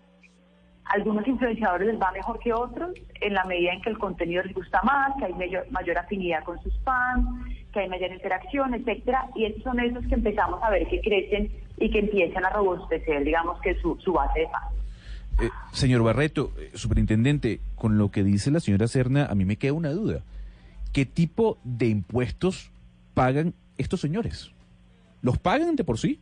algunos 0.93 1.27
influenciadores 1.27 1.89
les 1.89 2.01
va 2.01 2.13
mejor 2.13 2.39
que 2.39 2.53
otros 2.53 2.91
en 3.21 3.35
la 3.35 3.45
medida 3.45 3.73
en 3.73 3.81
que 3.81 3.91
el 3.91 3.99
contenido 3.99 4.43
les 4.43 4.55
gusta 4.55 4.83
más, 4.83 5.17
que 5.19 5.27
hay 5.27 5.33
mayor, 5.35 5.67
mayor 5.71 5.99
afinidad 5.99 6.45
con 6.45 6.63
sus 6.63 6.77
fans, 6.81 7.27
que 7.73 7.81
hay 7.81 7.89
mayor 7.89 8.13
interacción, 8.13 8.75
etcétera, 8.75 9.29
y 9.35 9.47
esos 9.47 9.63
son 9.63 9.81
esos 9.81 10.07
que 10.07 10.15
empezamos 10.15 10.63
a 10.63 10.71
ver 10.71 10.87
que 10.89 11.01
crecen 11.01 11.51
y 11.79 11.91
que 11.91 12.01
empiezan 12.01 12.45
a 12.45 12.51
robustecer, 12.51 13.25
digamos 13.25 13.61
que 13.61 13.75
su, 13.81 14.13
base 14.13 14.41
de 14.41 14.49
fans. 14.49 14.75
Eh, 15.41 15.51
señor 15.73 16.03
Barreto, 16.03 16.53
eh, 16.59 16.71
superintendente, 16.75 17.61
con 17.75 17.97
lo 17.97 18.11
que 18.11 18.23
dice 18.23 18.51
la 18.51 18.61
señora 18.61 18.87
Serna, 18.87 19.27
a 19.27 19.35
mí 19.35 19.45
me 19.45 19.57
queda 19.57 19.73
una 19.73 19.91
duda. 19.91 20.21
¿Qué 20.93 21.07
tipo 21.07 21.59
de 21.65 21.87
impuestos 21.87 22.71
pagan 23.15 23.55
estos 23.79 24.01
señores? 24.01 24.53
¿Los 25.23 25.39
pagan 25.39 25.77
de 25.77 25.85
por 25.85 25.99
sí? 25.99 26.21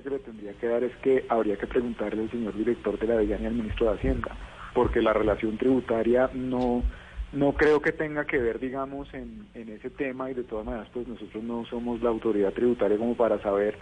Que 0.00 0.10
le 0.10 0.18
tendría 0.18 0.52
que 0.54 0.66
dar 0.66 0.84
es 0.84 0.94
que 0.96 1.24
habría 1.28 1.56
que 1.56 1.66
preguntarle 1.66 2.22
al 2.22 2.30
señor 2.30 2.56
director 2.56 2.98
de 2.98 3.06
la 3.06 3.16
DEAN 3.16 3.42
y 3.42 3.46
al 3.46 3.54
ministro 3.54 3.86
de 3.86 3.96
Hacienda, 3.96 4.36
porque 4.74 5.02
la 5.02 5.12
relación 5.12 5.56
tributaria 5.58 6.30
no 6.34 6.82
no 7.32 7.52
creo 7.52 7.82
que 7.82 7.92
tenga 7.92 8.24
que 8.24 8.38
ver, 8.38 8.58
digamos, 8.58 9.12
en, 9.12 9.46
en 9.54 9.68
ese 9.68 9.90
tema 9.90 10.30
y 10.30 10.34
de 10.34 10.44
todas 10.44 10.64
maneras, 10.64 10.88
pues 10.94 11.06
nosotros 11.06 11.44
no 11.44 11.64
somos 11.66 12.00
la 12.00 12.08
autoridad 12.08 12.52
tributaria 12.52 12.96
como 12.96 13.14
para 13.14 13.38
saber 13.42 13.76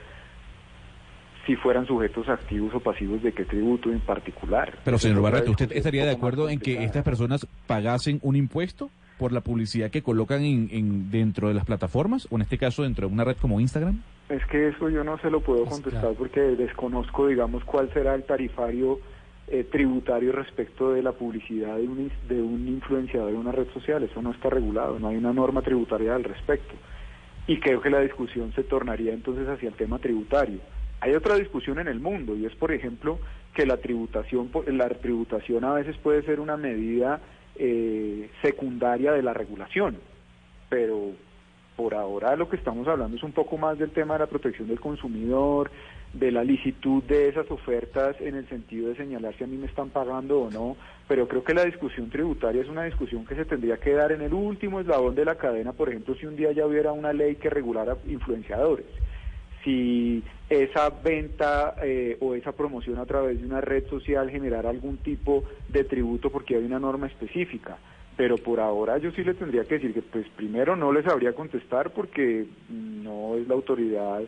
si 1.47 1.55
fueran 1.55 1.86
sujetos 1.86 2.28
activos 2.28 2.75
o 2.75 2.81
pasivos 2.81 3.23
de 3.23 3.33
qué 3.33 3.45
tributo 3.45 3.91
en 3.91 4.01
particular. 4.01 4.77
Pero, 4.85 4.99
señor 4.99 5.23
Barreto, 5.23 5.53
¿usted 5.53 5.70
estaría 5.73 6.05
de 6.05 6.11
acuerdo 6.11 6.49
en 6.49 6.59
que 6.59 6.83
estas 6.83 7.05
personas 7.05 7.47
pagasen 7.69 8.19
un 8.23 8.35
impuesto 8.35 8.91
por 9.17 9.33
la 9.33 9.41
publicidad 9.41 9.91
que 9.91 10.03
colocan 10.03 10.43
en, 10.43 10.69
en, 10.73 11.11
dentro 11.11 11.49
de 11.49 11.55
las 11.55 11.65
plataformas, 11.65 12.27
o 12.31 12.36
en 12.36 12.43
este 12.43 12.59
caso 12.59 12.83
dentro 12.83 13.07
de 13.07 13.15
una 13.15 13.25
red 13.25 13.36
como 13.36 13.61
Instagram? 13.61 14.03
Es 14.29 14.45
que 14.47 14.69
eso 14.69 14.89
yo 14.89 15.05
no 15.05 15.19
se 15.19 15.31
lo 15.31 15.41
puedo 15.41 15.65
contestar 15.67 16.15
porque 16.15 16.41
desconozco, 16.41 17.29
digamos, 17.29 17.65
cuál 17.65 17.93
será 17.93 18.15
el 18.15 18.25
tarifario 18.25 18.99
eh, 19.49 19.63
tributario 19.63 20.33
respecto 20.33 20.93
de 20.93 21.03
la 21.03 21.13
publicidad 21.13 21.77
de 21.77 21.87
un, 21.87 22.11
de 22.29 22.43
un 22.43 22.67
influenciador 22.67 23.31
en 23.31 23.37
una 23.37 23.53
red 23.53 23.69
social. 23.73 24.03
Eso 24.03 24.21
no 24.21 24.33
está 24.33 24.51
regulado, 24.51 24.99
no 24.99 25.09
hay 25.09 25.17
una 25.17 25.33
norma 25.33 25.63
tributaria 25.63 26.17
al 26.17 26.25
respecto. 26.25 26.75
Y 27.47 27.61
creo 27.61 27.81
que 27.81 27.91
la 27.91 28.01
discusión 28.01 28.53
se 28.55 28.65
tornaría 28.65 29.13
entonces 29.13 29.49
hacia 29.49 29.69
el 29.69 29.77
tema 29.77 30.01
tributario. 30.01 30.59
Hay 31.01 31.15
otra 31.15 31.37
discusión 31.37 31.79
en 31.79 31.87
el 31.87 32.01
mundo 32.01 32.35
y 32.35 32.47
es, 32.47 32.55
por 32.57 32.73
ejemplo, 32.73 33.21
que 33.55 33.65
la 33.65 33.77
tributación, 33.77 34.51
la 34.67 34.89
tributación 34.89 35.65
a 35.65 35.75
veces 35.75 35.97
puede 35.99 36.23
ser 36.23 36.41
una 36.41 36.57
medida 36.57 37.21
eh, 37.55 38.29
secundaria 38.43 39.13
de 39.13 39.23
la 39.23 39.33
regulación, 39.33 39.99
pero 40.69 41.13
por 41.77 41.95
ahora 41.95 42.35
lo 42.37 42.49
que 42.49 42.57
estamos 42.57 42.89
hablando 42.89 43.17
es 43.17 43.23
un 43.23 43.33
poco 43.33 43.59
más 43.59 43.79
del 43.79 43.91
tema 43.91 44.15
de 44.15 44.21
la 44.21 44.27
protección 44.27 44.67
del 44.67 44.81
consumidor, 44.81 45.71
de 46.13 46.33
la 46.33 46.43
licitud 46.43 47.03
de 47.03 47.29
esas 47.29 47.51
ofertas 47.51 48.17
en 48.21 48.35
el 48.35 48.49
sentido 48.49 48.89
de 48.89 48.97
señalar 48.97 49.35
si 49.37 49.45
a 49.45 49.47
mí 49.47 49.57
me 49.57 49.67
están 49.67 49.91
pagando 49.91 50.41
o 50.41 50.51
no, 50.51 50.77
pero 51.07 51.29
creo 51.29 51.45
que 51.45 51.53
la 51.53 51.65
discusión 51.65 52.09
tributaria 52.09 52.63
es 52.63 52.69
una 52.69 52.85
discusión 52.85 53.27
que 53.27 53.35
se 53.35 53.45
tendría 53.45 53.77
que 53.77 53.93
dar 53.93 54.13
en 54.13 54.23
el 54.23 54.33
último 54.33 54.81
eslabón 54.81 55.15
de 55.15 55.27
la 55.27 55.35
cadena, 55.35 55.73
por 55.73 55.91
ejemplo, 55.91 56.15
si 56.15 56.27
un 56.27 56.37
día 56.37 56.53
ya 56.53 56.67
hubiera 56.67 56.93
una 56.93 57.13
ley 57.13 57.37
que 57.37 57.51
regulara 57.51 57.97
influenciadores, 58.07 58.87
si 59.63 60.23
esa 60.49 60.89
venta 60.91 61.75
eh, 61.83 62.17
o 62.21 62.35
esa 62.35 62.53
promoción 62.53 62.99
a 62.99 63.05
través 63.05 63.41
de 63.41 63.47
una 63.47 63.61
red 63.61 63.87
social 63.89 64.31
generara 64.31 64.71
algún 64.71 64.99
tipo 64.99 65.45
de 65.69 65.85
tributo 65.85 66.31
porque 66.31 66.57
hay 66.57 66.65
una 66.65 66.79
norma 66.79 67.09
específica 67.09 67.77
pero 68.17 68.39
por 68.39 68.61
ahora 68.61 68.99
yo 68.99 69.11
sí 69.12 69.23
le 69.23 69.35
tendría 69.35 69.65
que 69.65 69.75
decir 69.75 69.93
que 69.93 70.03
pues 70.03 70.27
primero 70.36 70.75
no 70.75 70.93
les 70.93 71.05
sabría 71.05 71.35
contestar 71.35 71.91
porque 71.91 72.47
no 72.69 73.36
es 73.36 73.47
la 73.47 73.55
autoridad 73.55 74.23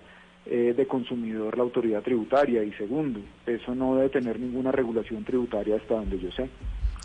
eh, 0.46 0.74
de 0.76 0.86
consumidor 0.86 1.56
la 1.56 1.64
autoridad 1.64 2.02
tributaria 2.02 2.62
y 2.62 2.72
segundo, 2.72 3.20
eso 3.46 3.74
no 3.74 3.96
debe 3.96 4.10
tener 4.10 4.38
ninguna 4.38 4.72
regulación 4.72 5.24
tributaria 5.24 5.76
hasta 5.76 5.94
donde 5.94 6.18
yo 6.18 6.30
sé. 6.32 6.48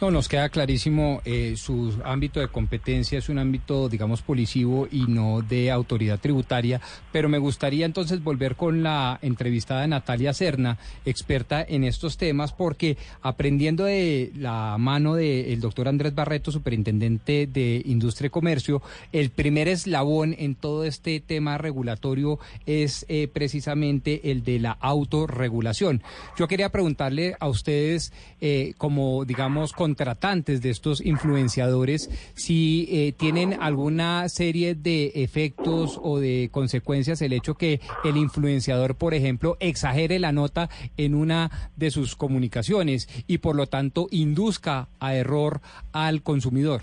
No, 0.01 0.11
nos 0.11 0.27
queda 0.27 0.49
clarísimo, 0.49 1.21
eh, 1.23 1.53
su 1.55 1.93
ámbito 2.03 2.41
de 2.41 2.49
competencia 2.49 3.19
es 3.19 3.29
un 3.29 3.39
ámbito, 3.39 3.87
digamos, 3.87 4.21
policivo 4.21 4.87
y 4.91 5.05
no 5.07 5.41
de 5.41 5.71
autoridad 5.71 6.19
tributaria, 6.19 6.81
pero 7.11 7.29
me 7.29 7.37
gustaría 7.37 7.85
entonces 7.85 8.21
volver 8.21 8.55
con 8.55 8.83
la 8.83 9.17
entrevistada 9.21 9.87
Natalia 9.87 10.33
Serna, 10.33 10.77
experta 11.05 11.63
en 11.63 11.85
estos 11.85 12.17
temas, 12.17 12.51
porque 12.51 12.97
aprendiendo 13.21 13.85
de 13.85 14.33
la 14.35 14.77
mano 14.77 15.15
del 15.15 15.61
doctor 15.61 15.87
Andrés 15.87 16.13
Barreto, 16.13 16.51
superintendente 16.51 17.47
de 17.47 17.81
Industria 17.85 18.27
y 18.27 18.31
Comercio, 18.31 18.81
el 19.13 19.29
primer 19.29 19.69
eslabón 19.69 20.35
en 20.37 20.55
todo 20.55 20.83
este 20.83 21.21
tema 21.21 21.57
regulatorio 21.57 22.39
es 22.65 23.05
eh, 23.07 23.29
precisamente 23.31 24.31
el 24.31 24.43
de 24.43 24.59
la 24.59 24.71
autorregulación. 24.71 26.03
Yo 26.37 26.47
quería 26.49 26.69
preguntarle 26.69 27.37
a 27.39 27.47
ustedes, 27.47 28.11
eh, 28.41 28.73
como, 28.77 29.23
digamos, 29.23 29.71
con 29.71 29.92
contratantes 29.93 30.63
de 30.63 30.71
estos 30.71 31.05
influenciadores 31.05 32.09
si 32.33 32.87
eh, 32.89 33.11
tienen 33.11 33.61
alguna 33.61 34.27
serie 34.27 34.73
de 34.73 35.11
efectos 35.13 35.99
o 36.01 36.17
de 36.17 36.49
consecuencias 36.51 37.21
el 37.21 37.31
hecho 37.31 37.53
que 37.53 37.79
el 38.03 38.17
influenciador, 38.17 38.95
por 38.95 39.13
ejemplo, 39.13 39.55
exagere 39.59 40.17
la 40.17 40.31
nota 40.31 40.69
en 40.97 41.13
una 41.13 41.51
de 41.75 41.91
sus 41.91 42.15
comunicaciones 42.15 43.07
y 43.27 43.37
por 43.37 43.55
lo 43.55 43.67
tanto 43.67 44.07
induzca 44.09 44.87
a 44.99 45.13
error 45.13 45.61
al 45.91 46.23
consumidor. 46.23 46.81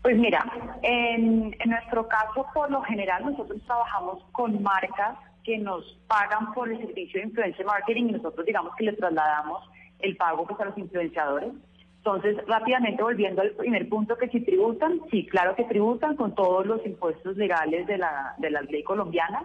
Pues 0.00 0.16
mira, 0.16 0.42
en, 0.82 1.54
en, 1.58 1.70
nuestro 1.70 2.08
caso, 2.08 2.46
por 2.54 2.70
lo 2.70 2.80
general, 2.84 3.22
nosotros 3.22 3.60
trabajamos 3.66 4.24
con 4.32 4.62
marcas 4.62 5.18
que 5.44 5.58
nos 5.58 5.84
pagan 6.08 6.54
por 6.54 6.72
el 6.72 6.78
servicio 6.78 7.20
de 7.20 7.26
influencer 7.26 7.66
marketing 7.66 8.04
y 8.04 8.12
nosotros 8.12 8.46
digamos 8.46 8.74
que 8.76 8.84
le 8.84 8.94
trasladamos 8.94 9.62
el 10.02 10.16
pago 10.16 10.46
pues, 10.46 10.60
a 10.60 10.64
los 10.66 10.78
influenciadores. 10.78 11.52
Entonces, 11.98 12.38
rápidamente 12.46 13.02
volviendo 13.02 13.42
al 13.42 13.50
primer 13.50 13.88
punto, 13.88 14.16
que 14.16 14.28
si 14.28 14.40
tributan, 14.40 15.00
sí, 15.10 15.26
claro 15.26 15.54
que 15.54 15.64
tributan 15.64 16.16
con 16.16 16.34
todos 16.34 16.66
los 16.66 16.84
impuestos 16.86 17.36
legales 17.36 17.86
de 17.86 17.98
la, 17.98 18.34
de 18.38 18.50
la 18.50 18.62
ley 18.62 18.82
colombiana. 18.82 19.42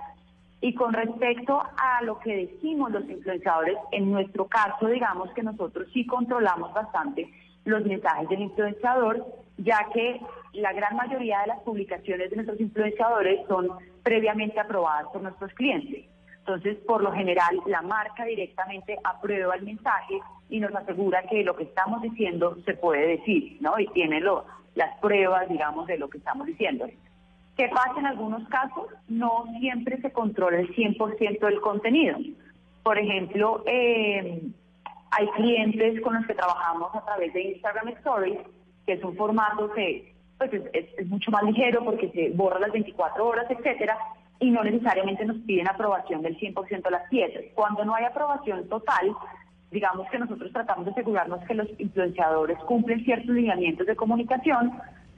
Y 0.62 0.74
con 0.74 0.94
respecto 0.94 1.62
a 1.62 2.02
lo 2.04 2.18
que 2.20 2.48
decimos 2.48 2.92
los 2.92 3.08
influenciadores, 3.10 3.76
en 3.92 4.10
nuestro 4.10 4.48
caso, 4.48 4.88
digamos 4.88 5.32
que 5.34 5.44
nosotros 5.44 5.88
sí 5.94 6.06
controlamos 6.06 6.74
bastante 6.74 7.30
los 7.66 7.84
mensajes 7.84 8.30
del 8.30 8.44
influenciador, 8.44 9.26
ya 9.58 9.90
que 9.94 10.22
la 10.54 10.72
gran 10.72 10.96
mayoría 10.96 11.42
de 11.42 11.48
las 11.48 11.60
publicaciones 11.60 12.30
de 12.30 12.38
nuestros 12.38 12.60
influenciadores 12.62 13.46
son 13.48 13.70
previamente 14.02 14.60
aprobadas 14.60 15.08
por 15.12 15.22
nuestros 15.22 15.52
clientes. 15.54 16.06
Entonces, 16.40 16.78
por 16.88 17.02
lo 17.02 17.12
general, 17.12 17.60
la 17.66 17.82
marca 17.82 18.24
directamente 18.24 18.98
aprueba 19.04 19.56
el 19.56 19.64
mensaje 19.64 20.22
y 20.50 20.60
nos 20.60 20.74
asegura 20.76 21.24
que 21.24 21.44
lo 21.44 21.56
que 21.56 21.64
estamos 21.64 22.02
diciendo 22.02 22.58
se 22.66 22.74
puede 22.76 23.18
decir, 23.18 23.58
¿no? 23.62 23.80
Y 23.80 23.88
tiene 23.88 24.20
lo, 24.20 24.46
las 24.76 24.98
pruebas, 25.00 25.50
digamos, 25.50 25.88
de 25.88 25.98
lo 25.98 26.10
que 26.10 26.18
estamos 26.18 26.48
diciendo. 26.48 26.88
¿Qué 27.58 27.70
pasa 27.70 28.00
en 28.00 28.06
algunos 28.06 28.48
casos? 28.50 28.88
No 29.08 29.46
siempre 29.60 30.00
se 30.02 30.12
controla 30.12 30.60
el 30.60 30.76
100% 30.76 31.40
del 31.40 31.62
contenido. 31.62 32.18
Por 32.84 33.00
ejemplo, 33.00 33.64
eh, 33.66 34.42
hay 35.12 35.28
clientes 35.30 36.02
con 36.02 36.16
los 36.16 36.28
que 36.28 36.34
trabajamos 36.34 36.94
a 36.94 37.06
través 37.06 37.34
de 37.34 37.42
Instagram 37.54 37.88
Stories, 38.00 38.40
que 38.86 38.94
es 38.94 39.04
un 39.04 39.16
formato 39.16 39.72
que 39.72 40.14
pues, 40.38 40.52
es, 40.74 41.08
mucho 41.08 41.32
más 41.32 41.44
ligero 41.44 41.84
porque 41.86 42.10
se 42.12 42.32
borra 42.32 42.60
las 42.60 42.74
24 42.74 43.26
horas, 43.26 43.46
etcétera, 43.50 43.98
y 44.40 44.52
no 44.52 44.64
necesariamente 44.64 45.26
nos 45.26 45.38
piden 45.38 45.70
aprobación 45.70 46.22
del 46.22 46.38
100% 46.38 46.84
de 46.84 46.92
las 46.92 47.10
piezas. 47.10 47.44
Cuando 47.54 47.86
no 47.86 47.96
hay 47.96 48.04
aprobación 48.04 48.68
total, 48.68 49.16
digamos 49.76 50.10
que 50.10 50.18
nosotros 50.18 50.52
tratamos 50.54 50.86
de 50.86 50.92
asegurarnos 50.92 51.44
que 51.46 51.54
los 51.54 51.68
influenciadores 51.78 52.58
cumplen 52.60 53.04
ciertos 53.04 53.36
lineamientos 53.36 53.86
de 53.86 53.96
comunicación, 53.96 54.72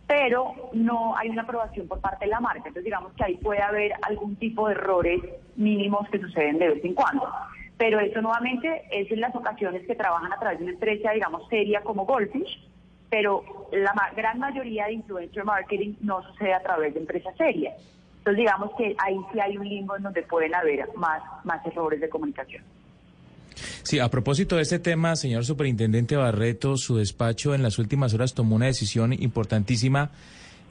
pero 0.07 0.55
no 0.73 1.15
hay 1.15 1.29
una 1.29 1.43
aprobación 1.43 1.87
por 1.87 2.01
parte 2.01 2.25
de 2.25 2.31
la 2.31 2.39
marca. 2.39 2.67
Entonces 2.67 2.83
digamos 2.83 3.13
que 3.13 3.23
ahí 3.23 3.35
puede 3.35 3.61
haber 3.61 3.93
algún 4.01 4.35
tipo 4.37 4.67
de 4.67 4.73
errores 4.73 5.21
mínimos 5.55 6.09
que 6.09 6.19
suceden 6.19 6.57
de 6.57 6.69
vez 6.69 6.83
en 6.83 6.95
cuando. 6.95 7.29
Pero 7.77 7.99
eso 7.99 8.19
nuevamente 8.19 8.85
es 8.89 9.11
en 9.11 9.21
las 9.21 9.35
ocasiones 9.35 9.85
que 9.85 9.93
trabajan 9.93 10.33
a 10.33 10.39
través 10.39 10.57
de 10.57 10.63
una 10.63 10.73
empresa, 10.73 11.11
digamos, 11.11 11.47
seria 11.49 11.81
como 11.81 12.07
Goldfish, 12.07 12.67
pero 13.11 13.43
la 13.71 13.93
gran 14.15 14.39
mayoría 14.39 14.87
de 14.87 14.93
influencer 14.93 15.45
marketing 15.45 15.93
no 16.01 16.23
sucede 16.23 16.55
a 16.55 16.63
través 16.63 16.95
de 16.95 17.01
empresas 17.01 17.37
serias. 17.37 17.75
Entonces 18.17 18.37
digamos 18.39 18.71
que 18.75 18.95
ahí 18.97 19.19
sí 19.31 19.39
hay 19.39 19.55
un 19.55 19.69
limbo 19.69 19.95
en 19.95 20.01
donde 20.01 20.23
pueden 20.23 20.55
haber 20.55 20.89
más, 20.95 21.21
más 21.45 21.63
errores 21.63 22.01
de 22.01 22.09
comunicación. 22.09 22.63
Sí, 23.83 23.99
a 23.99 24.09
propósito 24.09 24.55
de 24.55 24.61
este 24.61 24.79
tema, 24.79 25.15
señor 25.15 25.45
Superintendente 25.45 26.15
Barreto, 26.15 26.77
su 26.77 26.97
despacho 26.97 27.55
en 27.55 27.63
las 27.63 27.79
últimas 27.79 28.13
horas 28.13 28.33
tomó 28.33 28.55
una 28.55 28.67
decisión 28.67 29.13
importantísima 29.13 30.11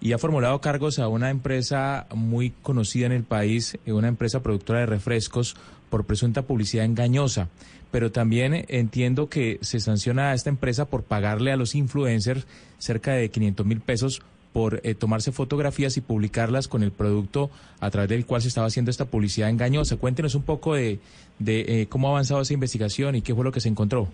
y 0.00 0.12
ha 0.12 0.18
formulado 0.18 0.60
cargos 0.60 0.98
a 0.98 1.08
una 1.08 1.30
empresa 1.30 2.06
muy 2.14 2.52
conocida 2.62 3.06
en 3.06 3.12
el 3.12 3.24
país, 3.24 3.78
eh, 3.86 3.92
una 3.92 4.08
empresa 4.08 4.42
productora 4.42 4.80
de 4.80 4.86
refrescos, 4.86 5.56
por 5.90 6.04
presunta 6.04 6.42
publicidad 6.42 6.84
engañosa. 6.84 7.48
Pero 7.90 8.10
también 8.10 8.66
entiendo 8.68 9.28
que 9.28 9.58
se 9.62 9.80
sanciona 9.80 10.30
a 10.30 10.34
esta 10.34 10.50
empresa 10.50 10.86
por 10.86 11.04
pagarle 11.04 11.52
a 11.52 11.56
los 11.56 11.74
influencers 11.74 12.46
cerca 12.78 13.12
de 13.12 13.30
500 13.30 13.64
mil 13.64 13.80
pesos 13.80 14.22
por 14.56 14.80
eh, 14.84 14.94
tomarse 14.94 15.32
fotografías 15.32 15.98
y 15.98 16.00
publicarlas 16.00 16.66
con 16.66 16.82
el 16.82 16.90
producto 16.90 17.50
a 17.78 17.90
través 17.90 18.08
del 18.08 18.24
cual 18.24 18.40
se 18.40 18.48
estaba 18.48 18.68
haciendo 18.68 18.90
esta 18.90 19.04
publicidad 19.04 19.50
engañosa. 19.50 19.98
Cuéntenos 19.98 20.34
un 20.34 20.44
poco 20.44 20.76
de, 20.76 20.98
de 21.38 21.60
eh, 21.82 21.86
cómo 21.90 22.08
ha 22.08 22.12
avanzado 22.12 22.40
esa 22.40 22.54
investigación 22.54 23.16
y 23.16 23.20
qué 23.20 23.34
fue 23.34 23.44
lo 23.44 23.52
que 23.52 23.60
se 23.60 23.68
encontró. 23.68 24.08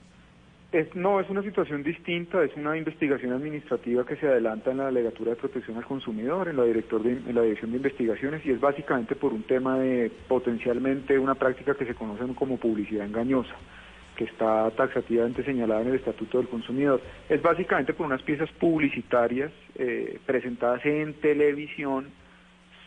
Es, 0.72 0.92
no, 0.96 1.20
es 1.20 1.30
una 1.30 1.44
situación 1.44 1.84
distinta, 1.84 2.42
es 2.42 2.50
una 2.56 2.76
investigación 2.76 3.30
administrativa 3.30 4.04
que 4.04 4.16
se 4.16 4.26
adelanta 4.26 4.72
en 4.72 4.78
la 4.78 4.86
Delegatura 4.86 5.30
de 5.30 5.36
Protección 5.36 5.76
al 5.76 5.84
Consumidor, 5.84 6.48
en 6.48 6.56
la, 6.56 6.64
director 6.64 7.06
en 7.06 7.32
la 7.32 7.42
Dirección 7.42 7.70
de 7.70 7.76
Investigaciones, 7.76 8.44
y 8.44 8.50
es 8.50 8.58
básicamente 8.58 9.14
por 9.14 9.32
un 9.32 9.44
tema 9.44 9.78
de 9.78 10.10
potencialmente 10.26 11.20
una 11.20 11.36
práctica 11.36 11.76
que 11.76 11.86
se 11.86 11.94
conoce 11.94 12.24
como 12.34 12.56
publicidad 12.56 13.06
engañosa 13.06 13.54
está 14.24 14.70
taxativamente 14.72 15.44
señalada 15.44 15.82
en 15.82 15.88
el 15.88 15.94
Estatuto 15.96 16.38
del 16.38 16.48
Consumidor. 16.48 17.00
Es 17.28 17.40
básicamente 17.42 17.92
por 17.92 18.06
unas 18.06 18.22
piezas 18.22 18.50
publicitarias 18.52 19.52
eh, 19.76 20.18
presentadas 20.26 20.84
en 20.86 21.14
televisión 21.14 22.08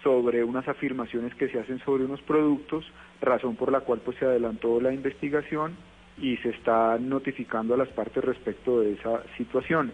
sobre 0.04 0.44
unas 0.44 0.68
afirmaciones 0.68 1.34
que 1.34 1.50
se 1.50 1.60
hacen 1.60 1.80
sobre 1.80 2.06
unos 2.06 2.22
productos, 2.22 2.86
razón 3.22 3.56
por 3.56 3.72
la 3.72 3.82
cual 3.82 4.02
pues 4.06 4.18
se 4.18 4.26
adelantó 4.26 4.80
la 4.80 4.94
investigación 4.94 5.76
y 6.18 6.38
se 6.38 6.50
está 6.50 6.98
notificando 7.00 7.74
a 7.74 7.78
las 7.78 7.90
partes 7.90 8.24
respecto 8.24 8.82
de 8.82 8.94
esa 8.94 9.24
situación. 9.38 9.92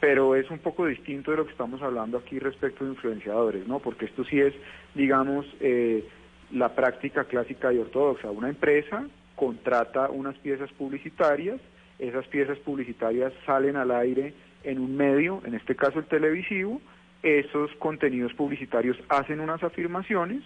Pero 0.00 0.34
es 0.34 0.50
un 0.50 0.60
poco 0.60 0.86
distinto 0.86 1.30
de 1.30 1.36
lo 1.36 1.44
que 1.44 1.52
estamos 1.52 1.82
hablando 1.82 2.16
aquí 2.16 2.38
respecto 2.38 2.84
de 2.84 2.92
influenciadores, 2.92 3.68
¿no? 3.68 3.80
Porque 3.80 4.06
esto 4.06 4.24
sí 4.24 4.40
es, 4.40 4.54
digamos, 4.94 5.46
eh, 5.60 6.08
la 6.52 6.74
práctica 6.74 7.24
clásica 7.24 7.70
y 7.70 7.78
ortodoxa. 7.78 8.30
Una 8.30 8.48
empresa 8.48 9.06
contrata 9.40 10.10
unas 10.10 10.36
piezas 10.36 10.70
publicitarias, 10.72 11.58
esas 11.98 12.26
piezas 12.26 12.58
publicitarias 12.58 13.32
salen 13.46 13.76
al 13.76 13.90
aire 13.90 14.34
en 14.64 14.78
un 14.78 14.94
medio, 14.94 15.40
en 15.46 15.54
este 15.54 15.74
caso 15.74 15.98
el 15.98 16.04
televisivo, 16.04 16.78
esos 17.22 17.70
contenidos 17.76 18.34
publicitarios 18.34 18.98
hacen 19.08 19.40
unas 19.40 19.62
afirmaciones, 19.62 20.42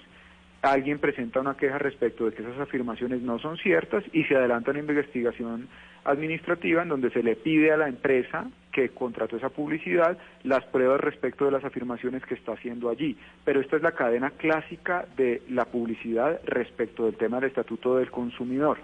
alguien 0.62 1.00
presenta 1.00 1.40
una 1.40 1.56
queja 1.56 1.78
respecto 1.78 2.24
de 2.24 2.34
que 2.34 2.42
esas 2.42 2.60
afirmaciones 2.60 3.20
no 3.20 3.40
son 3.40 3.56
ciertas 3.56 4.05
y 4.12 4.23
se 4.24 4.36
adelanta 4.36 4.70
una 4.70 4.78
investigación 4.78 5.68
administrativa 6.05 6.82
en 6.82 6.89
donde 6.90 7.10
se 7.10 7.24
le 7.24 7.34
pide 7.34 7.73
a 7.73 7.76
la 7.76 7.89
empresa 7.89 8.48
que 8.74 8.88
contrató 8.88 9.36
esa 9.36 9.50
publicidad 9.50 10.18
las 10.42 10.64
pruebas 10.64 11.00
respecto 11.00 11.44
de 11.44 11.52
las 11.52 11.64
afirmaciones 11.64 12.24
que 12.26 12.34
está 12.34 12.52
haciendo 12.52 12.90
allí. 12.90 13.16
Pero 13.44 13.60
esta 13.60 13.76
es 13.76 13.82
la 13.82 13.92
cadena 13.92 14.30
clásica 14.30 15.06
de 15.16 15.42
la 15.48 15.64
publicidad 15.66 16.40
respecto 16.44 17.04
del 17.04 17.14
tema 17.14 17.38
del 17.38 17.50
Estatuto 17.50 17.96
del 17.96 18.10
Consumidor. 18.10 18.78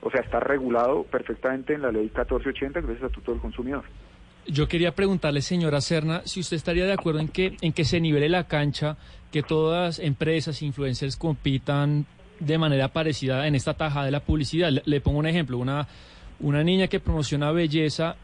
O 0.00 0.10
sea, 0.10 0.20
está 0.20 0.38
regulado 0.38 1.02
perfectamente 1.02 1.74
en 1.74 1.82
la 1.82 1.90
Ley 1.90 2.04
1480, 2.04 2.80
que 2.80 2.86
es 2.86 2.90
el 2.90 2.96
Estatuto 2.96 3.32
del 3.32 3.40
Consumidor. 3.40 3.84
Yo 4.46 4.68
quería 4.68 4.92
preguntarle, 4.92 5.42
señora 5.42 5.80
Serna, 5.80 6.22
si 6.24 6.40
usted 6.40 6.56
estaría 6.56 6.86
de 6.86 6.92
acuerdo 6.92 7.20
en 7.20 7.28
que, 7.28 7.56
en 7.60 7.72
que 7.72 7.84
se 7.84 8.00
nivele 8.00 8.28
la 8.28 8.44
cancha, 8.44 8.96
que 9.32 9.42
todas 9.42 9.98
empresas, 9.98 10.62
influencers 10.62 11.16
compitan 11.16 12.06
de 12.38 12.58
manera 12.58 12.88
parecida 12.88 13.46
en 13.46 13.54
esta 13.54 13.74
taja 13.74 14.04
de 14.04 14.10
la 14.10 14.20
publicidad. 14.20 14.70
Le, 14.84 15.00
pongo 15.00 15.18
un 15.18 15.26
ejemplo, 15.26 15.58
una, 15.58 15.86
una 16.40 16.62
niña 16.62 16.88
que 16.88 17.00
promociona 17.00 17.52
belleza 17.52 18.16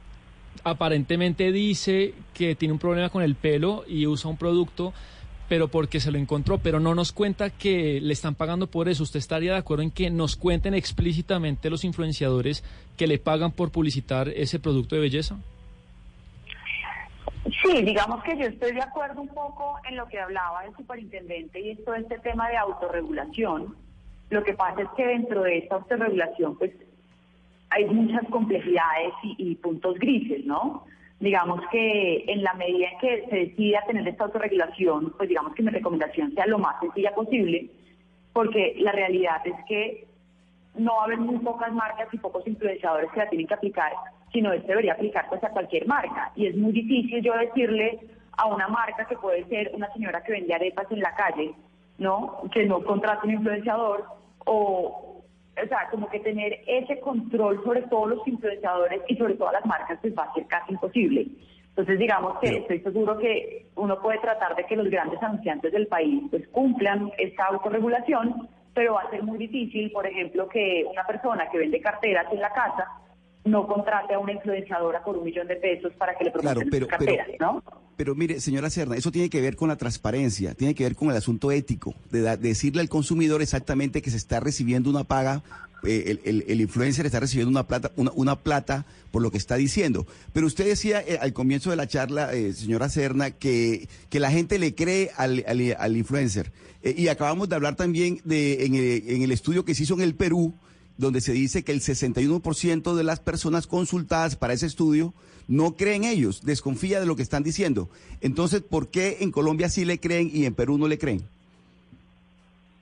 aparentemente 0.65 1.53
dice 1.53 2.15
que 2.35 2.55
tiene 2.55 2.73
un 2.73 2.79
problema 2.79 3.09
con 3.09 3.23
el 3.23 3.35
pelo 3.35 3.85
y 3.87 4.07
usa 4.07 4.31
un 4.31 4.37
producto, 4.37 4.93
pero 5.49 5.69
porque 5.69 6.01
se 6.01 6.11
lo 6.11 6.19
encontró, 6.19 6.59
pero 6.59 6.79
no 6.79 6.95
nos 6.95 7.13
cuenta 7.13 7.51
que 7.51 8.01
le 8.01 8.13
están 8.13 8.35
pagando 8.35 8.67
por 8.67 8.89
eso. 8.89 9.03
¿Usted 9.03 9.19
estaría 9.19 9.53
de 9.53 9.59
acuerdo 9.59 9.83
en 9.83 9.91
que 9.91 10.11
nos 10.11 10.37
cuenten 10.37 10.75
explícitamente 10.75 11.71
los 11.71 11.85
influenciadores 11.85 12.63
que 12.97 13.07
le 13.07 13.19
pagan 13.19 13.53
por 13.53 13.71
publicitar 13.71 14.29
ese 14.29 14.59
producto 14.59 14.95
de 14.95 15.01
belleza? 15.01 15.39
Sí, 17.63 17.83
digamos 17.83 18.23
que 18.25 18.37
yo 18.37 18.47
estoy 18.47 18.73
de 18.73 18.83
acuerdo 18.83 19.23
un 19.23 19.29
poco 19.29 19.79
en 19.89 19.97
lo 19.97 20.07
que 20.07 20.21
hablaba 20.21 20.65
el 20.67 20.77
superintendente 20.77 21.61
y 21.61 21.71
es 21.71 21.85
todo 21.85 21.95
este 21.95 22.19
tema 22.19 22.49
de 22.51 22.57
autorregulación. 22.59 23.75
Lo 24.29 24.45
que 24.45 24.53
pasa 24.53 24.83
es 24.83 24.89
que 24.97 25.07
dentro 25.07 25.43
de 25.43 25.59
esta 25.59 25.77
autorregulación, 25.77 26.59
pues 26.59 26.73
hay 27.71 27.85
muchas 27.87 28.27
complejidades 28.31 29.13
y, 29.23 29.55
puntos 29.57 29.99
grises, 29.99 30.45
¿no? 30.47 30.85
Digamos 31.21 31.61
que 31.71 32.25
en 32.29 32.43
la 32.43 32.55
medida 32.55 32.89
en 32.91 32.99
que 32.99 33.27
se 33.29 33.37
decida 33.37 33.85
tener 33.87 34.07
esta 34.07 34.25
autorregulación, 34.25 35.13
pues 35.17 35.29
digamos 35.29 35.55
que 35.55 35.63
mi 35.63 35.71
recomendación 35.71 36.33
sea 36.35 36.47
lo 36.47 36.59
más 36.59 36.79
sencilla 36.81 37.15
posible, 37.15 37.69
porque 38.33 38.75
la 38.79 38.93
realidad 38.93 39.45
es 39.45 39.57
que 39.67 40.07
no 40.77 40.95
va 40.95 41.03
a 41.03 41.05
haber 41.07 41.19
muy 41.19 41.39
pocas 41.39 41.73
marcas 41.73 42.09
y 42.13 42.19
pocos 42.19 42.47
influenciadores 42.47 43.11
que 43.11 43.19
la 43.19 43.29
tienen 43.29 43.49
que 43.49 43.55
aplicar, 43.55 43.93
sino 44.33 44.53
esto 44.53 44.69
debería 44.69 44.93
aplicar 44.93 45.27
pues 45.29 45.43
a 45.43 45.51
cualquier 45.51 45.87
marca. 45.87 46.33
Y 46.37 46.47
es 46.47 46.57
muy 46.57 46.73
difícil 46.73 47.21
yo 47.23 47.35
decirle 47.37 47.99
a 48.37 48.47
una 48.47 48.69
marca 48.69 49.05
que 49.07 49.17
puede 49.17 49.45
ser 49.47 49.73
una 49.75 49.93
señora 49.93 50.23
que 50.23 50.33
vende 50.33 50.55
arepas 50.55 50.87
en 50.93 51.01
la 51.01 51.15
calle, 51.17 51.53
¿no? 51.99 52.43
Que 52.53 52.65
no 52.65 52.83
contrate 52.85 53.27
un 53.27 53.35
influenciador 53.35 54.05
o 54.47 55.08
o 55.65 55.69
sea, 55.69 55.89
como 55.91 56.09
que 56.09 56.21
tener 56.21 56.61
ese 56.67 57.01
control 57.01 57.63
sobre 57.65 57.83
todos 57.83 58.11
los 58.11 58.29
influenciadores 58.29 59.03
y 59.09 59.17
sobre 59.17 59.35
todas 59.35 59.55
las 59.55 59.67
marcas 59.67 59.99
pues 60.01 60.17
va 60.17 60.25
a 60.25 60.35
ser 60.35 60.47
casi 60.47 60.73
imposible. 60.73 61.27
Entonces, 61.71 61.99
digamos 61.99 62.39
que 62.41 62.59
estoy 62.59 62.81
seguro 62.81 63.19
que 63.19 63.67
uno 63.77 64.01
puede 64.01 64.19
tratar 64.19 64.57
de 64.57 64.65
que 64.65 64.77
los 64.77 64.91
grandes 64.91 65.23
anunciantes 65.23 65.73
del 65.73 65.87
país 65.87 66.25
pues 66.31 66.49
cumplan 66.49 67.13
esta 67.19 67.47
autorregulación, 67.47 68.49
pero 68.75 68.95
va 68.95 69.03
a 69.03 69.11
ser 69.11 69.23
muy 69.23 69.39
difícil, 69.39 69.91
por 69.93 70.07
ejemplo, 70.07 70.49
que 70.49 70.85
una 70.91 71.05
persona 71.05 71.49
que 71.51 71.59
vende 71.59 71.81
carteras 71.81 72.27
en 72.33 72.41
la 72.41 72.53
casa 72.53 72.89
no 73.45 73.67
contrate 73.67 74.15
a 74.15 74.19
una 74.19 74.33
influenciadora 74.33 75.03
por 75.03 75.17
un 75.17 75.25
millón 75.25 75.47
de 75.49 75.57
pesos 75.57 75.93
para 75.99 76.17
que 76.17 76.25
le 76.25 76.31
promocione 76.31 76.69
claro, 76.69 76.87
carteras, 76.87 77.29
¿no? 77.41 77.63
Pero 77.97 78.15
mire, 78.15 78.41
señora 78.41 78.71
Serna, 78.71 78.97
eso 78.97 79.11
tiene 79.11 79.29
que 79.29 79.41
ver 79.41 79.57
con 79.57 79.69
la 79.69 79.77
transparencia, 79.77 80.55
tiene 80.55 80.75
que 80.75 80.85
ver 80.85 80.95
con 80.95 81.11
el 81.11 81.17
asunto 81.17 81.51
ético, 81.51 81.95
de, 82.11 82.37
decirle 82.37 82.81
al 82.81 82.89
consumidor 82.89 83.43
exactamente 83.43 84.03
que 84.03 84.11
se 84.11 84.17
está 84.17 84.39
recibiendo 84.39 84.91
una 84.91 85.05
paga, 85.05 85.43
eh, 85.85 86.19
el, 86.25 86.61
influencer 86.61 87.07
está 87.07 87.21
recibiendo 87.21 87.51
una 87.51 87.67
plata, 87.67 87.91
una, 87.97 88.37
plata 88.37 88.85
por 89.11 89.23
lo 89.23 89.31
que 89.31 89.39
está 89.39 89.57
diciendo. 89.57 90.07
Pero 90.33 90.47
usted 90.47 90.67
decía 90.67 91.01
eh, 91.01 91.19
al 91.21 91.33
comienzo 91.33 91.71
de 91.71 91.77
la 91.77 91.87
charla, 91.87 92.33
eh, 92.35 92.53
señora 92.53 92.89
Serna, 92.89 93.31
que, 93.31 93.89
que 94.11 94.21
la 94.21 94.31
gente 94.31 94.59
le 94.59 94.75
cree 94.75 95.11
al, 95.17 95.45
al, 95.47 95.97
influencer. 95.97 96.53
y 96.83 97.09
acabamos 97.09 97.49
de 97.49 97.57
hablar 97.57 97.77
también 97.77 98.21
de 98.25 98.65
en 98.65 98.75
el, 98.75 99.05
en 99.09 99.23
el 99.23 99.33
estudio 99.33 99.65
que 99.65 99.75
se 99.75 99.85
hizo 99.85 99.95
en 99.95 100.03
el 100.03 100.15
Perú, 100.15 100.55
donde 100.99 101.21
se 101.21 101.33
dice 101.33 101.65
que 101.65 101.73
el 101.73 101.81
61% 101.81 102.95
de 102.95 103.05
las 103.05 103.21
personas 103.21 103.67
consultadas 103.67 104.37
para 104.37 104.53
ese 104.53 104.67
estudio 104.67 105.15
no 105.47 105.77
creen 105.77 106.05
ellos, 106.05 106.45
desconfía 106.45 107.01
de 107.01 107.07
lo 107.07 107.17
que 107.17 107.23
están 107.23 107.43
diciendo. 107.43 107.89
Entonces, 108.21 108.61
¿por 108.61 108.91
qué 108.91 109.19
en 109.21 109.31
Colombia 109.31 109.71
sí 109.71 109.85
le 109.85 109.99
creen 109.99 110.29
y 110.31 110.45
en 110.45 110.55
Perú 110.55 110.77
no 110.77 110.89
le 110.89 110.99
creen? 110.99 111.23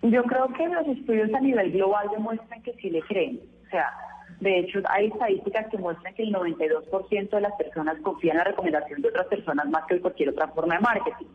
Yo 0.03 0.23
creo 0.25 0.49
que 0.49 0.67
los 0.69 0.87
estudios 0.89 1.33
a 1.33 1.41
nivel 1.41 1.71
global 1.73 2.09
demuestran 2.11 2.63
que 2.63 2.73
sí 2.75 2.91
le 2.91 3.03
creen. 3.03 3.41
O 3.67 3.71
sea, 3.71 3.93
de 4.41 4.61
hecho, 4.61 4.81
hay 4.89 5.07
estadísticas 5.07 5.67
que 5.69 5.79
muestran 5.79 6.15
que 6.15 6.23
el 6.23 6.33
92% 6.33 7.31
de 7.31 7.41
las 7.41 7.53
personas 7.55 7.97
confían 8.03 8.37
en 8.37 8.39
la 8.39 8.45
recomendación 8.45 9.03
de 9.03 9.09
otras 9.09 9.27
personas 9.27 9.69
más 9.69 9.85
que 9.87 9.95
en 9.95 10.01
cualquier 10.01 10.31
otra 10.31 10.49
forma 10.49 10.75
de 10.75 10.81
marketing. 10.81 11.27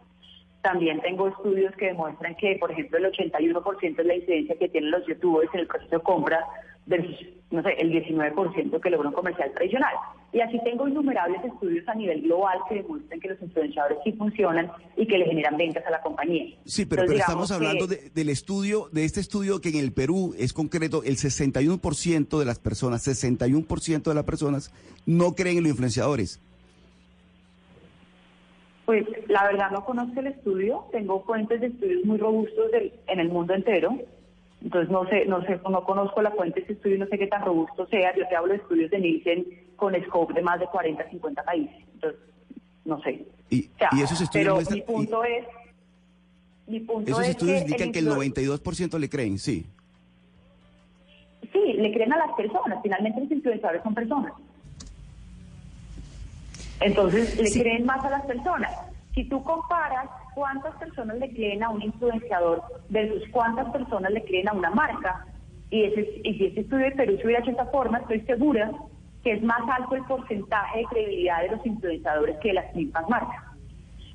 También 0.61 1.01
tengo 1.01 1.27
estudios 1.27 1.75
que 1.75 1.87
demuestran 1.87 2.35
que, 2.35 2.57
por 2.59 2.71
ejemplo, 2.71 2.97
el 2.99 3.11
81% 3.11 3.99
es 3.99 4.05
la 4.05 4.15
incidencia 4.15 4.55
que 4.55 4.69
tienen 4.69 4.91
los 4.91 5.05
youtubers 5.07 5.51
en 5.53 5.61
el 5.61 5.67
proceso 5.67 5.97
de 5.97 6.03
compra 6.03 6.45
versus, 6.85 7.15
no 7.51 7.61
sé, 7.63 7.73
el 7.79 7.91
19% 7.91 8.79
que 8.79 8.89
logra 8.89 9.09
un 9.09 9.13
comercial 9.13 9.51
tradicional. 9.53 9.93
Y 10.33 10.39
así 10.39 10.59
tengo 10.63 10.87
innumerables 10.87 11.43
estudios 11.43 11.87
a 11.87 11.95
nivel 11.95 12.21
global 12.21 12.59
que 12.69 12.75
demuestran 12.75 13.19
que 13.19 13.29
los 13.29 13.41
influenciadores 13.41 13.97
sí 14.03 14.13
funcionan 14.13 14.71
y 14.95 15.05
que 15.05 15.17
le 15.17 15.25
generan 15.25 15.57
ventas 15.57 15.85
a 15.85 15.91
la 15.91 16.01
compañía. 16.01 16.55
Sí, 16.65 16.85
pero, 16.85 17.03
pero 17.05 17.17
estamos 17.17 17.51
hablando 17.51 17.87
del 17.87 18.29
estudio, 18.29 18.87
de 18.91 19.03
este 19.03 19.19
estudio 19.19 19.59
que 19.59 19.69
en 19.69 19.75
el 19.75 19.91
Perú 19.91 20.33
es 20.37 20.53
concreto, 20.53 21.03
el 21.03 21.17
61% 21.17 22.39
de 22.39 22.45
las 22.45 22.59
personas, 22.59 23.05
61% 23.05 24.03
de 24.03 24.15
las 24.15 24.23
personas 24.23 24.73
no 25.05 25.35
creen 25.35 25.57
en 25.57 25.63
los 25.63 25.71
influenciadores. 25.71 26.39
Pues 28.85 29.05
la 29.27 29.43
verdad 29.43 29.71
no 29.71 29.85
conozco 29.85 30.19
el 30.19 30.27
estudio, 30.27 30.85
tengo 30.91 31.23
fuentes 31.23 31.61
de 31.61 31.67
estudios 31.67 32.03
muy 32.03 32.17
robustos 32.17 32.71
en 33.07 33.19
el 33.19 33.29
mundo 33.29 33.53
entero, 33.53 33.97
entonces 34.63 34.91
no 34.91 35.07
sé, 35.07 35.25
no 35.25 35.41
sé, 35.43 35.59
no 35.69 35.83
conozco 35.83 36.21
la 36.21 36.31
fuente 36.31 36.59
de 36.59 36.63
ese 36.65 36.73
estudio, 36.73 36.99
no 36.99 37.07
sé 37.07 37.17
qué 37.17 37.27
tan 37.27 37.43
robusto 37.43 37.87
sea, 37.87 38.15
yo 38.15 38.27
te 38.27 38.35
hablo 38.35 38.53
de 38.53 38.59
estudios 38.59 38.91
de 38.91 38.99
Nielsen 38.99 39.45
con 39.75 39.95
scope 40.05 40.33
de 40.33 40.41
más 40.41 40.59
de 40.59 40.67
40, 40.67 41.09
50 41.09 41.43
países, 41.43 41.75
entonces 41.93 42.19
no 42.85 43.01
sé. 43.01 43.25
Y, 43.49 43.69
esos 44.01 44.21
estudios 44.21 44.67
pero 44.67 44.75
mi 44.75 44.81
punto 44.81 45.23
es, 45.23 45.45
mi 46.67 46.79
punto 46.81 47.11
esos 47.11 47.27
estudios 47.27 47.61
indican 47.61 47.91
que 47.91 47.99
el 47.99 48.07
92% 48.07 48.99
le 48.99 49.09
creen, 49.09 49.39
sí. 49.39 49.65
Sí, 51.51 51.73
le 51.73 51.91
creen 51.91 52.13
a 52.13 52.17
las 52.17 52.33
personas, 52.35 52.79
finalmente 52.83 53.19
los 53.19 53.31
influenciadores 53.31 53.83
son 53.83 53.95
personas. 53.95 54.33
Entonces, 56.79 57.37
le 57.37 57.61
creen 57.61 57.85
más 57.85 58.03
a 58.05 58.09
las 58.09 58.25
personas. 58.25 58.71
Si 59.13 59.25
tú 59.25 59.43
comparas 59.43 60.09
cuántas 60.33 60.75
personas 60.75 61.17
le 61.17 61.33
creen 61.33 61.63
a 61.63 61.69
un 61.69 61.81
influenciador 61.81 62.63
versus 62.89 63.23
cuántas 63.31 63.69
personas 63.71 64.11
le 64.11 64.23
creen 64.23 64.49
a 64.49 64.53
una 64.53 64.71
marca, 64.71 65.25
y, 65.69 65.83
ese, 65.83 66.21
y 66.23 66.33
si 66.35 66.45
ese 66.47 66.61
estudio 66.61 66.85
de 66.85 66.91
Perú 66.91 67.17
se 67.17 67.25
hubiera 67.25 67.39
hecho 67.39 67.51
de 67.51 67.57
esta 67.57 67.71
forma, 67.71 67.99
estoy 67.99 68.21
segura 68.21 68.71
que 69.23 69.33
es 69.33 69.43
más 69.43 69.61
alto 69.69 69.95
el 69.95 70.03
porcentaje 70.03 70.79
de 70.79 70.85
credibilidad 70.85 71.41
de 71.43 71.55
los 71.55 71.65
influenciadores 71.65 72.37
que 72.39 72.49
de 72.49 72.55
las 72.55 72.75
mismas 72.75 73.07
marcas. 73.07 73.43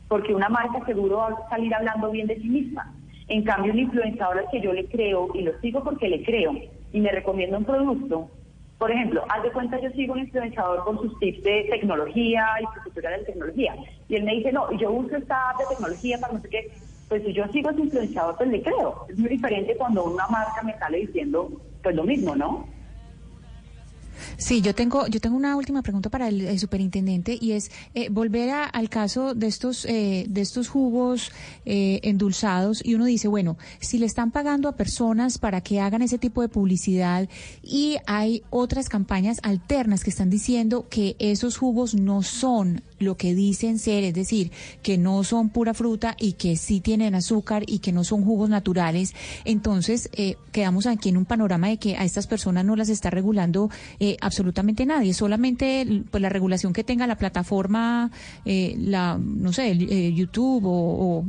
Porque 0.09 0.35
una 0.35 0.49
marca 0.49 0.85
seguro 0.85 1.17
va 1.17 1.29
a 1.29 1.49
salir 1.49 1.75
hablando 1.75 2.11
bien 2.11 2.27
de 2.27 2.37
sí 2.37 2.49
misma. 2.49 2.93
En 3.29 3.43
cambio, 3.43 3.73
un 3.73 3.79
influenciador 3.79 4.39
al 4.39 4.51
que 4.51 4.61
yo 4.61 4.73
le 4.73 4.87
creo, 4.87 5.29
y 5.35 5.43
lo 5.43 5.59
sigo 5.61 5.83
porque 5.83 6.09
le 6.09 6.23
creo, 6.25 6.53
y 6.93 7.01
me 7.01 7.11
recomienda 7.11 7.59
un 7.59 7.65
producto, 7.65 8.31
por 8.79 8.91
ejemplo, 8.91 9.25
haz 9.31 9.43
de 9.43 9.53
cuenta, 9.53 9.81
yo 9.81 9.91
sigo 9.91 10.13
un 10.13 10.21
influenciador 10.21 10.85
con 10.85 10.99
sus 11.01 11.19
tips 11.19 11.43
de 11.43 11.67
tecnología 11.71 12.47
y 12.61 12.85
tutoriales 12.85 13.21
de 13.21 13.33
tecnología. 13.33 13.75
Y 14.09 14.17
él 14.17 14.25
me 14.25 14.35
dice, 14.35 14.53
no, 14.53 14.71
yo 14.73 14.91
uso 14.91 15.17
esta 15.17 15.51
app 15.51 15.61
de 15.61 15.67
tecnología 15.71 16.19
para 16.19 16.35
no 16.35 16.43
sé 16.43 16.49
qué. 16.51 16.79
Pues 17.09 17.23
si 17.25 17.33
yo 17.33 17.47
sigo 17.53 17.71
ese 17.71 17.81
influenciador, 17.81 18.37
pues 18.37 18.51
le 18.51 18.63
creo. 18.63 19.07
Es 19.09 19.17
muy 19.17 19.31
diferente 19.31 19.77
cuando 19.77 20.05
una 20.05 20.27
marca 20.29 20.63
me 20.63 20.77
sale 20.79 20.99
diciendo, 20.99 21.51
pues 21.83 21.95
lo 21.95 22.05
mismo, 22.05 22.37
¿no? 22.37 22.69
Sí, 24.37 24.61
yo 24.61 24.75
tengo, 24.75 25.07
yo 25.07 25.21
tengo 25.21 25.37
una 25.37 25.57
última 25.57 25.83
pregunta 25.83 26.11
para 26.11 26.29
el, 26.29 26.59
superintendente 26.59 27.37
y 27.41 27.53
es 27.53 27.71
eh, 27.95 28.09
volver 28.09 28.51
al 28.51 28.89
caso 28.89 29.35
de 29.35 29.47
estos, 29.47 29.85
eh, 29.85 30.27
de 30.29 30.41
estos 30.41 30.69
jugos 30.69 31.33
eh, 31.65 32.01
endulzados 32.03 32.85
y 32.85 32.95
uno 32.95 33.05
dice, 33.05 33.29
bueno, 33.29 33.57
si 33.81 33.99
le 33.99 34.07
están 34.07 34.31
pagando 34.31 34.69
a 34.69 34.77
personas 34.77 35.39
para 35.39 35.61
que 35.61 35.81
hagan 35.81 36.03
ese 36.03 36.19
tipo 36.19 36.43
de 36.43 36.49
publicidad 36.49 37.29
y 37.63 37.97
hay 38.07 38.43
otras 38.51 38.89
campañas 38.89 39.39
alternas 39.43 40.05
que 40.05 40.11
están 40.11 40.31
diciendo 40.31 40.87
que 40.89 41.17
esos 41.19 41.57
jugos 41.57 41.95
no 41.95 42.23
son 42.23 42.83
lo 42.99 43.17
que 43.17 43.35
dicen 43.35 43.79
ser, 43.79 44.05
es 44.05 44.15
decir, 44.15 44.51
que 44.83 44.99
no 44.99 45.23
son 45.25 45.51
pura 45.51 45.75
fruta 45.75 46.17
y 46.19 46.33
que 46.33 46.57
sí 46.57 46.81
tienen 46.81 47.15
azúcar 47.15 47.65
y 47.67 47.81
que 47.81 47.93
no 47.93 48.05
son 48.05 48.25
jugos 48.25 48.49
naturales, 48.49 49.15
entonces 49.45 50.09
eh, 50.13 50.37
quedamos 50.53 50.87
aquí 50.87 51.11
en 51.11 51.17
un 51.17 51.25
panorama 51.25 51.69
de 51.69 51.79
que 51.79 51.97
a 51.97 52.05
estas 52.05 52.27
personas 52.27 52.65
no 52.65 52.77
las 52.77 52.89
está 52.89 53.11
regulando 53.11 53.71
eh, 54.01 54.06
absolutamente 54.21 54.87
nadie, 54.87 55.15
solamente 55.15 56.05
pues 56.11 56.21
la 56.23 56.29
regulación 56.29 56.73
que 56.73 56.85
tenga 56.85 57.07
la 57.07 57.17
plataforma, 57.17 58.11
eh, 58.45 58.75
la 58.79 59.19
no 59.19 59.53
sé, 59.53 59.77
YouTube 60.13 60.63
o, 60.67 61.25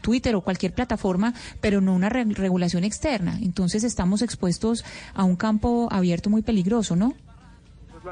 Twitter 0.00 0.34
o 0.34 0.40
cualquier 0.40 0.72
plataforma, 0.72 1.34
pero 1.60 1.80
no 1.80 1.94
una 1.94 2.08
regulación 2.08 2.84
externa. 2.84 3.38
Entonces 3.42 3.84
estamos 3.84 4.22
expuestos 4.22 4.84
a 5.14 5.24
un 5.24 5.36
campo 5.36 5.88
abierto 5.90 6.30
muy 6.30 6.42
peligroso, 6.42 6.96
¿no? 6.96 7.14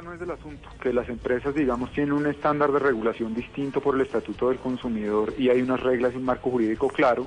no 0.00 0.12
es 0.12 0.20
del 0.20 0.30
asunto, 0.30 0.68
que 0.80 0.92
las 0.92 1.08
empresas, 1.08 1.52
digamos, 1.52 1.90
tienen 1.92 2.12
un 2.12 2.26
estándar 2.26 2.70
de 2.70 2.78
regulación 2.78 3.34
distinto 3.34 3.80
por 3.80 3.96
el 3.96 4.02
Estatuto 4.02 4.48
del 4.48 4.58
Consumidor 4.58 5.34
y 5.36 5.48
hay 5.48 5.60
unas 5.60 5.80
reglas 5.80 6.14
y 6.14 6.16
un 6.16 6.24
marco 6.24 6.48
jurídico 6.48 6.88
claro, 6.88 7.26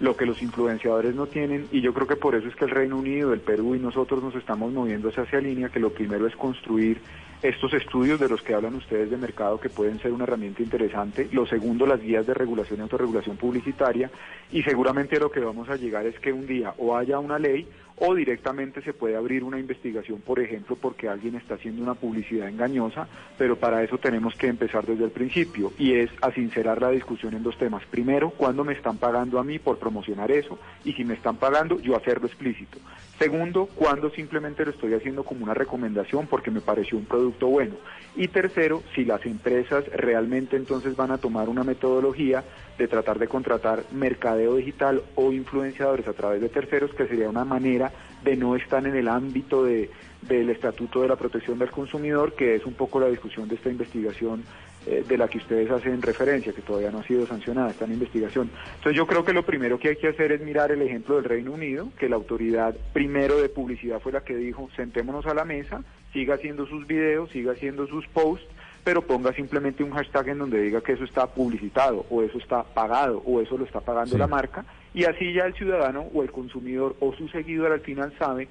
lo 0.00 0.16
que 0.16 0.26
los 0.26 0.42
influenciadores 0.42 1.14
no 1.14 1.26
tienen, 1.26 1.66
y 1.72 1.80
yo 1.80 1.94
creo 1.94 2.06
que 2.06 2.16
por 2.16 2.34
eso 2.34 2.48
es 2.48 2.54
que 2.54 2.64
el 2.64 2.70
Reino 2.70 2.98
Unido, 2.98 3.32
el 3.32 3.40
Perú 3.40 3.74
y 3.74 3.78
nosotros 3.78 4.22
nos 4.22 4.34
estamos 4.34 4.72
moviendo 4.72 5.08
hacia 5.08 5.22
esa 5.22 5.40
línea, 5.40 5.68
que 5.68 5.80
lo 5.80 5.90
primero 5.90 6.26
es 6.26 6.36
construir 6.36 7.00
estos 7.42 7.74
estudios 7.74 8.18
de 8.18 8.28
los 8.28 8.42
que 8.42 8.54
hablan 8.54 8.74
ustedes 8.74 9.10
de 9.10 9.16
mercado 9.16 9.60
que 9.60 9.68
pueden 9.68 9.98
ser 10.00 10.12
una 10.12 10.24
herramienta 10.24 10.62
interesante. 10.62 11.28
Lo 11.32 11.46
segundo, 11.46 11.86
las 11.86 12.00
guías 12.00 12.26
de 12.26 12.34
regulación 12.34 12.78
y 12.78 12.82
autorregulación 12.82 13.36
publicitaria. 13.36 14.10
Y 14.50 14.62
seguramente 14.62 15.18
lo 15.20 15.30
que 15.30 15.40
vamos 15.40 15.68
a 15.68 15.76
llegar 15.76 16.06
es 16.06 16.18
que 16.18 16.32
un 16.32 16.46
día 16.46 16.74
o 16.78 16.96
haya 16.96 17.18
una 17.18 17.38
ley 17.38 17.66
o 17.98 18.14
directamente 18.14 18.82
se 18.82 18.92
puede 18.92 19.16
abrir 19.16 19.42
una 19.42 19.58
investigación, 19.58 20.20
por 20.20 20.38
ejemplo, 20.40 20.76
porque 20.76 21.08
alguien 21.08 21.34
está 21.34 21.54
haciendo 21.54 21.82
una 21.82 21.94
publicidad 21.94 22.48
engañosa, 22.48 23.08
pero 23.38 23.56
para 23.56 23.82
eso 23.82 23.98
tenemos 23.98 24.34
que 24.34 24.48
empezar 24.48 24.84
desde 24.84 25.04
el 25.04 25.10
principio 25.10 25.72
y 25.78 25.94
es 25.94 26.10
a 26.20 26.30
sincerar 26.32 26.80
la 26.80 26.90
discusión 26.90 27.34
en 27.34 27.42
dos 27.42 27.56
temas. 27.56 27.84
Primero, 27.90 28.30
¿cuándo 28.30 28.64
me 28.64 28.74
están 28.74 28.98
pagando 28.98 29.38
a 29.38 29.44
mí 29.44 29.58
por 29.58 29.78
promocionar 29.78 30.30
eso? 30.30 30.58
Y 30.84 30.92
si 30.92 31.04
me 31.04 31.14
están 31.14 31.36
pagando, 31.36 31.80
yo 31.80 31.96
hacerlo 31.96 32.26
explícito. 32.26 32.78
Segundo, 33.18 33.66
cuando 33.74 34.10
simplemente 34.10 34.64
lo 34.64 34.72
estoy 34.72 34.92
haciendo 34.92 35.24
como 35.24 35.44
una 35.44 35.54
recomendación 35.54 36.26
porque 36.26 36.50
me 36.50 36.60
pareció 36.60 36.98
un 36.98 37.06
producto 37.06 37.46
bueno. 37.46 37.76
Y 38.14 38.28
tercero, 38.28 38.82
si 38.94 39.06
las 39.06 39.24
empresas 39.24 39.84
realmente 39.86 40.56
entonces 40.56 40.96
van 40.96 41.10
a 41.10 41.18
tomar 41.18 41.48
una 41.48 41.64
metodología 41.64 42.44
de 42.76 42.88
tratar 42.88 43.18
de 43.18 43.28
contratar 43.28 43.84
mercadeo 43.92 44.56
digital 44.56 45.02
o 45.14 45.32
influenciadores 45.32 46.06
a 46.08 46.12
través 46.12 46.42
de 46.42 46.50
terceros, 46.50 46.92
que 46.92 47.06
sería 47.06 47.30
una 47.30 47.44
manera 47.46 47.85
de 48.24 48.36
no 48.36 48.56
estar 48.56 48.86
en 48.86 48.96
el 48.96 49.08
ámbito 49.08 49.64
de, 49.64 49.90
del 50.22 50.50
Estatuto 50.50 51.02
de 51.02 51.08
la 51.08 51.16
Protección 51.16 51.58
del 51.58 51.70
Consumidor, 51.70 52.34
que 52.34 52.56
es 52.56 52.66
un 52.66 52.74
poco 52.74 53.00
la 53.00 53.08
discusión 53.08 53.48
de 53.48 53.54
esta 53.54 53.70
investigación 53.70 54.42
eh, 54.86 55.04
de 55.06 55.18
la 55.18 55.26
que 55.26 55.38
ustedes 55.38 55.68
hacen 55.70 56.00
referencia, 56.00 56.52
que 56.52 56.62
todavía 56.62 56.92
no 56.92 57.00
ha 57.00 57.04
sido 57.04 57.26
sancionada, 57.26 57.70
está 57.70 57.86
en 57.86 57.94
investigación. 57.94 58.50
Entonces 58.76 58.96
yo 58.96 59.06
creo 59.06 59.24
que 59.24 59.32
lo 59.32 59.44
primero 59.44 59.78
que 59.78 59.88
hay 59.88 59.96
que 59.96 60.08
hacer 60.08 60.30
es 60.30 60.40
mirar 60.40 60.70
el 60.70 60.80
ejemplo 60.80 61.16
del 61.16 61.24
Reino 61.24 61.52
Unido, 61.52 61.88
que 61.98 62.08
la 62.08 62.16
autoridad 62.16 62.76
primero 62.92 63.40
de 63.40 63.48
publicidad 63.48 64.00
fue 64.00 64.12
la 64.12 64.22
que 64.22 64.36
dijo, 64.36 64.68
sentémonos 64.76 65.26
a 65.26 65.34
la 65.34 65.44
mesa, 65.44 65.82
siga 66.12 66.36
haciendo 66.36 66.66
sus 66.66 66.86
videos, 66.86 67.30
siga 67.30 67.52
haciendo 67.52 67.86
sus 67.88 68.06
posts, 68.08 68.46
pero 68.86 69.02
ponga 69.02 69.32
simplemente 69.32 69.82
un 69.82 69.90
hashtag 69.90 70.28
en 70.28 70.38
donde 70.38 70.62
diga 70.62 70.80
que 70.80 70.92
eso 70.92 71.02
está 71.02 71.26
publicitado 71.26 72.06
o 72.08 72.22
eso 72.22 72.38
está 72.38 72.62
pagado 72.62 73.20
o 73.26 73.40
eso 73.40 73.58
lo 73.58 73.64
está 73.64 73.80
pagando 73.80 74.16
la 74.16 74.28
marca 74.28 74.64
y 74.94 75.02
así 75.02 75.32
ya 75.32 75.44
el 75.44 75.54
ciudadano 75.54 76.06
o 76.14 76.22
el 76.22 76.30
consumidor 76.30 76.94
o 77.00 77.12
su 77.14 77.26
seguidor 77.26 77.72
al 77.72 77.80
final 77.80 78.12
sabe 78.16 78.46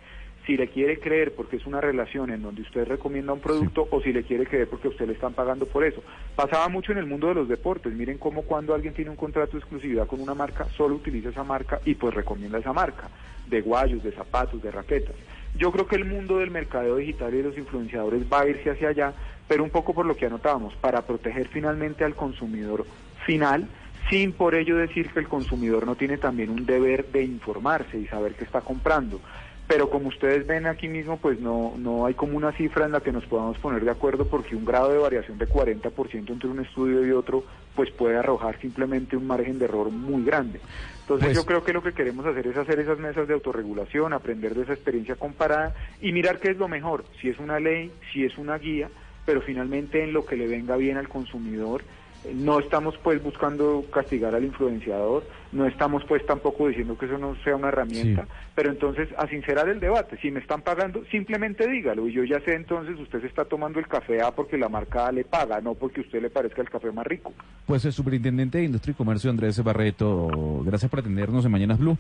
si 0.45 0.57
le 0.57 0.67
quiere 0.67 0.99
creer 0.99 1.33
porque 1.33 1.55
es 1.55 1.65
una 1.65 1.79
relación 1.79 2.31
en 2.31 2.41
donde 2.41 2.63
usted 2.63 2.85
recomienda 2.85 3.31
un 3.31 3.39
producto 3.39 3.87
o 3.89 4.01
si 4.01 4.11
le 4.11 4.23
quiere 4.23 4.45
creer 4.45 4.67
porque 4.67 4.89
usted 4.89 5.07
le 5.07 5.13
están 5.13 5.31
pagando 5.31 5.67
por 5.67 5.85
eso. 5.85 6.03
Pasaba 6.35 6.67
mucho 6.67 6.91
en 6.91 6.97
el 6.97 7.05
mundo 7.05 7.29
de 7.29 7.35
los 7.35 7.47
deportes. 7.47 7.93
Miren 7.93 8.17
cómo 8.17 8.41
cuando 8.41 8.75
alguien 8.75 8.93
tiene 8.93 9.11
un 9.11 9.15
contrato 9.15 9.53
de 9.53 9.59
exclusividad 9.59 10.05
con 10.05 10.19
una 10.19 10.33
marca, 10.33 10.65
solo 10.75 10.95
utiliza 10.95 11.29
esa 11.29 11.45
marca 11.45 11.79
y 11.85 11.95
pues 11.95 12.13
recomienda 12.13 12.59
esa 12.59 12.73
marca, 12.73 13.09
de 13.47 13.61
guayos, 13.61 14.03
de 14.03 14.11
zapatos, 14.11 14.61
de 14.61 14.69
raquetas. 14.69 15.15
Yo 15.57 15.71
creo 15.71 15.87
que 15.87 15.95
el 15.95 16.03
mundo 16.03 16.39
del 16.39 16.51
mercado 16.51 16.97
digital 16.97 17.33
y 17.33 17.37
de 17.37 17.43
los 17.43 17.57
influenciadores 17.57 18.23
va 18.31 18.41
a 18.41 18.47
irse 18.47 18.69
hacia 18.69 18.89
allá, 18.89 19.13
pero 19.47 19.63
un 19.63 19.69
poco 19.69 19.93
por 19.93 20.05
lo 20.05 20.15
que 20.15 20.25
anotábamos, 20.25 20.75
para 20.75 21.01
proteger 21.01 21.47
finalmente 21.49 22.03
al 22.03 22.15
consumidor 22.15 22.85
final, 23.25 23.67
sin 24.09 24.33
por 24.33 24.55
ello 24.55 24.77
decir 24.77 25.09
que 25.11 25.19
el 25.19 25.27
consumidor 25.27 25.85
no 25.85 25.95
tiene 25.95 26.17
también 26.17 26.49
un 26.49 26.65
deber 26.65 27.11
de 27.11 27.23
informarse 27.23 27.97
y 27.97 28.07
saber 28.07 28.35
qué 28.35 28.43
está 28.43 28.61
comprando 28.61 29.19
pero 29.67 29.89
como 29.89 30.09
ustedes 30.09 30.45
ven 30.45 30.67
aquí 30.67 30.87
mismo, 30.87 31.17
pues 31.17 31.39
no, 31.39 31.73
no 31.77 32.05
hay 32.05 32.13
como 32.13 32.37
una 32.37 32.51
cifra 32.51 32.85
en 32.85 32.91
la 32.91 33.01
que 33.01 33.11
nos 33.11 33.25
podamos 33.25 33.57
poner 33.57 33.83
de 33.83 33.89
acuerdo 33.89 34.25
porque 34.27 34.55
un 34.55 34.63
grado 34.63 34.91
de 34.91 34.99
variación 34.99 35.39
de 35.39 35.49
40% 35.49 36.29
entre 36.29 36.49
un 36.49 36.59
estudio 36.59 37.05
y 37.05 37.11
otro 37.11 37.43
pues 37.75 37.89
puede 37.91 38.15
arrojar 38.15 38.59
simplemente 38.61 39.17
un 39.17 39.25
margen 39.25 39.57
de 39.57 39.65
error 39.65 39.89
muy 39.89 40.23
grande. 40.23 40.59
Entonces 41.01 41.27
Pues- 41.29 41.35
yo 41.37 41.45
creo 41.45 41.63
que 41.63 41.73
lo 41.73 41.81
que 41.81 41.93
queremos 41.93 42.25
hacer 42.25 42.47
es 42.47 42.57
hacer 42.57 42.79
esas 42.79 42.99
mesas 42.99 43.27
de 43.27 43.33
autorregulación, 43.33 44.13
aprender 44.13 44.53
de 44.53 44.63
esa 44.63 44.73
experiencia 44.73 45.15
comparada 45.15 45.73
y 45.99 46.11
mirar 46.11 46.39
qué 46.39 46.51
es 46.51 46.57
lo 46.57 46.67
mejor, 46.67 47.03
si 47.19 47.29
es 47.29 47.39
una 47.39 47.59
ley, 47.59 47.91
si 48.13 48.23
es 48.23 48.37
una 48.37 48.57
guía, 48.57 48.89
pero 49.25 49.41
finalmente 49.41 50.03
en 50.03 50.13
lo 50.13 50.25
que 50.25 50.35
le 50.35 50.47
venga 50.47 50.75
bien 50.77 50.97
al 50.97 51.09
consumidor. 51.09 51.81
Eh, 52.25 52.33
No 52.33 52.59
estamos 52.59 52.95
pues 53.03 53.21
buscando 53.21 53.85
castigar 53.91 54.33
al 54.35 54.43
influenciador, 54.43 55.23
no 55.51 55.65
estamos 55.67 56.03
pues 56.05 56.25
tampoco 56.25 56.67
diciendo 56.67 56.97
que 56.97 57.05
eso 57.05 57.17
no 57.17 57.35
sea 57.43 57.55
una 57.55 57.69
herramienta, 57.69 58.27
pero 58.55 58.71
entonces 58.71 59.09
a 59.17 59.27
sincerar 59.27 59.69
el 59.69 59.79
debate, 59.79 60.17
si 60.21 60.31
me 60.31 60.39
están 60.39 60.61
pagando, 60.61 61.03
simplemente 61.11 61.67
dígalo 61.67 62.07
y 62.07 62.13
yo 62.13 62.23
ya 62.23 62.39
sé 62.41 62.55
entonces 62.55 62.99
usted 62.99 63.21
se 63.21 63.27
está 63.27 63.45
tomando 63.45 63.79
el 63.79 63.87
café 63.87 64.21
A 64.21 64.31
porque 64.31 64.57
la 64.57 64.69
marca 64.69 65.07
A 65.07 65.11
le 65.11 65.23
paga, 65.23 65.61
no 65.61 65.75
porque 65.75 66.01
a 66.01 66.03
usted 66.03 66.21
le 66.21 66.29
parezca 66.29 66.61
el 66.61 66.69
café 66.69 66.91
más 66.91 67.05
rico. 67.05 67.31
Pues 67.65 67.85
el 67.85 67.93
superintendente 67.93 68.57
de 68.57 68.65
Industria 68.65 68.93
y 68.93 68.95
Comercio, 68.95 69.29
Andrés 69.29 69.63
Barreto, 69.63 70.61
gracias 70.65 70.89
por 70.89 70.99
atendernos 70.99 71.45
en 71.45 71.51
Mañanas 71.51 71.79
Blue. 71.79 71.97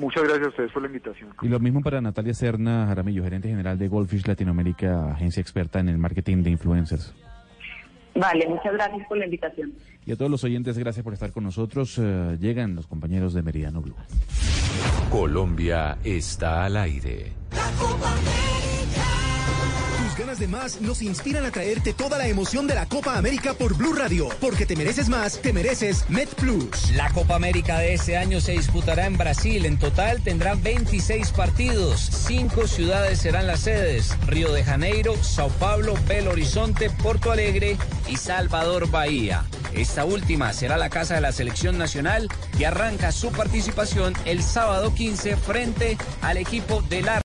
Muchas 0.00 0.22
gracias 0.22 0.46
a 0.46 0.48
ustedes 0.48 0.72
por 0.72 0.80
la 0.80 0.88
invitación. 0.88 1.28
Y 1.42 1.48
lo 1.48 1.60
mismo 1.60 1.82
para 1.82 2.00
Natalia 2.00 2.32
Serna 2.32 2.86
Jaramillo, 2.86 3.22
gerente 3.22 3.48
general 3.48 3.78
de 3.78 3.86
Goldfish 3.86 4.26
Latinoamérica, 4.26 5.12
agencia 5.12 5.42
experta 5.42 5.78
en 5.78 5.90
el 5.90 5.98
marketing 5.98 6.42
de 6.42 6.50
influencers. 6.50 7.14
Vale, 8.14 8.48
muchas 8.48 8.72
gracias 8.72 9.06
por 9.06 9.18
la 9.18 9.26
invitación. 9.26 9.74
Y 10.06 10.12
a 10.12 10.16
todos 10.16 10.30
los 10.30 10.42
oyentes, 10.42 10.78
gracias 10.78 11.04
por 11.04 11.12
estar 11.12 11.32
con 11.32 11.44
nosotros. 11.44 11.98
Eh, 11.98 12.38
llegan 12.40 12.74
los 12.74 12.86
compañeros 12.86 13.34
de 13.34 13.42
Meridiano 13.42 13.82
Blue. 13.82 13.94
Colombia 15.10 15.98
está 16.02 16.64
al 16.64 16.78
aire. 16.78 17.32
Tus 17.50 18.69
de 20.20 20.48
más 20.48 20.82
nos 20.82 21.00
inspiran 21.00 21.46
a 21.46 21.50
traerte 21.50 21.94
toda 21.94 22.18
la 22.18 22.28
emoción 22.28 22.66
de 22.66 22.74
la 22.74 22.86
Copa 22.86 23.16
América 23.16 23.54
por 23.54 23.74
Blue 23.74 23.94
Radio. 23.94 24.28
Porque 24.38 24.66
te 24.66 24.76
mereces 24.76 25.08
más, 25.08 25.40
te 25.40 25.52
mereces 25.52 26.04
Met 26.10 26.28
Plus. 26.34 26.90
La 26.94 27.10
Copa 27.10 27.36
América 27.36 27.78
de 27.78 27.94
este 27.94 28.18
año 28.18 28.38
se 28.40 28.52
disputará 28.52 29.06
en 29.06 29.16
Brasil. 29.16 29.64
En 29.64 29.78
total 29.78 30.22
tendrá 30.22 30.54
26 30.54 31.32
partidos. 31.32 32.00
Cinco 32.00 32.66
ciudades 32.66 33.18
serán 33.18 33.46
las 33.46 33.60
sedes. 33.60 34.14
Río 34.26 34.52
de 34.52 34.62
Janeiro, 34.62 35.16
Sao 35.24 35.48
Paulo, 35.48 35.94
Belo 36.06 36.32
Horizonte, 36.32 36.90
Porto 36.90 37.32
Alegre 37.32 37.78
y 38.06 38.16
Salvador 38.16 38.90
Bahía. 38.90 39.46
Esta 39.72 40.04
última 40.04 40.52
será 40.52 40.76
la 40.76 40.90
casa 40.90 41.14
de 41.14 41.20
la 41.20 41.32
selección 41.32 41.78
nacional 41.78 42.28
que 42.58 42.66
arranca 42.66 43.12
su 43.12 43.30
participación 43.30 44.14
el 44.24 44.42
sábado 44.42 44.92
15 44.94 45.36
frente 45.36 45.96
al 46.20 46.36
equipo 46.36 46.82
de 46.82 47.02
la 47.02 47.18